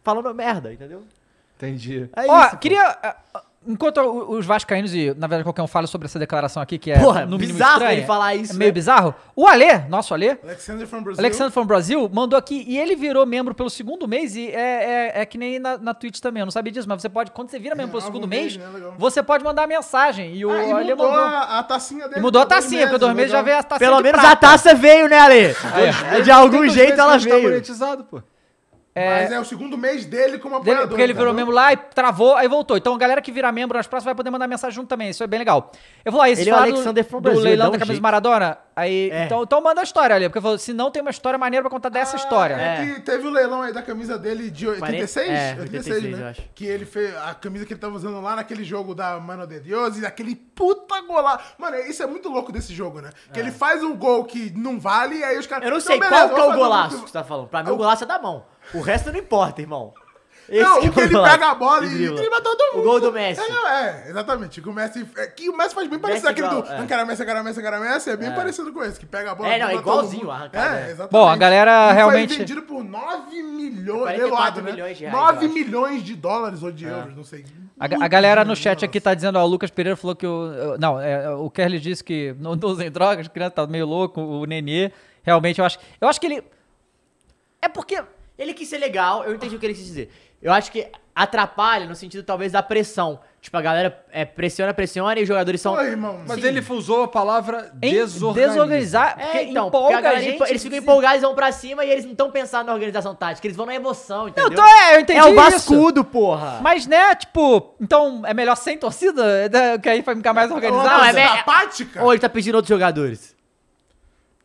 falando 0.03 0.33
merda, 0.33 0.73
entendeu? 0.73 1.03
Entendi. 1.55 2.09
É 2.15 2.25
Ó, 2.29 2.41
isso. 2.41 2.51
pô. 2.51 2.57
queria... 2.57 2.89
ah, 3.03 3.15
enquanto 3.67 3.99
os 4.01 4.45
vascaínos 4.45 4.93
e, 4.93 5.07
na 5.17 5.27
verdade, 5.27 5.43
qualquer 5.43 5.61
um 5.61 5.67
fala 5.67 5.85
sobre 5.87 6.05
essa 6.05 6.17
declaração 6.17 6.61
aqui, 6.61 6.77
que 6.77 6.91
é 6.91 6.99
Porra, 6.99 7.25
no 7.25 7.37
mínimo 7.37 7.53
bizarro 7.53 7.73
estranha, 7.73 7.93
ele 7.97 8.05
falar 8.05 8.35
isso, 8.35 8.53
É 8.53 8.55
meio 8.55 8.69
né? 8.69 8.73
bizarro. 8.73 9.13
O 9.35 9.45
Alê, 9.47 9.79
nosso 9.89 10.13
Alê, 10.13 10.37
Alexander 10.43 10.87
from 10.87 11.03
Brazil. 11.03 11.23
Alexandre 11.23 11.53
from 11.53 11.65
Brasil 11.65 12.09
mandou 12.11 12.37
aqui 12.39 12.63
e 12.67 12.77
ele 12.77 12.95
virou 12.95 13.25
membro 13.25 13.53
pelo 13.53 13.69
segundo 13.69 14.07
mês 14.07 14.35
e 14.35 14.47
é, 14.49 15.11
é, 15.15 15.21
é 15.21 15.25
que 15.25 15.37
nem 15.37 15.59
na, 15.59 15.77
na 15.77 15.93
Twitch 15.93 16.19
também, 16.19 16.41
eu 16.41 16.45
não 16.45 16.51
sabia 16.51 16.71
disso, 16.71 16.87
mas 16.87 17.01
você 17.01 17.09
pode, 17.09 17.31
quando 17.31 17.49
você 17.49 17.59
vira 17.59 17.75
membro 17.75 17.91
pelo 17.91 18.01
segundo 18.03 18.27
mês, 18.27 18.57
mês, 18.57 18.71
né? 18.73 18.91
Você 18.97 19.21
pode 19.21 19.43
mandar 19.43 19.67
mensagem 19.67 20.35
e 20.35 20.45
o 20.45 20.49
Ah, 20.51 20.63
e 20.63 20.71
Alê 20.71 20.95
mudou 20.95 21.07
mandou. 21.11 21.21
a, 21.23 21.59
a 21.59 21.63
tacinha 21.63 22.07
dele. 22.07 22.19
E 22.19 22.21
mudou 22.21 22.41
a 22.41 22.45
tacinha, 22.45 22.83
porque 22.87 22.99
dois 22.99 23.15
meses 23.15 23.31
já 23.31 23.41
veio 23.41 23.57
a 23.57 23.63
tacinha 23.63 23.89
Pelo 23.89 23.97
de 23.97 24.03
menos 24.03 24.19
prata. 24.21 24.33
a 24.33 24.35
taça 24.51 24.73
veio, 24.73 25.07
né, 25.07 25.17
Ale? 25.19 25.55
Aí, 26.11 26.21
De 26.23 26.31
algum 26.31 26.67
jeito 26.67 26.99
ela 26.99 27.17
gente 27.17 27.29
tá 27.29 27.35
veio. 27.35 27.49
monetizado, 27.49 28.03
pô. 28.05 28.21
Mas 29.05 29.31
é 29.31 29.39
o 29.39 29.45
segundo 29.45 29.77
mês 29.77 30.05
dele 30.05 30.37
como 30.39 30.55
Dele- 30.59 30.71
apoiador. 30.71 30.87
porque 30.89 31.01
ele 31.01 31.13
virou 31.13 31.33
membro 31.33 31.53
lá 31.53 31.73
e 31.73 31.77
travou, 31.77 32.35
aí 32.35 32.47
voltou. 32.47 32.77
Então 32.77 32.93
a 32.93 32.97
galera 32.97 33.21
que 33.21 33.31
virar 33.31 33.51
membro 33.51 33.77
nas 33.77 33.87
próximas 33.87 34.05
vai 34.13 34.15
poder 34.15 34.29
mandar 34.29 34.47
mensagem 34.47 34.75
junto 34.75 34.87
também. 34.87 35.09
Isso 35.09 35.23
é 35.23 35.27
bem 35.27 35.39
legal. 35.39 35.71
Eu 36.03 36.11
vou 36.11 36.19
lá, 36.21 36.29
esse 36.29 36.41
Ele 36.41 36.49
é 36.49 36.53
o 36.53 36.55
falaram 36.55 36.73
Alexander 36.75 37.03
do, 37.03 37.09
do 37.11 37.21
Brasil, 37.21 37.41
leilão 37.43 37.65
da 37.71 37.77
camisa 37.77 37.93
jeito. 37.93 38.03
Maradona. 38.03 38.57
Aí, 38.75 39.09
É. 39.11 39.25
então, 39.25 39.41
então 39.41 39.59
manda 39.59 39.81
a 39.81 39.83
história 39.83 40.15
ali, 40.15 40.29
porque 40.29 40.39
falou, 40.39 40.57
se 40.57 40.71
não 40.71 40.91
tem 40.91 41.01
uma 41.01 41.09
história 41.09 41.37
maneira 41.39 41.63
pra 41.63 41.69
contar 41.71 41.89
dessa 41.89 42.15
história. 42.15 42.53
É 42.53 42.93
que 42.95 43.01
teve 43.01 43.27
o 43.27 43.31
leilão 43.31 43.63
aí 43.63 43.73
da 43.73 43.81
camisa 43.81 44.19
dele 44.19 44.51
de 44.51 44.67
86? 44.67 45.27
É, 45.29 45.55
86, 45.59 45.95
86, 45.95 46.13
eu 46.13 46.25
né? 46.25 46.35
Que 46.53 46.65
ele 46.67 46.85
fez 46.85 47.15
a 47.17 47.33
camisa 47.33 47.65
que 47.65 47.73
ele 47.73 47.79
tava 47.79 47.95
usando 47.95 48.21
lá 48.21 48.35
naquele 48.35 48.63
jogo 48.63 48.93
da 48.93 49.19
Mano 49.19 49.47
de 49.47 49.59
Deus 49.59 49.97
e 49.97 50.05
aquele 50.05 50.35
puta 50.35 51.01
golaço. 51.01 51.43
Mano, 51.57 51.75
isso 51.77 52.03
é 52.03 52.05
muito 52.07 52.29
louco 52.29 52.51
desse 52.51 52.71
jogo, 52.73 53.01
né? 53.01 53.09
Que 53.33 53.39
ele 53.39 53.51
faz 53.51 53.83
um 53.83 53.95
gol 53.95 54.25
que 54.25 54.51
não 54.55 54.79
vale 54.79 55.17
e 55.17 55.23
aí 55.23 55.39
os 55.39 55.47
caras. 55.47 55.63
É. 55.63 55.67
Eu 55.67 55.71
não 55.71 55.77
"Então, 55.79 55.87
sei 55.91 55.99
beleza, 55.99 56.15
qual 56.29 56.35
que 56.35 56.39
é 56.39 56.43
o 56.43 56.51
um 56.51 56.55
golaço 56.55 56.89
gol 56.97 57.03
que 57.05 57.09
você 57.09 57.13
tá 57.13 57.23
falando. 57.23 57.47
Pra 57.47 57.63
mim, 57.63 57.71
o 57.71 57.75
golaço 57.77 58.03
é 58.03 58.07
da 58.07 58.19
mão. 58.19 58.45
O 58.73 58.81
resto 58.81 59.11
não 59.11 59.19
importa, 59.19 59.61
irmão. 59.61 59.93
Esse 60.49 60.63
Não, 60.63 60.79
que 60.79 60.87
o 60.87 60.93
que 60.93 60.99
é 61.01 61.03
ele 61.03 61.13
golaço. 61.13 61.33
pega 61.33 61.51
a 61.51 61.55
bola 61.55 61.85
e 61.85 61.89
dribla. 61.89 62.15
dribla 62.21 62.41
todo 62.41 62.73
mundo. 62.73 62.79
O 62.81 62.83
gol 62.89 63.01
do 63.01 63.11
Messi. 63.11 63.41
É, 63.41 63.49
não, 63.49 63.67
é, 63.67 64.05
exatamente. 64.07 64.61
Que 64.61 64.69
o 64.69 64.73
Messi, 64.73 65.05
é, 65.17 65.27
que 65.27 65.49
o 65.49 65.57
Messi 65.57 65.75
faz 65.75 65.89
bem 65.89 65.99
parecido 65.99 66.25
Messi 66.29 66.31
aquele 66.41 66.47
igual, 66.47 66.61
do 66.61 66.71
é. 66.71 66.77
Ancara 66.85 67.05
Messi, 67.05 67.21
Ancara 67.23 67.43
Messi, 67.43 67.59
Ancara 67.59 67.79
Messi. 67.81 68.09
É 68.11 68.15
bem 68.15 68.31
parecido 68.33 68.71
com 68.71 68.81
esse, 68.81 68.97
que 68.97 69.05
pega 69.05 69.31
a 69.31 69.35
bola. 69.35 69.49
É, 69.49 69.59
não, 69.59 69.65
dribla 69.65 69.81
igualzinho 69.81 70.31
a 70.31 70.35
arrancada, 70.35 70.77
É, 70.77 70.79
é. 70.79 70.85
exatamente. 70.85 71.11
Bom, 71.11 71.27
a 71.27 71.35
galera 71.35 71.89
E 71.91 71.93
realmente- 71.95 72.29
Foi 72.29 72.37
vendido 72.37 72.61
por 72.61 72.81
9 72.81 73.43
milhões, 73.43 74.03
44 74.03 74.21
leiloado, 74.21 74.61
né? 74.61 74.71
milhões 74.71 74.97
de 74.97 75.03
reais, 75.03 75.17
9 75.19 75.33
eu 75.45 75.49
acho. 75.49 75.53
milhões 75.53 76.03
de 76.03 76.15
dólares 76.15 76.63
ou 76.63 76.71
de 76.71 76.85
euros, 76.85 77.13
não 77.17 77.25
sei. 77.25 77.43
A, 77.77 78.05
a 78.05 78.07
galera 78.07 78.45
no 78.45 78.55
chat 78.55 78.85
aqui 78.85 79.01
tá 79.01 79.13
dizendo, 79.13 79.37
ó, 79.37 79.43
o 79.43 79.47
Lucas 79.47 79.69
Pereira 79.69 79.97
falou 79.97 80.15
que 80.15 80.25
o. 80.25 80.77
Não, 80.79 80.97
é, 80.97 81.29
o 81.29 81.49
Kerly 81.49 81.77
disse 81.77 82.01
que 82.01 82.33
não 82.39 82.55
não 82.55 82.69
usem 82.69 82.89
drogas, 82.89 83.27
criança 83.27 83.51
tá 83.51 83.67
meio 83.67 83.85
louco, 83.85 84.21
o 84.21 84.45
Nenê. 84.45 84.93
Realmente, 85.23 85.59
eu 85.59 85.65
acho. 85.65 85.77
Eu 85.99 86.07
acho 86.07 86.21
que 86.21 86.25
ele. 86.27 86.41
É 87.61 87.67
porque. 87.67 88.01
Ele 88.37 88.53
quis 88.53 88.67
ser 88.67 88.77
legal, 88.77 89.23
eu 89.23 89.33
entendi 89.35 89.55
o 89.55 89.59
que 89.59 89.65
ele 89.65 89.73
quis 89.73 89.85
dizer. 89.85 90.11
Eu 90.41 90.53
acho 90.53 90.71
que 90.71 90.87
atrapalha 91.15 91.87
no 91.87 91.95
sentido, 91.95 92.23
talvez, 92.23 92.51
da 92.51 92.61
pressão. 92.61 93.19
Tipo, 93.41 93.57
a 93.57 93.61
galera 93.61 94.05
é, 94.11 94.23
pressiona, 94.23 94.71
pressiona 94.71 95.19
e 95.19 95.23
os 95.23 95.27
jogadores 95.27 95.59
são... 95.59 95.73
Pô, 95.73 95.81
irmão. 95.81 96.21
Mas 96.27 96.39
Sim. 96.39 96.47
ele 96.47 96.63
usou 96.69 97.03
a 97.03 97.07
palavra 97.07 97.71
desorganizar. 97.73 98.49
desorganizar. 98.53 99.15
Porque 99.17 99.37
É, 99.37 99.43
então, 99.45 99.67
empolga 99.67 99.87
porque 99.87 99.95
a 99.95 100.01
galera, 100.01 100.19
a 100.19 100.23
gente. 100.31 100.49
eles 100.49 100.61
ficam 100.61 100.77
empolgados 100.77 101.17
e 101.17 101.21
vão 101.21 101.33
pra 101.33 101.51
cima 101.51 101.83
e 101.83 101.89
eles 101.89 102.05
não 102.05 102.11
estão 102.11 102.29
pensando 102.29 102.67
na 102.67 102.73
organização 102.73 103.15
tática, 103.15 103.47
eles 103.47 103.57
vão 103.57 103.65
na 103.65 103.73
emoção, 103.73 104.27
entendeu? 104.27 104.51
Eu 104.51 104.55
tô, 104.55 104.63
é, 104.63 104.95
eu 104.95 104.99
entendi 104.99 105.19
é 105.19 105.23
o 105.23 105.27
isso. 105.29 105.35
Vascudo, 105.35 106.03
porra! 106.03 106.59
Mas, 106.61 106.85
né, 106.85 107.15
tipo, 107.15 107.73
então 107.81 108.21
é 108.25 108.33
melhor 108.33 108.55
sem 108.55 108.77
torcida? 108.77 109.23
É, 109.25 109.77
Que 109.81 109.89
aí 109.89 110.01
vai 110.01 110.15
ficar 110.15 110.33
mais 110.33 110.51
organizado? 110.51 110.87
Não, 110.87 111.05
é 111.05 111.19
é 111.19 111.25
apática. 111.39 112.03
Ou 112.03 112.13
ele 112.13 112.19
tá 112.19 112.29
pedindo 112.29 112.55
outros 112.55 112.69
jogadores? 112.69 113.36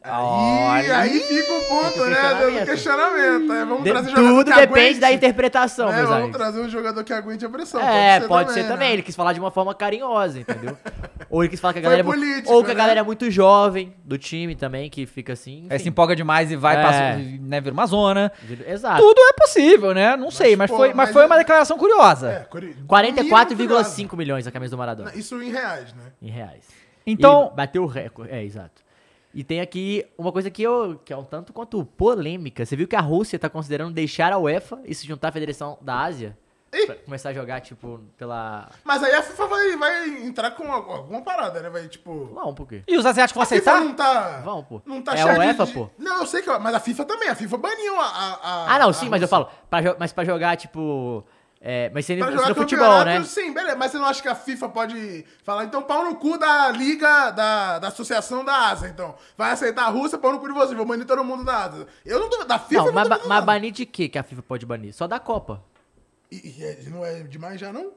E 0.05 0.91
aí 0.91 1.21
fica 1.21 1.53
o 1.53 1.63
ponto, 1.69 2.05
né? 2.07 2.17
questionamento. 2.17 2.61
Do 2.61 2.67
questionamento. 2.67 3.53
É, 3.53 3.65
vamos 3.65 3.85
De- 3.85 3.91
trazer 3.91 4.11
jogador 4.11 4.29
tudo 4.29 4.45
que 4.53 4.61
depende 4.61 4.81
aguente, 4.89 5.01
da 5.01 5.13
interpretação, 5.13 5.87
né? 5.89 5.97
meus 5.97 6.09
Vamos 6.09 6.23
amigos. 6.25 6.37
trazer 6.39 6.61
um 6.61 6.69
jogador 6.69 7.05
que 7.05 7.13
aguente 7.13 7.45
a 7.45 7.49
pressão. 7.49 7.81
É, 7.81 8.21
pode 8.21 8.53
ser, 8.53 8.65
também. 8.65 8.89
né? 8.89 8.93
Ele 8.95 9.03
quis 9.03 9.15
falar 9.15 9.33
de 9.33 9.39
uma 9.41 9.51
forma 9.51 9.75
carinhosa, 9.75 10.41
entendeu? 10.41 10.77
Ou 11.31 11.43
ele 11.43 11.51
quis 11.51 11.61
falar 11.61 11.73
que 11.73 11.79
a 11.79 11.83
galera 11.83 12.01
é 12.01 12.05
político, 12.05 12.53
Ou 12.53 12.63
que 12.65 12.71
a 12.73 12.75
né? 12.75 12.79
galera 12.81 13.01
é 13.01 13.03
muito 13.03 13.31
jovem 13.31 13.95
do 14.05 14.19
time 14.19 14.55
também, 14.55 14.91
que 14.91 15.07
fica 15.07 15.33
assim. 15.33 15.67
Aí 15.71 15.79
se 15.79 15.85
enfim. 15.85 15.89
empolga 15.91 16.15
demais 16.17 16.51
e 16.51 16.57
vai, 16.57 16.77
É. 16.77 16.83
passa, 16.83 17.17
né, 17.41 17.61
vira 17.61 17.73
uma 17.73 17.87
zona. 17.87 18.31
Exato. 18.67 19.01
Tudo 19.01 19.19
é 19.21 19.33
possível, 19.35 19.95
né? 19.95 20.17
Não 20.17 20.31
sei, 20.31 20.57
mas, 20.57 20.71
pô, 20.71 20.77
foi, 20.79 20.89
mas 20.89 20.97
mas 20.97 21.13
foi 21.13 21.23
é- 21.23 21.27
uma 21.27 21.39
declaração 21.39 21.79
curiosa. 21.79 22.31
É, 22.31 22.39
curi- 22.51 22.77
44,5 22.87 24.17
milhões 24.17 24.47
a 24.47 24.51
camisa 24.51 24.73
do 24.73 24.79
Maradona. 24.79 25.13
Isso 25.15 25.41
em 25.43 25.51
reais, 25.51 25.93
né? 25.95 26.03
Em 26.21 26.29
reais. 26.31 26.65
Então- 27.07 27.47
Ele 27.47 27.57
bateu 27.57 27.83
o 27.83 27.87
recorde. 27.87 28.33
É, 28.33 28.45
exato. 28.45 28.82
E 29.35 29.43
tem 29.43 29.61
aqui 29.61 30.05
uma 30.19 30.31
coisa 30.33 30.51
que, 30.51 30.63
eu, 30.63 31.01
que 31.05 31.13
é 31.13 31.17
um 31.17 31.25
tanto 31.25 31.53
quanto 31.53 31.85
polêmica. 31.85 32.65
Você 32.67 32.77
viu 32.77 32.87
que 32.87 32.97
a 32.97 33.01
Rússia 33.01 33.39
tá 33.39 33.49
considerando 33.49 33.93
deixar 33.95 34.33
a 34.33 34.39
UEFA 34.39 34.81
e 34.85 34.95
se 34.95 35.07
juntar 35.07 35.29
à 35.29 35.33
Federação 35.33 35.79
da 35.81 36.01
Ásia? 36.01 36.37
Ih. 36.75 36.87
Pra 36.87 36.95
começar 36.95 37.29
a 37.29 37.33
jogar, 37.35 37.61
tipo, 37.61 38.01
pela. 38.17 38.71
Mas 38.83 39.03
aí 39.03 39.13
a 39.15 39.23
FIFA 39.23 39.47
vai, 39.47 39.77
vai 39.77 40.09
entrar 40.25 40.53
com 40.53 40.73
alguma 40.73 41.21
parada, 41.21 41.61
né? 41.61 41.69
Vai, 41.69 41.87
tipo... 41.87 42.31
Não, 42.35 42.55
por 42.55 42.67
quê? 42.67 42.83
E 42.89 42.97
os 42.97 43.05
asiáticos 43.05 43.35
vão 43.35 43.43
A 43.43 43.47
FIFA 43.47 43.71
aceitar? 43.73 43.85
não 43.87 43.95
tá... 43.95 44.41
Vão, 44.43 44.65
pô. 44.65 44.81
Não 44.87 45.03
tá 45.03 45.15
É 45.15 45.21
a 45.21 45.39
UEFA, 45.39 45.67
de- 45.67 45.73
pô. 45.73 45.91
Não, 45.99 46.21
eu 46.21 46.27
sei 46.27 46.41
que... 46.41 46.49
Mas 46.59 46.75
a 46.75 46.81
FIFA 46.81 47.05
também. 47.05 47.29
A 47.29 47.35
FIFA 47.35 47.59
baniu 47.59 48.01
a... 48.01 48.05
a, 48.07 48.33
a 48.43 48.75
Ah, 48.75 48.79
não, 48.79 48.89
a 48.89 48.93
sim, 48.95 49.11
mas 49.11 49.21
eu 49.21 49.29
falo. 49.29 49.49
Pra, 49.69 49.81
mas 49.99 50.13
pra 50.15 50.25
jogar, 50.25 50.57
tipo. 50.57 51.23
É, 51.65 51.89
mas 51.95 52.05
sendo 52.05 52.19
Pra 52.25 52.33
jogar 52.33 52.55
futebol, 52.57 53.05
né? 53.05 53.23
Sim, 53.23 53.53
beleza. 53.55 53.77
Mas 53.77 53.93
você 53.93 53.99
não 53.99 54.07
acha 54.07 54.21
que 54.21 54.29
a 54.29 54.35
FIFA 54.35 54.69
pode 54.71 55.25
falar, 55.45 55.65
então 55.65 55.81
pau 55.81 56.05
no 56.05 56.17
cu 56.17 56.37
da 56.37 56.69
liga, 56.71 57.31
da, 57.31 57.79
da 57.79 57.87
associação 57.87 58.45
da 58.45 58.69
Ásia, 58.71 58.89
então. 58.89 59.15
Vai 59.39 59.53
aceitar 59.53 59.85
a 59.85 59.89
Rússia, 59.89 60.19
pau 60.19 60.33
no 60.33 60.41
cu 60.41 60.49
de 60.49 60.55
vocês, 60.55 60.77
vou 60.77 60.85
banir 60.85 61.07
todo 61.07 61.23
mundo 61.23 61.45
da 61.45 61.65
Ásia. 61.67 61.87
Eu 62.05 62.19
não 62.19 62.29
duvido, 62.29 62.49
da 62.49 62.59
FIFA 62.59 62.85
Não, 62.87 62.93
mas, 62.93 63.27
mas 63.27 63.45
banir 63.45 63.71
de 63.73 63.87
quê 63.87 64.09
que 64.09 64.19
a 64.19 64.25
FIFA 64.25 64.43
pode 64.43 64.67
banir? 64.67 64.93
Só 64.93 65.07
da 65.07 65.21
Copa. 65.21 65.63
E, 66.33 66.59
e 66.59 66.65
é- 66.65 66.79
não 66.91 67.07
é 67.07 67.21
demais 67.23 67.61
já, 67.61 67.73
não? 67.73 67.93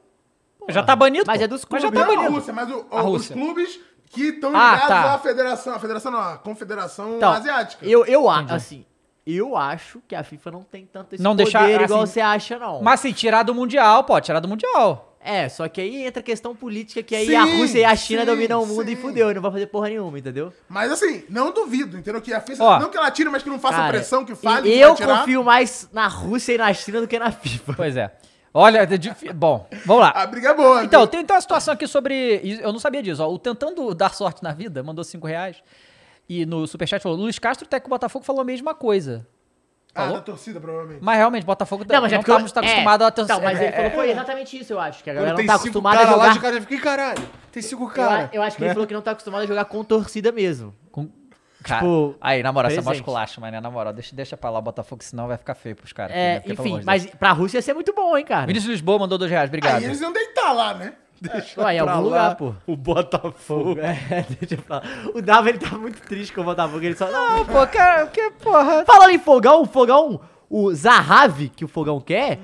Já 0.68 0.84
tá 0.84 0.94
banido. 0.94 1.24
Mas 1.26 1.38
pô. 1.38 1.44
é 1.44 1.48
dos 1.48 1.66
Mas 1.68 1.82
já 1.82 1.88
clubes, 1.90 2.00
tá 2.00 2.06
não 2.06 2.12
a 2.12 2.16
banido. 2.22 2.34
Rússia, 2.38 2.52
mas 2.52 2.70
o- 2.70 2.86
A 2.90 3.00
os 3.00 3.04
Rússia. 3.06 3.34
clubes 3.34 3.80
que 4.10 4.28
estão 4.28 4.54
Ah, 4.54 4.72
ligados 4.74 4.88
tá. 4.88 5.14
à 5.14 5.18
federação, 5.18 5.74
a 5.74 5.78
federação 5.80 6.12
não, 6.12 6.20
a 6.20 6.38
confederação 6.38 7.16
Então, 7.16 7.32
asiática. 7.32 7.84
eu, 7.84 8.04
eu 8.06 8.30
acho, 8.30 8.54
assim, 8.54 8.86
eu 9.26 9.56
acho 9.56 10.00
que 10.06 10.14
a 10.14 10.22
FIFA 10.22 10.50
não 10.52 10.62
tem 10.62 10.86
tanto 10.86 11.14
esse 11.14 11.22
Não 11.22 11.32
poder 11.32 11.44
deixar, 11.44 11.68
igual 11.82 12.02
assim, 12.02 12.12
você 12.12 12.20
acha, 12.20 12.58
não. 12.58 12.82
Mas 12.82 13.00
assim, 13.00 13.12
tirar 13.12 13.42
do 13.42 13.54
Mundial, 13.54 14.04
pode 14.04 14.26
tirar 14.26 14.40
do 14.40 14.48
Mundial. 14.48 15.16
É, 15.20 15.48
só 15.48 15.68
que 15.68 15.80
aí 15.80 16.06
entra 16.06 16.20
a 16.20 16.22
questão 16.22 16.54
política, 16.54 17.02
que 17.02 17.12
aí 17.12 17.26
Sim, 17.26 17.34
a 17.34 17.42
Rússia 17.42 17.80
e 17.80 17.84
a 17.84 17.96
China 17.96 18.20
sim, 18.20 18.26
dominam 18.26 18.62
o 18.62 18.66
mundo 18.66 18.88
e 18.88 18.94
sim. 18.94 19.02
fudeu, 19.02 19.28
e 19.28 19.34
não 19.34 19.42
vai 19.42 19.50
fazer 19.50 19.66
porra 19.66 19.88
nenhuma, 19.88 20.16
entendeu? 20.16 20.52
Mas 20.68 20.92
assim, 20.92 21.24
não 21.28 21.50
duvido, 21.50 21.98
entendeu? 21.98 22.22
Que 22.22 22.32
a 22.32 22.40
FIFA, 22.40 22.62
Ó. 22.62 22.78
não 22.78 22.88
que 22.88 22.96
ela 22.96 23.10
tire, 23.10 23.28
mas 23.28 23.42
que 23.42 23.48
não 23.48 23.58
faça 23.58 23.76
Cara, 23.78 23.88
pressão, 23.88 24.24
que 24.24 24.32
e- 24.32 24.36
fale, 24.36 24.70
que 24.70 24.78
Eu 24.78 24.94
confio 24.94 25.42
mais 25.42 25.88
na 25.92 26.06
Rússia 26.06 26.52
e 26.52 26.58
na 26.58 26.72
China 26.72 27.00
do 27.00 27.08
que 27.08 27.18
na 27.18 27.32
FIFA. 27.32 27.72
Pois 27.74 27.96
é. 27.96 28.12
Olha, 28.54 28.88
é 28.88 29.32
bom, 29.34 29.68
vamos 29.84 30.02
lá. 30.02 30.10
A 30.10 30.26
briga 30.26 30.50
é 30.50 30.54
boa, 30.54 30.84
Então, 30.84 31.00
viu? 31.00 31.08
tem 31.08 31.20
então 31.20 31.36
a 31.36 31.40
situação 31.40 31.74
aqui 31.74 31.86
sobre. 31.88 32.40
e 32.42 32.60
Eu 32.62 32.72
não 32.72 32.78
sabia 32.78 33.02
disso, 33.02 33.22
ó. 33.22 33.28
O 33.30 33.38
Tentando 33.38 33.92
Dar 33.94 34.14
Sorte 34.14 34.42
na 34.42 34.52
Vida 34.52 34.82
mandou 34.82 35.04
5 35.04 35.26
reais. 35.26 35.56
E 36.28 36.44
no 36.46 36.66
Superchat 36.66 37.02
falou: 37.02 37.16
Luiz 37.18 37.38
Castro, 37.38 37.66
até 37.66 37.78
que 37.80 37.86
o 37.86 37.90
Botafogo 37.90 38.24
falou 38.24 38.40
a 38.42 38.44
mesma 38.44 38.74
coisa. 38.74 39.26
Ah, 39.94 40.00
Falou? 40.02 40.16
da 40.16 40.20
torcida, 40.20 40.60
provavelmente. 40.60 40.98
Mas 41.02 41.16
realmente, 41.16 41.46
Botafogo 41.46 41.82
Não, 41.88 42.02
mas 42.02 42.12
é 42.12 42.16
não 42.16 42.22
porque 42.22 42.30
eu- 42.30 42.44
estamos 42.44 42.68
acostumados 42.70 43.06
a 43.06 43.10
ter 43.10 43.22
Então, 43.22 43.40
mas 43.40 43.58
é, 43.58 43.62
ele 43.64 43.72
falou, 43.72 43.86
é, 43.86 43.90
foi 43.94 44.10
exatamente 44.10 44.58
isso, 44.58 44.72
eu 44.74 44.78
acho. 44.78 45.02
Que 45.02 45.08
a 45.08 45.14
galera 45.14 45.34
não 45.38 45.46
tá 45.46 45.54
acostumada 45.54 46.00
a 46.00 46.04
lá, 46.04 46.10
jogar... 46.10 46.32
os 46.32 46.38
caras 46.38 46.58
ficam, 46.60 46.76
"Ih, 46.76 46.80
caralho, 46.82 47.28
tem 47.50 47.62
cinco 47.62 47.84
Eu, 47.84 47.88
caras. 47.88 48.28
eu 48.30 48.42
acho 48.42 48.56
que 48.58 48.64
ele 48.64 48.74
falou 48.74 48.86
que 48.86 48.92
não 48.92 49.00
tá 49.00 49.12
acostumado 49.12 49.44
a 49.44 49.46
jogar 49.46 49.64
com 49.64 49.82
torcida 49.82 50.30
mesmo. 50.32 50.74
com- 50.92 51.08
Cara, 51.62 51.80
Tipo, 51.80 52.14
aí, 52.20 52.42
na 52.42 52.52
moral, 52.52 52.70
essa 52.70 52.78
é 52.80 52.82
mó 52.82 52.90
presente. 52.90 53.40
mas 53.40 53.52
né, 53.52 53.58
na 53.60 53.70
moral, 53.70 53.92
deixa, 53.92 54.14
deixa 54.14 54.36
pra 54.36 54.50
lá 54.50 54.58
o 54.58 54.62
Botafogo, 54.62 55.02
senão 55.02 55.26
vai 55.26 55.36
ficar 55.38 55.54
feio 55.54 55.74
pros 55.74 55.92
caras. 55.94 56.14
É, 56.14 56.34
né? 56.34 56.40
Porque, 56.40 56.52
enfim, 56.52 56.78
de 56.80 56.84
mas 56.84 57.06
pra 57.06 57.32
Rússia 57.32 57.56
ia 57.58 57.62
ser 57.62 57.72
muito 57.74 57.92
bom, 57.94 58.16
hein, 58.16 58.24
cara. 58.24 58.40
Deus. 58.42 58.48
Vinícius 58.48 58.70
Lisboa 58.72 58.98
mandou 58.98 59.16
2 59.18 59.30
reais, 59.30 59.48
obrigado. 59.48 59.78
Aí 59.78 59.84
eles 59.84 60.00
iam 60.00 60.12
deitar 60.12 60.52
lá, 60.52 60.74
né? 60.74 60.92
Ué, 61.58 61.74
em 61.74 61.78
algum 61.78 62.00
lugar, 62.00 62.36
pô. 62.36 62.54
O 62.66 62.76
Botafogo. 62.76 63.76
É, 63.80 64.24
deixa 64.40 64.54
eu 64.54 64.58
falar. 64.58 64.84
O 65.14 65.22
Dava, 65.22 65.48
ele 65.48 65.58
tá 65.58 65.76
muito 65.76 66.00
triste 66.02 66.32
com 66.32 66.40
o 66.40 66.44
Botafogo. 66.44 66.84
Ele 66.84 66.96
só. 66.96 67.10
Não, 67.10 67.38
Não, 67.38 67.44
pô, 67.46 67.66
cara, 67.66 68.06
porque, 68.06 68.30
porra. 68.42 68.84
Falando 68.84 69.10
em 69.10 69.18
fogão, 69.18 69.62
o 69.62 69.66
fogão, 69.66 70.20
o 70.48 70.74
Zahavi, 70.74 71.48
que 71.48 71.64
o 71.64 71.68
fogão 71.68 72.00
quer, 72.00 72.38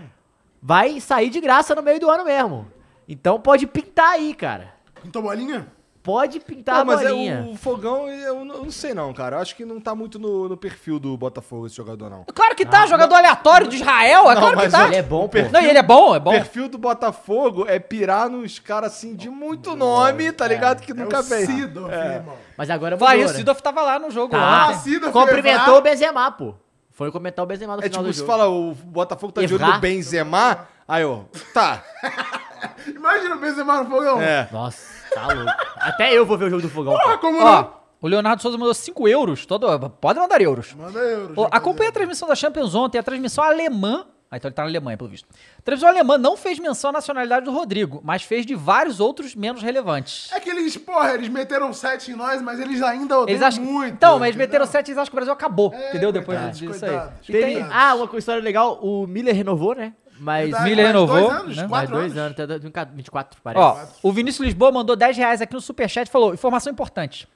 vai 0.62 1.00
sair 1.00 1.30
de 1.30 1.40
graça 1.40 1.74
no 1.74 1.82
meio 1.82 2.00
do 2.00 2.10
ano 2.10 2.24
mesmo. 2.24 2.66
Então 3.08 3.40
pode 3.40 3.66
pintar 3.66 4.12
aí, 4.12 4.34
cara. 4.34 4.72
Pintou 5.02 5.22
bolinha? 5.22 5.66
Pode 6.02 6.40
pintar 6.40 6.74
Não, 6.76 6.82
a 6.82 6.84
mas 6.84 7.00
é 7.02 7.08
bolinha. 7.10 7.48
o 7.52 7.56
Fogão, 7.56 8.08
eu 8.08 8.44
não 8.44 8.56
eu 8.56 8.64
não 8.64 8.70
sei 8.72 8.92
não, 8.92 9.12
cara. 9.12 9.36
Eu 9.36 9.40
acho 9.40 9.54
que 9.54 9.64
não 9.64 9.80
tá 9.80 9.94
muito 9.94 10.18
no, 10.18 10.48
no 10.48 10.56
perfil 10.56 10.98
do 10.98 11.16
Botafogo 11.16 11.66
esse 11.66 11.76
jogador, 11.76 12.10
não. 12.10 12.24
Claro 12.34 12.56
que 12.56 12.66
tá, 12.66 12.86
jogador 12.86 13.14
aleatório 13.14 13.68
de 13.68 13.76
Israel, 13.76 14.28
é 14.28 14.34
Não, 14.34 14.40
claro 14.40 14.56
que 14.56 14.62
mas 14.64 14.72
tá. 14.72 14.86
Ele 14.88 14.96
é 14.96 15.02
bom, 15.02 15.28
pô. 15.28 15.38
Não, 15.52 15.60
e 15.60 15.68
ele 15.68 15.78
é 15.78 15.82
bom, 15.82 16.12
é 16.14 16.18
O 16.18 16.20
bom. 16.20 16.30
perfil 16.32 16.68
do 16.68 16.76
Botafogo 16.76 17.66
é 17.68 17.78
pirar 17.78 18.28
nos 18.28 18.58
caras 18.58 18.92
assim 18.94 19.14
de 19.14 19.30
muito 19.30 19.76
nome, 19.76 20.32
tá 20.32 20.48
ligado? 20.48 20.80
Que 20.80 20.90
É 20.90 20.94
nunca 20.94 21.20
o 21.20 21.22
fez. 21.22 21.46
Sidorf, 21.46 21.94
irmão. 21.94 22.34
Mas 22.58 22.68
agora 22.68 22.96
Vai, 22.96 23.18
mudou, 23.18 23.28
o 23.30 23.32
né? 23.32 23.38
Sidorf 23.38 23.62
tava 23.62 23.82
lá 23.82 23.98
no 24.00 24.10
jogo 24.10 24.32
Tá. 24.32 24.70
Ah, 24.70 24.74
Sidorf 24.74 25.12
Cumprimentou 25.12 25.60
Evra. 25.60 25.74
o 25.78 25.82
Benzema, 25.82 26.30
pô. 26.32 26.54
Foi 26.90 27.12
comentar 27.12 27.44
o 27.44 27.46
Benzema 27.46 27.76
no 27.76 27.80
É 27.80 27.84
final 27.84 28.00
tipo, 28.02 28.08
do 28.08 28.12
se 28.12 28.18
jogo. 28.20 28.30
fala, 28.32 28.48
o 28.48 28.74
Botafogo 28.74 29.32
tá 29.32 29.40
de 29.40 29.54
olho 29.54 29.62
Evra? 29.62 29.74
no 29.76 29.80
Benzema, 29.80 30.66
aí 30.86 31.04
ó, 31.04 31.20
tá. 31.54 31.82
Imagina 32.86 33.36
o 33.36 33.38
Benzema 33.38 33.82
no 33.82 33.88
fogão. 33.90 34.20
É. 34.20 34.48
Nossa, 34.52 35.01
tá 35.14 35.26
louco. 35.32 35.50
Até 35.76 36.12
eu 36.16 36.24
vou 36.26 36.36
ver 36.38 36.46
o 36.46 36.50
jogo 36.50 36.62
do 36.62 36.68
fogão. 36.68 36.92
Porra, 36.94 37.18
como 37.18 37.38
Ó, 37.40 37.44
não? 37.62 37.72
o 38.00 38.08
Leonardo 38.08 38.40
Souza 38.42 38.56
mandou 38.58 38.74
5 38.74 39.08
euros. 39.08 39.46
Todo, 39.46 39.90
pode 39.90 40.18
mandar 40.18 40.40
euros. 40.40 40.74
Manda 40.74 40.98
euros. 40.98 41.36
Ó, 41.36 41.48
acompanha 41.50 41.90
a 41.90 41.92
transmissão 41.92 42.28
da 42.28 42.34
Champions 42.34 42.74
ontem, 42.74 42.98
a 42.98 43.02
transmissão 43.02 43.44
alemã 43.44 44.06
Ah, 44.30 44.38
então 44.38 44.48
ele 44.48 44.54
tá 44.54 44.62
na 44.62 44.68
Alemanha, 44.70 44.96
pelo 44.96 45.10
visto. 45.10 45.28
A 45.58 45.62
televisão 45.62 45.90
alemã 45.90 46.16
não 46.16 46.38
fez 46.38 46.58
menção 46.58 46.88
à 46.88 46.92
nacionalidade 46.94 47.44
do 47.44 47.52
Rodrigo, 47.52 48.00
mas 48.02 48.22
fez 48.22 48.46
de 48.46 48.54
vários 48.54 48.98
outros 48.98 49.34
menos 49.34 49.60
relevantes. 49.62 50.32
É 50.32 50.40
que 50.40 50.48
eles, 50.48 50.74
porra, 50.78 51.12
eles 51.12 51.28
meteram 51.28 51.70
sete 51.74 52.12
em 52.12 52.14
nós, 52.14 52.40
mas 52.40 52.58
eles 52.58 52.80
ainda 52.82 53.18
odeiam 53.20 53.28
Eles 53.36 53.42
acham... 53.42 53.62
muito. 53.62 53.92
Então, 53.92 54.12
mas 54.18 54.28
eles 54.28 54.36
entendeu? 54.36 54.60
meteram 54.60 54.66
7 54.66 54.88
e 54.88 54.90
eles 54.90 54.98
acham 54.98 55.10
que 55.10 55.14
o 55.14 55.16
Brasil 55.16 55.32
acabou, 55.34 55.70
É, 55.74 55.90
entendeu? 55.90 56.10
Depois 56.10 56.38
coitados, 56.38 56.58
disso 56.58 56.82
aí. 56.82 56.90
coitados. 56.92 57.26
Tem- 57.26 57.62
Ah, 57.70 57.94
uma 57.94 58.18
história 58.18 58.42
legal, 58.42 58.78
o 58.82 59.06
Miller 59.06 59.34
renovou, 59.36 59.74
né? 59.74 59.92
Mas. 60.22 60.44
Verdade, 60.50 60.64
Miller 60.64 60.84
mais 60.84 60.94
renovou, 60.94 61.20
Dois 61.20 61.40
anos, 61.40 61.56
né? 61.56 61.66
Mais 61.66 61.90
dois 61.90 62.04
anos. 62.12 62.18
anos, 62.18 62.32
até 62.32 62.46
2024, 62.46 63.40
parece. 63.42 63.64
Ó, 63.64 64.08
o 64.08 64.12
Vinícius 64.12 64.46
Lisboa 64.46 64.70
mandou 64.70 64.94
10 64.94 65.16
reais 65.16 65.42
aqui 65.42 65.52
no 65.52 65.60
Superchat 65.60 66.08
e 66.08 66.12
falou: 66.12 66.32
informação 66.32 66.72
importante. 66.72 67.28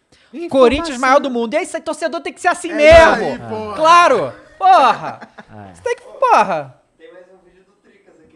Corinthians 0.51 0.99
maior 0.99 1.19
do 1.19 1.31
mundo. 1.31 1.55
E 1.55 1.57
aí, 1.57 1.67
torcedor 1.81 2.21
tem 2.21 2.33
que 2.33 2.41
ser 2.41 2.49
assim 2.49 2.71
É 2.71 2.75
mesmo. 2.75 3.25
aí, 3.25 3.39
porra. 3.39 3.77
Claro! 3.77 4.33
Porra! 4.59 5.21
É. 5.71 5.75
Você 5.75 5.83
tem 5.83 5.97
que. 5.97 6.03
Porra! 6.03 6.81
Tem 6.99 7.13
mais 7.13 7.25
um 7.27 7.45
vídeo 7.45 7.65
do 7.65 7.73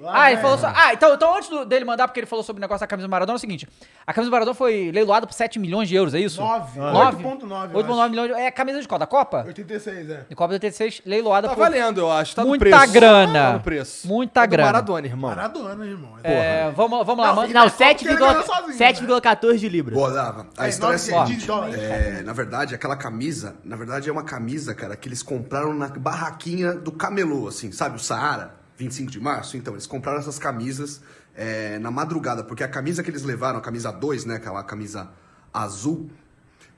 Aqui. 0.08 0.16
Ah, 0.18 0.32
ele 0.32 0.40
falou 0.40 0.58
só. 0.58 0.72
Ah, 0.74 0.92
então, 0.94 1.14
então 1.14 1.36
antes 1.36 1.48
do- 1.48 1.64
dele 1.64 1.84
mandar, 1.84 2.08
porque 2.08 2.20
ele 2.20 2.26
falou 2.26 2.42
sobre 2.42 2.60
o 2.60 2.62
negócio 2.62 2.80
da 2.80 2.86
camisa 2.86 3.06
do 3.06 3.10
Maradona, 3.10 3.36
é 3.36 3.38
o 3.38 3.40
seguinte: 3.40 3.68
a 4.06 4.12
camisa 4.12 4.30
do 4.30 4.32
Maradona 4.32 4.54
foi 4.54 4.90
leiloada 4.92 5.26
por 5.26 5.32
7 5.34 5.58
milhões 5.58 5.88
de 5.88 5.94
euros, 5.94 6.14
é 6.14 6.20
isso? 6.20 6.40
Nove. 6.40 6.78
9? 6.78 7.22
8.9, 7.24 7.70
eu 7.74 7.80
8,9 7.84 8.08
milhões 8.10 8.28
de 8.34 8.40
É 8.40 8.46
a 8.46 8.52
camisa 8.52 8.80
de 8.80 8.88
qual? 8.88 8.98
Da 8.98 9.06
Copa? 9.06 9.44
86, 9.46 10.10
é. 10.10 10.24
De 10.28 10.34
Copa 10.34 10.48
de 10.48 10.54
86, 10.54 11.02
leiloada 11.04 11.48
Tá 11.48 11.54
por. 11.54 11.60
valendo, 11.60 12.00
eu 12.00 12.10
acho. 12.10 12.34
Tá 12.34 12.42
no 12.42 12.48
Muita 12.48 12.64
preço. 12.64 12.92
grana. 12.92 13.32
Tá 13.32 13.52
no 13.54 13.60
preço. 13.60 14.08
Muita 14.08 14.42
É 14.42 14.46
do 14.46 14.50
grana. 14.50 14.72
Maradona, 14.72 15.06
irmão. 15.06 15.30
Maradona, 15.30 15.84
irmão. 15.86 16.12
É, 16.24 16.70
vamos, 16.74 17.06
vamos 17.06 17.22
lá, 17.24 17.28
Não, 17.30 17.36
manda. 17.42 17.52
Não, 17.54 17.68
Copa 17.70 17.94
que 17.94 18.08
ele 18.08 18.16
ganhou 18.16 18.34
7,14 18.42 18.46
sozinho, 18.46 18.78
7,14 18.78 19.58
de 19.58 19.68
libras. 19.68 19.94
Boa, 19.98 20.10
Dava. 20.12 20.46
A 20.56 20.66
É, 20.66 20.68
história 20.68 20.94
é 20.94 20.96
a 20.96 20.98
seguinte. 20.98 21.46
é, 21.78 22.22
na 22.22 22.32
verdade, 22.32 22.74
aquela 22.74 22.96
camisa, 22.96 23.56
na 23.64 23.76
verdade 23.76 24.08
é 24.08 24.12
uma 24.12 24.24
camisa, 24.24 24.74
cara, 24.74 24.96
que 24.96 25.08
eles 25.08 25.22
compraram 25.22 25.74
na 25.74 25.88
barraquinha 25.88 26.74
do 26.74 26.92
camelô, 26.92 27.48
assim, 27.48 27.70
sabe? 27.72 27.96
O 27.96 27.98
Saara, 27.98 28.54
25 28.80 29.10
de 29.10 29.20
março. 29.20 29.56
Então, 29.56 29.74
eles 29.74 29.86
compraram 29.86 30.18
essas 30.18 30.38
camisas 30.38 31.00
é, 31.34 31.78
na 31.78 31.90
madrugada, 31.90 32.42
porque 32.42 32.64
a 32.64 32.68
camisa 32.68 33.02
que 33.02 33.10
eles 33.10 33.22
levaram, 33.22 33.58
a 33.58 33.62
camisa 33.62 33.92
2, 33.92 34.24
né? 34.24 34.36
Aquela 34.36 34.62
camisa 34.64 35.10
azul, 35.52 36.10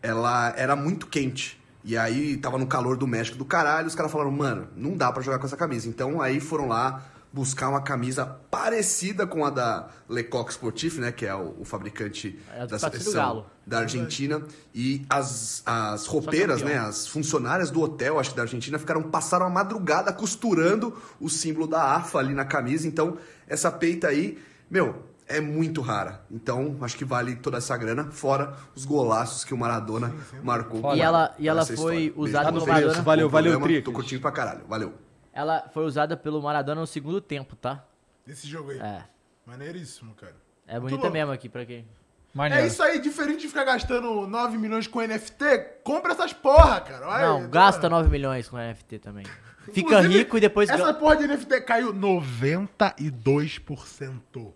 ela 0.03 0.53
era 0.57 0.75
muito 0.75 1.07
quente. 1.07 1.61
E 1.85 1.97
aí 1.97 2.37
tava 2.37 2.59
no 2.59 2.67
calor 2.67 2.97
do 2.97 3.07
México 3.07 3.37
do 3.37 3.45
caralho, 3.45 3.87
os 3.87 3.95
caras 3.95 4.13
falaram, 4.13 4.31
mano, 4.31 4.69
não 4.77 4.97
dá 4.97 5.11
pra 5.11 5.23
jogar 5.23 5.39
com 5.39 5.47
essa 5.47 5.57
camisa. 5.57 5.89
Então 5.89 6.21
aí 6.21 6.39
foram 6.41 6.69
lá 6.69 7.05
buscar 7.33 7.69
uma 7.71 7.81
camisa 7.81 8.27
parecida 8.27 9.27
com 9.27 9.45
a 9.45 9.51
da 9.51 9.89
Lecoq 10.09 10.53
Sportif, 10.53 10.99
né? 10.99 11.11
Que 11.11 11.27
é 11.27 11.35
o, 11.35 11.57
o 11.61 11.65
fabricante 11.65 12.39
É 12.55 12.63
a 12.63 12.67
do 12.67 12.71
da 12.71 12.79
Patricio 12.79 13.11
seleção 13.11 13.35
Galo. 13.35 13.47
Da 13.67 13.81
Argentina. 13.81 14.43
E 14.75 15.05
as, 15.09 15.63
as 15.65 16.07
roupeiras, 16.07 16.63
né? 16.63 16.79
As 16.79 17.07
funcionárias 17.07 17.71
do 17.71 17.81
hotel, 17.81 18.19
acho 18.19 18.31
que 18.31 18.37
da 18.37 18.43
Argentina, 18.43 18.79
ficaram 18.79 19.03
passaram 19.03 19.47
a 19.47 19.51
madrugada 19.51 20.13
costurando 20.13 20.97
o 21.21 21.29
símbolo 21.29 21.67
da 21.67 21.95
AFA 21.97 22.19
ali 22.19 22.35
na 22.35 22.45
camisa. 22.45 22.87
Então, 22.87 23.17
essa 23.47 23.71
peita 23.71 24.09
aí, 24.09 24.39
meu, 24.71 25.05
é 25.27 25.41
muito 25.41 25.81
rara. 25.81 26.23
Então, 26.31 26.77
acho 26.83 26.97
que 26.97 27.05
vale 27.05 27.37
toda 27.37 27.59
essa 27.59 27.77
grana, 27.77 28.11
fora 28.11 28.55
os 28.75 28.85
golaços 28.85 29.45
que 29.45 29.55
o 29.55 29.57
Maradona 29.59 30.13
marcou. 30.43 30.95
E 30.95 31.01
ela- 31.01 31.35
e 31.39 31.49
ela 31.49 31.65
foi 31.65 31.75
história. 32.07 32.13
usada 32.17 32.51
Beijo. 32.51 32.65
pelo 32.65 32.67
Maradona. 32.75 32.99
Bom 32.99 33.03
Valeu, 33.05 33.31
valeu, 33.31 33.61
Tricas. 33.61 33.85
Tô 33.85 33.93
curtindo 33.93 34.21
pra 34.21 34.33
caralho. 34.33 34.65
Valeu. 34.69 34.93
Ela 35.33 35.71
foi 35.73 35.85
usada 35.87 36.17
pelo 36.17 36.43
Maradona 36.43 36.81
no 36.81 36.87
segundo 36.87 37.21
tempo, 37.21 37.57
tá? 37.57 37.85
Desse 38.27 38.47
jogo 38.47 38.71
aí. 38.71 38.79
É. 38.79 39.05
Maneiríssimo, 39.47 40.15
cara. 40.15 40.37
É 40.67 40.79
bonita 40.79 41.09
mesmo 41.11 41.33
aqui 41.33 41.49
pra 41.49 41.65
quem. 41.65 41.87
Maneiro. 42.35 42.65
É 42.65 42.67
isso 42.67 42.83
aí, 42.83 42.99
diferente 42.99 43.43
de 43.43 43.49
ficar 43.49 43.65
gastando 43.65 44.27
9 44.27 44.57
milhões 44.57 44.87
com 44.87 45.01
NFT, 45.01 45.45
compra 45.85 46.13
essas 46.13 46.33
porra, 46.33 46.81
cara. 46.81 47.07
Olha 47.07 47.27
Não, 47.27 47.37
aí, 47.39 47.49
gasta 47.49 47.83
tá? 47.83 47.91
9 47.91 48.09
milhões 48.09 48.49
com 48.49 48.57
NFT 48.57 48.99
também. 48.99 49.27
Fica 49.73 49.81
Inclusive, 49.81 50.19
rico 50.19 50.37
e 50.37 50.41
depois 50.41 50.69
Essa 50.69 50.93
porra 50.93 51.17
de 51.17 51.29
NFT 51.29 51.61
caiu 51.61 51.95
92% 51.95 54.53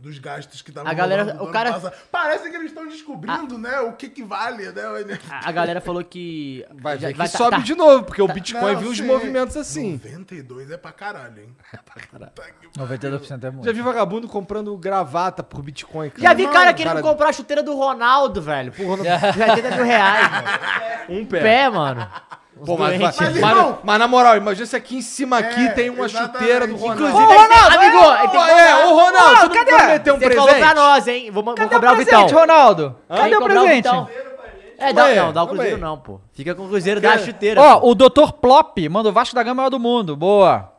dos 0.00 0.18
gastos 0.18 0.62
que 0.62 0.70
estavam 0.70 0.90
A 0.90 0.94
galera- 0.94 1.36
o 1.42 1.48
cara- 1.52 1.72
passado. 1.74 1.92
Parece 2.10 2.48
que 2.50 2.56
eles 2.56 2.68
estão 2.68 2.88
descobrindo, 2.88 3.58
né, 3.58 3.80
o 3.80 3.92
que 3.92 4.08
que 4.08 4.22
vale, 4.22 4.70
né, 4.72 4.88
o 4.88 4.96
NFT. 4.98 5.26
A 5.30 5.48
a 5.48 5.52
galera 5.52 5.80
falou 5.80 6.02
que. 6.02 6.64
Vai 6.72 6.96
ver 6.96 7.12
que 7.12 7.18
tá- 7.18 7.26
sobe 7.26 7.56
tá- 7.56 7.58
de 7.62 7.74
novo, 7.74 8.04
porque 8.04 8.22
o 8.22 8.26
tá- 8.26 8.32
Bitcoin 8.32 8.72
Não, 8.72 8.80
viu 8.80 8.94
sim. 8.94 9.02
movimentos 9.04 9.56
assim. 9.56 9.92
92 10.02 10.70
é 10.70 10.76
pra 10.78 10.90
caralho, 10.92 11.42
hein? 11.42 11.54
É 11.72 11.76
pra 11.76 12.02
caralho. 12.02 12.32
92% 12.78 13.44
é 13.44 13.50
muito. 13.50 13.66
Já 13.66 13.72
vi 13.72 13.82
vagabundo 13.82 14.26
comprando 14.26 14.74
gravata 14.76 15.42
por 15.42 15.62
Bitcoin, 15.62 16.08
cara. 16.10 16.22
Já 16.22 16.32
vi 16.34 16.44
Não, 16.46 16.52
cara 16.52 16.72
querendo 16.72 16.94
cara- 16.94 17.02
comprar 17.06 17.28
a 17.28 17.32
chuteira 17.32 17.62
do 17.62 17.74
Ronaldo, 17.76 18.40
velho. 18.40 18.72
Por 18.72 19.00
80 19.00 19.70
mil 19.76 19.84
reais. 19.84 20.30
mano. 20.32 20.48
Um 21.10 21.20
Um 21.20 21.26
pé, 21.26 21.68
mano. 21.68 22.08
Pô, 22.64 22.76
mas, 22.76 22.98
mas, 22.98 23.16
Mas, 23.18 23.40
mas- 23.40 23.50
irmão- 23.56 23.78
mas 23.82 23.98
na 23.98 24.06
moral, 24.08 24.36
imagina 24.36 24.66
se 24.66 24.76
aqui 24.76 24.96
em 24.96 25.02
cima 25.02 25.38
aqui 25.38 25.66
É, 25.66 25.70
tem 25.70 25.90
uma 25.90 26.04
exatamente. 26.04 26.32
chuteira 26.38 26.66
do 26.66 26.76
Ronaldo. 26.76 27.02
Inclusive, 27.04 27.24
Ô, 27.32 27.40
Ronaldo, 27.42 27.76
amigo, 27.78 27.98
é, 27.98 28.18
tem 28.18 28.30
que 28.30 28.36
é, 28.36 28.86
ô 28.86 28.88
Ronaldo, 28.94 29.44
Ô, 29.44 29.48
tu 29.48 29.54
cadê? 29.54 29.70
vai 29.72 29.86
meter 29.86 30.12
um 30.12 30.18
Você 30.18 30.24
presente? 30.26 30.46
falou 30.46 30.54
pra 30.60 30.74
nós, 30.74 31.08
hein? 31.08 31.30
Vou, 31.30 31.42
vou 31.42 31.54
Cadê 31.54 31.74
cobrar 31.74 31.90
o 31.90 31.92
o 31.92 31.96
presente, 31.96 32.22
Vitão. 32.24 32.38
Ronaldo? 32.40 32.96
Cadê 33.08 33.36
o 33.36 33.42
presente? 33.42 33.88
É, 34.78 34.92
dá, 34.94 35.08
não, 35.14 35.32
dá 35.32 35.42
o 35.42 35.46
Cruzeiro 35.48 35.76
aí. 35.76 35.80
não, 35.80 35.98
pô. 35.98 36.20
Fica 36.32 36.54
com 36.54 36.64
o 36.64 36.68
Cruzeiro 36.68 37.00
da 37.00 37.18
chuteira. 37.18 37.60
Ó, 37.60 37.80
pô. 37.80 37.90
o 37.90 37.94
Dr. 37.94 38.32
Plop 38.40 38.78
mandou 38.88 39.12
Vasco 39.12 39.34
da 39.34 39.42
Gama 39.42 39.56
maior 39.56 39.68
do 39.70 39.78
mundo. 39.78 40.16
Boa. 40.16 40.72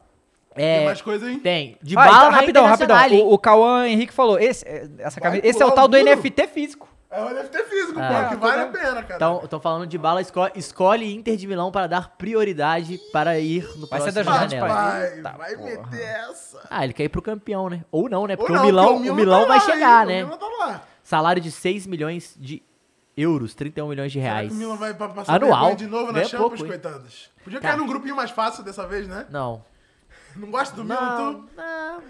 É, 0.56 0.78
Tem 0.78 0.86
mais 0.86 1.02
coisa, 1.02 1.30
hein? 1.32 1.40
Tem. 1.40 1.78
De 1.82 1.96
Ah, 1.98 2.02
bala 2.04 2.18
então, 2.18 2.32
rapidão, 2.32 2.66
rapidão. 2.66 2.98
O, 3.28 3.34
o 3.34 3.38
Cauã 3.38 3.88
Henrique 3.88 4.12
falou: 4.12 4.40
esse, 4.40 4.68
é- 4.68 4.88
essa 5.00 5.22
camisa, 5.22 5.46
esse 5.48 5.62
é 5.62 5.66
o 5.66 5.72
tal 5.72 5.86
o 5.86 5.88
do? 5.88 5.98
NFT 5.98 6.48
físico. 6.48 6.88
É 7.12 7.22
o 7.22 7.30
NFT 7.30 7.64
físico, 7.66 8.00
É. 8.00 8.24
pô, 8.24 8.30
que 8.30 8.36
vale 8.38 8.62
a 8.62 8.68
pena, 8.68 9.04
cara. 9.04 9.16
Então, 9.16 9.42
estão 9.44 9.60
falando 9.60 9.86
de 9.86 9.98
bala, 9.98 10.22
escolhe, 10.22 10.52
escolhe 10.56 11.14
Inter 11.14 11.36
de 11.36 11.46
Milão 11.46 11.70
para 11.70 11.86
dar 11.88 12.16
prioridade 12.18 12.98
para 13.12 13.38
ir 13.38 13.64
no 13.78 13.86
Vai 13.86 14.00
próximo 14.00 14.12
da 14.14 14.24
vai, 14.24 14.50
janela. 14.50 14.68
vai, 15.22 15.22
vai 15.38 15.56
meter 15.58 16.02
essa. 16.02 16.66
Ah, 16.70 16.84
ele 16.86 16.94
quer 16.94 17.04
ir 17.04 17.10
pro 17.10 17.22
campeão, 17.22 17.70
né? 17.70 17.84
Ou 17.92 18.10
não, 18.10 18.26
né? 18.26 18.38
Porque 18.38 18.54
não, 18.54 18.62
o 18.62 18.66
Milão, 18.66 18.94
porque 18.96 19.10
o 19.10 19.16
Milão 19.16 19.42
tá 19.42 19.48
vai 19.50 19.58
lá, 19.60 19.66
chegar, 19.66 20.10
hein? 20.10 20.16
né? 20.20 20.24
O 20.24 20.28
Milan 20.28 20.38
tá 20.38 20.48
lá. 20.66 20.84
Salário 21.04 21.42
de 21.42 21.52
6 21.52 21.86
milhões 21.86 22.34
de 22.40 22.64
euros, 23.18 23.54
31 23.56 23.90
milhões 23.90 24.12
de 24.14 24.20
Será 24.22 24.34
reais. 24.36 24.48
que 24.50 24.56
o 24.56 24.58
Milan 24.58 24.76
vai 24.78 24.94
pa- 24.94 25.10
passar 25.10 25.36
Anual. 25.36 25.76
de 25.76 25.88
novo 25.88 26.08
na 26.08 26.14
Ganha 26.14 26.26
Champions, 26.30 26.50
pouco, 26.60 26.66
coitados? 26.66 27.30
Podia 27.44 27.60
Cara. 27.60 27.74
cair 27.74 27.82
num 27.82 27.88
grupinho 27.92 28.16
mais 28.16 28.32
fácil 28.32 28.64
dessa 28.64 28.88
vez, 28.88 29.06
né? 29.08 29.26
Não. 29.30 29.66
Não 30.34 30.50
gosta 30.50 30.74
do 30.78 30.86
Milan, 30.86 31.02
Não, 31.02 31.34
tu? 31.34 31.50
não. 31.58 32.04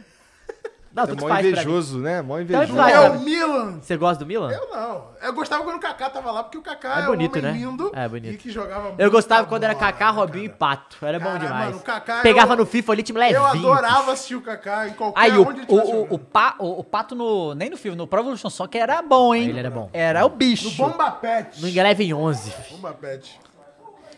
Não, 0.93 1.03
É 1.05 1.13
mó 1.13 1.39
invejoso, 1.39 1.99
né? 1.99 2.21
Mó 2.21 2.37
invejoso. 2.37 2.75
faz. 2.75 2.93
É 2.93 3.09
o. 3.11 3.19
Milan. 3.21 3.79
Você 3.81 3.95
gosta 3.95 4.23
do 4.23 4.27
Milan? 4.27 4.51
Eu 4.51 4.69
não. 4.69 5.05
Eu 5.21 5.31
gostava 5.33 5.63
quando 5.63 5.77
o 5.77 5.79
Kaká 5.79 6.09
tava 6.09 6.31
lá, 6.31 6.43
porque 6.43 6.57
o 6.57 6.61
Kaká 6.61 6.99
É 6.99 7.03
é, 7.03 7.05
bonito, 7.05 7.35
um 7.37 7.39
homem 7.39 7.51
né? 7.53 7.57
lindo 7.59 7.91
É 7.95 8.09
bonito. 8.09 8.33
e 8.33 8.37
que 8.37 8.49
jogava 8.51 8.93
Eu 8.97 9.09
gostava 9.09 9.47
quando 9.47 9.63
era 9.63 9.73
bola, 9.73 9.85
Kaká, 9.85 10.05
né, 10.11 10.17
Robinho 10.17 10.45
e 10.45 10.47
cara? 10.49 10.57
Pato. 10.59 10.97
Era 11.05 11.17
bom 11.19 11.25
Cara, 11.27 11.39
demais. 11.39 11.65
mano, 11.67 11.77
o 11.77 11.81
Kaká, 11.81 12.21
Pegava 12.21 12.53
eu- 12.53 12.57
no 12.57 12.65
FIFA 12.65 12.91
ali, 12.91 13.03
time 13.03 13.19
levinho. 13.19 13.37
Eu 13.39 13.45
adorava 13.45 14.11
assistir 14.11 14.35
o 14.35 14.41
Kaká 14.41 14.89
em 14.89 14.93
qualquer 14.93 15.19
Aí 15.21 15.37
o, 15.37 15.47
onde 15.47 15.61
o, 15.67 15.75
o, 15.75 16.13
o, 16.15 16.19
pa- 16.19 16.55
o- 16.59 16.79
o 16.79 16.83
Pato 16.83 17.15
no. 17.15 17.53
Nem 17.55 17.69
no 17.69 17.77
filme, 17.77 17.97
no 17.97 18.05
Pro 18.05 18.19
Evolution 18.19 18.49
Soccer 18.49 18.81
era 18.81 19.01
bom, 19.01 19.33
hein? 19.33 19.47
Ele 19.49 19.59
era 19.59 19.69
bom. 19.71 19.89
Era 19.93 20.25
o 20.25 20.29
bicho. 20.29 20.65
No 20.65 20.89
Bomba 20.89 21.09
Pet. 21.11 21.61
No 21.61 21.69
Eleven 21.69 22.13
11. 22.13 22.53
Bomba 22.71 22.91
Pet. 22.93 23.39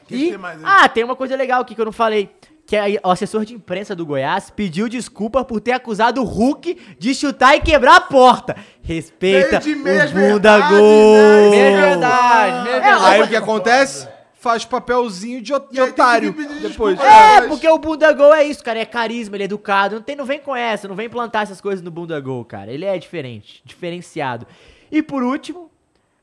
Que, 0.08 0.16
E, 0.16 0.20
que 0.24 0.30
tem 0.32 0.38
mais 0.40 0.58
aí? 0.58 0.66
ah, 0.68 0.90
tem 0.90 1.04
uma 1.04 1.16
coisa 1.16 1.36
legal 1.36 1.62
aqui 1.62 1.76
que 1.76 1.82
eu 1.82 1.86
não 1.86 1.92
falei. 1.92 2.36
Que 2.66 2.78
aí 2.78 2.98
o 3.04 3.10
assessor 3.12 3.44
de 3.44 3.54
imprensa 3.54 3.94
do 3.94 4.06
Goiás 4.06 4.50
pediu 4.50 4.88
desculpa 4.88 5.44
por 5.44 5.60
ter 5.60 5.74
acusado 5.74 6.22
o 6.22 6.24
Hulk 6.24 6.96
de 6.98 7.14
chutar 7.14 7.56
e 7.56 7.62
quebrar 7.62 7.98
a 7.98 8.02
porta. 8.02 8.56
Respeita 8.82 9.60
o 9.60 9.76
bunda 9.76 10.08
verdades, 10.08 10.70
gol. 10.70 11.52
né? 11.52 11.58
É 11.58 11.80
verdade, 11.90 12.70
é 12.70 12.80
verdade. 12.80 13.06
Aí 13.06 13.22
o 13.22 13.28
que 13.28 13.36
acontece? 13.36 14.08
Faz 14.36 14.66
papelzinho 14.66 15.42
de, 15.42 15.54
de 15.72 15.82
otário. 15.82 16.34
Depois. 16.62 17.00
É, 17.00 17.40
Mas- 17.42 17.48
porque 17.48 17.68
o 17.68 17.78
bunda 17.78 18.12
gol 18.14 18.34
é 18.34 18.44
isso, 18.44 18.64
cara. 18.64 18.80
É 18.80 18.86
carisma, 18.86 19.36
ele 19.36 19.44
é 19.44 19.46
educado. 19.46 19.96
Não, 19.96 20.02
tem, 20.02 20.16
não 20.16 20.26
vem 20.26 20.40
com 20.40 20.56
essa, 20.56 20.88
não 20.88 20.96
vem 20.96 21.10
plantar 21.10 21.44
essas 21.44 21.60
coisas 21.62 21.82
no 21.84 21.92
bunda 21.92 22.20
gol, 22.20 22.44
cara. 22.46 22.72
Ele 22.72 22.84
é 22.86 22.98
diferente, 22.98 23.62
diferenciado. 23.66 24.46
E 24.92 25.02
por 25.02 25.22
último, 25.24 25.70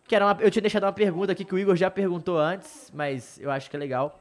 que 0.07 0.15
era 0.15 0.27
uma- 0.27 0.37
eu 0.41 0.51
tinha 0.51 0.61
deixado 0.63 0.83
uma 0.85 0.93
pergunta 0.93 1.33
aqui 1.33 1.45
que 1.45 1.55
o 1.55 1.59
Igor 1.59 1.77
já 1.77 1.91
perguntou 1.91 2.39
antes, 2.39 2.91
mas 2.95 3.39
eu 3.41 3.51
acho 3.51 3.71
que 3.71 3.77
é 3.77 3.79
legal. 3.79 4.19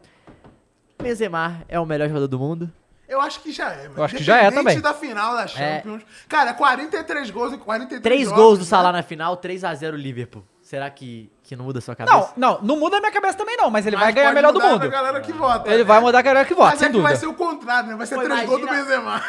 Benzema 1.01 1.63
é 1.69 1.79
o 1.79 1.85
melhor 1.85 2.07
jogador 2.07 2.27
do 2.27 2.37
mundo? 2.37 2.69
Eu 3.07 3.21
acho 3.21 3.39
que 3.39 3.51
já 3.51 3.71
é, 3.71 3.83
mano. 3.83 3.93
Eu 3.97 4.03
acho 4.03 4.15
que 4.17 4.23
já 4.23 4.37
é 4.37 4.51
também. 4.51 4.79
da 4.79 4.93
final 4.93 5.35
da 5.35 5.47
Champions. 5.47 6.03
Cara, 6.27 6.53
43 6.53 7.31
gols 7.31 7.53
em 7.53 7.57
43 7.57 8.01
Três 8.01 8.29
jogos, 8.29 8.37
gols 8.37 8.59
do 8.59 8.63
né? 8.63 8.69
Salah 8.69 8.91
na 8.91 9.01
final, 9.01 9.35
3x0 9.37 9.93
Liverpool. 9.95 10.43
Será 10.69 10.87
que, 10.87 11.31
que 11.41 11.55
não 11.55 11.65
muda 11.65 11.79
a 11.79 11.81
sua 11.81 11.95
cabeça? 11.95 12.15
Não, 12.15 12.29
não, 12.37 12.61
não 12.61 12.77
muda 12.79 12.97
a 12.97 12.99
minha 12.99 13.11
cabeça 13.11 13.35
também, 13.35 13.57
não, 13.57 13.71
mas 13.71 13.87
ele 13.87 13.95
Mas 13.95 14.05
vai 14.05 14.13
ganhar 14.13 14.31
melhor 14.35 14.53
do 14.53 14.59
mudar 14.59 14.69
mundo. 14.69 14.79
pra 14.81 14.87
galera 14.89 15.19
que 15.19 15.33
vota. 15.33 15.67
Ele 15.67 15.79
né? 15.79 15.83
vai 15.83 15.99
mudar 15.99 16.19
a 16.19 16.21
galera 16.21 16.45
que 16.45 16.53
vota, 16.53 16.69
Mas 16.69 16.77
sem 16.77 16.85
é 16.85 16.89
que 16.89 16.93
dúvida. 16.93 17.09
vai 17.09 17.17
ser 17.17 17.25
o 17.25 17.33
contrário, 17.33 17.89
né? 17.89 17.95
Vai 17.95 18.05
ser 18.05 18.13
Pô, 18.13 18.21
três 18.21 18.45
gols 18.45 18.61
do 18.61 18.67
Benzema. 18.67 19.23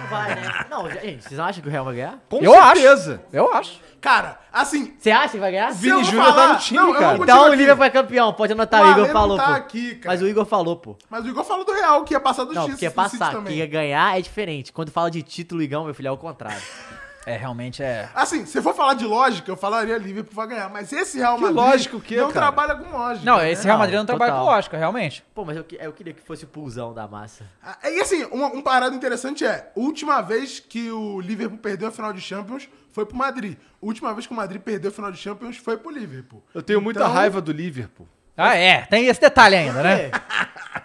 Não 0.00 0.06
vai, 0.06 0.34
né? 0.36 0.66
Não, 0.70 0.90
gente, 0.90 1.22
vocês 1.22 1.36
não 1.38 1.44
acham 1.44 1.62
que 1.62 1.68
o 1.68 1.70
Real 1.70 1.84
vai 1.84 1.96
ganhar? 1.96 2.18
Com 2.30 2.38
Eu 2.42 2.50
certeza. 2.54 3.22
Eu 3.30 3.52
acho. 3.52 3.78
Cara, 4.00 4.40
assim, 4.50 4.94
Você 4.98 5.10
acha 5.10 5.32
que 5.32 5.38
vai 5.38 5.50
ganhar? 5.50 5.70
Vini 5.74 5.92
não 5.96 6.02
Júnior 6.02 6.34
tá 6.34 6.52
no 6.54 6.58
time, 6.60 6.80
não, 6.80 6.92
cara. 6.94 7.18
Então 7.18 7.42
o 7.42 7.46
aqui. 7.48 7.56
Liverpool 7.56 7.84
é 7.84 7.90
campeão, 7.90 8.32
pode 8.32 8.52
anotar, 8.54 8.82
O 8.82 8.86
o 8.86 8.90
Igor 8.92 9.04
não 9.04 9.12
falou, 9.12 9.36
tá 9.36 9.46
pô. 9.48 9.52
aqui, 9.52 9.94
cara. 9.96 10.14
Mas 10.14 10.22
o 10.22 10.26
Igor 10.26 10.46
falou, 10.46 10.76
pô. 10.76 10.96
Mas 11.10 11.26
o 11.26 11.28
Igor 11.28 11.44
falou 11.44 11.66
do 11.66 11.72
Real, 11.72 12.04
que 12.04 12.14
ia 12.14 12.20
passar 12.20 12.44
do 12.44 12.54
Não, 12.54 12.62
City 12.62 12.72
porque 12.72 12.88
do 12.88 13.02
City 13.10 13.18
passar, 13.18 13.44
que 13.44 13.52
ia 13.52 13.66
ganhar 13.66 14.18
é 14.18 14.22
diferente. 14.22 14.72
Quando 14.72 14.90
fala 14.90 15.10
de 15.10 15.22
título, 15.22 15.60
Igão, 15.60 15.84
meu 15.84 15.92
filho, 15.92 16.08
é 16.08 16.10
o 16.10 16.16
contrário. 16.16 16.56
É, 17.26 17.36
realmente 17.36 17.82
é. 17.82 18.08
Assim, 18.14 18.46
se 18.46 18.62
for 18.62 18.72
falar 18.72 18.94
de 18.94 19.04
lógica, 19.04 19.50
eu 19.50 19.56
falaria 19.56 19.98
Liverpool 19.98 20.32
vai 20.32 20.46
ganhar. 20.46 20.68
Mas 20.70 20.92
esse 20.92 21.18
Real 21.18 21.34
Que 21.34 21.40
Madrid 21.42 21.56
lógica 21.56 21.96
o 21.96 22.00
quê, 22.00 22.16
não 22.18 22.30
cara? 22.30 22.52
trabalha 22.52 22.76
com 22.76 22.96
lógica. 22.96 23.26
Não, 23.26 23.38
né? 23.38 23.50
esse 23.50 23.64
Real 23.64 23.76
Madrid 23.78 23.94
não, 23.96 24.02
Não, 24.02 24.06
trabalha 24.06 24.32
com 24.32 24.44
lógica, 24.44 24.76
realmente. 24.76 25.24
Pô, 25.34 25.44
mas 25.44 25.56
eu, 25.56 25.64
que- 25.64 25.76
eu 25.80 25.92
queria 25.92 26.14
que 26.14 26.22
fosse 26.22 26.44
o 26.44 26.46
pulsão 26.46 26.94
da 26.94 27.08
massa. 27.08 27.44
Ah, 27.60 27.76
E 27.90 28.00
assim, 28.00 28.22
uma, 28.26 28.46
um 28.46 28.62
parado 28.62 28.94
interessante 28.94 29.44
é, 29.44 29.72
última 29.74 30.20
vez 30.22 30.60
que 30.60 30.88
o 30.92 31.20
Liverpool 31.20 31.58
perdeu 31.58 31.88
a 31.88 31.90
final 31.90 32.12
de 32.12 32.20
Champions 32.20 32.68
foi 32.92 33.04
pro 33.04 33.16
Madrid. 33.16 33.58
Última 33.82 34.14
vez 34.14 34.24
que 34.26 34.32
o 34.32 34.36
Madrid 34.36 34.62
perdeu 34.62 34.90
a 34.90 34.94
final 34.94 35.10
de 35.10 35.18
Champions 35.18 35.56
foi 35.56 35.76
pro 35.76 35.90
Liverpool. 35.90 36.42
Eu 36.54 36.62
tenho 36.62 36.80
muita 36.80 37.00
Então, 37.00 37.12
raiva 37.12 37.40
do 37.40 37.50
Liverpool. 37.50 38.06
Ah, 38.36 38.54
é. 38.54 38.82
Tem 38.82 39.06
esse 39.08 39.20
detalhe 39.20 39.56
ainda, 39.56 39.82
né? 39.82 40.10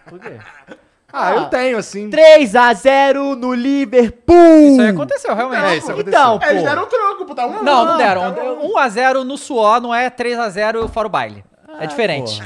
Por 0.09 0.19
quê? 0.19 0.39
Ah, 1.13 1.35
eu 1.35 1.45
tenho, 1.45 1.77
assim. 1.77 2.09
3x0 2.09 3.35
no 3.35 3.53
Liverpool! 3.53 4.67
Isso 4.71 4.81
aí 4.81 4.87
aconteceu, 4.89 5.35
realmente. 5.35 5.63
É, 5.63 5.77
isso 5.77 5.91
aconteceu. 5.91 6.19
Então, 6.19 6.39
É, 6.41 6.49
eles 6.51 6.61
pô. 6.63 6.69
deram 6.69 6.85
troco, 6.87 7.25
pô, 7.25 7.35
tá 7.35 7.45
um 7.45 7.49
um. 7.59 7.63
Não, 7.63 7.85
não 7.85 7.91
tá 7.91 7.97
deram. 7.97 8.21
um 8.21 8.25
a 8.25 8.83
um. 8.83 8.89
1x0 8.89 9.23
no 9.23 9.37
suor 9.37 9.81
não 9.81 9.93
é 9.93 10.09
3x0 10.09 10.87
fora 10.89 11.07
o 11.07 11.11
baile. 11.11 11.43
É 11.79 11.87
diferente. 11.87 12.41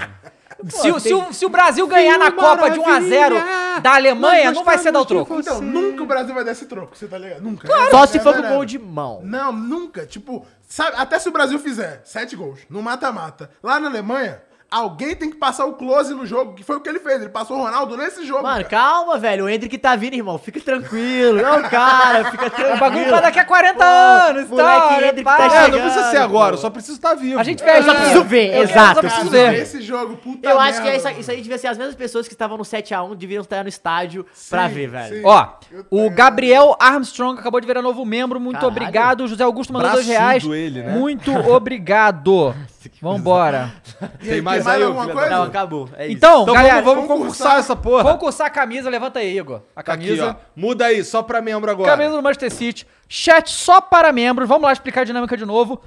Se, 0.69 0.89
o- 0.89 0.99
se 0.99 1.13
o, 1.13 1.33
se 1.33 1.45
o 1.45 1.49
Brasil 1.49 1.85
ganhar 1.85 2.17
na 2.17 2.31
Copa 2.31 2.69
de 2.71 2.79
1x0 2.79 3.81
da 3.81 3.95
Alemanha, 3.95 4.51
não 4.51 4.63
vai 4.63 4.77
ser 4.77 4.91
dar 4.91 5.01
o 5.01 5.05
troco. 5.05 5.39
Então, 5.39 5.61
nunca 5.61 6.01
o 6.01 6.05
Brasil 6.05 6.33
vai 6.33 6.43
dar 6.43 6.53
esse 6.53 6.65
troco, 6.65 6.95
você 6.97 7.07
tá 7.07 7.17
ligado? 7.17 7.41
Nunca. 7.41 7.67
Só 7.91 8.03
É 8.03 8.07
se 8.07 8.19
for 8.19 8.29
com 8.33 8.33
verdade. 8.41 8.53
gol 8.55 8.65
de 8.65 8.79
mão. 8.79 9.19
Não, 9.23 9.51
nunca. 9.51 10.05
Tipo, 10.05 10.45
sabe, 10.67 10.95
até 10.97 11.19
se 11.19 11.27
o 11.27 11.31
Brasil 11.31 11.59
fizer 11.59 12.01
sete 12.05 12.35
gols 12.35 12.61
no 12.69 12.81
mata-mata, 12.81 13.49
lá 13.61 13.79
na 13.79 13.89
Alemanha, 13.89 14.41
alguém 14.69 15.15
tem 15.15 15.29
que 15.29 15.37
passar 15.37 15.65
o 15.65 15.73
close 15.73 16.13
no 16.13 16.25
jogo, 16.25 16.53
que 16.53 16.63
foi 16.63 16.75
o 16.75 16.81
que 16.81 16.89
ele 16.89 16.99
fez. 16.99 17.21
Ele 17.21 17.29
passou 17.29 17.57
o 17.57 17.61
Ronaldo 17.63 17.95
nesse 17.95 18.25
jogo. 18.25 18.43
Mano, 18.43 18.63
cara. 18.65 18.69
calma, 18.83 19.17
velho. 19.17 19.45
O 19.45 19.49
Hendrick 19.49 19.77
tá 19.77 19.95
vindo, 19.95 20.13
irmão. 20.15 20.37
Fica 20.37 20.59
tranquilo. 20.59 21.41
Não, 21.41 21.61
cara, 21.63 22.25
fica 22.31 22.49
tranquilo. 22.51 22.69
É 22.71 22.77
bagulho 22.77 23.05
pra 23.07 23.21
daqui 23.21 23.39
a 23.39 23.45
40 23.45 23.85
anos, 23.85 24.49
moleque 24.49 24.69
tá? 24.79 25.07
Hendrick 25.07 25.23
tá 25.23 25.45
É, 25.45 25.49
chegando. 25.49 25.71
não 25.77 25.81
precisa 25.81 26.11
ser 26.11 26.17
agora, 26.17 26.53
eu 26.55 26.57
só 26.57 26.69
preciso 26.69 26.97
estar 26.97 27.13
vivo. 27.15 27.39
A 27.39 27.43
gente 27.43 27.63
vê 27.63 27.77
Eu 27.77 27.83
só 27.83 27.93
preciso 27.95 28.23
ver, 28.23 28.53
Eu 28.55 28.63
exato. 28.63 28.93
só 28.93 28.99
eu 28.99 29.03
preciso 29.09 29.29
ver. 29.29 29.53
Esse 29.55 29.81
jogo, 29.81 30.17
puta 30.17 30.47
Eu 30.49 30.59
acho 30.59 30.77
que 30.79 30.83
merda, 30.83 30.97
isso, 30.97 31.07
mano. 31.07 31.19
isso 31.19 31.31
aí 31.31 31.41
devia 31.41 31.57
ser 31.57 31.67
as 31.67 31.77
mesmas 31.77 31.95
pessoas 31.95 32.27
que 32.27 32.33
estavam 32.33 32.57
no 32.57 32.63
7x1 32.63 33.15
deviam 33.15 33.41
estar 33.41 33.63
no 33.63 33.69
estádio 33.69 34.25
pra 34.49 34.67
ver, 34.67 34.87
velho. 34.87 35.15
sim. 35.17 35.21
Ó, 35.23 35.47
o 35.89 36.09
Gabriel 36.09 36.75
Armstrong 36.79 37.39
acabou 37.39 37.61
de 37.61 37.67
virar 37.67 37.81
novo 37.81 38.03
membro. 38.05 38.39
Muito 38.39 38.55
Caralho. 38.59 38.71
obrigado. 38.75 39.21
O 39.21 39.27
José 39.27 39.43
Augusto 39.43 39.71
mandou 39.71 39.91
dois 39.91 40.05
Braçudo 40.05 40.21
reais. 40.23 40.43
ele, 40.45 40.83
né? 40.83 40.91
Muito 40.91 41.31
obrigado. 41.49 42.53
Vambora. 43.01 43.73
E 44.21 44.29
aí, 44.31 44.41
Mais 44.63 44.67
aí, 44.77 44.83
alguma 44.83 45.07
coisa? 45.07 45.29
Não, 45.29 45.43
acabou. 45.43 45.89
É 45.97 46.05
isso. 46.07 46.15
Então, 46.17 46.41
Então 46.43 46.53
galera, 46.53 46.81
vamos, 46.81 47.07
vamos 47.07 47.21
concursar 47.23 47.59
essa 47.59 47.75
porra. 47.75 48.03
concursar 48.11 48.47
a 48.47 48.49
camisa. 48.49 48.89
Levanta 48.89 49.19
aí, 49.19 49.37
Igor. 49.37 49.61
A 49.75 49.81
aqui, 49.81 49.89
camisa. 49.91 50.37
ó. 50.39 50.45
Muda 50.55 50.85
aí, 50.85 51.03
só 51.03 51.21
pra 51.23 51.41
membro 51.41 51.69
agora. 51.69 51.91
Camisa 51.91 52.15
do 52.15 52.21
Manchester 52.23 52.51
City. 52.51 52.87
Chat 53.07 53.49
só 53.49 53.81
para 53.81 54.11
membros. 54.11 54.47
Vamos 54.47 54.63
lá 54.63 54.73
explicar 54.73 55.01
a 55.01 55.05
dinâmica 55.05 55.35
de 55.37 55.45
novo. 55.45 55.81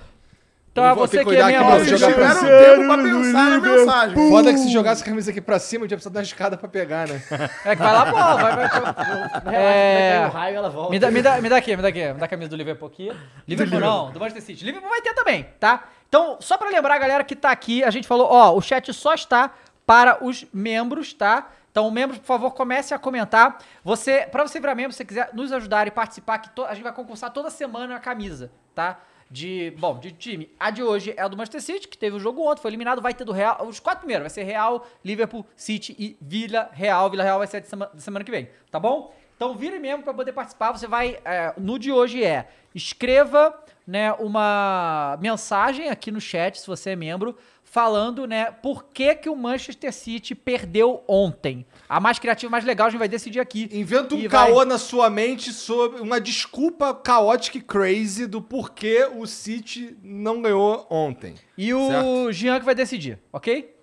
Então, 0.70 0.84
Eu 0.90 0.94
você 0.94 1.24
que 1.24 1.30
que 1.30 1.36
é 1.36 1.42
aqui 1.42 1.58
membro. 1.58 1.84
Vocês 1.84 2.00
tiveram 2.00 2.40
tempo 2.40 2.86
pra 2.86 2.98
pensar 2.98 3.50
na 3.50 3.58
mensagem. 3.58 4.28
Foda 4.30 4.52
que 4.52 4.58
se 4.60 4.70
jogasse 4.70 5.02
a 5.02 5.04
camisa 5.06 5.30
aqui 5.32 5.40
pra 5.40 5.58
cima, 5.58 5.82
a 5.82 5.84
gente 5.86 5.90
ia 5.92 5.96
precisar 5.96 6.12
dar 6.14 6.20
uma 6.20 6.24
escada 6.24 6.56
pra 6.56 6.68
pegar, 6.68 7.08
né? 7.08 7.20
É 7.64 7.74
que 7.74 7.82
vai 7.82 7.92
lá, 7.92 8.06
pô. 8.06 8.12
Vai, 8.16 8.36
vai, 8.56 8.64
É. 8.64 8.68
vai 8.68 10.20
cair 10.20 10.26
o 10.26 10.30
raio 10.32 10.56
ela 10.56 10.70
volta. 10.70 10.90
Me 10.90 10.98
dá, 11.00 11.10
me, 11.10 11.20
dá, 11.22 11.40
me 11.40 11.48
dá 11.48 11.56
aqui, 11.56 11.74
me 11.74 11.82
dá 11.82 11.88
aqui. 11.88 12.12
Me 12.12 12.18
dá 12.20 12.24
a 12.26 12.28
camisa 12.28 12.50
do 12.50 12.56
Liverpool 12.56 12.86
aqui. 12.88 13.10
Liverpool 13.48 13.80
não, 13.80 14.10
do 14.12 14.20
Manchester 14.20 14.42
City. 14.42 14.64
Liverpool 14.64 14.88
vai 14.90 15.00
ter 15.00 15.14
também, 15.14 15.46
tá? 15.58 15.84
Então, 16.08 16.38
só 16.40 16.56
pra 16.56 16.68
lembrar, 16.70 16.98
galera, 16.98 17.22
que 17.24 17.36
tá 17.36 17.50
aqui, 17.50 17.84
a 17.84 17.90
gente 17.90 18.08
falou, 18.08 18.26
ó, 18.30 18.54
o 18.54 18.60
chat 18.60 18.92
só 18.92 19.14
está 19.14 19.50
para 19.86 20.24
os 20.24 20.46
membros, 20.52 21.12
tá? 21.12 21.50
Então, 21.70 21.90
membros, 21.90 22.18
por 22.18 22.24
favor, 22.26 22.50
comece 22.52 22.94
a 22.94 22.98
comentar. 22.98 23.58
Você, 23.84 24.26
pra 24.30 24.42
você 24.46 24.58
virar 24.58 24.74
membro, 24.74 24.92
se 24.92 24.98
você 24.98 25.04
quiser 25.04 25.30
nos 25.34 25.52
ajudar 25.52 25.86
e 25.86 25.90
participar, 25.90 26.38
que 26.38 26.50
to- 26.50 26.64
a 26.64 26.74
gente 26.74 26.82
vai 26.82 26.92
concursar 26.92 27.30
toda 27.30 27.50
semana 27.50 27.94
a 27.96 28.00
camisa, 28.00 28.50
tá? 28.74 28.98
De, 29.30 29.74
bom, 29.78 29.98
de 29.98 30.10
time. 30.10 30.50
A 30.58 30.70
de 30.70 30.82
hoje 30.82 31.12
é 31.14 31.20
a 31.20 31.28
do 31.28 31.36
Manchester 31.36 31.60
City, 31.60 31.86
que 31.86 31.98
teve 31.98 32.16
o 32.16 32.20
jogo 32.20 32.42
ontem, 32.50 32.62
foi 32.62 32.70
eliminado, 32.70 33.02
vai 33.02 33.12
ter 33.12 33.24
do 33.24 33.32
Real. 33.32 33.66
Os 33.66 33.78
quatro 33.78 34.00
primeiros, 34.00 34.22
vai 34.22 34.30
ser 34.30 34.42
Real, 34.44 34.86
Liverpool, 35.04 35.44
City 35.54 35.94
e 35.98 36.16
Vila 36.20 36.70
Real. 36.72 37.10
Vila 37.10 37.22
Real 37.22 37.36
vai 37.38 37.46
ser 37.46 37.60
de 37.60 37.68
semana, 37.68 37.90
de 37.94 38.02
semana 38.02 38.24
que 38.24 38.30
vem, 38.30 38.48
tá 38.70 38.80
bom? 38.80 39.14
Então 39.38 39.54
vire 39.54 39.78
membro 39.78 40.02
para 40.02 40.12
poder 40.12 40.32
participar. 40.32 40.72
Você 40.72 40.88
vai. 40.88 41.16
é, 41.24 41.54
no 41.56 41.78
de 41.78 41.92
hoje 41.92 42.24
é 42.24 42.48
escreva 42.74 43.54
né, 43.86 44.12
uma 44.14 45.16
mensagem 45.20 45.88
aqui 45.88 46.10
no 46.10 46.20
chat, 46.20 46.60
se 46.60 46.66
você 46.66 46.90
é 46.90 46.96
membro, 46.96 47.36
falando, 47.62 48.26
né, 48.26 48.50
por 48.50 48.84
que, 48.92 49.14
que 49.14 49.28
o 49.28 49.36
Manchester 49.36 49.92
City 49.92 50.34
perdeu 50.34 51.02
ontem. 51.06 51.64
A 51.88 52.00
mais 52.00 52.18
criativa, 52.18 52.50
mais 52.50 52.64
legal, 52.64 52.88
a 52.88 52.90
gente 52.90 52.98
vai 52.98 53.08
decidir 53.08 53.38
aqui. 53.40 53.68
Inventa 53.72 54.14
um 54.14 54.18
E 54.18 54.26
vai- 54.28 54.48
caô 54.48 54.64
na 54.64 54.76
sua 54.76 55.08
mente 55.08 55.52
sobre 55.52 56.00
uma 56.00 56.20
desculpa 56.20 56.92
caótica 56.92 57.58
e 57.58 57.60
crazy 57.62 58.26
do 58.26 58.42
porquê 58.42 59.08
o 59.16 59.24
City 59.26 59.96
não 60.02 60.42
ganhou 60.42 60.86
ontem. 60.90 61.34
E 61.56 61.72
o 61.72 61.86
Certo. 61.88 62.32
Jean 62.32 62.58
que 62.58 62.66
vai 62.66 62.74
decidir, 62.74 63.18
ok? 63.32 63.74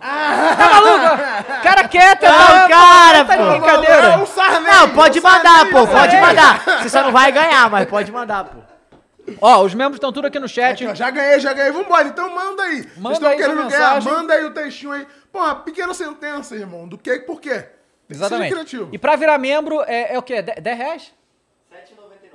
Tá 0.00 0.70
maluco? 0.72 1.62
Cara 1.62 1.88
quer 1.88 2.16
tentar. 2.18 2.60
Não, 2.60 2.68
cara, 2.68 3.24
tá 3.24 3.36
pô. 3.36 3.50
brincadeira. 3.50 4.06
É 4.08 4.18
o 4.18 4.26
Sarney. 4.26 4.70
Não, 4.70 4.88
pode 4.90 5.20
mandar, 5.20 5.70
pô. 5.70 5.86
Pode 5.86 6.16
mandar. 6.16 6.64
Você 6.82 6.88
só 6.88 7.02
não 7.02 7.12
vai 7.12 7.32
ganhar, 7.32 7.70
mas 7.70 7.86
pode 7.88 8.10
mandar, 8.12 8.44
pô. 8.44 8.58
Ó, 9.40 9.62
os 9.62 9.74
membros 9.74 9.96
estão 9.96 10.12
tudo 10.12 10.26
aqui 10.26 10.38
no 10.38 10.48
chat. 10.48 10.84
Aqui, 10.84 10.86
ó, 10.86 10.94
já 10.94 11.10
ganhei, 11.10 11.38
já 11.40 11.52
ganhei. 11.52 11.72
Vambora, 11.72 12.08
então 12.08 12.34
manda 12.34 12.62
aí. 12.62 12.88
Manda 12.96 13.14
estão 13.14 13.28
aí 13.30 13.36
querendo 13.36 13.68
ganhar, 13.68 14.02
manda 14.02 14.32
aí 14.32 14.44
o 14.44 14.50
textinho 14.50 14.92
aí. 14.92 15.06
Porra, 15.30 15.56
pequena 15.56 15.92
sentença, 15.92 16.54
irmão. 16.54 16.88
Do 16.88 16.96
que 16.96 17.18
por 17.20 17.40
quê? 17.40 17.66
Exatamente. 18.08 18.88
E 18.90 18.98
pra 18.98 19.16
virar 19.16 19.36
membro, 19.38 19.82
é, 19.86 20.14
é 20.14 20.18
o 20.18 20.22
quê? 20.22 20.40
10 20.40 20.62
10 20.62 20.78
reais? 20.78 21.17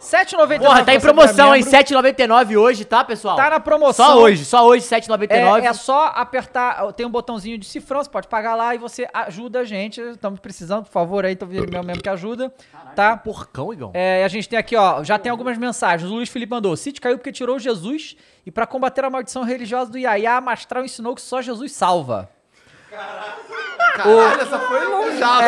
7,99. 0.03 0.59
Porra, 0.59 0.83
tá 0.83 0.93
em 0.93 0.99
promoção, 0.99 1.55
hein? 1.55 1.63
membro. 1.63 1.79
7,99 1.79 2.59
hoje, 2.59 2.85
tá, 2.85 3.03
pessoal? 3.03 3.37
Tá 3.37 3.49
na 3.49 3.59
promoção. 3.59 4.05
Só 4.05 4.19
hoje, 4.19 4.45
só 4.45 4.67
hoje, 4.67 4.85
7,99. 4.85 5.63
É, 5.63 5.67
é 5.67 5.73
só 5.73 6.07
apertar, 6.07 6.91
tem 6.93 7.05
um 7.05 7.09
botãozinho 7.09 7.57
de 7.57 7.65
cifrão, 7.65 8.03
você 8.03 8.09
pode 8.09 8.27
pagar 8.27 8.55
lá 8.55 8.75
e 8.75 8.77
você 8.77 9.07
ajuda 9.13 9.59
a 9.59 9.63
gente. 9.63 10.01
Estamos 10.01 10.39
precisando, 10.39 10.83
por 10.83 10.91
favor, 10.91 11.25
aí, 11.25 11.35
tô 11.35 11.45
vendo 11.45 11.71
meu 11.71 11.83
mesmo 11.83 12.03
que 12.03 12.09
ajuda, 12.09 12.53
tá? 12.95 13.15
Porcão, 13.15 13.73
Igão. 13.73 13.91
É, 13.93 14.23
a 14.23 14.27
gente 14.27 14.49
tem 14.49 14.59
aqui, 14.59 14.75
ó, 14.75 15.03
já 15.03 15.17
tem 15.17 15.31
algumas 15.31 15.57
mensagens. 15.57 16.09
O 16.09 16.15
Luiz 16.15 16.29
Felipe 16.29 16.51
mandou: 16.51 16.75
City 16.75 16.99
caiu 16.99 17.17
porque 17.17 17.31
tirou 17.31 17.57
Jesus 17.57 18.17
e 18.45 18.51
pra 18.51 18.67
combater 18.67 19.05
a 19.05 19.09
maldição 19.09 19.43
religiosa 19.43 19.89
do 19.89 19.97
Yaya, 19.97 20.41
Mastral 20.41 20.83
ensinou 20.83 21.15
que 21.15 21.21
só 21.21 21.41
Jesus 21.41 21.71
salva. 21.71 22.29
Caralho, 23.95 24.41
essa 24.41 24.59
foi 24.59 24.85
longeada. 24.85 25.45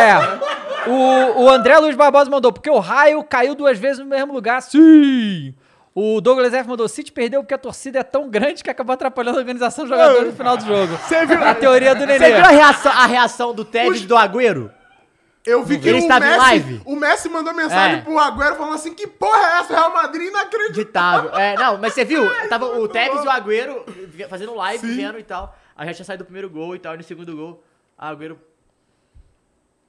É. 0.85 0.89
O, 0.89 1.43
o 1.43 1.49
André 1.49 1.77
Luiz 1.79 1.95
Barbosa 1.95 2.29
mandou, 2.29 2.51
porque 2.53 2.69
o 2.69 2.79
raio 2.79 3.23
caiu 3.23 3.55
duas 3.55 3.77
vezes 3.77 3.99
no 3.99 4.05
mesmo 4.05 4.33
lugar. 4.33 4.61
Sim! 4.61 5.53
O 5.93 6.19
Douglas 6.19 6.53
F 6.53 6.67
mandou, 6.67 6.87
City 6.89 7.11
perdeu 7.11 7.41
porque 7.41 7.53
a 7.53 7.57
torcida 7.57 7.99
é 7.99 8.03
tão 8.03 8.29
grande 8.29 8.61
que 8.63 8.69
acabou 8.69 8.93
atrapalhando 8.93 9.37
a 9.37 9.39
organização 9.39 9.85
dos 9.85 9.89
jogadores 9.97 10.27
no 10.27 10.33
final 10.35 10.57
do 10.57 10.65
jogo. 10.65 10.99
A 11.47 11.55
teoria 11.55 11.95
do 11.95 12.05
Nenê. 12.05 12.19
Você 12.19 12.35
viu 12.35 12.43
a 12.45 12.49
reação, 12.49 12.91
a 12.91 13.05
reação 13.05 13.53
do 13.53 13.63
Tevez 13.63 14.01
e 14.01 14.05
do 14.05 14.15
Agüero? 14.15 14.69
Eu 15.45 15.63
vi 15.63 15.77
que 15.79 15.87
Ele 15.87 15.99
o 15.99 16.01
estava 16.01 16.25
em 16.25 16.29
Messi, 16.29 16.39
live? 16.41 16.81
o 16.85 16.95
Messi 16.95 17.29
mandou 17.29 17.53
mensagem 17.53 17.99
É. 17.99 18.01
pro 18.01 18.17
Agüero 18.19 18.55
falando 18.55 18.73
assim, 18.73 18.93
que 18.93 19.05
porra 19.07 19.37
é 19.37 19.59
essa? 19.59 19.73
Real 19.73 19.93
Madrid 19.93 20.27
inacreditável. 20.27 21.29
Ditável. 21.29 21.39
É, 21.39 21.55
não, 21.55 21.77
mas 21.77 21.93
você 21.93 22.03
viu? 22.03 22.27
Tava 22.49 22.65
o 22.65 22.87
Tevez 22.87 23.23
e 23.23 23.27
o 23.27 23.31
Agüero 23.31 23.85
fazendo 24.29 24.53
live, 24.55 24.85
Sim. 24.85 24.95
vendo 24.97 25.19
e 25.19 25.23
tal. 25.23 25.55
Aí 25.75 25.87
já 25.87 25.93
tinha 25.93 26.05
saído 26.05 26.23
do 26.23 26.27
primeiro 26.27 26.49
gol 26.49 26.75
e 26.75 26.79
tal, 26.79 26.93
e 26.93 26.97
no 26.97 27.03
segundo 27.03 27.35
gol, 27.35 27.63
a 27.97 28.09
Agüero... 28.09 28.39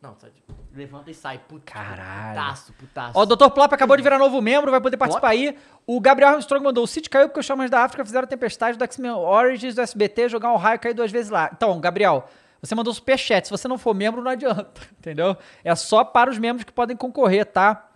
Não, 0.02 0.14
sai 0.16 0.30
de- 0.30 0.42
levanta 0.76 1.10
e 1.10 1.14
sai. 1.14 1.38
Puta, 1.38 1.72
Caralho. 1.72 2.34
Putaço, 2.38 2.72
putaço. 2.74 3.12
Ó, 3.18 3.22
o 3.22 3.26
Dr. 3.26 3.48
Plop 3.50 3.72
acabou 3.72 3.96
de 3.96 4.02
virar 4.02 4.18
novo 4.18 4.40
membro, 4.42 4.70
vai 4.70 4.80
poder 4.80 4.96
participar 4.96 5.28
aí. 5.30 5.56
O 5.86 5.98
Gabriel 6.00 6.32
Armstrong 6.32 6.62
mandou: 6.62 6.84
o 6.84 6.86
City 6.86 7.08
caiu 7.08 7.28
porque 7.28 7.40
os 7.40 7.46
chamas 7.46 7.70
da 7.70 7.80
África 7.82 8.04
fizeram 8.04 8.24
a 8.24 8.28
tempestade 8.28 8.76
do 8.76 8.84
X-Men 8.84 9.12
Origins 9.12 9.74
do 9.74 9.80
SBT, 9.80 10.28
jogar 10.28 10.52
um 10.52 10.56
raio 10.56 10.76
e 10.76 10.78
cair 10.78 10.94
duas 10.94 11.10
vezes 11.10 11.30
lá. 11.30 11.50
Então, 11.52 11.80
Gabriel, 11.80 12.28
você 12.60 12.74
mandou 12.74 12.92
superchat. 12.92 13.46
Se 13.46 13.50
você 13.50 13.66
não 13.66 13.78
for 13.78 13.94
membro, 13.94 14.22
não 14.22 14.30
adianta, 14.30 14.70
entendeu? 14.98 15.36
É 15.64 15.74
só 15.74 16.04
para 16.04 16.30
os 16.30 16.38
membros 16.38 16.64
que 16.64 16.72
podem 16.72 16.96
concorrer, 16.96 17.46
tá? 17.46 17.88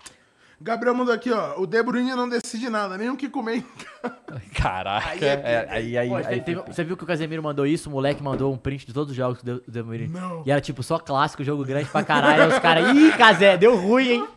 Gabriel 0.62 0.94
mandou 0.94 1.14
aqui, 1.14 1.30
ó. 1.32 1.58
O 1.58 1.66
De 1.66 1.82
Bruyne 1.82 2.10
não 2.14 2.28
decide 2.28 2.68
nada, 2.68 2.98
nem 2.98 3.08
o 3.08 3.16
que 3.16 3.30
comer. 3.30 3.64
Caraca. 4.54 5.08
Aí 5.10 5.24
é- 5.24 5.66
aí, 5.70 5.98
aí, 5.98 6.08
Pô, 6.08 6.20
teve- 6.20 6.40
teve- 6.40 6.62
você 6.66 6.84
viu 6.84 6.96
que 6.98 7.04
o 7.04 7.06
Casemiro 7.06 7.42
mandou 7.42 7.66
isso? 7.66 7.88
O 7.88 7.92
moleque 7.92 8.22
mandou 8.22 8.52
um 8.52 8.58
print 8.58 8.86
de 8.86 8.92
todos 8.92 9.10
os 9.10 9.16
jogos 9.16 9.42
do 9.42 9.62
Del 9.66 9.84
Mourinho. 9.86 10.10
Não. 10.10 10.42
E 10.44 10.50
era 10.50 10.60
tipo 10.60 10.82
só 10.82 10.98
clássico, 10.98 11.42
jogo 11.42 11.64
grande 11.64 11.86
pra 11.88 12.02
caralho. 12.02 12.42
Aí 12.42 12.48
os 12.48 12.58
caras, 12.58 12.94
ih, 12.94 13.10
Casé, 13.16 13.56
deu 13.56 13.74
ruim, 13.76 14.08
hein? 14.10 14.28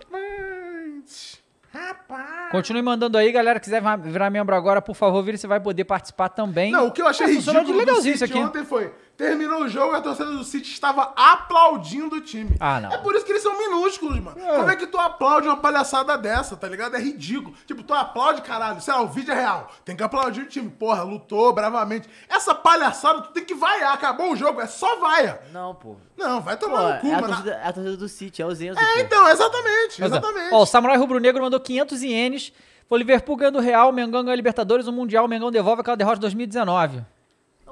Continue 2.52 2.82
mandando 2.84 3.18
aí, 3.18 3.32
galera. 3.32 3.60
Quiser 3.60 3.82
virar 4.04 4.30
membro 4.30 4.56
agora, 4.56 4.82
por 4.82 4.96
favor, 4.96 5.24
vire, 5.24 5.38
você 5.38 5.48
vai 5.48 5.60
poder 5.60 5.84
participar 5.86 6.30
também. 6.30 6.72
Não, 6.72 6.88
o 6.88 6.92
que 6.92 7.02
eu 7.02 7.08
achei 7.08 7.26
Ah, 7.26 7.30
funcionou 7.34 7.62
ridículo 7.64 7.80
de 7.82 7.86
do 7.86 7.92
legalzinho 7.92 8.18
City 8.18 8.26
isso 8.32 8.38
aqui. 8.40 8.44
ontem 8.48 8.64
foi... 8.64 8.94
Terminou 9.16 9.62
o 9.62 9.70
jogo, 9.70 9.94
a 9.96 10.02
torcida 10.02 10.32
do 10.32 10.44
City 10.44 10.72
estava 10.72 11.14
aplaudindo 11.16 12.16
o 12.16 12.22
time. 12.22 12.56
Ah, 12.60 12.80
não. 12.80 12.92
É 12.92 12.98
por 12.98 13.14
isso 13.14 13.24
que 13.24 13.32
eles 13.32 13.44
são 13.44 13.56
minúsculos, 13.58 14.20
mano. 14.20 14.36
Como 14.40 14.70
é 14.70 14.76
que 14.76 14.88
tu 14.88 14.98
aplaude 14.98 15.48
uma 15.48 15.58
palhaçada 15.58 16.18
dessa, 16.18 16.56
tá 16.56 16.68
ligado? 16.68 16.96
É 16.96 17.00
ridículo. 17.00 17.56
Tipo, 17.68 17.84
tu 17.84 17.94
aplaude, 17.94 18.42
caralho. 18.42 18.82
Sei 18.82 18.92
lá, 18.92 19.02
o 19.02 19.08
vídeo 19.08 19.32
é 19.32 19.36
real. 19.36 19.70
Tem 19.86 19.96
que 19.96 20.02
aplaudir 20.02 20.42
o 20.42 20.46
time. 20.48 20.68
Porra, 20.70 21.04
lutou 21.04 21.54
bravamente. 21.54 22.10
Essa 22.28 22.56
palhaçada, 22.56 23.22
tu 23.22 23.32
tem 23.32 23.46
que 23.46 23.54
vaiar. 23.54 23.94
Acabou 23.94 24.32
o 24.32 24.36
jogo, 24.36 24.60
é 24.60 24.66
só 24.68 25.00
vaia. 25.00 25.40
Não, 25.52 25.76
pô. 25.76 25.96
Não, 26.18 26.42
vai 26.42 26.58
Pô, 26.58 26.66
tomar 26.66 26.96
no 26.96 27.00
cu, 27.02 27.08
é, 27.08 27.14
a 27.14 27.22
mano. 27.22 27.28
torcida, 27.28 27.52
é 27.64 27.68
a 27.68 27.74
torcida 27.74 27.98
do 27.98 28.08
City, 28.10 28.42
é 28.42 28.46
o 28.46 28.56
Zenzo, 28.56 28.80
É, 28.80 28.94
pô. 28.96 29.00
então, 29.00 29.28
exatamente, 29.30 30.02
ó, 30.02 30.06
exatamente. 30.06 30.54
Ó, 30.54 30.62
o 30.62 30.66
Samurai 30.66 30.98
Rubro 30.98 31.20
Negro 31.20 31.42
mandou 31.44 31.60
500 31.60 32.02
ienes. 32.04 32.54
Foi 32.90 32.98
o 32.98 33.00
Liverpool 33.00 33.36
ganhando 33.36 33.58
o 33.60 33.62
Real, 33.62 33.90
o 33.90 33.94
Mengão 33.94 34.22
ganhou 34.22 34.34
a 34.34 34.36
Libertadores, 34.36 34.88
o 34.88 34.92
Mundial, 34.92 35.26
o 35.26 35.28
Mengão 35.28 35.52
devolve 35.52 35.82
aquela 35.82 35.98
derrota 35.98 36.16
de 36.18 36.22
2019. 36.22 37.04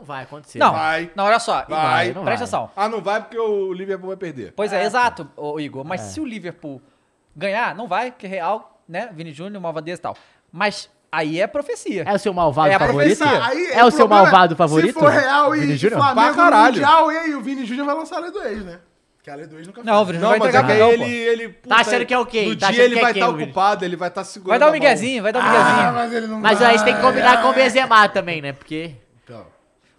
Não 0.02 0.06
vai 0.08 0.24
acontecer. 0.24 0.58
Não, 0.58 0.74
Vai. 0.74 1.12
não, 1.16 1.26
olha 1.26 1.38
só. 1.38 1.64
Vai. 1.70 2.10
Igor, 2.10 2.24
Presta 2.24 2.46
atenção. 2.46 2.72
Ah, 2.76 2.90
não 2.90 3.02
vai 3.02 3.22
porque 3.22 3.38
o 3.38 3.72
Liverpool 3.72 4.08
vai 4.08 4.18
perder. 4.18 4.52
Pois 4.56 4.74
é, 4.74 4.84
exato, 4.84 5.30
ô, 5.38 5.60
Igor. 5.60 5.86
Mas 5.86 6.02
se 6.02 6.20
o 6.20 6.26
Liverpool 6.26 6.82
ganhar, 7.36 7.76
não 7.76 7.88
vai, 7.88 8.10
porque 8.12 8.26
Real, 8.26 8.82
né? 8.90 9.10
Vini 9.14 9.32
Júnior, 9.32 9.62
Malvadeza 9.62 10.00
e 10.00 10.02
tal. 10.02 10.18
Mas 10.52 10.90
aí 11.12 11.40
é 11.40 11.46
profecia. 11.46 12.04
É 12.08 12.14
o 12.16 12.18
seu 12.18 12.34
malvado 12.34 12.72
É 12.72 12.74
a 12.76 12.80
favorito? 12.80 13.18
profecia. 13.20 13.46
Aí, 13.46 13.68
é 13.74 13.86
o 13.86 13.92
seu 13.92 14.08
malvado 14.08 14.56
favorito? 14.56 14.94
Se 14.94 15.00
for 15.00 15.12
Real 15.12 15.52
Vini 15.52 15.74
e, 15.74 15.78
Júnior? 15.78 16.00
Flamengo 16.02 16.36
caralho. 16.36 16.64
no 16.66 16.72
Mundial, 16.82 17.12
e 17.12 17.18
aí 17.20 17.36
o 17.36 17.42
Vini 17.42 17.64
Júnior 17.64 17.86
vai 17.86 17.96
lançar 17.96 18.18
a 18.18 18.20
lei 18.22 18.32
do 18.32 18.42
ex, 18.42 18.66
né? 18.66 18.80
Que 19.24 19.30
a 19.30 19.36
lei 19.36 19.46
do 19.46 19.56
ex 19.56 19.68
nunca 19.68 19.84
Não, 19.84 20.02
o 20.02 20.06
Vini 20.06 20.18
Não, 20.18 20.30
vai 20.30 20.40
mas 20.40 20.48
entregar 20.50 20.68
é 20.72 20.74
que 20.74 20.80
não, 20.80 20.92
ele, 20.92 21.14
ele... 21.14 21.50
puta, 21.50 21.76
achando 21.76 22.06
que 22.08 22.14
é 22.16 22.18
o 22.18 22.26
quê? 22.26 22.42
No 22.48 22.56
Tá 22.56 22.72
dia 22.72 22.84
ele 22.86 22.98
é 22.98 23.02
vai 23.04 23.12
estar 23.12 23.30
o 23.30 23.34
Vini? 23.34 23.44
ocupado, 23.44 23.86
ele 23.86 23.96
vai 23.96 24.08
estar 24.10 24.24
segurando 24.24 24.50
Vai 24.50 24.60
dar 24.60 24.68
um 24.70 24.72
miguezinho, 24.72 25.22
vai 25.22 25.32
dar 25.32 25.40
um 25.40 25.44
Ah, 25.44 25.52
miguezinho. 25.52 25.94
mas 25.94 26.14
ele 26.14 26.26
não 26.28 26.40
Mas 26.40 26.58
vai. 26.60 26.72
aí 26.72 26.80
você 26.80 26.86
tem 26.86 26.96
que 26.96 27.02
combinar 27.02 27.40
com 27.42 27.50
o 27.50 27.54
Benzema 27.54 28.10
também, 28.10 28.42
né? 28.42 28.52
Porque... 28.52 28.96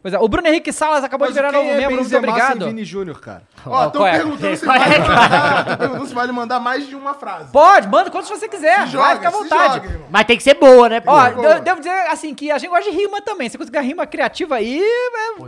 Pois 0.03 0.13
é, 0.13 0.19
o 0.19 0.27
Bruno 0.27 0.49
Henrique 0.49 0.73
Salas 0.73 1.05
acabou 1.05 1.29
Mas 1.29 1.35
de 1.35 1.41
virar 1.41 1.53
novo 1.53 1.65
é 1.71 1.77
membro, 1.77 1.97
muito 2.03 2.17
obrigado. 2.17 2.67
Vini 2.67 2.85
Júnior, 2.85 3.21
cara. 3.21 3.45
Ó, 3.65 3.87
estão 3.87 4.01
qual 4.01 4.09
é? 4.09 4.13
perguntando 4.19 4.57
se 4.59 4.67
vai 4.67 4.79
é? 4.83 4.99
mandar. 4.99 5.79
Perguntando 5.79 6.07
se 6.09 6.15
vale 6.15 6.33
mandar 6.33 6.59
mais 6.59 6.89
de 6.89 6.97
uma 6.97 7.15
frase. 7.15 7.53
Pode, 7.53 7.87
manda 7.87 8.11
quantos 8.11 8.29
você 8.29 8.49
quiser. 8.49 8.89
Se 8.89 8.97
vai, 8.97 9.15
joga, 9.15 9.15
fica 9.15 9.29
à 9.29 9.31
se 9.31 9.39
vontade. 9.39 9.87
joga. 9.87 10.01
Mas 10.11 10.25
tem 10.25 10.37
que 10.37 10.43
ser 10.43 10.55
boa, 10.55 10.89
né? 10.89 11.01
pô? 11.01 11.13
Ó, 11.13 11.31
Boa. 11.31 11.47
eu 11.55 11.61
devo 11.61 11.79
dizer 11.79 11.93
assim 12.11 12.35
que 12.35 12.51
a 12.51 12.59
gente 12.59 12.69
gosta 12.69 12.91
de 12.91 12.97
rima 12.97 13.21
também. 13.23 13.49
Se 13.49 13.57
conseguir 13.57 13.79
rima 13.81 14.05
criativa 14.05 14.57
aí, 14.57 14.83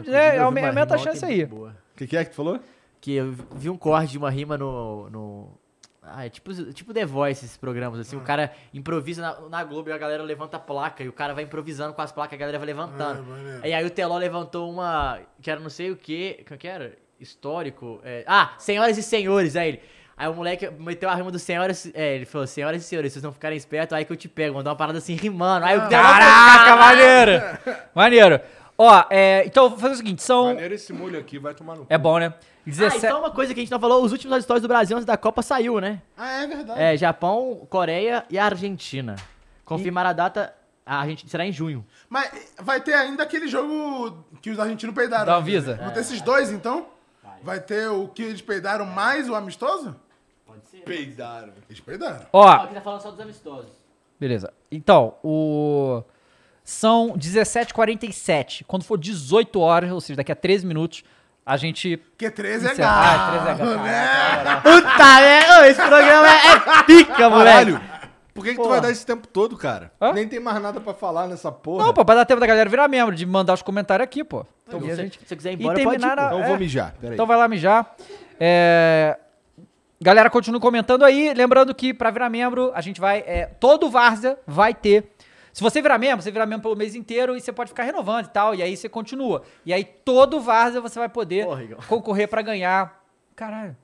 é, 0.07 0.11
né, 0.11 0.39
aume- 0.39 0.65
aumenta 0.65 0.95
a 0.95 0.99
chance 0.99 1.25
aí. 1.25 1.43
O 1.45 1.73
que, 1.97 2.07
que 2.07 2.17
é 2.17 2.25
que 2.25 2.31
tu 2.31 2.37
falou? 2.37 2.61
Que 3.01 3.17
eu 3.17 3.35
vi 3.57 3.69
um 3.69 3.77
corte 3.77 4.13
de 4.13 4.19
uma 4.19 4.31
rima 4.31 4.57
no. 4.57 5.11
no... 5.11 5.64
Ah, 6.07 6.27
é 6.27 6.29
tipo, 6.29 6.53
tipo 6.73 6.93
The 6.93 7.05
Voice, 7.05 7.45
esses 7.45 7.57
programas, 7.57 8.01
assim. 8.01 8.17
O 8.17 8.21
cara 8.21 8.53
improvisa 8.73 9.23
na, 9.23 9.49
na 9.49 9.65
Globo 9.65 9.89
e 9.89 9.93
a 9.93 9.99
galera 9.99 10.23
levanta 10.23 10.57
a 10.57 10.61
placa. 10.61 11.03
E 11.03 11.09
o 11.09 11.13
cara 11.13 11.35
vai 11.35 11.45
improvisando 11.45 11.95
com 11.95 12.03
as 12.03 12.13
placas, 12.13 12.35
a 12.35 12.41
galera 12.41 12.59
vai 12.59 12.67
levantando. 12.67 13.23
maneiro. 13.23 13.67
e 13.67 13.73
aí 13.73 13.85
o 13.85 13.91
Teló 13.91 14.17
levantou 14.17 14.71
uma. 14.71 15.21
Que 15.41 15.51
era 15.51 15.61
não 15.61 15.71
sei 15.71 15.91
o 15.91 15.97
que. 15.97 16.45
Como 16.47 16.59
que 16.59 16.69
era? 16.69 16.97
Histórico. 17.19 18.01
é, 18.05 18.25
ah, 18.27 18.55
senhoras 18.59 18.99
e 18.99 19.03
senhores, 19.03 19.57
aí 19.57 19.69
ele. 19.69 19.81
Aí 20.17 20.29
o 20.29 20.35
moleque 20.35 20.71
meteu 20.79 21.09
a 21.09 21.15
rima 21.15 21.31
do 21.31 21.39
senhoras. 21.39 21.91
É, 21.93 22.15
ele 22.15 22.25
falou, 22.25 22.47
senhoras 22.47 22.83
e 22.83 22.85
senhores, 22.85 23.13
se 23.13 23.15
vocês 23.15 23.25
não 23.25 23.33
ficarem 23.33 23.57
espertos, 23.57 23.97
aí 23.97 24.05
que 24.05 24.13
eu 24.13 24.17
te 24.17 24.29
pego. 24.29 24.55
Mandou 24.55 24.71
uma 24.71 24.77
parada 24.77 24.99
assim 24.99 25.15
rimando. 25.15 25.67
Aí 25.67 25.77
o 25.77 25.89
Teló. 25.89 26.03
Caraca, 26.03 26.77
maneiro! 26.77 27.59
Maneiro. 27.95 28.41
Ó, 28.77 29.05
é, 29.11 29.45
então 29.47 29.71
vou 29.71 29.79
fazer 29.79 29.95
o 29.95 29.97
seguinte, 29.97 30.23
são... 30.23 30.47
Maneiro 30.47 30.75
esse 30.75 30.93
molho 30.93 31.19
aqui, 31.19 31.39
vai 31.39 31.55
tomar 31.55 31.75
no 31.77 31.83
cu. 31.83 31.87
É 31.89 31.97
bom, 31.97 32.19
né? 32.19 32.35
Ah, 32.37 32.41
17... 32.65 32.97
então 33.07 33.19
uma 33.21 33.31
coisa 33.31 33.55
que 33.55 33.61
a 33.61 33.63
gente 33.63 33.71
não 33.71 33.79
falou, 33.79 34.03
os 34.03 34.11
últimos 34.11 34.37
histórias 34.39 34.63
do 34.63 34.69
Brasil 34.69 34.97
antes 34.97 35.07
da 35.07 35.17
Copa 35.17 35.43
saiu, 35.43 35.81
né? 35.81 36.03
Ah, 36.17 36.43
é 36.43 36.47
verdade. 36.47 36.81
É, 36.83 36.97
Japão, 36.97 37.67
Coreia 37.71 38.25
e 38.29 38.39
Argentina. 38.39 39.17
Confirmaram 39.65 40.11
a 40.11 40.13
data, 40.13 40.53
a 40.85 40.99
Argentina 41.01 41.31
será 41.31 41.47
em 41.47 41.53
junho. 41.53 41.85
Mas 42.09 42.53
vai 42.61 42.81
ter 42.81 42.95
ainda 42.95 43.23
aquele 43.23 43.47
jogo 43.49 44.25
que 44.43 44.51
os 44.51 44.59
argentinos 44.59 44.95
peidaram. 44.95 45.27
Da 45.27 45.37
Anvisa? 45.37 45.77
né? 45.77 45.85
Vão 45.85 45.93
ter 45.93 46.01
esses 46.01 46.21
dois, 46.21 46.51
então? 46.51 46.87
Vai 47.43 47.61
ter 47.61 47.89
o 47.89 48.09
que 48.09 48.23
eles 48.23 48.41
peidaram 48.41 48.87
mais 48.87 49.29
o 49.29 49.35
amistoso? 49.35 49.95
Peidaram. 50.85 51.53
Eles 51.69 51.81
peidaram. 51.81 52.27
Ó, 52.33 52.49
Aqui 52.49 52.75
tá 52.75 52.81
falando 52.81 53.01
só 53.01 53.11
dos 53.11 53.21
amistosos. 53.21 53.71
beleza. 54.19 54.53
Então, 54.71 55.15
o... 55.23 56.03
São 56.65 57.11
17h47. 57.17 58.65
Quando 58.67 58.85
for 58.85 58.99
18 58.99 59.61
horas, 59.61 59.93
ou 59.93 60.01
seja, 60.01 60.17
daqui 60.17 60.33
a 60.33 60.37
13 60.37 60.67
minutos, 60.67 61.05
a 61.45 61.57
gente... 61.59 61.99
Porque 61.99 62.31
13 62.31 62.69
é 62.69 62.75
galo. 62.75 62.97
Ah, 62.97 63.45
13 63.45 63.49
é 63.49 63.65
galo. 63.65 63.83
né? 63.85 64.61
Puta, 64.63 65.21
né? 65.21 65.69
Esse 65.69 65.83
programa 65.83 66.27
é, 66.29 66.79
é 66.79 66.83
pica, 66.85 67.29
moleque. 67.31 67.79
Por 68.33 68.43
que, 68.45 68.55
que 68.55 68.61
tu 68.61 68.69
vai 68.69 68.81
dar 68.81 68.91
esse 68.91 69.07
tempo 69.07 69.29
todo, 69.29 69.57
cara? 69.57 69.93
Hã? 70.01 70.13
Nem 70.13 70.27
tem 70.27 70.41
mais 70.41 70.61
nada 70.61 70.81
pra 70.81 70.93
falar 70.93 71.29
nessa 71.29 71.53
porra. 71.53 71.85
Não, 71.87 71.95
pô, 71.95 72.05
pra 72.05 72.17
dar 72.17 72.25
tempo 72.25 72.41
da 72.41 72.47
galera 72.47 72.69
virar 72.69 72.89
membro, 72.89 73.15
de 73.15 73.25
mandar 73.25 73.55
os 73.55 73.63
comentários 73.63 74.03
aqui, 74.03 74.25
pô. 74.25 74.45
Então, 74.67 74.81
a 74.81 74.83
se, 74.83 74.97
gente- 74.97 75.21
se 75.21 75.27
você 75.29 75.37
quiser 75.37 75.51
ir 75.53 75.53
e 75.53 75.63
embora, 75.63 75.81
pode 75.81 76.03
ir, 76.03 76.05
a- 76.09 76.13
Então 76.15 76.39
eu 76.39 76.45
é. 76.45 76.49
vou 76.49 76.59
mijar, 76.59 76.95
peraí. 77.01 77.15
Então 77.15 77.27
vai 77.27 77.37
lá 77.37 77.47
mijar. 77.47 77.95
É, 78.41 79.17
Galera, 80.03 80.29
continua 80.29 80.61
comentando 80.61 81.05
aí. 81.05 81.33
Lembrando 81.33 81.73
que 81.75 81.95
pra 81.95 82.11
virar 82.11 82.29
membro, 82.29 82.73
a 82.75 82.81
gente 82.81 83.01
vai. 83.01 83.21
é, 83.27 83.47
Todo 83.47 83.89
Várzea 83.89 84.37
vai 84.47 84.75
ter. 84.75 85.14
Se 85.55 85.63
você 85.63 85.81
virar 85.81 85.97
membro, 85.99 86.21
você 86.23 86.31
virar 86.33 86.47
membro 86.47 86.65
pelo 86.65 86.77
mês 86.77 86.95
inteiro 86.97 87.37
e 87.37 87.41
você 87.41 87.53
pode 87.53 87.69
ficar 87.71 87.85
renovando 87.85 88.27
e 88.27 88.29
tal. 88.31 88.55
E 88.57 88.63
aí 88.63 88.77
você 88.77 88.89
continua. 88.89 89.43
E 89.65 89.73
aí 89.73 89.85
todo 89.85 90.41
Várzea 90.41 90.81
você 90.81 90.99
vai 90.99 91.09
poder 91.09 91.47
Porra, 91.47 91.65
concorrer 91.89 92.29
pra 92.29 92.43
ganhar. 92.43 93.01
Caralho. 93.37 93.77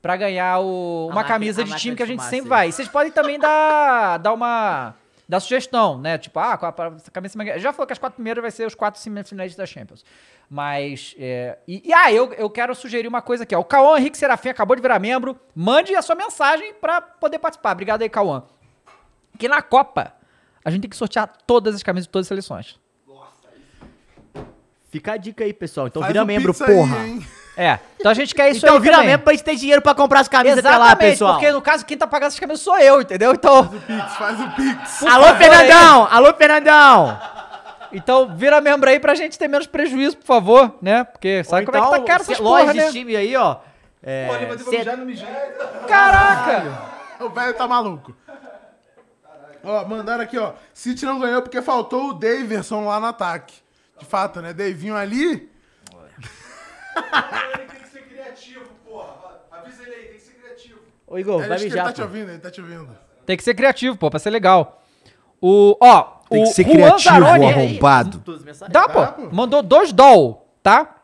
Pra 0.00 0.16
ganhar 0.16 0.58
o- 0.60 1.06
uma 1.08 1.16
máquina- 1.16 1.34
camisa 1.34 1.60
a 1.60 1.64
de 1.64 1.70
máquina 1.70 1.78
time 1.82 1.94
que 1.96 2.02
a 2.02 2.06
gente 2.06 2.24
sempre 2.24 2.48
vai. 2.48 2.68
E 2.70 2.72
vocês 2.72 2.88
podem 2.88 3.12
também 3.12 3.38
dar, 3.38 4.16
dar 4.16 4.32
uma. 4.32 4.94
Dar 5.28 5.38
sugestão, 5.40 5.96
né? 5.98 6.16
Tipo, 6.18 6.40
ah, 6.40 6.54
a- 6.54 7.10
camisa. 7.12 7.58
Já 7.58 7.70
falou 7.72 7.86
que 7.86 7.92
as 7.92 7.98
quatro 7.98 8.16
primeiras 8.16 8.40
vai 8.42 8.50
ser 8.50 8.66
os 8.66 8.74
quatro 8.74 8.98
semifinais 8.98 9.54
da 9.54 9.66
Champions. 9.66 10.02
Mas. 10.48 11.14
é, 11.18 11.58
e, 11.68 11.82
e, 11.88 11.92
ah, 11.92 12.10
eu, 12.10 12.32
eu 12.32 12.48
quero 12.48 12.74
sugerir 12.74 13.06
uma 13.06 13.20
coisa 13.22 13.42
aqui, 13.44 13.54
ó. 13.54 13.60
O 13.60 13.64
Cauã 13.64 13.98
Henrique 13.98 14.16
Serafim 14.16 14.48
acabou 14.48 14.74
de 14.74 14.80
virar 14.82 14.98
membro. 14.98 15.38
Mande 15.54 15.94
a 15.94 16.00
sua 16.02 16.14
mensagem 16.16 16.72
pra 16.80 17.00
poder 17.02 17.38
participar. 17.38 17.72
Obrigado 17.72 18.00
aí, 18.02 18.08
Cauã. 18.08 18.42
Que 19.38 19.46
na 19.48 19.60
Copa, 19.62 20.14
a 20.64 20.70
gente 20.70 20.82
tem 20.82 20.90
que 20.90 20.96
sortear 20.96 21.30
todas 21.46 21.74
as 21.74 21.82
camisas 21.82 22.06
de 22.06 22.10
todas 22.12 22.24
as 22.24 22.28
seleções. 22.28 22.78
Fica 24.90 25.12
a 25.12 25.16
dica 25.16 25.44
aí, 25.44 25.52
pessoal. 25.52 25.86
Então 25.86 26.02
Faz 26.02 26.12
vira 26.12 26.24
o 26.24 26.26
membro, 26.26 26.52
aí, 26.60 26.66
porra. 26.74 27.06
hein? 27.06 27.24
É. 27.56 27.78
Então 27.98 28.10
a 28.10 28.14
gente 28.14 28.34
quer 28.34 28.50
isso 28.50 28.64
então 28.66 28.74
aí 28.74 28.80
vira 28.80 28.94
também. 28.96 29.10
membro 29.10 29.24
pra 29.24 29.32
gente 29.34 29.44
ter 29.44 29.54
dinheiro 29.54 29.80
pra 29.80 29.94
comprar 29.94 30.20
as 30.20 30.28
camisas 30.28 30.58
até 30.58 30.68
Exatamente, 30.68 30.88
lá, 30.90 30.96
pessoal. 30.96 31.32
porque 31.34 31.52
no 31.52 31.62
caso, 31.62 31.86
quem 31.86 31.96
tá 31.96 32.06
pagando 32.08 32.28
essas 32.28 32.40
camisas 32.40 32.60
sou 32.60 32.76
eu, 32.78 33.00
entendeu? 33.00 33.32
Então. 33.32 33.68
Pix, 33.68 34.16
faz 34.16 34.40
o 34.40 34.50
Pix. 34.50 35.02
Alô, 35.04 35.26
favor, 35.26 35.38
Fernandão! 35.38 36.08
Alô, 36.10 36.34
Fernandão! 36.34 37.20
Então, 37.92 38.34
vira 38.36 38.60
membro 38.60 38.88
aí 38.90 38.98
pra 38.98 39.14
gente 39.14 39.38
ter 39.38 39.46
menos 39.48 39.66
prejuízo, 39.68 40.16
por 40.16 40.26
favor, 40.26 40.76
né? 40.82 41.04
Porque 41.04 41.42
sabe 41.44 41.66
como 41.66 41.76
é 41.78 41.80
que 41.80 41.90
tá 41.90 42.00
caro 42.04 42.22
essas 42.22 42.38
loja 42.40 42.60
porra, 42.62 42.72
de 42.74 42.80
né? 42.80 42.90
time 42.90 43.16
aí, 43.16 43.36
ó. 43.36 43.56
É, 44.02 44.26
Pô, 44.28 44.34
ele 44.36 44.46
vai 44.46 44.56
ter 44.56 44.64
que 44.64 44.70
cê- 44.70 44.78
mijar 44.78 44.96
no. 44.96 45.86
Caraca! 45.86 46.90
O 47.20 47.28
velho 47.28 47.54
tá 47.54 47.68
maluco. 47.68 48.14
Ó, 49.62 49.84
mandaram 49.86 50.22
aqui, 50.24 50.38
ó. 50.38 50.52
City 50.72 51.04
não 51.04 51.18
ganhou 51.20 51.42
porque 51.42 51.60
faltou 51.62 52.10
o 52.10 52.14
Daverson 52.14 52.84
lá 52.86 52.98
no 53.00 53.06
ataque. 53.06 53.54
De 53.98 54.04
fato, 54.06 54.40
né? 54.40 54.52
Davinho 54.52 54.96
ali. 54.96 55.50
Ele 57.54 57.66
tem 57.66 57.80
que 57.80 57.88
ser 57.88 58.02
criativo, 58.08 58.64
porra. 58.84 59.14
Avisa 59.50 59.82
ele 59.82 59.94
aí, 59.94 60.04
tem 60.06 60.14
que 60.14 60.20
ser 60.22 60.32
criativo. 60.34 60.78
Ô, 61.06 61.18
Igor, 61.18 61.40
Ele, 61.40 61.48
vai 61.48 61.58
que 61.58 61.64
ele 61.64 61.70
mijar, 61.70 61.86
tá 61.86 61.92
te 61.92 62.02
ouvindo, 62.02 62.30
ele 62.30 62.38
tá 62.38 62.50
te 62.50 62.60
ouvindo. 62.60 62.88
Tem 63.26 63.36
que 63.36 63.42
ser 63.44 63.54
criativo, 63.54 63.96
pô, 63.96 64.10
pra 64.10 64.18
ser 64.18 64.30
legal. 64.30 64.82
O, 65.40 65.76
ó, 65.80 66.02
Tem 66.28 66.42
o 66.42 66.46
que 66.46 66.52
ser 66.52 66.64
Juan 66.64 66.72
criativo, 66.72 67.24
ó. 67.24 67.48
arrombado. 67.48 68.22
Dá, 68.68 68.88
pô. 68.88 69.22
Mandou 69.32 69.62
dois 69.62 69.92
doll, 69.92 70.48
tá? 70.62 70.96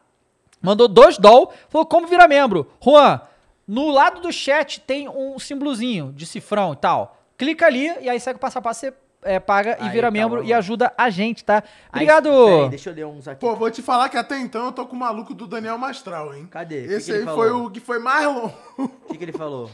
Mandou 0.60 0.88
dois 0.88 1.18
doll. 1.18 1.52
Falou 1.68 1.86
como 1.86 2.06
virar 2.06 2.28
membro. 2.28 2.70
Juan, 2.82 3.20
no 3.66 3.90
lado 3.90 4.20
do 4.20 4.32
chat 4.32 4.80
tem 4.80 5.08
um 5.08 5.38
símbolozinho 5.38 6.12
de 6.12 6.26
cifrão 6.26 6.72
e 6.72 6.76
tal. 6.76 7.15
Clica 7.36 7.66
ali 7.66 7.92
e 8.00 8.08
aí 8.08 8.18
segue 8.18 8.36
o 8.36 8.40
passo 8.40 8.58
a 8.58 8.62
passo, 8.62 8.80
você 8.80 8.94
é, 9.22 9.40
paga 9.40 9.76
e 9.80 9.84
Aí, 9.84 9.90
vira 9.90 10.06
tá 10.06 10.10
membro 10.10 10.40
bom. 10.40 10.46
e 10.46 10.52
ajuda 10.52 10.92
a 10.96 11.10
gente, 11.10 11.44
tá? 11.44 11.62
Aí, 11.92 12.04
Obrigado. 12.04 12.30
peraí, 12.30 12.68
deixa 12.70 12.90
eu 12.90 12.94
ler 12.94 13.06
uns 13.06 13.26
aqui. 13.26 13.40
Pô, 13.40 13.56
vou 13.56 13.70
te 13.70 13.82
falar 13.82 14.08
que 14.08 14.16
até 14.16 14.38
então 14.38 14.66
eu 14.66 14.72
tô 14.72 14.86
com 14.86 14.94
o 14.94 14.98
maluco 14.98 15.34
do 15.34 15.46
Daniel 15.46 15.76
Mastral, 15.76 16.34
hein? 16.34 16.46
Cadê? 16.50 16.86
Que 16.86 16.92
Esse 16.94 17.10
que 17.10 17.18
ele 17.18 17.28
aí 17.28 17.34
foi 17.34 17.50
o 17.50 17.70
que 17.70 17.80
foi 17.80 17.98
mais 17.98 18.24
longo. 18.26 18.54
O 18.78 18.88
que, 19.08 19.18
que 19.18 19.24
ele 19.24 19.32
falou? 19.32 19.70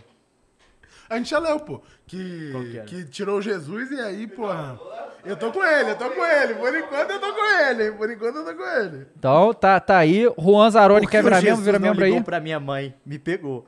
A 1.10 1.18
gente 1.18 1.28
já 1.28 1.38
leu, 1.38 1.60
pô. 1.60 1.82
Que, 2.06 2.52
que 2.52 2.80
que 2.86 3.04
tirou 3.04 3.42
Jesus 3.42 3.90
e 3.90 4.00
aí, 4.00 4.26
porra. 4.26 4.80
Eu 5.24 5.36
tô 5.36 5.52
com 5.52 5.62
ele, 5.62 5.90
eu 5.90 5.96
tô 5.96 6.08
com 6.10 6.24
ele. 6.24 6.54
Por 6.54 6.74
enquanto 6.74 7.10
eu 7.10 7.20
tô 7.20 7.32
com 7.34 7.60
ele. 7.60 7.92
Por 7.92 8.10
enquanto 8.10 8.36
eu 8.36 8.44
tô 8.46 8.54
com 8.54 8.66
ele. 8.66 9.06
Então, 9.18 9.52
tá, 9.52 9.78
tá 9.78 9.98
aí. 9.98 10.24
Juan 10.38 10.70
Zaroni 10.70 11.06
quer 11.06 11.22
virar 11.22 11.42
membro, 11.42 11.62
vira 11.62 11.78
membro 11.78 12.04
aí. 12.04 12.10
ligou 12.10 12.24
pra 12.24 12.40
minha 12.40 12.58
mãe, 12.58 12.94
me 13.04 13.18
pegou. 13.18 13.66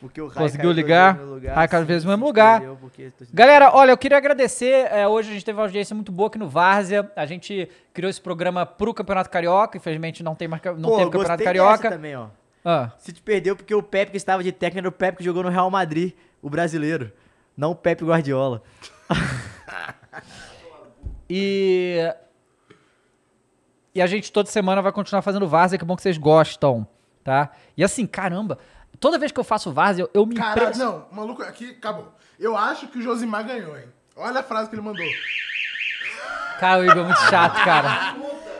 Porque 0.00 0.20
o 0.20 0.26
Rai 0.28 0.44
Conseguiu 0.44 0.72
ligar. 0.72 1.18
lugar, 1.20 1.54
Rai 1.54 1.68
caiu 1.68 1.84
vezes 1.84 2.04
no 2.04 2.10
mesmo 2.10 2.24
lugar. 2.24 2.62
porque 2.80 3.12
Galera, 3.32 3.70
olha, 3.74 3.90
eu 3.90 3.98
queria 3.98 4.16
agradecer. 4.16 4.86
é, 4.90 5.06
hoje 5.06 5.30
a 5.30 5.32
gente 5.34 5.44
teve 5.44 5.58
uma 5.58 5.64
audiência 5.64 5.94
muito 5.94 6.10
boa 6.10 6.28
aqui 6.28 6.38
no 6.38 6.48
Várzea. 6.48 7.10
A 7.14 7.26
gente 7.26 7.68
criou 7.92 8.08
esse 8.08 8.20
programa 8.20 8.64
pro 8.64 8.94
Campeonato 8.94 9.28
Carioca. 9.28 9.76
Infelizmente 9.76 10.22
não 10.22 10.34
tem 10.34 10.48
mais 10.48 10.62
não 10.78 10.88
Pô, 10.90 10.96
teve 10.96 11.10
Campeonato 11.10 11.44
Carioca. 11.44 11.90
também, 11.90 12.16
ó. 12.16 12.28
Ah, 12.64 12.90
Se 12.98 13.12
te 13.12 13.20
perdeu 13.22 13.54
porque 13.56 13.74
o 13.74 13.82
Pepe 13.82 14.10
que 14.10 14.16
estava 14.16 14.42
de 14.42 14.52
técnico 14.52 14.78
era 14.80 14.88
o 14.88 14.92
Pepe 14.92 15.18
que 15.18 15.24
jogou 15.24 15.42
no 15.42 15.48
Real 15.48 15.70
Madrid, 15.70 16.12
o 16.42 16.48
brasileiro. 16.50 17.12
Não 17.56 17.72
o 17.72 17.74
Pepe 17.76 18.04
Guardiola. 18.04 18.62
E. 21.28 21.98
E 23.94 24.00
a 24.02 24.06
gente 24.06 24.30
toda 24.32 24.48
semana 24.48 24.80
vai 24.82 24.92
continuar 24.92 25.22
fazendo 25.22 25.46
Várzea, 25.48 25.78
que 25.78 25.84
é 25.84 25.86
bom 25.86 25.96
que 25.96 26.02
vocês 26.02 26.16
gostam, 26.18 26.86
tá? 27.24 27.50
E 27.76 27.82
assim, 27.82 28.06
caramba, 28.06 28.58
toda 29.00 29.18
vez 29.18 29.32
que 29.32 29.40
eu 29.40 29.44
faço 29.44 29.72
Várzea, 29.72 30.02
eu, 30.04 30.10
eu 30.14 30.26
me 30.26 30.34
Caralho, 30.36 30.60
impresso- 30.62 30.78
não, 30.78 31.06
maluco, 31.10 31.42
aqui 31.42 31.70
acabou. 31.70 32.12
Eu 32.38 32.56
acho 32.56 32.86
que 32.88 32.98
o 32.98 33.02
Josimar 33.02 33.44
ganhou, 33.44 33.76
hein? 33.76 33.84
Olha 34.16 34.40
a 34.40 34.42
frase 34.42 34.68
que 34.68 34.74
ele 34.76 34.82
mandou. 34.82 35.06
Cara, 36.58 36.80
o 36.80 36.84
Igor 36.84 36.98
é 36.98 37.02
muito 37.04 37.20
chato, 37.28 37.64
cara. 37.64 38.14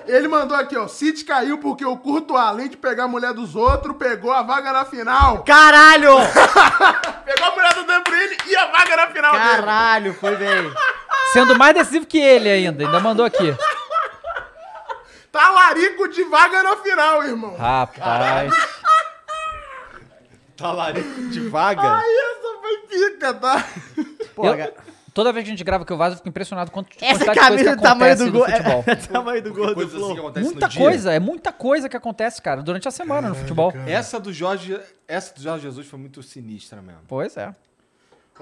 Ele 0.07 0.27
mandou 0.27 0.57
aqui, 0.57 0.77
ó. 0.77 0.89
City 0.89 1.25
caiu 1.25 1.59
porque 1.59 1.85
o 1.85 1.97
Courtois, 1.97 2.41
além 2.43 2.69
de 2.69 2.77
pegar 2.77 3.05
a 3.05 3.09
mulher 3.09 3.33
dos 3.35 3.55
outros, 3.55 3.95
pegou 3.97 4.33
a 4.33 4.43
vaga 4.43 4.73
na 4.73 4.85
final. 4.85 5.45
Caralho! 5.45 6.17
Pegou 7.25 7.47
a 7.47 7.55
mulher 7.55 7.75
do 7.75 7.85
Bruyne 7.85 8.37
e 8.49 8.57
a 8.57 8.67
vaga 8.67 8.97
na 8.97 9.07
final 9.09 9.33
dele. 9.33 9.45
Caralho, 9.45 10.15
foi 10.15 10.35
bem. 10.37 10.73
Sendo 11.33 11.57
mais 11.57 11.75
decisivo 11.75 12.07
que 12.07 12.19
ele 12.19 12.49
ainda, 12.51 12.85
ainda 12.85 12.99
mandou 12.99 13.25
aqui. 13.25 13.55
Talarico 15.31 16.09
de 16.09 16.25
vaga 16.25 16.63
na 16.63 16.77
final, 16.79 17.23
irmão. 17.23 17.57
Rapaz. 17.57 18.53
Talarico 20.61 21.29
de 21.31 21.41
vaga. 21.49 21.83
Ai, 21.83 22.05
essa 22.09 22.61
foi 22.61 22.77
pica, 22.89 23.35
tá? 23.35 23.67
Pô, 24.35 24.47
Eu- 24.47 24.57
cara, 24.57 24.75
toda 25.15 25.33
vez 25.33 25.45
que 25.45 25.51
a 25.51 25.55
gente 25.55 25.65
grava 25.65 25.85
que 25.85 25.93
eu 25.93 25.97
vazo, 25.97 26.15
eu 26.15 26.17
fico 26.19 26.29
impressionado 26.29 26.71
quanto 26.71 26.89
essa 27.01 27.25
camisa 27.35 27.71
que 27.71 27.77
do 27.77 27.83
tamanho 27.83 28.17
do 28.17 28.33
gol. 28.33 28.45
futebol. 28.47 28.85
É, 28.87 28.93
o 28.93 29.09
tamanho 29.09 29.43
do 29.43 29.55
gol 29.55 29.75
do 29.75 29.81
assim 29.83 29.91
Flow. 29.91 30.33
Muita 30.37 30.69
coisa, 30.69 31.13
é 31.13 31.19
muita 31.19 31.53
coisa 31.53 31.89
que 31.89 31.97
acontece, 31.97 32.41
cara, 32.43 32.63
durante 32.63 32.87
a 32.87 32.91
semana 32.91 33.29
no 33.31 33.35
futebol. 33.35 33.73
Essa 33.87 34.19
do 34.21 34.33
Jorge, 34.33 34.79
essa 35.09 35.35
do 35.35 35.41
Jorge 35.43 35.63
Jesus 35.65 35.87
foi 35.87 35.99
muito 35.99 36.23
sinistra 36.23 36.81
mesmo. 36.83 37.03
Pois 37.09 37.37
é. 37.37 37.55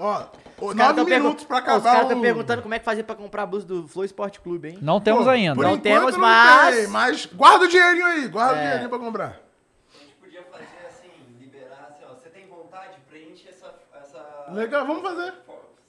Ó, 0.01 0.27
Os 0.61 0.73
caras 0.73 0.75
nove 0.77 0.93
tão 0.95 1.05
pergun- 1.05 1.23
minutos 1.23 1.43
pra 1.43 1.57
Ó, 1.57 1.59
Os 1.59 1.63
acabar 1.65 1.83
caras 1.83 1.99
o... 1.99 2.03
estão 2.07 2.21
perguntando 2.21 2.61
como 2.61 2.73
é 2.73 2.79
que 2.79 2.85
fazia 2.85 3.03
pra 3.03 3.15
comprar 3.15 3.43
a 3.43 3.45
blusa 3.45 3.65
do 3.65 3.85
Flow 3.85 4.05
Esporte 4.05 4.39
Clube, 4.39 4.69
hein? 4.69 4.77
Não 4.81 5.01
temos 5.01 5.25
Pô, 5.25 5.29
ainda. 5.29 5.55
Por 5.55 5.65
Não 5.65 5.77
temos, 5.77 6.13
não 6.13 6.19
mas- 6.21 6.75
tem, 6.75 6.87
mas 6.87 7.25
guarda 7.25 7.65
o 7.65 7.67
dinheirinho 7.67 8.05
aí, 8.05 8.27
guarda 8.29 8.53
É. 8.53 8.55
o 8.55 8.61
dinheirinho 8.61 8.89
pra 8.89 8.97
comprar. 8.99 9.25
A 9.25 9.97
gente 9.99 10.15
podia 10.21 10.41
fazer 10.43 10.63
assim, 10.87 11.09
liberar 11.37 11.89
assim, 11.89 12.03
ó. 12.09 12.13
Você 12.13 12.29
tem 12.29 12.47
vontade? 12.47 12.93
Preenche 13.09 13.49
essa. 13.49 13.73
essa 14.01 14.38
Legal, 14.53 14.85
vamos 14.85 15.01
fazer. 15.03 15.33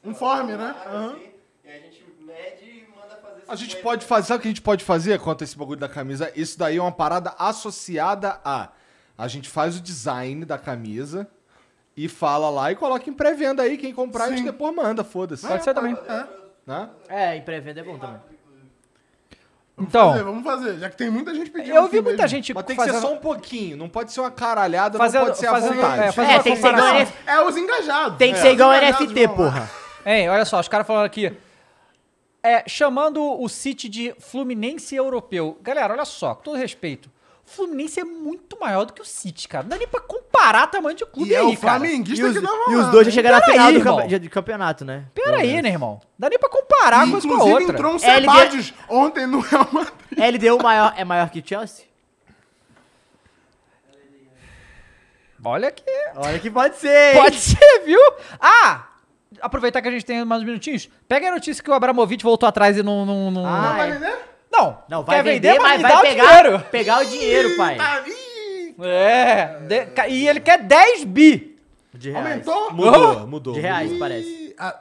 Um 0.04 0.14
form, 0.14 0.48
né? 0.48 0.74
Aham. 0.86 1.16
e 1.64 1.68
a 1.68 1.72
gente 1.78 2.04
mede 2.20 2.64
e 2.64 2.88
manda 2.94 3.16
fazer 3.16 3.42
A 3.48 3.54
gente 3.54 3.70
50. 3.76 3.82
pode 3.82 4.04
fazer, 4.06 4.26
sabe 4.28 4.38
o 4.38 4.42
que 4.42 4.48
a 4.48 4.50
gente 4.50 4.62
pode 4.62 4.84
fazer 4.84 5.18
quanto 5.20 5.42
a 5.42 5.44
esse 5.44 5.56
bagulho 5.56 5.78
da 5.80 5.88
camisa? 5.88 6.32
Isso 6.34 6.58
daí 6.58 6.78
é 6.78 6.80
uma 6.80 6.92
parada 6.92 7.34
associada 7.38 8.40
a. 8.44 8.70
A 9.18 9.28
gente 9.28 9.48
faz 9.50 9.76
o 9.76 9.80
design 9.82 10.44
da 10.46 10.56
camisa 10.56 11.28
e 11.94 12.08
fala 12.08 12.48
lá 12.48 12.72
e 12.72 12.76
coloca 12.76 13.10
em 13.10 13.12
pré-venda 13.12 13.62
aí. 13.62 13.76
Quem 13.76 13.92
comprar, 13.92 14.24
a 14.24 14.28
gente 14.30 14.38
Sim. 14.38 14.44
depois 14.44 14.74
manda, 14.74 15.04
foda-se. 15.04 15.46
Pode 15.46 15.62
ser 15.62 15.74
também. 15.74 15.94
Né? 16.66 16.88
É, 17.08 17.36
em 17.36 17.42
pré-venda 17.42 17.80
é 17.80 17.84
bom 17.84 17.98
também. 17.98 18.20
Vamos 19.80 19.88
Então, 19.88 20.10
fazer, 20.12 20.24
vamos 20.24 20.44
fazer, 20.44 20.78
já 20.78 20.90
que 20.90 20.96
tem 20.96 21.10
muita 21.10 21.34
gente 21.34 21.50
pedindo. 21.50 21.74
eu 21.74 21.88
vi 21.88 22.00
muita 22.00 22.22
mesmo. 22.22 22.28
gente 22.28 22.54
Mas 22.54 22.64
tem 22.64 22.76
que 22.76 22.82
ser 22.84 22.94
só 23.00 23.12
um 23.12 23.16
pouquinho, 23.16 23.76
não 23.76 23.88
pode 23.88 24.12
ser 24.12 24.20
uma 24.20 24.30
caralhada, 24.30 24.98
Fazendo- 24.98 25.20
não 25.20 25.26
pode 25.28 25.38
ser 25.38 25.48
fazendo- 25.48 25.74
vontade. 25.76 26.02
é, 26.02 26.06
É, 26.06 26.10
uma 26.10 26.42
tem 26.42 26.54
que 26.54 26.60
ser 26.60 26.68
igual. 26.68 26.88
NF 26.94 27.12
É 27.26 27.40
os 27.42 27.56
engajados. 27.56 28.18
Tem 28.18 28.32
que 28.32 28.38
É, 28.38 28.42
ser 28.42 28.52
igual 28.52 28.72
NFT, 28.72 29.28
porra. 29.28 29.70
Hein, 30.04 30.28
olha 30.28 30.44
só, 30.44 30.60
os 30.60 30.68
caras 30.68 30.86
falando 30.86 31.04
aqui. 31.06 31.32
É, 32.42 32.64
chamando 32.66 33.22
o 33.22 33.48
City 33.48 33.88
de 33.88 34.14
Fluminense 34.18 34.96
europeu. 34.96 35.58
Galera, 35.62 35.92
olha 35.92 36.04
só, 36.06 36.34
com 36.34 36.42
todo 36.42 36.56
respeito. 36.56 37.10
O 37.50 37.52
Fluminense 37.52 37.98
é 37.98 38.04
muito 38.04 38.56
maior 38.60 38.84
do 38.84 38.92
que 38.92 39.02
o 39.02 39.04
City, 39.04 39.48
cara. 39.48 39.64
Não 39.64 39.70
dá 39.70 39.76
nem 39.78 39.88
pra 39.88 39.98
comparar 40.00 40.68
tamanho 40.68 40.96
de 40.96 41.04
clube 41.04 41.30
E 41.30 41.34
é 41.34 41.38
aí, 41.40 41.46
o 41.46 41.48
cara. 41.58 41.58
flamenguista 41.80 42.24
E 42.24 42.28
os, 42.28 42.36
que 42.36 42.40
dá 42.40 42.50
e 42.70 42.74
os 42.76 42.86
dois 42.92 43.06
já 43.06 43.12
chegaram 43.12 43.38
na 43.40 43.44
final 43.44 43.66
aí, 43.66 43.72
do, 43.72 43.78
irmão. 43.80 43.96
campe- 43.98 44.18
de 44.20 44.28
campeonato, 44.30 44.84
né? 44.84 45.06
Pera 45.12 45.38
aí, 45.38 45.60
né, 45.60 45.68
irmão? 45.70 46.00
Dá 46.16 46.28
nem 46.28 46.38
pra 46.38 46.48
comparar 46.48 47.04
uma 47.04 47.10
coisa 47.10 47.26
com 47.26 47.34
a 47.34 47.36
Inclusive 47.36 47.58
outra. 47.64 47.74
entrou 47.74 47.92
um 47.92 47.96
LD 47.96 48.20
Sebadios 48.20 48.74
ontem 48.88 49.26
no 49.26 49.40
Real 49.40 49.68
Madrid. 49.72 49.92
LDU 50.16 50.62
maior, 50.62 50.94
é 50.96 51.04
maior 51.04 51.28
que 51.28 51.40
o 51.40 51.42
Chelsea? 51.44 51.86
Olha 55.44 55.70
que... 55.70 55.82
Olha 56.16 56.38
que 56.38 56.50
pode 56.50 56.76
ser. 56.76 57.16
Pode 57.16 57.36
ser, 57.36 57.80
viu? 57.84 58.00
Ah! 58.38 58.86
Aproveitar 59.40 59.80
que 59.80 59.88
a 59.88 59.90
gente 59.90 60.04
tem 60.04 60.24
mais 60.24 60.42
uns 60.42 60.46
minutinhos. 60.46 60.88
Pega 61.08 61.28
a 61.28 61.32
notícia 61.32 61.62
que 61.64 61.70
o 61.70 61.74
Abramovich 61.74 62.22
voltou 62.22 62.48
atrás 62.48 62.76
e 62.76 62.82
não... 62.82 63.06
Não, 63.06 63.30
não, 63.30 63.46
Ah, 63.46 63.72
Vai 63.76 63.90
é. 63.92 64.24
Vender? 64.50 64.56
não, 64.58 64.78
Não, 64.88 65.02
vai 65.04 65.16
quer 65.16 65.22
vender, 65.22 65.58
mas 65.58 65.62
mas 65.62 65.76
me 65.76 65.82
vai 65.82 65.92
dá 65.92 65.98
o 65.98 66.02
pegar, 66.02 66.26
dinheiro. 66.42 66.64
pegar 66.70 66.98
o 67.00 67.04
dinheiro, 67.04 67.56
pai. 67.56 67.76
Tá, 67.76 68.04
É, 68.82 69.58
de- 69.60 70.08
e 70.08 70.28
ele 70.28 70.40
quer 70.40 70.58
10 70.62 71.04
bi. 71.04 71.58
De 71.92 72.10
reais. 72.10 72.26
Aumentou? 72.26 72.72
Mudou, 72.72 73.26
mudou. 73.26 73.54
De 73.54 73.60
reais, 73.60 73.86
mudou. 73.90 73.98
parece. 73.98 74.54
Ah, 74.58 74.80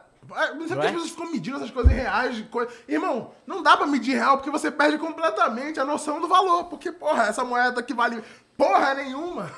Não 0.53 0.67
sei 0.67 0.75
porque 0.75 0.85
é? 0.85 0.89
as 0.89 0.91
pessoas 0.91 1.09
ficam 1.09 1.31
medindo 1.31 1.57
essas 1.57 1.71
coisas 1.71 1.91
em 1.91 1.95
reais. 1.95 2.35
de 2.35 2.43
coi- 2.43 2.67
Irmão, 2.87 3.31
não 3.47 3.63
dá 3.63 3.75
pra 3.75 3.87
medir 3.87 4.13
real 4.15 4.37
porque 4.37 4.51
você 4.51 4.69
perde 4.71 4.97
completamente 4.99 5.79
a 5.79 5.85
noção 5.85 6.21
do 6.21 6.27
valor. 6.27 6.65
Porque, 6.65 6.91
porra, 6.91 7.23
essa 7.23 7.43
moeda 7.43 7.81
que 7.81 7.93
vale 7.95 8.23
porra 8.55 8.93
nenhuma. 8.93 9.51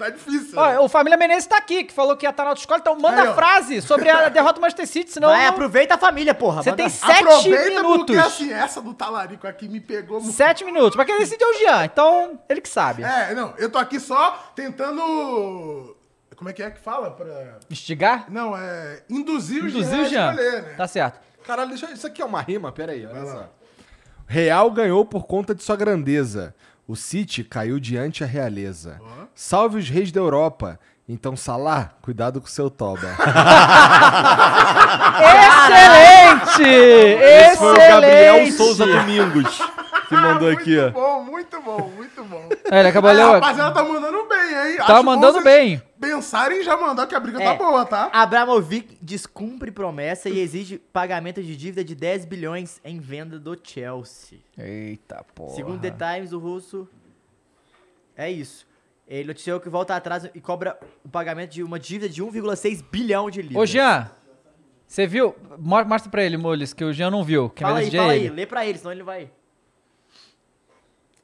Tá 0.00 0.08
difícil. 0.10 0.58
Ó, 0.58 0.66
né? 0.66 0.78
o 0.78 0.88
Família 0.88 1.16
Menezes 1.18 1.46
tá 1.46 1.58
aqui, 1.58 1.84
que 1.84 1.92
falou 1.92 2.16
que 2.16 2.24
ia 2.24 2.30
estar 2.30 2.42
na 2.44 2.48
autoescola, 2.50 2.80
então 2.80 2.96
manda 2.98 3.20
Aí, 3.22 3.28
ó. 3.28 3.34
frase 3.34 3.82
sobre 3.82 4.08
a 4.08 4.28
derrota 4.30 4.54
do 4.54 4.60
Manchester 4.62 4.86
City, 4.86 5.10
senão... 5.12 5.28
Vai, 5.28 5.42
não- 5.42 5.48
aproveita 5.50 5.94
a 5.94 5.98
família, 5.98 6.34
porra. 6.34 6.62
Você 6.62 6.70
manda- 6.70 6.82
tem 6.82 6.90
sete 6.90 7.22
Aproveita 7.22 7.68
minutos. 7.82 8.06
porque, 8.06 8.18
assim, 8.18 8.52
essa 8.52 8.80
do 8.80 8.94
talarico 8.94 9.46
aqui 9.46 9.68
me 9.68 9.78
pegou 9.80 10.20
muito. 10.20 10.34
Sete 10.34 10.64
minutos. 10.64 10.96
Mas 10.96 11.06
quem 11.06 11.18
decide 11.18 11.44
é 11.44 11.46
o 11.46 11.58
Jean, 11.58 11.84
então 11.84 12.40
ele 12.48 12.60
que 12.62 12.68
sabe. 12.68 13.02
É, 13.02 13.34
não, 13.34 13.52
eu 13.58 13.70
tô 13.70 13.76
aqui 13.78 14.00
só 14.00 14.52
tentando... 14.56 15.96
Como 16.36 16.48
é 16.48 16.52
que 16.54 16.62
é 16.62 16.70
que 16.70 16.80
fala? 16.80 17.10
Pra... 17.10 17.58
Instigar? 17.70 18.24
Não, 18.30 18.56
é... 18.56 19.02
Induzir 19.10 19.62
o 19.64 19.68
Induzir 19.68 19.90
Jean 19.90 19.98
o 19.98 20.04
a 20.04 20.08
Jean. 20.08 20.30
escolher, 20.30 20.62
né? 20.62 20.74
Tá 20.76 20.88
certo. 20.88 21.20
Caralho, 21.44 21.68
deixa, 21.68 21.90
isso 21.92 22.06
aqui 22.06 22.22
é 22.22 22.24
uma 22.24 22.40
rima, 22.40 22.72
pera 22.72 22.92
aí, 22.92 23.04
olha 23.06 23.26
só. 23.26 23.48
Real 24.26 24.70
ganhou 24.70 25.04
por 25.04 25.26
conta 25.26 25.54
de 25.54 25.62
sua 25.62 25.76
grandeza. 25.76 26.54
O 26.90 26.96
City 26.96 27.44
caiu 27.44 27.78
diante 27.78 28.24
a 28.24 28.26
realeza. 28.26 29.00
Salve 29.32 29.78
os 29.78 29.88
reis 29.88 30.10
da 30.10 30.18
Europa. 30.18 30.76
Então, 31.08 31.36
Salah, 31.36 31.92
cuidado 32.02 32.40
com 32.40 32.48
seu 32.48 32.68
toba. 32.68 33.14
Excelente! 35.22 36.68
Esse 36.68 37.58
foi 37.58 37.74
o 37.74 37.76
Gabriel 37.76 38.36
Excelente! 38.38 38.56
Souza 38.56 38.84
Domingos 38.86 39.62
que 40.10 40.22
mandou 40.22 40.50
aqui, 40.50 40.78
ó. 40.78 40.82
Muito 40.82 40.92
bom, 40.92 41.24
muito 41.24 41.62
bom, 41.62 41.88
muito 41.96 42.24
bom. 42.24 42.48
É, 42.70 42.80
ele 42.80 42.88
acabou 42.88 43.10
Aí, 43.10 43.16
leu- 43.16 43.32
rapaziada, 43.32 43.72
tá 43.74 43.82
mandando 43.82 44.28
bem, 44.28 44.70
hein? 44.70 44.76
Tá 44.78 44.94
Acho 44.96 45.04
mandando 45.04 45.42
bem. 45.42 45.82
Pensarem 46.00 46.60
em 46.60 46.62
já 46.62 46.76
mandar 46.76 47.06
que 47.06 47.14
a 47.14 47.20
briga 47.20 47.40
É. 47.42 47.44
tá 47.44 47.54
boa, 47.54 47.84
tá? 47.86 48.10
Abramovic 48.12 48.98
descumpre 49.00 49.70
promessa 49.70 50.28
e 50.28 50.38
exige 50.40 50.78
pagamento 50.78 51.42
de 51.42 51.56
dívida 51.56 51.82
de 51.84 51.94
10 51.94 52.24
bilhões 52.24 52.80
em 52.84 52.98
venda 53.00 53.38
do 53.38 53.56
Chelsea. 53.62 54.38
Eita, 54.58 55.24
porra. 55.34 55.54
Segundo 55.54 55.80
The 55.80 55.90
Times, 55.90 56.32
o 56.32 56.38
russo. 56.38 56.88
É 58.16 58.30
isso. 58.30 58.66
Ele 59.08 59.28
noticiou 59.28 59.58
que 59.60 59.68
volta 59.68 59.96
atrás 59.96 60.28
e 60.34 60.40
cobra 60.40 60.78
o 61.04 61.08
pagamento 61.08 61.50
de 61.50 61.62
uma 61.62 61.78
dívida 61.80 62.08
de 62.08 62.22
1,6 62.22 62.82
bilhão 62.90 63.28
de 63.30 63.42
libras. 63.42 63.62
Ô, 63.62 63.66
Jean, 63.66 64.08
você 64.86 65.06
viu? 65.06 65.34
Mo- 65.58 65.84
Mostra 65.84 66.10
pra 66.10 66.22
ele, 66.22 66.36
Moles, 66.36 66.72
que 66.72 66.84
o 66.84 66.92
Jean 66.92 67.10
não 67.10 67.24
viu. 67.24 67.50
Quem 67.50 67.62
Fala 67.64 67.74
vai 67.74 67.82
aí, 67.82 67.86
decidir 67.90 68.00
fala 68.02 68.12
é 68.12 68.16
aí. 68.16 68.24
ele. 68.26 68.34
Lê 68.34 68.46
pra 68.46 68.66
ele, 68.66 68.78
senão 68.78 68.92
ele 68.92 69.02
vai. 69.02 69.30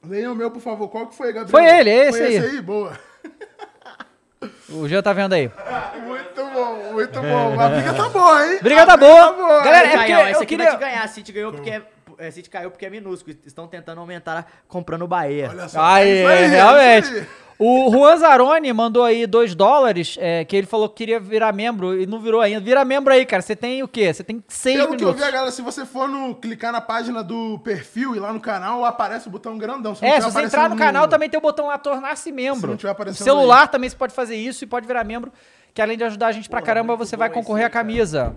Leia 0.05 0.31
o 0.31 0.35
meu, 0.35 0.51
por 0.51 0.61
favor. 0.61 0.87
Qual 0.89 1.07
que 1.07 1.15
foi, 1.15 1.33
Gabriel? 1.33 1.49
Foi 1.49 1.65
ele, 1.65 1.89
é 1.89 2.07
esse 2.09 2.17
foi 2.17 2.27
aí. 2.27 2.35
esse 2.35 2.55
aí? 2.55 2.61
Boa. 2.61 2.97
O 4.69 4.87
Jean 4.87 5.01
tá 5.01 5.13
vendo 5.13 5.33
aí. 5.33 5.49
Muito 6.05 6.45
bom, 6.53 6.93
muito 6.93 7.21
bom. 7.21 7.59
A 7.59 7.69
briga 7.69 7.93
tá 7.93 8.09
boa, 8.09 8.45
hein? 8.45 8.59
Briga 8.61 8.83
A 8.83 8.85
tá 8.85 8.97
briga 8.97 9.31
boa. 9.31 9.63
Galera, 9.63 9.87
é 9.87 9.97
porque 9.97 10.11
esse 10.11 10.31
eu 10.31 10.37
aqui 10.37 10.45
queria... 10.45 10.65
vai 10.65 10.75
te 10.75 10.79
ganhar. 10.79 11.03
A 11.03 11.07
City 11.07 11.31
ganhou 11.31 11.51
porque 11.51 11.69
é, 11.69 11.81
é, 12.17 12.31
City 12.31 12.49
caiu 12.49 12.69
porque 12.69 12.85
é 12.85 12.89
minúsculo. 12.89 13.35
Estão 13.45 13.67
tentando 13.67 13.99
aumentar 13.99 14.45
comprando 14.67 15.03
o 15.03 15.07
Bahia. 15.07 15.49
Olha 15.49 15.67
só. 15.67 15.81
Aí, 15.81 16.09
é 16.09 16.27
aí, 16.27 16.43
é 16.43 16.47
realmente. 16.47 17.13
aí. 17.13 17.27
O 17.59 17.89
Juan 17.91 18.17
Zaroni 18.17 18.71
mandou 18.71 19.03
aí 19.03 19.25
2 19.25 19.55
dólares, 19.55 20.15
é, 20.19 20.45
que 20.45 20.55
ele 20.55 20.67
falou 20.67 20.87
que 20.87 20.95
queria 20.95 21.19
virar 21.19 21.51
membro 21.51 21.99
e 21.99 22.05
não 22.05 22.19
virou 22.19 22.39
ainda. 22.39 22.59
Vira 22.59 22.85
membro 22.85 23.11
aí, 23.11 23.25
cara. 23.25 23.41
Você 23.41 23.55
tem 23.55 23.81
o 23.81 23.87
quê? 23.87 24.13
Você 24.13 24.23
tem 24.23 24.43
6 24.47 24.75
Pelo 24.75 24.87
que 24.89 24.93
eu 24.93 25.07
minutos. 25.07 25.25
vi, 25.25 25.31
galera, 25.31 25.51
se 25.51 25.61
você 25.63 25.83
for 25.83 26.07
no, 26.07 26.35
clicar 26.35 26.71
na 26.71 26.81
página 26.81 27.23
do 27.23 27.57
perfil 27.59 28.15
e 28.15 28.19
lá 28.19 28.31
no 28.31 28.39
canal, 28.39 28.85
aparece 28.85 29.27
o 29.27 29.31
botão 29.31 29.57
grandão. 29.57 29.97
não 29.99 30.07
É, 30.07 30.21
se 30.21 30.31
você 30.31 30.41
entrar 30.43 30.69
no 30.69 30.75
aparecendo 30.75 30.77
canal, 30.77 31.07
também 31.07 31.29
tem 31.29 31.37
o 31.39 31.41
botão 31.41 31.65
lá 31.65 31.79
tornar-se 31.79 32.31
membro. 32.31 32.61
Se 32.61 32.67
não 32.67 32.77
tiver 32.77 32.89
no 32.89 32.91
aparecendo 32.91 33.23
celular 33.23 33.67
também 33.67 33.89
você 33.89 33.95
pode 33.95 34.13
fazer 34.13 34.35
isso 34.35 34.63
e 34.63 34.67
pode 34.67 34.85
virar 34.85 35.03
membro, 35.03 35.31
que 35.73 35.81
além 35.81 35.97
de 35.97 36.03
ajudar 36.03 36.27
a 36.27 36.31
gente 36.31 36.47
pra 36.47 36.61
caramba, 36.61 36.95
você 36.95 37.17
vai 37.17 37.29
concorrer 37.29 37.65
à 37.65 37.69
camisa. 37.69 38.35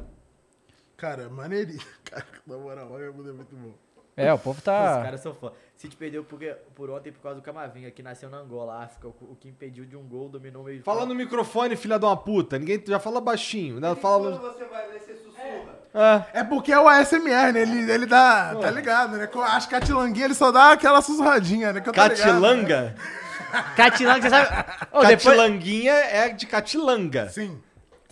Cara, 0.96 1.28
maneirinho. 1.28 1.80
Cara, 2.04 2.26
na 2.46 2.56
moral, 2.56 3.00
é 3.00 3.10
muito 3.10 3.54
bom. 3.54 3.72
É, 4.16 4.32
o 4.32 4.38
povo 4.38 4.58
Os 4.58 4.64
tá... 4.64 5.02
caras 5.02 5.20
são 5.20 5.34
fã. 5.34 5.50
City 5.80 5.96
perdeu 5.96 6.22
porque, 6.22 6.54
por 6.74 6.90
ontem 6.90 7.10
por 7.10 7.22
causa 7.22 7.36
do 7.40 7.42
Camavinga, 7.42 7.90
que 7.90 8.02
nasceu 8.02 8.28
na 8.28 8.36
Angola, 8.36 8.84
África, 8.84 9.08
o, 9.08 9.14
o 9.30 9.34
que 9.40 9.48
impediu 9.48 9.86
de 9.86 9.96
um 9.96 10.02
gol, 10.02 10.28
dominou 10.28 10.60
o 10.60 10.66
meio 10.66 10.82
Fala 10.82 11.06
no 11.06 11.14
microfone, 11.14 11.74
filha 11.74 11.98
de 11.98 12.04
uma 12.04 12.18
puta. 12.18 12.58
Ninguém 12.58 12.84
já 12.86 13.00
fala 13.00 13.18
baixinho, 13.18 13.80
né? 13.80 13.94
Fala. 13.94 14.38
Quando 14.38 14.52
você 14.52 14.64
vai 14.66 14.86
ler, 14.90 15.00
você 15.00 15.14
sussurra. 15.14 16.26
É 16.34 16.44
porque 16.44 16.70
é 16.70 16.78
o 16.78 16.86
ASMR, 16.86 17.52
né? 17.54 17.62
Ele, 17.62 17.90
ele 17.90 18.04
dá. 18.04 18.54
Tá 18.60 18.70
ligado, 18.70 19.16
né? 19.16 19.26
Com 19.26 19.40
As 19.40 19.64
catilanguinhas 19.64 20.26
ele 20.26 20.34
só 20.34 20.52
dá 20.52 20.72
aquela 20.72 21.00
sussurradinha, 21.00 21.72
né? 21.72 21.80
Que 21.80 21.88
eu 21.88 21.94
tô 21.94 22.02
ligado, 22.02 22.18
né? 22.18 22.24
Catilanga? 22.26 22.94
Catilanga, 23.74 24.20
você 24.20 24.28
sabe... 24.28 24.66
Depois... 24.82 25.08
Catilanguinha 25.08 25.92
é 25.94 26.28
de 26.28 26.44
catilanga. 26.46 27.30
Sim. 27.30 27.58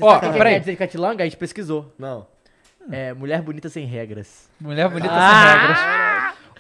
Ó, 0.01 0.15
Sabe 0.15 0.27
o 0.27 0.33
que 0.33 0.39
peraí. 0.39 0.55
quer 0.55 0.61
dizer 0.61 0.77
Catilanga? 0.77 1.23
A 1.23 1.27
gente 1.27 1.37
pesquisou. 1.37 1.93
Não. 1.99 2.27
É, 2.91 3.13
mulher 3.13 3.43
bonita 3.43 3.69
sem 3.69 3.85
regras. 3.85 4.49
Mulher 4.59 4.89
bonita 4.89 5.13
Ah! 5.13 5.43
sem 5.53 5.61
regras. 5.61 6.08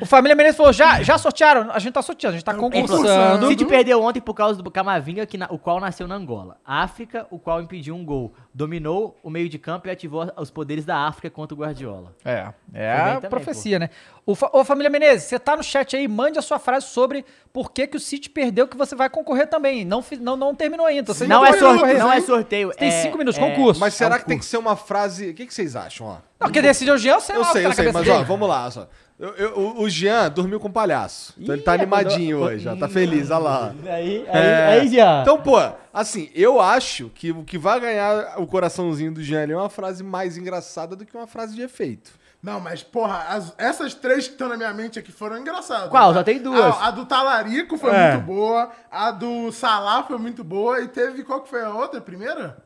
O 0.01 0.07
Família 0.07 0.36
Menezes 0.36 0.57
falou, 0.57 0.73
já, 0.73 1.02
já 1.02 1.18
sortearam? 1.18 1.70
A 1.73 1.78
gente 1.78 1.93
tá 1.93 2.02
sorteando, 2.02 2.35
a 2.35 2.39
gente 2.39 2.44
tá 2.44 2.55
concursando. 2.55 3.49
City 3.49 3.65
perdeu 3.65 4.01
ontem 4.02 4.20
por 4.20 4.33
causa 4.35 4.62
do 4.62 4.70
Camavinga, 4.70 5.27
que 5.27 5.36
na- 5.36 5.49
o 5.51 5.59
qual 5.59 5.81
nasceu 5.81 6.07
na 6.07 6.15
Angola. 6.15 6.57
África, 6.65 7.27
o 7.31 7.39
qual 7.39 7.60
impediu 7.60 7.94
um 7.97 8.05
gol. 8.05 8.33
Dominou 8.55 9.18
o 9.23 9.31
meio 9.31 9.49
de 9.49 9.59
campo 9.59 9.89
e 9.89 9.91
ativou 9.91 10.31
os 10.36 10.51
poderes 10.51 10.85
da 10.85 10.97
África 11.07 11.31
contra 11.31 11.55
o 11.55 11.59
Guardiola. 11.59 12.15
É, 12.25 12.49
é 12.73 12.93
a 12.93 13.15
também, 13.17 13.31
profecia, 13.31 13.78
né? 13.78 13.91
O 14.25 14.35
fa- 14.35 14.51
Ô, 14.52 14.65
Família 14.65 14.91
Menezes, 14.91 15.25
você 15.28 15.39
tá 15.39 15.57
no 15.57 15.62
chat 15.62 15.97
aí, 15.97 16.07
mande 16.07 16.39
a 16.39 16.43
sua 16.43 16.59
frase 16.59 16.86
sobre 16.86 17.25
por 17.52 17.73
que, 17.73 17.86
que 17.86 17.97
o 17.97 18.01
City 18.01 18.28
perdeu, 18.31 18.68
que 18.68 18.77
você 18.77 18.94
vai 18.94 19.09
concorrer 19.10 19.49
também. 19.49 19.85
Não, 19.85 20.05
não, 20.20 20.36
não 20.36 20.55
terminou 20.55 20.86
ainda. 20.86 21.12
Você 21.12 21.27
Não 21.27 21.44
é 21.44 21.52
sorteio, 21.55 21.99
não 21.99 22.12
é 22.12 22.20
sorteio. 22.20 22.70
Tem 22.73 22.89
é- 22.89 23.02
cinco 23.02 23.18
minutos, 23.18 23.41
é- 23.41 23.49
concurso. 23.49 23.81
Mas 23.81 23.94
será 23.94 24.15
É 24.15 24.18
um 24.18 24.20
que 24.20 24.27
tem 24.27 24.39
que 24.39 24.44
ser 24.44 24.59
uma 24.59 24.77
frase. 24.77 25.31
O 25.31 25.35
que, 25.35 25.47
que 25.47 25.55
vocês 25.55 25.75
acham, 25.75 26.07
ó? 26.07 26.17
Não, 26.41 26.51
quem 26.52 26.62
decide 26.62 26.91
é 26.91 26.94
o 26.94 26.99
Jean, 26.99 27.18
sei 27.20 27.35
Eu 27.36 27.44
sei, 27.47 27.67
eu 27.67 27.73
sei, 27.73 27.91
mas 27.91 28.09
ó, 28.09 28.23
vamos 28.23 28.49
lá. 28.49 28.70
Só. 28.70 28.86
Eu- 29.19 29.35
eu- 29.35 29.75
o- 29.81 29.89
Jean 29.91 30.31
dormiu 30.31 30.61
com 30.61 30.69
o 30.69 30.73
palhaço. 30.73 31.35
Então 31.37 31.53
ele 31.55 31.63
tá 31.63 31.73
Ih, 31.75 31.81
animadinho 31.81 32.39
hoje, 32.39 32.69
ó. 32.69 32.77
Tá 32.77 32.89
feliz, 32.89 33.31
olha 33.31 33.39
lá. 33.39 33.75
Aí, 33.85 34.25
aí, 34.29 34.29
É. 34.29 34.67
aí, 34.81 34.89
Jean. 34.89 35.23
Então, 35.23 35.41
pô, 35.43 35.57
assim, 35.93 36.31
eu 36.37 36.61
acho 36.61 37.09
que 37.11 37.33
o 37.33 37.43
que 37.43 37.59
vai 37.59 37.81
ganhar 37.81 38.39
o 38.41 38.47
coraçãozinho 38.47 39.13
do 39.13 39.21
Jean 39.21 39.43
ali 39.43 39.53
é 39.53 39.57
uma 39.57 39.69
frase 39.69 40.05
mais 40.05 40.37
engraçada 40.37 40.95
do 40.95 41.05
que 41.05 41.17
uma 41.17 41.27
frase 41.27 41.55
de 41.57 41.63
efeito. 41.63 42.13
Não, 42.41 42.61
mas, 42.61 42.85
porra, 42.85 43.25
as- 43.31 43.53
essas 43.59 43.93
três 43.93 44.27
que 44.29 44.35
estão 44.35 44.49
na 44.49 44.57
minha 44.57 44.73
mente 44.73 45.01
aqui 45.01 45.11
foram 45.11 45.37
engraçadas. 45.39 45.89
Qual? 45.89 46.11
né? 46.13 46.19
Só 46.19 46.23
tem 46.23 46.41
duas. 46.41 46.77
A, 46.77 46.87
a 46.87 46.91
do 46.93 47.05
Talarico 47.05 47.77
foi 47.77 47.91
É. 47.93 48.13
muito 48.13 48.25
boa, 48.25 48.71
a 48.89 49.11
do 49.11 49.51
Salah 49.51 50.05
foi 50.05 50.19
muito 50.19 50.45
boa, 50.45 50.81
e 50.81 50.87
teve, 50.87 51.25
qual 51.25 51.41
que 51.43 51.49
foi 51.51 51.63
a 51.65 51.71
outra, 51.71 51.99
a 51.99 52.03
primeira? 52.03 52.59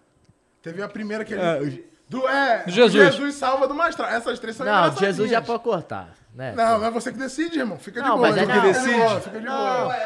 Teve 0.60 0.82
a 0.82 0.88
primeira 0.88 1.24
que 1.24 1.32
ele... 1.32 1.86
do, 2.06 2.28
é, 2.28 2.64
Jesus. 2.66 2.92
Jesus 2.92 3.34
salva 3.36 3.66
do 3.66 3.74
Mastral. 3.74 4.10
Essas 4.10 4.38
três 4.38 4.54
são 4.54 4.66
Não, 4.66 4.72
engraçadinhas. 4.74 5.16
Jesus 5.16 5.30
já 5.30 5.40
pode 5.40 5.62
cortar, 5.62 6.10
né? 6.34 6.52
Não, 6.56 6.78
não 6.78 6.86
é 6.86 6.90
você 6.90 7.12
que 7.12 7.18
decide, 7.18 7.58
irmão. 7.58 7.78
Fica 7.78 8.00
de 8.02 8.08
Não, 8.08 8.16
boa. 8.16 8.28
mas 8.28 8.36
é 8.38 8.46
não. 8.46 8.54
de 8.54 8.60
decide. 8.72 8.94
boa, 8.98 9.20
Fica 9.20 9.40
de 9.40 9.46
boa. 9.46 9.96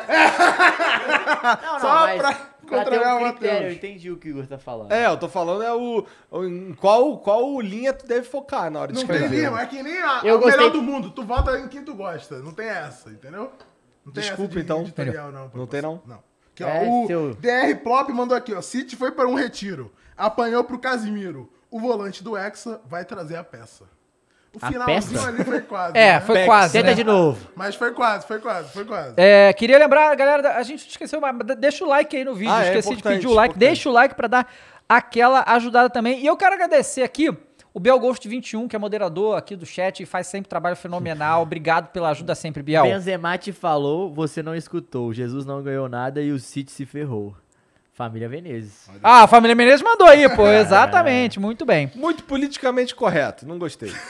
Não, 1.62 1.80
Só 1.80 1.88
mas 2.00 2.20
pra 2.20 2.34
controlar 2.66 3.14
um 3.16 3.28
o 3.28 3.32
critério, 3.32 3.56
eu 3.56 3.60
Matheus. 3.62 3.72
entendi 3.74 4.10
o 4.10 4.16
que 4.16 4.28
o 4.28 4.30
Igor 4.30 4.46
tá 4.46 4.58
falando. 4.58 4.92
É, 4.92 5.06
eu 5.06 5.16
tô 5.16 5.28
falando 5.28 5.62
é 5.62 5.72
o, 5.72 6.04
o- 6.30 6.44
em 6.44 6.74
qual, 6.74 7.18
qual 7.18 7.60
linha 7.60 7.92
tu 7.92 8.06
deve 8.06 8.26
focar 8.26 8.70
na 8.70 8.80
hora 8.80 8.92
de 8.92 8.98
Não 8.98 9.06
tem 9.06 9.16
escrever. 9.16 9.48
linha, 9.50 9.60
é 9.60 9.66
que 9.66 9.82
nem 9.82 10.02
a, 10.02 10.20
Eu 10.24 10.40
o 10.40 10.46
melhor 10.46 10.70
do 10.70 10.82
mundo. 10.82 11.10
Tu 11.10 11.22
vota 11.24 11.58
em 11.58 11.68
quem 11.68 11.82
tu 11.84 11.94
gosta. 11.94 12.38
Não 12.40 12.52
tem 12.52 12.66
essa, 12.68 13.10
entendeu? 13.10 13.52
Não 14.04 14.12
tem 14.12 14.22
Desculpa, 14.22 14.44
essa 14.44 14.58
de 14.58 14.60
então. 14.64 14.80
editorial, 14.82 15.30
não. 15.32 15.50
Não 15.54 15.66
tem, 15.66 15.82
não? 15.82 16.02
Não. 16.06 16.22
Aqui, 16.52 16.64
ó, 16.64 16.68
É, 16.68 16.88
o 16.88 17.06
seu- 17.06 17.34
DR 17.34 17.74
Plop 17.82 18.08
mandou 18.12 18.36
aqui, 18.36 18.54
ó. 18.54 18.60
City 18.62 18.96
foi 18.96 19.12
para 19.12 19.28
um 19.28 19.34
retiro. 19.34 19.92
Apanhou 20.16 20.64
pro 20.64 20.78
Casimiro. 20.78 21.52
O 21.70 21.78
volante 21.78 22.24
do 22.24 22.36
Hexa 22.36 22.80
vai 22.86 23.04
trazer 23.04 23.36
a 23.36 23.44
peça. 23.44 23.84
O 24.56 24.58
A 24.64 24.68
finalzinho 24.68 25.20
peça? 25.20 25.28
ali 25.28 25.44
foi 25.44 25.60
quase. 25.60 25.98
É, 25.98 26.12
né? 26.14 26.20
foi 26.20 26.44
quase, 26.46 26.72
Tenta 26.72 26.86
né? 26.88 26.94
de 26.94 27.04
novo. 27.04 27.46
Mas 27.54 27.74
foi 27.74 27.92
quase, 27.92 28.26
foi 28.26 28.38
quase, 28.40 28.72
foi 28.72 28.86
quase. 28.86 29.12
É, 29.18 29.52
queria 29.52 29.78
lembrar, 29.78 30.14
galera, 30.16 30.56
a 30.56 30.62
gente 30.62 30.88
esqueceu, 30.88 31.20
mas 31.20 31.36
de- 31.44 31.54
deixa 31.56 31.84
o 31.84 31.88
like 31.88 32.16
aí 32.16 32.24
no 32.24 32.34
vídeo. 32.34 32.52
Ah, 32.54 32.64
é 32.64 32.68
Esqueci 32.68 32.88
de 32.88 32.94
importante, 32.94 33.14
pedir 33.16 33.26
o 33.26 33.34
like. 33.34 33.50
importante. 33.52 33.68
Deixa 33.68 33.88
o 33.90 33.92
like 33.92 34.14
pra 34.14 34.26
dar 34.28 34.50
aquela 34.88 35.44
ajudada 35.46 35.90
também. 35.90 36.20
E 36.22 36.26
eu 36.26 36.36
quero 36.38 36.54
agradecer 36.54 37.02
aqui 37.02 37.28
o 37.74 37.78
Biel 37.78 37.98
Ghost 37.98 38.26
21, 38.26 38.66
que 38.66 38.74
é 38.74 38.78
moderador 38.78 39.36
aqui 39.36 39.54
do 39.54 39.66
chat 39.66 40.02
e 40.02 40.06
faz 40.06 40.26
sempre 40.26 40.48
trabalho 40.48 40.76
fenomenal. 40.76 41.42
Obrigado 41.42 41.88
pela 41.88 42.08
ajuda 42.08 42.34
sempre, 42.34 42.62
Biel. 42.62 42.84
Benzema 42.84 43.36
te 43.36 43.52
falou, 43.52 44.10
você 44.14 44.42
não 44.42 44.54
escutou. 44.54 45.12
Jesus 45.12 45.44
não 45.44 45.62
ganhou 45.62 45.86
nada 45.86 46.22
e 46.22 46.32
o 46.32 46.38
City 46.38 46.72
se 46.72 46.86
ferrou. 46.86 47.34
Família 47.96 48.28
Venezes. 48.28 48.90
Ah, 49.02 49.22
a 49.22 49.26
família 49.26 49.54
Menezes 49.56 49.80
mandou 49.80 50.06
aí, 50.06 50.28
pô. 50.36 50.46
Exatamente, 50.52 51.40
muito 51.40 51.64
bem. 51.64 51.90
Muito 51.94 52.24
politicamente 52.24 52.94
correto, 52.94 53.46
não 53.46 53.58
gostei. 53.58 53.90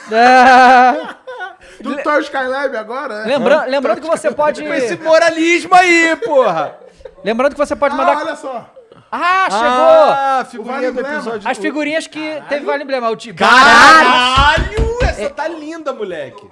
É, 1.78 1.82
Tu 1.82 2.02
tá 2.02 2.16
o 2.16 2.20
Skylab 2.20 2.76
agora? 2.76 3.14
é? 3.22 3.26
lembra- 3.26 3.64
lembrando 3.64 4.00
que 4.00 4.06
você 4.06 4.30
pode. 4.30 4.62
Esse 4.64 4.96
moralismo 4.96 5.74
aí, 5.74 6.14
porra! 6.16 6.78
Lembrando 7.24 7.52
que 7.52 7.58
você 7.58 7.74
pode 7.74 7.94
Ah, 7.94 7.96
mandar. 7.98 8.16
olha 8.18 8.36
só. 8.36 8.72
Ah, 9.10 9.46
chegou! 9.50 9.64
Ah, 9.64 10.46
figurinha 10.48 10.74
Vale 10.74 10.86
do 10.92 11.00
Emblema. 11.00 11.14
episódio. 11.16 11.48
As 11.48 11.58
figurinhas 11.58 12.06
que 12.06 12.42
teve 12.48 12.64
Vale 12.64 12.84
Emblema. 12.84 13.08
O 13.10 13.16
de... 13.16 13.32
Caralho! 13.34 14.98
Essa 15.02 15.30
tá 15.30 15.48
linda, 15.48 15.92
moleque. 15.92 16.46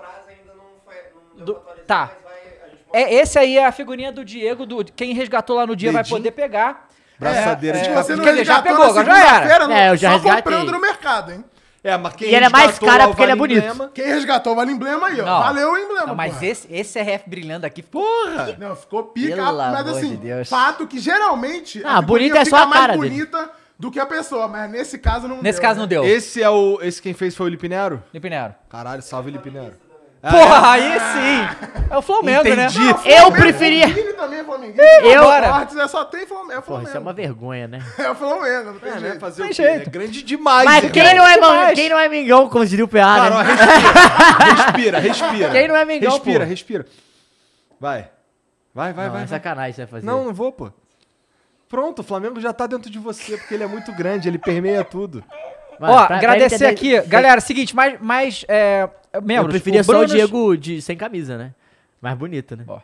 Do- 1.37 1.61
Tá. 1.87 2.11
É, 2.93 3.13
esse 3.15 3.39
aí 3.39 3.59
é 3.59 3.67
a 3.67 3.73
figurinha 3.73 4.11
do 4.13 4.25
Diego. 4.25 4.65
Do... 4.67 4.85
Quem 4.85 5.13
resgatou 5.15 5.57
lá 5.57 5.67
no 5.67 5.77
dia 5.77 5.93
vai 5.93 6.05
poder 6.05 6.31
pegar. 6.31 6.89
Braçadeira 7.19 7.79
É, 7.79 7.83
de 7.83 7.89
é, 7.91 7.95
Você 7.95 8.17
não 8.17 8.25
Quer 8.25 8.31
dizer, 8.33 8.45
já 8.45 8.63
pegou, 8.63 8.85
agora 8.85 9.05
já 9.07 9.45
era. 9.45 9.69
não. 9.69 9.75
É, 9.75 9.91
eu 9.91 9.97
já 9.97 10.09
Só 10.11 10.15
resgatei. 10.17 10.43
comprando 10.43 10.73
no 10.73 10.81
mercado, 10.81 11.33
hein? 11.33 11.45
É, 11.83 11.99
mas 11.99 12.15
quem 12.15 12.29
E 12.31 12.35
ele 12.35 12.47
é 12.47 12.49
mais 12.49 12.77
o 12.79 12.81
porque 13.09 13.23
ele 13.23 13.33
é 13.33 13.37
bonito. 13.37 13.59
Emblema- 13.63 13.91
Quem 13.93 14.07
resgatou 14.07 14.57
vale 14.57 14.73
emblema 14.73 15.07
aí, 15.09 15.21
ó. 15.21 15.25
Não. 15.27 15.39
Valeu 15.41 15.73
o 15.73 15.77
emblema, 15.79 16.07
Não, 16.07 16.15
mas 16.15 16.33
porra. 16.33 16.47
esse, 16.47 16.67
esse 16.75 16.99
RF 16.99 17.29
brilhando 17.29 17.67
aqui 17.67 17.83
ficou. 17.83 18.03
Porra! 18.03 18.57
Não, 18.59 18.75
ficou 18.75 19.03
pica, 19.05 19.37
Pelo 19.37 19.53
mas 19.59 19.87
assim, 19.89 20.09
de 20.11 20.17
Deus. 20.17 20.49
fato 20.49 20.87
que 20.87 20.99
geralmente 20.99 21.83
Ah, 21.85 21.99
a 21.99 22.03
bonita 22.03 22.39
é 22.39 22.45
só 22.47 22.57
fica 22.57 22.69
a 22.69 22.73
cara 22.73 22.87
mais 22.97 23.01
dele. 23.01 23.15
bonita 23.27 23.51
do 23.79 23.91
que 23.91 24.01
a 24.01 24.07
pessoa, 24.07 24.49
mas 24.49 24.71
nesse 24.71 24.99
caso 24.99 25.29
não 25.29 25.43
Nesse 25.43 25.61
deu, 25.61 25.69
caso 25.69 25.75
né? 25.75 25.81
não 25.83 25.87
deu. 25.89 26.05
Esse 26.05 26.43
é 26.43 26.49
o. 26.49 26.79
Esse 26.81 27.03
quem 27.03 27.13
fez 27.13 27.37
foi 27.37 27.47
o 27.47 27.49
Lipinero? 27.51 28.03
Lipinero. 28.15 28.55
Caralho, 28.71 29.03
salve 29.03 29.31
Lipinero. 29.31 29.75
Porra, 30.31 30.71
aí 30.73 30.93
sim! 31.01 31.91
É 31.91 31.97
o 31.99 32.03
Flamengo, 32.03 32.41
Entendi. 32.49 32.57
né? 32.57 32.69
Não, 32.87 32.89
Eu 32.91 32.97
Flamengo, 32.97 33.33
preferia- 33.33 33.87
O 33.87 33.91
Vini 33.91 34.13
também 34.15 34.39
é 34.41 34.45
flamenguista. 34.45 34.83
Eu- 34.83 35.21
Agora. 35.23 35.49
Cortes 35.53 35.77
é 35.77 35.89
só 35.89 36.05
tem 36.05 36.27
Flamengo. 36.27 36.53
É 36.53 36.57
Pô, 36.57 36.63
Flamengo. 36.63 36.89
isso 36.89 36.97
é 36.97 37.01
uma 37.01 37.13
vergonha, 37.13 37.69
né? 37.69 37.79
É 37.99 38.11
o 38.11 38.15
Flamengo, 38.15 38.73
não 38.73 38.79
tem 38.79 38.89
É, 38.91 38.95
né? 38.95 39.01
jeito. 39.01 39.21
Fazer 39.21 39.43
Tem 39.43 39.45
o 39.45 39.55
quê? 39.55 39.63
jeito. 39.63 39.89
É 39.89 39.91
grande 39.91 40.23
demais, 40.23 40.65
Mas 40.65 40.91
quem 40.91 41.03
não, 41.15 41.27
é 41.27 41.35
demais. 41.35 41.69
man, 41.69 41.75
quem 41.75 41.89
não 41.89 41.99
é 41.99 42.09
mingão, 42.09 42.49
como 42.49 42.65
diria 42.67 42.85
o 42.85 42.89
PA, 42.89 42.99
Cara, 43.01 43.31
né? 43.45 43.45
respira, 44.65 44.99
respira, 44.99 44.99
respira. 45.31 45.51
Quem 45.51 45.69
não 45.69 45.77
é 45.77 45.85
Mengão, 45.85 46.13
Respira, 46.13 46.41
pô? 46.41 46.47
respira. 46.51 46.87
Vai. 47.81 48.09
Vai, 48.75 48.93
vai, 48.93 49.05
Não, 49.07 49.13
vai. 49.13 49.23
é 49.23 49.27
vai. 49.27 49.39
sacanagem 49.39 49.73
você 49.75 49.83
vai 49.83 49.91
fazer. 49.91 50.07
Não, 50.07 50.25
não 50.25 50.35
vou, 50.35 50.51
pô. 50.53 50.73
Pronto, 51.69 52.01
o 52.01 52.03
Flamengo 52.03 52.41
já 52.41 52.53
tá 52.53 52.67
dentro 52.67 52.91
de 52.91 52.99
você, 52.99 53.37
porque 53.37 53.55
ele 53.55 53.65
é 53.65 53.67
muito 53.67 53.93
grande, 53.93 54.29
ele 54.29 54.39
permeia 54.39 54.83
tudo. 54.85 55.23
Vai, 55.79 55.91
Ó, 55.91 55.97
pra- 55.99 56.07
pra 56.07 56.17
agradecer 56.17 56.67
aqui. 56.67 56.95
entender- 56.95 57.09
Galera, 57.09 57.41
seguinte, 57.41 57.75
mais, 57.75 58.01
mais 58.01 58.45
é, 58.49 58.89
membros. 59.23 59.55
Eu 59.55 59.61
preferia 59.61 59.81
O 59.81 59.85
só 59.85 60.01
o 60.01 60.07
Diego 60.07 60.57
de, 60.57 60.81
sem 60.83 60.97
camisa, 60.97 61.37
né? 61.37 61.53
Mais 62.01 62.17
bonito, 62.17 62.57
né? 62.57 62.65
Ó. 62.67 62.81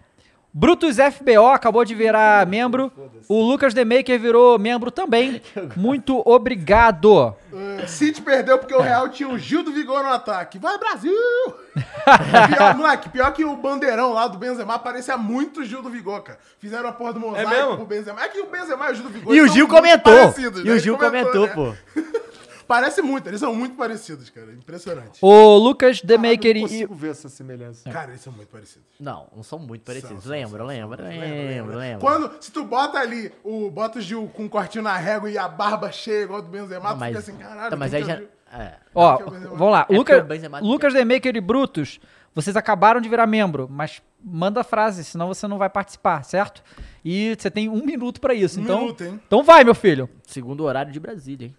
Brutus 0.53 0.97
FBO 0.97 1.47
acabou 1.47 1.85
de 1.85 1.95
virar 1.95 2.45
membro. 2.45 2.93
O 3.29 3.41
Lucas 3.41 3.73
Demaker 3.73 4.19
virou 4.19 4.59
membro 4.59 4.91
também. 4.91 5.41
Muito 5.77 6.21
obrigado. 6.29 7.37
Uh, 7.53 7.87
City 7.87 8.21
perdeu 8.21 8.59
porque 8.59 8.75
o 8.75 8.81
Real 8.81 9.09
tinha 9.09 9.29
o 9.29 9.39
Gil 9.39 9.63
do 9.63 9.73
Vigor 9.73 10.03
no 10.03 10.09
ataque. 10.09 10.59
Vai, 10.59 10.77
Brasil! 10.77 11.15
pior, 12.49 12.77
moleque, 12.77 13.09
pior 13.11 13.33
que 13.33 13.45
o 13.45 13.57
bandeirão 13.57 14.13
lá 14.13 14.27
do 14.27 14.39
Benzema 14.39 14.77
parecia 14.77 15.17
muito 15.17 15.61
o 15.61 15.65
Gil 15.65 15.83
do 15.83 15.91
Vigor, 15.91 16.23
cara. 16.23 16.39
Fizeram 16.59 16.89
a 16.89 16.93
porra 16.93 17.13
do 17.13 17.21
mosaico 17.21 17.51
mesmo? 17.51 17.77
pro 17.77 17.87
Benzema. 17.87 18.21
É 18.21 18.29
que 18.29 18.41
o 18.41 18.47
Benzema 18.47 18.89
e 18.89 18.93
o 18.93 18.95
Gil 18.95 19.05
do 19.05 19.11
Vigor 19.11 19.35
E 19.37 19.41
o 19.41 19.49
Gil 19.49 19.69
comentou. 19.69 20.13
E 20.37 20.41
né? 20.41 20.49
o 20.49 20.61
Ele 20.61 20.79
Gil 20.81 20.99
comentou, 20.99 21.47
né? 21.47 21.53
pô. 21.55 21.75
Parece 22.71 23.03
muito, 23.03 23.27
eles 23.27 23.41
são 23.41 23.53
muito 23.53 23.75
parecidos, 23.75 24.31
cara. 24.31 24.53
Impressionante. 24.53 25.19
O 25.21 25.57
Lucas 25.57 26.01
Demaker 26.03 26.55
não 26.55 26.61
e. 26.61 26.63
consigo 26.63 26.95
ver 26.95 27.11
essa 27.11 27.29
semelhança. 27.29 27.91
Cara, 27.91 28.13
eles 28.13 28.21
são 28.21 28.33
muito 28.33 28.49
parecidos. 28.49 28.87
Não, 29.01 29.27
não 29.35 29.43
são 29.43 29.59
muito 29.59 29.83
parecidos. 29.83 30.23
são, 30.23 30.31
lembra, 30.31 30.59
são, 30.59 30.67
lembra, 30.69 31.03
são. 31.03 31.21
lembra, 31.21 31.77
lembra. 31.77 31.99
Quando, 31.99 32.33
se 32.41 32.53
tu 32.53 32.63
bota 32.63 32.97
ali, 32.97 33.33
o, 33.43 33.73
bota 33.73 33.99
o 33.99 34.01
Gil 34.01 34.31
com 34.33 34.45
um 34.45 34.49
cortinho 34.49 34.85
na 34.85 34.97
régua 34.97 35.29
e 35.29 35.37
a 35.37 35.49
barba 35.49 35.91
cheia 35.91 36.23
igual 36.23 36.41
do 36.41 36.49
Benzema, 36.49 36.91
Não, 36.91 36.95
tu 36.95 37.01
mas, 37.01 37.09
fica 37.09 37.19
assim, 37.19 37.37
caralho. 37.43 37.71
tá, 37.71 37.77
mas 37.77 37.93
aí 37.93 38.03
é 38.03 38.05
já... 38.05 38.23
É. 38.53 38.77
Ó, 38.95 39.17
vamos 39.17 39.73
lá. 39.73 39.87
É 39.89 39.97
Lucas, 39.97 40.25
Lucas 40.63 40.95
Demaker 40.95 41.35
e 41.35 41.41
Brutus, 41.41 41.99
vocês 42.33 42.55
acabaram 42.57 43.01
de 43.01 43.09
virar 43.09 43.27
membro, 43.27 43.67
mas 43.69 44.01
manda 44.23 44.61
a 44.61 44.65
frase, 44.65 45.03
senão 45.03 45.27
você 45.27 45.49
não 45.49 45.59
vai 45.59 45.69
participar, 45.69 46.23
certo? 46.23 46.63
E 47.05 47.35
você 47.37 47.51
tem 47.51 47.69
um 47.69 47.85
minuto 47.85 48.21
pra 48.21 48.33
isso. 48.33 48.61
Um 48.61 48.63
então, 48.63 48.81
minuto, 48.83 49.03
hein? 49.03 49.21
então 49.27 49.43
vai, 49.43 49.65
meu 49.65 49.75
filho. 49.75 50.09
Segundo 50.25 50.63
horário 50.63 50.93
de 50.93 51.01
Brasília, 51.01 51.49
hein? 51.49 51.57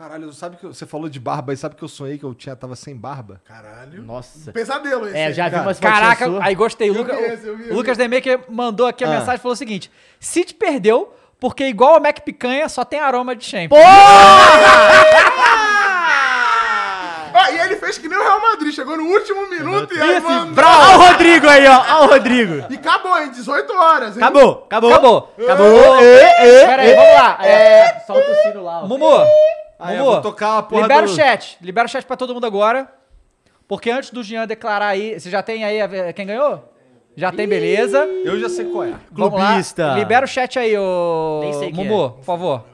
Caralho, 0.00 0.32
sabe 0.32 0.56
que 0.56 0.66
você 0.66 0.86
falou 0.86 1.10
de 1.10 1.20
barba 1.20 1.52
e 1.52 1.56
sabe 1.58 1.74
que 1.74 1.82
eu 1.84 1.88
sonhei 1.88 2.16
que 2.16 2.24
eu 2.24 2.32
tinha, 2.34 2.56
tava 2.56 2.74
sem 2.74 2.96
barba? 2.96 3.38
Caralho. 3.44 4.02
Nossa. 4.02 4.50
Pesadelo 4.50 5.06
esse. 5.06 5.14
É, 5.18 5.30
já 5.30 5.46
vi 5.50 5.56
umas 5.56 5.78
Caraca, 5.78 6.24
aí 6.40 6.54
gostei. 6.54 6.90
O 6.90 6.94
Eu 6.94 7.02
Luca- 7.02 7.14
vi 7.14 7.22
esse, 7.24 7.46
eu 7.46 7.54
vi, 7.54 7.68
eu 7.68 7.74
o 7.74 7.76
Lucas. 7.76 7.98
Demaker 7.98 8.40
mandou 8.48 8.86
aqui 8.86 9.04
a 9.04 9.08
Ah. 9.08 9.10
mensagem 9.10 9.34
e 9.34 9.38
falou 9.38 9.52
o 9.52 9.56
seguinte: 9.56 9.92
City 10.18 10.54
perdeu 10.54 11.12
porque, 11.38 11.64
igual 11.66 11.96
ao 11.96 12.00
Mac 12.00 12.18
Picanha, 12.20 12.66
só 12.70 12.82
tem 12.82 12.98
aroma 12.98 13.36
de 13.36 13.44
champion. 13.44 13.76
Ah, 17.32 17.50
e 17.52 17.58
ele 17.60 17.76
fez 17.76 17.96
que 17.96 18.08
nem 18.08 18.18
o 18.18 18.22
Real 18.22 18.40
Madrid, 18.40 18.74
chegou 18.74 18.96
no 18.96 19.04
último 19.04 19.48
minuto 19.48 19.94
e 19.94 20.00
aí 20.00 20.16
Isso, 20.18 20.26
mandou. 20.28 20.64
Olha 20.64 20.96
o 20.96 21.00
Rodrigo 21.10 21.48
aí, 21.48 21.66
ó. 21.66 21.78
Olha 21.78 21.96
o 22.02 22.06
Rodrigo. 22.08 22.66
E 22.68 22.74
acabou, 22.74 23.16
hein? 23.18 23.30
18 23.30 23.72
horas, 23.72 24.16
hein? 24.16 24.22
Acabou, 24.22 24.64
acabou. 24.66 24.90
Acabou. 24.92 25.34
Acabou. 25.44 25.98
Pera 25.98 26.82
aí, 26.82 26.94
vamos 26.94 27.14
lá. 27.14 27.38
É, 27.46 28.00
solta 28.06 28.30
o 28.30 28.34
sino 28.42 28.62
lá, 28.64 28.82
ó. 28.82 28.86
Mumu, 28.86 29.24
Ah, 29.80 29.94
eu 29.94 30.00
Mumu, 30.04 30.12
vou 30.12 30.22
tocar 30.22 30.58
a 30.58 30.62
porra 30.62 30.82
libera 30.82 31.06
do- 31.06 31.12
o 31.12 31.14
chat. 31.16 31.58
Libera 31.60 31.86
o 31.86 31.88
chat 31.90 32.04
pra 32.04 32.16
todo 32.16 32.34
mundo 32.34 32.46
agora. 32.46 32.92
Porque 33.66 33.90
antes 33.90 34.10
do 34.10 34.22
Jean 34.22 34.46
declarar 34.46 34.88
aí, 34.88 35.18
você 35.18 35.30
já 35.30 35.42
tem 35.42 35.64
aí 35.64 35.80
a- 35.80 36.12
quem 36.12 36.26
ganhou? 36.26 36.72
Já 37.16 37.32
tem, 37.32 37.46
beleza. 37.48 37.98
Eu 38.24 38.38
já 38.38 38.48
sei 38.48 38.64
qual 38.66 38.84
é. 38.84 38.94
Vamos. 39.10 39.38
Clubista. 39.40 39.94
Libera 39.94 40.24
o 40.24 40.28
chat 40.28 40.58
aí, 40.58 40.76
ô 40.76 41.40
Nem 41.42 41.52
sei 41.54 41.72
quem 41.72 41.84
Mumu, 41.86 42.06
é. 42.06 42.08
por 42.10 42.24
favor. 42.24 42.64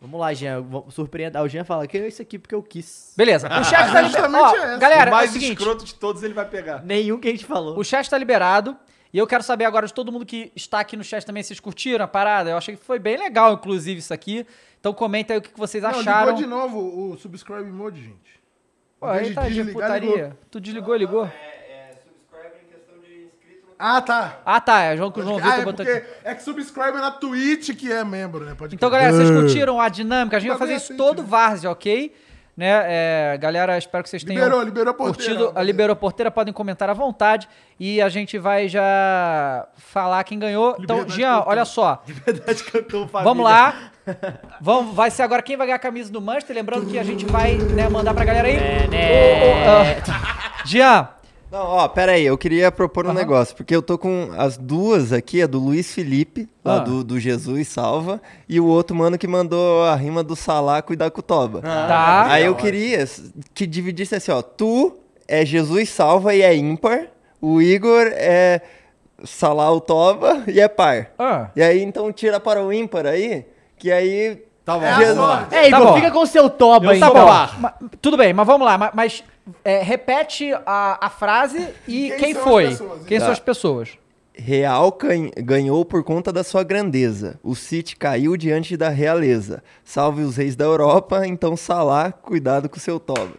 Vamos 0.00 0.20
lá, 0.20 0.34
Jean. 0.34 0.60
Vamos 0.60 0.92
surpreender. 0.94 1.40
O 1.40 1.48
Jean 1.48 1.64
fala 1.64 1.86
que 1.86 1.96
é 1.96 2.06
isso 2.06 2.20
aqui 2.20 2.38
porque 2.38 2.54
eu 2.54 2.62
quis. 2.62 3.14
Beleza. 3.16 3.48
O 3.48 3.64
chat 3.64 3.90
tá 3.90 4.02
ó, 4.30 4.54
essa. 4.54 4.76
Galera, 4.76 5.10
o 5.10 5.14
mais 5.14 5.28
é 5.28 5.30
o 5.30 5.32
seguinte, 5.40 5.58
escroto 5.58 5.84
de 5.84 5.94
todos 5.94 6.22
ele 6.22 6.34
vai 6.34 6.44
pegar. 6.46 6.82
Nenhum 6.84 7.18
que 7.18 7.28
a 7.28 7.30
gente 7.30 7.44
falou. 7.46 7.78
o 7.78 7.84
chat 7.84 8.08
tá 8.08 8.18
liberado. 8.18 8.76
E 9.12 9.18
eu 9.18 9.26
quero 9.28 9.42
saber 9.44 9.64
agora 9.64 9.86
de 9.86 9.94
todo 9.94 10.10
mundo 10.10 10.26
que 10.26 10.50
está 10.56 10.80
aqui 10.80 10.96
no 10.96 11.04
chat 11.04 11.24
também, 11.24 11.40
vocês 11.42 11.60
curtiram 11.60 12.04
a 12.04 12.08
parada? 12.08 12.50
Eu 12.50 12.56
achei 12.56 12.74
que 12.76 12.84
foi 12.84 12.98
bem 12.98 13.16
legal, 13.16 13.52
inclusive, 13.54 14.00
isso 14.00 14.12
aqui. 14.12 14.44
Então 14.84 14.92
comenta 14.92 15.32
aí 15.32 15.38
o 15.38 15.40
que 15.40 15.58
vocês 15.58 15.82
Não, 15.82 15.88
acharam. 15.88 16.26
ligou 16.26 16.42
de 16.42 16.46
novo 16.46 16.78
o 17.12 17.16
subscribe 17.16 17.72
mode, 17.72 18.02
gente. 18.02 18.38
Pô, 19.00 19.06
aí 19.06 19.28
de 19.28 19.34
tá 19.34 19.48
de 19.48 19.54
desligar, 19.54 19.72
putaria. 19.72 20.10
ligou. 20.10 20.32
Tu 20.50 20.60
desligou, 20.60 20.94
ligou? 20.94 21.24
É, 21.24 21.30
é 21.30 21.96
subscribe 22.04 22.54
em 22.62 22.70
questão 22.70 22.98
de 22.98 23.24
inscrito 23.24 23.66
no 23.66 23.74
Ah, 23.78 24.02
tá. 24.02 24.42
Ah, 24.44 24.60
tá. 24.60 24.82
É 24.82 24.94
João 24.94 25.10
que 25.10 25.20
o 25.20 25.22
João 25.22 25.38
ah, 25.38 25.40
Vitor 25.40 25.58
é 25.58 25.64
botou 25.64 25.86
aqui. 25.86 26.06
é 26.22 26.34
que 26.34 26.42
subscribe 26.42 26.98
é 26.98 27.00
na 27.00 27.10
Twitch 27.12 27.70
que 27.74 27.90
é 27.90 28.04
membro, 28.04 28.44
né? 28.44 28.54
Pode 28.54 28.74
Então, 28.74 28.90
galera, 28.90 29.14
vocês 29.14 29.30
curtiram 29.30 29.80
a 29.80 29.88
dinâmica? 29.88 30.36
A 30.36 30.40
gente 30.40 30.50
vai 30.50 30.58
fazer 30.58 30.74
é 30.74 30.76
isso 30.76 30.92
assim, 30.92 30.96
todo 30.98 31.22
né? 31.22 31.28
várzea, 31.30 31.70
ok? 31.70 32.14
Né? 32.56 32.68
É, 32.86 33.38
galera, 33.38 33.76
espero 33.76 34.04
que 34.04 34.10
vocês 34.10 34.22
tenham 34.22 34.44
Liberou, 34.44 34.62
liberou 34.62 34.90
a 34.92 34.94
porteira, 34.94 35.16
curtido. 35.16 35.34
A 35.34 35.46
rapaziada. 35.46 35.66
liberou 35.66 35.92
a 35.92 35.96
porteira, 35.96 36.30
podem 36.30 36.54
comentar 36.54 36.88
à 36.88 36.92
vontade. 36.92 37.48
E 37.80 38.00
a 38.00 38.08
gente 38.08 38.38
vai 38.38 38.68
já 38.68 39.66
falar 39.76 40.22
quem 40.22 40.38
ganhou. 40.38 40.76
Então, 40.78 40.98
Liberdade 40.98 41.16
Jean, 41.16 41.38
total. 41.38 41.48
olha 41.48 41.64
só. 41.64 42.02
Verdade 42.06 42.64
cantou 42.64 43.08
família. 43.08 43.24
Vamos 43.24 43.44
lá. 43.44 43.90
Vamos, 44.60 44.94
vai 44.94 45.10
ser 45.10 45.22
agora 45.22 45.42
quem 45.42 45.56
vai 45.56 45.66
ganhar 45.66 45.76
a 45.76 45.80
camisa 45.80 46.12
do 46.12 46.20
Manchester. 46.20 46.54
Lembrando 46.54 46.86
que 46.86 46.98
a 46.98 47.02
gente 47.02 47.24
vai 47.26 47.54
né, 47.56 47.88
mandar 47.88 48.14
pra 48.14 48.24
galera 48.24 48.46
aí. 48.46 48.56
É, 48.56 48.86
né? 48.86 50.02
Ah, 50.08 50.62
Jean, 50.64 51.08
Não, 51.54 51.66
ó, 51.66 51.86
pera 51.86 52.12
aí, 52.12 52.26
eu 52.26 52.36
queria 52.36 52.72
propor 52.72 53.06
um 53.06 53.12
negócio, 53.12 53.54
porque 53.54 53.76
eu 53.76 53.80
tô 53.80 53.96
com 53.96 54.30
as 54.36 54.56
duas 54.56 55.12
aqui, 55.12 55.40
a 55.40 55.46
do 55.46 55.60
Luiz 55.60 55.94
Felipe, 55.94 56.48
lá 56.64 56.76
Ah. 56.76 56.78
do, 56.80 57.04
do 57.04 57.20
Jesus 57.20 57.68
Salva, 57.68 58.20
e 58.48 58.58
o 58.58 58.66
outro 58.66 58.96
mano 58.96 59.16
que 59.16 59.28
mandou 59.28 59.84
a 59.84 59.94
rima 59.94 60.24
do 60.24 60.34
Salá 60.34 60.82
cuidar 60.82 61.12
com 61.12 61.20
o 61.20 61.22
Toba. 61.22 61.60
tá. 61.60 62.26
Aí 62.28 62.44
eu 62.46 62.56
queria 62.56 63.04
que 63.54 63.68
dividisse 63.68 64.16
assim, 64.16 64.32
ó, 64.32 64.42
tu 64.42 64.96
é 65.28 65.46
Jesus 65.46 65.90
Salva 65.90 66.34
e 66.34 66.42
é 66.42 66.56
ímpar, 66.56 67.06
o 67.40 67.62
Igor 67.62 68.08
é 68.14 68.60
Salá 69.22 69.70
o 69.70 69.80
Toba 69.80 70.42
e 70.48 70.58
é 70.60 70.66
par. 70.66 71.12
Ah. 71.16 71.50
E 71.54 71.62
aí 71.62 71.80
então 71.84 72.12
tira 72.12 72.40
para 72.40 72.64
o 72.64 72.72
ímpar 72.72 73.06
aí, 73.06 73.46
que 73.78 73.92
aí... 73.92 74.42
Tá 74.64 74.78
bom. 74.78 74.84
É 74.86 74.94
Jesus-. 74.96 75.18
É, 75.52 75.68
Igor, 75.68 75.78
Tá 75.78 75.84
bom. 75.86 75.94
fica 75.94 76.10
com 76.10 76.18
o 76.20 76.26
seu 76.26 76.48
toba 76.48 76.92
aí. 76.92 76.98
Tá 76.98 77.08
então. 77.10 77.26
bom. 77.60 77.88
Tudo 78.00 78.16
bem, 78.16 78.32
mas 78.32 78.46
vamos 78.46 78.66
lá. 78.66 78.78
ma- 78.78 78.90
Mas, 78.94 79.22
é, 79.64 79.82
repete 79.82 80.52
a, 80.66 81.06
a 81.06 81.10
frase 81.10 81.68
e 81.86 82.10
Quem 82.10 82.18
quem, 82.18 82.34
foi. 82.34 82.68
pessoas? 82.68 83.06
Quem 83.06 83.18
Tá. 83.18 83.24
são 83.24 83.32
as 83.32 83.40
pessoas? 83.40 83.98
Real 84.36 84.98
ganhou 85.36 85.84
por 85.84 86.02
conta 86.02 86.32
da 86.32 86.42
sua 86.42 86.64
grandeza. 86.64 87.38
O 87.42 87.54
City 87.54 87.94
caiu 87.94 88.36
diante 88.36 88.76
da 88.76 88.88
realeza. 88.88 89.62
Salve 89.84 90.22
os 90.22 90.36
reis 90.36 90.56
da 90.56 90.64
Europa, 90.64 91.24
então 91.24 91.56
Salá, 91.56 92.10
cuidado 92.10 92.68
com 92.68 92.76
o 92.76 92.80
seu 92.80 92.98
Toba. 92.98 93.30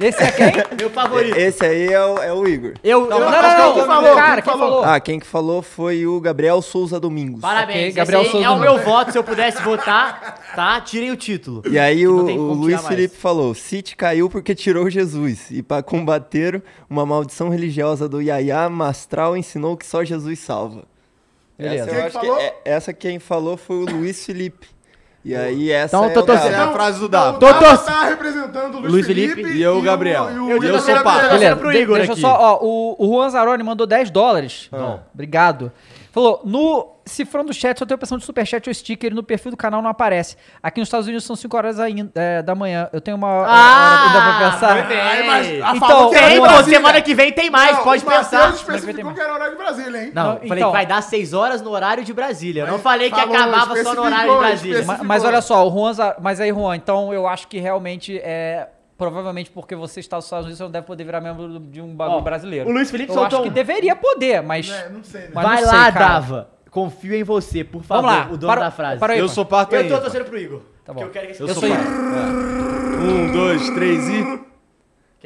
Esse 0.00 0.22
é 0.22 0.30
quem? 0.30 0.52
Meu 0.78 0.90
favorito. 0.90 1.36
Esse 1.36 1.64
aí 1.64 1.92
é 1.92 2.04
o, 2.04 2.18
é 2.18 2.32
o 2.32 2.46
Igor. 2.46 2.74
Eu, 2.84 3.02
eu 3.04 3.08
Não, 3.10 3.20
mas 3.20 3.32
não, 3.32 3.40
quem 3.40 3.58
não. 3.58 3.76
não, 3.76 3.86
falou? 3.86 4.14
Cara, 4.14 4.42
Quem 4.42 4.52
quem 4.52 4.60
falou? 4.60 4.84
Ah, 4.84 5.00
quem 5.00 5.18
que 5.20 5.26
falou 5.26 5.62
foi 5.62 6.06
o 6.06 6.20
Gabriel 6.20 6.62
Souza 6.62 7.00
Domingos. 7.00 7.40
Parabéns. 7.40 7.76
Ok, 7.78 7.88
esse 7.88 7.96
Gabriel 7.96 8.20
aí 8.20 8.30
Souza 8.30 8.46
é 8.46 8.50
o 8.50 8.58
meu 8.58 8.78
voto. 8.78 9.12
Se 9.12 9.18
eu 9.18 9.24
pudesse 9.24 9.60
votar, 9.62 10.40
tá? 10.54 10.80
Tirem 10.80 11.10
o 11.10 11.16
título. 11.16 11.62
E 11.68 11.78
aí 11.78 12.06
o, 12.06 12.14
o 12.16 12.52
Luiz 12.54 12.76
mais. 12.76 12.86
Felipe 12.88 13.16
falou: 13.16 13.54
City 13.54 13.96
caiu 13.96 14.30
porque 14.30 14.54
tirou 14.54 14.88
Jesus. 14.88 15.50
E 15.50 15.62
para 15.62 15.82
combater 15.82 16.62
uma 16.88 17.04
maldição 17.04 17.48
religiosa 17.48 18.08
do 18.08 18.20
Yaya, 18.20 18.68
Mastral 18.68 19.36
ensinou 19.36 19.76
que 19.76 19.84
só 19.86 20.04
Jesus 20.04 20.38
salva. 20.38 20.84
Beleza. 21.58 21.84
Essa, 21.84 21.90
eu 21.90 21.94
Quem 21.96 22.04
acho 22.04 22.12
falou? 22.20 22.36
que 22.36 22.42
é- 22.42 22.56
essa 22.64 22.92
quem 22.92 23.18
falou 23.18 23.56
foi 23.56 23.76
o 23.78 23.84
Luiz 23.84 24.24
Felipe. 24.24 24.68
E 25.28 25.36
aí 25.36 25.70
essa 25.70 25.94
Então, 25.94 26.08
é 26.08 26.14
tô 26.14 26.20
o. 26.20 26.32
Essa 26.34 26.48
é 26.48 26.54
a 26.54 26.72
frase 26.72 26.98
do 27.00 27.04
O 27.04 27.08
Dava. 27.08 27.38
Tô 27.38 27.46
Dava 27.46 27.76
tá 27.78 28.04
representando 28.04 28.76
o 28.76 28.80
Luiz, 28.80 28.92
Luiz 28.92 29.06
Felipe, 29.06 29.34
Felipe 29.34 29.58
e 29.58 29.62
eu, 29.62 29.82
Gabriel. 29.82 30.30
E 30.30 30.36
Eu 30.36 30.56
o, 30.56 30.58
digo 30.58 30.64
e 30.64 30.70
o 30.70 30.76
assim, 30.76 30.94
Gabriel. 30.94 31.04
Tô 31.04 31.20
torcendo 31.20 31.38
Beleza, 31.38 31.56
pro 31.56 31.72
Igor 31.72 31.96
deixa 31.96 32.10
eu 32.10 32.14
aqui. 32.14 32.20
só, 32.22 32.36
ó, 32.40 32.58
o, 32.62 32.96
o 32.98 33.06
Juan 33.12 33.28
Zaroni 33.28 33.62
mandou 33.62 33.86
10 33.86 34.10
dólares. 34.10 34.70
Ah. 34.72 35.00
Obrigado. 35.12 35.70
Falou, 36.10 36.40
no 36.44 36.94
cifrão 37.04 37.44
do 37.44 37.52
chat 37.54 37.78
só 37.78 37.86
tem 37.86 37.94
a 37.94 37.96
opção 37.96 38.18
de 38.18 38.24
superchat 38.24 38.68
ou 38.68 38.74
sticker 38.74 39.10
e 39.12 39.14
no 39.14 39.22
perfil 39.22 39.50
do 39.50 39.56
canal 39.56 39.80
não 39.82 39.90
aparece. 39.90 40.36
Aqui 40.62 40.80
nos 40.80 40.88
Estados 40.88 41.06
Unidos 41.06 41.24
são 41.24 41.34
5 41.36 41.56
horas 41.56 41.78
ainda, 41.80 42.10
é, 42.14 42.42
da 42.42 42.54
manhã. 42.54 42.88
Eu 42.92 43.00
tenho 43.00 43.16
uma 43.16 43.28
hora 43.28 43.48
ainda 43.50 44.20
pra 44.20 44.50
pensar. 44.50 44.86
Aí, 44.88 45.26
mas 45.26 45.46
a 45.62 45.76
Então, 45.76 46.10
Tem, 46.10 46.36
pô, 46.38 46.42
Brasília. 46.46 46.78
semana 46.78 47.00
que 47.02 47.14
vem 47.14 47.32
tem 47.32 47.50
mais, 47.50 47.76
Não, 47.76 47.84
pode 47.84 48.04
o 48.04 48.08
pensar. 48.08 48.50
especificou 48.54 49.12
que 49.14 49.20
era 49.20 49.34
horário 49.34 49.56
de 49.56 49.62
Brasília, 49.62 50.02
hein? 50.04 50.12
Não, 50.14 50.24
Não, 50.24 50.36
falei 50.40 50.46
então- 50.58 50.70
que 50.70 50.76
vai 50.76 50.86
dar 50.86 51.02
6 51.02 51.32
horas 51.32 51.62
no 51.62 51.70
horário 51.70 52.04
de 52.04 52.12
Brasília. 52.12 52.62
Eu 52.62 52.66
não 52.66 52.74
Mas 52.74 52.82
falei 52.82 53.10
que 53.10 53.16
falou, 53.20 53.34
acabava 53.36 53.82
só 53.82 53.94
no 53.94 54.02
horário 54.02 54.32
de 54.32 54.38
Brasília. 54.38 54.84
Ma- 54.84 54.98
Mas, 55.02 55.24
olha 55.24 55.40
só, 55.40 55.66
o 55.66 55.70
Juan, 55.70 55.92
mas 56.20 56.40
aí, 56.40 56.50
Juan, 56.50 56.76
então 56.76 57.12
eu 57.12 57.26
acho 57.28 57.46
que 57.48 57.58
realmente 57.58 58.18
é. 58.22 58.68
Provavelmente 58.98 59.48
porque 59.50 59.74
você 59.76 60.00
está 60.00 60.16
nos 60.16 60.24
Estados 60.26 60.44
Unidos, 60.46 60.58
você 60.58 60.64
não 60.64 60.70
deve 60.72 60.84
poder 60.86 61.04
virar 61.04 61.20
membro 61.20 61.60
de 61.60 61.80
um 61.80 61.94
bagulho 61.94 62.18
Ó, 62.18 62.20
brasileiro. 62.20 62.68
o 62.68 62.72
Luiz 62.72 62.90
Felipe 62.90 63.10
Eu 63.10 63.14
soltou 63.14 63.38
acho 63.38 63.42
que 63.44 63.50
um- 63.50 63.54
deveria 63.54 63.94
poder, 63.94 64.42
mas. 64.42 64.68
É, 64.68 64.88
não 64.88 65.04
sei, 65.04 65.20
né? 65.22 65.30
mas 65.32 65.44
Vai 65.46 65.60
não 65.62 65.68
sei, 65.68 65.78
lá, 65.78 65.92
cara. 65.92 66.08
Dava. 66.08 66.50
Confio 66.68 67.14
em 67.14 67.22
você, 67.22 67.62
por 67.64 67.82
favor, 67.84 68.02
Vamos 68.10 68.26
lá, 68.26 68.32
o 68.32 68.36
dono 68.36 68.52
para- 68.52 68.64
da 68.64 68.70
frase. 68.72 68.98
para 68.98 69.12
aí, 69.14 69.20
Eu 69.20 69.26
pô. 69.28 69.32
sou 69.32 69.44
parto 69.46 69.72
Eu 69.74 69.80
aí. 69.82 69.88
tô 69.88 69.98
torcendo 70.00 70.24
pro 70.24 70.36
Igor. 70.36 70.60
Tá 70.84 70.92
porque 70.92 71.00
bom. 71.00 71.02
eu 71.02 71.10
quero 71.10 71.26
que 71.26 71.32
esse 71.32 71.40
Eu 71.40 71.46
Eu 71.48 71.54
sou 71.54 71.62
sou. 71.62 71.70
par. 71.70 71.78
É. 71.80 73.00
Um, 73.00 73.32
dois, 73.32 73.70
três 73.70 74.08
e. 74.08 74.40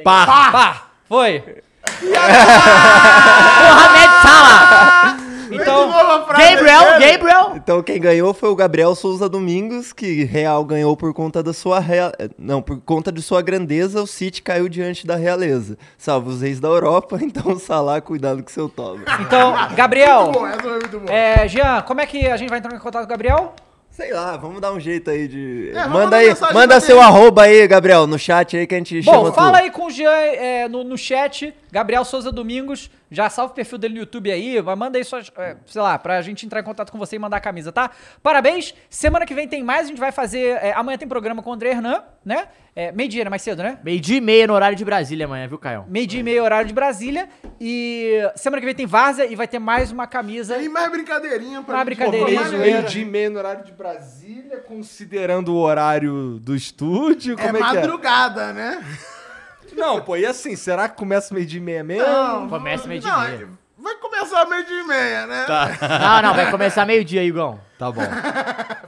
Pá! 0.04 0.26
Pá! 0.52 0.86
Foi! 1.08 1.62
Mohamed 2.02 4.12
Salah. 4.22 5.16
Então, 5.54 5.90
Gabriel, 6.28 7.00
Gabriel. 7.00 7.52
Então 7.56 7.82
quem 7.82 8.00
ganhou 8.00 8.32
foi 8.32 8.48
o 8.48 8.56
Gabriel 8.56 8.94
Souza 8.94 9.28
Domingos, 9.28 9.92
que 9.92 10.24
Real 10.24 10.64
ganhou 10.64 10.96
por 10.96 11.12
conta 11.12 11.42
da 11.42 11.52
sua 11.52 11.78
rea... 11.78 12.12
não, 12.38 12.62
por 12.62 12.80
conta 12.80 13.12
de 13.12 13.22
sua 13.22 13.42
grandeza, 13.42 14.02
o 14.02 14.06
City 14.06 14.42
caiu 14.42 14.68
diante 14.68 15.06
da 15.06 15.16
realeza. 15.16 15.76
Salve 15.98 16.30
os 16.30 16.42
reis 16.42 16.60
da 16.60 16.68
Europa, 16.68 17.18
então 17.22 17.58
Salah, 17.58 18.00
cuidado 18.00 18.42
com 18.42 18.50
seu 18.50 18.68
toba. 18.68 19.00
então, 19.20 19.54
Gabriel. 19.74 20.24
Muito 20.24 20.38
bom, 20.38 20.46
essa 20.46 20.62
foi 20.62 20.72
muito 20.72 21.00
boa. 21.00 21.12
É, 21.12 21.48
Jean, 21.48 21.82
como 21.82 22.00
é 22.00 22.06
que 22.06 22.26
a 22.26 22.36
gente 22.36 22.48
vai 22.48 22.58
entrar 22.58 22.74
em 22.74 22.78
contato 22.78 23.02
com 23.02 23.06
o 23.06 23.10
Gabriel? 23.10 23.54
Sei 23.92 24.10
lá, 24.10 24.38
vamos 24.38 24.58
dar 24.58 24.72
um 24.72 24.80
jeito 24.80 25.10
aí 25.10 25.28
de. 25.28 25.70
É, 25.74 25.86
manda 25.86 26.16
aí, 26.16 26.34
manda 26.54 26.80
seu 26.80 26.98
arroba 26.98 27.42
aí, 27.42 27.68
Gabriel, 27.68 28.06
no 28.06 28.18
chat 28.18 28.56
aí 28.56 28.66
que 28.66 28.74
a 28.74 28.78
gente 28.78 29.02
chama 29.02 29.24
Bom, 29.24 29.32
fala 29.32 29.58
tu. 29.58 29.64
aí 29.64 29.70
com 29.70 29.84
o 29.84 29.90
Jean 29.90 30.10
é, 30.10 30.66
no, 30.66 30.82
no 30.82 30.96
chat, 30.96 31.52
Gabriel 31.70 32.02
Souza 32.02 32.32
Domingos, 32.32 32.90
já 33.12 33.30
salva 33.30 33.52
o 33.52 33.54
perfil 33.54 33.78
dele 33.78 33.94
no 33.94 34.00
YouTube 34.00 34.30
aí, 34.30 34.60
mas 34.60 34.78
manda 34.78 34.98
aí 34.98 35.04
só, 35.04 35.18
é, 35.18 35.56
sei 35.66 35.82
lá, 35.82 35.98
pra 35.98 36.20
gente 36.22 36.44
entrar 36.46 36.60
em 36.60 36.64
contato 36.64 36.90
com 36.90 36.98
você 36.98 37.16
e 37.16 37.18
mandar 37.18 37.36
a 37.36 37.40
camisa, 37.40 37.70
tá? 37.70 37.90
Parabéns, 38.22 38.74
semana 38.88 39.26
que 39.26 39.34
vem 39.34 39.46
tem 39.46 39.62
mais, 39.62 39.86
a 39.86 39.88
gente 39.88 40.00
vai 40.00 40.10
fazer, 40.10 40.58
é, 40.62 40.72
amanhã 40.72 40.98
tem 40.98 41.06
programa 41.06 41.42
com 41.42 41.50
o 41.50 41.52
André 41.52 41.70
Hernan, 41.70 42.02
né? 42.24 42.48
É, 42.74 42.90
meio-dia, 42.90 43.24
né? 43.24 43.28
Mais 43.28 43.42
cedo, 43.42 43.62
né? 43.62 43.78
Meio 43.84 44.00
dia 44.00 44.16
e 44.16 44.20
meia 44.20 44.46
no 44.46 44.54
horário 44.54 44.74
de 44.74 44.84
Brasília 44.84 45.26
amanhã, 45.26 45.46
viu, 45.46 45.58
Caio? 45.58 45.84
Meio 45.88 46.06
dia 46.06 46.20
e 46.20 46.22
meio, 46.22 46.42
horário 46.42 46.66
de 46.66 46.72
Brasília. 46.72 47.28
E 47.60 48.18
semana 48.34 48.60
que 48.60 48.64
vem 48.64 48.74
tem 48.74 48.86
Várzea 48.86 49.26
e 49.26 49.36
vai 49.36 49.46
ter 49.46 49.58
mais 49.58 49.92
uma 49.92 50.06
camisa. 50.06 50.54
Tem 50.54 50.70
mais 50.70 50.90
brincadeirinha 50.90 51.62
pra 51.62 51.74
Mais 51.74 51.84
brincadeirinha. 51.84 52.48
Meio 52.48 52.82
dia 52.84 53.02
e 53.02 53.04
meia 53.04 53.28
no 53.28 53.38
horário 53.38 53.62
de 53.62 53.72
Brasília, 53.72 54.56
considerando 54.56 55.54
o 55.54 55.58
horário 55.58 56.38
do 56.40 56.56
estúdio. 56.56 57.34
É 57.38 57.46
Como 57.46 57.58
é, 57.58 57.60
que 57.60 57.76
é? 57.76 57.80
madrugada, 57.80 58.54
né? 58.54 58.82
Não, 59.76 60.00
pô, 60.00 60.16
e 60.16 60.24
assim, 60.26 60.54
será 60.56 60.88
que 60.88 60.96
começa 60.96 61.32
meio 61.34 61.46
dia 61.46 61.58
e 61.60 61.62
meia 61.62 61.82
mesmo? 61.84 62.06
Não, 62.06 62.48
Começa 62.48 62.86
meio 62.88 63.00
dia 63.00 63.10
e 63.10 63.12
não, 63.12 63.20
meia. 63.20 63.48
Vai 63.78 63.94
começar 63.96 64.44
meio 64.46 64.64
dia 64.64 64.80
e 64.80 64.84
meia, 64.84 65.26
né? 65.26 65.44
Tá. 65.44 65.68
Não, 65.98 66.28
não, 66.28 66.34
vai 66.36 66.50
começar 66.52 66.86
meio-dia, 66.86 67.24
Igão. 67.24 67.58
Tá 67.76 67.90
bom. 67.90 68.00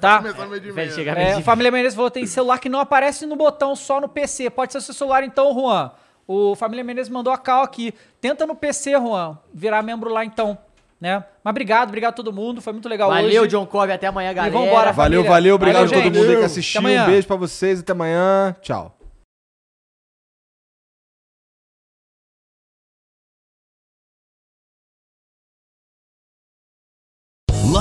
Tá? 0.01 0.19
Começar 0.19 0.47
meio 0.47 0.61
dia 0.61 0.71
e 0.71 0.73
Vai 0.73 0.85
meia. 0.85 0.95
chegar 0.95 1.19
É, 1.19 1.41
Família 1.43 1.73
Menezes 1.73 1.97
falou 1.97 2.11
tem 2.13 2.25
celular 2.27 2.59
que 2.59 2.69
não 2.69 2.79
aparece 2.79 3.27
no 3.27 3.35
botão, 3.35 3.75
só 3.75 4.01
no 4.01 4.09
PC. 4.09 4.51
Pode 4.51 4.73
ser 4.73 4.81
seu 4.81 4.95
celular 4.95 5.25
então, 5.25 5.53
Juan. 5.53 5.91
O 6.29 6.55
Família 6.55 6.85
Menezes 6.85 7.11
mandou 7.11 7.33
a 7.33 7.39
cal 7.39 7.63
aqui. 7.65 7.93
Tenta 8.21 8.47
no 8.47 8.55
PC, 8.55 8.93
Juan. 8.93 9.37
Virar 9.53 9.83
membro 9.83 10.11
lá 10.11 10.25
então. 10.25 10.57
Né? 11.01 11.25
Mas 11.43 11.51
obrigado, 11.51 11.89
obrigado 11.89 12.13
a 12.13 12.17
todo 12.17 12.33
mundo. 12.33 12.63
Foi 12.63 12.73
muito 12.73 12.89
legal 12.89 13.11
Valeu, 13.11 13.43
hoje. 13.43 13.51
John 13.51 13.67
Cobb. 13.67 13.91
Até 13.93 14.07
amanhã, 14.07 14.33
galera. 14.33 14.55
vambora, 14.57 14.93
Valeu, 14.93 15.19
família. 15.25 15.31
valeu. 15.31 15.55
Obrigado 15.57 15.87
Valeu, 15.87 15.91
a 15.91 16.03
todo 16.03 16.05
gente. 16.05 16.17
mundo 16.17 16.27
aí 16.29 16.33
que 16.37 16.37
Até 16.37 16.47
assistiu. 16.47 16.79
amanhã. 16.79 17.03
Um 17.03 17.07
beijo 17.07 17.27
pra 17.27 17.37
vocês. 17.37 17.81
Até 17.81 17.91
amanhã. 17.93 18.55
Tchau. 18.63 18.94